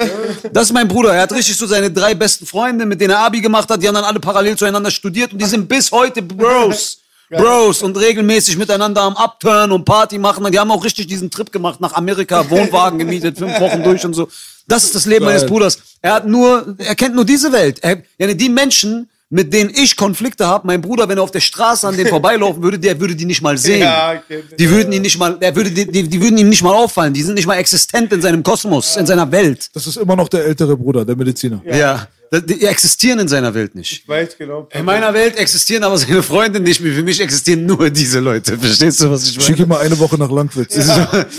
Das 0.53 0.67
ist 0.67 0.73
mein 0.73 0.87
Bruder. 0.87 1.15
Er 1.15 1.23
hat 1.23 1.33
richtig 1.33 1.57
so 1.57 1.67
seine 1.67 1.91
drei 1.91 2.15
besten 2.15 2.47
Freunde, 2.47 2.87
mit 2.87 3.01
denen 3.01 3.11
er 3.11 3.19
Abi 3.19 3.41
gemacht 3.41 3.69
hat, 3.69 3.83
die 3.83 3.89
haben 3.89 3.95
dann 3.95 4.05
alle 4.05 4.21
parallel 4.21 4.57
zueinander 4.57 4.91
studiert 4.91 5.33
und 5.33 5.43
die 5.43 5.47
sind 5.47 5.69
bis 5.69 5.91
heute 5.91 6.23
Bros. 6.23 6.99
Bros 7.31 7.83
und 7.83 7.97
regelmäßig 7.97 8.57
miteinander 8.57 9.03
am 9.03 9.17
Upturn 9.17 9.73
und 9.73 9.85
Party 9.85 10.19
machen. 10.19 10.51
Die 10.51 10.59
haben 10.59 10.71
auch 10.71 10.85
richtig 10.85 11.07
diesen 11.07 11.31
Trip 11.31 11.51
gemacht 11.51 11.81
nach 11.81 11.95
Amerika, 11.95 12.49
Wohnwagen 12.51 12.99
gemietet, 12.99 13.39
fünf 13.39 13.59
Wochen 13.61 13.83
durch 13.83 14.05
und 14.05 14.15
so. 14.15 14.29
Das 14.67 14.85
ist 14.85 14.95
das 14.95 15.07
Leben 15.07 15.25
meines 15.25 15.47
Bruders. 15.47 15.79
Er 16.01 16.15
hat 16.15 16.27
nur, 16.27 16.75
er 16.79 16.95
kennt 16.95 17.15
nur 17.15 17.25
diese 17.25 17.53
Welt. 17.53 17.79
Er, 17.83 18.03
ja, 18.19 18.33
die 18.33 18.49
Menschen, 18.49 19.09
mit 19.31 19.53
denen 19.53 19.71
ich 19.75 19.97
Konflikte 19.97 20.47
habe, 20.47 20.67
mein 20.67 20.81
Bruder, 20.81 21.09
wenn 21.09 21.19
er 21.19 21.25
auf 21.25 21.31
der 21.31 21.41
Straße 21.41 21.87
an 21.89 21.97
denen 21.97 22.09
vorbeilaufen 22.09 22.63
würde, 22.63 22.79
der 22.79 22.99
würde 23.01 23.17
die 23.17 23.25
nicht 23.25 23.43
mal 23.43 23.59
sehen. 23.59 23.81
Ja, 23.81 24.15
das. 24.15 24.39
die 24.59 24.71
würden 24.71 24.93
ihn 24.93 25.03
nicht 25.03 25.19
mal, 25.19 25.39
der 25.39 25.55
würde, 25.57 25.71
die, 25.71 25.91
die, 25.91 26.09
die 26.09 26.23
würden 26.23 26.39
ihm 26.39 26.49
nicht 26.49 26.63
mal 26.63 26.75
auffallen. 26.75 27.13
Die 27.13 27.23
sind 27.23 27.35
nicht 27.35 27.47
mal 27.47 27.57
existent 27.57 28.13
in 28.13 28.23
seinem 28.23 28.43
Kosmos, 28.43 28.97
in 28.97 29.07
seiner 29.07 29.31
Welt. 29.31 29.69
Das 29.75 29.87
ist 29.87 29.97
immer 29.97 30.17
noch 30.17 30.29
der 30.29 30.45
ältere 30.45 30.77
Bruder, 30.77 31.05
der 31.05 31.17
Mediziner. 31.17 31.61
Ja. 31.65 31.97
Die, 31.97 32.24
die 32.40 32.65
existieren 32.65 33.19
in 33.19 33.28
seiner 33.28 33.55
Welt 33.55 33.74
nicht. 33.74 33.93
Ich 33.93 34.09
weiß 34.09 34.36
genau. 34.39 34.69
In 34.73 34.85
meiner 34.85 35.12
Welt 35.15 35.36
existieren 35.36 35.82
aber 35.85 35.98
seine 35.98 36.23
Freunde 36.23 36.61
nicht 36.61 36.81
mehr. 36.81 36.93
Für 36.94 37.02
mich 37.02 37.20
existieren 37.20 37.66
nur 37.66 37.90
diese 37.90 38.20
Leute. 38.20 38.59
Verstehst 38.59 39.01
du, 39.02 39.11
was 39.11 39.28
ich 39.28 39.36
meine? 39.36 39.47
Schick 39.47 39.59
ihn 39.59 39.69
mal 39.69 39.81
eine 39.81 39.98
Woche 39.98 40.16
nach 40.19 40.31
Langwitz. 40.31 40.77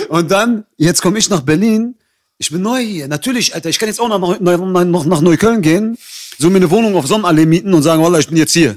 Und 0.09 0.31
dann, 0.31 0.65
jetzt 0.77 1.01
komme 1.01 1.17
ich 1.19 1.29
nach 1.29 1.41
Berlin. 1.41 1.95
Ich 2.37 2.49
bin 2.51 2.61
neu 2.61 2.79
hier. 2.81 3.07
Natürlich, 3.07 3.55
Alter, 3.55 3.69
ich 3.69 3.79
kann 3.79 3.87
jetzt 3.87 3.99
auch 3.99 4.09
nach, 4.09 4.19
Neu- 4.19 4.37
Neu- 4.39 4.83
nach, 4.85 5.05
nach 5.05 5.21
Neukölln 5.21 5.61
gehen, 5.61 5.97
so 6.37 6.49
mir 6.49 6.57
eine 6.57 6.69
Wohnung 6.69 6.95
auf 6.95 7.07
Sonnenallee 7.07 7.45
mieten 7.45 7.73
und 7.73 7.81
sagen, 7.81 8.03
Wallah, 8.03 8.19
ich 8.19 8.27
bin 8.27 8.37
jetzt 8.37 8.51
hier. 8.53 8.75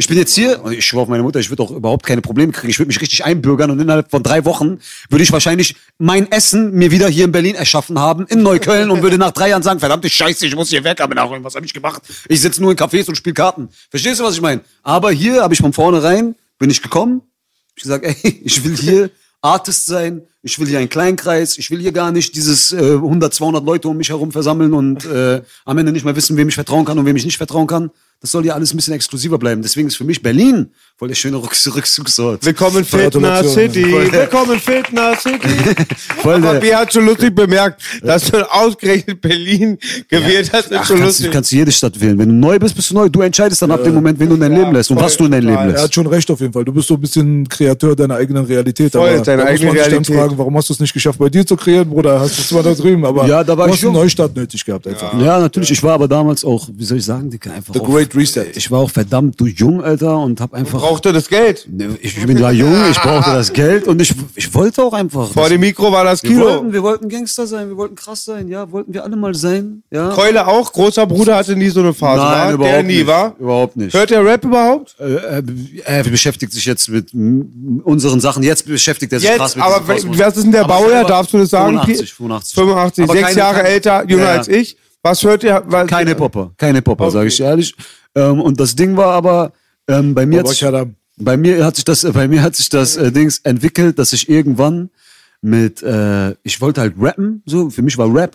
Ich 0.00 0.06
bin 0.06 0.16
jetzt 0.16 0.32
hier 0.32 0.62
und 0.62 0.72
ich 0.72 0.86
schwöre 0.86 1.02
auf 1.02 1.08
meine 1.08 1.24
Mutter, 1.24 1.40
ich 1.40 1.50
würde 1.50 1.60
auch 1.60 1.72
überhaupt 1.72 2.06
keine 2.06 2.22
Probleme 2.22 2.52
kriegen. 2.52 2.70
Ich 2.70 2.78
würde 2.78 2.86
mich 2.86 3.00
richtig 3.00 3.24
einbürgern 3.24 3.72
und 3.72 3.80
innerhalb 3.80 4.12
von 4.12 4.22
drei 4.22 4.44
Wochen 4.44 4.78
würde 5.10 5.24
ich 5.24 5.32
wahrscheinlich 5.32 5.74
mein 5.98 6.30
Essen 6.30 6.72
mir 6.72 6.92
wieder 6.92 7.08
hier 7.08 7.24
in 7.24 7.32
Berlin 7.32 7.56
erschaffen 7.56 7.98
haben, 7.98 8.24
in 8.28 8.44
Neukölln 8.44 8.92
und 8.92 9.02
würde 9.02 9.18
nach 9.18 9.32
drei 9.32 9.48
Jahren 9.48 9.64
sagen, 9.64 9.80
verdammte 9.80 10.08
Scheiße, 10.08 10.46
ich 10.46 10.54
muss 10.54 10.68
hier 10.68 10.84
weg, 10.84 11.00
aber 11.00 11.16
nach 11.16 11.28
was 11.42 11.56
habe 11.56 11.66
ich 11.66 11.74
gemacht? 11.74 12.02
Ich 12.28 12.40
sitze 12.40 12.62
nur 12.62 12.70
in 12.70 12.76
Cafés 12.76 13.08
und 13.08 13.16
spiele 13.16 13.34
Karten. 13.34 13.70
Verstehst 13.90 14.20
du, 14.20 14.24
was 14.24 14.36
ich 14.36 14.40
meine? 14.40 14.60
Aber 14.84 15.10
hier 15.10 15.42
habe 15.42 15.52
ich 15.54 15.58
von 15.58 15.72
vornherein, 15.72 16.36
bin 16.60 16.70
ich 16.70 16.80
gekommen, 16.80 17.22
ich 17.74 17.82
gesagt, 17.82 18.04
ey, 18.04 18.40
ich 18.44 18.62
will 18.62 18.76
hier 18.76 19.10
Artist 19.40 19.86
sein, 19.86 20.22
ich 20.42 20.60
will 20.60 20.68
hier 20.68 20.78
einen 20.78 20.88
Kleinkreis, 20.88 21.58
ich 21.58 21.72
will 21.72 21.80
hier 21.80 21.90
gar 21.90 22.12
nicht 22.12 22.36
dieses 22.36 22.72
äh, 22.72 22.76
100, 22.76 23.34
200 23.34 23.64
Leute 23.64 23.88
um 23.88 23.96
mich 23.96 24.10
herum 24.10 24.30
versammeln 24.30 24.74
und 24.74 25.06
äh, 25.06 25.42
am 25.64 25.78
Ende 25.78 25.90
nicht 25.90 26.04
mehr 26.04 26.14
wissen, 26.14 26.36
wem 26.36 26.48
ich 26.48 26.54
vertrauen 26.54 26.84
kann 26.84 27.00
und 27.00 27.04
wem 27.04 27.16
ich 27.16 27.24
nicht 27.24 27.36
vertrauen 27.36 27.66
kann. 27.66 27.90
Das 28.20 28.32
soll 28.32 28.44
ja 28.44 28.54
alles 28.54 28.74
ein 28.74 28.76
bisschen 28.76 28.94
exklusiver 28.94 29.38
bleiben. 29.38 29.62
Deswegen 29.62 29.86
ist 29.86 29.94
für 29.96 30.02
mich 30.02 30.20
Berlin 30.20 30.70
voll 30.96 31.06
der 31.06 31.14
schöne 31.14 31.36
Rückzugsort. 31.40 32.44
Willkommen 32.44 32.84
Fitness. 32.84 33.54
City. 33.54 33.84
Willkommen 34.10 34.58
Fitness 34.58 35.22
City. 35.22 35.38
Voll 36.20 36.34
Aber 36.34 36.54
der, 36.54 36.62
Wer 36.62 36.78
hat 36.80 36.92
schon 36.92 37.06
lustig 37.06 37.32
bemerkt, 37.32 37.80
dass 38.02 38.28
du 38.28 38.38
ausgerechnet 38.52 39.20
Berlin 39.20 39.78
gewählt 40.08 40.50
hast, 40.52 40.66
ist 40.72 40.76
Ach, 40.80 40.84
schon 40.84 40.98
kannst, 40.98 41.20
du, 41.20 41.22
lustig. 41.24 41.30
kannst 41.30 41.52
du 41.52 41.56
jede 41.56 41.70
Stadt 41.70 42.00
wählen. 42.00 42.18
Wenn 42.18 42.28
du 42.30 42.34
neu 42.34 42.58
bist, 42.58 42.74
bist 42.74 42.90
du 42.90 42.94
neu. 42.94 43.08
Du 43.08 43.20
entscheidest 43.20 43.62
dann 43.62 43.70
ab 43.70 43.84
dem 43.84 43.94
Moment, 43.94 44.18
wen 44.18 44.28
du 44.30 44.34
in 44.34 44.40
dein 44.40 44.52
Leben 44.52 44.72
lässt 44.72 44.90
und 44.90 44.96
voll, 44.96 45.06
was 45.06 45.16
du 45.16 45.26
in 45.26 45.30
dein. 45.30 45.44
Leben 45.44 45.56
Er 45.56 45.66
lässt. 45.68 45.84
hat 45.84 45.94
schon 45.94 46.06
recht 46.08 46.28
auf 46.28 46.40
jeden 46.40 46.52
Fall. 46.52 46.64
Du 46.64 46.72
bist 46.72 46.88
so 46.88 46.94
ein 46.94 47.00
bisschen 47.00 47.48
Kreateur 47.48 47.94
deiner 47.94 48.16
eigenen 48.16 48.44
Realität. 48.44 48.90
Voll, 48.90 49.08
aber 49.10 49.20
deine 49.22 49.44
eigene 49.44 49.72
Realität. 49.72 50.16
fragen, 50.16 50.36
warum 50.36 50.56
hast 50.56 50.68
du 50.70 50.72
es 50.72 50.80
nicht 50.80 50.92
geschafft, 50.92 51.20
bei 51.20 51.28
dir 51.28 51.46
zu 51.46 51.54
kreieren, 51.54 51.88
Bruder? 51.88 52.18
Hast 52.18 52.36
du 52.36 52.42
es 52.42 52.48
zwar 52.48 52.64
da 52.64 52.74
drüben, 52.74 53.04
aber 53.04 53.26
Ja, 53.28 53.44
da 53.44 53.56
war 53.56 53.68
du 53.68 53.74
ich 53.74 53.78
hast 53.78 53.84
einen. 53.86 53.94
Neustart 53.94 54.34
nötig 54.34 54.64
gehabt 54.64 54.88
einfach. 54.88 55.12
Ja, 55.20 55.38
natürlich. 55.38 55.70
Ich 55.70 55.82
war 55.84 55.92
aber 55.94 56.08
damals 56.08 56.44
auch, 56.44 56.68
wie 56.72 56.84
soll 56.84 56.98
ich 56.98 57.04
sagen, 57.04 57.30
Dicker, 57.30 57.52
einfach 57.52 57.72
The 57.72 57.80
auch, 57.80 57.86
Great 58.10 58.14
Reset. 58.36 58.46
Ich 58.56 58.70
war 58.70 58.80
auch 58.80 58.90
verdammt 58.90 59.40
du 59.40 59.46
jung, 59.46 59.82
Alter, 59.82 60.18
und 60.18 60.40
hab 60.40 60.54
einfach 60.54 60.80
Brauchte 60.80 61.12
das 61.12 61.28
Geld. 61.28 61.66
Ne, 61.70 61.96
Ich, 62.00 62.16
ich 62.16 62.26
bin 62.26 62.38
da 62.38 62.50
jung, 62.50 62.74
ich 62.90 62.98
brauchte 63.00 63.30
das 63.32 63.52
Geld 63.52 63.86
und 63.86 64.00
ich, 64.00 64.14
ich 64.34 64.52
wollte 64.54 64.82
auch 64.82 64.92
einfach. 64.92 65.30
Vor 65.32 65.48
dem 65.48 65.60
Mikro 65.60 65.90
war 65.92 66.04
das 66.04 66.22
wir, 66.22 66.30
Kilo. 66.30 66.44
wollten, 66.46 66.72
wir 66.72 66.82
wollten 66.82 67.08
Gangster 67.08 67.46
sein, 67.46 67.68
wir 67.68 67.76
wollten 67.76 67.94
krass 67.94 68.24
sein, 68.24 68.48
ja, 68.48 68.70
wollten 68.72 68.92
wir 68.94 69.04
alle 69.04 69.16
mal 69.16 69.34
sein. 69.34 69.82
Ja. 69.90 70.10
Keule 70.10 70.46
auch, 70.46 70.72
großer 70.72 71.06
Bruder 71.06 71.36
hatte 71.36 71.56
nie 71.56 71.68
so 71.68 71.80
eine 71.80 71.94
Phase, 71.94 72.20
war? 72.20 72.44
Nein, 72.46 72.54
überhaupt 72.54 72.74
Der 72.74 72.82
nie, 72.82 72.96
nicht. 72.98 73.06
war? 73.06 73.34
Überhaupt 73.38 73.76
nicht. 73.76 73.94
Hört 73.94 74.10
der 74.10 74.24
Rap 74.24 74.44
überhaupt? 74.44 74.96
Äh, 75.00 75.04
äh, 75.38 75.42
er 75.84 76.04
beschäftigt 76.04 76.52
sich 76.52 76.64
jetzt 76.64 76.88
mit 76.88 77.12
unseren 77.84 78.20
Sachen. 78.20 78.42
Jetzt 78.42 78.66
beschäftigt 78.66 79.12
er 79.12 79.20
sich 79.20 79.30
krass 79.30 79.54
Jetzt, 79.54 79.56
mit 79.56 79.64
aber 79.64 79.86
was 79.88 80.36
ist 80.36 80.42
denn 80.44 80.52
der 80.52 80.64
Baujahr? 80.64 81.04
Darfst 81.04 81.32
du 81.32 81.38
das 81.38 81.50
sagen? 81.50 81.72
85, 81.78 82.14
85. 82.14 82.54
85, 82.54 83.04
Aber 83.04 83.12
sechs 83.12 83.26
keine- 83.28 83.38
Jahre 83.38 83.56
keine- 83.56 83.68
älter, 83.68 84.04
jünger 84.08 84.22
Ja, 84.24 84.30
ja. 84.32 84.38
als 84.38 84.48
ich. 84.48 84.76
Was 85.08 85.22
hört 85.24 85.42
ihr? 85.44 85.62
Was, 85.66 85.86
Kein 85.88 86.06
Hip-Hopper, 86.06 86.52
kein 86.56 86.74
Hip-Hopper, 86.74 87.04
Okay. 87.04 87.12
sage 87.14 87.28
ich 87.28 87.40
ehrlich. 87.40 87.74
Ähm, 88.14 88.40
und 88.40 88.60
das 88.60 88.74
Ding 88.76 88.96
war 88.96 89.12
aber, 89.12 89.52
ähm, 89.88 90.14
bei 90.14 90.26
mir 90.26 90.40
hat 90.40 90.50
ich 90.52 90.62
hatte- 90.62 90.90
bei 91.16 91.36
mir 91.36 91.64
hat 91.64 91.76
sich 91.76 91.84
das, 91.84 92.02
bei 92.12 92.28
mir 92.28 92.42
hat 92.42 92.54
sich 92.56 92.68
das 92.68 92.96
äh, 92.96 93.10
Dings 93.10 93.38
entwickelt, 93.38 93.98
dass 93.98 94.12
ich 94.12 94.28
irgendwann 94.28 94.90
mit, 95.40 95.82
äh, 95.82 96.32
ich 96.42 96.60
wollte 96.60 96.80
halt 96.80 96.94
rappen, 96.98 97.42
so, 97.46 97.70
für 97.70 97.82
mich 97.82 97.96
war 97.96 98.12
Rap, 98.14 98.32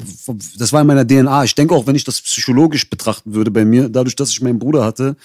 das 0.58 0.74
war 0.74 0.82
in 0.82 0.88
meiner 0.88 1.06
DNA. 1.06 1.44
Ich 1.44 1.54
denke 1.56 1.76
auch, 1.76 1.86
wenn 1.86 1.96
ich 1.96 2.04
das 2.06 2.22
psychologisch 2.22 2.90
betrachten 2.90 3.34
würde 3.34 3.52
bei 3.52 3.66
mir, 3.66 3.88
dadurch, 3.90 4.16
dass 4.16 4.32
ich 4.32 4.42
meinen 4.42 4.58
Bruder 4.60 4.84
hatte, 4.86 5.16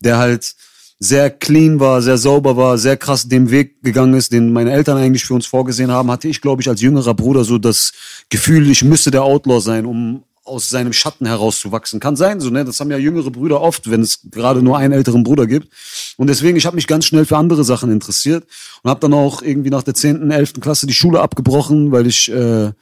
der 0.00 0.18
halt 0.18 0.54
sehr 0.98 1.30
clean 1.30 1.80
war, 1.80 2.02
sehr 2.02 2.18
sauber 2.18 2.56
war, 2.56 2.76
sehr 2.78 2.96
krass 2.96 3.26
den 3.26 3.50
Weg 3.50 3.82
gegangen 3.82 4.12
ist, 4.14 4.32
den 4.32 4.52
meine 4.52 4.72
Eltern 4.72 4.98
eigentlich 4.98 5.24
für 5.24 5.34
uns 5.34 5.46
vorgesehen 5.46 5.90
haben, 5.90 6.10
hatte 6.10 6.28
ich, 6.28 6.40
glaube 6.42 6.60
ich, 6.62 6.68
als 6.68 6.80
jüngerer 6.82 7.14
Bruder 7.14 7.42
so 7.44 7.58
das 7.58 7.92
Gefühl, 8.28 8.68
ich 8.70 8.84
müsste 8.84 9.10
der 9.10 9.22
Outlaw 9.22 9.60
sein, 9.60 9.86
um 9.86 10.22
aus 10.50 10.68
seinem 10.68 10.92
Schatten 10.92 11.26
herauszuwachsen. 11.26 12.00
Kann 12.00 12.16
sein, 12.16 12.40
so, 12.40 12.50
ne? 12.50 12.64
Das 12.64 12.80
haben 12.80 12.90
ja 12.90 12.98
jüngere 12.98 13.30
Brüder 13.30 13.60
oft, 13.60 13.90
wenn 13.90 14.02
es 14.02 14.20
gerade 14.30 14.62
nur 14.62 14.76
einen 14.76 14.92
älteren 14.92 15.22
Bruder 15.22 15.46
gibt. 15.46 15.68
Und 16.16 16.26
deswegen, 16.26 16.56
ich 16.56 16.66
habe 16.66 16.76
mich 16.76 16.86
ganz 16.86 17.06
schnell 17.06 17.24
für 17.24 17.36
andere 17.36 17.64
Sachen 17.64 17.90
interessiert 17.90 18.44
und 18.82 18.90
habe 18.90 19.00
dann 19.00 19.14
auch 19.14 19.40
irgendwie 19.42 19.70
nach 19.70 19.82
der 19.82 19.94
10., 19.94 20.30
11. 20.30 20.54
Klasse 20.60 20.86
die 20.86 20.92
Schule 20.92 21.20
abgebrochen, 21.20 21.92
weil 21.92 22.06
ich 22.06 22.30
äh, 22.30 22.72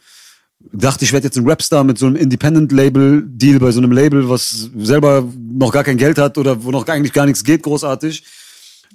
dachte, 0.72 1.04
ich 1.04 1.12
werde 1.12 1.26
jetzt 1.26 1.36
ein 1.36 1.48
Rapstar 1.48 1.84
mit 1.84 1.98
so 1.98 2.06
einem 2.06 2.16
Independent-Label-Deal 2.16 3.58
bei 3.58 3.70
so 3.70 3.78
einem 3.78 3.92
Label, 3.92 4.28
was 4.28 4.70
selber 4.76 5.24
noch 5.36 5.72
gar 5.72 5.84
kein 5.84 5.96
Geld 5.96 6.18
hat 6.18 6.38
oder 6.38 6.64
wo 6.64 6.70
noch 6.70 6.86
eigentlich 6.88 7.12
gar 7.12 7.26
nichts 7.26 7.44
geht, 7.44 7.62
großartig. 7.62 8.24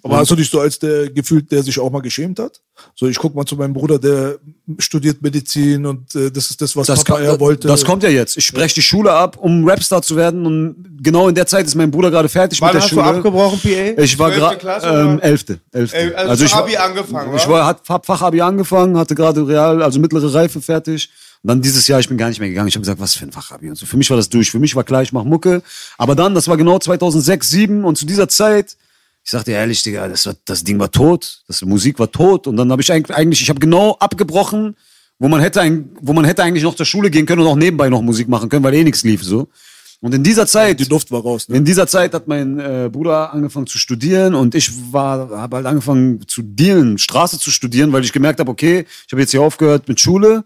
Aber 0.05 0.17
hast 0.17 0.29
du 0.31 0.35
dich 0.35 0.49
so 0.49 0.59
als 0.59 0.77
der 0.79 1.09
gefühlt, 1.09 1.49
der 1.51 1.63
sich 1.63 1.79
auch 1.79 1.89
mal 1.89 2.01
geschämt 2.01 2.37
hat? 2.37 2.59
So, 2.93 3.07
ich 3.07 3.17
guck 3.17 3.33
mal 3.35 3.45
zu 3.45 3.55
meinem 3.55 3.71
Bruder, 3.73 3.97
der 3.97 4.35
studiert 4.77 5.21
Medizin 5.21 5.85
und 5.85 6.13
äh, 6.15 6.29
das 6.29 6.49
ist 6.49 6.61
das, 6.61 6.75
was 6.75 6.87
Das, 6.87 7.03
Papa 7.05 7.19
kann, 7.19 7.25
er 7.25 7.39
wollte. 7.39 7.67
das 7.69 7.85
kommt 7.85 8.03
ja 8.03 8.09
jetzt. 8.09 8.35
Ich 8.37 8.51
breche 8.51 8.75
die 8.75 8.81
Schule 8.81 9.13
ab, 9.13 9.37
um 9.37 9.65
Rapstar 9.67 10.01
zu 10.01 10.15
werden 10.17 10.45
und 10.45 10.97
genau 11.01 11.29
in 11.29 11.35
der 11.35 11.45
Zeit 11.47 11.65
ist 11.67 11.75
mein 11.75 11.89
Bruder 11.89 12.11
gerade 12.11 12.27
fertig 12.27 12.59
Wann 12.59 12.67
mit 12.69 12.73
der 12.75 12.81
hast 12.81 12.89
Schule. 12.89 13.01
du 13.03 13.09
abgebrochen, 13.09 13.59
PA? 13.61 14.01
Ich 14.01 14.19
war 14.19 14.31
12. 14.33 14.59
gerade 14.59 14.87
ähm, 15.11 15.19
elfte, 15.21 15.59
elfte. 15.71 15.95
Elf- 15.97 16.15
also 16.17 16.43
ich 16.45 16.51
war, 16.51 16.63
Abi 16.63 16.75
angefangen, 16.75 17.35
Ich 17.37 17.47
wa? 17.47 17.51
war, 17.51 17.65
hat 17.67 17.81
hab 17.87 18.05
Fachabi 18.05 18.41
angefangen, 18.41 18.97
hatte 18.97 19.15
gerade 19.15 19.47
Real, 19.47 19.81
also 19.81 19.99
mittlere 19.99 20.33
Reife 20.33 20.61
fertig. 20.61 21.09
Und 21.43 21.47
dann 21.49 21.61
dieses 21.61 21.87
Jahr, 21.87 21.99
ich 22.01 22.07
bin 22.09 22.17
gar 22.17 22.27
nicht 22.29 22.39
mehr 22.39 22.49
gegangen. 22.49 22.67
Ich 22.69 22.75
habe 22.75 22.81
gesagt, 22.81 22.99
was 23.01 23.15
für 23.15 23.25
ein 23.25 23.31
Fachabi 23.31 23.69
und 23.69 23.75
so. 23.75 23.85
Für 23.85 23.97
mich 23.97 24.09
war 24.09 24.15
das 24.17 24.29
durch. 24.29 24.49
Für 24.49 24.59
mich 24.59 24.75
war 24.75 24.83
klar, 24.85 25.01
ich 25.01 25.11
mache 25.13 25.27
Mucke. 25.27 25.61
Aber 25.97 26.15
dann, 26.15 26.35
das 26.35 26.47
war 26.47 26.55
genau 26.57 26.79
2006, 26.79 27.49
2007 27.49 27.83
und 27.85 27.97
zu 27.97 28.05
dieser 28.05 28.29
Zeit, 28.29 28.77
ich 29.23 29.31
sagte 29.31 29.51
ehrlich, 29.51 29.81
Digga, 29.83 30.07
das, 30.07 30.25
war, 30.25 30.35
das 30.45 30.63
Ding 30.63 30.79
war 30.79 30.91
tot, 30.91 31.41
das 31.47 31.61
Musik 31.61 31.97
war 31.97 32.11
tot. 32.11 32.45
Und 32.47 32.57
dann 32.57 32.71
habe 32.71 32.81
ich 32.81 32.91
eigentlich, 32.91 33.15
eigentlich, 33.15 33.41
ich 33.41 33.49
habe 33.49 33.59
genau 33.59 33.95
abgebrochen, 33.99 34.75
wo 35.17 35.29
man 35.29 35.39
hätte, 35.39 35.61
ein, 35.61 35.89
wo 36.01 36.11
man 36.11 36.25
hätte 36.25 36.43
eigentlich 36.43 36.63
noch 36.63 36.75
zur 36.75 36.85
Schule 36.85 37.09
gehen 37.09 37.25
können 37.25 37.41
und 37.41 37.47
auch 37.47 37.55
nebenbei 37.55 37.87
noch 37.89 38.01
Musik 38.01 38.27
machen 38.27 38.49
können, 38.49 38.63
weil 38.63 38.73
eh 38.73 38.83
nichts 38.83 39.03
lief 39.03 39.23
so. 39.23 39.47
Und 40.01 40.13
in 40.13 40.21
dieser 40.21 40.45
Zeit, 40.45 40.81
Die 40.81 40.83
Luft 40.83 41.11
war 41.11 41.21
raus. 41.21 41.47
Ne? 41.47 41.55
in 41.55 41.63
dieser 41.63 41.87
Zeit 41.87 42.13
hat 42.13 42.27
mein 42.27 42.59
äh, 42.59 42.89
Bruder 42.91 43.31
angefangen 43.31 43.67
zu 43.67 43.77
studieren 43.77 44.35
und 44.35 44.53
ich 44.53 44.69
war, 44.91 45.29
habe 45.29 45.55
halt 45.55 45.65
angefangen 45.65 46.27
zu 46.27 46.41
dealen, 46.41 46.97
Straße 46.97 47.39
zu 47.39 47.51
studieren, 47.51 47.93
weil 47.93 48.03
ich 48.03 48.11
gemerkt 48.11 48.41
habe, 48.41 48.51
okay, 48.51 48.85
ich 49.07 49.13
habe 49.13 49.21
jetzt 49.21 49.31
hier 49.31 49.41
aufgehört 49.41 49.87
mit 49.87 50.01
Schule. 50.01 50.43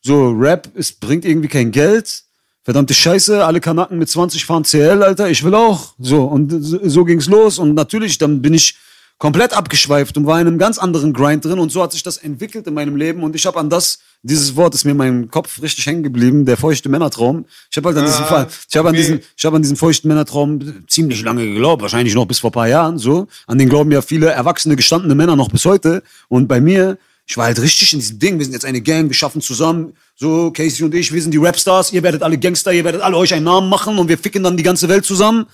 So 0.00 0.30
Rap, 0.30 0.70
es 0.74 0.90
bringt 0.90 1.26
irgendwie 1.26 1.48
kein 1.48 1.70
Geld. 1.70 2.23
Verdammte 2.64 2.94
Scheiße, 2.94 3.44
alle 3.44 3.60
Kanaken 3.60 3.98
mit 3.98 4.08
20 4.08 4.46
fahren 4.46 4.64
CL, 4.64 5.02
Alter, 5.02 5.28
ich 5.28 5.44
will 5.44 5.54
auch. 5.54 5.94
So 5.98 6.24
und 6.24 6.50
so, 6.50 7.04
ging's 7.04 7.26
los 7.26 7.58
und 7.58 7.74
natürlich 7.74 8.16
dann 8.16 8.40
bin 8.40 8.54
ich 8.54 8.76
komplett 9.18 9.52
abgeschweift 9.52 10.16
und 10.16 10.26
war 10.26 10.40
in 10.40 10.46
einem 10.46 10.58
ganz 10.58 10.78
anderen 10.78 11.12
Grind 11.12 11.44
drin 11.44 11.58
und 11.58 11.70
so 11.70 11.82
hat 11.82 11.92
sich 11.92 12.02
das 12.02 12.16
entwickelt 12.16 12.66
in 12.66 12.74
meinem 12.74 12.96
Leben 12.96 13.22
und 13.22 13.36
ich 13.36 13.46
habe 13.46 13.60
an 13.60 13.68
das 13.68 13.98
dieses 14.22 14.56
Wort 14.56 14.74
ist 14.74 14.84
mir 14.84 14.92
in 14.92 14.96
meinem 14.96 15.30
Kopf 15.30 15.60
richtig 15.60 15.84
hängen 15.86 16.02
geblieben, 16.02 16.46
der 16.46 16.56
feuchte 16.56 16.88
Männertraum. 16.88 17.44
Ich 17.70 17.76
habe 17.76 17.88
halt 17.88 17.98
an 17.98 18.06
diesen 18.06 18.24
Fall, 18.24 18.48
ich 18.68 18.76
habe 18.76 18.88
an 18.88 18.94
okay. 18.94 19.02
diesen 19.02 19.20
ich 19.36 19.44
habe 19.44 19.56
an 19.56 19.62
diesen 19.62 19.76
feuchten 19.76 20.08
Männertraum 20.08 20.86
ziemlich 20.88 21.22
lange 21.22 21.44
geglaubt, 21.44 21.82
wahrscheinlich 21.82 22.14
noch 22.14 22.24
bis 22.24 22.38
vor 22.38 22.48
ein 22.48 22.54
paar 22.54 22.68
Jahren 22.68 22.96
so. 22.96 23.26
An 23.46 23.58
den 23.58 23.68
glauben 23.68 23.92
ja 23.92 24.00
viele 24.00 24.30
erwachsene 24.30 24.76
gestandene 24.76 25.14
Männer 25.14 25.36
noch 25.36 25.50
bis 25.50 25.66
heute 25.66 26.02
und 26.28 26.48
bei 26.48 26.62
mir 26.62 26.96
ich 27.26 27.36
war 27.36 27.46
halt 27.46 27.60
richtig 27.60 27.92
in 27.92 28.00
diesem 28.00 28.18
Ding. 28.18 28.38
Wir 28.38 28.44
sind 28.44 28.52
jetzt 28.52 28.64
eine 28.64 28.80
Gang, 28.80 29.08
wir 29.08 29.14
schaffen 29.14 29.40
zusammen. 29.40 29.94
So, 30.14 30.50
Casey 30.50 30.84
und 30.84 30.94
ich, 30.94 31.12
wir 31.12 31.22
sind 31.22 31.32
die 31.32 31.38
Rapstars. 31.38 31.92
Ihr 31.92 32.02
werdet 32.02 32.22
alle 32.22 32.38
Gangster, 32.38 32.72
ihr 32.72 32.84
werdet 32.84 33.02
alle 33.02 33.16
euch 33.16 33.32
einen 33.32 33.44
Namen 33.44 33.68
machen 33.68 33.98
und 33.98 34.08
wir 34.08 34.18
ficken 34.18 34.42
dann 34.42 34.56
die 34.56 34.62
ganze 34.62 34.88
Welt 34.88 35.04
zusammen. 35.04 35.46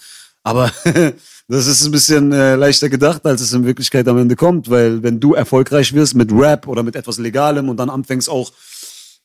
Aber 0.42 0.72
Das 1.50 1.66
ist 1.66 1.84
ein 1.84 1.90
bisschen 1.90 2.30
äh, 2.30 2.54
leichter 2.54 2.88
gedacht, 2.88 3.26
als 3.26 3.40
es 3.40 3.52
in 3.52 3.66
Wirklichkeit 3.66 4.06
am 4.06 4.18
Ende 4.18 4.36
kommt, 4.36 4.70
weil 4.70 5.02
wenn 5.02 5.18
du 5.18 5.34
erfolgreich 5.34 5.92
wirst 5.92 6.14
mit 6.14 6.30
Rap 6.30 6.68
oder 6.68 6.84
mit 6.84 6.94
etwas 6.94 7.18
Legalem 7.18 7.68
und 7.68 7.76
dann 7.76 7.90
anfängst 7.90 8.30
auch 8.30 8.52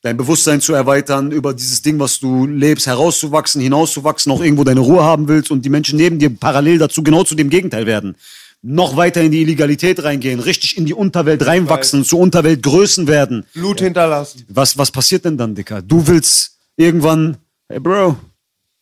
dein 0.02 0.16
Bewusstsein 0.16 0.60
zu 0.60 0.74
erweitern, 0.74 1.30
über 1.30 1.54
dieses 1.54 1.82
Ding, 1.82 2.00
was 2.00 2.18
du 2.18 2.44
lebst, 2.44 2.88
herauszuwachsen, 2.88 3.60
hinauszuwachsen, 3.60 4.32
auch 4.32 4.42
irgendwo 4.42 4.64
deine 4.64 4.80
Ruhe 4.80 5.04
haben 5.04 5.28
willst 5.28 5.52
und 5.52 5.64
die 5.64 5.68
Menschen 5.68 5.98
neben 5.98 6.18
dir 6.18 6.30
parallel 6.30 6.78
dazu 6.78 7.04
genau 7.04 7.22
zu 7.22 7.36
dem 7.36 7.48
Gegenteil 7.48 7.86
werden. 7.86 8.16
Noch 8.68 8.96
weiter 8.96 9.22
in 9.22 9.30
die 9.30 9.42
Illegalität 9.42 10.02
reingehen, 10.02 10.40
richtig 10.40 10.76
in 10.76 10.86
die 10.86 10.92
Unterwelt 10.92 11.46
reinwachsen, 11.46 12.04
zu 12.04 12.18
Unterweltgrößen 12.18 13.06
werden. 13.06 13.44
Blut 13.54 13.80
hinterlassen. 13.80 14.44
Was, 14.48 14.76
was 14.76 14.90
passiert 14.90 15.24
denn 15.24 15.38
dann, 15.38 15.54
Dicker? 15.54 15.82
Du 15.82 16.08
willst 16.08 16.58
irgendwann, 16.76 17.36
hey 17.68 17.78
Bro, 17.78 18.16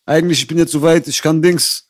eigentlich, 0.06 0.40
ich 0.40 0.46
bin 0.46 0.56
jetzt 0.56 0.72
so 0.72 0.80
weit, 0.80 1.06
ich 1.06 1.20
kann 1.20 1.42
Dings, 1.42 1.84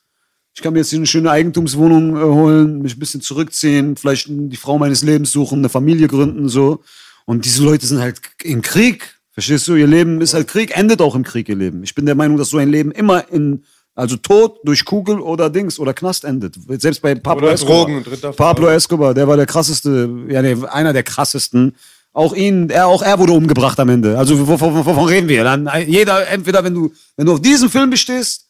ich 0.54 0.60
kann 0.60 0.72
mir 0.72 0.80
jetzt 0.80 0.90
hier 0.90 0.98
eine 0.98 1.06
schöne 1.06 1.30
Eigentumswohnung 1.30 2.16
äh, 2.16 2.20
holen, 2.20 2.82
mich 2.82 2.96
ein 2.96 2.98
bisschen 2.98 3.20
zurückziehen, 3.20 3.96
vielleicht 3.96 4.26
die 4.28 4.56
Frau 4.56 4.76
meines 4.76 5.04
Lebens 5.04 5.30
suchen, 5.30 5.58
eine 5.58 5.68
Familie 5.68 6.08
gründen, 6.08 6.48
so. 6.48 6.82
Und 7.26 7.44
diese 7.44 7.62
Leute 7.62 7.86
sind 7.86 8.00
halt 8.00 8.20
im 8.42 8.60
Krieg. 8.60 9.20
Verstehst 9.30 9.68
du? 9.68 9.76
Ihr 9.76 9.86
Leben 9.86 10.20
ist 10.20 10.34
halt 10.34 10.48
Krieg, 10.48 10.76
endet 10.76 11.00
auch 11.00 11.14
im 11.14 11.22
Krieg, 11.22 11.48
ihr 11.48 11.56
Leben. 11.56 11.84
Ich 11.84 11.94
bin 11.94 12.06
der 12.06 12.16
Meinung, 12.16 12.38
dass 12.38 12.50
so 12.50 12.58
ein 12.58 12.70
Leben 12.70 12.90
immer 12.90 13.28
in, 13.30 13.62
also 13.94 14.16
Tod 14.16 14.58
durch 14.64 14.84
Kugel 14.84 15.20
oder 15.20 15.50
Dings 15.50 15.78
oder 15.78 15.94
Knast 15.94 16.24
endet. 16.24 16.56
Selbst 16.80 17.00
bei 17.00 17.14
Pablo 17.14 17.46
Oder 17.46 17.54
Escobar. 17.54 17.76
Drogen, 17.86 18.04
dritter 18.04 18.32
Pablo. 18.32 18.68
Escobar, 18.68 19.14
der 19.14 19.28
war 19.28 19.36
der 19.36 19.46
krasseste, 19.46 20.08
ja, 20.28 20.42
nee, 20.42 20.56
einer 20.68 20.92
der 20.92 21.02
krassesten. 21.02 21.76
Auch 22.12 22.34
ihn, 22.34 22.70
er, 22.70 22.86
auch 22.86 23.02
er 23.02 23.18
wurde 23.18 23.32
umgebracht 23.32 23.78
am 23.80 23.88
Ende. 23.88 24.16
Also 24.18 24.46
wovon, 24.46 24.74
wovon, 24.86 25.04
reden 25.08 25.28
wir? 25.28 25.42
Dann 25.44 25.68
jeder, 25.86 26.26
entweder 26.28 26.62
wenn 26.64 26.74
du, 26.74 26.92
wenn 27.16 27.26
du 27.26 27.32
auf 27.32 27.40
diesem 27.42 27.68
Film 27.70 27.90
bestehst, 27.90 28.46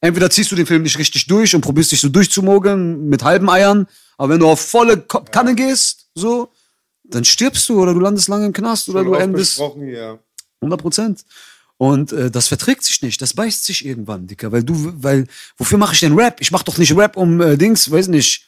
entweder 0.00 0.28
ziehst 0.30 0.52
du 0.52 0.56
den 0.56 0.66
Film 0.66 0.82
nicht 0.82 0.98
richtig 0.98 1.26
durch 1.26 1.54
und 1.54 1.62
probierst 1.62 1.92
dich 1.92 2.00
so 2.00 2.08
durchzumogeln 2.10 3.08
mit 3.08 3.24
halben 3.24 3.48
Eiern, 3.48 3.86
aber 4.18 4.34
wenn 4.34 4.40
du 4.40 4.46
auf 4.48 4.60
volle 4.60 4.98
Ko- 4.98 5.22
Kanne 5.30 5.54
gehst, 5.54 6.06
so, 6.14 6.48
dann 7.04 7.24
stirbst 7.24 7.68
du 7.68 7.80
oder 7.80 7.94
du 7.94 8.00
landest 8.00 8.28
lange 8.28 8.46
im 8.46 8.52
Knast 8.52 8.88
oder 8.88 9.00
Schon 9.00 9.12
du 9.12 9.18
endest 9.18 9.60
hier. 9.78 10.18
100 10.60 10.80
Prozent. 10.80 11.24
Und 11.78 12.12
äh, 12.12 12.30
das 12.30 12.48
verträgt 12.48 12.84
sich 12.84 13.02
nicht, 13.02 13.20
das 13.20 13.34
beißt 13.34 13.64
sich 13.66 13.84
irgendwann, 13.84 14.26
Dicker, 14.26 14.50
weil 14.50 14.64
du, 14.64 14.92
weil, 14.96 15.26
wofür 15.58 15.76
mache 15.76 15.92
ich 15.92 16.00
denn 16.00 16.14
Rap? 16.18 16.40
Ich 16.40 16.50
mach 16.50 16.62
doch 16.62 16.78
nicht 16.78 16.96
Rap, 16.96 17.16
um 17.18 17.40
äh, 17.40 17.56
Dings, 17.58 17.90
weiß 17.90 18.08
nicht, 18.08 18.46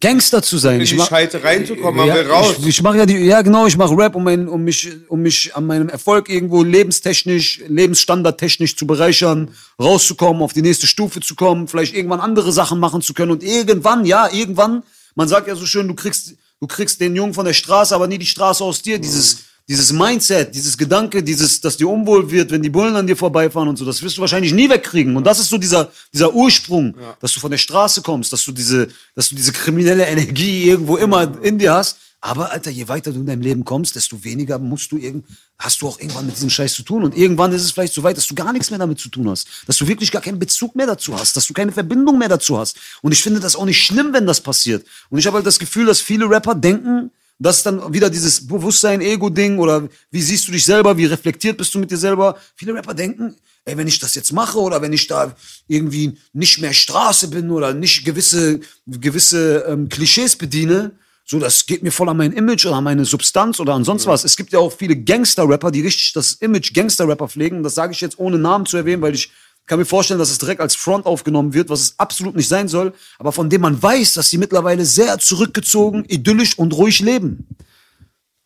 Gangster 0.00 0.42
zu 0.42 0.58
sein. 0.58 0.76
In 0.76 0.82
Ich 0.82 0.96
mach- 0.96 1.08
Scheiße 1.08 1.44
reinzukommen, 1.44 2.06
ja, 2.06 2.14
will 2.14 2.26
raus. 2.30 2.56
Ich, 2.60 2.66
ich 2.66 2.82
mache 2.82 2.96
ja 2.98 3.06
die, 3.06 3.18
ja 3.18 3.42
genau, 3.42 3.66
ich 3.66 3.76
mache 3.76 3.96
Rap, 3.96 4.16
um, 4.16 4.24
mein, 4.24 4.48
um 4.48 4.64
mich, 4.64 4.88
um 5.08 5.20
mich 5.20 5.54
an 5.54 5.66
meinem 5.66 5.88
Erfolg 5.90 6.28
irgendwo 6.28 6.62
lebenstechnisch, 6.64 7.62
lebensstandardtechnisch 7.68 8.74
zu 8.76 8.86
bereichern, 8.86 9.50
rauszukommen, 9.78 10.42
auf 10.42 10.54
die 10.54 10.62
nächste 10.62 10.86
Stufe 10.86 11.20
zu 11.20 11.34
kommen, 11.36 11.68
vielleicht 11.68 11.94
irgendwann 11.94 12.20
andere 12.20 12.52
Sachen 12.52 12.80
machen 12.80 13.02
zu 13.02 13.14
können 13.14 13.30
und 13.30 13.42
irgendwann, 13.42 14.04
ja, 14.04 14.28
irgendwann, 14.32 14.82
man 15.14 15.28
sagt 15.28 15.46
ja 15.46 15.54
so 15.54 15.66
schön, 15.66 15.86
du 15.86 15.94
kriegst, 15.94 16.34
du 16.58 16.66
kriegst 16.66 17.00
den 17.00 17.14
Jungen 17.14 17.34
von 17.34 17.44
der 17.44 17.52
Straße, 17.52 17.94
aber 17.94 18.08
nie 18.08 18.18
die 18.18 18.26
Straße 18.26 18.64
aus 18.64 18.82
dir, 18.82 18.98
dieses, 18.98 19.44
dieses 19.68 19.92
Mindset, 19.92 20.54
dieses 20.54 20.76
Gedanke, 20.76 21.22
dieses, 21.22 21.60
dass 21.60 21.76
dir 21.76 21.88
unwohl 21.88 22.30
wird, 22.30 22.50
wenn 22.50 22.62
die 22.62 22.70
Bullen 22.70 22.96
an 22.96 23.06
dir 23.06 23.16
vorbeifahren 23.16 23.68
und 23.68 23.76
so, 23.76 23.84
das 23.84 24.02
wirst 24.02 24.16
du 24.16 24.20
wahrscheinlich 24.20 24.52
nie 24.52 24.68
wegkriegen. 24.68 25.16
Und 25.16 25.24
das 25.24 25.38
ist 25.38 25.48
so 25.48 25.58
dieser, 25.58 25.90
dieser 26.12 26.34
Ursprung, 26.34 26.94
dass 27.20 27.32
du 27.32 27.40
von 27.40 27.50
der 27.50 27.58
Straße 27.58 28.02
kommst, 28.02 28.32
dass 28.32 28.44
du 28.44 28.52
diese, 28.52 28.88
dass 29.14 29.28
du 29.28 29.36
diese 29.36 29.52
kriminelle 29.52 30.04
Energie 30.06 30.64
irgendwo 30.64 30.96
immer 30.96 31.42
in 31.42 31.58
dir 31.58 31.74
hast. 31.74 31.98
Aber 32.24 32.52
Alter, 32.52 32.70
je 32.70 32.86
weiter 32.86 33.12
du 33.12 33.18
in 33.18 33.26
deinem 33.26 33.42
Leben 33.42 33.64
kommst, 33.64 33.96
desto 33.96 34.22
weniger 34.22 34.56
musst 34.60 34.92
du 34.92 34.96
irgend, 34.96 35.26
hast 35.58 35.82
du 35.82 35.88
auch 35.88 35.98
irgendwann 35.98 36.26
mit 36.26 36.36
diesem 36.36 36.50
Scheiß 36.50 36.72
zu 36.72 36.84
tun. 36.84 37.02
Und 37.02 37.16
irgendwann 37.16 37.52
ist 37.52 37.64
es 37.64 37.72
vielleicht 37.72 37.94
so 37.94 38.04
weit, 38.04 38.16
dass 38.16 38.28
du 38.28 38.36
gar 38.36 38.52
nichts 38.52 38.70
mehr 38.70 38.78
damit 38.78 39.00
zu 39.00 39.08
tun 39.08 39.28
hast. 39.28 39.48
Dass 39.66 39.76
du 39.76 39.88
wirklich 39.88 40.12
gar 40.12 40.22
keinen 40.22 40.38
Bezug 40.38 40.76
mehr 40.76 40.86
dazu 40.86 41.18
hast, 41.18 41.36
dass 41.36 41.48
du 41.48 41.52
keine 41.52 41.72
Verbindung 41.72 42.18
mehr 42.18 42.28
dazu 42.28 42.58
hast. 42.58 42.76
Und 43.02 43.10
ich 43.10 43.24
finde 43.24 43.40
das 43.40 43.56
auch 43.56 43.64
nicht 43.64 43.82
schlimm, 43.82 44.12
wenn 44.12 44.24
das 44.24 44.40
passiert. 44.40 44.86
Und 45.10 45.18
ich 45.18 45.26
habe 45.26 45.36
halt 45.36 45.46
das 45.46 45.58
Gefühl, 45.58 45.86
dass 45.86 46.00
viele 46.00 46.30
Rapper 46.30 46.54
denken, 46.54 47.10
das 47.42 47.58
ist 47.58 47.66
dann 47.66 47.92
wieder 47.92 48.08
dieses 48.08 48.46
Bewusstsein-Ego-Ding 48.46 49.58
oder 49.58 49.88
wie 50.10 50.22
siehst 50.22 50.48
du 50.48 50.52
dich 50.52 50.64
selber, 50.64 50.96
wie 50.96 51.06
reflektiert 51.06 51.56
bist 51.56 51.74
du 51.74 51.78
mit 51.78 51.90
dir 51.90 51.96
selber. 51.96 52.36
Viele 52.54 52.74
Rapper 52.74 52.94
denken, 52.94 53.34
ey, 53.64 53.76
wenn 53.76 53.88
ich 53.88 53.98
das 53.98 54.14
jetzt 54.14 54.32
mache 54.32 54.58
oder 54.58 54.80
wenn 54.82 54.92
ich 54.92 55.06
da 55.06 55.34
irgendwie 55.66 56.18
nicht 56.32 56.60
mehr 56.60 56.72
Straße 56.72 57.28
bin 57.28 57.50
oder 57.50 57.74
nicht 57.74 58.04
gewisse, 58.04 58.60
gewisse 58.86 59.64
ähm, 59.68 59.88
Klischees 59.88 60.36
bediene, 60.36 60.92
so, 61.24 61.38
das 61.38 61.66
geht 61.66 61.82
mir 61.82 61.92
voll 61.92 62.08
an 62.08 62.16
mein 62.16 62.32
Image 62.32 62.66
oder 62.66 62.76
an 62.76 62.84
meine 62.84 63.04
Substanz 63.04 63.60
oder 63.60 63.74
an 63.74 63.84
sonst 63.84 64.06
was. 64.06 64.24
Es 64.24 64.36
gibt 64.36 64.52
ja 64.52 64.58
auch 64.58 64.72
viele 64.72 64.96
Gangster-Rapper, 64.96 65.70
die 65.70 65.80
richtig 65.80 66.12
das 66.12 66.34
Image 66.34 66.74
Gangster-Rapper 66.74 67.28
pflegen. 67.28 67.62
Das 67.62 67.74
sage 67.74 67.92
ich 67.92 68.00
jetzt 68.00 68.18
ohne 68.18 68.38
Namen 68.38 68.66
zu 68.66 68.76
erwähnen, 68.76 69.02
weil 69.02 69.14
ich 69.14 69.30
kann 69.66 69.78
mir 69.78 69.84
vorstellen, 69.84 70.18
dass 70.18 70.30
es 70.30 70.38
direkt 70.38 70.60
als 70.60 70.74
Front 70.74 71.06
aufgenommen 71.06 71.54
wird, 71.54 71.68
was 71.68 71.80
es 71.80 71.98
absolut 71.98 72.34
nicht 72.34 72.48
sein 72.48 72.68
soll, 72.68 72.92
aber 73.18 73.32
von 73.32 73.48
dem 73.48 73.60
man 73.60 73.80
weiß, 73.80 74.14
dass 74.14 74.28
sie 74.30 74.38
mittlerweile 74.38 74.84
sehr 74.84 75.18
zurückgezogen, 75.18 76.04
idyllisch 76.06 76.58
und 76.58 76.72
ruhig 76.74 77.00
leben. 77.00 77.46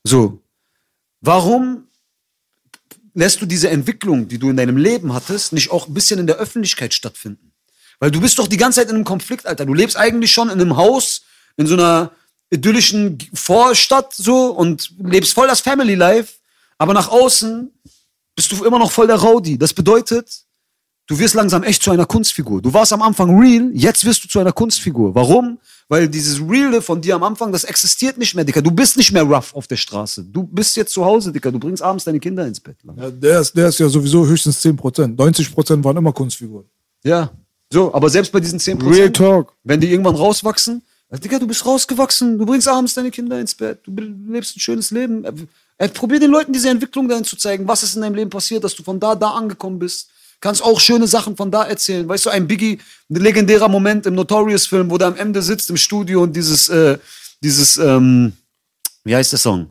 So. 0.05 0.43
Warum 1.21 1.89
lässt 3.15 3.41
du 3.41 3.47
diese 3.47 3.71
Entwicklung, 3.71 4.29
die 4.29 4.39
du 4.39 4.51
in 4.51 4.57
deinem 4.57 4.77
Leben 4.77 5.13
hattest, 5.13 5.53
nicht 5.53 5.71
auch 5.71 5.89
ein 5.89 5.95
bisschen 5.95 6.21
in 6.21 6.27
der 6.27 6.37
Öffentlichkeit 6.37 6.93
stattfinden? 6.93 7.53
Weil 7.99 8.11
du 8.11 8.21
bist 8.21 8.39
doch 8.39 8.47
die 8.47 8.59
ganze 8.59 8.81
Zeit 8.81 8.91
in 8.91 8.97
einem 8.97 9.05
Konflikt, 9.05 9.47
Alter. 9.47 9.65
Du 9.65 9.75
lebst 9.75 9.97
eigentlich 9.97 10.31
schon 10.31 10.51
in 10.51 10.61
einem 10.61 10.77
Haus, 10.77 11.23
in 11.57 11.67
so 11.67 11.75
einer 11.75 12.13
idyllischen 12.51 13.19
Vorstadt 13.33 14.15
so 14.15 14.51
und 14.51 14.93
lebst 14.99 15.33
voll 15.33 15.49
das 15.49 15.61
Family 15.61 15.95
Life, 15.95 16.35
aber 16.79 16.93
nach 16.93 17.09
außen 17.09 17.73
bist 18.35 18.53
du 18.53 18.65
immer 18.65 18.79
noch 18.79 18.93
voll 18.93 19.07
der 19.07 19.17
Rowdy. 19.17 19.59
Das 19.59 19.73
bedeutet, 19.73 20.46
du 21.07 21.19
wirst 21.19 21.35
langsam 21.35 21.63
echt 21.63 21.83
zu 21.83 21.91
einer 21.91 22.07
Kunstfigur. 22.07 22.61
Du 22.61 22.73
warst 22.73 22.93
am 22.93 23.03
Anfang 23.03 23.39
real, 23.39 23.71
jetzt 23.73 24.05
wirst 24.05 24.25
du 24.25 24.29
zu 24.29 24.39
einer 24.39 24.53
Kunstfigur. 24.53 25.15
Warum? 25.15 25.59
Weil 25.89 26.09
dieses 26.09 26.41
Reale 26.41 26.83
von 26.83 27.01
dir 27.01 27.15
am 27.15 27.23
Anfang, 27.23 27.53
das 27.53 27.65
existiert 27.65 28.19
nicht 28.19 28.35
mehr, 28.35 28.45
Dicker. 28.45 28.61
Du 28.61 28.73
bist 28.73 28.97
nicht 28.97 29.13
mehr 29.13 29.23
rough 29.23 29.55
auf 29.55 29.69
der 29.69 29.77
Straße. 29.77 30.25
Du 30.25 30.43
bist 30.43 30.77
jetzt 30.77 30.93
zu 30.93 31.05
Hause, 31.05 31.33
Dicker. 31.33 31.53
Du 31.53 31.61
bringst 31.61 31.83
abends 31.83 32.05
deine 32.05 32.19
Kinder 32.19 32.47
ins 32.47 32.59
Bett. 32.59 32.77
Ja, 32.97 33.11
der, 33.11 33.41
ist, 33.41 33.57
der 33.57 33.69
ist 33.69 33.79
ja 33.79 33.89
sowieso 33.89 34.27
höchstens 34.27 34.65
10%. 34.65 35.17
90% 35.17 35.85
waren 35.85 35.97
immer 35.97 36.13
Kunstfiguren. 36.13 36.65
Ja. 37.05 37.31
So, 37.73 37.95
aber 37.95 38.11
selbst 38.11 38.33
bei 38.33 38.41
diesen 38.41 38.59
10%, 38.59 38.89
Real 38.89 39.11
Talk. 39.11 39.53
wenn 39.65 39.81
die 39.81 39.91
irgendwann 39.91 40.17
rauswachsen, 40.17 40.83
äh, 41.09 41.19
Digga, 41.19 41.39
du 41.39 41.47
bist 41.47 41.65
rausgewachsen, 41.65 42.39
du 42.39 42.47
bringst 42.47 42.69
abends 42.69 42.95
deine 42.95 43.11
Kinder 43.11 43.39
ins 43.41 43.55
Bett, 43.55 43.81
du 43.85 43.93
lebst 43.93 44.57
ein 44.57 44.61
schönes 44.61 44.91
Leben. 44.91 45.25
Äh, 45.79 45.89
probier 45.89 46.21
den 46.21 46.31
Leuten 46.31 46.53
diese 46.53 46.71
Entwicklung 46.71 47.09
dahin 47.09 47.25
zu 47.25 47.37
zeigen, 47.37 47.69
was 47.69 47.83
ist 47.83 47.97
in 47.97 48.03
deinem 48.03 48.15
Leben 48.15 48.31
passiert, 48.31 48.65
dass 48.65 48.75
du 48.75 48.83
von 48.83 48.99
da, 48.99 49.15
da 49.15 49.31
angekommen 49.31 49.79
bist. 49.79 50.09
Kannst 50.41 50.63
auch 50.63 50.81
schöne 50.81 51.07
Sachen 51.07 51.37
von 51.37 51.51
da 51.51 51.65
erzählen. 51.65 52.09
Weißt 52.09 52.27
du, 52.27 52.31
ein 52.31 52.47
Biggie, 52.47 52.79
ein 53.11 53.17
legendärer 53.17 53.69
Moment 53.69 54.07
im 54.07 54.15
Notorious-Film, 54.15 54.91
wo 54.91 54.99
der 54.99 55.09
am 55.09 55.17
Ende 55.17 55.43
sitzt 55.43 55.71
im 55.71 55.77
Studio 55.77 56.23
und 56.23 56.35
dieses, 56.35 56.69
äh, 56.69 56.99
dieses, 57.43 57.77
ähm, 57.79 58.33
wie 59.05 59.17
heißt 59.17 59.33
der 59.33 59.39
Song? 59.39 59.71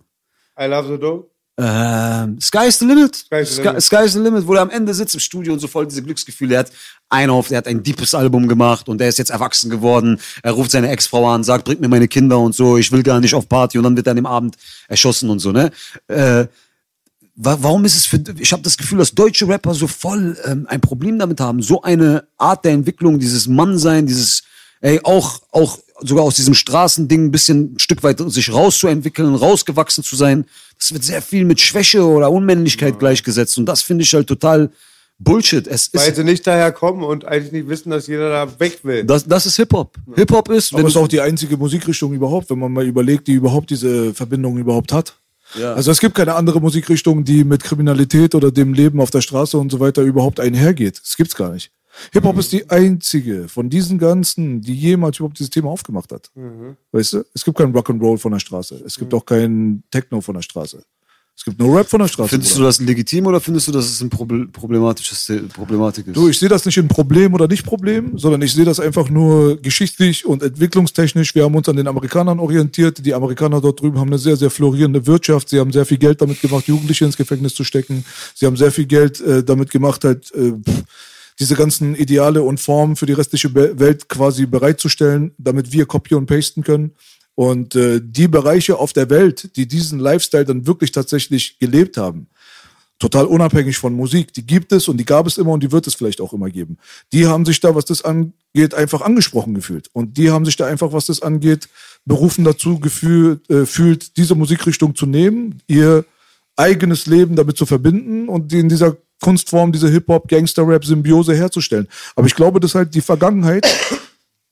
I 0.59 0.65
love 0.65 0.91
the 0.91 0.99
dog. 0.99 1.29
Ähm, 1.57 2.37
Sky 2.41 2.67
is 2.67 2.79
the 2.79 2.85
limit. 2.85 3.15
Sky 3.15 3.41
is 3.41 3.55
the 3.55 3.61
limit. 3.61 3.81
Sky 3.81 4.03
is 4.03 4.13
the 4.13 4.19
limit, 4.19 4.45
wo 4.45 4.55
er 4.55 4.61
am 4.61 4.69
Ende 4.69 4.93
sitzt 4.93 5.13
im 5.13 5.21
Studio 5.21 5.53
und 5.53 5.59
so 5.59 5.67
voll 5.67 5.87
diese 5.87 6.03
Glücksgefühle. 6.03 6.55
Er 6.55 6.59
hat 6.59 6.71
ein 7.09 7.29
auf, 7.29 7.49
er 7.49 7.59
hat 7.59 7.67
ein 7.67 7.81
deepes 7.81 8.13
Album 8.13 8.47
gemacht 8.47 8.89
und 8.89 8.99
er 8.99 9.07
ist 9.07 9.17
jetzt 9.17 9.29
erwachsen 9.29 9.69
geworden. 9.69 10.19
Er 10.43 10.51
ruft 10.51 10.71
seine 10.71 10.89
Ex-Frau 10.89 11.29
an, 11.29 11.45
sagt, 11.45 11.63
bringt 11.63 11.79
mir 11.79 11.87
meine 11.87 12.09
Kinder 12.09 12.39
und 12.39 12.53
so, 12.53 12.77
ich 12.77 12.91
will 12.91 13.03
gar 13.03 13.21
nicht 13.21 13.33
auf 13.35 13.47
Party 13.47 13.77
und 13.77 13.85
dann 13.85 13.95
wird 13.95 14.07
er 14.07 14.11
an 14.11 14.17
dem 14.17 14.25
Abend 14.25 14.57
erschossen 14.89 15.29
und 15.29 15.39
so, 15.39 15.53
ne? 15.53 15.71
Äh, 16.07 16.47
warum 17.35 17.85
ist 17.85 17.95
es 17.95 18.05
für, 18.05 18.21
ich 18.39 18.51
habe 18.51 18.63
das 18.63 18.77
Gefühl, 18.77 18.97
dass 18.97 19.13
deutsche 19.13 19.47
Rapper 19.47 19.73
so 19.73 19.87
voll 19.87 20.37
ähm, 20.45 20.65
ein 20.69 20.81
Problem 20.81 21.19
damit 21.19 21.39
haben, 21.39 21.61
so 21.61 21.81
eine 21.81 22.27
Art 22.37 22.65
der 22.65 22.71
Entwicklung, 22.71 23.19
dieses 23.19 23.47
Mannsein, 23.47 24.05
dieses, 24.05 24.43
ey, 24.81 24.99
auch, 25.03 25.41
auch 25.51 25.79
sogar 26.01 26.23
aus 26.23 26.35
diesem 26.35 26.53
Straßending 26.53 27.25
ein 27.25 27.31
bisschen 27.31 27.75
ein 27.75 27.79
Stück 27.79 28.03
weit 28.03 28.19
sich 28.31 28.51
rauszuentwickeln, 28.51 29.35
rausgewachsen 29.35 30.03
zu 30.03 30.15
sein. 30.15 30.45
Das 30.77 30.93
wird 30.93 31.03
sehr 31.03 31.21
viel 31.21 31.45
mit 31.45 31.59
Schwäche 31.59 32.05
oder 32.05 32.31
Unmännlichkeit 32.31 32.99
gleichgesetzt 32.99 33.57
und 33.57 33.65
das 33.65 33.81
finde 33.81 34.03
ich 34.03 34.13
halt 34.13 34.27
total 34.27 34.71
Bullshit. 35.17 35.65
Es 35.65 35.93
Weil 35.93 36.09
ist, 36.09 36.17
sie 36.17 36.23
nicht 36.25 36.45
daher 36.45 36.73
kommen 36.73 37.03
und 37.03 37.25
eigentlich 37.25 37.53
nicht 37.53 37.69
wissen, 37.69 37.89
dass 37.89 38.07
jeder 38.07 38.29
da 38.29 38.59
weg 38.59 38.79
will. 38.83 39.05
das, 39.05 39.25
das 39.25 39.45
ist 39.45 39.55
Hip-Hop. 39.55 39.95
Hip-Hop 40.15 40.49
ist, 40.49 40.73
Aber 40.73 40.79
wenn 40.79 40.87
es 40.87 40.93
ist 40.93 41.01
auch 41.01 41.07
die 41.07 41.21
einzige 41.21 41.55
Musikrichtung 41.55 42.13
überhaupt, 42.13 42.49
wenn 42.49 42.59
man 42.59 42.73
mal 42.73 42.85
überlegt, 42.85 43.27
die 43.27 43.33
überhaupt 43.33 43.69
diese 43.69 44.13
Verbindung 44.13 44.57
überhaupt 44.57 44.91
hat. 44.91 45.15
Ja. 45.53 45.73
Also 45.73 45.91
es 45.91 45.99
gibt 45.99 46.15
keine 46.15 46.35
andere 46.35 46.59
Musikrichtung, 46.59 47.23
die 47.23 47.43
mit 47.43 47.63
Kriminalität 47.63 48.35
oder 48.35 48.51
dem 48.51 48.73
Leben 48.73 48.99
auf 48.99 49.11
der 49.11 49.21
Straße 49.21 49.57
und 49.57 49.71
so 49.71 49.79
weiter 49.79 50.01
überhaupt 50.01 50.39
einhergeht. 50.39 50.99
Das 51.01 51.15
gibt's 51.15 51.35
gar 51.35 51.53
nicht. 51.53 51.71
Hip-Hop 52.11 52.37
ist 52.37 52.51
die 52.51 52.69
einzige 52.69 53.47
von 53.47 53.69
diesen 53.69 53.97
ganzen, 53.97 54.61
die 54.61 54.75
jemals 54.75 55.17
überhaupt 55.17 55.39
dieses 55.39 55.49
Thema 55.49 55.69
aufgemacht 55.69 56.11
hat. 56.11 56.29
Weißt 56.91 57.13
du? 57.13 57.23
Es 57.33 57.45
gibt 57.45 57.57
kein 57.57 57.73
Rock'n'Roll 57.73 58.17
von 58.17 58.33
der 58.33 58.39
Straße. 58.39 58.81
Es 58.85 58.97
gibt 58.97 59.13
auch 59.13 59.25
kein 59.25 59.83
Techno 59.91 60.19
von 60.19 60.35
der 60.35 60.41
Straße. 60.41 60.83
Es 61.37 61.43
gibt 61.43 61.59
nur 61.59 61.77
Rap 61.77 61.87
von 61.89 61.99
der 61.99 62.07
Straße. 62.07 62.29
findest 62.29 62.53
du 62.53 62.55
Bruder. 62.59 62.69
das 62.69 62.79
legitim 62.79 63.27
oder 63.27 63.41
findest 63.41 63.67
du, 63.67 63.71
dass 63.73 63.85
es 63.85 64.01
ein 64.01 64.09
Proble 64.09 64.47
problematisches 64.47 65.25
The- 65.25 65.39
Problematik 65.53 66.07
ist? 66.07 66.15
Du, 66.15 66.29
ich 66.29 66.39
sehe 66.39 66.47
das 66.49 66.65
nicht 66.65 66.77
in 66.77 66.87
Problem 66.87 67.33
oder 67.33 67.47
nicht 67.47 67.65
Problem, 67.65 68.17
sondern 68.17 68.41
ich 68.41 68.53
sehe 68.53 68.63
das 68.63 68.79
einfach 68.79 69.09
nur 69.09 69.61
geschichtlich 69.61 70.25
und 70.25 70.41
entwicklungstechnisch. 70.41 71.35
Wir 71.35 71.43
haben 71.43 71.53
uns 71.55 71.67
an 71.67 71.75
den 71.75 71.87
Amerikanern 71.87 72.39
orientiert. 72.39 73.05
Die 73.05 73.13
Amerikaner 73.13 73.59
dort 73.59 73.81
drüben 73.81 73.99
haben 73.99 74.07
eine 74.07 74.17
sehr, 74.17 74.37
sehr 74.37 74.49
florierende 74.49 75.05
Wirtschaft. 75.05 75.49
Sie 75.49 75.59
haben 75.59 75.73
sehr 75.73 75.85
viel 75.85 75.97
Geld 75.97 76.21
damit 76.21 76.41
gemacht, 76.41 76.67
Jugendliche 76.67 77.03
ins 77.05 77.17
Gefängnis 77.17 77.53
zu 77.53 77.65
stecken. 77.65 78.05
Sie 78.33 78.45
haben 78.45 78.55
sehr 78.55 78.71
viel 78.71 78.85
Geld 78.85 79.19
äh, 79.19 79.43
damit 79.43 79.69
gemacht, 79.71 80.05
halt 80.05 80.33
äh, 80.33 80.53
diese 81.37 81.55
ganzen 81.55 81.95
Ideale 81.95 82.41
und 82.43 82.61
Formen 82.61 82.95
für 82.95 83.05
die 83.07 83.13
restliche 83.13 83.53
Welt 83.53 84.07
quasi 84.07 84.45
bereitzustellen, 84.45 85.31
damit 85.37 85.73
wir 85.73 85.85
copy 85.85 86.15
und 86.15 86.27
pasten 86.27 86.63
können. 86.63 86.91
Und 87.35 87.75
äh, 87.75 88.01
die 88.01 88.27
Bereiche 88.27 88.77
auf 88.77 88.93
der 88.93 89.09
Welt, 89.09 89.55
die 89.57 89.67
diesen 89.67 89.99
Lifestyle 89.99 90.45
dann 90.45 90.65
wirklich 90.65 90.91
tatsächlich 90.91 91.59
gelebt 91.59 91.97
haben, 91.97 92.27
total 92.99 93.25
unabhängig 93.25 93.77
von 93.77 93.93
Musik. 93.93 94.33
Die 94.33 94.45
gibt 94.45 94.71
es 94.71 94.87
und 94.87 94.97
die 94.97 95.05
gab 95.05 95.27
es 95.27 95.37
immer 95.37 95.51
und 95.51 95.61
die 95.61 95.71
wird 95.71 95.85
es 95.85 95.95
vielleicht 95.95 96.21
auch 96.21 96.33
immer 96.33 96.49
geben. 96.49 96.77
Die 97.11 97.27
haben 97.27 97.45
sich 97.45 97.59
da, 97.59 97.75
was 97.75 97.85
das 97.85 98.03
angeht, 98.03 98.73
einfach 98.73 99.01
angesprochen 99.01 99.53
gefühlt. 99.53 99.89
Und 99.91 100.17
die 100.17 100.31
haben 100.31 100.45
sich 100.45 100.55
da 100.55 100.65
einfach, 100.65 100.93
was 100.93 101.07
das 101.07 101.21
angeht, 101.21 101.67
berufen 102.05 102.45
dazu 102.45 102.79
gefühlt, 102.79 103.49
äh, 103.49 103.65
fühlt, 103.65 104.15
diese 104.17 104.35
Musikrichtung 104.35 104.95
zu 104.95 105.05
nehmen, 105.05 105.61
ihr 105.67 106.05
eigenes 106.55 107.05
Leben 107.05 107.35
damit 107.35 107.57
zu 107.57 107.65
verbinden 107.65 108.29
und 108.29 108.53
in 108.53 108.69
dieser 108.69 108.95
Kunstform, 109.21 109.71
diese 109.71 109.89
Hip-Hop-Gangster-Rap-Symbiose 109.89 111.35
herzustellen. 111.35 111.87
Aber 112.15 112.27
ich 112.27 112.35
glaube, 112.35 112.59
dass 112.59 112.75
halt 112.75 112.93
die 112.95 113.01
Vergangenheit 113.01 113.65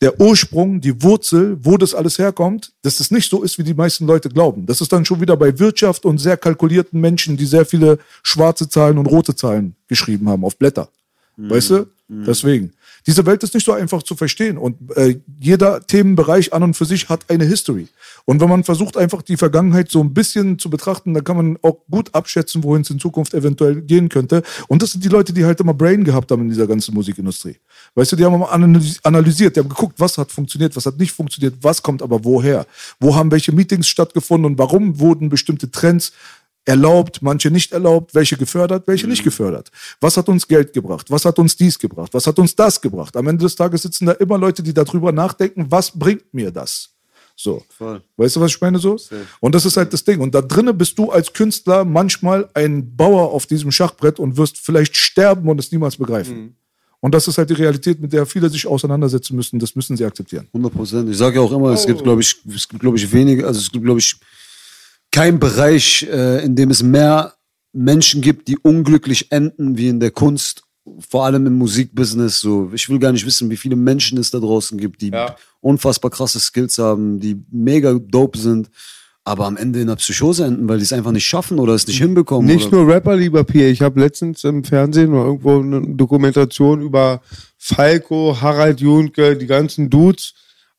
der 0.03 0.19
Ursprung, 0.19 0.81
die 0.81 1.01
Wurzel, 1.01 1.57
wo 1.61 1.77
das 1.77 1.95
alles 1.95 2.19
herkommt, 2.19 2.73
dass 2.81 2.99
es 2.99 3.09
nicht 3.09 3.30
so 3.30 3.41
ist, 3.41 3.57
wie 3.57 3.63
die 3.63 3.73
meisten 3.73 4.05
Leute 4.05 4.27
glauben. 4.27 4.65
Das 4.65 4.81
ist 4.81 4.91
dann 4.91 5.05
schon 5.05 5.21
wieder 5.21 5.38
bei 5.38 5.57
Wirtschaft 5.59 6.03
und 6.03 6.17
sehr 6.17 6.35
kalkulierten 6.35 6.99
Menschen, 6.99 7.38
die 7.38 7.45
sehr 7.45 7.65
viele 7.65 7.99
schwarze 8.21 8.67
Zahlen 8.67 8.97
und 8.97 9.05
rote 9.05 9.34
Zahlen 9.34 9.75
geschrieben 9.88 10.27
haben 10.27 10.43
auf 10.43 10.57
Blätter. 10.57 10.89
Weißt 11.38 11.69
du? 11.69 11.88
Deswegen. 12.27 12.73
Diese 13.05 13.25
Welt 13.25 13.43
ist 13.43 13.53
nicht 13.53 13.65
so 13.65 13.73
einfach 13.73 14.03
zu 14.03 14.15
verstehen 14.15 14.57
und 14.57 14.77
äh, 14.95 15.19
jeder 15.39 15.85
Themenbereich 15.85 16.53
an 16.53 16.63
und 16.63 16.73
für 16.75 16.85
sich 16.85 17.09
hat 17.09 17.30
eine 17.30 17.45
History. 17.45 17.88
Und 18.25 18.39
wenn 18.39 18.49
man 18.49 18.63
versucht, 18.63 18.95
einfach 18.95 19.21
die 19.21 19.35
Vergangenheit 19.35 19.91
so 19.91 20.01
ein 20.01 20.13
bisschen 20.13 20.57
zu 20.57 20.69
betrachten, 20.69 21.13
dann 21.13 21.23
kann 21.23 21.35
man 21.35 21.57
auch 21.61 21.77
gut 21.89 22.13
abschätzen, 22.13 22.63
wohin 22.63 22.84
es 22.84 22.89
in 22.89 22.99
Zukunft 22.99 23.34
eventuell 23.34 23.81
gehen 23.81 24.07
könnte. 24.07 24.43
Und 24.67 24.81
das 24.81 24.91
sind 24.91 25.03
die 25.03 25.09
Leute, 25.09 25.34
die 25.34 25.43
halt 25.43 25.59
immer 25.59 25.73
Brain 25.73 26.03
gehabt 26.03 26.31
haben 26.31 26.43
in 26.43 26.49
dieser 26.49 26.67
ganzen 26.67 26.93
Musikindustrie. 26.93 27.57
Weißt 27.95 28.13
du, 28.13 28.15
die 28.15 28.23
haben 28.23 28.41
analysiert, 28.43 29.55
die 29.55 29.59
haben 29.59 29.69
geguckt, 29.69 29.99
was 29.99 30.17
hat 30.17 30.31
funktioniert, 30.31 30.75
was 30.75 30.85
hat 30.85 30.97
nicht 30.97 31.11
funktioniert, 31.11 31.55
was 31.61 31.84
kommt 31.84 32.01
aber 32.01 32.23
woher. 32.23 32.65
Wo 32.99 33.15
haben 33.15 33.31
welche 33.31 33.51
Meetings 33.51 33.88
stattgefunden 33.88 34.51
und 34.51 34.57
warum 34.57 34.99
wurden 34.99 35.30
bestimmte 35.30 35.69
Trends 35.69 36.13
erlaubt, 36.65 37.22
manche 37.22 37.52
nicht 37.52 37.72
erlaubt, 37.72 38.15
welche 38.15 38.38
gefördert, 38.38 38.88
welche 38.88 39.07
nicht 39.07 39.23
gefördert. 39.23 39.69
Was 39.99 40.18
hat 40.18 40.30
uns 40.30 40.48
Geld 40.48 40.73
gebracht? 40.73 41.10
Was 41.10 41.26
hat 41.26 41.38
uns 41.40 41.56
dies 41.56 41.77
gebracht? 41.77 42.14
Was 42.14 42.26
hat 42.26 42.40
uns 42.40 42.56
das 42.56 42.80
gebracht? 42.80 43.15
Am 43.18 43.27
Ende 43.27 43.44
des 43.44 43.56
Tages 43.56 43.81
sitzen 43.81 44.06
da 44.06 44.14
immer 44.14 44.38
Leute, 44.38 44.64
die 44.64 44.73
darüber 44.73 45.11
nachdenken, 45.11 45.65
was 45.69 45.91
bringt 45.91 46.34
mir 46.34 46.52
das? 46.52 46.90
So. 47.35 47.64
Voll. 47.69 48.02
Weißt 48.15 48.35
du, 48.35 48.41
was 48.41 48.52
ich 48.52 48.61
meine 48.61 48.80
so? 48.80 48.98
Und 49.40 49.56
das 49.56 49.65
ist 49.65 49.76
halt 49.76 49.91
das 49.91 50.03
Ding. 50.03 50.22
Und 50.22 50.34
da 50.35 50.41
drinnen 50.41 50.77
bist 50.77 50.98
du 50.98 51.11
als 51.11 51.34
Künstler 51.34 51.84
manchmal 51.84 52.48
ein 52.53 52.95
Bauer 52.95 53.31
auf 53.31 53.45
diesem 53.45 53.72
Schachbrett 53.72 54.19
und 54.19 54.38
wirst 54.38 54.57
vielleicht 54.57 54.95
sterben 54.95 55.49
und 55.49 55.60
es 55.60 55.72
niemals 55.72 55.98
begreifen. 55.98 56.56
Und 56.99 57.14
das 57.14 57.27
ist 57.27 57.38
halt 57.38 57.49
die 57.49 57.56
Realität, 57.56 57.99
mit 57.99 58.14
der 58.14 58.26
viele 58.26 58.49
sich 58.49 58.65
auseinandersetzen 58.65 59.35
müssen. 59.35 59.60
Das 59.60 59.76
müssen 59.76 59.98
sie 59.98 60.06
akzeptieren. 60.06 60.48
100 60.53 60.73
Prozent. 60.73 61.10
Ich 61.10 61.18
sage 61.18 61.35
ja 61.35 61.41
auch 61.41 61.52
immer, 61.52 61.72
es 61.72 61.85
gibt, 61.85 62.02
glaube 62.02 62.22
ich, 62.22 62.38
es 62.48 62.69
gibt, 62.69 62.81
glaube 62.81 62.95
ich, 62.95 63.11
wenige, 63.11 63.45
also 63.45 63.60
es 63.60 63.69
gibt, 63.69 63.84
glaube 63.84 63.99
ich, 63.99 64.15
kein 65.14 65.40
Bereich, 65.40 66.06
äh, 66.11 66.44
in 66.44 66.56
dem 66.57 66.72
es 66.72 66.84
mehr 66.84 67.34
Menschen 67.72 68.22
gibt, 68.22 68.48
die 68.49 68.57
unglücklich 68.57 69.31
enden 69.31 69.77
wie 69.77 69.88
in 69.88 69.99
der 69.99 70.11
Kunst, 70.11 70.64
vor 71.10 71.23
allem 71.26 71.45
im 71.48 71.57
Musikbusiness. 71.57 72.40
So, 72.41 72.72
ich 72.73 72.90
will 72.90 72.99
gar 72.99 73.11
nicht 73.14 73.26
wissen, 73.26 73.49
wie 73.49 73.56
viele 73.57 73.76
Menschen 73.77 74.18
es 74.18 74.31
da 74.31 74.40
draußen 74.40 74.77
gibt, 74.77 75.02
die 75.02 75.10
Ja. 75.11 75.35
unfassbar 75.61 76.11
krasse 76.11 76.40
Skills 76.40 76.77
haben, 76.77 77.19
die 77.19 77.41
mega 77.52 77.94
dope 77.94 78.38
sind, 78.38 78.69
aber 79.23 79.45
am 79.45 79.56
Ende 79.56 79.80
in 79.80 79.88
einer 79.88 79.95
Psychose 79.95 80.45
enden, 80.45 80.68
weil 80.68 80.80
die 80.80 80.84
es 80.84 80.91
einfach 80.91 81.11
nicht 81.11 81.26
schaffen 81.26 81.57
oder 81.60 81.73
es 81.73 81.88
nicht 81.88 81.99
hinbekommen. 81.99 82.45
Nicht 82.45 82.68
oder 82.68 82.84
nur 82.84 82.94
Rapper, 82.94 83.15
lieber 83.15 83.44
Pierre. 83.44 83.69
Ich 83.69 83.81
habe 83.81 83.99
letztens 83.99 84.44
im 84.44 84.64
Fernsehen 84.64 85.14
oder 85.14 85.26
irgendwo 85.26 85.60
eine 85.60 85.95
Dokumentation 85.95 86.81
über 86.81 87.22
Falco, 87.57 88.35
Harald 88.41 88.81
Junke, 88.81 89.38
die 89.38 89.48
ganzen 89.48 89.90
Dudes. 89.90 90.34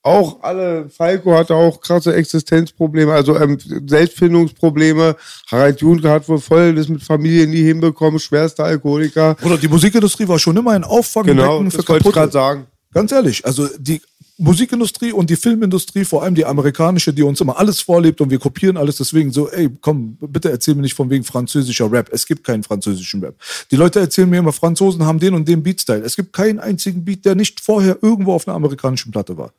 Auch 0.06 0.42
alle, 0.42 0.90
Falco 0.90 1.34
hatte 1.34 1.54
auch 1.54 1.80
krasse 1.80 2.14
Existenzprobleme, 2.14 3.10
also 3.10 3.38
ähm, 3.38 3.56
Selbstfindungsprobleme. 3.86 5.16
Harald 5.50 5.80
Junke 5.80 6.10
hat 6.10 6.28
wohl 6.28 6.40
voll 6.40 6.74
das 6.74 6.88
mit 6.88 7.02
Familie 7.02 7.46
nie 7.46 7.62
hinbekommen, 7.62 8.20
schwerster 8.20 8.64
Alkoholiker. 8.64 9.34
Oder 9.42 9.56
die 9.56 9.66
Musikindustrie 9.66 10.28
war 10.28 10.38
schon 10.38 10.58
immer 10.58 10.72
ein 10.72 10.84
Auffangbecken 10.84 11.38
Genau, 11.38 11.70
für 11.70 11.78
das 11.78 11.88
wollte 11.88 12.08
ich 12.08 12.14
gerade 12.14 12.32
sagen. 12.32 12.66
Ganz 12.92 13.12
ehrlich, 13.12 13.46
also 13.46 13.66
die 13.78 14.02
Musikindustrie 14.36 15.12
und 15.12 15.30
die 15.30 15.36
Filmindustrie, 15.36 16.04
vor 16.04 16.22
allem 16.22 16.34
die 16.34 16.44
amerikanische, 16.44 17.14
die 17.14 17.22
uns 17.22 17.40
immer 17.40 17.58
alles 17.58 17.80
vorlebt 17.80 18.20
und 18.20 18.28
wir 18.28 18.38
kopieren 18.38 18.76
alles, 18.76 18.96
deswegen 18.96 19.32
so, 19.32 19.48
ey, 19.48 19.70
komm, 19.80 20.18
bitte 20.20 20.50
erzähl 20.50 20.74
mir 20.74 20.82
nicht 20.82 20.94
von 20.94 21.08
wegen 21.08 21.24
französischer 21.24 21.90
Rap. 21.90 22.10
Es 22.12 22.26
gibt 22.26 22.44
keinen 22.44 22.62
französischen 22.62 23.24
Rap. 23.24 23.36
Die 23.70 23.76
Leute 23.76 24.00
erzählen 24.00 24.28
mir 24.28 24.40
immer, 24.40 24.52
Franzosen 24.52 25.06
haben 25.06 25.18
den 25.18 25.32
und 25.32 25.48
den 25.48 25.62
Beatstyle. 25.62 26.02
Es 26.02 26.14
gibt 26.14 26.34
keinen 26.34 26.58
einzigen 26.58 27.06
Beat, 27.06 27.24
der 27.24 27.36
nicht 27.36 27.60
vorher 27.62 27.96
irgendwo 28.02 28.34
auf 28.34 28.46
einer 28.46 28.54
amerikanischen 28.54 29.10
Platte 29.10 29.38
war. 29.38 29.50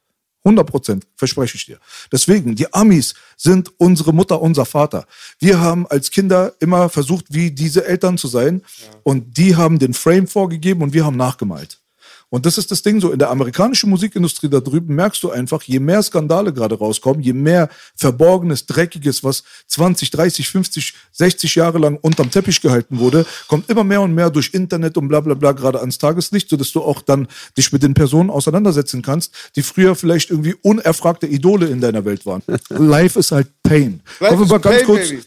100 0.46 0.70
Prozent, 0.70 1.08
verspreche 1.16 1.58
ich 1.58 1.66
dir. 1.66 1.80
Deswegen, 2.12 2.56
die 2.56 2.74
Amis 2.74 3.16
sind 3.36 3.72
unsere 3.78 4.14
Mutter, 4.14 4.42
unser 4.42 4.66
Vater. 4.66 5.06
Wir 5.40 5.60
haben 5.60 5.88
als 5.88 6.12
Kinder 6.12 6.54
immer 6.60 6.90
versucht, 6.90 7.26
wie 7.30 7.52
diese 7.52 7.86
Eltern 7.86 8.18
zu 8.18 8.28
sein. 8.28 8.62
Und 9.04 9.38
die 9.38 9.56
haben 9.56 9.80
den 9.80 9.94
Frame 9.94 10.28
vorgegeben 10.28 10.84
und 10.84 10.94
wir 10.94 11.06
haben 11.06 11.18
nachgemalt. 11.18 11.82
Und 12.30 12.46
das 12.46 12.58
ist 12.58 12.72
das 12.72 12.82
Ding 12.82 13.00
so, 13.00 13.12
in 13.12 13.20
der 13.20 13.30
amerikanischen 13.30 13.90
Musikindustrie 13.90 14.50
da 14.50 14.60
drüben 14.60 14.96
merkst 14.96 15.22
du 15.24 15.32
einfach, 15.32 15.62
je 15.64 15.80
mehr 15.80 16.02
Skandale 16.02 16.54
gerade 16.54 16.76
rauskommen, 16.78 17.22
je 17.22 17.34
mehr 17.34 17.70
Verborgenes, 17.96 18.66
Dreckiges, 18.66 19.24
was 19.24 19.44
20, 19.68 20.12
30, 20.12 20.50
50, 20.50 20.94
60 21.12 21.56
Jahre 21.56 21.78
lang 21.78 21.98
unterm 21.98 22.32
Teppich 22.32 22.62
gehalten 22.62 23.00
wurde, 23.00 23.26
kommt 23.48 23.70
immer 23.70 23.84
mehr 23.84 24.02
und 24.02 24.14
mehr 24.14 24.30
durch 24.30 24.54
Internet 24.54 24.98
und 24.98 25.08
bla 25.08 25.20
bla 25.22 25.34
bla 25.36 25.52
gerade 25.52 25.80
ans 25.80 25.98
Tageslicht, 25.98 26.50
sodass 26.50 26.72
du 26.72 26.82
auch 26.82 27.02
dann 27.02 27.28
dich 27.58 27.72
mit 27.72 27.84
den 27.84 27.94
Personen 27.94 28.30
auseinandersetzen 28.30 29.02
kannst, 29.02 29.34
die 29.56 29.62
früher 29.62 29.96
vielleicht 29.96 30.32
irgendwie 30.32 30.56
unerfragte 30.62 31.28
Idole 31.28 31.68
in 31.68 31.80
deiner 31.80 32.06
Welt 32.06 32.26
waren. 32.26 32.42
Life 32.70 33.20
ist 33.20 33.32
halt 33.32 33.48
Pain. 33.64 34.02
Life 34.20 34.36
Kommen 34.36 34.40
wir 34.40 34.46
is 34.46 34.52
mal 34.52 34.60
ganz 34.60 34.78
pain, 34.78 34.86
kurz. 34.86 35.10
baby. 35.10 35.24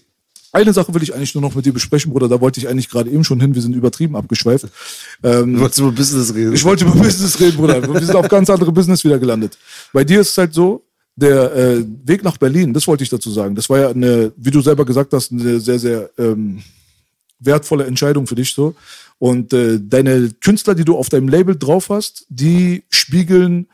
Eine 0.53 0.73
Sache 0.73 0.95
will 0.95 1.03
ich 1.03 1.15
eigentlich 1.15 1.35
nur 1.35 1.43
noch 1.43 1.55
mit 1.55 1.67
dir 1.67 1.73
besprechen, 1.73 2.13
Bruder. 2.13 2.29
Da 2.29 2.41
wollte 2.41 2.59
ich 2.59 2.69
eigentlich 2.69 2.89
gerade 2.89 3.11
eben 3.11 3.25
schon 3.25 3.41
hin. 3.41 3.55
Wir 3.55 3.63
sind 3.63 3.75
übertrieben 3.75 4.17
abgeschweift. 4.17 4.67
Ähm, 5.23 5.55
Du 5.55 5.61
wolltest 5.61 5.81
über 5.81 5.93
Business 5.93 6.35
reden. 6.35 6.55
ich 6.55 6.65
wollte 6.65 6.85
über 6.85 6.95
Business 6.95 7.39
reden, 7.39 7.57
Bruder. 7.57 7.83
Wir 7.83 8.01
sind 8.01 8.17
auf 8.17 8.29
ganz 8.29 8.49
andere 8.49 8.73
Business 8.73 9.05
wieder 9.05 9.19
gelandet. 9.19 9.59
Bei 9.93 10.05
dir 10.05 10.21
ist 10.21 10.31
es 10.31 10.39
halt 10.39 10.55
so, 10.55 10.85
der 11.17 11.55
äh, 11.55 11.85
Weg 12.05 12.23
nach 12.23 12.37
Berlin, 12.37 12.73
das 12.73 12.87
wollte 12.87 13.03
ich 13.03 13.11
dazu 13.11 13.31
sagen. 13.31 13.55
Das 13.55 13.69
war 13.69 13.79
ja 13.79 13.89
eine, 13.91 14.33
wie 14.37 14.51
du 14.53 14.61
selber 14.61 14.85
gesagt 14.85 15.13
hast, 15.13 15.33
eine 15.33 15.59
sehr, 15.61 15.79
sehr 15.79 16.11
ähm, 16.17 16.63
wertvolle 17.41 17.85
Entscheidung 17.87 18.27
für 18.27 18.37
dich 18.37 18.53
so. 18.55 18.75
Und 19.19 19.53
äh, 19.53 19.81
deine 19.83 20.31
Künstler, 20.41 20.75
die 20.77 20.85
du 20.85 20.97
auf 20.97 21.09
deinem 21.09 21.29
Label 21.29 21.57
drauf 21.57 21.89
hast, 21.91 22.25
die 22.29 22.85
spiegeln 22.89 23.67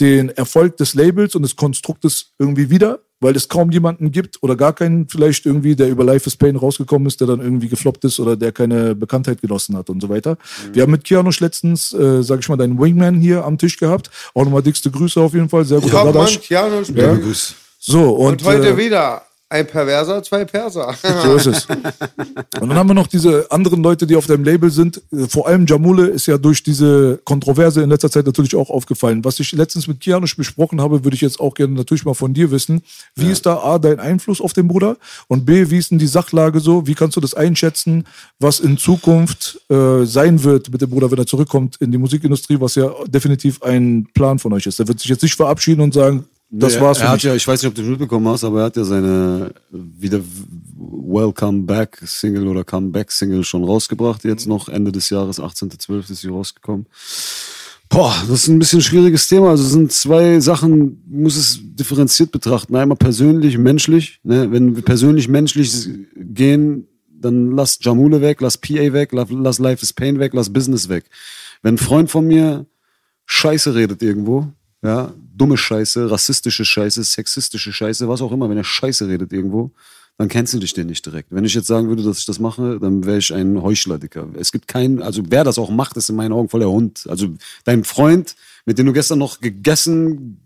den 0.00 0.30
Erfolg 0.30 0.76
des 0.78 0.94
Labels 0.94 1.34
und 1.34 1.42
des 1.42 1.56
Konstruktes 1.56 2.32
irgendwie 2.38 2.70
wieder, 2.70 3.00
weil 3.20 3.34
es 3.34 3.48
kaum 3.48 3.70
jemanden 3.70 4.12
gibt 4.12 4.42
oder 4.42 4.56
gar 4.56 4.72
keinen 4.72 5.08
vielleicht 5.08 5.46
irgendwie, 5.46 5.74
der 5.74 5.88
über 5.88 6.04
Life 6.04 6.26
is 6.26 6.36
Pain 6.36 6.56
rausgekommen 6.56 7.06
ist, 7.06 7.20
der 7.20 7.28
dann 7.28 7.40
irgendwie 7.40 7.68
gefloppt 7.68 8.04
ist 8.04 8.20
oder 8.20 8.36
der 8.36 8.52
keine 8.52 8.94
Bekanntheit 8.94 9.40
genossen 9.40 9.76
hat 9.76 9.88
und 9.90 10.00
so 10.00 10.08
weiter. 10.08 10.36
Wir 10.72 10.82
haben 10.82 10.90
mit 10.90 11.04
Kianosch 11.04 11.40
letztens, 11.40 11.92
äh, 11.92 12.22
sag 12.22 12.40
ich 12.40 12.48
mal, 12.48 12.56
deinen 12.56 12.78
Wingman 12.78 13.14
hier 13.14 13.44
am 13.44 13.58
Tisch 13.58 13.78
gehabt. 13.78 14.10
Auch 14.34 14.44
nochmal 14.44 14.62
dickste 14.62 14.90
Grüße 14.90 15.20
auf 15.20 15.34
jeden 15.34 15.48
Fall. 15.48 15.64
Sehr 15.64 15.80
guter 15.80 16.04
Ja, 16.04 16.12
Mann. 16.12 16.28
Janusz. 16.48 16.88
Ja. 16.94 17.14
Grüß. 17.14 17.54
So, 17.78 18.10
und, 18.10 18.42
Und 18.42 18.44
heute 18.44 18.70
äh, 18.70 18.76
wieder 18.76 19.22
ein 19.48 19.66
Perverser, 19.66 20.22
zwei 20.24 20.44
Perser. 20.44 20.94
so 21.22 21.36
ist 21.36 21.46
es. 21.46 21.66
Und 22.60 22.68
dann 22.68 22.74
haben 22.74 22.88
wir 22.88 22.94
noch 22.94 23.06
diese 23.06 23.50
anderen 23.50 23.82
Leute, 23.82 24.06
die 24.06 24.16
auf 24.16 24.26
deinem 24.26 24.42
Label 24.42 24.70
sind. 24.70 25.00
Vor 25.28 25.46
allem 25.46 25.66
Jamule 25.66 26.08
ist 26.08 26.26
ja 26.26 26.36
durch 26.36 26.64
diese 26.64 27.20
Kontroverse 27.24 27.82
in 27.82 27.90
letzter 27.90 28.10
Zeit 28.10 28.26
natürlich 28.26 28.56
auch 28.56 28.70
aufgefallen. 28.70 29.24
Was 29.24 29.38
ich 29.38 29.52
letztens 29.52 29.86
mit 29.86 30.00
Kianosch 30.00 30.36
besprochen 30.36 30.80
habe, 30.80 31.04
würde 31.04 31.14
ich 31.14 31.20
jetzt 31.20 31.38
auch 31.38 31.54
gerne 31.54 31.74
natürlich 31.74 32.04
mal 32.04 32.14
von 32.14 32.34
dir 32.34 32.50
wissen. 32.50 32.82
Wie 33.14 33.30
ist 33.30 33.46
da 33.46 33.58
A, 33.58 33.78
dein 33.78 34.00
Einfluss 34.00 34.40
auf 34.40 34.52
den 34.52 34.66
Bruder? 34.66 34.96
Und 35.28 35.46
B, 35.46 35.70
wie 35.70 35.78
ist 35.78 35.92
denn 35.92 35.98
die 35.98 36.08
Sachlage 36.08 36.58
so? 36.58 36.86
Wie 36.88 36.94
kannst 36.94 37.16
du 37.16 37.20
das 37.20 37.34
einschätzen, 37.34 38.04
was 38.40 38.58
in 38.58 38.78
Zukunft 38.78 39.60
äh, 39.70 40.04
sein 40.04 40.42
wird 40.42 40.70
mit 40.72 40.80
dem 40.82 40.90
Bruder, 40.90 41.10
wenn 41.12 41.18
er 41.18 41.26
zurückkommt 41.26 41.76
in 41.76 41.92
die 41.92 41.98
Musikindustrie, 41.98 42.60
was 42.60 42.74
ja 42.74 42.90
definitiv 43.06 43.62
ein 43.62 44.08
Plan 44.12 44.40
von 44.40 44.52
euch 44.54 44.66
ist? 44.66 44.80
Der 44.80 44.88
wird 44.88 44.98
sich 44.98 45.08
jetzt 45.08 45.22
nicht 45.22 45.36
verabschieden 45.36 45.82
und 45.82 45.94
sagen, 45.94 46.24
das 46.48 46.80
war's 46.80 46.98
er 46.98 47.04
für 47.04 47.08
hat 47.08 47.16
mich. 47.16 47.22
ja, 47.24 47.34
ich 47.34 47.46
weiß 47.46 47.62
nicht, 47.62 47.68
ob 47.68 47.74
du 47.74 47.82
es 47.82 47.88
mitbekommen 47.88 48.28
hast, 48.28 48.44
aber 48.44 48.60
er 48.60 48.66
hat 48.66 48.76
ja 48.76 48.84
seine 48.84 49.52
wieder 49.70 50.20
Welcome 50.78 51.62
Back 51.62 51.98
Single 52.04 52.46
oder 52.46 52.64
Comeback 52.64 53.10
Single 53.10 53.44
schon 53.44 53.64
rausgebracht. 53.64 54.24
Jetzt 54.24 54.46
noch 54.46 54.68
Ende 54.68 54.92
des 54.92 55.10
Jahres, 55.10 55.40
18.12. 55.40 56.10
ist 56.10 56.20
sie 56.20 56.28
rausgekommen. 56.28 56.86
Boah, 57.88 58.14
das 58.28 58.42
ist 58.42 58.48
ein 58.48 58.58
bisschen 58.58 58.80
ein 58.80 58.82
schwieriges 58.82 59.28
Thema. 59.28 59.50
Also 59.50 59.64
es 59.64 59.70
sind 59.70 59.92
zwei 59.92 60.40
Sachen, 60.40 61.02
muss 61.08 61.36
es 61.36 61.60
differenziert 61.62 62.32
betrachten. 62.32 62.74
Einmal 62.74 62.96
persönlich, 62.96 63.58
menschlich. 63.58 64.20
Ne? 64.24 64.50
Wenn 64.50 64.74
wir 64.74 64.82
persönlich, 64.82 65.28
menschlich 65.28 65.88
gehen, 66.16 66.88
dann 67.08 67.52
lass 67.52 67.78
Jamule 67.80 68.20
weg, 68.20 68.40
lass 68.40 68.58
PA 68.58 68.92
weg, 68.92 69.10
lass 69.12 69.58
Life 69.58 69.82
is 69.82 69.92
Pain 69.92 70.18
weg, 70.18 70.32
lass 70.34 70.52
Business 70.52 70.88
weg. 70.88 71.04
Wenn 71.62 71.74
ein 71.74 71.78
Freund 71.78 72.10
von 72.10 72.26
mir 72.26 72.66
Scheiße 73.26 73.74
redet 73.74 74.02
irgendwo, 74.02 74.48
ja, 74.86 75.12
dumme 75.36 75.56
Scheiße, 75.56 76.10
rassistische 76.10 76.64
Scheiße, 76.64 77.02
sexistische 77.02 77.72
Scheiße, 77.72 78.08
was 78.08 78.22
auch 78.22 78.32
immer, 78.32 78.48
wenn 78.48 78.56
er 78.56 78.64
Scheiße 78.64 79.08
redet 79.08 79.32
irgendwo, 79.32 79.72
dann 80.16 80.28
du 80.54 80.58
dich 80.58 80.72
den 80.72 80.86
nicht 80.86 81.04
direkt. 81.04 81.28
Wenn 81.30 81.44
ich 81.44 81.54
jetzt 81.54 81.66
sagen 81.66 81.88
würde, 81.88 82.02
dass 82.02 82.20
ich 82.20 82.24
das 82.24 82.38
mache, 82.38 82.78
dann 82.80 83.04
wäre 83.04 83.18
ich 83.18 83.34
ein 83.34 83.60
Heuchler, 83.60 83.98
Dicker. 83.98 84.28
Es 84.38 84.52
gibt 84.52 84.68
keinen, 84.68 85.02
also 85.02 85.22
wer 85.28 85.44
das 85.44 85.58
auch 85.58 85.70
macht, 85.70 85.96
ist 85.96 86.08
in 86.08 86.16
meinen 86.16 86.32
Augen 86.32 86.48
voll 86.48 86.60
der 86.60 86.70
Hund. 86.70 87.04
Also 87.08 87.28
dein 87.64 87.84
Freund, 87.84 88.36
mit 88.64 88.78
dem 88.78 88.86
du 88.86 88.92
gestern 88.92 89.18
noch 89.18 89.40
gegessen, 89.40 90.40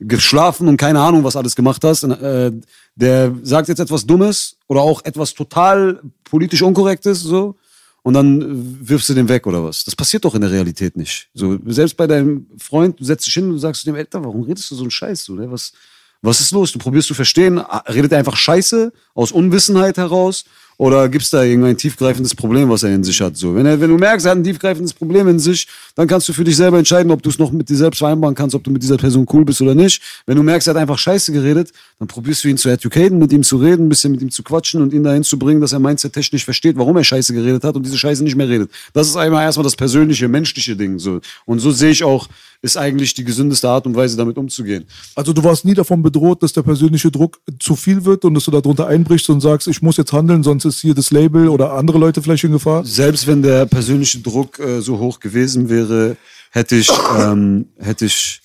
geschlafen 0.00 0.66
und 0.66 0.78
keine 0.78 1.00
Ahnung, 1.00 1.22
was 1.22 1.36
alles 1.36 1.54
gemacht 1.54 1.84
hast, 1.84 2.02
äh, 2.04 2.52
der 2.96 3.34
sagt 3.42 3.68
jetzt 3.68 3.78
etwas 3.78 4.06
Dummes 4.06 4.56
oder 4.66 4.80
auch 4.80 5.04
etwas 5.04 5.34
total 5.34 6.00
politisch 6.24 6.62
Unkorrektes, 6.62 7.20
so, 7.20 7.56
und 8.04 8.12
dann 8.12 8.86
wirfst 8.86 9.08
du 9.08 9.14
den 9.14 9.30
weg 9.30 9.46
oder 9.46 9.64
was. 9.64 9.82
Das 9.82 9.96
passiert 9.96 10.26
doch 10.26 10.34
in 10.34 10.42
der 10.42 10.50
Realität 10.50 10.94
nicht. 10.94 11.30
So, 11.32 11.58
selbst 11.64 11.96
bei 11.96 12.06
deinem 12.06 12.46
Freund, 12.58 13.00
du 13.00 13.04
setzt 13.04 13.26
dich 13.26 13.32
hin 13.32 13.50
und 13.50 13.58
sagst 13.58 13.80
zu 13.80 13.86
dem, 13.86 13.96
Alter, 13.96 14.22
warum 14.22 14.42
redest 14.42 14.70
du 14.70 14.74
so 14.74 14.82
einen 14.82 14.90
Scheiß, 14.90 15.24
so, 15.24 15.34
ne? 15.34 15.50
Was, 15.50 15.72
was 16.20 16.40
ist 16.40 16.52
los? 16.52 16.70
Du 16.70 16.78
probierst 16.78 17.08
zu 17.08 17.14
verstehen, 17.14 17.58
redet 17.58 18.12
einfach 18.12 18.36
Scheiße 18.36 18.92
aus 19.14 19.32
Unwissenheit 19.32 19.96
heraus 19.96 20.44
oder 20.76 21.08
gibt 21.08 21.24
es 21.24 21.30
da 21.30 21.42
irgendein 21.42 21.76
tiefgreifendes 21.76 22.34
Problem, 22.34 22.68
was 22.68 22.82
er 22.82 22.94
in 22.94 23.04
sich 23.04 23.20
hat? 23.20 23.36
So, 23.36 23.54
wenn, 23.54 23.66
er, 23.66 23.80
wenn 23.80 23.90
du 23.90 23.96
merkst, 23.96 24.26
er 24.26 24.30
hat 24.30 24.38
ein 24.38 24.44
tiefgreifendes 24.44 24.92
Problem 24.92 25.28
in 25.28 25.38
sich, 25.38 25.68
dann 25.94 26.08
kannst 26.08 26.28
du 26.28 26.32
für 26.32 26.44
dich 26.44 26.56
selber 26.56 26.78
entscheiden, 26.78 27.12
ob 27.12 27.22
du 27.22 27.30
es 27.30 27.38
noch 27.38 27.52
mit 27.52 27.68
dir 27.68 27.76
selbst 27.76 27.98
vereinbaren 27.98 28.34
kannst, 28.34 28.54
ob 28.54 28.64
du 28.64 28.70
mit 28.70 28.82
dieser 28.82 28.96
Person 28.96 29.26
cool 29.32 29.44
bist 29.44 29.60
oder 29.62 29.74
nicht. 29.74 30.02
Wenn 30.26 30.36
du 30.36 30.42
merkst, 30.42 30.66
er 30.68 30.74
hat 30.74 30.80
einfach 30.80 30.98
Scheiße 30.98 31.32
geredet, 31.32 31.72
dann 31.98 32.08
probierst 32.08 32.44
du 32.44 32.48
ihn 32.48 32.56
zu 32.56 32.68
educaten, 32.68 33.18
mit 33.18 33.32
ihm 33.32 33.42
zu 33.42 33.56
reden, 33.56 33.86
ein 33.86 33.88
bisschen 33.88 34.12
mit 34.12 34.22
ihm 34.22 34.30
zu 34.30 34.42
quatschen 34.42 34.82
und 34.82 34.92
ihn 34.92 35.04
dahin 35.04 35.22
zu 35.22 35.38
bringen, 35.38 35.60
dass 35.60 35.72
er 35.72 35.78
mindset 35.78 36.12
technisch 36.12 36.44
versteht, 36.44 36.76
warum 36.76 36.96
er 36.96 37.04
Scheiße 37.04 37.32
geredet 37.32 37.62
hat 37.62 37.76
und 37.76 37.86
diese 37.86 37.98
Scheiße 37.98 38.24
nicht 38.24 38.36
mehr 38.36 38.48
redet. 38.48 38.70
Das 38.92 39.06
ist 39.06 39.16
einmal 39.16 39.44
erstmal 39.44 39.64
das 39.64 39.76
persönliche, 39.76 40.28
menschliche 40.28 40.76
Ding. 40.76 40.98
So. 40.98 41.20
Und 41.44 41.60
so 41.60 41.70
sehe 41.70 41.90
ich 41.90 42.02
auch, 42.02 42.28
ist 42.64 42.78
eigentlich 42.78 43.12
die 43.12 43.24
gesündeste 43.24 43.68
Art 43.68 43.86
und 43.86 43.94
Weise, 43.94 44.16
damit 44.16 44.38
umzugehen. 44.38 44.86
Also 45.14 45.34
du 45.34 45.44
warst 45.44 45.66
nie 45.66 45.74
davon 45.74 46.02
bedroht, 46.02 46.42
dass 46.42 46.54
der 46.54 46.62
persönliche 46.62 47.10
Druck 47.10 47.38
zu 47.60 47.76
viel 47.76 48.04
wird 48.06 48.24
und 48.24 48.32
dass 48.32 48.44
du 48.46 48.50
darunter 48.50 48.86
einbrichst 48.86 49.28
und 49.28 49.42
sagst, 49.42 49.68
ich 49.68 49.82
muss 49.82 49.98
jetzt 49.98 50.12
handeln, 50.14 50.42
sonst 50.42 50.64
ist 50.64 50.80
hier 50.80 50.94
das 50.94 51.10
Label 51.10 51.48
oder 51.48 51.74
andere 51.74 51.98
Leute 51.98 52.22
vielleicht 52.22 52.44
in 52.44 52.52
Gefahr? 52.52 52.82
Selbst 52.86 53.26
wenn 53.26 53.42
der 53.42 53.66
persönliche 53.66 54.20
Druck 54.20 54.58
äh, 54.58 54.80
so 54.80 54.98
hoch 54.98 55.20
gewesen 55.20 55.68
wäre, 55.68 56.16
hätte 56.50 56.76
ich, 56.76 56.90
ähm, 57.18 57.66
hätte 57.78 58.06
ich, 58.06 58.40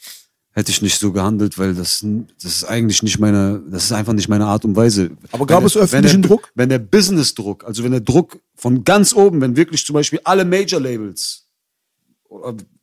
hätte 0.52 0.72
ich 0.72 0.82
nicht 0.82 1.00
so 1.00 1.14
gehandelt, 1.14 1.58
weil 1.58 1.74
das, 1.74 2.06
das 2.44 2.52
ist 2.58 2.64
eigentlich 2.66 3.02
nicht 3.04 3.20
meine, 3.20 3.62
das 3.72 3.86
ist 3.86 3.94
einfach 3.94 4.12
nicht 4.14 4.28
meine 4.28 4.48
Art 4.48 4.66
und 4.66 4.76
Weise. 4.76 5.12
Aber 5.32 5.46
gab 5.46 5.60
Wenn 5.62 5.68
es 5.68 5.74
der- 5.74 5.82
öffentlichen 5.84 6.16
wenn 6.16 6.22
der, 6.24 6.30
Druck? 6.30 6.52
Wenn 6.56 6.70
der 6.70 6.80
Business-Druck, 6.80 7.64
also 7.64 7.86
wenn 7.86 7.91
der 7.91 8.02
Druck 8.02 8.38
von 8.56 8.84
ganz 8.84 9.14
oben, 9.14 9.40
wenn 9.40 9.56
wirklich 9.56 9.86
zum 9.86 9.94
Beispiel 9.94 10.20
alle 10.26 10.44
Major-Labels, 10.44 11.46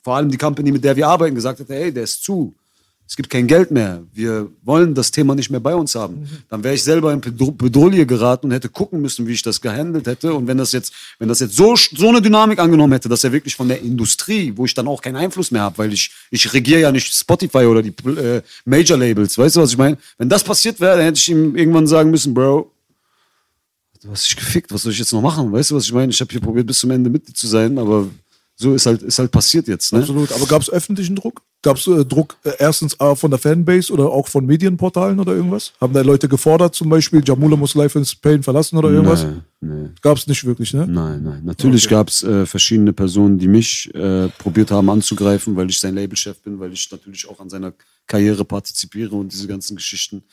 vor 0.06 0.14
allem 0.14 0.30
die 0.30 0.36
Company, 0.36 0.70
mit 0.70 0.84
der 0.84 0.94
wir 0.94 1.08
arbeiten, 1.08 1.34
gesagt 1.34 1.58
hätte, 1.58 1.74
hey, 1.74 1.90
der 1.92 2.04
ist 2.04 2.22
zu. 2.22 2.54
Es 3.08 3.16
gibt 3.16 3.28
kein 3.28 3.48
Geld 3.48 3.72
mehr. 3.72 4.04
Wir 4.14 4.48
wollen 4.62 4.94
das 4.94 5.10
Thema 5.10 5.34
nicht 5.34 5.50
mehr 5.50 5.58
bei 5.58 5.74
uns 5.74 5.96
haben. 5.96 6.20
Mhm. 6.20 6.28
Dann 6.48 6.62
wäre 6.62 6.76
ich 6.76 6.84
selber 6.84 7.12
in 7.12 7.20
Bedro- 7.20 7.50
Bedrohung 7.50 8.06
geraten 8.06 8.46
und 8.46 8.52
hätte 8.52 8.68
gucken 8.68 9.02
müssen, 9.02 9.26
wie 9.26 9.32
ich 9.32 9.42
das 9.42 9.60
gehandelt 9.60 10.06
hätte. 10.06 10.32
Und 10.32 10.46
wenn 10.46 10.58
das 10.58 10.70
jetzt, 10.70 10.92
wenn 11.18 11.26
das 11.26 11.40
jetzt 11.40 11.56
so, 11.56 11.74
so 11.74 12.08
eine 12.08 12.22
Dynamik 12.22 12.60
angenommen 12.60 12.92
hätte, 12.92 13.08
dass 13.08 13.24
er 13.24 13.32
wirklich 13.32 13.56
von 13.56 13.66
der 13.66 13.80
Industrie, 13.80 14.52
wo 14.54 14.64
ich 14.64 14.74
dann 14.74 14.86
auch 14.86 15.02
keinen 15.02 15.16
Einfluss 15.16 15.50
mehr 15.50 15.62
habe, 15.62 15.76
weil 15.78 15.92
ich, 15.92 16.12
ich 16.30 16.52
regiere 16.54 16.82
ja 16.82 16.92
nicht 16.92 17.12
Spotify 17.12 17.64
oder 17.64 17.82
die 17.82 17.92
äh, 18.08 18.42
Major 18.64 18.96
Labels, 18.96 19.36
weißt 19.36 19.56
du, 19.56 19.60
was 19.62 19.70
ich 19.70 19.78
meine? 19.78 19.98
Wenn 20.18 20.28
das 20.28 20.44
passiert 20.44 20.78
wäre, 20.78 20.98
dann 20.98 21.06
hätte 21.06 21.18
ich 21.18 21.28
ihm 21.28 21.56
irgendwann 21.56 21.88
sagen 21.88 22.12
müssen, 22.12 22.32
Bro, 22.32 22.70
du 24.04 24.10
hast 24.12 24.24
dich 24.24 24.36
gefickt, 24.36 24.70
was 24.72 24.82
soll 24.82 24.92
ich 24.92 25.00
jetzt 25.00 25.12
noch 25.12 25.20
machen? 25.20 25.50
Weißt 25.50 25.72
du, 25.72 25.74
was 25.74 25.84
ich 25.86 25.92
meine? 25.92 26.12
Ich 26.12 26.20
habe 26.20 26.30
hier 26.30 26.40
probiert, 26.40 26.68
bis 26.68 26.78
zum 26.78 26.92
Ende 26.92 27.10
mit 27.10 27.26
dir 27.26 27.34
zu 27.34 27.48
sein, 27.48 27.76
aber 27.76 28.06
so 28.58 28.74
ist 28.74 28.86
halt, 28.86 29.02
ist 29.02 29.18
halt 29.18 29.30
passiert 29.30 29.68
jetzt. 29.68 29.92
Ne? 29.92 30.00
Absolut. 30.00 30.32
Aber 30.32 30.46
gab 30.46 30.62
es 30.62 30.70
öffentlichen 30.70 31.14
Druck? 31.14 31.42
Gab 31.62 31.76
es 31.76 31.86
äh, 31.86 32.06
Druck 32.06 32.36
äh, 32.42 32.52
erstens 32.58 32.98
äh, 32.98 33.14
von 33.14 33.30
der 33.30 33.38
Fanbase 33.38 33.92
oder 33.92 34.06
auch 34.06 34.28
von 34.28 34.46
Medienportalen 34.46 35.20
oder 35.20 35.34
irgendwas? 35.34 35.72
Haben 35.78 35.92
da 35.92 36.00
Leute 36.00 36.26
gefordert, 36.26 36.74
zum 36.74 36.88
Beispiel, 36.88 37.22
Jamula 37.22 37.56
muss 37.56 37.74
Life 37.74 37.98
in 37.98 38.06
Pain 38.22 38.42
verlassen 38.42 38.78
oder 38.78 38.90
irgendwas? 38.90 39.24
Nee, 39.24 39.68
nee. 39.68 39.88
Gab 40.00 40.16
es 40.16 40.26
nicht 40.26 40.42
wirklich, 40.44 40.72
ne? 40.72 40.86
Nein, 40.86 41.22
nein. 41.22 41.42
Natürlich 41.44 41.84
Okay. 41.84 41.94
gab's 41.96 42.22
äh, 42.22 42.46
verschiedene 42.46 42.94
Personen, 42.94 43.38
die 43.38 43.48
mich 43.48 43.94
äh, 43.94 44.28
probiert 44.38 44.70
haben 44.70 44.88
anzugreifen, 44.88 45.54
weil 45.54 45.68
ich 45.68 45.78
sein 45.78 45.94
Labelchef 45.94 46.40
bin, 46.40 46.58
weil 46.58 46.72
ich 46.72 46.90
natürlich 46.90 47.28
auch 47.28 47.40
an 47.40 47.50
seiner 47.50 47.74
Karriere 48.06 48.44
partizipiere 48.44 49.14
und 49.14 49.32
diese 49.32 49.48
ganzen 49.48 49.76
Geschichten. 49.76 50.24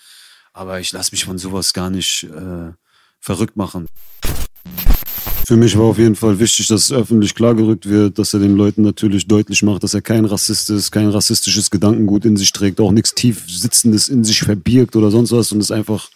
Aber 0.53 0.79
ich 0.79 0.93
lasse 0.93 1.11
mich 1.11 1.25
von 1.25 1.37
sowas 1.37 1.73
gar 1.73 1.89
nicht 1.89 2.23
äh, 2.23 2.71
verrückt 3.19 3.57
machen. 3.57 3.87
Für 5.45 5.57
mich 5.57 5.77
war 5.77 5.85
auf 5.85 5.97
jeden 5.97 6.15
Fall 6.15 6.39
wichtig, 6.39 6.67
dass 6.67 6.85
es 6.85 6.91
öffentlich 6.91 7.35
klargerückt 7.35 7.87
wird, 7.87 8.17
dass 8.17 8.33
er 8.33 8.39
den 8.39 8.55
Leuten 8.55 8.81
natürlich 8.81 9.27
deutlich 9.27 9.61
macht, 9.61 9.83
dass 9.83 9.93
er 9.93 10.01
kein 10.01 10.23
Rassist 10.23 10.69
ist, 10.69 10.91
kein 10.91 11.09
rassistisches 11.09 11.69
Gedankengut 11.69 12.23
in 12.23 12.37
sich 12.37 12.53
trägt, 12.53 12.79
auch 12.79 12.91
nichts 12.91 13.13
tief 13.13 13.43
sitzendes 13.47 14.07
in 14.07 14.23
sich 14.23 14.39
verbirgt 14.39 14.95
oder 14.95 15.11
sonst 15.11 15.33
was 15.33 15.51
und 15.51 15.59
es 15.59 15.69
einfach 15.69 16.09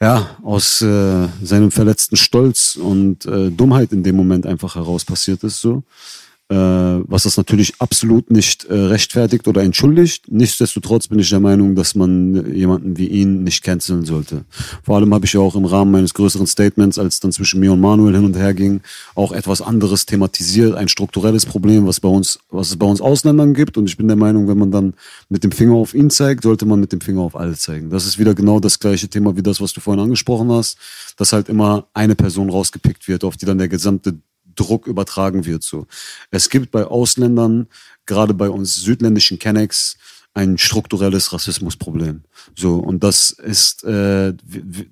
ja, 0.00 0.36
aus 0.42 0.82
äh, 0.82 1.28
seinem 1.42 1.70
verletzten 1.70 2.16
Stolz 2.16 2.76
und 2.76 3.24
äh, 3.26 3.50
Dummheit 3.50 3.92
in 3.92 4.02
dem 4.02 4.16
Moment 4.16 4.44
einfach 4.44 4.74
heraus 4.74 5.04
passiert 5.04 5.42
ist, 5.44 5.60
so. 5.60 5.84
Äh, 6.48 6.54
was 6.54 7.24
das 7.24 7.36
natürlich 7.36 7.74
absolut 7.80 8.30
nicht 8.30 8.66
äh, 8.66 8.72
rechtfertigt 8.72 9.48
oder 9.48 9.64
entschuldigt. 9.64 10.30
Nichtsdestotrotz 10.30 11.08
bin 11.08 11.18
ich 11.18 11.28
der 11.28 11.40
Meinung, 11.40 11.74
dass 11.74 11.96
man 11.96 12.54
jemanden 12.54 12.96
wie 12.96 13.08
ihn 13.08 13.42
nicht 13.42 13.64
canceln 13.64 14.04
sollte. 14.04 14.44
Vor 14.84 14.94
allem 14.94 15.12
habe 15.12 15.26
ich 15.26 15.32
ja 15.32 15.40
auch 15.40 15.56
im 15.56 15.64
Rahmen 15.64 15.90
meines 15.90 16.14
größeren 16.14 16.46
Statements, 16.46 17.00
als 17.00 17.18
dann 17.18 17.32
zwischen 17.32 17.58
mir 17.58 17.72
und 17.72 17.80
Manuel 17.80 18.14
hin 18.14 18.24
und 18.24 18.36
her 18.36 18.54
ging, 18.54 18.80
auch 19.16 19.32
etwas 19.32 19.60
anderes 19.60 20.06
thematisiert, 20.06 20.76
ein 20.76 20.86
strukturelles 20.86 21.46
Problem, 21.46 21.84
was 21.84 21.98
bei 21.98 22.08
uns, 22.08 22.38
was 22.48 22.68
es 22.68 22.76
bei 22.76 22.86
uns 22.86 23.00
Ausländern 23.00 23.52
gibt. 23.52 23.76
Und 23.76 23.88
ich 23.88 23.96
bin 23.96 24.06
der 24.06 24.16
Meinung, 24.16 24.46
wenn 24.46 24.58
man 24.58 24.70
dann 24.70 24.94
mit 25.28 25.42
dem 25.42 25.50
Finger 25.50 25.74
auf 25.74 25.94
ihn 25.94 26.10
zeigt, 26.10 26.44
sollte 26.44 26.64
man 26.64 26.78
mit 26.78 26.92
dem 26.92 27.00
Finger 27.00 27.22
auf 27.22 27.34
alle 27.34 27.56
zeigen. 27.56 27.90
Das 27.90 28.06
ist 28.06 28.20
wieder 28.20 28.34
genau 28.34 28.60
das 28.60 28.78
gleiche 28.78 29.08
Thema 29.08 29.36
wie 29.36 29.42
das, 29.42 29.60
was 29.60 29.72
du 29.72 29.80
vorhin 29.80 30.04
angesprochen 30.04 30.52
hast, 30.52 30.78
dass 31.16 31.32
halt 31.32 31.48
immer 31.48 31.88
eine 31.92 32.14
Person 32.14 32.50
rausgepickt 32.50 33.08
wird, 33.08 33.24
auf 33.24 33.36
die 33.36 33.46
dann 33.46 33.58
der 33.58 33.68
gesamte 33.68 34.20
Druck 34.56 34.86
übertragen 34.86 35.46
wird. 35.46 35.62
So. 35.62 35.86
Es 36.30 36.50
gibt 36.50 36.70
bei 36.70 36.84
Ausländern, 36.84 37.68
gerade 38.06 38.34
bei 38.34 38.50
uns 38.50 38.76
südländischen 38.76 39.38
Kennex, 39.38 39.96
ein 40.36 40.58
strukturelles 40.58 41.32
Rassismusproblem. 41.32 42.20
So 42.54 42.76
und 42.76 43.02
das 43.02 43.30
ist, 43.30 43.84
äh, 43.84 44.34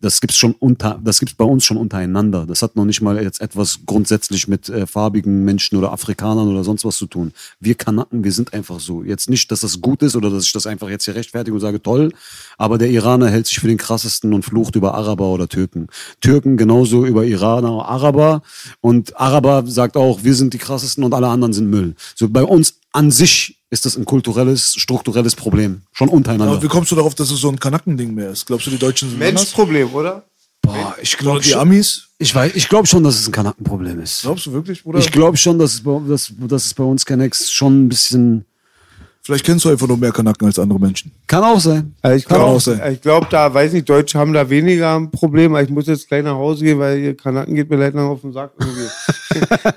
das 0.01 0.23
gibt's 0.23 0.39
schon 0.39 0.55
unter, 0.55 0.99
das 1.05 1.21
gibt's 1.21 1.35
bei 1.35 1.45
uns 1.45 1.65
schon 1.65 1.77
untereinander. 1.77 2.47
Das 2.47 2.63
hat 2.63 2.77
noch 2.77 2.87
nicht 2.87 3.03
mal 3.03 3.23
jetzt 3.23 3.43
etwas 3.43 3.81
grundsätzlich 3.85 4.49
mit 4.49 4.71
äh, 4.71 4.87
farbigen 4.87 5.45
Menschen 5.45 5.77
oder 5.77 5.93
Afrikanern 5.93 6.49
oder 6.49 6.65
sonst 6.65 6.87
was 6.87 6.97
zu 6.97 7.07
tun. 7.07 7.33
Wir 7.61 7.75
Kanaken, 7.75 8.25
wir 8.25 8.33
sind 8.33 8.55
einfach 8.55 8.81
so. 8.81 9.05
Jetzt 9.05 9.29
nicht, 9.29 9.51
dass 9.53 9.61
das 9.61 9.83
gut 9.83 10.03
ist 10.03 10.17
oder 10.17 10.31
dass 10.31 10.47
ich 10.47 10.53
das 10.53 10.67
einfach 10.67 10.89
jetzt 10.89 11.05
hier 11.05 11.15
rechtfertige 11.15 11.55
und 11.55 11.61
sage 11.61 11.83
toll, 11.83 12.13
aber 12.57 12.79
der 12.79 12.89
Iraner 12.89 13.29
hält 13.29 13.47
sich 13.47 13.61
für 13.61 13.69
den 13.69 13.77
krassesten 13.77 14.33
und 14.33 14.47
flucht 14.47 14.77
über 14.77 14.95
Araber 14.95 15.27
oder 15.27 15.47
Türken. 15.47 15.89
Türken 16.23 16.57
genauso 16.57 17.05
über 17.05 17.27
Iraner, 17.27 17.85
Araber 17.87 18.43
und 18.81 19.21
Araber 19.21 19.65
sagt 19.67 19.99
auch, 19.99 20.25
wir 20.25 20.35
sind 20.35 20.55
die 20.55 20.59
krassesten 20.59 21.05
und 21.05 21.13
alle 21.13 21.29
anderen 21.29 21.53
sind 21.53 21.69
Müll. 21.69 21.97
So 22.15 22.31
bei 22.31 22.45
uns 22.45 22.79
an 22.93 23.11
sich 23.11 23.59
ist 23.75 23.85
das 23.85 23.97
ein 23.97 24.05
kulturelles, 24.05 24.75
strukturelles 24.79 25.35
Problem. 25.35 25.83
Schon 25.93 26.09
untereinander. 26.09 26.55
Aber 26.55 26.63
wie 26.63 26.69
kommst 26.69 26.93
du 26.93 26.97
darauf, 26.97 27.15
dass 27.17 27.31
es 27.31 27.41
so 27.41 27.49
ein 27.49 27.59
Kanackending 27.59 28.15
mehr 28.15 28.31
ist? 28.31 28.47
Glaubst 28.47 28.69
du, 28.69 28.71
die 28.71 28.79
Deutschen 28.79 29.11
sind? 29.11 29.19
Menschproblem, 29.19 29.93
oder? 29.93 30.25
Boah, 30.63 30.95
ich 31.03 31.19
glaube 31.19 31.41
die 31.41 31.55
Amis? 31.55 32.09
ich 32.19 32.35
weiß, 32.35 32.53
ich 32.55 32.69
glaube 32.69 32.87
schon, 32.87 33.03
dass 33.03 33.17
es 33.19 33.29
ein 33.29 33.33
Kanackenproblem 33.33 34.01
ist. 34.01 34.23
Glaubst 34.23 34.47
du 34.47 34.53
wirklich, 34.53 34.83
Bruder? 34.83 35.01
Ich 35.01 35.11
glaube 35.11 35.37
schon, 35.37 35.59
dass 35.59 35.75
es, 35.75 35.83
bei, 35.83 36.01
dass, 36.09 36.33
dass 36.39 36.67
es 36.67 36.75
bei 36.75 36.85
uns 36.85 37.05
Kennex 37.05 37.51
schon 37.51 37.85
ein 37.85 37.89
bisschen. 37.89 38.47
Vielleicht 39.27 39.47
kennst 39.47 39.65
du 39.65 39.71
einfach 39.71 39.87
nur 39.89 39.97
mehr 39.97 40.13
Kanaken 40.13 40.47
als 40.47 40.59
andere 40.59 40.79
Menschen. 40.79 41.11
Kann 41.27 41.43
auch 41.43 41.59
sein. 41.59 41.95
Also 42.03 42.17
ich 42.19 42.27
Kann 42.27 42.37
glaube, 42.37 42.51
auch 42.53 42.61
sein. 42.61 42.93
ich 42.93 43.01
glaube, 43.01 43.27
da, 43.31 43.55
weiß 43.55 43.73
nicht, 43.73 43.89
Deutsche 43.89 44.19
haben 44.19 44.35
da 44.35 44.51
weniger 44.51 44.97
ein 44.97 45.11
Problem. 45.11 45.53
aber 45.55 45.63
Ich 45.63 45.71
muss 45.71 45.87
jetzt 45.87 46.09
gleich 46.09 46.23
nach 46.23 46.35
Hause 46.35 46.63
gehen, 46.65 46.79
weil 46.79 46.99
ihr 46.99 47.17
Kanaken 47.17 47.55
geht 47.55 47.71
mir 47.71 47.77
leid 47.77 47.95
lang 47.95 48.07
auf 48.09 48.21
den 48.21 48.35
Sack 48.35 48.51
irgendwie. 48.61 48.87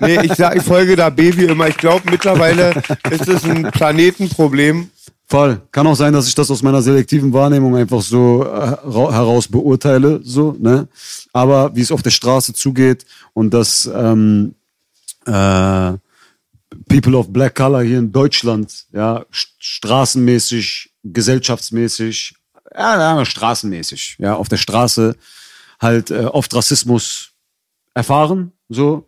nee, 0.00 0.26
ich 0.26 0.34
sag, 0.34 0.54
ich 0.54 0.62
folge 0.62 0.96
da 0.96 1.08
Baby 1.08 1.46
immer. 1.46 1.66
Ich 1.66 1.78
glaube, 1.78 2.02
mittlerweile 2.10 2.74
ist 3.10 3.26
es 3.26 3.44
ein 3.44 3.62
Planetenproblem. 3.72 4.90
Voll. 5.26 5.60
Kann 5.72 5.86
auch 5.86 5.96
sein, 5.96 6.12
dass 6.12 6.28
ich 6.28 6.34
das 6.34 6.50
aus 6.50 6.62
meiner 6.62 6.82
selektiven 6.82 7.32
Wahrnehmung 7.32 7.74
einfach 7.74 8.02
so 8.02 8.42
äh, 8.42 8.48
ra- 8.48 9.12
heraus 9.12 9.48
beurteile, 9.48 10.20
so, 10.24 10.56
ne? 10.58 10.88
Aber 11.32 11.74
wie 11.74 11.80
es 11.82 11.92
auf 11.92 12.02
der 12.02 12.10
Straße 12.10 12.52
zugeht 12.54 13.04
und 13.34 13.52
dass 13.54 13.90
ähm, 13.94 14.54
äh, 15.26 15.92
People 16.88 17.16
of 17.16 17.32
Black 17.32 17.54
Color 17.54 17.82
hier 17.82 17.98
in 17.98 18.12
Deutschland, 18.12 18.86
ja, 18.92 19.24
st- 19.32 19.48
straßenmäßig, 19.58 20.92
gesellschaftsmäßig, 21.04 22.34
ja, 22.74 23.24
straßenmäßig, 23.24 24.16
ja, 24.18 24.34
auf 24.34 24.48
der 24.48 24.58
Straße 24.58 25.16
halt 25.80 26.10
äh, 26.10 26.24
oft 26.24 26.54
Rassismus 26.54 27.30
erfahren, 27.94 28.52
so. 28.68 29.04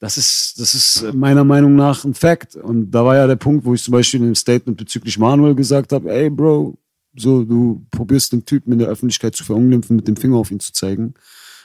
Das 0.00 0.16
ist, 0.16 0.60
das 0.60 0.74
ist 0.74 1.12
meiner 1.12 1.42
Meinung 1.42 1.74
nach 1.74 2.04
ein 2.04 2.14
Fact. 2.14 2.54
Und 2.54 2.92
da 2.92 3.04
war 3.04 3.16
ja 3.16 3.26
der 3.26 3.34
Punkt, 3.34 3.64
wo 3.64 3.74
ich 3.74 3.82
zum 3.82 3.90
Beispiel 3.90 4.20
in 4.20 4.26
dem 4.26 4.34
Statement 4.36 4.78
bezüglich 4.78 5.18
Manuel 5.18 5.56
gesagt 5.56 5.90
habe, 5.90 6.12
ey 6.12 6.30
Bro, 6.30 6.78
so, 7.16 7.42
du 7.42 7.84
probierst 7.90 8.30
den 8.30 8.44
Typen 8.44 8.72
in 8.72 8.78
der 8.78 8.86
Öffentlichkeit 8.86 9.34
zu 9.34 9.42
verunglimpfen, 9.42 9.96
mit 9.96 10.06
dem 10.06 10.16
Finger 10.16 10.36
auf 10.36 10.52
ihn 10.52 10.60
zu 10.60 10.72
zeigen. 10.72 11.14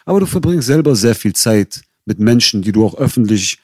Aber 0.05 0.19
du 0.19 0.25
verbringst 0.25 0.65
selber 0.65 0.95
sehr 0.95 1.13
viel 1.13 1.33
Zeit 1.33 1.83
mit 2.05 2.17
Menschen, 2.17 2.63
die 2.63 2.71
du 2.71 2.83
auch 2.83 2.95
öffentlich 2.95 3.59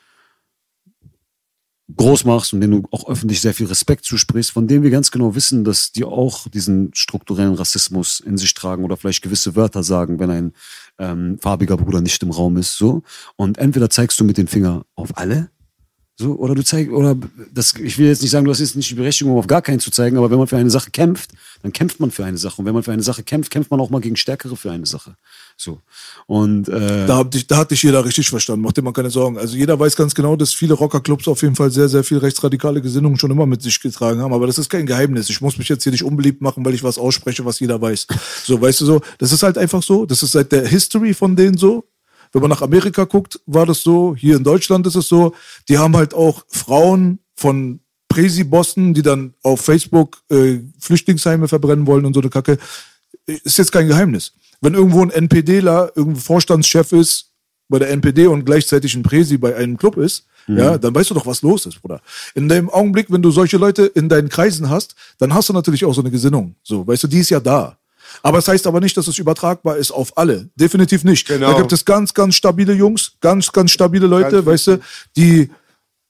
groß 1.95 2.25
machst 2.25 2.53
und 2.53 2.61
denen 2.61 2.81
du 2.81 2.87
auch 2.91 3.07
öffentlich 3.09 3.41
sehr 3.41 3.53
viel 3.53 3.67
Respekt 3.67 4.05
zusprichst, 4.05 4.51
von 4.51 4.67
denen 4.67 4.83
wir 4.83 4.91
ganz 4.91 5.11
genau 5.11 5.35
wissen, 5.35 5.63
dass 5.63 5.91
die 5.91 6.03
auch 6.03 6.47
diesen 6.47 6.91
strukturellen 6.93 7.55
Rassismus 7.55 8.19
in 8.19 8.37
sich 8.37 8.53
tragen 8.53 8.83
oder 8.83 8.97
vielleicht 8.97 9.23
gewisse 9.23 9.55
Wörter 9.55 9.83
sagen, 9.83 10.19
wenn 10.19 10.29
ein 10.29 10.53
ähm, 10.99 11.39
farbiger 11.39 11.77
Bruder 11.77 12.01
nicht 12.01 12.21
im 12.21 12.31
Raum 12.31 12.57
ist, 12.57 12.77
so. 12.77 13.03
Und 13.35 13.57
entweder 13.57 13.89
zeigst 13.89 14.19
du 14.19 14.23
mit 14.23 14.37
dem 14.37 14.47
Finger 14.47 14.85
auf 14.95 15.17
alle 15.17 15.49
so, 16.21 16.35
oder 16.35 16.53
du 16.53 16.65
zeigst, 16.65 16.91
oder 16.91 17.15
das, 17.53 17.75
ich 17.75 17.97
will 17.97 18.07
jetzt 18.07 18.21
nicht 18.21 18.31
sagen, 18.31 18.43
du 18.43 18.51
hast 18.51 18.59
jetzt 18.59 18.75
nicht 18.75 18.89
die 18.89 18.95
Berechtigung, 18.95 19.37
auf 19.37 19.47
gar 19.47 19.61
keinen 19.61 19.79
zu 19.79 19.89
zeigen, 19.89 20.17
aber 20.17 20.29
wenn 20.29 20.37
man 20.37 20.47
für 20.47 20.57
eine 20.57 20.69
Sache 20.69 20.91
kämpft, 20.91 21.31
dann 21.63 21.71
kämpft 21.71 22.01
man 22.01 22.11
für 22.11 22.25
eine 22.25 22.37
Sache. 22.37 22.61
Und 22.61 22.65
wenn 22.65 22.73
man 22.73 22.83
für 22.83 22.91
eine 22.91 23.03
Sache 23.03 23.23
kämpft, 23.23 23.51
kämpft 23.51 23.71
man 23.71 23.79
auch 23.79 23.89
mal 23.89 24.01
gegen 24.01 24.17
Stärkere 24.17 24.57
für 24.57 24.69
eine 24.69 24.85
Sache. 24.85 25.15
So. 25.61 25.81
Und 26.25 26.69
äh, 26.69 27.05
Da, 27.05 27.17
hab 27.17 27.31
dich, 27.31 27.45
da 27.45 27.57
hat 27.57 27.71
dich 27.71 27.83
jeder 27.83 28.05
richtig 28.05 28.29
verstanden, 28.29 28.61
mach 28.61 28.71
dir 28.71 28.81
mal 28.81 28.93
keine 28.93 29.09
Sorgen. 29.09 29.37
Also 29.37 29.57
jeder 29.57 29.77
weiß 29.77 29.97
ganz 29.97 30.15
genau, 30.15 30.37
dass 30.37 30.53
viele 30.53 30.73
Rockerclubs 30.73 31.27
auf 31.27 31.41
jeden 31.41 31.55
Fall 31.55 31.69
sehr, 31.69 31.89
sehr 31.89 32.05
viel 32.05 32.17
rechtsradikale 32.17 32.81
Gesinnungen 32.81 33.19
schon 33.19 33.29
immer 33.29 33.45
mit 33.45 33.61
sich 33.61 33.81
getragen 33.81 34.21
haben. 34.21 34.33
Aber 34.33 34.47
das 34.47 34.57
ist 34.57 34.69
kein 34.69 34.85
Geheimnis. 34.85 35.29
Ich 35.29 35.41
muss 35.41 35.57
mich 35.57 35.67
jetzt 35.67 35.83
hier 35.83 35.91
nicht 35.91 36.05
unbeliebt 36.05 36.41
machen, 36.41 36.63
weil 36.63 36.73
ich 36.73 36.83
was 36.83 36.97
ausspreche, 36.97 37.43
was 37.43 37.59
jeder 37.59 37.81
weiß. 37.81 38.07
So, 38.45 38.61
weißt 38.61 38.79
du 38.79 38.85
so, 38.85 39.01
das 39.17 39.33
ist 39.33 39.43
halt 39.43 39.57
einfach 39.57 39.83
so. 39.83 40.05
Das 40.05 40.23
ist 40.23 40.31
seit 40.31 40.51
der 40.53 40.65
History 40.65 41.13
von 41.13 41.35
denen 41.35 41.57
so. 41.57 41.83
Wenn 42.31 42.41
man 42.41 42.51
nach 42.51 42.61
Amerika 42.61 43.03
guckt, 43.03 43.41
war 43.45 43.65
das 43.65 43.81
so. 43.81 44.15
Hier 44.15 44.37
in 44.37 44.43
Deutschland 44.45 44.87
ist 44.87 44.95
es 44.95 45.09
so. 45.09 45.35
Die 45.67 45.77
haben 45.77 45.97
halt 45.97 46.13
auch 46.13 46.45
Frauen 46.47 47.19
von 47.35 47.81
Presi-Bossen, 48.07 48.93
die 48.93 49.01
dann 49.01 49.33
auf 49.43 49.59
Facebook 49.59 50.21
äh, 50.29 50.59
Flüchtlingsheime 50.79 51.49
verbrennen 51.49 51.85
wollen 51.85 52.05
und 52.05 52.13
so 52.13 52.21
eine 52.21 52.29
Kacke. 52.29 52.57
Ist 53.25 53.57
jetzt 53.57 53.71
kein 53.71 53.87
Geheimnis. 53.87 54.33
Wenn 54.61 54.73
irgendwo 54.73 55.01
ein 55.01 55.09
NPDler, 55.09 55.91
irgendein 55.95 56.21
Vorstandschef 56.21 56.91
ist 56.91 57.31
bei 57.69 57.79
der 57.79 57.89
NPD 57.91 58.27
und 58.27 58.45
gleichzeitig 58.45 58.95
ein 58.95 59.03
Presi 59.03 59.37
bei 59.37 59.55
einem 59.55 59.77
Club 59.77 59.97
ist, 59.97 60.25
ja, 60.47 60.77
dann 60.79 60.95
weißt 60.95 61.11
du 61.11 61.13
doch, 61.13 61.27
was 61.27 61.43
los 61.43 61.67
ist, 61.67 61.79
Bruder. 61.81 62.01
In 62.33 62.49
dem 62.49 62.69
Augenblick, 62.69 63.11
wenn 63.11 63.21
du 63.21 63.29
solche 63.29 63.57
Leute 63.57 63.85
in 63.85 64.09
deinen 64.09 64.29
Kreisen 64.29 64.69
hast, 64.69 64.95
dann 65.19 65.33
hast 65.33 65.49
du 65.49 65.53
natürlich 65.53 65.85
auch 65.85 65.93
so 65.93 66.01
eine 66.01 66.09
Gesinnung. 66.09 66.55
So, 66.63 66.87
weißt 66.87 67.03
du, 67.03 67.07
die 67.07 67.19
ist 67.19 67.29
ja 67.29 67.39
da. 67.39 67.77
Aber 68.23 68.39
es 68.39 68.47
heißt 68.47 68.65
aber 68.65 68.79
nicht, 68.79 68.97
dass 68.97 69.07
es 69.07 69.19
übertragbar 69.19 69.77
ist 69.77 69.91
auf 69.91 70.17
alle. 70.17 70.49
Definitiv 70.55 71.03
nicht. 71.03 71.27
Genau. 71.27 71.51
Da 71.51 71.57
gibt 71.57 71.71
es 71.71 71.85
ganz, 71.85 72.13
ganz 72.13 72.33
stabile 72.33 72.73
Jungs, 72.73 73.13
ganz, 73.21 73.51
ganz 73.51 73.71
stabile 73.71 74.07
Leute, 74.07 74.37
Ganz 74.37 74.45
weißt 74.47 74.67
du, 74.67 74.79
die 75.15 75.51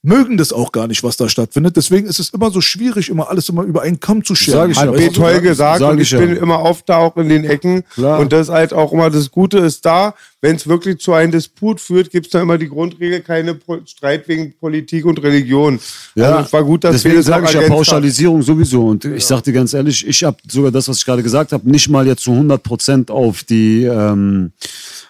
mögen 0.02 0.38
das 0.38 0.54
auch 0.54 0.72
gar 0.72 0.88
nicht, 0.88 1.04
was 1.04 1.18
da 1.18 1.28
stattfindet. 1.28 1.76
Deswegen 1.76 2.08
ist 2.08 2.20
es 2.20 2.30
immer 2.30 2.52
so 2.52 2.62
schwierig, 2.62 3.10
immer 3.10 3.30
alles 3.30 3.50
immer 3.50 3.64
über 3.64 3.82
einen 3.82 4.00
Kamm 4.00 4.24
zu 4.24 4.34
scheren. 4.34 4.74
Sag 4.74 4.92
ich 4.96 5.02
Hat 5.02 5.18
ja. 5.18 5.40
Gesagt 5.40 5.80
Sag 5.80 5.92
und 5.92 5.98
ich 6.00 6.04
ich 6.04 6.12
ja. 6.12 6.20
bin 6.20 6.38
immer 6.38 6.62
oft 6.62 6.88
da 6.88 6.98
auch 6.98 7.18
in 7.18 7.28
den 7.28 7.44
Ecken. 7.44 7.84
Klar. 7.94 8.20
Und 8.20 8.32
das 8.32 8.48
ist 8.48 8.54
halt 8.54 8.74
auch 8.74 8.94
immer 8.94 9.10
das 9.10 9.30
Gute 9.30 9.58
ist 9.60 9.86
da, 9.86 10.16
wenn 10.42 10.56
es 10.56 10.68
wirklich 10.68 11.00
zu 11.00 11.14
einem 11.14 11.32
Disput 11.32 11.82
führt, 11.82 12.12
gibt 12.12 12.28
es 12.28 12.32
da 12.32 12.42
immer 12.42 12.58
die 12.58 12.70
Grundregel, 12.70 13.20
keine 13.20 13.56
Po- 13.56 13.80
Streit 13.86 14.28
wegen 14.30 14.54
Politik 14.54 15.06
und 15.06 15.22
Religion. 15.22 15.80
also 16.16 16.40
es 16.40 16.54
war 16.54 16.64
gut, 16.64 16.86
dass 16.86 16.94
deswegen 16.94 17.16
wir 17.16 17.20
das 17.20 17.26
sage 17.26 17.46
ich 17.48 17.54
ja. 17.54 17.68
Pauschalisierung 17.68 18.42
sowieso. 18.42 18.88
Und 18.88 19.04
ich 19.04 19.26
sag 19.26 19.44
dir 19.44 19.52
ganz 19.54 19.74
ehrlich, 19.74 20.08
ich 20.08 20.24
habe 20.24 20.38
sogar 20.50 20.72
das, 20.72 20.88
was 20.88 21.00
ich 21.00 21.06
gerade 21.06 21.24
gesagt 21.24 21.52
habe, 21.52 21.70
nicht 21.70 21.90
mal 21.90 22.08
jetzt 22.08 22.24
zu 22.24 22.32
100 22.32 22.64
Prozent 22.64 23.12
auf 23.12 23.44
die 23.44 23.84
ähm, 23.84 24.54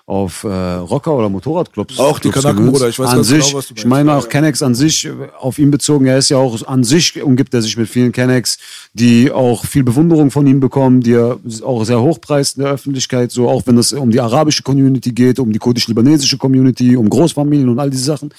auf 0.09 0.43
äh, 0.43 0.47
Rocker 0.47 1.15
oder 1.15 1.29
Motorradclubs. 1.29 1.99
Auch 1.99 2.17
die 2.17 2.29
Clubs 2.29 2.43
Kanaken, 2.43 2.65
gewöhnt. 2.65 2.73
Bruder, 2.73 2.89
ich 2.89 2.97
weiß 2.97 3.09
an 3.09 3.15
ganz 3.17 3.27
sich, 3.27 3.45
genau, 3.45 3.57
was 3.59 3.67
du 3.67 3.73
Ich 3.75 3.85
meinst. 3.85 4.05
meine 4.05 4.17
auch 4.17 4.27
Kennex 4.27 4.63
an 4.63 4.73
sich, 4.73 5.07
auf 5.39 5.59
ihn 5.59 5.69
bezogen, 5.69 6.07
er 6.07 6.17
ist 6.17 6.29
ja 6.29 6.37
auch 6.37 6.67
an 6.67 6.83
sich 6.83 7.21
umgibt 7.21 7.53
er 7.53 7.61
sich 7.61 7.77
mit 7.77 7.87
vielen 7.87 8.11
Kennex, 8.11 8.57
die 8.93 9.31
auch 9.31 9.65
viel 9.65 9.83
Bewunderung 9.83 10.31
von 10.31 10.47
ihm 10.47 10.59
bekommen, 10.59 11.01
die 11.01 11.13
er 11.13 11.39
auch 11.63 11.83
sehr 11.83 12.01
hochpreist 12.01 12.57
in 12.57 12.63
der 12.63 12.73
Öffentlichkeit, 12.73 13.31
so 13.31 13.47
auch 13.47 13.67
wenn 13.67 13.77
es 13.77 13.93
um 13.93 14.09
die 14.09 14.19
arabische 14.19 14.63
Community 14.63 15.11
geht, 15.11 15.37
um 15.37 15.53
die 15.53 15.59
kurdisch-libanesische 15.59 16.37
Community, 16.37 16.95
um 16.95 17.07
Großfamilien 17.07 17.69
und 17.69 17.79
all 17.79 17.91
diese 17.91 18.05
Sachen 18.05 18.33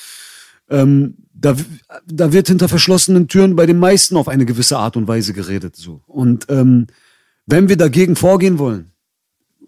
ähm, 0.70 1.14
da, 1.32 1.56
da 2.06 2.32
wird 2.32 2.48
hinter 2.48 2.68
verschlossenen 2.68 3.28
Türen 3.28 3.56
bei 3.56 3.66
den 3.66 3.78
meisten 3.78 4.16
auf 4.16 4.28
eine 4.28 4.44
gewisse 4.44 4.78
Art 4.78 4.96
und 4.96 5.08
Weise 5.08 5.32
geredet. 5.32 5.74
So. 5.76 6.00
Und 6.06 6.46
ähm, 6.48 6.86
wenn 7.46 7.68
wir 7.68 7.76
dagegen 7.76 8.14
vorgehen 8.16 8.58
wollen, 8.58 8.90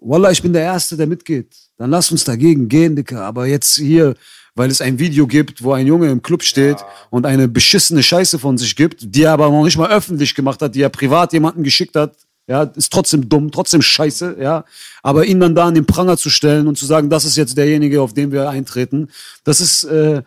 Wallah, 0.04 0.30
ich 0.30 0.42
bin 0.42 0.52
der 0.52 0.62
Erste, 0.62 0.96
der 0.96 1.06
mitgeht, 1.06 1.56
dann 1.82 1.90
lass 1.90 2.12
uns 2.12 2.22
dagegen 2.22 2.68
gehen, 2.68 2.94
Dicker. 2.94 3.24
Aber 3.24 3.46
jetzt 3.46 3.74
hier, 3.74 4.14
weil 4.54 4.70
es 4.70 4.80
ein 4.80 5.00
Video 5.00 5.26
gibt, 5.26 5.64
wo 5.64 5.72
ein 5.72 5.88
Junge 5.88 6.10
im 6.10 6.22
Club 6.22 6.44
steht 6.44 6.76
und 7.10 7.26
eine 7.26 7.48
beschissene 7.48 8.04
Scheiße 8.04 8.38
von 8.38 8.56
sich 8.56 8.76
gibt, 8.76 9.16
die 9.16 9.24
er 9.24 9.32
aber 9.32 9.50
noch 9.50 9.64
nicht 9.64 9.76
mal 9.76 9.90
öffentlich 9.90 10.36
gemacht 10.36 10.62
hat, 10.62 10.76
die 10.76 10.82
er 10.82 10.90
privat 10.90 11.32
jemanden 11.32 11.64
geschickt 11.64 11.96
hat, 11.96 12.14
ja, 12.46 12.62
ist 12.62 12.92
trotzdem 12.92 13.28
dumm, 13.28 13.50
trotzdem 13.50 13.82
scheiße, 13.82 14.36
ja. 14.40 14.64
Aber 15.02 15.26
ihn 15.26 15.40
dann 15.40 15.56
da 15.56 15.66
an 15.66 15.74
den 15.74 15.84
Pranger 15.84 16.16
zu 16.16 16.30
stellen 16.30 16.68
und 16.68 16.78
zu 16.78 16.86
sagen, 16.86 17.10
das 17.10 17.24
ist 17.24 17.36
jetzt 17.36 17.58
derjenige, 17.58 18.00
auf 18.00 18.14
den 18.14 18.30
wir 18.30 18.48
eintreten, 18.48 19.08
das 19.42 19.60
ist 19.60 19.82
äh, 19.82 20.22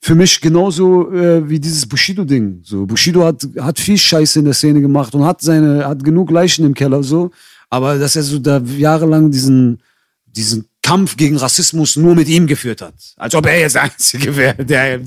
für 0.00 0.14
mich 0.14 0.40
genauso 0.40 1.12
äh, 1.12 1.46
wie 1.46 1.60
dieses 1.60 1.86
Bushido-Ding. 1.86 2.62
So, 2.64 2.86
Bushido 2.86 3.22
hat, 3.22 3.46
hat 3.60 3.78
viel 3.78 3.98
Scheiße 3.98 4.38
in 4.38 4.46
der 4.46 4.54
Szene 4.54 4.80
gemacht 4.80 5.14
und 5.14 5.26
hat 5.26 5.42
seine, 5.42 5.86
hat 5.86 6.02
genug 6.02 6.30
Leichen 6.30 6.64
im 6.64 6.72
Keller, 6.72 7.02
so. 7.02 7.32
Aber 7.68 7.98
dass 7.98 8.16
er 8.16 8.22
so 8.22 8.38
da 8.38 8.58
jahrelang 8.58 9.30
diesen, 9.30 9.82
diesen 10.24 10.68
Kampf 10.86 11.16
gegen 11.16 11.36
Rassismus 11.36 11.96
nur 11.96 12.14
mit 12.14 12.28
ihm 12.28 12.46
geführt 12.46 12.80
hat. 12.80 12.94
Als 13.16 13.34
ob 13.34 13.44
er 13.46 13.58
jetzt 13.58 13.74
der 13.74 13.82
Einzige 13.82 14.36
wäre, 14.36 14.64
der, 14.64 15.00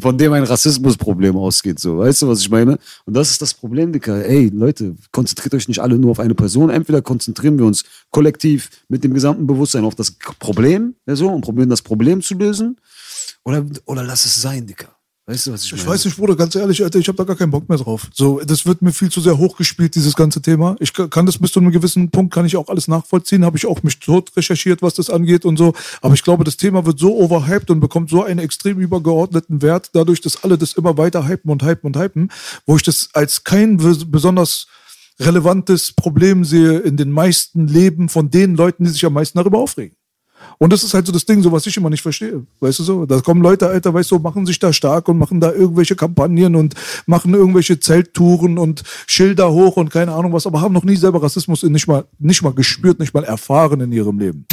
von 0.00 0.16
dem 0.16 0.32
ein 0.32 0.44
Rassismusproblem 0.44 1.36
ausgeht, 1.36 1.78
so. 1.78 1.98
Weißt 1.98 2.22
du, 2.22 2.28
was 2.28 2.40
ich 2.40 2.48
meine? 2.48 2.78
Und 3.04 3.14
das 3.14 3.30
ist 3.30 3.42
das 3.42 3.52
Problem, 3.52 3.92
Dicker. 3.92 4.24
Ey, 4.24 4.48
Leute, 4.48 4.96
konzentriert 5.12 5.52
euch 5.52 5.68
nicht 5.68 5.80
alle 5.80 5.98
nur 5.98 6.12
auf 6.12 6.20
eine 6.20 6.34
Person. 6.34 6.70
Entweder 6.70 7.02
konzentrieren 7.02 7.58
wir 7.58 7.66
uns 7.66 7.84
kollektiv 8.10 8.70
mit 8.88 9.04
dem 9.04 9.12
gesamten 9.12 9.46
Bewusstsein 9.46 9.84
auf 9.84 9.94
das 9.94 10.12
Problem, 10.38 10.94
ja, 11.06 11.14
so, 11.14 11.28
und 11.28 11.42
probieren 11.42 11.68
das 11.68 11.82
Problem 11.82 12.22
zu 12.22 12.32
lösen. 12.32 12.80
Oder, 13.44 13.62
oder 13.84 14.04
lass 14.04 14.24
es 14.24 14.40
sein, 14.40 14.66
Dicker. 14.66 14.95
Weißt 15.28 15.48
du, 15.48 15.52
was 15.52 15.64
ich 15.64 15.72
meine? 15.72 15.82
Ich 15.82 15.88
weiß 15.88 16.04
nicht, 16.04 16.16
Bruder, 16.16 16.36
ganz 16.36 16.54
ehrlich, 16.54 16.84
Alter, 16.84 17.00
ich 17.00 17.08
habe 17.08 17.16
da 17.16 17.24
gar 17.24 17.34
keinen 17.34 17.50
Bock 17.50 17.68
mehr 17.68 17.78
drauf. 17.78 18.08
So, 18.14 18.38
das 18.44 18.64
wird 18.64 18.80
mir 18.80 18.92
viel 18.92 19.10
zu 19.10 19.20
sehr 19.20 19.36
hochgespielt, 19.36 19.96
dieses 19.96 20.14
ganze 20.14 20.40
Thema. 20.40 20.76
Ich 20.78 20.92
ka- 20.92 21.08
kann 21.08 21.26
das 21.26 21.36
bis 21.38 21.50
zu 21.50 21.58
einem 21.58 21.72
gewissen 21.72 22.12
Punkt, 22.12 22.32
kann 22.32 22.46
ich 22.46 22.56
auch 22.56 22.68
alles 22.68 22.86
nachvollziehen, 22.86 23.44
habe 23.44 23.56
ich 23.56 23.66
auch 23.66 23.82
mich 23.82 23.98
tot 23.98 24.30
recherchiert, 24.36 24.82
was 24.82 24.94
das 24.94 25.10
angeht 25.10 25.44
und 25.44 25.56
so. 25.56 25.72
Aber 26.00 26.14
ich 26.14 26.22
glaube, 26.22 26.44
das 26.44 26.56
Thema 26.56 26.86
wird 26.86 27.00
so 27.00 27.16
overhyped 27.16 27.70
und 27.70 27.80
bekommt 27.80 28.08
so 28.08 28.22
einen 28.22 28.38
extrem 28.38 28.78
übergeordneten 28.78 29.62
Wert, 29.62 29.90
dadurch, 29.94 30.20
dass 30.20 30.44
alle 30.44 30.58
das 30.58 30.74
immer 30.74 30.96
weiter 30.96 31.26
hypen 31.26 31.50
und 31.50 31.64
hypen 31.64 31.88
und 31.88 31.98
hypen, 31.98 32.30
wo 32.64 32.76
ich 32.76 32.84
das 32.84 33.08
als 33.12 33.42
kein 33.42 33.80
bes- 33.80 34.04
besonders 34.08 34.68
relevantes 35.18 35.92
Problem 35.92 36.44
sehe 36.44 36.78
in 36.78 36.96
den 36.96 37.10
meisten 37.10 37.66
Leben 37.66 38.08
von 38.08 38.30
den 38.30 38.54
Leuten, 38.54 38.84
die 38.84 38.90
sich 38.90 39.04
am 39.04 39.14
meisten 39.14 39.38
darüber 39.38 39.58
aufregen. 39.58 39.95
Und 40.58 40.72
das 40.72 40.82
ist 40.82 40.94
halt 40.94 41.06
so 41.06 41.12
das 41.12 41.24
Ding, 41.24 41.42
so 41.42 41.52
was 41.52 41.66
ich 41.66 41.76
immer 41.76 41.90
nicht 41.90 42.02
verstehe. 42.02 42.44
Weißt 42.60 42.78
du 42.78 42.82
so? 42.82 43.06
Da 43.06 43.20
kommen 43.20 43.42
Leute, 43.42 43.68
Alter, 43.68 43.92
weißt 43.92 44.10
du, 44.10 44.18
machen 44.18 44.46
sich 44.46 44.58
da 44.58 44.72
stark 44.72 45.08
und 45.08 45.18
machen 45.18 45.40
da 45.40 45.52
irgendwelche 45.52 45.96
Kampagnen 45.96 46.56
und 46.56 46.74
machen 47.06 47.34
irgendwelche 47.34 47.78
Zelttouren 47.78 48.58
und 48.58 48.82
Schilder 49.06 49.52
hoch 49.52 49.76
und 49.76 49.90
keine 49.90 50.12
Ahnung 50.12 50.32
was, 50.32 50.46
aber 50.46 50.60
haben 50.60 50.74
noch 50.74 50.84
nie 50.84 50.96
selber 50.96 51.22
Rassismus 51.22 51.62
nicht 51.62 51.86
mal, 51.86 52.04
nicht 52.18 52.42
mal 52.42 52.54
gespürt, 52.54 52.98
nicht 52.98 53.14
mal 53.14 53.24
erfahren 53.24 53.80
in 53.80 53.92
ihrem 53.92 54.18
Leben. 54.18 54.46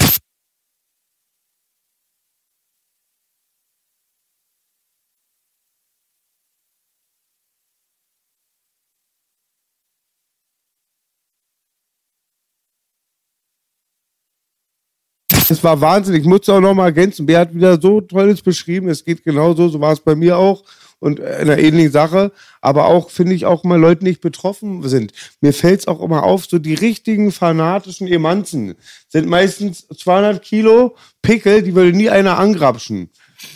Es 15.53 15.63
war 15.63 15.79
wahnsinnig. 15.79 16.21
Ich 16.21 16.27
muss 16.27 16.49
auch 16.49 16.59
noch 16.59 16.73
mal 16.73 16.85
ergänzen. 16.85 17.27
Wer 17.27 17.41
hat 17.41 17.53
wieder 17.53 17.79
so 17.79 18.01
tolles 18.01 18.41
beschrieben. 18.41 18.89
Es 18.89 19.05
geht 19.05 19.23
genauso. 19.23 19.69
So 19.69 19.79
war 19.79 19.93
es 19.93 19.99
bei 19.99 20.15
mir 20.15 20.37
auch. 20.37 20.63
Und 20.99 21.19
in 21.19 21.25
einer 21.25 21.59
ähnlichen 21.59 21.91
Sache. 21.91 22.31
Aber 22.59 22.85
auch, 22.85 23.11
finde 23.11 23.35
ich, 23.35 23.45
auch 23.45 23.63
mal 23.63 23.79
Leute 23.79 24.03
nicht 24.03 24.19
betroffen 24.19 24.81
sind. 24.87 25.13
Mir 25.41 25.53
fällt 25.53 25.81
es 25.81 25.87
auch 25.87 26.01
immer 26.01 26.23
auf, 26.23 26.45
so 26.45 26.57
die 26.57 26.73
richtigen 26.73 27.31
fanatischen 27.31 28.07
Emanzen 28.07 28.75
sind 29.09 29.27
meistens 29.27 29.85
200 29.95 30.41
Kilo 30.41 30.95
Pickel, 31.21 31.61
die 31.61 31.75
würde 31.75 31.95
nie 31.95 32.09
einer 32.09 32.39
angrapschen. 32.39 33.09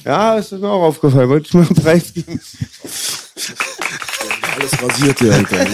Ja, 0.06 0.38
ist 0.38 0.52
mir 0.52 0.70
auch 0.70 0.84
aufgefallen. 0.84 1.30
Wollte 1.30 1.48
ich 1.48 1.54
mal 1.54 1.66
preisgeben. 1.82 2.40
Alles 4.60 4.72
rasiert 4.82 5.20
hier, 5.20 5.34
Alter. 5.34 5.66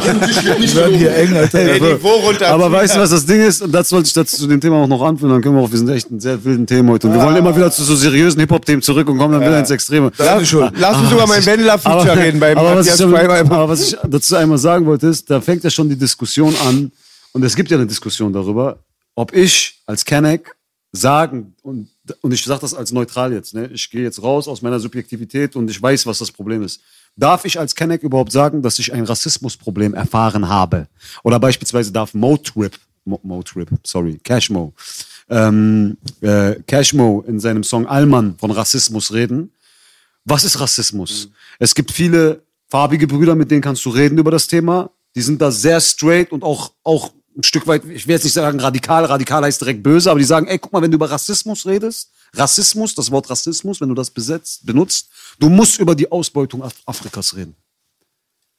Kennt 0.00 0.26
dich 0.26 0.40
hier 0.40 0.58
nicht 0.58 0.74
Wir 0.74 0.80
werden 0.80 0.98
hier 0.98 1.14
eng, 1.14 1.36
Alter. 1.36 1.58
Ey, 1.58 1.78
runter. 1.78 2.48
Aber 2.48 2.72
weißt 2.72 2.96
du, 2.96 3.00
was 3.00 3.10
das 3.10 3.26
Ding 3.26 3.40
ist? 3.40 3.62
Und 3.62 3.72
das 3.72 3.92
wollte 3.92 4.08
ich 4.08 4.12
dazu 4.12 4.36
zu 4.36 4.46
dem 4.48 4.60
Thema 4.60 4.76
auch 4.82 4.88
noch 4.88 5.02
anführen. 5.02 5.30
Dann 5.30 5.42
können 5.42 5.54
wir 5.54 5.62
auch, 5.62 5.70
wir 5.70 5.78
sind 5.78 5.88
echt 5.90 6.10
ein 6.10 6.18
sehr 6.18 6.42
wilden 6.44 6.66
Thema 6.66 6.92
heute. 6.92 7.06
Und 7.06 7.14
wir 7.14 7.22
wollen 7.22 7.36
immer 7.36 7.54
wieder 7.54 7.70
zu 7.70 7.84
so 7.84 7.94
seriösen 7.94 8.40
Hip-Hop-Themen 8.40 8.82
zurück 8.82 9.08
und 9.08 9.18
kommen 9.18 9.34
dann 9.34 9.42
wieder 9.42 9.58
ins 9.58 9.70
Extreme. 9.70 10.10
Lass, 10.18 10.52
lass 10.52 10.98
uns 10.98 11.12
über 11.12 11.26
mein 11.26 11.46
Wendler-Feature 11.46 12.16
reden 12.16 12.40
beim 12.40 12.58
aber, 12.58 12.76
was 12.76 12.86
ich, 12.86 13.04
aber 13.04 13.68
was 13.68 13.80
ich 13.80 13.96
dazu 14.02 14.36
einmal 14.36 14.58
sagen 14.58 14.86
wollte, 14.86 15.06
ist, 15.06 15.30
da 15.30 15.40
fängt 15.40 15.62
ja 15.62 15.70
schon 15.70 15.88
die 15.88 15.96
Diskussion 15.96 16.54
an. 16.66 16.90
Und 17.32 17.44
es 17.44 17.54
gibt 17.54 17.70
ja 17.70 17.76
eine 17.76 17.86
Diskussion 17.86 18.32
darüber, 18.32 18.78
ob 19.14 19.34
ich 19.34 19.80
als 19.86 20.04
Kenneck 20.04 20.56
sagen, 20.90 21.54
und, 21.62 21.88
und 22.20 22.32
ich 22.32 22.44
sage 22.44 22.60
das 22.60 22.74
als 22.74 22.92
neutral 22.92 23.32
jetzt, 23.32 23.54
ne? 23.54 23.68
ich 23.72 23.90
gehe 23.90 24.02
jetzt 24.02 24.22
raus 24.22 24.46
aus 24.46 24.62
meiner 24.62 24.78
Subjektivität 24.78 25.56
und 25.56 25.68
ich 25.68 25.80
weiß, 25.80 26.06
was 26.06 26.18
das 26.18 26.30
Problem 26.30 26.62
ist. 26.62 26.80
Darf 27.16 27.44
ich 27.44 27.58
als 27.58 27.74
Kenneck 27.74 28.02
überhaupt 28.02 28.32
sagen, 28.32 28.62
dass 28.62 28.78
ich 28.78 28.92
ein 28.92 29.04
Rassismusproblem 29.04 29.94
erfahren 29.94 30.48
habe? 30.48 30.88
Oder 31.22 31.38
beispielsweise 31.38 31.92
darf 31.92 32.12
Motrip, 32.14 32.76
Mo, 33.04 33.20
Motrip, 33.22 33.68
sorry, 33.84 34.18
Cashmo, 34.22 34.72
ähm, 35.28 35.96
äh, 36.20 36.56
Cashmo 36.66 37.24
in 37.26 37.38
seinem 37.38 37.62
Song 37.62 37.86
Allmann 37.86 38.36
von 38.38 38.50
Rassismus 38.50 39.12
reden? 39.12 39.52
Was 40.24 40.42
ist 40.42 40.58
Rassismus? 40.58 41.28
Es 41.58 41.74
gibt 41.74 41.92
viele 41.92 42.42
farbige 42.68 43.06
Brüder, 43.06 43.34
mit 43.36 43.50
denen 43.50 43.62
kannst 43.62 43.84
du 43.84 43.90
reden 43.90 44.18
über 44.18 44.30
das 44.30 44.48
Thema. 44.48 44.90
Die 45.14 45.22
sind 45.22 45.40
da 45.40 45.52
sehr 45.52 45.80
straight 45.80 46.32
und 46.32 46.42
auch, 46.42 46.72
auch 46.82 47.12
ein 47.36 47.42
Stück 47.44 47.66
weit, 47.66 47.84
ich 47.84 48.06
will 48.06 48.14
jetzt 48.14 48.24
nicht 48.24 48.32
sagen 48.32 48.58
radikal, 48.58 49.04
radikal 49.04 49.44
heißt 49.44 49.60
direkt 49.60 49.82
böse, 49.82 50.10
aber 50.10 50.18
die 50.18 50.24
sagen, 50.24 50.46
ey, 50.46 50.58
guck 50.58 50.72
mal, 50.72 50.82
wenn 50.82 50.90
du 50.90 50.96
über 50.96 51.10
Rassismus 51.10 51.66
redest, 51.66 52.10
Rassismus, 52.36 52.94
das 52.94 53.10
Wort 53.10 53.30
Rassismus, 53.30 53.80
wenn 53.80 53.88
du 53.88 53.94
das 53.94 54.10
besetzt, 54.10 54.66
benutzt, 54.66 55.08
du 55.38 55.48
musst 55.48 55.78
über 55.78 55.94
die 55.94 56.10
Ausbeutung 56.10 56.62
Af 56.62 56.74
Afrikas 56.86 57.36
reden. 57.36 57.54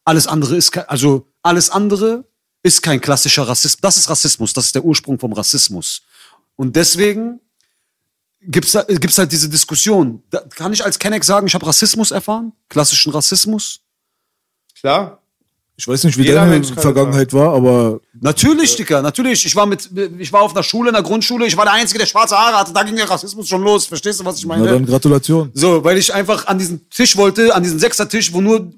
Alles 0.03 0.27
andere 0.27 0.56
ist 0.56 0.72
kein, 0.72 0.85
also 0.85 1.27
alles 1.41 1.69
andere 1.69 2.26
ist 2.64 2.81
kein 2.81 3.02
klassischer 3.02 3.47
Rassismus. 3.47 3.81
Das 3.81 3.97
ist 3.97 4.10
Rassismus, 4.10 4.53
das 4.53 4.68
ist 4.68 4.76
der 4.76 4.85
Ursprung 4.85 5.19
vom 5.19 5.34
Rassismus. 5.34 6.02
Und 6.56 6.76
deswegen 6.76 7.39
gibt's 8.41 8.72
da, 8.72 8.85
halt 8.88 9.31
diese 9.31 9.49
Diskussion. 9.49 10.23
Da 10.30 10.39
kann 10.41 10.73
ich 10.73 10.84
als 10.84 10.99
Kenneck 10.99 11.23
sagen, 11.23 11.47
ich 11.47 11.56
habe 11.56 11.65
Rassismus 11.65 12.11
erfahren, 12.11 12.53
klassischen 12.69 13.11
Rassismus. 13.11 13.81
Klar. 14.80 15.22
Ich 15.77 15.88
weiß 15.88 16.06
nicht, 16.06 16.18
wie 16.18 16.23
Jeder 16.23 16.35
deine 16.35 16.52
Mensch 16.52 16.72
Vergangenheit 16.73 17.34
war, 17.34 17.53
aber 17.53 17.99
Natürlich, 18.22 18.76
Dicker, 18.77 19.02
natürlich. 19.02 19.45
Ich 19.45 19.56
war 19.56 19.65
mit, 19.65 19.89
ich 20.18 20.31
war 20.31 20.41
auf 20.41 20.53
einer 20.56 20.64
Schule 20.64 20.89
in 20.89 20.93
der 20.93 21.03
Grundschule, 21.03 21.45
ich 21.45 21.57
war 21.57 21.65
der 21.65 21.73
Einzige, 21.73 21.99
der 21.99 22.06
schwarze 22.06 22.38
Haare 22.38 22.57
hatte, 22.57 22.72
da 22.72 22.84
ging 22.84 22.95
der 22.95 23.10
Rassismus 23.10 23.47
schon 23.47 23.61
los. 23.61 23.85
Verstehst 23.85 24.19
du, 24.22 24.26
was 24.26 24.38
ich 24.38 24.45
meine? 24.45 24.64
na 24.65 24.72
dann 24.72 24.85
Gratulation. 24.85 25.52
So, 25.53 25.84
weil 25.84 25.97
ich 25.97 26.14
einfach 26.14 26.47
an 26.47 26.57
diesen 26.60 26.89
Tisch 26.89 27.18
wollte, 27.18 27.53
an 27.53 27.61
diesen 27.64 27.77
Sechsertisch, 27.80 28.31
wo 28.31 28.39
nur 28.39 28.72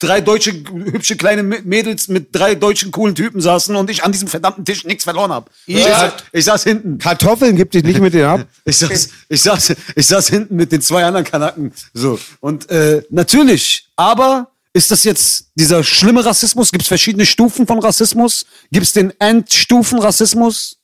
drei 0.00 0.20
deutsche, 0.20 0.52
hübsche 0.52 1.16
kleine 1.16 1.44
Mädels 1.44 2.08
mit 2.08 2.34
drei 2.34 2.56
deutschen 2.56 2.90
coolen 2.90 3.14
Typen 3.14 3.40
saßen 3.40 3.76
und 3.76 3.88
ich 3.88 4.02
an 4.02 4.10
diesem 4.10 4.26
verdammten 4.26 4.64
Tisch 4.64 4.84
nichts 4.84 5.04
verloren 5.04 5.30
habe. 5.30 5.48
Ich, 5.66 5.84
Ja. 5.84 6.12
ich 6.32 6.44
saß 6.44 6.64
hinten. 6.64 6.98
Kartoffeln 6.98 7.54
gibt 7.54 7.74
dich 7.74 7.84
nicht 7.84 8.00
mit 8.00 8.14
denen 8.14 8.24
ab. 8.26 8.46
Ich 8.64 8.78
saß, 8.78 9.08
ich 9.28 9.42
saß, 9.42 9.74
ich 9.94 10.06
saß 10.06 10.28
hinten 10.28 10.56
mit 10.56 10.72
den 10.72 10.82
zwei 10.82 11.04
anderen 11.04 11.24
Kanaken. 11.24 11.72
So. 11.94 12.18
Und 12.40 12.68
äh, 12.70 13.02
natürlich, 13.10 13.88
aber 13.96 14.48
ist 14.74 14.90
das 14.90 15.04
jetzt 15.04 15.50
dieser 15.54 15.84
schlimme 15.84 16.24
Rassismus? 16.24 16.70
Gibt 16.70 16.82
es 16.82 16.88
verschiedene 16.88 17.26
Stufen 17.26 17.66
von 17.66 17.78
Rassismus? 17.78 18.46
Gibt 18.70 18.86
es 18.86 18.92
den 18.92 19.12
Endstufen-Rassismus, 19.18 20.78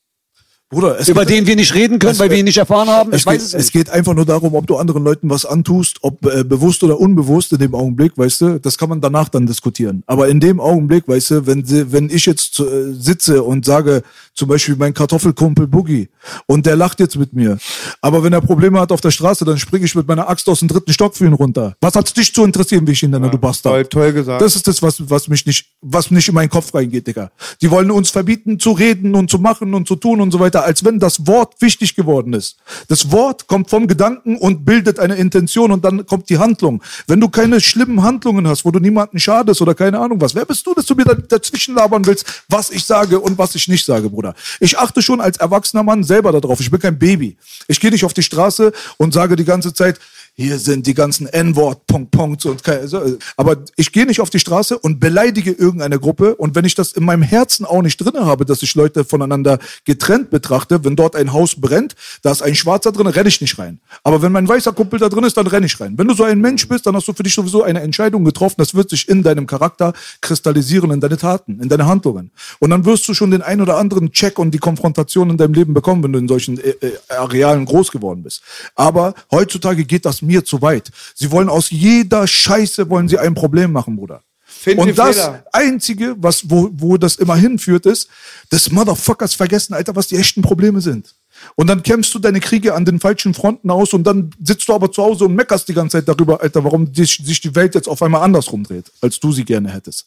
Bruder, 0.71 1.01
es 1.01 1.09
über 1.09 1.25
geht- 1.25 1.31
den 1.39 1.47
wir 1.47 1.57
nicht 1.57 1.75
reden 1.75 1.99
können, 1.99 2.13
es- 2.13 2.19
weil 2.19 2.29
wir 2.29 2.37
ihn 2.37 2.45
nicht 2.45 2.59
erfahren 2.59 2.89
haben? 2.89 3.11
Es 3.13 3.21
Ich 3.23 3.27
weiß 3.27 3.33
geht, 3.39 3.43
es 3.43 3.55
es 3.55 3.59
nicht. 3.65 3.73
geht 3.73 3.91
einfach 3.91 4.13
nur 4.15 4.27
darum, 4.27 4.55
ob 4.55 4.67
du 4.67 4.77
anderen 4.77 5.03
Leuten 5.03 5.31
was 5.31 5.47
antust, 5.47 5.97
ob 6.03 6.27
äh, 6.27 6.45
bewusst 6.45 6.83
oder 6.85 7.01
unbewusst 7.01 7.53
in 7.53 7.59
dem 7.59 7.75
Augenblick, 7.75 8.13
weißt 8.17 8.41
du, 8.43 8.61
das 8.61 8.77
kann 8.77 8.91
man 8.91 9.01
danach 9.01 9.31
dann 9.31 9.47
diskutieren. 9.47 10.03
Aber 10.07 10.29
in 10.29 10.41
dem 10.41 10.61
Augenblick, 10.61 11.09
weißt 11.09 11.31
du, 11.31 11.47
wenn, 11.47 11.65
sie, 11.65 11.91
wenn 11.91 12.11
ich 12.11 12.27
jetzt 12.27 12.61
äh, 12.61 12.93
sitze 12.93 13.43
und 13.43 13.65
sage, 13.65 14.03
zum 14.35 14.49
Beispiel 14.49 14.77
mein 14.77 14.93
Kartoffelkumpel 14.93 15.67
Boogie 15.67 16.11
und 16.47 16.67
der 16.67 16.77
lacht 16.77 17.01
jetzt 17.01 17.17
mit 17.17 17.33
mir, 17.33 17.57
aber 18.03 18.23
wenn 18.23 18.35
er 18.35 18.43
Probleme 18.43 18.79
hat 18.79 18.93
auf 18.93 19.01
der 19.01 19.11
Straße, 19.11 19.47
dann 19.47 19.57
springe 19.57 19.87
ich 19.87 19.95
mit 19.95 20.07
meiner 20.07 20.29
Axt 20.29 20.49
aus 20.51 20.59
dem 20.59 20.69
dritten 20.69 20.93
Stock 20.93 21.17
für 21.17 21.25
ihn 21.25 21.33
runter. 21.33 21.77
Was 21.81 21.95
hat's 21.95 22.13
dich 22.13 22.35
zu 22.35 22.45
interessieren, 22.45 22.87
wie 22.87 22.93
ich 22.93 23.03
ihn 23.03 23.11
nenne, 23.11 23.31
du 23.31 23.39
Bastard? 23.39 23.73
Toll, 23.91 24.03
toll 24.03 24.13
gesagt. 24.13 24.43
Das 24.43 24.55
ist 24.55 24.69
das, 24.69 24.83
was, 24.83 24.97
was 25.09 25.29
mich 25.29 25.47
nicht, 25.47 25.67
was 25.81 26.11
nicht 26.11 26.29
in 26.29 26.35
meinen 26.35 26.51
Kopf 26.51 26.75
reingeht, 26.75 27.07
Digga. 27.07 27.31
Die 27.63 27.71
wollen 27.71 27.91
uns 27.91 28.11
verbieten, 28.11 28.61
zu 28.61 28.73
reden 28.73 29.15
und 29.15 29.31
zu 29.31 29.39
machen 29.39 29.73
und 29.73 29.89
zu 29.89 29.97
tun 29.97 30.21
und 30.21 30.31
so 30.31 30.39
weiter, 30.39 30.58
als 30.65 30.85
wenn 30.85 30.99
das 30.99 31.27
Wort 31.27 31.61
wichtig 31.61 31.95
geworden 31.95 32.33
ist. 32.33 32.57
Das 32.89 33.11
Wort 33.11 33.47
kommt 33.47 33.71
vom 33.71 33.87
Gedanken 33.87 34.37
und 34.37 34.65
bildet 34.65 34.99
eine 34.99 35.17
Intention 35.17 35.73
und 35.73 35.85
dann 35.85 36.07
kommt 36.07 36.29
die 36.29 36.39
Handlung. 36.39 36.83
Wenn 37.07 37.21
du 37.21 37.29
keine 37.29 37.61
schlimmen 37.61 38.03
Handlungen 38.03 38.47
hast, 38.47 38.65
wo 38.65 38.71
du 38.71 38.79
niemanden 38.79 39.19
schadest 39.19 39.61
oder 39.61 39.75
keine 39.75 39.99
Ahnung 39.99 40.21
was, 40.21 40.35
wer 40.35 40.45
bist 40.45 40.67
du, 40.67 40.75
dass 40.75 40.87
du 40.87 40.95
mir 40.95 41.05
da, 41.05 41.15
dazwischen 41.15 41.75
labern 41.75 42.05
willst, 42.07 42.45
was 42.49 42.71
ich 42.71 42.85
sage 42.85 43.21
und 43.21 43.39
was 43.39 43.55
ich 43.55 43.69
nicht 43.69 43.85
sage, 43.85 44.11
Bruder? 44.11 44.35
Ich 44.61 44.79
achte 44.79 45.03
schon 45.03 45.21
als 45.21 45.37
erwachsener 45.39 45.83
Mann 45.83 46.05
selber 46.05 46.33
darauf. 46.33 46.61
Ich 46.61 46.71
bin 46.71 46.81
kein 46.81 46.99
Baby. 46.99 47.37
Ich 47.67 47.81
gehe 47.81 47.91
nicht 47.91 48.05
auf 48.05 48.15
die 48.15 48.23
Straße 48.23 48.73
und 48.97 49.15
sage 49.15 49.37
die 49.37 49.45
ganze 49.45 49.73
Zeit, 49.73 49.99
hier 50.41 50.59
sind 50.61 50.87
die 50.87 50.95
ganzen 50.95 51.27
N-Wort, 51.27 51.89
Punkt, 51.89 52.13
Punkt. 52.13 52.47
Und 52.47 52.63
so. 52.85 53.17
Aber 53.37 53.57
ich 53.75 53.91
gehe 53.91 54.07
nicht 54.07 54.21
auf 54.21 54.31
die 54.31 54.39
Straße 54.39 54.79
und 54.79 55.01
beleidige 55.01 55.51
irgendeine 55.51 55.99
Gruppe. 55.99 56.37
Und 56.37 56.55
wenn 56.55 56.65
ich 56.65 56.77
das 56.77 56.93
in 56.93 57.05
meinem 57.05 57.23
Herzen 57.23 57.67
auch 57.67 57.83
nicht 57.83 57.97
drinne 57.97 58.25
habe, 58.25 58.45
dass 58.45 58.63
ich 58.63 58.77
Leute 58.77 59.05
voneinander 59.05 59.59
getrennt 59.85 60.31
betrachte, 60.31 60.85
wenn 60.85 60.95
dort 60.95 61.17
ein 61.17 61.33
Haus 61.33 61.57
brennt, 61.61 61.97
da 62.23 62.31
ist 62.31 62.43
ein 62.43 62.55
Schwarzer 62.55 62.93
drin, 62.93 63.09
renne 63.09 63.29
ich 63.29 63.41
nicht 63.41 63.59
rein. 63.59 63.81
Aber 64.05 64.23
wenn 64.23 64.31
mein 64.31 64.47
weißer 64.47 64.73
Kumpel 64.73 65.01
da 65.01 65.09
drin 65.09 65.25
ist, 65.25 65.37
dann 65.37 65.49
renne 65.49 65.67
ich 65.67 65.81
rein. 65.81 65.99
Wenn 65.99 66.07
du 66.07 66.15
so 66.15 66.23
ein 66.23 66.41
Mensch 66.41 66.69
bist, 66.69 66.87
dann 66.87 66.95
hast 66.95 67.09
du 67.09 67.13
für 67.13 67.25
dich 67.25 67.35
sowieso 67.35 67.65
eine 67.65 67.81
Entscheidung 67.81 68.25
getroffen. 68.25 68.57
Das 68.59 68.77
wird 68.77 68.91
sich 68.91 69.09
in 69.09 69.25
deinem 69.25 69.49
Charakter 69.49 69.93
kristallisieren, 70.21 70.93
in 70.93 71.01
deine 71.01 71.17
Taten, 71.17 71.59
in 71.61 71.69
deine 71.69 71.87
Handlungen. 71.87 72.31
Und 72.61 72.71
dann 72.71 72.85
wirst 72.85 73.09
du 73.09 73.15
schon 73.15 73.33
den 73.33 73.43
ein 73.43 73.61
oder 73.61 73.77
anderen 73.77 74.13
Check 74.13 74.39
und 74.39 74.53
die 74.53 74.59
Konfrontation 74.59 75.31
in 75.31 75.37
deinem 75.37 75.55
Leben 75.55 75.75
bekommen, 75.75 76.05
wenn 76.05 76.13
du 76.13 76.21
in 76.21 76.29
solchen 76.29 76.61
äh, 76.61 76.77
äh, 76.81 76.93
Arealen 77.09 77.65
groß 77.65 77.91
geworden 77.91 78.23
bist. 78.23 78.43
Aber 78.77 79.15
heutzutage 79.33 79.85
geht 79.85 80.07
das 80.07 80.28
mir 80.29 80.45
zu 80.45 80.63
weit. 80.63 80.91
Sie 81.15 81.33
wollen 81.33 81.49
aus 81.49 81.71
jeder 81.71 82.27
Scheiße 82.27 82.89
wollen 82.89 83.09
sie 83.09 83.19
ein 83.19 83.35
Problem 83.35 83.73
machen, 83.73 83.97
Bruder. 83.97 84.23
Find 84.45 84.79
und 84.81 84.99
das 84.99 85.17
Fehler. 85.17 85.45
Einzige, 85.53 86.17
was, 86.19 86.51
wo, 86.51 86.71
wo 86.73 86.97
das 86.97 87.17
immer 87.17 87.37
hinführt, 87.37 87.87
ist, 87.87 88.09
dass 88.51 88.71
Motherfuckers 88.71 89.35
vergessen, 89.35 89.75
Alter, 89.75 89.95
was 89.95 90.09
die 90.09 90.17
echten 90.17 90.43
Probleme 90.43 90.81
sind. 90.81 91.15
Und 91.55 91.69
dann 91.69 91.83
kämpfst 91.83 92.15
du 92.15 92.19
deine 92.19 92.41
Kriege 92.41 92.75
an 92.75 92.85
den 92.85 92.99
falschen 92.99 93.35
Fronten 93.35 93.71
aus 93.71 93.93
und 93.93 94.05
dann 94.05 94.31
sitzt 94.43 94.69
du 94.69 94.75
aber 94.75 94.91
zu 94.91 95.03
Hause 95.03 95.27
und 95.27 95.35
meckerst 95.35 95.69
die 95.69 95.75
ganze 95.75 95.99
Zeit 95.99 96.09
darüber, 96.09 96.41
Alter, 96.41 96.65
warum 96.65 96.93
sich, 96.93 97.21
sich 97.23 97.41
die 97.41 97.55
Welt 97.55 97.75
jetzt 97.75 97.89
auf 97.89 98.03
einmal 98.03 98.23
andersrum 98.23 98.65
dreht, 98.65 98.91
als 99.01 99.21
du 99.21 99.33
sie 99.33 99.45
gerne 99.45 99.71
hättest. 99.71 100.07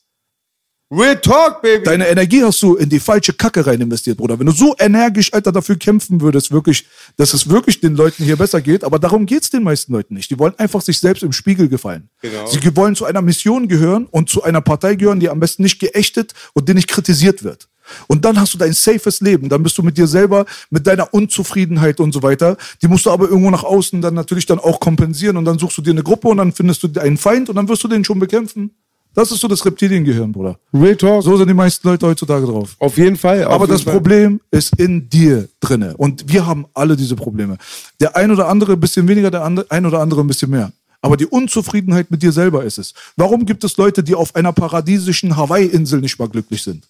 Real 0.92 1.16
Talk, 1.16 1.62
Baby. 1.62 1.86
Deine 1.86 2.08
Energie 2.08 2.44
hast 2.44 2.62
du 2.62 2.76
in 2.76 2.90
die 2.90 3.00
falsche 3.00 3.32
Kacke 3.32 3.66
rein 3.66 3.80
investiert, 3.80 4.18
Bruder. 4.18 4.38
Wenn 4.38 4.48
du 4.48 4.52
so 4.52 4.76
energisch, 4.78 5.34
Alter, 5.34 5.54
dafür 5.54 5.78
kämpfen 5.78 6.20
würdest, 6.20 6.52
wirklich, 6.52 6.86
dass 7.16 7.34
es 7.34 7.48
wirklich 7.48 7.80
den 7.80 7.96
Leuten 7.96 8.26
hier 8.26 8.36
besser 8.36 8.60
geht, 8.60 8.84
aber 8.84 9.00
darum 9.00 9.26
geht's 9.26 9.50
den 9.50 9.64
meisten 9.64 9.94
Leuten 9.94 10.16
nicht. 10.16 10.30
Die 10.30 10.38
wollen 10.38 10.54
einfach 10.60 10.82
sich 10.82 11.00
selbst 11.00 11.24
im 11.24 11.32
Spiegel 11.32 11.70
gefallen. 11.70 12.10
Genau. 12.22 12.46
Sie 12.46 12.76
wollen 12.76 12.98
zu 12.98 13.06
einer 13.06 13.22
Mission 13.22 13.70
gehören 13.70 14.06
und 14.12 14.30
zu 14.30 14.44
einer 14.44 14.60
Partei 14.60 14.96
gehören, 14.96 15.22
die 15.22 15.30
am 15.30 15.40
besten 15.40 15.64
nicht 15.64 15.80
geächtet 15.80 16.34
und 16.52 16.68
die 16.68 16.74
nicht 16.74 16.90
kritisiert 16.90 17.42
wird. 17.42 17.70
Und 18.08 18.26
dann 18.26 18.38
hast 18.38 18.54
du 18.54 18.58
dein 18.58 18.74
safes 18.74 19.22
Leben. 19.22 19.48
Dann 19.48 19.64
bist 19.64 19.78
du 19.78 19.84
mit 19.84 19.98
dir 19.98 20.08
selber, 20.08 20.46
mit 20.70 20.86
deiner 20.88 21.14
Unzufriedenheit 21.14 22.02
und 22.02 22.12
so 22.12 22.22
weiter. 22.22 22.58
Die 22.82 22.90
musst 22.90 23.06
du 23.06 23.12
aber 23.12 23.30
irgendwo 23.30 23.50
nach 23.50 23.64
außen 23.64 24.02
dann 24.02 24.14
natürlich 24.14 24.46
dann 24.46 24.60
auch 24.60 24.82
kompensieren. 24.82 25.38
Und 25.38 25.46
dann 25.46 25.58
suchst 25.58 25.78
du 25.78 25.82
dir 25.82 25.92
eine 25.92 26.04
Gruppe 26.04 26.28
und 26.28 26.38
dann 26.38 26.52
findest 26.52 26.84
du 26.84 27.00
einen 27.00 27.18
Feind 27.18 27.50
und 27.50 27.56
dann 27.56 27.70
wirst 27.70 27.84
du 27.84 27.88
den 27.88 28.04
schon 28.04 28.20
bekämpfen. 28.20 28.72
Das 29.14 29.32
ist 29.32 29.42
so 29.42 29.48
das 29.48 29.66
Reptiliengehirn, 29.66 30.32
Bruder. 30.32 30.58
Real 30.74 30.96
Talk. 30.96 31.24
So 31.24 31.36
sind 31.36 31.48
die 31.48 31.54
meisten 31.54 31.86
Leute 31.88 32.08
heutzutage 32.08 32.46
drauf. 32.46 32.76
Auf 32.80 32.98
jeden 32.98 33.18
Fall. 33.18 33.44
auf 33.44 33.54
Aber 33.54 33.64
jeden 33.66 33.74
das 33.74 33.82
Fall. 33.82 33.94
Problem 33.94 34.40
ist 34.52 34.80
in 34.80 35.10
dir 35.10 35.50
drinne. 35.60 35.98
Und 35.98 36.32
wir 36.32 36.46
haben 36.46 36.66
alle 36.74 36.96
diese 36.96 37.16
Probleme. 37.16 37.58
Der 38.00 38.16
ein 38.16 38.32
oder 38.32 38.48
andere 38.48 38.74
ein 38.74 38.80
bisschen 38.80 39.08
weniger, 39.08 39.30
der 39.30 39.44
andere, 39.44 39.70
ein 39.70 39.86
oder 39.86 40.00
andere 40.00 40.22
ein 40.22 40.28
bisschen 40.28 40.50
mehr. 40.50 40.72
Aber 41.02 41.18
die 41.18 41.26
Unzufriedenheit 41.26 42.12
mit 42.12 42.22
dir 42.24 42.32
selber 42.32 42.64
ist 42.64 42.78
es. 42.78 42.94
Warum 43.18 43.46
gibt 43.46 43.64
es 43.64 43.76
Leute, 43.76 44.04
die 44.04 44.16
auf 44.16 44.36
einer 44.36 44.54
paradiesischen 44.54 45.36
Hawaii-Insel 45.36 46.00
nicht 46.00 46.18
mal 46.20 46.30
glücklich 46.30 46.62
sind? 46.62 46.88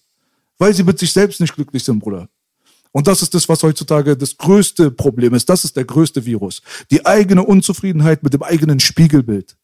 Weil 0.58 0.74
sie 0.74 0.84
mit 0.84 0.98
sich 0.98 1.12
selbst 1.12 1.40
nicht 1.40 1.54
glücklich 1.54 1.82
sind, 1.82 1.98
Bruder. 1.98 2.28
Und 2.92 3.06
das 3.06 3.22
ist 3.22 3.34
das, 3.34 3.48
was 3.48 3.62
heutzutage 3.62 4.16
das 4.16 4.36
größte 4.36 4.90
Problem 4.90 5.34
ist. 5.34 5.48
Das 5.48 5.64
ist 5.64 5.76
der 5.76 5.84
größte 5.84 6.24
Virus. 6.24 6.60
Die 6.90 7.04
eigene 7.04 7.42
Unzufriedenheit 7.42 8.22
mit 8.22 8.34
dem 8.34 8.42
eigenen 8.42 8.78
Spiegelbild. 8.78 9.56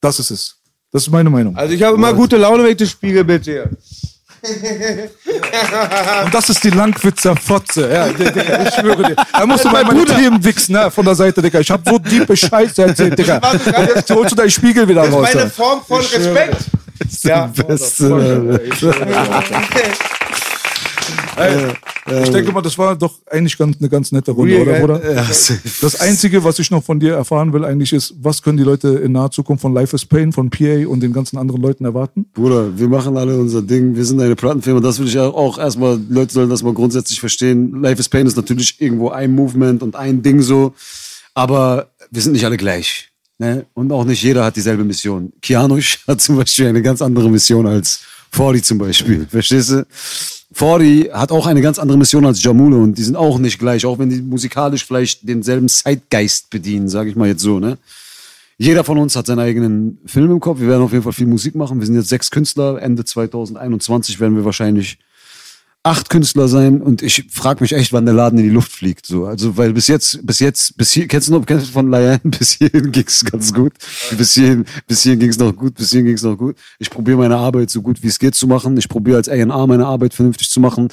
Das 0.00 0.18
ist 0.18 0.32
es. 0.32 0.56
Das 0.94 1.02
ist 1.02 1.10
meine 1.10 1.28
Meinung. 1.28 1.56
Also 1.56 1.74
ich 1.74 1.82
habe 1.82 1.96
immer 1.96 2.12
gute 2.14 2.36
Laune, 2.36 2.62
wenn 2.62 2.70
ich 2.70 2.76
das 2.76 2.90
Spiegelbild 2.90 3.44
sehe. 3.44 3.68
Und 6.24 6.32
das 6.32 6.48
ist 6.50 6.62
die 6.62 6.70
Langwitzer 6.70 7.34
Fotze. 7.34 7.92
Ja, 7.92 8.06
Digga, 8.10 8.62
ich 8.62 8.74
schwöre 8.74 9.02
dir. 9.02 9.16
Da 9.32 9.44
musst 9.44 9.64
du 9.64 9.70
mal 9.70 9.82
meine 9.82 10.04
Themen 10.04 10.44
wichsen, 10.44 10.74
ne, 10.74 10.92
von 10.92 11.04
der 11.04 11.16
Seite, 11.16 11.42
Digga. 11.42 11.58
Ich 11.58 11.68
hab 11.72 11.80
so 11.88 11.98
diepe 11.98 12.36
Scheiße 12.36 12.84
erzählt, 12.84 13.18
Digga. 13.18 13.40
Jetzt 13.92 14.08
holst 14.08 14.30
du 14.30 14.36
deinen 14.36 14.52
Spiegel 14.52 14.88
wieder 14.88 15.00
raus. 15.08 15.22
Meine 15.22 15.40
ja. 15.40 15.48
Form 15.48 15.82
von 15.84 15.98
Respekt. 15.98 16.58
Ja. 17.24 17.46
Beste. 17.66 18.60
Ich 22.22 22.30
denke 22.30 22.52
mal, 22.52 22.60
das 22.60 22.76
war 22.76 22.96
doch 22.96 23.14
eigentlich 23.30 23.56
ganz, 23.56 23.78
eine 23.78 23.88
ganz 23.88 24.12
nette 24.12 24.32
Runde, 24.32 24.60
oder. 24.60 24.78
Bruder? 24.80 25.14
Ja, 25.14 25.24
safe. 25.24 25.60
Das 25.80 26.00
Einzige, 26.00 26.44
was 26.44 26.58
ich 26.58 26.70
noch 26.70 26.84
von 26.84 27.00
dir 27.00 27.14
erfahren 27.14 27.52
will, 27.52 27.64
eigentlich 27.64 27.92
ist, 27.92 28.14
was 28.20 28.42
können 28.42 28.58
die 28.58 28.62
Leute 28.62 28.88
in 28.88 29.12
naher 29.12 29.30
Zukunft 29.30 29.62
von 29.62 29.72
Life 29.72 29.94
is 29.96 30.04
Pain, 30.04 30.32
von 30.32 30.50
PA 30.50 30.86
und 30.86 31.00
den 31.00 31.12
ganzen 31.12 31.38
anderen 31.38 31.62
Leuten 31.62 31.84
erwarten? 31.84 32.26
Bruder, 32.34 32.78
wir 32.78 32.88
machen 32.88 33.16
alle 33.16 33.38
unser 33.38 33.62
Ding. 33.62 33.96
Wir 33.96 34.04
sind 34.04 34.20
eine 34.20 34.36
Plattenfirma. 34.36 34.80
Das 34.80 34.98
will 34.98 35.06
ich 35.06 35.18
auch 35.18 35.58
erstmal, 35.58 35.98
Leute 36.08 36.32
sollen 36.32 36.50
das 36.50 36.62
mal 36.62 36.74
grundsätzlich 36.74 37.20
verstehen. 37.20 37.80
Life 37.82 38.00
is 38.00 38.08
Pain 38.08 38.26
ist 38.26 38.36
natürlich 38.36 38.80
irgendwo 38.80 39.08
ein 39.10 39.32
Movement 39.32 39.82
und 39.82 39.96
ein 39.96 40.22
Ding 40.22 40.42
so. 40.42 40.74
Aber 41.34 41.88
wir 42.10 42.22
sind 42.22 42.32
nicht 42.32 42.44
alle 42.44 42.56
gleich. 42.56 43.10
Ne? 43.38 43.66
Und 43.74 43.90
auch 43.92 44.04
nicht 44.04 44.22
jeder 44.22 44.44
hat 44.44 44.56
dieselbe 44.56 44.84
Mission. 44.84 45.32
Kianush 45.42 45.98
hat 46.06 46.20
zum 46.20 46.36
Beispiel 46.36 46.68
eine 46.68 46.82
ganz 46.82 47.02
andere 47.02 47.28
Mission 47.28 47.66
als 47.66 48.00
Fordi 48.30 48.62
zum 48.62 48.78
Beispiel. 48.78 49.26
Verstehst 49.28 49.70
du? 49.70 49.86
Fordi 50.54 51.10
hat 51.12 51.32
auch 51.32 51.46
eine 51.46 51.60
ganz 51.60 51.80
andere 51.80 51.98
Mission 51.98 52.24
als 52.24 52.40
Jamule 52.40 52.76
und 52.76 52.96
die 52.96 53.02
sind 53.02 53.16
auch 53.16 53.38
nicht 53.38 53.58
gleich, 53.58 53.84
auch 53.84 53.98
wenn 53.98 54.08
die 54.08 54.22
musikalisch 54.22 54.86
vielleicht 54.86 55.28
denselben 55.28 55.68
Zeitgeist 55.68 56.48
bedienen, 56.48 56.88
sage 56.88 57.10
ich 57.10 57.16
mal 57.16 57.26
jetzt 57.26 57.42
so, 57.42 57.58
ne? 57.58 57.76
Jeder 58.56 58.84
von 58.84 58.98
uns 58.98 59.16
hat 59.16 59.26
seinen 59.26 59.40
eigenen 59.40 59.98
Film 60.06 60.30
im 60.30 60.38
Kopf. 60.38 60.60
Wir 60.60 60.68
werden 60.68 60.82
auf 60.82 60.92
jeden 60.92 61.02
Fall 61.02 61.12
viel 61.12 61.26
Musik 61.26 61.56
machen. 61.56 61.80
Wir 61.80 61.86
sind 61.86 61.96
jetzt 61.96 62.08
sechs 62.08 62.30
Künstler. 62.30 62.80
Ende 62.80 63.04
2021 63.04 64.20
werden 64.20 64.36
wir 64.36 64.44
wahrscheinlich 64.44 64.98
acht 65.84 66.08
Künstler 66.08 66.48
sein 66.48 66.80
und 66.80 67.02
ich 67.02 67.26
frage 67.30 67.62
mich 67.62 67.72
echt, 67.72 67.92
wann 67.92 68.06
der 68.06 68.14
Laden 68.14 68.38
in 68.38 68.44
die 68.46 68.50
Luft 68.50 68.72
fliegt. 68.72 69.04
So, 69.04 69.26
also 69.26 69.58
weil 69.58 69.74
bis 69.74 69.86
jetzt, 69.86 70.26
bis 70.26 70.38
jetzt, 70.38 70.76
bis 70.78 70.90
hier, 70.92 71.06
kennst 71.06 71.28
du 71.28 71.32
noch, 71.32 71.44
kennst 71.44 71.68
du 71.68 71.72
von 71.72 71.90
Layan? 71.90 72.20
Bis 72.24 72.52
hierhin 72.52 72.90
ging's 72.90 73.22
ganz 73.24 73.52
gut. 73.52 73.74
Bis 74.16 74.32
hierhin, 74.32 74.64
bis 74.86 75.02
hierhin 75.02 75.20
ging's 75.20 75.38
noch 75.38 75.54
gut, 75.54 75.74
bis 75.74 75.90
hierhin 75.90 76.06
ging's 76.06 76.22
noch 76.22 76.36
gut. 76.36 76.56
Ich 76.78 76.88
probiere 76.88 77.18
meine 77.18 77.36
Arbeit 77.36 77.68
so 77.68 77.82
gut 77.82 78.02
wie 78.02 78.08
es 78.08 78.18
geht 78.18 78.34
zu 78.34 78.46
machen. 78.46 78.76
Ich 78.78 78.88
probiere 78.88 79.18
als 79.18 79.28
A&R 79.28 79.66
meine 79.66 79.86
Arbeit 79.86 80.14
vernünftig 80.14 80.48
zu 80.48 80.58
machen. 80.58 80.88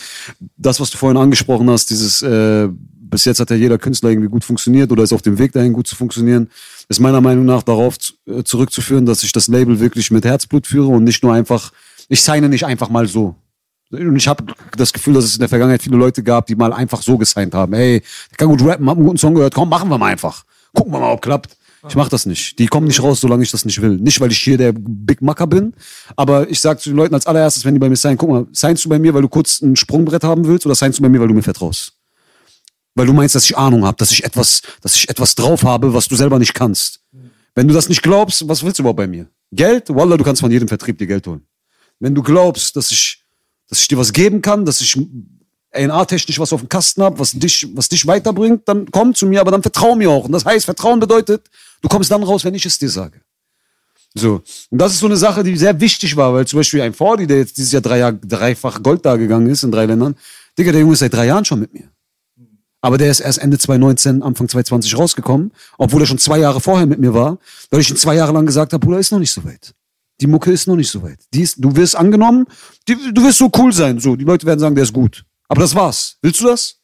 Das, 0.57 0.81
was 0.81 0.89
du 0.89 0.97
vorhin 0.97 1.17
angesprochen 1.17 1.69
hast, 1.69 1.89
dieses 1.89 2.21
äh, 2.21 2.67
bis 2.99 3.25
jetzt 3.25 3.39
hat 3.39 3.49
ja 3.49 3.55
jeder 3.55 3.77
Künstler 3.77 4.09
irgendwie 4.09 4.29
gut 4.29 4.43
funktioniert 4.43 4.91
oder 4.91 5.03
ist 5.03 5.13
auf 5.13 5.21
dem 5.21 5.37
Weg 5.37 5.53
dahin 5.53 5.73
gut 5.73 5.87
zu 5.87 5.95
funktionieren, 5.95 6.49
ist 6.89 6.99
meiner 6.99 7.21
Meinung 7.21 7.45
nach 7.45 7.63
darauf 7.63 7.97
äh, 8.25 8.43
zurückzuführen, 8.43 9.05
dass 9.05 9.23
ich 9.23 9.31
das 9.31 9.47
Label 9.47 9.79
wirklich 9.79 10.11
mit 10.11 10.25
Herzblut 10.25 10.67
führe 10.67 10.87
und 10.87 11.05
nicht 11.05 11.23
nur 11.23 11.33
einfach, 11.33 11.71
ich 12.09 12.21
signe 12.21 12.49
nicht 12.49 12.65
einfach 12.65 12.89
mal 12.89 13.07
so. 13.07 13.35
Und 13.91 14.15
ich 14.15 14.27
habe 14.27 14.45
das 14.77 14.93
Gefühl, 14.93 15.13
dass 15.13 15.25
es 15.25 15.33
in 15.33 15.39
der 15.39 15.49
Vergangenheit 15.49 15.81
viele 15.81 15.97
Leute 15.97 16.23
gab, 16.23 16.45
die 16.45 16.55
mal 16.55 16.73
einfach 16.73 17.01
so 17.01 17.17
gesigned 17.17 17.53
haben. 17.53 17.73
Hey, 17.73 18.01
der 18.31 18.37
kann 18.37 18.47
gut 18.47 18.63
rappen, 18.63 18.89
hab 18.89 18.97
einen 18.97 19.05
guten 19.05 19.17
Song 19.17 19.35
gehört, 19.35 19.53
komm, 19.53 19.69
machen 19.69 19.89
wir 19.89 19.97
mal 19.97 20.11
einfach. 20.11 20.43
Gucken 20.73 20.93
wir 20.93 20.99
mal, 20.99 21.11
ob 21.11 21.21
klappt. 21.21 21.57
Ich 21.89 21.95
mach 21.95 22.09
das 22.09 22.27
nicht. 22.27 22.59
Die 22.59 22.67
kommen 22.67 22.87
nicht 22.87 23.01
raus, 23.01 23.21
solange 23.21 23.43
ich 23.43 23.49
das 23.49 23.65
nicht 23.65 23.81
will. 23.81 23.97
Nicht, 23.97 24.21
weil 24.21 24.31
ich 24.31 24.37
hier 24.37 24.57
der 24.57 24.71
Big 24.71 25.21
Macker 25.21 25.47
bin, 25.47 25.73
aber 26.15 26.47
ich 26.49 26.61
sag 26.61 26.79
zu 26.79 26.89
den 26.89 26.95
Leuten 26.95 27.15
als 27.15 27.25
allererstes, 27.25 27.65
wenn 27.65 27.73
die 27.73 27.79
bei 27.79 27.89
mir 27.89 27.95
sein, 27.95 28.17
guck 28.17 28.29
mal, 28.29 28.45
signst 28.51 28.85
du 28.85 28.89
bei 28.89 28.99
mir, 28.99 29.13
weil 29.13 29.23
du 29.23 29.29
kurz 29.29 29.61
ein 29.61 29.75
Sprungbrett 29.75 30.23
haben 30.23 30.45
willst 30.45 30.65
oder 30.65 30.75
signst 30.75 30.99
du 30.99 31.03
bei 31.03 31.09
mir, 31.09 31.19
weil 31.19 31.27
du 31.27 31.33
mir 31.33 31.41
vertraust? 31.41 31.93
Weil 32.93 33.07
du 33.07 33.13
meinst, 33.13 33.33
dass 33.33 33.45
ich 33.45 33.57
Ahnung 33.57 33.83
habe, 33.85 33.97
dass 33.97 34.11
ich 34.11 34.23
etwas, 34.23 34.61
dass 34.81 34.95
ich 34.95 35.09
etwas 35.09 35.33
drauf 35.33 35.63
habe, 35.63 35.93
was 35.93 36.07
du 36.07 36.15
selber 36.15 36.37
nicht 36.37 36.53
kannst. 36.53 36.99
Wenn 37.55 37.67
du 37.67 37.73
das 37.73 37.89
nicht 37.89 38.03
glaubst, 38.03 38.47
was 38.47 38.63
willst 38.63 38.77
du 38.79 38.83
überhaupt 38.83 38.97
bei 38.97 39.07
mir? 39.07 39.27
Geld? 39.51 39.89
Wallah, 39.89 40.17
du 40.17 40.23
kannst 40.23 40.41
von 40.41 40.51
jedem 40.51 40.67
Vertrieb 40.67 40.97
dir 40.97 41.07
Geld 41.07 41.25
holen. 41.25 41.41
Wenn 41.99 42.13
du 42.15 42.21
glaubst, 42.21 42.75
dass 42.75 42.91
ich, 42.91 43.20
dass 43.71 43.79
ich 43.79 43.87
dir 43.87 43.97
was 43.97 44.11
geben 44.11 44.41
kann, 44.41 44.65
dass 44.65 44.81
ich 44.81 44.99
A&R-technisch 45.73 46.37
was 46.39 46.51
auf 46.51 46.59
dem 46.59 46.67
Kasten 46.69 47.01
habe, 47.01 47.17
was 47.17 47.31
dich, 47.31 47.67
was 47.73 47.87
dich 47.87 48.05
weiterbringt, 48.05 48.67
dann 48.67 48.91
komm 48.91 49.15
zu 49.15 49.25
mir, 49.25 49.39
aber 49.39 49.51
dann 49.51 49.61
vertrau 49.61 49.95
mir 49.95 50.11
auch. 50.11 50.25
Und 50.25 50.33
das 50.33 50.43
heißt, 50.43 50.65
Vertrauen 50.65 50.99
bedeutet, 50.99 51.49
du 51.81 51.87
kommst 51.87 52.11
dann 52.11 52.21
raus, 52.21 52.43
wenn 52.43 52.53
ich 52.53 52.65
es 52.65 52.77
dir 52.77 52.89
sage. 52.89 53.21
So. 54.13 54.41
Und 54.69 54.77
das 54.77 54.91
ist 54.91 54.99
so 54.99 55.05
eine 55.05 55.15
Sache, 55.15 55.41
die 55.41 55.55
sehr 55.55 55.79
wichtig 55.79 56.17
war, 56.17 56.33
weil 56.33 56.45
zum 56.45 56.59
Beispiel 56.59 56.81
ein 56.81 56.93
Fordi, 56.93 57.25
der 57.25 57.37
jetzt 57.37 57.57
dieses 57.57 57.71
Jahr 57.71 57.81
drei 57.81 57.99
Jahr, 57.99 58.11
dreifach 58.11 58.83
Gold 58.83 59.05
da 59.05 59.15
gegangen 59.15 59.49
ist 59.49 59.63
in 59.63 59.71
drei 59.71 59.85
Ländern, 59.85 60.15
Digga, 60.59 60.73
der 60.73 60.81
Junge 60.81 60.93
ist 60.93 60.99
seit 60.99 61.13
drei 61.13 61.27
Jahren 61.27 61.45
schon 61.45 61.61
mit 61.61 61.73
mir. 61.73 61.89
Aber 62.81 62.97
der 62.97 63.09
ist 63.09 63.21
erst 63.21 63.39
Ende 63.39 63.57
2019, 63.57 64.21
Anfang 64.21 64.49
2020 64.49 64.97
rausgekommen, 64.97 65.53
obwohl 65.77 66.01
er 66.01 66.07
schon 66.07 66.17
zwei 66.17 66.39
Jahre 66.39 66.59
vorher 66.59 66.87
mit 66.87 66.99
mir 66.99 67.13
war, 67.13 67.37
weil 67.69 67.79
ich 67.79 67.89
ihn 67.89 67.95
zwei 67.95 68.15
Jahre 68.15 68.33
lang 68.33 68.45
gesagt 68.45 68.73
habe, 68.73 68.85
Bruder, 68.85 68.99
ist 68.99 69.11
noch 69.13 69.19
nicht 69.19 69.31
so 69.31 69.45
weit. 69.45 69.73
Die 70.21 70.27
Mucke 70.27 70.51
ist 70.51 70.67
noch 70.67 70.75
nicht 70.75 70.89
so 70.91 71.01
weit. 71.01 71.19
Die 71.33 71.41
ist, 71.41 71.55
du 71.57 71.75
wirst 71.75 71.95
angenommen, 71.95 72.45
die, 72.87 72.95
du 73.11 73.23
wirst 73.23 73.39
so 73.39 73.49
cool 73.57 73.73
sein, 73.73 73.99
so. 73.99 74.15
Die 74.15 74.23
Leute 74.23 74.45
werden 74.45 74.59
sagen, 74.59 74.75
der 74.75 74.83
ist 74.83 74.93
gut. 74.93 75.25
Aber 75.47 75.61
das 75.61 75.73
war's. 75.73 76.17
Willst 76.21 76.39
du 76.41 76.45
das? 76.45 76.75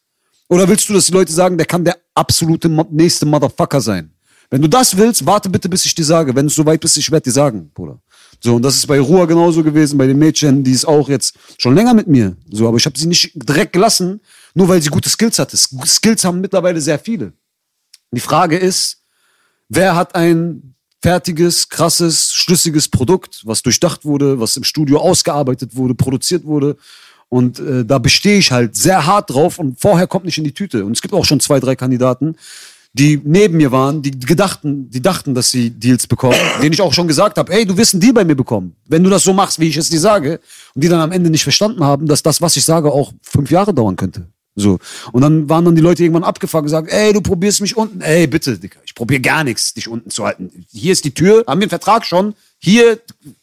Oder 0.48 0.68
willst 0.68 0.88
du, 0.88 0.92
dass 0.92 1.06
die 1.06 1.12
Leute 1.12 1.32
sagen, 1.32 1.56
der 1.56 1.66
kann 1.66 1.84
der 1.84 1.96
absolute 2.14 2.68
nächste 2.90 3.26
Motherfucker 3.26 3.80
sein? 3.80 4.12
Wenn 4.50 4.62
du 4.62 4.68
das 4.68 4.96
willst, 4.96 5.24
warte 5.26 5.48
bitte, 5.50 5.68
bis 5.68 5.84
ich 5.84 5.94
dir 5.94 6.04
sage. 6.04 6.34
Wenn 6.34 6.46
du 6.46 6.52
so 6.52 6.64
weit 6.66 6.80
bist, 6.80 6.96
ich 6.96 7.10
werde 7.10 7.24
dir 7.24 7.32
sagen, 7.32 7.70
Bruder. 7.74 8.00
So, 8.40 8.56
und 8.56 8.62
das 8.62 8.76
ist 8.76 8.86
bei 8.86 8.98
Ruhr 8.98 9.26
genauso 9.26 9.62
gewesen, 9.62 9.98
bei 9.98 10.06
den 10.06 10.18
Mädchen, 10.18 10.64
die 10.64 10.72
ist 10.72 10.86
auch 10.86 11.08
jetzt 11.08 11.34
schon 11.58 11.74
länger 11.74 11.92
mit 11.92 12.06
mir. 12.06 12.36
So, 12.50 12.66
aber 12.66 12.78
ich 12.78 12.86
habe 12.86 12.98
sie 12.98 13.06
nicht 13.06 13.32
direkt 13.34 13.72
gelassen, 13.72 14.20
nur 14.54 14.68
weil 14.68 14.80
sie 14.80 14.88
gute 14.88 15.10
Skills 15.10 15.38
hatte. 15.38 15.56
Sk- 15.56 15.86
Skills 15.86 16.24
haben 16.24 16.40
mittlerweile 16.40 16.80
sehr 16.80 16.98
viele. 16.98 17.34
Die 18.10 18.20
Frage 18.20 18.56
ist, 18.56 19.02
wer 19.68 19.94
hat 19.96 20.14
ein 20.14 20.74
fertiges, 21.02 21.68
krasses, 21.68 22.32
schlüssiges 22.32 22.88
Produkt, 22.88 23.42
was 23.44 23.62
durchdacht 23.62 24.04
wurde, 24.04 24.40
was 24.40 24.56
im 24.56 24.64
Studio 24.64 24.98
ausgearbeitet 24.98 25.76
wurde, 25.76 25.94
produziert 25.94 26.44
wurde. 26.44 26.76
Und 27.28 27.60
äh, 27.60 27.84
da 27.84 27.98
bestehe 27.98 28.38
ich 28.38 28.50
halt 28.50 28.74
sehr 28.74 29.06
hart 29.06 29.30
drauf 29.30 29.58
und 29.58 29.78
vorher 29.78 30.06
kommt 30.06 30.24
nicht 30.24 30.38
in 30.38 30.44
die 30.44 30.54
Tüte. 30.54 30.84
Und 30.84 30.92
es 30.92 31.02
gibt 31.02 31.14
auch 31.14 31.24
schon 31.24 31.40
zwei, 31.40 31.60
drei 31.60 31.76
Kandidaten, 31.76 32.36
die 32.94 33.20
neben 33.22 33.58
mir 33.58 33.70
waren, 33.70 34.02
die 34.02 34.10
gedachten, 34.10 34.88
die 34.90 35.02
dachten, 35.02 35.34
dass 35.34 35.50
sie 35.50 35.70
Deals 35.70 36.06
bekommen, 36.06 36.38
denen 36.62 36.72
ich 36.72 36.80
auch 36.80 36.92
schon 36.92 37.06
gesagt 37.06 37.38
habe, 37.38 37.52
ey, 37.52 37.66
du 37.66 37.76
wirst 37.76 37.94
einen 37.94 38.00
Deal 38.00 38.14
bei 38.14 38.24
mir 38.24 38.34
bekommen, 38.34 38.74
wenn 38.86 39.04
du 39.04 39.10
das 39.10 39.24
so 39.24 39.32
machst, 39.32 39.60
wie 39.60 39.68
ich 39.68 39.76
es 39.76 39.90
dir 39.90 40.00
sage, 40.00 40.40
und 40.74 40.82
die 40.82 40.88
dann 40.88 41.00
am 41.00 41.12
Ende 41.12 41.30
nicht 41.30 41.42
verstanden 41.42 41.84
haben, 41.84 42.06
dass 42.06 42.22
das, 42.22 42.40
was 42.40 42.56
ich 42.56 42.64
sage, 42.64 42.90
auch 42.90 43.12
fünf 43.22 43.50
Jahre 43.50 43.74
dauern 43.74 43.96
könnte. 43.96 44.26
So. 44.60 44.78
Und 45.12 45.22
dann 45.22 45.48
waren 45.48 45.64
dann 45.64 45.74
die 45.74 45.80
Leute 45.80 46.02
irgendwann 46.02 46.24
abgefangen 46.24 46.62
und 46.62 46.66
gesagt, 46.66 46.92
ey, 46.92 47.12
du 47.12 47.20
probierst 47.20 47.60
mich 47.60 47.76
unten. 47.76 48.00
Ey, 48.00 48.26
bitte, 48.26 48.58
ich 48.84 48.94
probiere 48.94 49.20
gar 49.20 49.44
nichts, 49.44 49.74
dich 49.74 49.88
unten 49.88 50.10
zu 50.10 50.24
halten. 50.24 50.66
Hier 50.72 50.92
ist 50.92 51.04
die 51.04 51.14
Tür, 51.14 51.44
haben 51.46 51.60
wir 51.60 51.64
einen 51.64 51.70
Vertrag 51.70 52.04
schon. 52.04 52.34
Hier, 52.58 52.98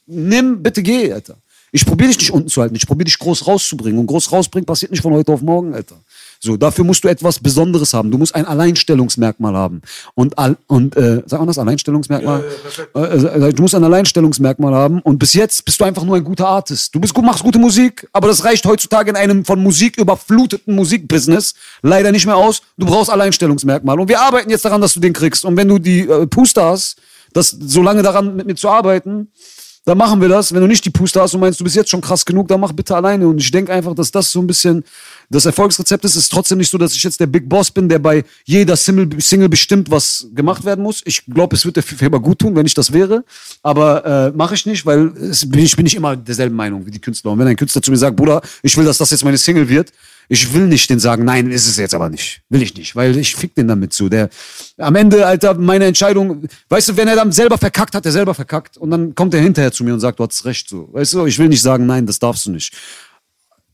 nimm, 0.06 0.62
bitte 0.62 0.84
geh, 0.84 1.14
Alter. 1.14 1.38
Ich 1.76 1.86
probiere 1.86 2.08
dich 2.08 2.20
nicht 2.20 2.32
unten 2.32 2.48
zu 2.48 2.62
halten, 2.62 2.74
ich 2.74 2.88
probiere 2.88 3.04
dich 3.04 3.20
groß 3.20 3.48
rauszubringen. 3.48 4.00
Und 4.00 4.08
groß 4.08 4.32
rausbringen 4.32 4.66
passiert 4.66 4.92
nicht 4.92 5.02
von 5.02 5.12
heute 5.12 5.34
auf 5.34 5.42
morgen, 5.42 5.74
Alter. 5.76 5.98
So, 6.40 6.56
dafür 6.56 6.86
musst 6.86 7.04
du 7.04 7.10
etwas 7.10 7.38
Besonderes 7.38 7.94
haben. 7.94 8.12
Du 8.12 8.18
musst 8.18 8.34
ein 8.34 8.46
Alleinstellungsmerkmal 8.46 9.56
haben. 9.56 9.82
Und, 10.14 10.38
all, 10.38 10.56
und 10.68 10.96
äh, 10.96 11.22
sag 11.26 11.42
mal 11.42 11.48
das, 11.48 11.58
Alleinstellungsmerkmal? 11.58 12.46
Äh, 12.96 13.00
äh, 13.00 13.54
du 13.54 13.62
musst 13.62 13.76
ein 13.76 13.84
Alleinstellungsmerkmal 13.84 14.74
haben. 14.74 15.02
Und 15.02 15.20
bis 15.20 15.34
jetzt 15.34 15.66
bist 15.66 15.82
du 15.82 15.84
einfach 15.84 16.06
nur 16.06 16.16
ein 16.16 16.24
guter 16.24 16.48
Artist. 16.48 16.96
Du 16.96 17.02
bist 17.02 17.14
gut, 17.14 17.26
machst 17.26 17.44
gute 17.44 17.60
Musik, 17.60 18.08
aber 18.14 18.30
das 18.30 18.46
reicht 18.46 18.66
heutzutage 18.66 19.10
in 19.10 19.18
einem 19.18 19.44
von 19.44 19.62
Musik 19.62 19.98
überfluteten 19.98 20.76
Musikbusiness 20.76 21.56
leider 21.82 22.14
nicht 22.14 22.26
mehr 22.26 22.38
aus. 22.38 22.62
Du 22.78 22.86
brauchst 22.86 23.10
Alleinstellungsmerkmal. 23.10 24.00
Und 24.00 24.08
wir 24.08 24.22
arbeiten 24.22 24.50
jetzt 24.50 24.64
daran, 24.64 24.80
dass 24.80 24.94
du 24.94 25.02
den 25.02 25.12
kriegst. 25.12 25.44
Und 25.44 25.58
wenn 25.58 25.68
du 25.68 25.78
die 25.80 26.08
äh, 26.08 26.26
Puster 26.26 26.68
hast, 26.68 27.02
das 27.34 27.50
so 27.50 27.82
lange 27.82 28.02
daran 28.02 28.38
mit 28.38 28.48
mir 28.48 28.56
zu 28.56 28.70
arbeiten, 28.70 29.28
dann 29.86 30.00
machen 30.00 30.20
wir 30.20 30.28
das. 30.28 30.52
Wenn 30.52 30.62
du 30.62 30.68
nicht 30.68 30.84
die 30.84 30.90
Puste 30.90 31.22
hast 31.22 31.36
und 31.36 31.42
meinst, 31.42 31.60
du 31.60 31.64
bist 31.64 31.76
jetzt 31.76 31.92
schon 31.92 32.02
krass 32.02 32.26
genug, 32.26 32.48
dann 32.48 32.60
mach 32.60 32.72
bitte 32.72 32.96
alleine. 32.96 33.28
Und 33.28 33.38
ich 33.38 33.52
denke 33.52 33.72
einfach, 33.72 33.94
dass 33.94 34.10
das 34.10 34.32
so 34.32 34.40
ein 34.40 34.48
bisschen 34.48 34.84
das 35.30 35.46
Erfolgsrezept 35.46 36.04
ist. 36.06 36.16
Es 36.16 36.24
ist 36.24 36.32
trotzdem 36.32 36.58
nicht 36.58 36.72
so, 36.72 36.80
dass 36.80 36.96
ich 36.96 37.04
jetzt 37.04 37.20
der 37.20 37.28
Big 37.28 37.48
Boss 37.48 37.70
bin, 37.70 37.88
der 37.88 38.00
bei 38.00 38.24
jeder 38.46 38.76
Single, 38.76 39.48
bestimmt, 39.48 39.92
was 39.92 40.28
gemacht 40.34 40.66
werden 40.66 40.84
muss. 40.84 41.04
Ich 41.06 41.24
glaube, 41.26 41.56
es 41.56 41.66
wird 41.66 41.76
der 41.76 41.84
Firma 41.84 42.18
gut 42.18 42.40
tun, 42.40 42.56
wenn 42.56 42.66
ich 42.66 42.74
das 42.74 42.92
wäre. 42.92 43.24
Aber 43.62 44.06
äh, 44.06 44.32
mache 44.36 44.56
ich 44.56 44.66
nicht, 44.66 44.88
weil 44.88 45.08
es, 45.18 45.44
ich 45.44 45.76
bin 45.76 45.84
nicht 45.84 45.96
immer 45.96 46.16
derselben 46.16 46.56
Meinung 46.56 46.84
wie 46.88 46.92
die 46.92 47.00
Künstler. 47.00 47.32
Und 47.32 47.40
wenn 47.40 47.48
ein 47.48 47.56
Künstler 47.56 47.84
zu 47.84 47.92
mir 47.92 47.98
sagt, 47.98 48.16
Bruder, 48.16 48.42
ich 48.64 48.76
will, 48.76 48.86
dass 48.86 48.98
das 48.98 49.12
jetzt 49.12 49.24
meine 49.24 49.38
Single 49.38 49.70
wird, 49.70 49.92
ich 50.30 50.54
will 50.54 50.68
nicht 50.68 50.90
den 50.90 51.00
sagen, 51.00 51.26
nein, 51.26 51.52
ist 51.52 51.68
es 51.68 51.78
jetzt 51.78 51.94
aber 51.94 52.10
nicht. 52.10 52.42
Will 52.50 52.62
ich 52.62 52.76
nicht, 52.76 52.96
weil 52.96 53.18
ich 53.18 53.36
fick 53.36 53.56
den 53.56 53.68
damit 53.68 53.94
zu. 53.94 54.10
Der, 54.10 54.30
am 54.78 54.96
Ende, 54.96 55.26
Alter, 55.26 55.54
meine 55.56 55.86
Entscheidung, 55.86 56.48
weißt 56.70 56.90
du, 56.90 56.98
wenn 56.98 57.08
er 57.08 57.16
dann 57.16 57.32
selber 57.32 57.58
verkackt, 57.58 57.96
hat 57.96 58.06
er 58.06 58.12
selber 58.12 58.34
verkackt. 58.34 58.78
Und 58.78 58.92
dann 58.92 59.16
kommt 59.16 59.34
er 59.34 59.42
hinterher 59.42 59.72
zu 59.72 59.84
mir 59.84 59.94
und 59.94 60.00
sagt, 60.00 60.20
du 60.20 60.24
hattest 60.24 60.46
recht, 60.46 60.70
so. 60.70 60.90
Weißt 60.92 61.14
du, 61.14 61.26
ich 61.26 61.38
will 61.38 61.50
nicht 61.50 61.62
sagen, 61.62 61.86
nein, 61.86 62.06
das 62.06 62.20
darfst 62.20 62.46
du 62.46 62.52
nicht. 62.52 62.74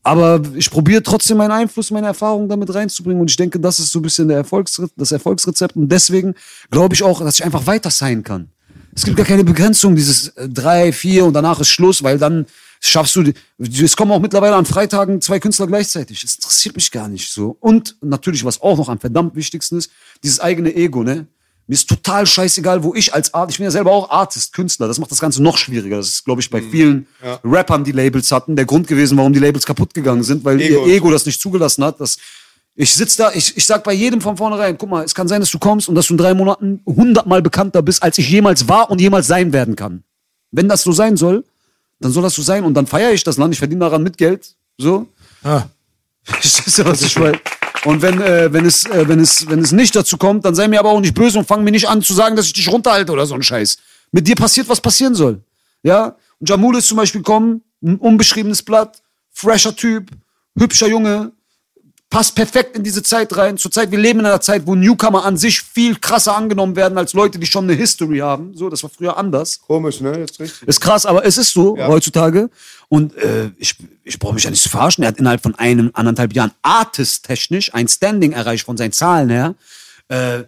Aber 0.02 0.42
ich 0.54 0.70
probiere 0.70 1.02
trotzdem 1.02 1.36
meinen 1.36 1.52
Einfluss, 1.52 1.90
meine 1.90 2.08
Erfahrung 2.08 2.48
damit 2.48 2.74
reinzubringen. 2.74 3.20
Und 3.20 3.30
ich 3.30 3.36
denke, 3.36 3.60
das 3.60 3.78
ist 3.78 3.92
so 3.92 4.00
ein 4.00 4.02
bisschen 4.02 4.28
der 4.28 4.38
Erfolgsre 4.38 4.88
das 4.96 5.12
Erfolgsrezept. 5.12 5.76
Und 5.76 5.88
deswegen 5.90 6.34
glaube 6.70 6.94
ich 6.94 7.02
auch, 7.02 7.20
dass 7.20 7.36
ich 7.36 7.44
einfach 7.44 7.66
weiter 7.66 7.90
sein 7.90 8.24
kann. 8.24 8.50
Es 8.94 9.04
gibt 9.04 9.16
gar 9.16 9.26
keine 9.26 9.44
Begrenzung, 9.44 9.94
dieses 9.94 10.28
äh, 10.28 10.48
drei, 10.48 10.92
vier 10.92 11.24
und 11.24 11.32
danach 11.32 11.60
ist 11.60 11.68
Schluss, 11.68 12.02
weil 12.02 12.18
dann 12.18 12.46
schaffst 12.84 13.16
du, 13.16 13.32
es 13.58 13.96
kommen 13.96 14.10
auch 14.10 14.20
mittlerweile 14.20 14.56
an 14.56 14.66
Freitagen 14.66 15.20
zwei 15.20 15.38
Künstler 15.38 15.66
gleichzeitig. 15.66 16.20
Das 16.22 16.34
interessiert 16.34 16.74
mich 16.74 16.90
gar 16.90 17.08
nicht 17.08 17.32
so. 17.32 17.56
Und 17.60 17.96
natürlich, 18.00 18.44
was 18.44 18.60
auch 18.60 18.76
noch 18.76 18.88
am 18.88 18.98
verdammt 18.98 19.36
wichtigsten 19.36 19.78
ist, 19.78 19.90
dieses 20.22 20.40
eigene 20.40 20.74
Ego, 20.74 21.02
ne? 21.02 21.26
Mir 21.68 21.74
ist 21.74 21.88
total 21.88 22.26
scheißegal, 22.26 22.82
wo 22.82 22.92
ich 22.92 23.14
als 23.14 23.32
Art, 23.32 23.50
ich 23.50 23.56
bin 23.56 23.64
ja 23.64 23.70
selber 23.70 23.92
auch 23.92 24.10
Artist, 24.10 24.52
Künstler, 24.52 24.88
das 24.88 24.98
macht 24.98 25.12
das 25.12 25.20
Ganze 25.20 25.40
noch 25.40 25.56
schwieriger. 25.56 25.96
Das 25.96 26.08
ist, 26.08 26.24
glaube 26.24 26.40
ich, 26.40 26.50
bei 26.50 26.60
vielen 26.60 27.06
Rappern, 27.44 27.84
die 27.84 27.92
Labels 27.92 28.32
hatten, 28.32 28.56
der 28.56 28.64
Grund 28.64 28.88
gewesen, 28.88 29.16
warum 29.16 29.32
die 29.32 29.38
Labels 29.38 29.64
kaputt 29.64 29.94
gegangen 29.94 30.24
sind, 30.24 30.44
weil 30.44 30.60
Ego. 30.60 30.84
ihr 30.84 30.94
Ego 30.94 31.10
das 31.12 31.24
nicht 31.24 31.40
zugelassen 31.40 31.84
hat. 31.84 32.00
Dass 32.00 32.18
ich 32.74 32.92
sitz 32.92 33.16
da, 33.16 33.30
ich, 33.32 33.56
ich 33.56 33.64
sag 33.64 33.84
bei 33.84 33.92
jedem 33.92 34.20
von 34.20 34.36
vornherein, 34.36 34.76
guck 34.76 34.90
mal, 34.90 35.04
es 35.04 35.14
kann 35.14 35.28
sein, 35.28 35.40
dass 35.40 35.52
du 35.52 35.60
kommst 35.60 35.88
und 35.88 35.94
dass 35.94 36.08
du 36.08 36.14
in 36.14 36.18
drei 36.18 36.34
Monaten 36.34 36.80
hundertmal 36.84 37.42
bekannter 37.42 37.80
bist, 37.80 38.02
als 38.02 38.18
ich 38.18 38.28
jemals 38.28 38.68
war 38.68 38.90
und 38.90 39.00
jemals 39.00 39.28
sein 39.28 39.52
werden 39.52 39.76
kann. 39.76 40.02
Wenn 40.50 40.68
das 40.68 40.82
so 40.82 40.90
sein 40.90 41.16
soll, 41.16 41.44
dann 42.04 42.12
soll 42.12 42.22
das 42.22 42.34
so 42.34 42.42
sein 42.42 42.64
und 42.64 42.74
dann 42.74 42.86
feiere 42.86 43.12
ich 43.12 43.24
das 43.24 43.36
Land, 43.36 43.54
ich 43.54 43.58
verdiene 43.58 43.80
daran 43.80 44.02
mit 44.02 44.16
Geld, 44.18 44.54
so. 44.78 45.06
Ah, 45.42 45.64
Verstehst 46.24 46.78
du, 46.78 46.84
was 46.84 47.02
ich 47.02 47.18
meine? 47.18 47.40
Und 47.84 48.00
wenn, 48.00 48.20
äh, 48.20 48.52
wenn, 48.52 48.64
es, 48.64 48.86
äh, 48.86 49.08
wenn, 49.08 49.18
es, 49.18 49.48
wenn 49.48 49.58
es 49.58 49.72
nicht 49.72 49.94
dazu 49.96 50.16
kommt, 50.16 50.44
dann 50.44 50.54
sei 50.54 50.68
mir 50.68 50.78
aber 50.78 50.90
auch 50.90 51.00
nicht 51.00 51.14
böse 51.14 51.38
und 51.38 51.46
fang 51.48 51.64
mir 51.64 51.72
nicht 51.72 51.88
an 51.88 52.00
zu 52.00 52.14
sagen, 52.14 52.36
dass 52.36 52.46
ich 52.46 52.52
dich 52.52 52.70
runterhalte 52.70 53.10
oder 53.10 53.26
so 53.26 53.34
ein 53.34 53.42
Scheiß. 53.42 53.78
Mit 54.12 54.28
dir 54.28 54.36
passiert, 54.36 54.68
was 54.68 54.80
passieren 54.80 55.14
soll. 55.14 55.42
Ja? 55.82 56.16
Und 56.38 56.48
Jamul 56.48 56.76
ist 56.76 56.86
zum 56.86 56.96
Beispiel 56.96 57.22
kommen, 57.22 57.62
ein 57.82 57.96
unbeschriebenes 57.96 58.62
Blatt, 58.62 59.02
fresher 59.30 59.74
Typ, 59.74 60.10
hübscher 60.56 60.86
Junge, 60.86 61.32
passt 62.12 62.34
perfekt 62.34 62.76
in 62.76 62.84
diese 62.84 63.02
Zeit 63.02 63.34
rein. 63.38 63.56
Zurzeit, 63.56 63.90
wir 63.90 63.98
leben 63.98 64.20
in 64.20 64.26
einer 64.26 64.42
Zeit, 64.42 64.66
wo 64.66 64.74
Newcomer 64.74 65.24
an 65.24 65.38
sich 65.38 65.62
viel 65.62 65.96
krasser 65.96 66.36
angenommen 66.36 66.76
werden 66.76 66.98
als 66.98 67.14
Leute, 67.14 67.38
die 67.38 67.46
schon 67.46 67.64
eine 67.64 67.72
History 67.72 68.18
haben. 68.18 68.54
So, 68.54 68.68
das 68.68 68.82
war 68.82 68.90
früher 68.90 69.16
anders. 69.16 69.60
Komisch, 69.66 70.02
ne? 70.02 70.18
Jetzt 70.18 70.38
richtig. 70.38 70.68
Ist 70.68 70.80
krass, 70.82 71.06
aber 71.06 71.24
es 71.24 71.38
ist 71.38 71.54
so 71.54 71.74
Ja. 71.74 71.88
heutzutage. 71.88 72.50
Und 72.90 73.16
äh, 73.16 73.50
ich, 73.56 73.76
ich 74.04 74.18
brauche 74.18 74.34
mich 74.34 74.44
ja 74.44 74.50
nicht 74.50 74.62
zu 74.62 74.68
verarschen. 74.68 75.02
Er 75.02 75.08
hat 75.08 75.16
innerhalb 75.16 75.42
von 75.42 75.54
einem, 75.54 75.90
anderthalb 75.94 76.34
Jahren 76.34 76.52
artist-technisch 76.60 77.72
ein 77.72 77.88
Standing 77.88 78.32
erreicht 78.32 78.66
von 78.66 78.76
seinen 78.76 78.92
Zahlen 78.92 79.30
her. 79.30 79.54
Äh, 80.08 80.42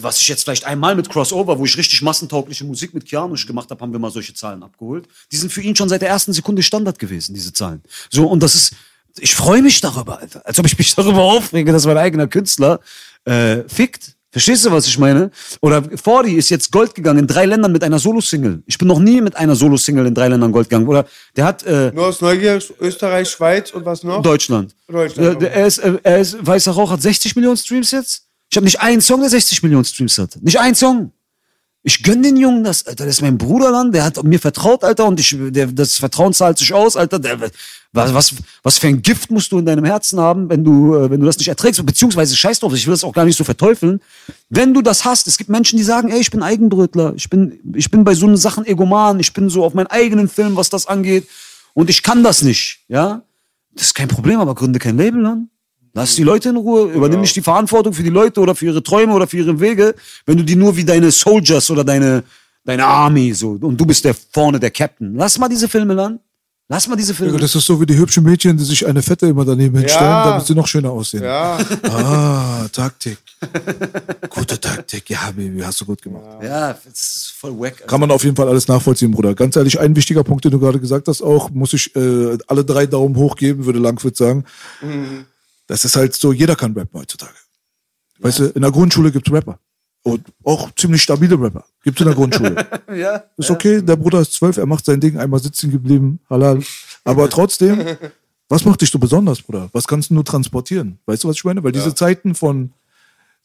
was 0.00 0.20
ich 0.20 0.26
jetzt 0.26 0.42
vielleicht 0.42 0.64
einmal 0.64 0.96
mit 0.96 1.08
Crossover, 1.10 1.60
wo 1.60 1.64
ich 1.64 1.76
richtig 1.76 2.02
massentaugliche 2.02 2.64
Musik 2.64 2.92
mit 2.92 3.04
Kianosch 3.06 3.46
gemacht 3.46 3.70
habe, 3.70 3.80
haben 3.80 3.92
wir 3.92 4.00
mal 4.00 4.10
solche 4.10 4.34
Zahlen 4.34 4.64
abgeholt. 4.64 5.06
Die 5.30 5.36
sind 5.36 5.52
für 5.52 5.60
ihn 5.60 5.76
schon 5.76 5.88
seit 5.88 6.02
der 6.02 6.08
ersten 6.08 6.32
Sekunde 6.32 6.64
Standard 6.64 6.98
gewesen, 6.98 7.34
diese 7.34 7.52
Zahlen. 7.52 7.82
So, 8.10 8.26
und 8.26 8.42
das 8.42 8.56
ist 8.56 8.74
ich 9.18 9.34
freue 9.34 9.62
mich 9.62 9.80
darüber, 9.80 10.18
Alter. 10.20 10.42
Als 10.44 10.58
ob 10.58 10.66
ich 10.66 10.76
mich 10.78 10.94
darüber 10.94 11.22
aufrege, 11.22 11.72
dass 11.72 11.86
mein 11.86 11.98
eigener 11.98 12.26
Künstler 12.26 12.80
äh, 13.24 13.62
fickt. 13.68 14.12
Verstehst 14.30 14.64
du, 14.66 14.72
was 14.72 14.88
ich 14.88 14.98
meine? 14.98 15.30
Oder 15.60 15.80
40 15.84 16.34
ist 16.34 16.48
jetzt 16.50 16.72
Gold 16.72 16.96
gegangen 16.96 17.20
in 17.20 17.26
drei 17.28 17.46
Ländern 17.46 17.70
mit 17.70 17.84
einer 17.84 18.00
Solo-Single. 18.00 18.64
Ich 18.66 18.78
bin 18.78 18.88
noch 18.88 18.98
nie 18.98 19.20
mit 19.20 19.36
einer 19.36 19.54
Solo-Single 19.54 20.06
in 20.06 20.14
drei 20.14 20.26
Ländern 20.26 20.50
Gold 20.50 20.68
gegangen. 20.68 20.88
Oder 20.88 21.06
der 21.36 21.44
hat 21.44 21.62
äh, 21.64 21.92
Nur 21.94 22.06
aus 22.08 22.20
Neugier, 22.20 22.58
Österreich, 22.80 23.28
Schweiz 23.30 23.70
und 23.70 23.84
was 23.84 24.02
noch? 24.02 24.22
Deutschland. 24.22 24.74
Deutschland. 24.88 25.40
Der- 25.40 25.52
er 25.54 25.66
ist, 25.68 25.78
äh, 25.78 25.98
er 26.02 26.18
ist, 26.18 26.44
Weißer 26.44 26.72
Rauch 26.72 26.90
hat 26.90 27.00
60 27.00 27.36
Millionen 27.36 27.56
Streams 27.56 27.92
jetzt. 27.92 28.24
Ich 28.50 28.56
habe 28.56 28.64
nicht 28.64 28.80
einen 28.80 29.00
Song, 29.00 29.20
der 29.20 29.30
60 29.30 29.62
Millionen 29.62 29.84
Streams 29.84 30.18
hat. 30.18 30.36
Nicht 30.42 30.58
einen 30.58 30.74
Song. 30.74 31.12
Ich 31.86 32.02
gönn 32.02 32.22
den 32.22 32.38
Jungen 32.38 32.64
das, 32.64 32.86
Alter. 32.86 33.04
Das 33.04 33.16
ist 33.16 33.20
mein 33.20 33.36
Bruder 33.36 33.70
dann. 33.70 33.92
Der 33.92 34.04
hat 34.04 34.22
mir 34.24 34.40
vertraut, 34.40 34.82
Alter. 34.82 35.04
Und 35.04 35.20
ich, 35.20 35.36
der, 35.38 35.66
das 35.66 35.98
Vertrauen 35.98 36.32
zahlt 36.32 36.56
sich 36.56 36.72
aus, 36.72 36.96
Alter. 36.96 37.18
Der, 37.18 37.38
was, 37.92 38.14
was, 38.14 38.34
was 38.62 38.78
für 38.78 38.86
ein 38.86 39.02
Gift 39.02 39.30
musst 39.30 39.52
du 39.52 39.58
in 39.58 39.66
deinem 39.66 39.84
Herzen 39.84 40.18
haben, 40.18 40.48
wenn 40.48 40.64
du, 40.64 40.94
äh, 40.94 41.10
wenn 41.10 41.20
du 41.20 41.26
das 41.26 41.36
nicht 41.36 41.48
erträgst? 41.48 41.84
Beziehungsweise 41.84 42.34
scheiß 42.34 42.60
drauf, 42.60 42.72
ich 42.72 42.86
will 42.86 42.94
das 42.94 43.04
auch 43.04 43.12
gar 43.12 43.26
nicht 43.26 43.36
so 43.36 43.44
verteufeln. 43.44 44.00
Wenn 44.48 44.72
du 44.72 44.80
das 44.80 45.04
hast, 45.04 45.26
es 45.26 45.36
gibt 45.36 45.50
Menschen, 45.50 45.76
die 45.76 45.82
sagen, 45.82 46.08
ey, 46.08 46.20
ich 46.20 46.30
bin 46.30 46.42
Eigenbrötler. 46.42 47.12
Ich 47.16 47.28
bin, 47.28 47.60
ich 47.74 47.90
bin 47.90 48.02
bei 48.02 48.14
so 48.14 48.34
Sachen 48.34 48.64
egoman. 48.64 49.20
Ich 49.20 49.34
bin 49.34 49.50
so 49.50 49.62
auf 49.62 49.74
meinen 49.74 49.88
eigenen 49.88 50.30
Film, 50.30 50.56
was 50.56 50.70
das 50.70 50.86
angeht. 50.86 51.28
Und 51.74 51.90
ich 51.90 52.02
kann 52.02 52.22
das 52.24 52.40
nicht, 52.40 52.80
ja. 52.88 53.22
Das 53.74 53.88
ist 53.88 53.94
kein 53.94 54.08
Problem, 54.08 54.40
aber 54.40 54.54
gründe 54.54 54.78
kein 54.78 54.96
Label 54.96 55.26
an. 55.26 55.50
Lass 55.94 56.16
die 56.16 56.24
Leute 56.24 56.48
in 56.48 56.56
Ruhe, 56.56 56.92
übernimm 56.92 57.20
nicht 57.20 57.36
die 57.36 57.40
Verantwortung 57.42 57.92
für 57.92 58.02
die 58.02 58.10
Leute 58.10 58.40
oder 58.40 58.54
für 58.54 58.66
ihre 58.66 58.82
Träume 58.82 59.14
oder 59.14 59.26
für 59.28 59.36
ihre 59.38 59.58
Wege, 59.60 59.94
wenn 60.26 60.36
du 60.36 60.42
die 60.42 60.56
nur 60.56 60.76
wie 60.76 60.84
deine 60.84 61.10
Soldiers 61.12 61.70
oder 61.70 61.84
deine, 61.84 62.24
deine 62.64 62.84
Army 62.84 63.32
so 63.32 63.50
und 63.60 63.76
du 63.80 63.86
bist 63.86 64.04
der 64.04 64.14
vorne 64.32 64.58
der 64.58 64.72
Captain. 64.72 65.14
Lass 65.14 65.38
mal 65.38 65.48
diese 65.48 65.68
Filme 65.68 66.00
an. 66.02 66.18
Lass 66.66 66.88
mal 66.88 66.96
diese 66.96 67.12
Filme. 67.12 67.38
Das 67.38 67.54
ist 67.54 67.66
so 67.66 67.78
wie 67.78 67.84
die 67.84 67.94
hübschen 67.96 68.24
Mädchen, 68.24 68.56
die 68.56 68.64
sich 68.64 68.86
eine 68.86 69.02
Fette 69.02 69.26
immer 69.26 69.44
daneben 69.44 69.76
hinstellen, 69.78 70.06
Ja. 70.10 70.30
damit 70.30 70.46
sie 70.46 70.54
noch 70.54 70.66
schöner 70.66 70.90
aussehen. 70.90 71.22
Ja. 71.22 71.58
Ah, 71.82 72.66
Taktik. 72.72 73.18
Gute 74.30 74.58
Taktik. 74.58 75.10
Ja, 75.10 75.30
Baby, 75.36 75.60
hast 75.60 75.82
du 75.82 75.84
gut 75.84 76.00
gemacht. 76.00 76.24
ja, 76.42 76.72
das 76.72 76.82
ist 76.94 77.34
voll 77.38 77.52
wack. 77.60 77.86
Kann 77.86 78.00
man 78.00 78.10
auf 78.10 78.24
jeden 78.24 78.34
Fall 78.34 78.48
alles 78.48 78.66
nachvollziehen, 78.66 79.10
Bruder. 79.10 79.34
Ganz 79.34 79.54
ehrlich, 79.56 79.78
ein 79.78 79.94
wichtiger 79.94 80.24
Punkt, 80.24 80.44
den 80.46 80.52
du 80.52 80.58
gerade 80.58 80.80
gesagt 80.80 81.06
hast, 81.06 81.20
auch, 81.20 81.50
muss 81.50 81.74
ich 81.74 81.94
äh, 81.96 82.38
alle 82.46 82.64
drei 82.64 82.86
Daumen 82.86 83.14
hoch 83.16 83.36
geben, 83.36 83.66
würde 83.66 83.78
Langwitz 83.78 84.16
sagen. 84.18 84.44
Das 85.66 85.84
ist 85.84 85.96
halt 85.96 86.14
so, 86.14 86.32
jeder 86.32 86.56
kann 86.56 86.72
rappen 86.74 87.00
heutzutage. 87.00 87.34
Weißt 88.18 88.38
du, 88.38 88.44
in 88.46 88.62
der 88.62 88.70
Grundschule 88.70 89.10
gibt's 89.10 89.30
Rapper. 89.30 89.58
Und 90.02 90.22
auch 90.44 90.70
ziemlich 90.74 91.02
stabile 91.02 91.40
Rapper. 91.40 91.64
Gibt's 91.82 92.00
in 92.00 92.06
der 92.06 92.14
Grundschule. 92.14 92.66
ja. 92.94 93.24
Ist 93.38 93.50
okay, 93.50 93.80
der 93.80 93.96
Bruder 93.96 94.20
ist 94.20 94.34
zwölf, 94.34 94.58
er 94.58 94.66
macht 94.66 94.84
sein 94.84 95.00
Ding, 95.00 95.16
einmal 95.16 95.40
sitzen 95.40 95.70
geblieben, 95.70 96.20
halal. 96.28 96.62
Aber 97.04 97.28
trotzdem, 97.30 97.82
was 98.48 98.64
macht 98.64 98.82
dich 98.82 98.90
so 98.90 98.98
besonders, 98.98 99.40
Bruder? 99.40 99.70
Was 99.72 99.86
kannst 99.86 100.10
du 100.10 100.14
nur 100.14 100.24
transportieren? 100.24 100.98
Weißt 101.06 101.24
du, 101.24 101.28
was 101.28 101.36
ich 101.36 101.44
meine? 101.44 101.64
Weil 101.64 101.72
diese 101.72 101.94
Zeiten 101.94 102.34
von 102.34 102.72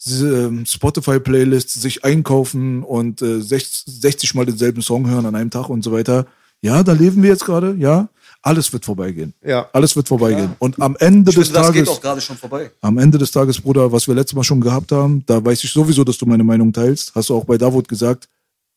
ähm, 0.07 0.65
Spotify-Playlists, 0.65 1.75
sich 1.75 2.03
einkaufen 2.03 2.83
und 2.83 3.21
äh, 3.21 3.41
60, 3.41 4.01
60 4.01 4.35
Mal 4.35 4.45
denselben 4.45 4.81
Song 4.81 5.09
hören 5.09 5.25
an 5.25 5.35
einem 5.35 5.51
Tag 5.51 5.69
und 5.69 5.83
so 5.83 5.91
weiter. 5.93 6.25
Ja, 6.61 6.83
da 6.83 6.91
leben 6.91 7.23
wir 7.23 7.29
jetzt 7.29 7.45
gerade, 7.45 7.75
ja. 7.77 8.09
Alles 8.41 8.71
wird 8.71 8.85
vorbeigehen. 8.85 9.33
Ja. 9.45 9.67
Alles 9.73 9.95
wird 9.95 10.07
vorbeigehen. 10.07 10.55
Und 10.59 10.81
am 10.81 10.95
Ende 10.99 11.29
Ich 11.31 11.35
des 11.35 11.47
finde, 11.49 11.59
das 11.59 11.73
geht 11.73 11.85
Tages. 11.85 11.97
auch 11.97 12.01
gerade 12.01 12.21
schon 12.21 12.37
vorbei. 12.37 12.71
Am 12.81 12.97
Ende 12.97 13.17
des 13.17 13.31
Tages, 13.31 13.59
Bruder, 13.59 13.91
was 13.91 14.07
wir 14.07 14.15
letztes 14.15 14.35
Mal 14.35 14.43
schon 14.43 14.61
gehabt 14.61 14.91
haben, 14.93 15.23
da 15.25 15.43
weiß 15.43 15.63
ich 15.63 15.71
sowieso, 15.71 16.03
dass 16.05 16.17
du 16.17 16.25
meine 16.25 16.43
Meinung 16.43 16.71
teilst. 16.71 17.13
Hast 17.15 17.29
du 17.29 17.35
auch 17.35 17.43
bei 17.43 17.57
Davut 17.57 17.87
gesagt. 17.87 18.29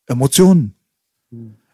Emotionen. 0.07 0.73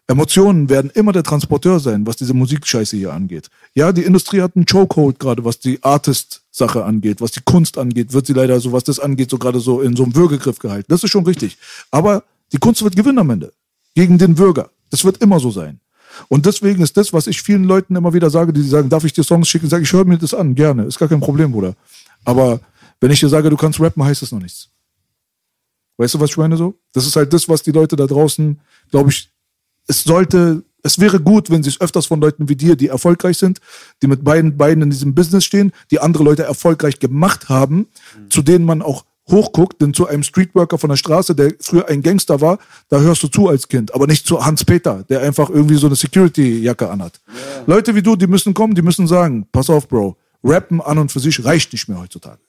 Emotionen 0.06 0.68
werden 0.68 0.90
immer 0.94 1.12
der 1.12 1.22
Transporteur 1.22 1.78
sein, 1.78 2.06
was 2.06 2.16
diese 2.16 2.34
Musikscheiße 2.34 2.96
hier 2.96 3.12
angeht. 3.12 3.48
Ja, 3.74 3.92
die 3.92 4.02
Industrie 4.02 4.40
hat 4.40 4.56
einen 4.56 4.66
Chokehold 4.66 5.18
gerade, 5.20 5.44
was 5.44 5.60
die 5.60 5.82
Artist-Sache 5.82 6.84
angeht, 6.84 7.20
was 7.20 7.30
die 7.32 7.42
Kunst 7.44 7.78
angeht, 7.78 8.12
wird 8.12 8.26
sie 8.26 8.32
leider 8.32 8.58
so, 8.60 8.72
was 8.72 8.82
das 8.84 8.98
angeht, 8.98 9.30
so 9.30 9.38
gerade 9.38 9.60
so 9.60 9.80
in 9.80 9.94
so 9.94 10.02
einem 10.04 10.14
Würgegriff 10.16 10.58
gehalten. 10.58 10.86
Das 10.88 11.04
ist 11.04 11.10
schon 11.10 11.24
richtig. 11.24 11.58
Aber 11.92 12.24
die 12.52 12.58
Kunst 12.58 12.82
wird 12.82 12.96
gewinnen 12.96 13.18
am 13.18 13.30
Ende. 13.30 13.52
Gegen 13.94 14.18
den 14.18 14.34
Bürger. 14.34 14.70
Das 14.90 15.04
wird 15.04 15.18
immer 15.18 15.38
so 15.38 15.50
sein. 15.52 15.80
Und 16.28 16.46
deswegen 16.46 16.82
ist 16.82 16.96
das, 16.96 17.12
was 17.12 17.26
ich 17.26 17.42
vielen 17.42 17.64
Leuten 17.64 17.96
immer 17.96 18.12
wieder 18.12 18.30
sage, 18.30 18.52
die 18.52 18.62
sagen, 18.62 18.88
darf 18.88 19.04
ich 19.04 19.12
dir 19.12 19.24
Songs 19.24 19.48
schicken? 19.48 19.68
Sag 19.68 19.82
ich, 19.82 19.92
hör 19.92 20.04
mir 20.04 20.18
das 20.18 20.34
an, 20.34 20.54
gerne. 20.54 20.84
Ist 20.84 20.98
gar 20.98 21.08
kein 21.08 21.20
Problem, 21.20 21.52
Bruder. 21.52 21.74
Aber 22.24 22.60
wenn 23.00 23.10
ich 23.10 23.20
dir 23.20 23.28
sage, 23.28 23.50
du 23.50 23.56
kannst 23.56 23.80
rappen, 23.80 24.04
heißt 24.04 24.22
das 24.22 24.32
noch 24.32 24.40
nichts. 24.40 24.68
Weißt 25.96 26.14
du, 26.14 26.20
was 26.20 26.30
ich 26.30 26.36
meine 26.36 26.56
so? 26.56 26.74
Das 26.92 27.06
ist 27.06 27.16
halt 27.16 27.32
das, 27.32 27.48
was 27.48 27.62
die 27.62 27.72
Leute 27.72 27.96
da 27.96 28.06
draußen, 28.06 28.58
glaube 28.90 29.10
ich, 29.10 29.30
es 29.86 30.04
sollte, 30.04 30.62
es 30.82 30.98
wäre 30.98 31.20
gut, 31.20 31.50
wenn 31.50 31.62
sich 31.62 31.80
öfters 31.80 32.06
von 32.06 32.20
Leuten 32.20 32.48
wie 32.48 32.56
dir, 32.56 32.76
die 32.76 32.88
erfolgreich 32.88 33.36
sind, 33.36 33.60
die 34.02 34.06
mit 34.06 34.24
beiden 34.24 34.56
Beinen 34.56 34.84
in 34.84 34.90
diesem 34.90 35.14
Business 35.14 35.44
stehen, 35.44 35.72
die 35.90 36.00
andere 36.00 36.22
Leute 36.22 36.44
erfolgreich 36.44 37.00
gemacht 37.00 37.48
haben, 37.48 37.86
zu 38.30 38.40
denen 38.40 38.64
man 38.64 38.80
auch 38.82 39.04
hochguckt, 39.28 39.80
denn 39.80 39.94
zu 39.94 40.06
einem 40.06 40.22
Streetworker 40.22 40.78
von 40.78 40.90
der 40.90 40.96
Straße, 40.96 41.34
der 41.34 41.52
früher 41.60 41.88
ein 41.88 42.02
Gangster 42.02 42.40
war, 42.40 42.58
da 42.88 43.00
hörst 43.00 43.22
du 43.22 43.28
zu 43.28 43.48
als 43.48 43.68
Kind, 43.68 43.94
aber 43.94 44.06
nicht 44.06 44.26
zu 44.26 44.44
Hans-Peter, 44.44 45.04
der 45.08 45.20
einfach 45.22 45.50
irgendwie 45.50 45.76
so 45.76 45.86
eine 45.86 45.96
Security-Jacke 45.96 46.90
anhat. 46.90 47.20
Leute 47.66 47.94
wie 47.94 48.02
du, 48.02 48.16
die 48.16 48.26
müssen 48.26 48.54
kommen, 48.54 48.74
die 48.74 48.82
müssen 48.82 49.06
sagen, 49.06 49.46
pass 49.52 49.70
auf, 49.70 49.88
Bro, 49.88 50.16
Rappen 50.42 50.80
an 50.80 50.98
und 50.98 51.12
für 51.12 51.20
sich 51.20 51.44
reicht 51.44 51.72
nicht 51.72 51.88
mehr 51.88 52.00
heutzutage. 52.00 52.40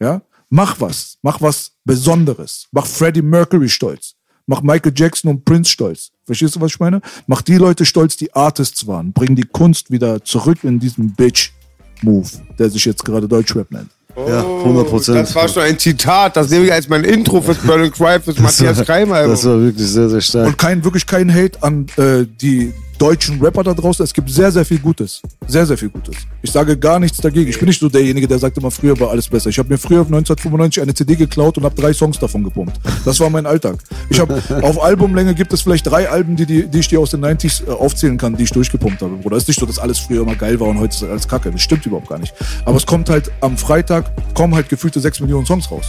Ja? 0.00 0.22
Mach 0.48 0.80
was. 0.80 1.18
Mach 1.22 1.40
was 1.40 1.72
Besonderes. 1.84 2.66
Mach 2.72 2.86
Freddie 2.86 3.22
Mercury 3.22 3.68
stolz. 3.68 4.16
Mach 4.46 4.62
Michael 4.62 4.92
Jackson 4.96 5.30
und 5.30 5.44
Prince 5.44 5.70
stolz. 5.70 6.10
Verstehst 6.24 6.56
du, 6.56 6.60
was 6.60 6.72
ich 6.72 6.80
meine? 6.80 7.00
Mach 7.28 7.40
die 7.40 7.56
Leute 7.56 7.84
stolz, 7.84 8.16
die 8.16 8.34
Artists 8.34 8.86
waren. 8.86 9.12
Bring 9.12 9.36
die 9.36 9.44
Kunst 9.44 9.92
wieder 9.92 10.24
zurück 10.24 10.64
in 10.64 10.80
diesen 10.80 11.14
Bitch-Move, 11.14 12.28
der 12.58 12.68
sich 12.68 12.84
jetzt 12.84 13.04
gerade 13.04 13.28
Deutschrap 13.28 13.70
nennt. 13.70 13.90
Ja, 14.16 14.40
100 14.40 14.88
Prozent. 14.88 15.18
Das 15.18 15.34
war 15.34 15.48
schon 15.48 15.62
ein 15.62 15.78
Zitat. 15.78 16.36
Das 16.36 16.50
nehme 16.50 16.66
ich 16.66 16.72
als 16.72 16.88
mein 16.88 17.04
Intro 17.04 17.40
fürs 17.40 17.58
Burn 17.58 17.90
Cry 17.90 18.20
fürs 18.20 18.38
Matthias 18.38 18.82
Kreimer. 18.82 19.26
Das 19.26 19.44
war 19.44 19.60
wirklich 19.60 19.86
sehr, 19.86 20.08
sehr 20.08 20.20
stark. 20.20 20.46
Und 20.46 20.58
kein, 20.58 20.84
wirklich 20.84 21.06
kein 21.06 21.32
Hate 21.32 21.62
an 21.62 21.86
äh, 21.96 22.26
die 22.40 22.72
deutschen 23.00 23.40
Rapper 23.40 23.62
da 23.62 23.72
draußen. 23.72 24.04
Es 24.04 24.12
gibt 24.12 24.28
sehr, 24.30 24.52
sehr 24.52 24.64
viel 24.64 24.78
Gutes. 24.78 25.22
Sehr, 25.46 25.64
sehr 25.64 25.78
viel 25.78 25.88
Gutes. 25.88 26.16
Ich 26.42 26.52
sage 26.52 26.76
gar 26.76 27.00
nichts 27.00 27.18
dagegen. 27.18 27.48
Ich 27.48 27.58
bin 27.58 27.66
nicht 27.66 27.80
so 27.80 27.88
derjenige, 27.88 28.28
der 28.28 28.38
sagt 28.38 28.58
immer, 28.58 28.70
früher 28.70 28.98
war 29.00 29.10
alles 29.10 29.26
besser. 29.26 29.48
Ich 29.48 29.58
habe 29.58 29.70
mir 29.70 29.78
früher 29.78 30.00
1995 30.00 30.82
eine 30.82 30.92
CD 30.92 31.16
geklaut 31.16 31.56
und 31.56 31.64
habe 31.64 31.74
drei 31.74 31.94
Songs 31.94 32.18
davon 32.18 32.44
gepumpt. 32.44 32.78
Das 33.06 33.18
war 33.18 33.30
mein 33.30 33.46
Alltag. 33.46 33.78
Ich 34.10 34.20
habe 34.20 34.42
auf 34.62 34.82
Albumlänge 34.82 35.34
gibt 35.34 35.52
es 35.54 35.62
vielleicht 35.62 35.86
drei 35.86 36.10
Alben, 36.10 36.36
die, 36.36 36.44
die, 36.44 36.66
die 36.66 36.78
ich 36.78 36.88
dir 36.88 37.00
aus 37.00 37.10
den 37.10 37.24
90s 37.24 37.66
äh, 37.66 37.70
aufzählen 37.70 38.18
kann, 38.18 38.36
die 38.36 38.44
ich 38.44 38.50
durchgepumpt 38.50 39.00
habe. 39.00 39.16
Bruder, 39.16 39.36
es 39.36 39.44
ist 39.44 39.48
nicht 39.48 39.60
so, 39.60 39.66
dass 39.66 39.78
alles 39.78 39.98
früher 39.98 40.22
immer 40.22 40.36
geil 40.36 40.60
war 40.60 40.68
und 40.68 40.78
heute 40.78 40.94
ist 40.94 41.02
alles 41.02 41.26
kacke. 41.26 41.50
Das 41.50 41.62
stimmt 41.62 41.86
überhaupt 41.86 42.08
gar 42.08 42.18
nicht. 42.18 42.34
Aber 42.66 42.76
es 42.76 42.84
kommt 42.84 43.08
halt 43.08 43.30
am 43.40 43.56
Freitag, 43.56 44.12
kommen 44.34 44.54
halt 44.54 44.68
gefühlte 44.68 45.00
sechs 45.00 45.20
Millionen 45.20 45.46
Songs 45.46 45.70
raus. 45.70 45.86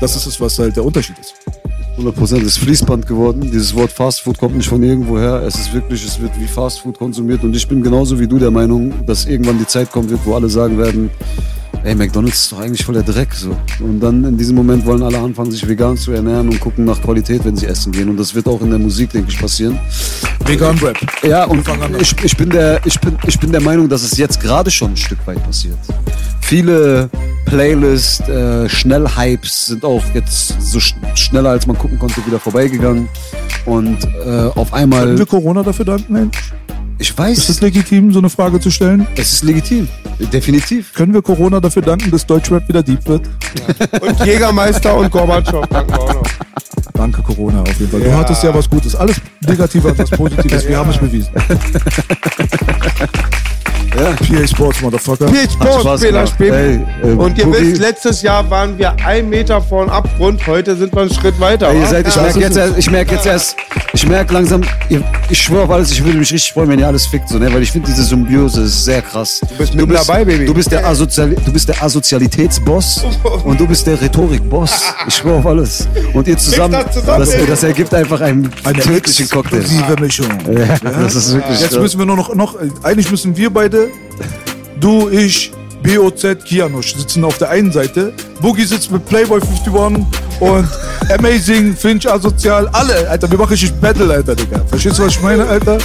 Das 0.00 0.16
ist 0.16 0.26
es, 0.26 0.40
was 0.40 0.58
halt 0.58 0.76
der 0.76 0.84
Unterschied 0.84 1.18
ist. 1.18 1.34
100% 1.98 2.42
ist 2.42 2.58
Fließband 2.58 3.06
geworden. 3.06 3.40
Dieses 3.42 3.74
Wort 3.74 3.90
Fast 3.90 4.20
Food 4.20 4.38
kommt 4.38 4.56
nicht 4.56 4.68
von 4.68 4.82
irgendwo 4.82 5.18
her. 5.18 5.42
Es 5.44 5.56
ist 5.56 5.74
wirklich, 5.74 6.04
es 6.04 6.20
wird 6.20 6.38
wie 6.38 6.46
Fast 6.46 6.80
Food 6.80 6.98
konsumiert. 6.98 7.42
Und 7.42 7.56
ich 7.56 7.66
bin 7.66 7.82
genauso 7.82 8.18
wie 8.20 8.28
du 8.28 8.38
der 8.38 8.52
Meinung, 8.52 8.92
dass 9.04 9.26
irgendwann 9.26 9.58
die 9.58 9.66
Zeit 9.66 9.90
kommen 9.90 10.08
wird, 10.08 10.20
wo 10.24 10.34
alle 10.34 10.48
sagen 10.48 10.78
werden, 10.78 11.10
ey, 11.84 11.94
McDonalds 11.94 12.42
ist 12.42 12.52
doch 12.52 12.60
eigentlich 12.60 12.84
voll 12.84 12.94
der 12.94 13.02
Dreck. 13.02 13.32
So. 13.34 13.56
Und 13.80 14.00
dann 14.00 14.24
in 14.24 14.36
diesem 14.36 14.56
Moment 14.56 14.84
wollen 14.84 15.02
alle 15.02 15.18
anfangen, 15.18 15.50
sich 15.50 15.66
vegan 15.66 15.96
zu 15.96 16.12
ernähren 16.12 16.48
und 16.48 16.60
gucken 16.60 16.84
nach 16.84 17.00
Qualität, 17.00 17.44
wenn 17.44 17.56
sie 17.56 17.66
essen 17.66 17.92
gehen. 17.92 18.08
Und 18.08 18.16
das 18.16 18.34
wird 18.34 18.46
auch 18.46 18.60
in 18.60 18.70
der 18.70 18.78
Musik, 18.78 19.10
denke 19.10 19.30
ich, 19.30 19.38
passieren. 19.38 19.78
Vegan 20.44 20.78
Rap. 20.78 20.96
Ja, 21.22 21.44
und 21.44 21.66
ich, 22.00 22.14
ich, 22.24 22.36
bin 22.36 22.50
der, 22.50 22.80
ich, 22.84 22.98
bin, 23.00 23.16
ich 23.26 23.38
bin 23.38 23.52
der 23.52 23.60
Meinung, 23.60 23.88
dass 23.88 24.02
es 24.02 24.16
jetzt 24.16 24.40
gerade 24.40 24.70
schon 24.70 24.92
ein 24.92 24.96
Stück 24.96 25.18
weit 25.26 25.42
passiert. 25.44 25.78
Viele 26.40 27.10
Playlists, 27.44 28.20
äh, 28.28 28.68
Schnellhypes 28.68 29.66
sind 29.66 29.84
auch 29.84 30.02
jetzt 30.14 30.54
so 30.60 30.80
sch 30.80 30.94
schneller, 31.14 31.50
als 31.50 31.66
man 31.66 31.76
gucken 31.76 31.98
konnte, 31.98 32.24
wieder 32.26 32.38
vorbeigegangen. 32.38 33.08
Und 33.66 33.98
äh, 34.24 34.48
auf 34.54 34.72
einmal, 34.72 35.04
Können 35.04 35.18
wir 35.18 35.26
Corona 35.26 35.62
dafür 35.62 35.84
danken, 35.84 36.12
Mensch? 36.12 36.52
Ich 36.98 37.16
weiß, 37.16 37.38
Ist 37.38 37.48
es 37.48 37.60
legitim, 37.60 38.12
so 38.12 38.18
eine 38.18 38.30
Frage 38.30 38.60
zu 38.60 38.70
stellen? 38.70 39.06
es 39.16 39.32
ist 39.34 39.44
legitim. 39.44 39.88
Definitiv. 40.32 40.92
Können 40.94 41.14
wir 41.14 41.22
Corona 41.22 41.60
dafür 41.60 41.82
danken, 41.82 42.10
dass 42.10 42.26
Deutschrap 42.26 42.66
wieder 42.68 42.82
deep 42.82 43.06
wird? 43.06 43.28
Und 44.00 44.24
Jägermeister 44.24 44.96
und 44.96 45.10
Gorbatschow. 45.10 45.64
Danken 45.68 45.92
wir 45.92 46.00
auch 46.00 46.14
noch. 46.14 46.22
Danke, 46.94 47.22
Corona, 47.22 47.62
auf 47.62 47.78
jeden 47.78 47.90
Fall. 47.92 48.00
Du 48.00 48.16
hattest 48.16 48.42
ja 48.42 48.52
was 48.52 48.68
Gutes. 48.68 48.96
Alles 48.96 49.20
Negative 49.46 49.88
hat 49.88 49.98
was 49.98 50.10
Positives. 50.10 50.66
Wir 50.66 50.76
haben 50.76 50.90
es 50.90 50.98
bewiesen. 50.98 51.28
Ja. 54.00 54.12
PA 54.40 54.46
Sports, 54.46 54.80
Motherfucker. 54.80 55.28
Viel 55.28 55.42
Hat 55.42 55.52
Sport, 55.52 55.80
Spaß 55.80 56.00
Peter 56.00 56.12
gemacht. 56.12 56.28
Speben. 56.34 56.54
Ey, 57.02 57.10
äh, 57.10 57.14
Und 57.14 57.38
ihr 57.38 57.44
Boogie- 57.46 57.60
wisst, 57.72 57.80
letztes 57.80 58.22
Jahr 58.22 58.48
waren 58.50 58.78
wir 58.78 58.94
ein 59.04 59.28
Meter 59.28 59.60
vor 59.60 59.90
Abgrund. 59.90 60.46
Heute 60.46 60.76
sind 60.76 60.94
wir 60.94 61.02
einen 61.02 61.12
Schritt 61.12 61.38
weiter. 61.40 61.68
Ey, 61.70 61.80
ihr 61.80 61.86
seid, 61.86 62.06
ich 62.08 62.16
merke 62.16 62.40
jetzt, 62.40 62.56
erst- 62.56 62.78
ich 62.78 62.90
merke 62.90 63.14
jetzt 63.14 63.26
erst, 63.26 63.56
ich 63.92 64.06
merke 64.06 64.34
langsam, 64.34 64.60
ihr, 64.88 65.02
ich 65.28 65.40
schwöre 65.42 65.62
auf 65.64 65.70
alles, 65.70 65.90
ich 65.90 66.04
würde 66.04 66.18
mich 66.18 66.32
richtig 66.32 66.52
freuen, 66.52 66.68
wenn 66.70 66.78
ihr 66.78 66.86
alles 66.86 67.06
fickt, 67.06 67.28
so, 67.28 67.38
ne? 67.38 67.52
weil 67.52 67.62
ich 67.62 67.72
finde 67.72 67.88
diese 67.88 68.04
Symbiose 68.04 68.62
ist 68.62 68.84
sehr 68.84 69.02
krass. 69.02 69.40
Du 69.40 69.46
bist 69.56 69.74
mitten 69.74 69.92
dabei, 69.92 70.24
Baby. 70.24 70.46
Du 70.46 70.54
bist 70.54 70.70
der, 70.70 70.86
Asozial, 70.86 71.30
du 71.30 71.52
bist 71.52 71.68
der 71.68 71.82
Asozialitätsboss 71.82 73.04
und 73.44 73.58
du 73.58 73.66
bist 73.66 73.86
der 73.86 74.00
Rhetorikboss. 74.00 74.82
Ich 75.08 75.14
schwöre 75.16 75.38
auf 75.38 75.46
alles. 75.46 75.88
Und 76.12 76.26
ihr 76.28 76.36
zusammen, 76.38 76.72
das 76.84 76.94
zusammen, 76.94 77.20
das, 77.20 77.46
das 77.46 77.62
ergibt 77.62 77.92
einfach 77.94 78.20
einen 78.20 78.50
Eine 78.64 78.78
tödlichen 78.80 79.28
Cocktail. 79.28 79.64
Mischung. 80.00 80.26
Ja, 80.50 80.76
das 81.02 81.14
ist 81.14 81.34
wirklich 81.34 81.60
Jetzt 81.60 81.78
müssen 81.78 81.98
wir 81.98 82.06
nur 82.06 82.16
noch, 82.16 82.34
noch, 82.34 82.56
eigentlich 82.82 83.10
müssen 83.10 83.36
wir 83.36 83.50
beide, 83.52 83.87
du, 84.80 85.08
ich, 85.08 85.52
BOZ, 85.82 86.44
Kianosch 86.44 86.94
sitzen 86.96 87.24
auf 87.24 87.38
der 87.38 87.50
einen 87.50 87.72
Seite, 87.72 88.12
Boogie 88.40 88.64
sitzt 88.64 88.90
mit 88.90 89.06
Playboy 89.06 89.40
51 89.40 90.06
und 90.40 90.68
Amazing, 91.12 91.76
Finch 91.76 92.08
Asozial, 92.08 92.68
alle, 92.68 93.08
Alter, 93.08 93.30
wir 93.30 93.38
machen 93.38 93.50
richtig 93.50 93.72
Battle, 93.80 94.12
Alter, 94.12 94.34
Digga. 94.34 94.60
Verstehst 94.66 94.98
du, 94.98 95.04
was 95.04 95.12
ich 95.12 95.22
meine, 95.22 95.46
Alter? 95.46 95.78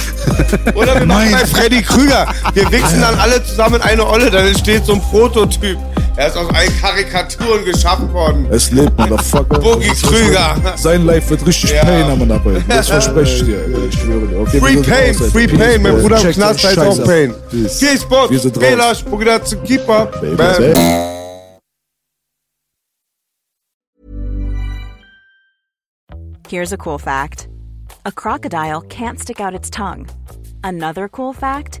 Oder 0.74 0.98
wir 1.00 1.06
machen 1.06 1.32
bei 1.32 1.46
Freddy 1.46 1.82
Krüger. 1.82 2.26
Wir 2.52 2.70
wichsen 2.70 3.00
dann 3.00 3.18
alle 3.18 3.42
zusammen 3.44 3.76
in 3.76 3.82
eine 3.82 4.06
Olle, 4.06 4.30
dann 4.30 4.46
entsteht 4.46 4.84
so 4.84 4.94
ein 4.94 5.00
Prototyp. 5.00 5.78
Er 6.16 6.28
ist 6.28 6.36
aus 6.36 6.48
allen 6.54 6.80
Karikaturen 6.80 7.64
geschaffen 7.64 8.12
worden. 8.12 8.46
Es 8.50 8.70
lebt, 8.70 8.96
Motherfucker. 8.96 9.58
Boogie 9.58 9.88
Krüger. 9.88 10.56
Sein 10.76 11.04
Life 11.06 11.30
wird 11.30 11.44
richtig 11.44 11.72
Ja. 11.72 11.84
Pain 11.84 12.04
am 12.04 12.30
Arbeiten. 12.30 12.64
Das 12.68 12.88
verspreche 12.94 13.34
ich 13.34 13.44
dir. 13.44 13.88
Ich 13.88 13.98
schwöre 13.98 14.26
dir. 14.28 14.40
Okay, 14.40 14.60
Free 14.60 14.74
wir 14.76 14.82
Pain. 14.82 15.14
Free 15.14 15.48
Peace, 15.48 15.58
Pain. 15.58 15.82
Mein. 15.82 16.00
Bruder 16.00 16.20
im 16.20 16.30
Knast 16.30 16.64
heißt 16.64 16.78
auch. 16.78 17.04
Pain. 17.04 17.34
Wir 17.50 17.68
sind 18.38 18.56
raus. 18.56 18.62
Wähler, 18.62 18.94
Spugida 18.94 19.44
zu 19.44 19.56
Keeper. 19.58 20.06
Baby, 20.20 20.36
Bam. 20.36 20.56
baby. 20.56 20.80
Here's 26.48 26.72
a 26.72 26.76
cool 26.76 26.98
fact 26.98 27.48
a 28.06 28.12
crocodile 28.12 28.82
can't 28.82 29.18
stick 29.18 29.40
out 29.40 29.54
its 29.54 29.68
tongue. 29.68 30.06
Another 30.62 31.08
cool 31.08 31.32
fact 31.32 31.80